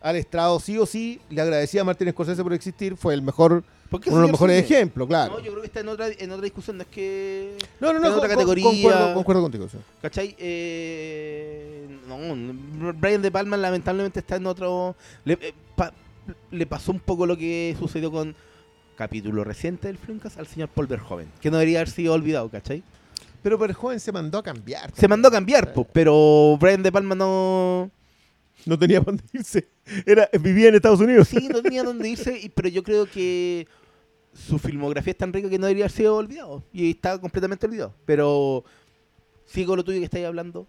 al 0.00 0.16
estrado 0.16 0.58
sí 0.60 0.78
o 0.78 0.86
sí 0.86 1.20
le 1.28 1.42
agradecía 1.42 1.82
a 1.82 1.84
Martin 1.84 2.10
Scorsese 2.10 2.42
por 2.42 2.54
existir, 2.54 2.96
fue 2.96 3.12
el 3.12 3.20
mejor, 3.20 3.64
¿Por 3.90 4.00
qué 4.00 4.10
uno 4.10 4.18
de 4.18 4.22
los 4.22 4.32
mejores 4.32 4.62
ejemplos, 4.64 5.06
claro. 5.08 5.34
No, 5.34 5.38
yo 5.40 5.50
creo 5.52 5.60
que 5.62 5.66
está 5.66 5.80
en 5.80 5.88
otra, 5.88 6.08
en 6.08 6.30
otra 6.30 6.42
discusión. 6.44 6.76
No 6.76 6.82
es 6.82 6.88
que. 6.88 7.56
No, 7.80 7.92
no, 7.92 8.00
no, 8.00 8.06
en 8.06 8.12
otra 8.14 8.28
con- 8.28 8.30
categoría. 8.36 8.64
concuerdo, 8.64 9.14
concuerdo 9.14 9.42
contigo. 9.42 9.68
sí. 9.70 9.78
¿Cachai? 10.02 10.34
Eh, 10.38 11.86
no, 12.08 12.92
Brian 12.94 13.22
De 13.22 13.30
Palma 13.30 13.56
lamentablemente 13.56 14.20
está 14.20 14.36
en 14.36 14.46
otro... 14.46 14.96
Le, 15.24 15.34
eh, 15.40 15.54
pa- 15.74 15.92
le 16.50 16.66
pasó 16.66 16.90
un 16.92 17.00
poco 17.00 17.26
lo 17.26 17.36
que 17.36 17.76
sucedió 17.78 18.10
con 18.10 18.34
capítulo 18.96 19.44
reciente 19.44 19.88
del 19.88 19.98
Flimcast 19.98 20.38
al 20.38 20.46
señor 20.46 20.68
Paul 20.70 20.86
Verhoeven, 20.86 21.28
que 21.40 21.50
no 21.50 21.58
debería 21.58 21.78
haber 21.80 21.90
sido 21.90 22.14
olvidado, 22.14 22.48
¿cachai? 22.48 22.82
Pero 23.42 23.62
el 23.64 23.74
joven 23.74 24.00
se 24.00 24.10
mandó 24.10 24.38
a 24.38 24.42
cambiar. 24.42 24.90
Se 24.96 25.06
mandó 25.06 25.28
a 25.28 25.30
cambiar, 25.30 25.72
pues, 25.72 25.86
pero 25.92 26.56
Brian 26.60 26.82
De 26.82 26.90
Palma 26.90 27.14
no... 27.14 27.90
No 28.66 28.78
tenía 28.78 29.00
dónde 29.06 29.22
irse. 29.32 29.68
Era, 30.04 30.28
vivía 30.40 30.68
en 30.68 30.74
Estados 30.74 31.00
Unidos. 31.00 31.28
Sí, 31.28 31.48
no 31.48 31.62
tenía 31.62 31.82
dónde 31.82 32.08
irse, 32.08 32.52
pero 32.54 32.68
yo 32.68 32.82
creo 32.82 33.06
que 33.06 33.66
su 34.34 34.58
filmografía 34.58 35.12
es 35.12 35.16
tan 35.16 35.32
rica 35.32 35.48
que 35.48 35.58
no 35.58 35.66
debería 35.66 35.84
haber 35.84 35.92
sido 35.96 36.16
olvidado. 36.16 36.62
Y 36.72 36.90
está 36.90 37.18
completamente 37.20 37.64
olvidado. 37.66 37.94
Pero 38.04 38.64
sigo 39.46 39.74
lo 39.76 39.84
tuyo 39.84 39.98
que 40.00 40.04
estáis 40.04 40.26
hablando 40.26 40.66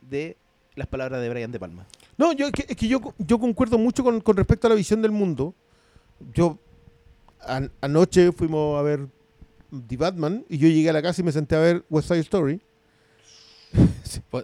de 0.00 0.36
las 0.76 0.86
palabras 0.86 1.20
de 1.20 1.28
Brian 1.28 1.50
De 1.52 1.58
Palma. 1.60 1.86
No, 2.16 2.32
yo, 2.32 2.46
es 2.46 2.52
que, 2.52 2.64
es 2.68 2.76
que 2.76 2.86
yo, 2.88 3.14
yo 3.18 3.38
concuerdo 3.38 3.76
mucho 3.78 4.02
con, 4.04 4.20
con 4.20 4.36
respecto 4.36 4.66
a 4.66 4.70
la 4.70 4.76
visión 4.76 5.02
del 5.02 5.10
mundo. 5.10 5.54
Yo 6.32 6.58
an- 7.40 7.72
anoche 7.80 8.30
fuimos 8.32 8.78
a 8.78 8.82
ver 8.82 9.08
The 9.88 9.96
Batman 9.96 10.44
y 10.48 10.58
yo 10.58 10.68
llegué 10.68 10.90
a 10.90 10.92
la 10.92 11.02
casa 11.02 11.20
y 11.20 11.24
me 11.24 11.32
senté 11.32 11.56
a 11.56 11.60
ver 11.60 11.84
West 11.90 12.08
Side 12.08 12.20
Story. 12.20 12.60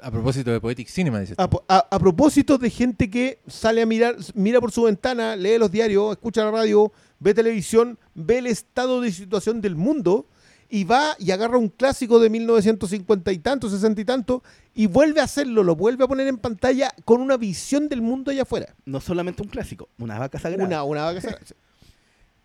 A 0.03 0.11
propósito 0.11 0.51
de 0.53 0.61
Poetic 0.61 0.89
Cinema, 0.89 1.19
dices. 1.20 1.36
A, 1.39 1.51
po- 1.51 1.65
a- 1.69 1.86
a 1.90 1.98
propósito 1.98 2.59
de 2.59 2.70
gente 2.70 3.11
que 3.11 3.40
sale 3.48 3.82
a 3.82 3.86
mirar, 3.86 4.16
mira 4.35 4.61
por 4.61 4.70
su 4.70 4.82
ventana, 4.82 5.35
lee 5.36 5.59
los 5.59 5.70
diarios, 5.70 6.12
escucha 6.12 6.44
la 6.44 6.51
radio, 6.53 6.93
ve 7.19 7.35
televisión, 7.35 7.98
ve 8.15 8.39
el 8.39 8.47
estado 8.47 9.01
de 9.01 9.11
situación 9.11 9.61
del 9.61 9.74
mundo 9.74 10.27
y 10.69 10.85
va 10.85 11.16
y 11.19 11.31
agarra 11.32 11.59
un 11.59 11.69
clásico 11.69 12.19
de 12.20 12.31
1950 12.31 13.32
y 13.32 13.39
tanto, 13.39 13.69
60 13.70 14.01
y 14.01 14.05
tanto 14.05 14.43
y 14.74 14.86
vuelve 14.86 15.20
a 15.20 15.24
hacerlo, 15.24 15.62
lo 15.65 15.74
vuelve 15.77 16.05
a 16.05 16.09
poner 16.09 16.27
en 16.28 16.39
pantalla 16.39 16.93
con 17.05 17.20
una 17.20 17.36
visión 17.36 17.89
del 17.89 18.03
mundo 18.03 18.31
allá 18.31 18.43
afuera. 18.43 18.74
No 18.85 19.01
solamente 19.01 19.43
un 19.43 19.48
clásico, 19.48 19.89
una 19.98 20.19
vaca 20.19 20.39
sagrada. 20.39 20.65
Una, 20.66 20.82
una 20.85 21.03
vaca 21.05 21.20
sagrada. 21.20 21.44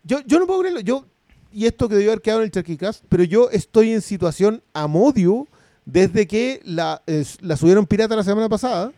yo, 0.04 0.20
yo 0.26 0.38
no 0.38 0.46
puedo 0.46 0.60
creerlo. 0.60 0.80
Yo, 0.80 1.04
y 1.52 1.66
esto 1.66 1.88
que 1.88 1.94
debió 1.96 2.10
haber 2.12 2.22
quedado 2.22 2.40
en 2.40 2.46
el 2.46 2.50
Charquicast, 2.50 3.04
pero 3.08 3.24
yo 3.24 3.50
estoy 3.50 3.92
en 3.92 4.00
situación 4.00 4.62
amodio 4.72 5.46
desde 5.84 6.26
que 6.26 6.60
la, 6.64 7.02
la 7.40 7.56
subieron 7.56 7.86
pirata 7.86 8.16
la 8.16 8.24
semana 8.24 8.48
pasada. 8.48 8.92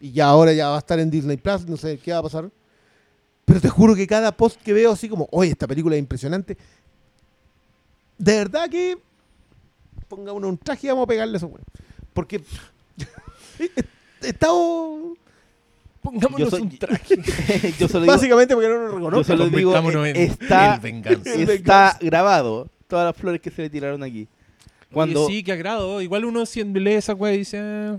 Y 0.00 0.12
ya 0.12 0.26
ahora 0.26 0.52
ya 0.52 0.68
va 0.68 0.76
a 0.76 0.78
estar 0.80 0.98
en 0.98 1.10
Disney 1.10 1.36
Plus, 1.38 1.66
no 1.66 1.76
sé 1.76 1.98
qué 1.98 2.12
va 2.12 2.18
a 2.18 2.22
pasar. 2.22 2.50
Pero 3.44 3.60
te 3.60 3.68
juro 3.68 3.94
que 3.94 4.06
cada 4.06 4.32
post 4.32 4.60
que 4.60 4.72
veo 4.72 4.92
así 4.92 5.08
como, 5.08 5.28
oye, 5.30 5.50
esta 5.52 5.66
película 5.66 5.94
es 5.96 6.00
impresionante. 6.00 6.56
De 8.18 8.36
verdad 8.36 8.68
que 8.68 8.96
ponga 10.08 10.32
uno 10.32 10.48
un 10.48 10.58
traje 10.58 10.86
y 10.86 10.90
vamos 10.90 11.04
a 11.04 11.06
pegarle 11.06 11.34
a 11.34 11.38
eso, 11.38 11.48
güey. 11.48 11.62
Porque 12.12 12.36
he, 13.58 13.64
he 14.26 14.28
estado 14.28 15.16
Pongámonos 16.02 16.50
soy- 16.50 16.62
un 16.62 16.78
traje. 16.78 17.16
yo 17.78 17.88
solo 17.88 18.02
digo, 18.04 18.12
Básicamente 18.12 18.54
porque 18.54 18.68
no 18.68 18.74
lo 18.74 18.88
yo 18.90 18.94
reconozco. 18.96 19.24
solo 19.24 19.48
digo 19.48 19.74
en. 20.04 20.16
El 20.16 20.30
está 21.50 21.98
grabado. 22.00 22.68
Todas 22.88 23.06
las 23.06 23.16
flores 23.16 23.40
que 23.40 23.50
se 23.50 23.62
le 23.62 23.70
tiraron 23.70 24.02
aquí. 24.02 24.28
Cuando, 24.94 25.26
Oye, 25.26 25.36
sí, 25.36 25.42
que 25.42 25.52
agrado. 25.52 26.00
Igual 26.00 26.24
uno 26.24 26.46
siendo 26.46 26.80
lee 26.80 26.92
esa 26.94 27.14
weá 27.14 27.34
y 27.34 27.38
dice, 27.38 27.98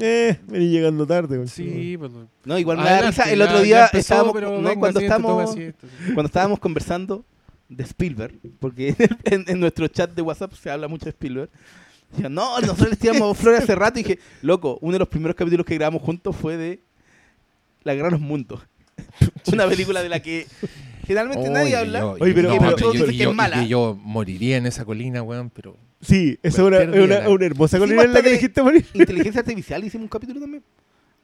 Eh, 0.00 0.38
vení 0.46 0.68
llegando 0.70 1.06
tarde. 1.06 1.36
güey. 1.36 1.48
sí, 1.48 1.96
pues. 1.98 2.12
No, 2.44 2.58
igual 2.58 2.78
me 2.78 2.84
da 2.84 2.90
adelante, 2.98 3.22
risa. 3.22 3.32
El 3.32 3.42
otro 3.42 3.60
día 3.62 3.84
empezó, 3.86 3.98
estábamos, 3.98 4.32
pero 4.32 4.50
no, 4.60 4.68
venga, 4.68 4.80
cuando, 4.80 5.52
sí. 5.52 5.72
cuando 6.14 6.26
estábamos 6.26 6.58
conversando 6.60 7.24
de 7.68 7.82
Spielberg, 7.84 8.38
porque 8.60 8.94
en, 9.24 9.44
en 9.48 9.60
nuestro 9.60 9.88
chat 9.88 10.10
de 10.14 10.22
WhatsApp 10.22 10.52
se 10.54 10.70
habla 10.70 10.86
mucho 10.88 11.04
de 11.06 11.10
Spielberg. 11.10 11.50
Decía, 12.12 12.28
no, 12.28 12.58
nosotros 12.60 12.90
le 12.90 12.96
tiramos 12.96 13.36
flores 13.36 13.62
hace 13.64 13.74
rato 13.74 13.98
y 13.98 14.02
dije, 14.02 14.18
loco, 14.40 14.78
uno 14.80 14.94
de 14.94 14.98
los 15.00 15.08
primeros 15.08 15.36
capítulos 15.36 15.66
que 15.66 15.74
grabamos 15.74 16.00
juntos 16.02 16.34
fue 16.36 16.56
de 16.56 16.80
La 17.82 17.94
Gran 17.94 18.12
Los 18.12 18.20
Mundos. 18.20 18.60
Una 19.52 19.68
película 19.68 20.02
de 20.02 20.08
la 20.08 20.20
que 20.20 20.46
generalmente 21.08 21.50
nadie 21.50 21.66
Oye, 21.66 21.76
habla. 21.76 21.98
yo- 22.00 22.16
Oye, 22.20 22.32
pero- 22.34 22.54
no, 22.54 22.58
pero- 22.60 22.76
yo- 22.78 22.92
dice 22.92 23.04
y 23.06 23.08
que 23.18 23.24
yo- 23.24 23.30
es 23.30 23.36
mala. 23.36 23.56
y 23.56 23.62
que 23.64 23.68
yo 23.68 23.98
moriría 24.00 24.56
en 24.58 24.66
esa 24.66 24.84
colina, 24.84 25.22
weón, 25.22 25.50
pero... 25.50 25.76
Sí, 26.00 26.38
esa 26.44 26.62
es 26.62 26.66
una, 26.68 26.76
hermosa 26.78 27.78
colina 27.78 28.02
en 28.04 28.12
la 28.12 28.22
que 28.22 28.28
de- 28.28 28.34
dijiste 28.36 28.62
morir. 28.62 28.86
Inteligencia 28.94 29.40
Artificial 29.40 29.82
hicimos 29.84 30.04
un 30.04 30.08
capítulo 30.08 30.38
también. 30.40 30.62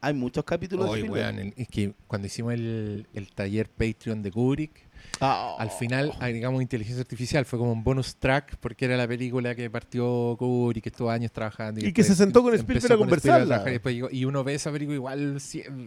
Hay 0.01 0.12
muchos 0.12 0.44
capítulos 0.44 0.85
de 0.86 0.90
Oye, 0.90 1.01
Spielberg. 1.02 1.35
weón, 1.35 1.39
el- 1.47 1.55
es 1.56 1.69
que 1.69 1.94
cuando 2.09 2.27
hicimos 2.27 2.52
el, 2.55 3.06
el 3.15 3.28
taller 3.32 3.69
Patreon 3.70 4.20
de 4.23 4.31
Kubrick, 4.32 4.73
Ah, 5.20 5.55
al 5.59 5.70
final 5.70 6.12
agregamos 6.19 6.61
inteligencia 6.62 7.01
artificial, 7.02 7.44
fue 7.44 7.59
como 7.59 7.73
un 7.73 7.85
bonus 7.85 8.16
track 8.16 8.56
porque 8.59 8.86
era 8.86 8.97
la 8.97 9.06
película 9.06 9.55
que 9.55 9.70
partió 9.70 10.35
Kubrick, 10.39 10.82
que 10.82 10.89
estuvo 10.89 11.09
años 11.11 11.31
trabajando. 11.31 11.86
Y 11.86 11.93
que 11.93 12.02
se 12.02 12.15
sentó 12.16 12.43
con 12.43 12.52
Spielberg 12.55 12.86
a 12.86 12.89
con 12.97 12.98
conversarla. 13.06 13.65
y, 13.66 13.70
después 13.73 13.94
llegó- 13.94 14.09
y 14.11 14.24
uno 14.24 14.43
ve 14.43 14.55
esa 14.55 14.73
película 14.73 14.97
igual, 14.97 15.39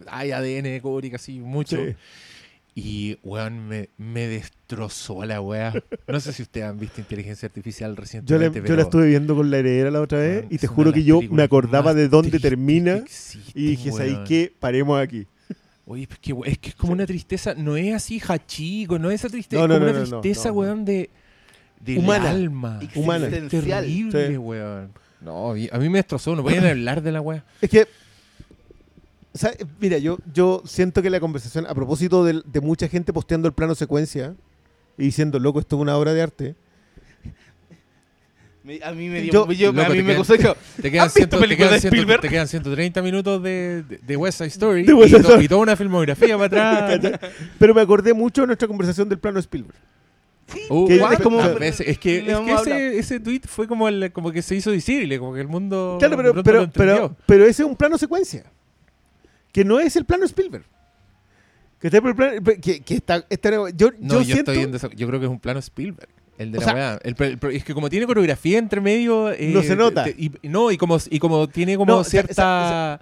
hay 0.07 0.31
ADN 0.31 0.69
de 0.69 0.81
Kubrick 0.81 1.15
así 1.15 1.39
mucho. 1.39 1.75
Sí. 1.77 1.95
Y, 2.79 3.17
weón, 3.23 3.67
me, 3.67 3.89
me 3.97 4.27
destrozó 4.27 5.25
la 5.25 5.41
weá. 5.41 5.73
No 6.07 6.19
sé 6.19 6.31
si 6.31 6.43
ustedes 6.43 6.67
han 6.67 6.77
visto 6.77 7.01
inteligencia 7.01 7.47
artificial 7.47 7.95
Yo, 7.95 8.01
recientemente, 8.01 8.59
yo 8.59 8.63
pero, 8.63 8.75
la 8.75 8.83
estuve 8.83 9.07
viendo 9.07 9.35
con 9.35 9.49
la 9.49 9.57
heredera 9.57 9.89
la 9.89 9.99
otra 9.99 10.19
vez 10.19 10.41
weón, 10.41 10.47
y 10.51 10.57
te 10.59 10.67
juro 10.67 10.91
de 10.91 10.99
que 10.99 11.03
yo 11.03 11.19
me 11.31 11.41
acordaba 11.41 11.95
de 11.95 12.07
dónde 12.07 12.39
termina 12.39 12.97
que 12.99 13.05
existen, 13.05 13.51
y 13.55 13.65
dije, 13.69 13.91
¿sabes 13.91 14.13
weón. 14.13 14.25
qué? 14.25 14.53
Paremos 14.59 15.01
aquí. 15.01 15.25
Oye, 15.87 16.03
es 16.07 16.19
que, 16.19 16.35
es 16.45 16.57
que 16.59 16.69
es 16.69 16.75
como 16.75 16.93
una 16.93 17.07
tristeza, 17.07 17.55
no 17.55 17.75
es 17.77 17.95
así 17.95 18.21
hachico, 18.27 18.99
no 18.99 19.09
es 19.09 19.21
esa 19.21 19.29
tristeza, 19.29 19.59
No, 19.59 19.67
no, 19.67 19.73
es 19.73 19.79
como 19.79 19.91
no, 19.93 19.99
una 19.99 20.21
tristeza, 20.21 20.49
no, 20.49 20.53
no. 20.53 20.59
weón, 20.61 20.85
de, 20.85 21.09
Humana. 21.97 22.29
alma. 22.29 22.79
Humana. 22.93 23.27
Terrible, 23.49 24.27
Sí. 24.27 24.37
weón. 24.37 24.91
No, 25.19 25.49
a 25.49 25.77
mí 25.79 25.89
me 25.89 25.97
destrozó, 25.97 26.35
no 26.35 26.43
podían 26.43 26.65
hablar 26.67 27.01
de 27.01 27.11
la 27.11 27.21
weá. 27.21 27.43
Es 27.59 27.71
que, 27.71 27.87
mira, 29.79 29.97
yo, 29.97 30.17
yo 30.33 30.61
siento 30.65 31.01
que 31.01 31.09
la 31.09 31.19
conversación, 31.19 31.65
a 31.67 31.73
propósito 31.75 32.23
de, 32.23 32.41
de 32.45 32.61
mucha 32.61 32.87
gente 32.87 33.13
posteando 33.13 33.47
el 33.47 33.53
plano 33.53 33.75
secuencia 33.75 34.35
y 34.97 35.03
diciendo, 35.05 35.39
loco, 35.39 35.59
esto 35.59 35.75
es 35.75 35.81
una 35.81 35.95
obra 35.97 36.13
de 36.13 36.21
arte. 36.21 36.55
Me- 38.63 38.81
a 38.83 38.91
mí 38.91 39.07
me 39.07 39.21
dio, 39.21 39.31
Yo- 39.31 39.51
yo- 39.53 39.71
Loco, 39.71 39.85
a 39.85 39.89
mí 39.89 39.95
te 39.97 40.03
me 40.03 40.07
quedan- 40.09 40.17
gustó 40.17 40.33
que- 40.37 40.55
Te 40.81 40.91
quedan, 40.91 41.05
¿Has 41.07 41.13
visto 41.13 41.19
ciento- 41.19 41.37
te, 41.37 41.41
películas 41.41 41.69
quedan 41.69 41.73
de 41.77 41.79
ciento- 41.81 41.95
Spielberg? 41.95 42.21
te 42.21 42.29
quedan 42.29 42.47
130 42.49 43.01
minutos 43.01 43.41
de, 43.43 43.83
de, 43.83 43.97
de 43.99 44.17
West 44.17 44.37
Side 44.39 44.47
Story 44.49 44.83
De 44.83 44.91
y, 44.91 44.93
West 44.95 45.09
Side 45.11 45.21
to- 45.21 45.27
Story. 45.29 45.45
y 45.45 45.47
toda 45.47 45.61
una 45.61 45.75
filmografía 45.77 46.37
para 46.37 46.93
atrás. 46.93 47.19
Pero 47.59 47.73
me 47.73 47.81
acordé 47.81 48.13
mucho 48.13 48.41
de 48.41 48.47
nuestra 48.47 48.67
conversación 48.67 49.07
del 49.07 49.19
plano 49.19 49.39
Spielberg. 49.39 49.77
Uh, 50.69 50.87
Que- 50.87 50.97
guau, 50.99 51.13
es 51.13 51.19
como- 51.19 51.39
ah, 51.41 51.55
es 51.61 51.77
que, 51.99 52.17
es 52.29 52.59
ese, 52.61 52.97
ese 52.99 53.19
tweet 53.21 53.41
fue 53.45 53.67
como, 53.67 53.87
el, 53.87 54.11
como 54.11 54.31
que 54.33 54.41
se 54.41 54.55
hizo 54.55 54.71
visible, 54.71 55.17
como 55.17 55.33
que 55.33 55.39
el 55.41 55.47
mundo 55.47 55.95
Claro, 55.99 56.17
pero, 56.17 56.69
pero, 56.73 57.15
pero 57.25 57.43
ese 57.45 57.63
es 57.63 57.69
un 57.69 57.75
plano 57.75 57.97
secuencia. 57.97 58.43
Que 59.51 59.63
no 59.65 59.79
es 59.79 59.95
el 59.95 60.05
plano 60.05 60.25
Spielberg. 60.25 60.65
Que, 61.79 61.87
está 61.87 62.01
que, 62.59 62.81
que 62.81 62.95
está, 62.95 63.25
está- 63.29 63.51
yo, 63.75 63.91
No, 63.99 64.15
yo 64.19 64.23
siento, 64.23 64.51
estoy 64.51 64.95
yo 64.95 65.07
creo 65.07 65.19
que 65.19 65.25
es 65.27 65.31
un 65.31 65.39
plano 65.39 65.59
Spielberg. 65.59 66.09
El 66.37 66.51
de 66.51 66.57
O 66.59 66.61
la 66.61 66.67
sea-. 66.73 66.99
El, 67.03 67.15
el 67.19 67.39
es 67.55 67.63
que 67.63 67.73
como 67.73 67.89
tiene 67.89 68.05
coreografía 68.05 68.57
entre 68.59 68.81
medio. 68.81 69.31
eh, 69.31 69.51
No 69.53 69.61
se 69.63 69.75
nota. 69.75 70.03
te- 70.03 70.15
y, 70.17 70.31
no, 70.43 70.71
y 70.71 70.77
como, 70.77 70.97
y 71.09 71.19
como 71.19 71.47
tiene 71.47 71.77
como 71.77 71.93
No, 71.97 72.03
cierta. 72.03 72.99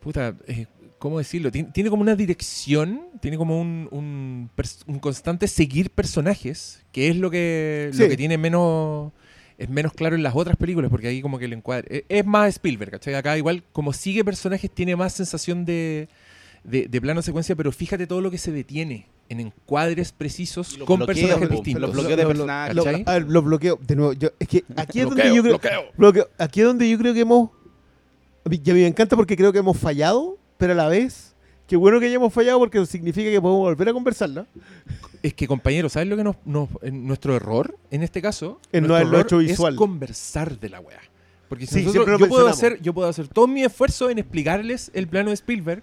Puta, 0.00 0.34
eh, 0.46 0.66
¿cómo 0.98 1.18
decirlo? 1.18 1.50
Tiene, 1.50 1.70
tiene 1.72 1.90
como 1.90 2.02
una 2.02 2.14
dirección, 2.16 3.02
tiene 3.20 3.36
como 3.36 3.60
un, 3.60 3.88
un, 3.90 4.50
un 4.86 4.98
constante 4.98 5.46
seguir 5.48 5.90
personajes, 5.90 6.82
que 6.92 7.08
es 7.08 7.16
lo 7.16 7.30
que, 7.30 7.90
Sí. 7.92 8.02
lo 8.02 8.08
que 8.08 8.16
tiene 8.16 8.38
menos. 8.38 9.12
Es 9.60 9.68
menos 9.68 9.92
claro 9.92 10.16
en 10.16 10.22
las 10.22 10.34
otras 10.34 10.56
películas, 10.56 10.90
porque 10.90 11.08
ahí 11.08 11.20
como 11.20 11.38
que 11.38 11.44
el 11.44 11.52
encuadre. 11.52 12.04
Es, 12.08 12.24
más 12.24 12.48
Spielberg, 12.48 12.92
¿cachai? 12.92 13.14
Acá 13.14 13.36
igual, 13.36 13.62
como 13.72 13.92
sigue 13.92 14.24
personajes, 14.24 14.70
tiene 14.70 14.96
más 14.96 15.12
sensación 15.12 15.66
de, 15.66 16.08
de, 16.64 16.88
de 16.88 17.00
plano 17.00 17.20
secuencia, 17.20 17.54
pero 17.54 17.70
fíjate 17.70 18.06
todo 18.06 18.22
lo 18.22 18.30
que 18.30 18.38
se 18.38 18.52
detiene 18.52 19.06
en 19.28 19.38
encuadres 19.40 20.12
precisos 20.12 20.76
con 20.86 21.04
personajes 21.06 21.46
po, 21.48 21.54
distintos. 21.54 21.82
los 21.82 21.92
bloqueos 21.92 22.16
de 22.16 22.22
Lo- 22.22 22.28
lo- 22.30 22.34
personajes. 22.34 22.74
lo- 22.74 22.84
¿cachai? 22.84 23.04
a 23.06 23.12
ver, 23.12 23.22
los 23.28 23.44
bloqueo. 23.44 23.78
De 23.86 23.96
nuevo, 23.96 24.12
yo, 24.14 24.30
es 24.38 24.48
que 24.48 24.64
aquí 24.76 25.00
es 25.00 25.04
donde 25.06 25.22
Bloqueo, 25.24 25.34
yo 25.36 25.42
creo. 25.42 25.58
bloqueo. 25.58 25.82
bloqueo. 25.96 26.28
Aquí 26.38 26.60
es 26.60 26.66
donde 26.66 26.88
yo 26.90 26.98
creo 26.98 27.12
que 27.14 27.20
hemos. 27.20 27.50
Y 28.50 28.70
a 28.70 28.74
mí 28.74 28.80
me 28.80 28.86
encanta 28.86 29.14
porque 29.14 29.36
creo 29.36 29.52
que 29.52 29.58
hemos 29.58 29.76
fallado, 29.76 30.38
pero 30.56 30.72
a 30.72 30.76
la 30.76 30.88
vez. 30.88 31.29
Qué 31.70 31.76
bueno 31.76 32.00
que 32.00 32.06
hayamos 32.06 32.32
fallado 32.32 32.58
porque 32.58 32.84
significa 32.84 33.30
que 33.30 33.40
podemos 33.40 33.60
volver 33.62 33.88
a 33.88 33.92
conversarla. 33.92 34.44
Es 35.22 35.34
que, 35.34 35.46
compañeros, 35.46 35.92
¿sabes 35.92 36.08
lo 36.08 36.16
que 36.16 36.24
nos, 36.24 36.34
nuestro 36.92 37.36
error 37.36 37.76
en 37.92 38.02
este 38.02 38.20
caso? 38.20 38.58
En 38.72 38.82
no 38.82 38.88
Nuestro 38.88 39.06
haberlo 39.08 39.20
hecho 39.24 39.38
visual. 39.38 39.74
Es 39.74 39.78
conversar 39.78 40.58
de 40.58 40.68
la 40.68 40.80
weá. 40.80 40.98
Porque 41.48 41.68
si 41.68 41.76
Sí, 41.80 41.84
nosotros- 41.86 42.18
yo, 42.18 42.28
puedo 42.28 42.48
hacer, 42.48 42.80
yo 42.82 42.92
puedo 42.92 43.08
hacer 43.08 43.28
todo 43.28 43.46
mi 43.46 43.62
esfuerzo 43.62 44.10
en 44.10 44.18
explicarles 44.18 44.90
el 44.94 45.06
plano 45.06 45.28
de 45.30 45.34
Spielberg, 45.34 45.80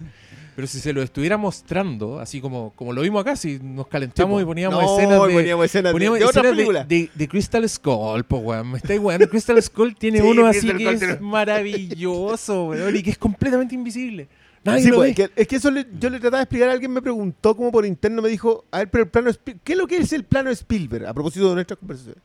pero 0.58 0.68
si 0.68 0.80
se 0.82 0.92
lo 0.92 1.02
estuviera 1.02 1.38
mostrando, 1.38 2.20
así 2.20 2.42
como, 2.42 2.74
como 2.76 2.92
lo 2.92 3.02
vimos 3.02 3.22
acá, 3.22 3.38
si 3.38 3.58
nos 3.62 3.88
calentamos 3.88 4.42
y 4.42 4.46
poníamos 4.46 4.82
No, 4.84 4.98
escenas 4.98 5.22
de. 5.26 5.34
poníamos 5.36 5.66
escenas 5.68 5.90
de- 5.90 5.94
poníamos 5.94 6.20
de 6.20 6.26
otras 6.26 6.36
escenas 6.44 6.52
de, 6.52 6.56
películas. 6.64 6.88
de- 6.90 7.10
de 7.16 7.28
Crystal 7.30 7.70
Skull, 7.70 8.26
po, 8.26 8.40
weón. 8.40 8.72
Me 8.72 8.78
estáis 8.80 9.00
weón. 9.00 9.22
Crystal 9.28 9.62
Skull 9.64 9.96
tiene 9.96 10.20
Sí, 10.22 10.28
uno 10.28 10.48
así 10.48 10.60
Crystal 10.60 10.78
que 10.78 10.84
Skull 10.84 10.94
es 10.96 11.00
tiene- 11.00 11.20
maravilloso, 11.32 12.66
weón, 12.66 12.94
y 12.96 13.04
que 13.04 13.12
es 13.12 13.18
completamente 13.18 13.74
invisible. 13.76 14.28
Nadie 14.68 14.84
Sí, 14.84 14.90
lo 14.90 14.98
pues, 14.98 15.10
ve. 15.10 15.16
que- 15.16 15.42
es 15.42 15.48
que 15.48 15.56
eso 15.58 15.72
le- 15.72 15.88
yo 16.00 16.10
le 16.10 16.20
trataba 16.20 16.38
de 16.38 16.44
explicar 16.44 16.70
a 16.70 16.72
alguien, 16.74 16.92
me 16.92 17.02
preguntó 17.02 17.56
como 17.56 17.72
por 17.72 17.86
interno, 17.86 18.22
me 18.22 18.30
dijo, 18.30 18.66
a 18.72 18.80
ver, 18.80 18.90
pero 18.92 19.04
el 19.06 19.10
plano 19.10 19.30
Spielberg, 19.30 19.64
¿qué 19.64 19.74
es 19.74 19.78
lo 19.80 19.88
que 19.88 19.98
es 19.98 20.14
el 20.14 20.24
plano 20.24 20.50
Spielberg? 20.52 21.06
A 21.08 21.14
propósito 21.14 21.50
de 21.50 21.56
nuestras 21.56 21.80
conversaciones. 21.80 22.22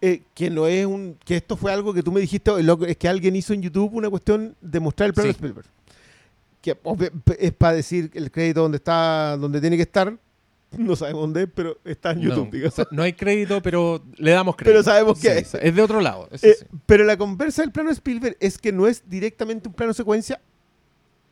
Eh, 0.00 0.22
que 0.34 0.50
no 0.50 0.66
es 0.66 0.84
un, 0.84 1.16
que 1.24 1.36
esto 1.36 1.56
fue 1.56 1.72
algo 1.72 1.94
que 1.94 2.02
tú 2.02 2.10
me 2.10 2.20
dijiste, 2.20 2.50
"Oye, 2.50 2.64
loco, 2.64 2.84
es 2.86 2.96
que 2.96 3.08
alguien 3.08 3.36
hizo 3.36 3.52
en 3.54 3.62
YouTube 3.62 3.94
una 3.94 4.10
cuestión 4.10 4.56
de 4.60 4.80
mostrar 4.80 5.06
el 5.08 5.14
plano 5.14 5.28
Sí. 5.30 5.36
Spielberg. 5.36 5.66
Que 6.60 6.76
es 7.38 7.52
para 7.52 7.74
decir 7.76 8.10
el 8.14 8.30
crédito 8.30 8.62
donde 8.62 8.76
está, 8.78 9.36
donde 9.36 9.60
tiene 9.60 9.76
que 9.76 9.82
estar, 9.82 10.16
no 10.78 10.96
sabemos 10.96 11.20
dónde 11.22 11.42
es, 11.44 11.48
pero 11.54 11.76
está 11.84 12.12
en 12.12 12.20
YouTube, 12.20 12.46
no, 12.46 12.50
digamos. 12.50 12.78
hay 12.98 13.12
crédito, 13.12 13.60
pero 13.62 14.02
le 14.16 14.30
damos 14.32 14.56
crédito. 14.56 14.72
Pero 14.72 14.82
sabemos 14.82 15.20
que 15.20 15.28
Sí, 15.34 15.38
es. 15.38 15.54
es 15.54 15.74
de 15.74 15.82
otro 15.82 16.00
lado. 16.00 16.28
eso 16.32 16.46
Eh, 16.46 16.56
sí. 16.58 16.66
Pero 16.86 17.04
la 17.04 17.16
conversa 17.16 17.62
del 17.62 17.70
plano 17.72 17.90
Spielberg 17.90 18.36
es 18.40 18.58
que 18.58 18.72
no 18.72 18.86
es 18.88 19.02
directamente 19.08 19.68
un 19.68 19.74
plano 19.74 19.92
secuencia, 19.94 20.40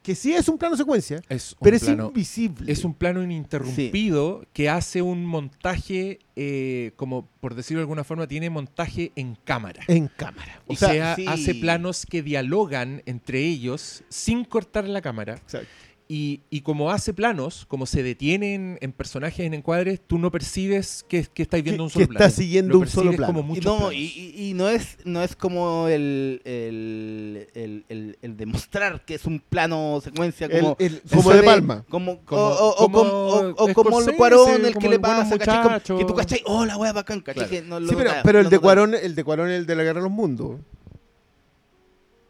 que 0.02 0.14
sí 0.14 0.32
es 0.32 0.48
un 0.48 0.56
plano 0.56 0.76
secuencia, 0.76 1.20
Es 1.28 1.54
pero 1.60 1.76
es 1.76 1.86
invisible. 1.86 2.72
es 2.72 2.84
un 2.84 2.94
plano 2.94 3.22
ininterrumpido 3.22 4.44
que 4.52 4.68
hace 4.70 5.02
un 5.02 5.26
montaje, 5.26 6.20
eh, 6.36 6.92
como 6.96 7.28
por 7.40 7.54
decirlo 7.54 7.80
de 7.80 7.82
alguna 7.82 8.04
forma, 8.04 8.26
tiene 8.26 8.48
montaje 8.50 9.12
en 9.16 9.36
cámara. 9.44 9.82
en 9.88 10.08
cámara. 10.08 10.62
O 10.66 10.76
sea, 10.76 10.88
sea, 10.88 11.16
sí. 11.16 11.26
hace 11.26 11.54
planos 11.54 12.06
que 12.06 12.22
dialogan 12.22 13.02
entre 13.06 13.40
ellos 13.40 14.02
sin 14.08 14.44
cortar 14.44 14.88
la 14.88 15.02
cámara. 15.02 15.34
exacto. 15.34 15.68
Y, 16.12 16.40
y 16.50 16.62
como 16.62 16.90
hace 16.90 17.14
planos, 17.14 17.66
como 17.66 17.86
se 17.86 18.02
detienen 18.02 18.78
en 18.80 18.90
personajes, 18.90 19.46
en 19.46 19.54
encuadres, 19.54 20.00
tú 20.04 20.18
no 20.18 20.32
percibes 20.32 21.04
que, 21.08 21.24
que 21.32 21.42
estáis 21.44 21.62
viendo 21.62 21.82
Que- 21.82 21.84
un 21.84 21.90
solo 21.90 22.02
que 22.02 22.08
plano. 22.08 22.24
estás 22.26 22.34
siguiendo 22.36 22.72
Lo 22.74 22.80
un 22.80 22.86
solo 22.88 23.12
plano. 23.12 23.32
como 23.32 23.54
Y 23.54 23.60
no, 23.60 23.92
y, 23.92 23.96
y- 24.36 24.48
y 24.50 24.54
no 24.54 24.68
es 24.68 24.96
no 25.04 25.22
es 25.22 25.36
como 25.36 25.86
el, 25.86 26.42
el, 26.44 27.46
el, 27.54 27.84
el- 27.88 28.18
el 28.22 28.36
demostrar 28.36 29.04
que 29.04 29.14
es 29.14 29.24
un 29.24 29.38
plano 29.38 30.00
secuencia 30.02 30.48
El- 30.48 30.60
como, 30.62 30.76
el- 30.80 31.00
como 31.14 31.30
de 31.32 31.42
Palma. 31.44 31.84
como, 31.88 32.18
Como- 32.24 32.42
o, 32.42 32.54
o- 32.54 32.70
o 32.70 32.74
como 32.76 32.98
como- 32.98 33.12
o- 33.12 33.48
o 33.50 33.54
como 33.54 33.68
el 33.68 33.74
Scorsese, 34.06 34.16
Cuarón 34.16 34.64
el 34.66 34.74
como 34.74 34.80
que 34.82 34.88
le 34.88 34.94
el 34.96 35.00
pasa 35.00 35.38
¿cachai? 35.38 35.56
Como 35.62 35.70
Muchachos. 35.74 35.98
que 36.00 36.04
tú 36.06 36.14
cachai 36.16 36.42
oh 36.46 36.66
la 36.66 36.76
wea 36.76 36.92
bacán 36.92 37.20
¿cachai? 37.20 37.46
Claro. 37.48 37.50
Que 37.50 37.62
no 37.68 37.78
lo 37.78 37.88
Sí, 37.88 37.94
pero, 37.96 38.10
nota- 38.10 38.22
pero 38.24 38.38
el 38.40 38.44
no 38.46 38.50
de 38.50 38.56
nota- 38.56 38.62
Cuarón, 38.64 38.94
el 38.96 39.14
de 39.14 39.22
Cuarón, 39.24 39.48
el 39.50 39.64
de 39.64 39.76
la 39.76 39.82
Guerra 39.84 40.00
de 40.00 40.04
los 40.08 40.12
Mundos. 40.12 40.58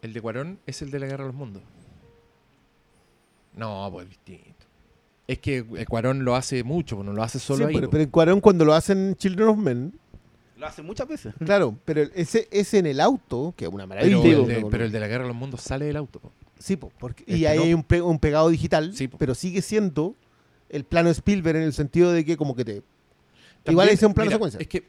El 0.02 0.12
de 0.12 0.20
Cuarón 0.20 0.58
es 0.66 0.82
el 0.82 0.90
de 0.90 0.98
la 0.98 1.06
Guerra 1.06 1.24
de 1.24 1.28
los 1.28 1.36
Mundos. 1.36 1.62
No, 3.56 3.88
pues 3.92 4.08
distinto. 4.08 4.66
Es 5.26 5.38
que 5.38 5.58
el 5.76 5.86
Cuarón 5.88 6.24
lo 6.24 6.34
hace 6.34 6.64
mucho, 6.64 6.96
pues, 6.96 7.06
no 7.06 7.12
lo 7.12 7.22
hace 7.22 7.38
solo 7.38 7.58
Sí, 7.58 7.64
ahí. 7.64 7.74
pero, 7.74 7.86
pues. 7.88 7.90
pero 7.92 8.04
en 8.04 8.10
Cuarón 8.10 8.40
cuando 8.40 8.64
lo 8.64 8.74
hacen 8.74 9.14
Children 9.16 9.48
of 9.48 9.58
Men, 9.58 9.92
lo 10.56 10.66
hace 10.66 10.82
muchas 10.82 11.08
veces 11.08 11.32
claro, 11.44 11.76
pero 11.84 12.02
ese 12.14 12.48
es 12.50 12.74
en 12.74 12.86
el 12.86 13.00
auto, 13.00 13.54
que 13.56 13.64
es 13.66 13.70
una 13.70 13.86
Pero, 13.86 13.88
maravilla. 14.18 14.28
el 14.30 14.36
po. 14.42 14.46
de, 14.46 14.66
pero 14.70 14.84
el 14.84 14.92
de 14.92 15.00
la 15.00 15.06
Guerra 15.08 15.22
de 15.24 15.28
los 15.28 15.36
Mundos 15.36 15.60
sale 15.62 15.84
del 15.86 15.96
auto. 15.96 16.18
pues. 16.20 16.32
Sí, 16.58 16.76
po, 16.76 16.92
porque, 16.98 17.22
Este 17.26 17.38
y 17.38 17.46
ahí 17.46 17.56
no. 17.58 17.64
hay 17.64 17.74
un, 17.74 17.82
pe- 17.82 18.02
un 18.02 18.18
pegado 18.18 18.48
digital, 18.50 18.94
Sí, 18.94 19.08
pero 19.08 19.34
sigue 19.34 19.62
siendo 19.62 20.14
el 20.68 20.84
plano 20.84 21.08
Spielberg 21.10 21.56
en 21.56 21.62
el 21.64 21.72
sentido 21.72 22.12
de 22.12 22.24
que 22.24 22.36
como 22.36 22.54
que 22.54 22.64
te... 22.64 22.72
Igual 22.72 22.84
También, 23.64 23.88
ese 23.88 23.94
es 23.94 24.02
un 24.08 24.14
plano 24.14 24.28
mira, 24.28 24.36
secuencia. 24.36 24.60
Es 24.60 24.68
que, 24.68 24.86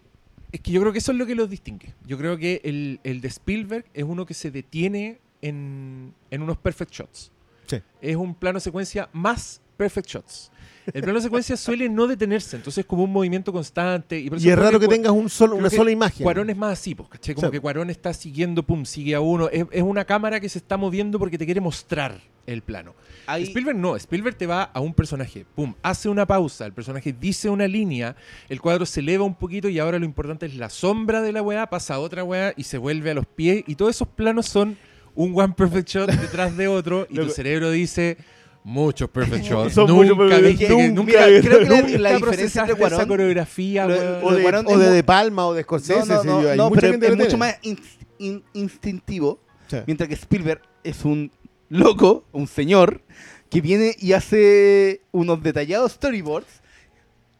es 0.52 0.60
que 0.60 0.72
yo 0.72 0.82
creo 0.82 0.92
que 0.92 1.00
eso 1.00 1.12
es 1.14 1.18
lo 1.18 1.26
que 1.26 1.36
los 1.36 1.50
distingue. 1.50 1.94
Yo 2.06 2.18
creo 2.18 2.38
que 2.38 2.60
el, 2.66 3.00
el 3.04 3.22
de 3.22 3.28
Spielberg 3.30 3.86
es 3.94 4.04
uno 4.04 4.26
que 4.26 4.34
se 4.34 4.52
detiene 4.52 5.20
en, 5.42 6.14
en 6.30 6.42
unos 6.42 6.58
perfect 6.58 6.92
shots. 6.92 7.31
Sí. 7.78 7.82
es 8.02 8.16
un 8.16 8.36
plano 8.36 8.60
secuencia 8.60 9.10
más 9.14 9.62
perfect 9.78 10.08
shots. 10.08 10.52
El 10.94 11.04
plano 11.04 11.22
secuencia 11.22 11.56
suele 11.58 11.90
no 11.90 12.08
detenerse, 12.08 12.56
entonces 12.56 12.80
es 12.80 12.86
como 12.86 13.04
un 13.04 13.12
movimiento 13.12 13.54
constante. 13.54 14.20
Y, 14.20 14.30
por 14.30 14.38
eso 14.40 14.48
Y 14.48 14.52
es 14.52 14.58
raro 14.58 14.80
que 14.80 14.88
tengas 14.88 15.12
un 15.12 15.30
solo, 15.30 15.56
una 15.56 15.70
sola 15.70 15.92
imagen. 15.92 16.24
Cuarón 16.24 16.50
es 16.50 16.58
más 16.58 16.74
así, 16.74 16.96
pues. 16.96 17.08
Como 17.36 17.48
Sí. 17.48 17.52
que 17.52 17.60
Cuarón 17.60 17.90
está 17.90 18.14
siguiendo, 18.14 18.64
pum, 18.64 18.86
sigue 18.86 19.14
a 19.16 19.22
uno. 19.22 19.48
Es, 19.50 19.66
es 19.72 19.84
una 19.84 20.06
cámara 20.06 20.40
que 20.40 20.50
se 20.50 20.58
está 20.58 20.78
moviendo 20.78 21.20
porque 21.20 21.38
te 21.38 21.46
quiere 21.46 21.62
mostrar 21.62 22.20
el 22.48 22.62
plano. 22.64 22.96
Ahí- 23.28 23.44
Spielberg 23.44 23.78
no, 23.78 23.96
Spielberg 23.96 24.36
te 24.36 24.48
va 24.48 24.64
a 24.64 24.80
un 24.82 24.94
personaje, 24.96 25.46
pum, 25.56 25.76
hace 25.84 26.10
una 26.10 26.26
pausa, 26.26 26.66
el 26.66 26.74
personaje 26.74 27.14
dice 27.14 27.50
una 27.50 27.68
línea, 27.68 28.16
el 28.50 28.60
cuadro 28.60 28.86
se 28.88 29.00
eleva 29.02 29.24
un 29.24 29.36
poquito 29.36 29.70
y 29.70 29.78
ahora 29.78 30.00
lo 30.00 30.06
importante 30.06 30.48
es 30.48 30.56
la 30.56 30.70
sombra 30.72 31.22
de 31.22 31.32
la 31.32 31.44
weá, 31.44 31.70
pasa 31.70 31.94
a 31.94 32.00
otra 32.00 32.24
weá 32.24 32.54
y 32.58 32.64
se 32.64 32.80
vuelve 32.80 33.12
a 33.12 33.14
los 33.14 33.28
pies 33.28 33.64
y 33.68 33.76
todos 33.76 33.96
esos 33.96 34.08
planos 34.08 34.48
son 34.48 34.76
un 35.16 35.32
one 35.38 35.54
perfect 35.56 35.90
shot 35.90 36.10
detrás 36.22 36.56
de 36.58 36.68
otro 36.68 37.08
y 37.10 37.16
tu 37.16 37.30
cerebro 37.30 37.72
dice 37.72 38.18
muchos 38.64 39.10
perfect 39.10 39.44
shots. 39.50 39.74
Son 39.74 39.88
nunca 39.88 40.14
muchos 40.14 40.42
viste 40.42 40.68
que- 40.68 40.90
Nunca- 40.90 41.26
creo 41.42 41.86
que 41.86 41.98
la- 41.98 42.12
la 42.12 42.16
diferencia 42.18 42.66
entre 42.66 42.86
esa 42.88 43.08
coreografía, 43.08 43.88
lo- 43.88 44.26
o 44.28 44.34
de, 44.34 44.42
Cuarón 44.44 44.66
o 44.68 44.78
de 44.78 44.90
De 44.90 45.04
Palma 45.04 45.48
o 45.48 45.54
de 45.54 45.64
Scorsese. 45.64 46.06
No, 46.08 46.24
no, 46.24 46.42
no, 46.42 46.50
hay 46.50 46.58
no, 46.58 46.70
mucha 46.70 46.82
pero 46.82 46.94
gente 46.94 47.08
es 47.08 47.18
mucho 47.18 47.38
más 47.38 47.60
inst- 47.64 48.06
in- 48.20 48.44
instintivo. 48.54 49.40
Sí. 49.68 49.78
Mientras 49.88 50.08
que 50.10 50.16
Spielberg 50.16 50.62
es 50.84 51.04
un 51.06 51.32
loco, 51.70 52.26
un 52.34 52.48
señor, 52.48 53.02
que 53.50 53.62
viene 53.62 53.96
y 54.00 54.14
hace 54.14 55.02
unos 55.12 55.42
detallados 55.44 55.94
storyboards. 55.94 56.62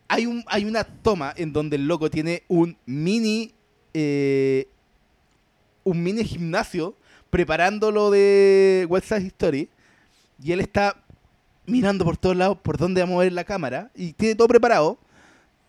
Hay, 0.08 0.26
un, 0.26 0.44
hay 0.48 0.66
una 0.66 0.84
toma 0.84 1.34
en 1.38 1.54
donde 1.54 1.78
el 1.78 1.88
loco 1.88 2.10
tiene 2.10 2.44
un 2.48 2.78
mini. 2.86 3.54
eh, 3.94 4.68
un 5.84 6.04
mini 6.04 6.24
gimnasio 6.24 6.96
preparando 7.32 7.90
lo 7.92 8.12
de 8.12 8.86
West 8.88 9.08
Side 9.08 9.26
Story. 9.28 9.68
Y 10.44 10.52
él 10.52 10.60
está 10.60 10.96
mirando 11.66 12.06
por 12.06 12.18
todos 12.18 12.36
lados 12.36 12.58
por 12.62 12.78
dónde 12.78 13.02
va 13.02 13.08
a 13.08 13.12
mover 13.12 13.32
la 13.34 13.44
cámara. 13.44 13.90
Y 13.96 14.14
tiene 14.14 14.36
todo 14.36 14.48
preparado. 14.48 15.00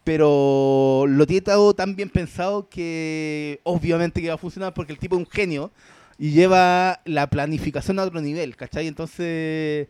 Pero 0.05 1.05
lo 1.09 1.27
tiene 1.27 1.43
todo 1.43 1.75
tan 1.75 1.95
bien 1.95 2.11
pensado 2.11 2.69
que 2.69 3.61
obviamente 3.63 4.21
que 4.21 4.29
va 4.29 4.35
a 4.35 4.39
funcionar 4.39 4.75
porque 4.75 4.93
el 4.93 4.99
tipo 4.99 5.15
es 5.15 5.21
un 5.21 5.31
genio 5.31 5.71
y 6.19 6.33
lleva 6.33 7.01
la 7.05 7.29
planificación 7.31 8.01
a 8.01 8.05
otro 8.05 8.21
nivel, 8.21 8.57
¿cachai? 8.57 8.89
Entonces 8.89 9.87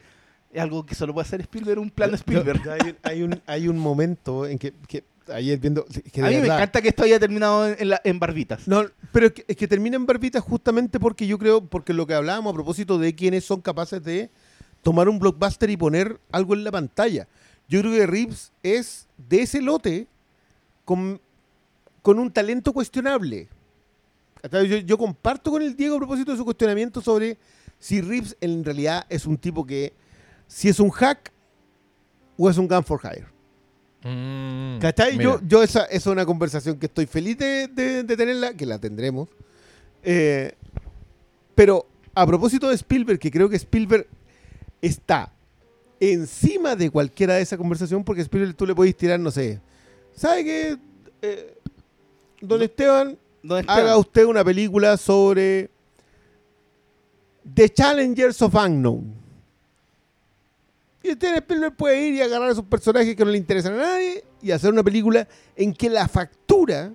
es 0.52 0.60
algo 0.60 0.84
que 0.84 0.94
solo 0.94 1.14
puede 1.14 1.26
hacer 1.26 1.40
Spielberg, 1.40 1.80
un 1.80 1.88
plan 1.90 2.10
de 2.10 2.16
Spielberg. 2.16 2.60
Hay, 2.68 2.80
un- 2.90 2.96
hay 3.02 3.22
un, 3.22 3.40
hay 3.46 3.68
un 3.68 3.78
momento 3.78 4.46
en 4.46 4.58
que, 4.58 4.74
que 4.86 5.02
ayer 5.32 5.58
viendo. 5.58 5.84
que 5.84 6.20
a 6.22 6.26
mí 6.26 6.36
me 6.36 6.46
encanta 6.56 6.80
que 6.82 6.88
esto 6.88 7.02
haya 7.04 7.18
terminado 7.20 7.68
en, 7.68 7.88
la- 7.90 8.00
en 8.04 8.18
barbitas. 8.18 8.66
No, 8.66 8.84
pero 9.12 9.26
es 9.26 9.32
que, 9.32 9.44
es 9.48 9.56
que 9.56 9.68
termina 9.68 9.96
en 9.96 10.06
barbita 10.06 10.40
justamente 10.40 10.98
porque 11.00 11.26
yo 11.26 11.38
creo, 11.38 11.64
porque 11.64 11.92
lo 11.92 12.06
que 12.06 12.14
hablábamos 12.14 12.52
a 12.52 12.54
propósito 12.54 12.98
de 12.98 13.14
quienes 13.14 13.44
son 13.44 13.60
capaces 13.60 14.02
de 14.02 14.30
tomar 14.82 15.08
un 15.08 15.18
blockbuster 15.18 15.70
y 15.70 15.76
poner 15.76 16.18
algo 16.32 16.54
en 16.54 16.64
la 16.64 16.72
pantalla. 16.72 17.28
Yo 17.68 17.80
creo 17.80 17.92
que 17.92 18.06
Reeves 18.06 18.52
es 18.62 19.06
de 19.16 19.42
ese 19.42 19.62
lote 19.62 20.06
con, 20.84 21.20
con 22.02 22.18
un 22.18 22.30
talento 22.32 22.72
cuestionable. 22.72 23.48
Yo, 24.50 24.76
yo 24.78 24.98
comparto 24.98 25.52
con 25.52 25.62
el 25.62 25.76
Diego 25.76 25.94
a 25.94 25.98
propósito 25.98 26.32
de 26.32 26.38
su 26.38 26.44
cuestionamiento 26.44 27.00
sobre 27.00 27.38
si 27.78 28.00
Reeves 28.00 28.36
en 28.40 28.64
realidad 28.64 29.06
es 29.08 29.24
un 29.26 29.36
tipo 29.38 29.64
que, 29.64 29.92
si 30.48 30.68
es 30.68 30.80
un 30.80 30.90
hack 30.90 31.30
o 32.36 32.50
es 32.50 32.58
un 32.58 32.66
gun 32.66 32.82
for 32.82 33.00
hire. 33.04 33.26
Mm, 34.04 34.78
¿Cachai? 34.80 35.12
mira. 35.16 35.24
Yo, 35.24 35.40
yo 35.46 35.62
esa, 35.62 35.84
esa 35.84 35.96
es 35.96 36.06
una 36.06 36.26
conversación 36.26 36.78
que 36.78 36.86
estoy 36.86 37.06
feliz 37.06 37.38
de, 37.38 37.68
de- 37.68 38.02
de 38.02 38.16
tenerla, 38.16 38.54
que 38.54 38.66
la 38.66 38.78
tendremos. 38.78 39.28
Eh, 40.02 40.52
pero 41.54 41.86
a 42.14 42.26
propósito 42.26 42.68
de 42.68 42.74
Spielberg, 42.74 43.18
que 43.18 43.30
creo 43.30 43.48
que 43.48 43.56
Spielberg 43.56 44.06
está 44.80 45.32
encima 46.00 46.74
de 46.74 46.90
cualquiera 46.90 47.34
de 47.34 47.42
esa 47.42 47.56
conversación, 47.56 48.02
porque 48.02 48.22
Spielberg 48.22 48.54
tú 48.56 48.66
le 48.66 48.74
puedes 48.74 48.96
tirar, 48.96 49.20
no 49.20 49.30
sé, 49.30 49.60
¿sabe 50.16 50.44
qué? 50.44 50.76
Eh, 51.22 51.54
don 52.40 52.60
Esteban, 52.62 53.16
¿Dónde 53.42 53.60
está? 53.60 53.74
haga 53.76 53.96
usted 53.96 54.24
una 54.24 54.44
película 54.44 54.96
sobre 54.96 55.70
The 57.54 57.68
Challengers 57.68 58.42
of 58.42 58.54
Unknown. 58.54 59.21
Y 61.02 61.12
usted 61.12 61.36
Spielberg 61.36 61.76
puede 61.76 62.06
ir 62.06 62.14
y 62.14 62.20
agarrar 62.22 62.48
a 62.48 62.52
esos 62.52 62.64
personajes 62.64 63.16
que 63.16 63.24
no 63.24 63.30
le 63.30 63.38
interesan 63.38 63.74
a 63.74 63.78
nadie 63.78 64.24
y 64.40 64.50
hacer 64.50 64.72
una 64.72 64.82
película 64.82 65.26
en 65.56 65.74
que 65.74 65.90
la 65.90 66.06
factura 66.06 66.92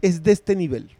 es 0.00 0.22
de 0.22 0.32
este 0.32 0.56
nivel. 0.56 0.90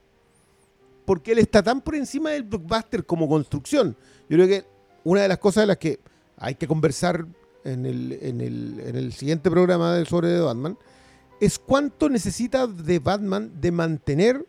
Porque 1.05 1.33
él 1.33 1.39
está 1.39 1.63
tan 1.63 1.81
por 1.81 1.95
encima 1.95 2.31
del 2.31 2.43
blockbuster 2.43 3.07
como 3.07 3.29
construcción. 3.29 3.97
Yo 4.29 4.37
creo 4.37 4.47
que 4.49 4.65
una 5.05 5.23
de 5.23 5.29
las 5.29 5.39
cosas 5.39 5.63
de 5.63 5.67
las 5.69 5.79
que 5.79 6.01
hay 6.37 6.57
que 6.57 6.67
conversar 6.67 7.27
en 7.65 7.87
el, 7.87 8.19
en 8.21 8.41
el, 8.41 8.81
en 8.81 8.97
el 8.97 9.13
siguiente 9.13 9.51
programa 9.51 9.95
del 9.95 10.07
sobre 10.07 10.29
de 10.29 10.41
Batman 10.41 10.77
es 11.41 11.59
cuánto 11.59 12.09
necesita 12.09 12.67
de 12.67 12.99
Batman 12.99 13.51
de 13.61 13.71
mantener 13.73 14.47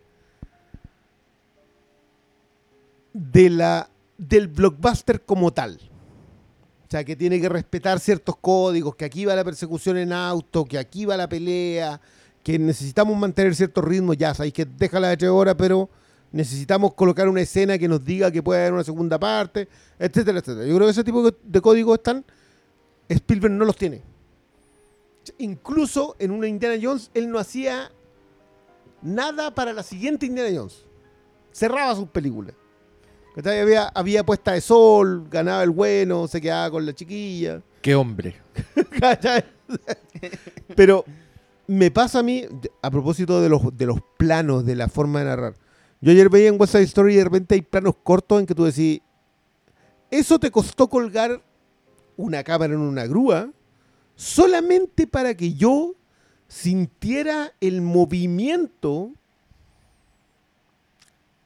de 3.13 3.49
la, 3.49 3.89
del 4.17 4.47
blockbuster 4.47 5.23
como 5.23 5.51
tal. 5.51 5.79
O 6.87 6.89
sea, 6.89 7.03
que 7.03 7.17
tiene 7.17 7.41
que 7.41 7.49
respetar 7.49 7.99
ciertos 7.99 8.37
códigos, 8.37 8.95
que 8.95 9.03
aquí 9.03 9.25
va 9.25 9.35
la 9.35 9.43
persecución 9.43 9.97
en 9.97 10.13
auto, 10.13 10.63
que 10.63 10.77
aquí 10.77 11.03
va 11.03 11.17
la 11.17 11.27
pelea, 11.27 11.99
que 12.41 12.57
necesitamos 12.57 13.17
mantener 13.17 13.53
ciertos 13.55 13.83
ritmos. 13.83 14.15
Ya 14.15 14.33
sabéis 14.33 14.53
que 14.53 14.63
déjala 14.63 15.09
de 15.09 15.17
tres 15.17 15.29
horas, 15.29 15.55
pero 15.57 15.89
necesitamos 16.31 16.93
colocar 16.93 17.27
una 17.27 17.41
escena 17.41 17.77
que 17.77 17.89
nos 17.89 18.05
diga 18.05 18.31
que 18.31 18.41
puede 18.41 18.61
haber 18.61 18.71
una 18.71 18.85
segunda 18.85 19.19
parte, 19.19 19.67
etcétera, 19.99 20.39
etcétera. 20.39 20.65
Yo 20.65 20.75
creo 20.75 20.87
que 20.87 20.91
ese 20.91 21.03
tipo 21.03 21.29
de 21.29 21.61
códigos 21.61 21.97
están, 21.97 22.23
Spielberg 23.09 23.53
no 23.53 23.65
los 23.65 23.75
tiene. 23.75 24.01
Incluso 25.39 26.15
en 26.19 26.31
una 26.31 26.47
Indiana 26.47 26.79
Jones, 26.81 27.11
él 27.13 27.29
no 27.29 27.37
hacía 27.37 27.91
nada 29.01 29.53
para 29.53 29.73
la 29.73 29.83
siguiente 29.83 30.25
Indiana 30.25 30.57
Jones. 30.57 30.85
Cerraba 31.51 31.93
sus 31.95 32.07
películas. 32.07 32.55
Había, 33.37 33.87
había 33.89 34.25
puesta 34.25 34.53
de 34.53 34.61
sol, 34.61 35.27
ganaba 35.29 35.61
el 35.61 35.69
bueno, 35.69 36.27
se 36.27 36.41
quedaba 36.41 36.71
con 36.71 36.85
la 36.85 36.93
chiquilla. 36.93 37.61
Qué 37.81 37.93
hombre. 37.93 38.35
Pero 40.75 41.05
me 41.67 41.91
pasa 41.91 42.19
a 42.19 42.23
mí, 42.23 42.43
a 42.81 42.89
propósito 42.89 43.39
de 43.41 43.49
los, 43.49 43.77
de 43.77 43.85
los 43.85 43.99
planos, 44.17 44.65
de 44.65 44.75
la 44.75 44.87
forma 44.87 45.19
de 45.19 45.25
narrar. 45.25 45.55
Yo 46.01 46.11
ayer 46.11 46.29
veía 46.29 46.49
en 46.49 46.59
West 46.59 46.73
Side 46.73 46.83
Story 46.85 47.13
y 47.13 47.17
de 47.17 47.23
repente 47.25 47.55
hay 47.55 47.61
planos 47.61 47.95
cortos 48.01 48.39
en 48.39 48.45
que 48.45 48.55
tú 48.55 48.65
decís, 48.65 49.01
eso 50.09 50.39
te 50.39 50.49
costó 50.49 50.89
colgar 50.89 51.43
una 52.15 52.43
cámara 52.43 52.73
en 52.73 52.79
una 52.79 53.05
grúa 53.05 53.51
solamente 54.15 55.05
para 55.05 55.35
que 55.35 55.53
yo 55.53 55.93
sintiera 56.47 57.53
el 57.61 57.81
movimiento 57.81 59.11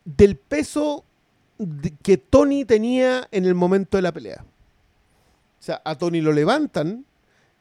del 0.05 0.37
peso 0.37 1.03
que 2.01 2.17
Tony 2.17 2.65
tenía 2.65 3.27
en 3.31 3.45
el 3.45 3.55
momento 3.55 3.97
de 3.97 4.01
la 4.01 4.11
pelea. 4.11 4.43
O 5.59 5.63
sea, 5.63 5.81
a 5.85 5.95
Tony 5.95 6.21
lo 6.21 6.31
levantan 6.31 7.05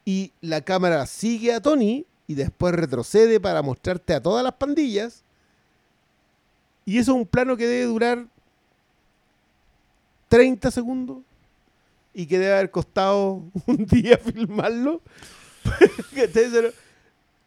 y 0.05 0.32
la 0.40 0.62
cámara 0.62 1.06
sigue 1.06 1.52
a 1.52 1.60
Tony 1.60 2.06
y 2.27 2.35
después 2.35 2.74
retrocede 2.74 3.40
para 3.40 3.62
mostrarte 3.62 4.14
a 4.14 4.22
todas 4.22 4.43
las 4.43 4.55
pandillas. 4.55 5.24
Y 6.85 6.98
eso 6.98 7.12
es 7.12 7.18
un 7.18 7.27
plano 7.27 7.56
que 7.56 7.66
debe 7.66 7.85
durar 7.85 8.27
30 10.28 10.70
segundos 10.70 11.18
y 12.14 12.27
que 12.27 12.39
debe 12.39 12.52
haber 12.52 12.70
costado 12.70 13.43
un 13.66 13.86
día 13.86 14.16
filmarlo. 14.18 15.02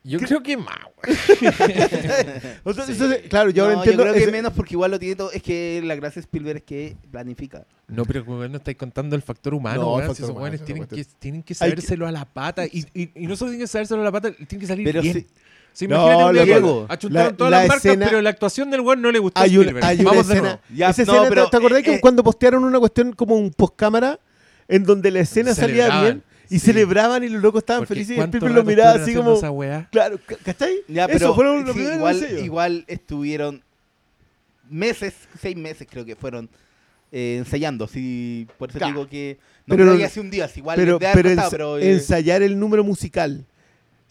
Yo 0.05 0.19
creo 0.19 0.43
que 0.43 0.57
más, 0.57 0.77
o 2.63 2.73
sea, 2.73 2.85
eso 2.85 3.11
es- 3.11 3.21
claro, 3.29 3.49
yo 3.51 3.63
ahora 3.63 3.75
No, 3.75 3.81
entiendo. 3.83 4.03
creo 4.03 4.13
que 4.13 4.23
ese- 4.23 4.31
menos 4.31 4.53
porque 4.53 4.73
igual 4.75 4.91
lo 4.91 4.99
tiene 4.99 5.15
todo. 5.15 5.31
Es 5.31 5.41
que 5.41 5.81
la 5.83 5.95
gracia 5.95 6.21
de 6.21 6.25
Spielberg 6.25 6.57
es 6.57 6.63
que 6.63 6.95
planifica. 7.11 7.65
No, 7.87 8.03
pero 8.05 8.25
como 8.25 8.45
no 8.47 8.57
estáis 8.57 8.77
contando 8.77 9.15
el 9.15 9.21
factor 9.21 9.53
humano, 9.53 9.81
No, 9.81 9.95
el 9.99 10.01
factor 10.07 10.15
si 10.17 10.23
esos 10.23 10.35
humano, 10.35 10.55
esa 10.55 10.65
tienen 10.65 10.85
que, 10.85 11.05
tienen 11.19 11.41
que 11.43 11.53
Hay 11.53 11.55
que- 11.55 11.55
sabérselo 11.55 12.07
a 12.07 12.11
la 12.11 12.25
pata. 12.25 12.65
Y, 12.65 12.85
y, 12.93 13.11
y 13.15 13.27
no 13.27 13.35
solo 13.35 13.51
tienen 13.51 13.65
que 13.65 13.67
sabérselo 13.71 14.01
a 14.01 14.03
la 14.05 14.11
pata, 14.11 14.31
tienen 14.31 14.59
que 14.59 14.67
salir 14.67 14.85
Pero 14.85 15.01
bien. 15.01 15.13
sí- 15.13 15.27
Sí, 15.75 15.87
No, 15.87 16.31
loco. 16.31 16.85
achuntaron 16.87 17.31
La- 17.31 17.35
todas 17.37 17.49
la 17.51 17.57
las 17.61 17.67
marcas, 17.67 17.85
escena- 17.85 18.05
pero 18.05 18.21
la 18.21 18.29
actuación 18.29 18.69
del 18.69 18.81
weón 18.81 19.01
no 19.01 19.11
le 19.11 19.17
gustó 19.17 19.39
a 19.41 19.45
hay, 19.45 19.57
un- 19.57 19.83
hay 19.83 19.95
una 20.01 20.09
Vamos 20.11 20.27
de 20.27 20.33
escena. 20.35 20.41
nuevo. 20.41 20.59
Ya, 20.75 20.89
esa 20.91 21.03
no, 21.05 21.13
escena, 21.13 21.29
pero, 21.29 21.49
¿te 21.49 21.57
acordás 21.57 21.81
que 21.81 21.95
eh, 21.95 21.99
cuando 21.99 22.23
postearon 22.23 22.63
una 22.63 22.77
cuestión 22.77 23.13
como 23.13 23.35
un 23.35 23.49
post-cámara 23.49 24.19
en 24.67 24.83
donde 24.83 25.09
la 25.09 25.21
escena 25.21 25.55
salía 25.55 26.01
bien 26.01 26.23
y 26.53 26.59
sí. 26.59 26.67
celebraban 26.67 27.23
y 27.23 27.29
los 27.29 27.41
locos 27.41 27.61
estaban 27.61 27.81
Porque 27.81 27.95
felices 27.95 28.13
y 28.13 28.17
¿cuánto 28.17 28.37
Spielberg 28.37 28.63
lo 28.65 28.69
miraba 28.69 28.91
así 29.01 29.13
como. 29.13 29.33
esa 29.33 29.51
weá? 29.51 29.87
Claro, 29.91 30.19
ca- 30.25 30.37
¿cachai? 30.43 30.77
Ya, 30.87 31.05
Eso 31.05 31.11
pero 31.13 31.35
fueron 31.35 31.65
lo 31.65 31.73
sí, 31.73 31.79
igual, 32.43 32.85
estuvieron 32.87 33.63
meses, 34.69 35.13
seis 35.41 35.55
meses 35.55 35.87
creo 35.89 36.05
que 36.05 36.15
fueron 36.15 36.49
eh, 37.11 37.35
ensayando. 37.39 37.87
Sí, 37.87 38.47
por 38.57 38.69
eso 38.69 38.79
Claro. 38.79 38.93
digo 38.93 39.07
que 39.07 39.37
no 39.65 39.75
Pero 39.75 39.87
creo 39.89 39.97
que 39.97 40.05
hace 40.05 40.19
un 40.19 40.31
día, 40.31 40.49
igual 40.55 40.75
pero, 40.75 40.99
pero, 40.99 41.77
eh, 41.77 41.91
ensayar 41.93 42.41
el 42.41 42.59
número 42.59 42.83
musical 42.83 43.45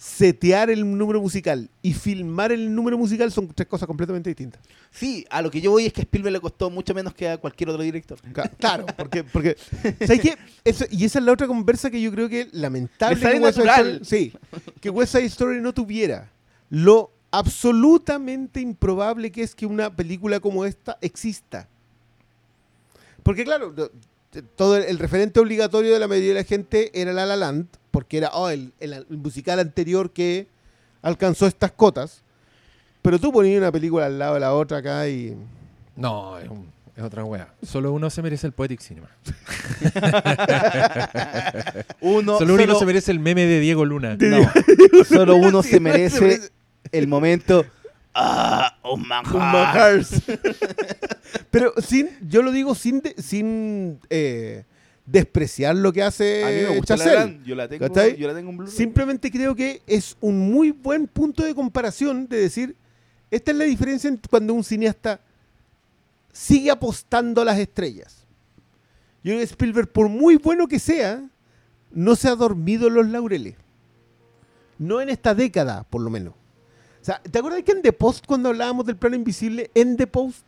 setear 0.04 0.68
el 0.68 0.98
número 0.98 1.20
musical 1.20 1.70
y 1.80 1.92
filmar 1.94 2.50
el 2.50 2.74
número 2.74 2.98
musical 2.98 3.30
son 3.30 3.46
tres 3.54 3.68
cosas 3.68 3.86
completamente 3.86 4.28
distintas. 4.30 4.60
Sí, 4.90 5.24
a 5.30 5.40
lo 5.40 5.48
que 5.48 5.60
yo 5.60 5.70
voy 5.70 5.86
es 5.86 5.92
que 5.92 6.00
a 6.00 6.02
Spielberg 6.02 6.32
le 6.32 6.40
costó 6.40 6.70
mucho 6.70 6.92
menos 6.92 7.14
que 7.14 7.28
a 7.28 7.38
cualquier 7.38 7.68
otro 7.70 7.82
director. 7.84 8.18
Claro, 8.58 8.84
porque, 8.96 9.22
porque 9.22 9.56
¿sabes 10.04 10.20
qué? 10.20 10.36
Eso- 10.64 10.86
y 10.90 11.04
esa 11.04 11.20
es 11.20 11.24
la 11.24 11.30
otra 11.30 11.46
conversa 11.46 11.88
que 11.88 12.02
yo 12.02 12.10
creo 12.10 12.28
que 12.28 12.48
lamentable 12.50 13.14
que 13.20 13.38
West. 13.38 13.58
Story- 13.58 14.00
sí, 14.04 14.32
que 14.80 14.90
West 14.90 15.12
Side 15.12 15.26
Story 15.26 15.60
no 15.60 15.72
tuviera 15.72 16.32
lo 16.68 17.12
absolutamente 17.30 18.60
improbable 18.60 19.30
que 19.30 19.42
es 19.44 19.54
que 19.54 19.66
una 19.66 19.94
película 19.94 20.40
como 20.40 20.64
esta 20.64 20.98
exista. 21.00 21.68
Porque 23.22 23.44
claro, 23.44 23.72
todo 24.56 24.76
el, 24.76 24.84
el 24.84 24.98
referente 24.98 25.40
obligatorio 25.40 25.92
de 25.92 26.00
la 26.00 26.08
mayoría 26.08 26.30
de 26.30 26.34
la 26.36 26.44
gente 26.44 26.90
era 27.00 27.12
La 27.12 27.26
La 27.26 27.36
Land, 27.36 27.66
porque 27.90 28.18
era 28.18 28.30
oh, 28.32 28.48
el, 28.48 28.72
el- 28.80 28.92
el 28.94 29.18
musical 29.18 29.58
anterior 29.58 30.10
que 30.10 30.46
alcanzó 31.02 31.46
estas 31.46 31.72
cotas. 31.72 32.22
Pero 33.02 33.18
tú 33.18 33.32
ponías 33.32 33.58
una 33.58 33.72
película 33.72 34.06
al 34.06 34.18
lado 34.18 34.34
de 34.34 34.40
la 34.40 34.54
otra 34.54 34.78
acá 34.78 35.08
y... 35.08 35.36
No, 35.96 36.38
es, 36.38 36.48
un- 36.48 36.70
es 36.96 37.02
otra 37.02 37.24
wea. 37.24 37.52
Solo 37.62 37.92
uno 37.92 38.08
se 38.10 38.22
merece 38.22 38.46
el 38.46 38.52
Poetic 38.52 38.80
Cinema. 38.80 39.08
Uno, 42.00 42.38
solo 42.38 42.54
uno 42.54 42.62
solo- 42.66 42.78
se 42.78 42.86
merece 42.86 43.12
el 43.12 43.18
meme 43.20 43.44
de 43.46 43.60
Diego 43.60 43.84
Luna. 43.84 44.16
no, 44.18 44.50
solo 45.08 45.36
uno 45.36 45.62
se 45.62 45.80
merece- 45.80 46.50
el 46.92 47.08
momento. 47.08 47.64
Ah, 48.14 48.78
un 48.84 49.08
manjar. 49.08 50.00
Pero 51.50 51.72
sin, 51.78 52.10
yo 52.28 52.42
lo 52.42 52.52
digo 52.52 52.74
sin, 52.74 53.00
de- 53.00 53.14
sin 53.20 53.98
eh, 54.10 54.64
despreciar 55.06 55.76
lo 55.76 55.92
que 55.92 56.02
hace 56.02 56.44
A 56.44 56.48
mí 56.48 56.70
me 56.72 56.76
gusta 56.78 56.96
la 56.96 57.04
Chazelle. 57.04 57.20
gran. 57.20 57.44
Yo 57.44 57.54
la 57.54 57.68
tengo, 57.68 57.86
yo 58.16 58.28
la 58.28 58.34
tengo 58.34 58.50
en. 58.50 58.68
Simplemente 58.68 59.30
creo 59.30 59.54
que 59.54 59.82
es 59.86 60.16
un 60.20 60.38
muy 60.52 60.72
buen 60.72 61.06
punto 61.06 61.42
de 61.44 61.54
comparación 61.54 62.28
de 62.28 62.36
decir, 62.38 62.76
esta 63.30 63.50
es 63.50 63.56
la 63.56 63.64
diferencia 63.64 64.08
en 64.08 64.20
cuando 64.28 64.52
un 64.54 64.62
cineasta 64.64 65.20
sigue 66.32 66.70
apostando 66.70 67.40
a 67.40 67.44
las 67.46 67.58
estrellas. 67.58 68.26
Yo 69.24 69.34
Spielberg, 69.40 69.88
por 69.90 70.08
muy 70.08 70.36
bueno 70.36 70.66
que 70.66 70.78
sea, 70.78 71.22
no 71.92 72.16
se 72.16 72.28
ha 72.28 72.34
dormido 72.34 72.88
en 72.88 72.94
los 72.94 73.08
laureles. 73.08 73.54
No 74.78 75.00
en 75.00 75.08
esta 75.10 75.34
década, 75.34 75.84
por 75.84 76.00
lo 76.02 76.10
menos. 76.10 76.34
Sea, 77.02 77.20
¿te 77.20 77.38
acuerdas 77.38 77.62
que 77.64 77.72
en 77.72 77.82
The 77.82 77.92
Post, 77.92 78.24
cuando 78.26 78.48
hablábamos 78.48 78.86
del 78.86 78.96
plano 78.96 79.16
invisible, 79.16 79.70
en 79.74 79.96
The 79.96 80.06
Post, 80.06 80.44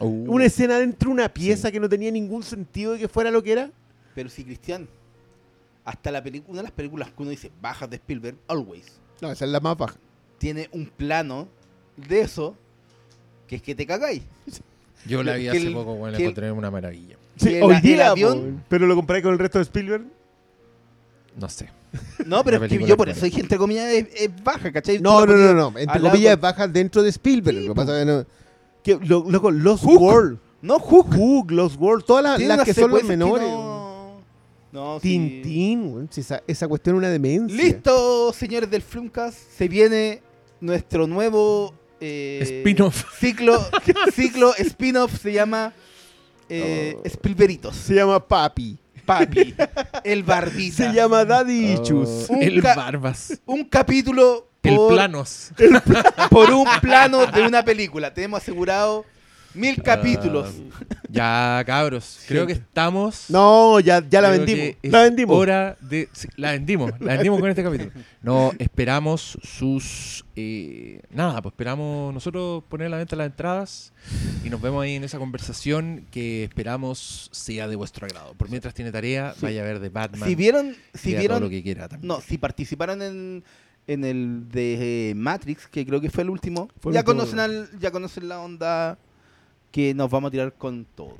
Uh, 0.00 0.06
una 0.34 0.46
escena 0.46 0.78
dentro 0.78 1.10
de 1.10 1.12
una 1.14 1.28
pieza 1.28 1.70
que 1.70 1.78
no 1.78 1.86
tenía 1.86 2.10
ningún 2.10 2.42
sentido 2.42 2.94
de 2.94 2.98
que 2.98 3.08
fuera 3.08 3.30
lo 3.30 3.42
que 3.42 3.52
era? 3.52 3.70
Pero 4.14 4.30
sí, 4.30 4.42
Cristian. 4.42 4.88
Hasta 5.84 6.10
la 6.10 6.22
película, 6.22 6.50
una 6.50 6.58
de 6.60 6.62
las 6.64 6.72
películas 6.72 7.08
que 7.10 7.22
uno 7.22 7.30
dice 7.30 7.50
bajas 7.60 7.90
de 7.90 7.96
Spielberg, 7.96 8.36
Always, 8.48 8.86
No, 9.20 9.30
esa 9.30 9.44
es 9.44 9.50
la 9.50 9.60
más 9.60 9.76
baja. 9.76 9.96
tiene 10.38 10.68
un 10.72 10.86
plano 10.86 11.46
de 11.96 12.22
eso 12.22 12.56
que 13.46 13.56
es 13.56 13.62
que 13.62 13.74
te 13.74 13.86
cagáis. 13.86 14.22
Yo 15.06 15.22
la 15.22 15.34
vi 15.34 15.48
hace 15.48 15.58
el- 15.58 15.74
poco, 15.74 15.94
bueno, 15.94 16.16
la 16.16 16.22
encontré 16.24 16.50
una 16.50 16.70
maravilla. 16.70 17.16
Sí, 17.36 17.60
hoy 17.60 17.74
el 17.76 17.82
día, 17.82 18.10
avión- 18.10 18.64
pero 18.70 18.86
lo 18.86 18.94
comparé 18.96 19.22
con 19.22 19.32
el 19.34 19.38
resto 19.38 19.58
de 19.58 19.64
Spielberg. 19.64 20.04
No 21.36 21.48
sé. 21.50 21.68
No, 22.26 22.42
pero 22.44 22.64
es 22.64 22.70
que 22.70 22.86
yo 22.86 22.96
por 22.96 23.08
eso 23.08 23.24
dije 23.24 23.40
entre 23.40 23.58
comillas 23.58 23.86
es, 23.88 24.06
es 24.14 24.30
baja, 24.42 24.72
¿cachai? 24.72 24.98
No, 24.98 25.26
no, 25.26 25.36
no, 25.36 25.52
no. 25.54 25.68
Entre 25.78 25.84
al 25.96 26.02
lado 26.02 26.12
comillas, 26.14 26.34
con- 26.36 26.40
baja 26.42 26.68
dentro 26.68 27.02
de 27.02 27.10
Spielberg. 27.10 27.58
Sí, 27.58 27.66
lo 27.66 27.74
que 27.74 27.76
pasa 27.76 27.98
es 28.00 28.06
que 28.06 28.12
no. 28.12 28.26
Que, 28.82 29.06
lo- 29.06 29.24
loco, 29.30 29.50
Lost 29.50 29.84
Hook. 29.84 30.00
World. 30.00 30.38
No, 30.62 30.78
Hook. 30.78 31.14
Hook, 31.14 31.50
Lost 31.50 31.76
World, 31.78 32.04
todas 32.04 32.22
las, 32.24 32.40
las 32.40 32.64
que 32.64 32.72
son 32.74 32.90
los 32.90 33.04
menores. 33.04 33.48
No, 33.48 34.20
no 34.72 34.98
sí. 35.00 35.08
Tintín, 35.42 36.08
si 36.10 36.20
esa, 36.22 36.42
esa 36.46 36.66
cuestión 36.68 36.96
es 36.96 36.98
una 36.98 37.10
demencia. 37.10 37.56
Listo, 37.56 38.32
señores 38.32 38.70
del 38.70 38.80
Flumcast. 38.82 39.36
Se 39.56 39.68
viene 39.68 40.22
nuestro 40.60 41.06
nuevo 41.06 41.74
eh, 42.00 42.40
Spin-off. 42.60 43.04
Ciclo, 43.18 43.58
ciclo 44.14 44.54
spin-off 44.56 45.20
se 45.20 45.32
llama 45.32 45.72
eh, 46.48 46.96
Oh. 46.98 47.08
Spielberitos. 47.08 47.76
Se 47.76 47.94
llama 47.94 48.26
Papi. 48.26 48.78
Papi. 49.04 49.54
El 50.04 50.22
Barbita. 50.22 50.76
Se 50.76 50.92
llama 50.92 51.24
Daddy 51.24 51.76
Oh. 51.76 52.26
Un 52.28 52.42
el 52.42 52.62
Barbas. 52.62 53.40
Un 53.46 53.64
capítulo 53.64 54.48
El 54.62 54.76
por, 54.76 54.94
Planos. 54.94 55.50
por 56.30 56.50
un 56.52 56.66
plano 56.80 57.26
de 57.26 57.42
una 57.42 57.64
película. 57.64 58.14
Tenemos 58.14 58.42
asegurado 58.42 59.04
mil 59.54 59.82
capítulos. 59.82 60.54
Ah, 60.80 61.02
ya, 61.08 61.64
cabros. 61.66 62.20
Creo 62.26 62.46
que 62.46 62.54
estamos. 62.54 63.26
No, 63.28 63.78
ya, 63.80 64.02
ya 64.08 64.20
la 64.20 64.30
vendimos. 64.30 64.76
La 64.82 65.02
vendimos. 65.02 65.36
Hora 65.36 65.76
de, 65.80 66.08
sí, 66.12 66.28
la 66.36 66.52
vendimos. 66.52 66.92
La 67.00 67.14
vendimos 67.14 67.38
con 67.40 67.50
este 67.50 67.62
capítulo. 67.62 67.90
No, 68.22 68.52
esperamos 68.58 69.38
sus. 69.42 70.24
eh, 70.36 71.02
nada, 71.10 71.42
pues 71.42 71.52
esperamos 71.52 72.14
nosotros 72.14 72.62
poner 72.68 72.86
a 72.86 72.90
la 72.90 72.96
venta 72.96 73.14
las 73.16 73.26
entradas 73.26 73.92
y 74.44 74.48
nos 74.50 74.60
vemos 74.60 74.82
ahí 74.82 74.94
en 74.94 75.04
esa 75.04 75.18
conversación 75.18 76.06
que 76.10 76.44
esperamos 76.44 77.28
sea 77.32 77.68
de 77.68 77.76
vuestro 77.76 78.06
agrado. 78.06 78.34
Por 78.34 78.48
mientras 78.48 78.72
tiene 78.74 78.90
tarea, 78.90 79.34
vaya 79.40 79.60
a 79.60 79.64
ver 79.64 79.80
de 79.80 79.88
Batman. 79.90 80.28
Si 80.28 80.34
vieron, 80.34 80.74
si 80.94 81.10
vieron 81.10 81.38
todo 81.38 81.46
lo 81.46 81.50
que 81.50 81.62
quiera 81.62 81.88
también. 81.88 82.08
No, 82.08 82.20
si 82.20 82.38
participaron 82.38 83.02
en, 83.02 83.44
en 83.86 84.04
el 84.04 84.48
de 84.48 85.10
eh, 85.10 85.14
Matrix, 85.14 85.66
que 85.66 85.84
creo 85.84 86.00
que 86.00 86.08
fue 86.10 86.22
el 86.22 86.30
último, 86.30 86.68
Fue 86.80 86.92
ya, 86.94 87.02
conocen 87.04 87.38
al- 87.40 87.68
ya 87.78 87.90
conocen 87.90 88.28
la 88.28 88.40
onda 88.40 88.98
que 89.72 89.94
nos 89.94 90.10
vamos 90.10 90.28
a 90.28 90.30
tirar 90.30 90.54
con 90.54 90.84
todo. 90.94 91.16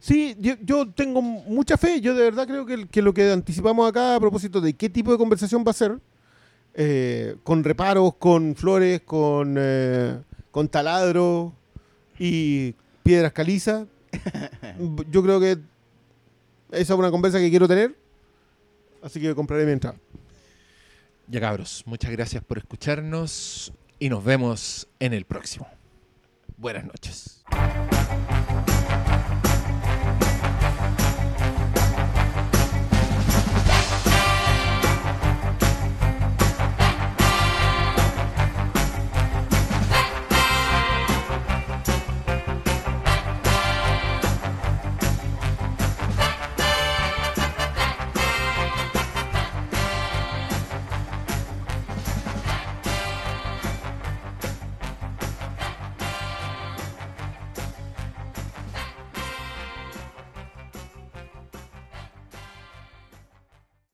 Sí, 0.00 0.36
yo, 0.38 0.54
yo 0.60 0.90
tengo 0.90 1.22
mucha 1.22 1.76
fe. 1.76 2.00
Yo 2.00 2.14
de 2.14 2.24
verdad 2.24 2.46
creo 2.46 2.66
que, 2.66 2.86
que 2.88 3.00
lo 3.00 3.14
que 3.14 3.30
anticipamos 3.30 3.88
acá 3.88 4.16
a 4.16 4.20
propósito 4.20 4.60
de 4.60 4.74
qué 4.74 4.90
tipo 4.90 5.12
de 5.12 5.18
conversación 5.18 5.64
va 5.66 5.70
a 5.70 5.74
ser, 5.74 5.98
eh, 6.74 7.36
con 7.42 7.62
reparos, 7.62 8.14
con 8.16 8.56
flores, 8.56 9.00
con, 9.02 9.56
eh, 9.58 10.18
con 10.50 10.68
taladro 10.68 11.54
y 12.18 12.74
piedras 13.02 13.32
calizas, 13.32 13.86
yo 15.10 15.22
creo 15.22 15.38
que 15.40 15.58
esa 16.72 16.94
es 16.94 16.98
una 16.98 17.10
conversa 17.10 17.38
que 17.38 17.50
quiero 17.50 17.68
tener. 17.68 17.96
Así 19.02 19.20
que 19.20 19.34
compraré 19.34 19.64
mi 19.66 19.72
entrada. 19.72 19.98
Ya, 21.28 21.40
cabros. 21.40 21.82
Muchas 21.86 22.10
gracias 22.10 22.42
por 22.44 22.58
escucharnos 22.58 23.72
y 23.98 24.08
nos 24.08 24.24
vemos 24.24 24.88
en 24.98 25.12
el 25.12 25.24
próximo. 25.24 25.66
Buenas 26.56 26.84
noches. 26.84 27.33
Thanks. 27.50 28.23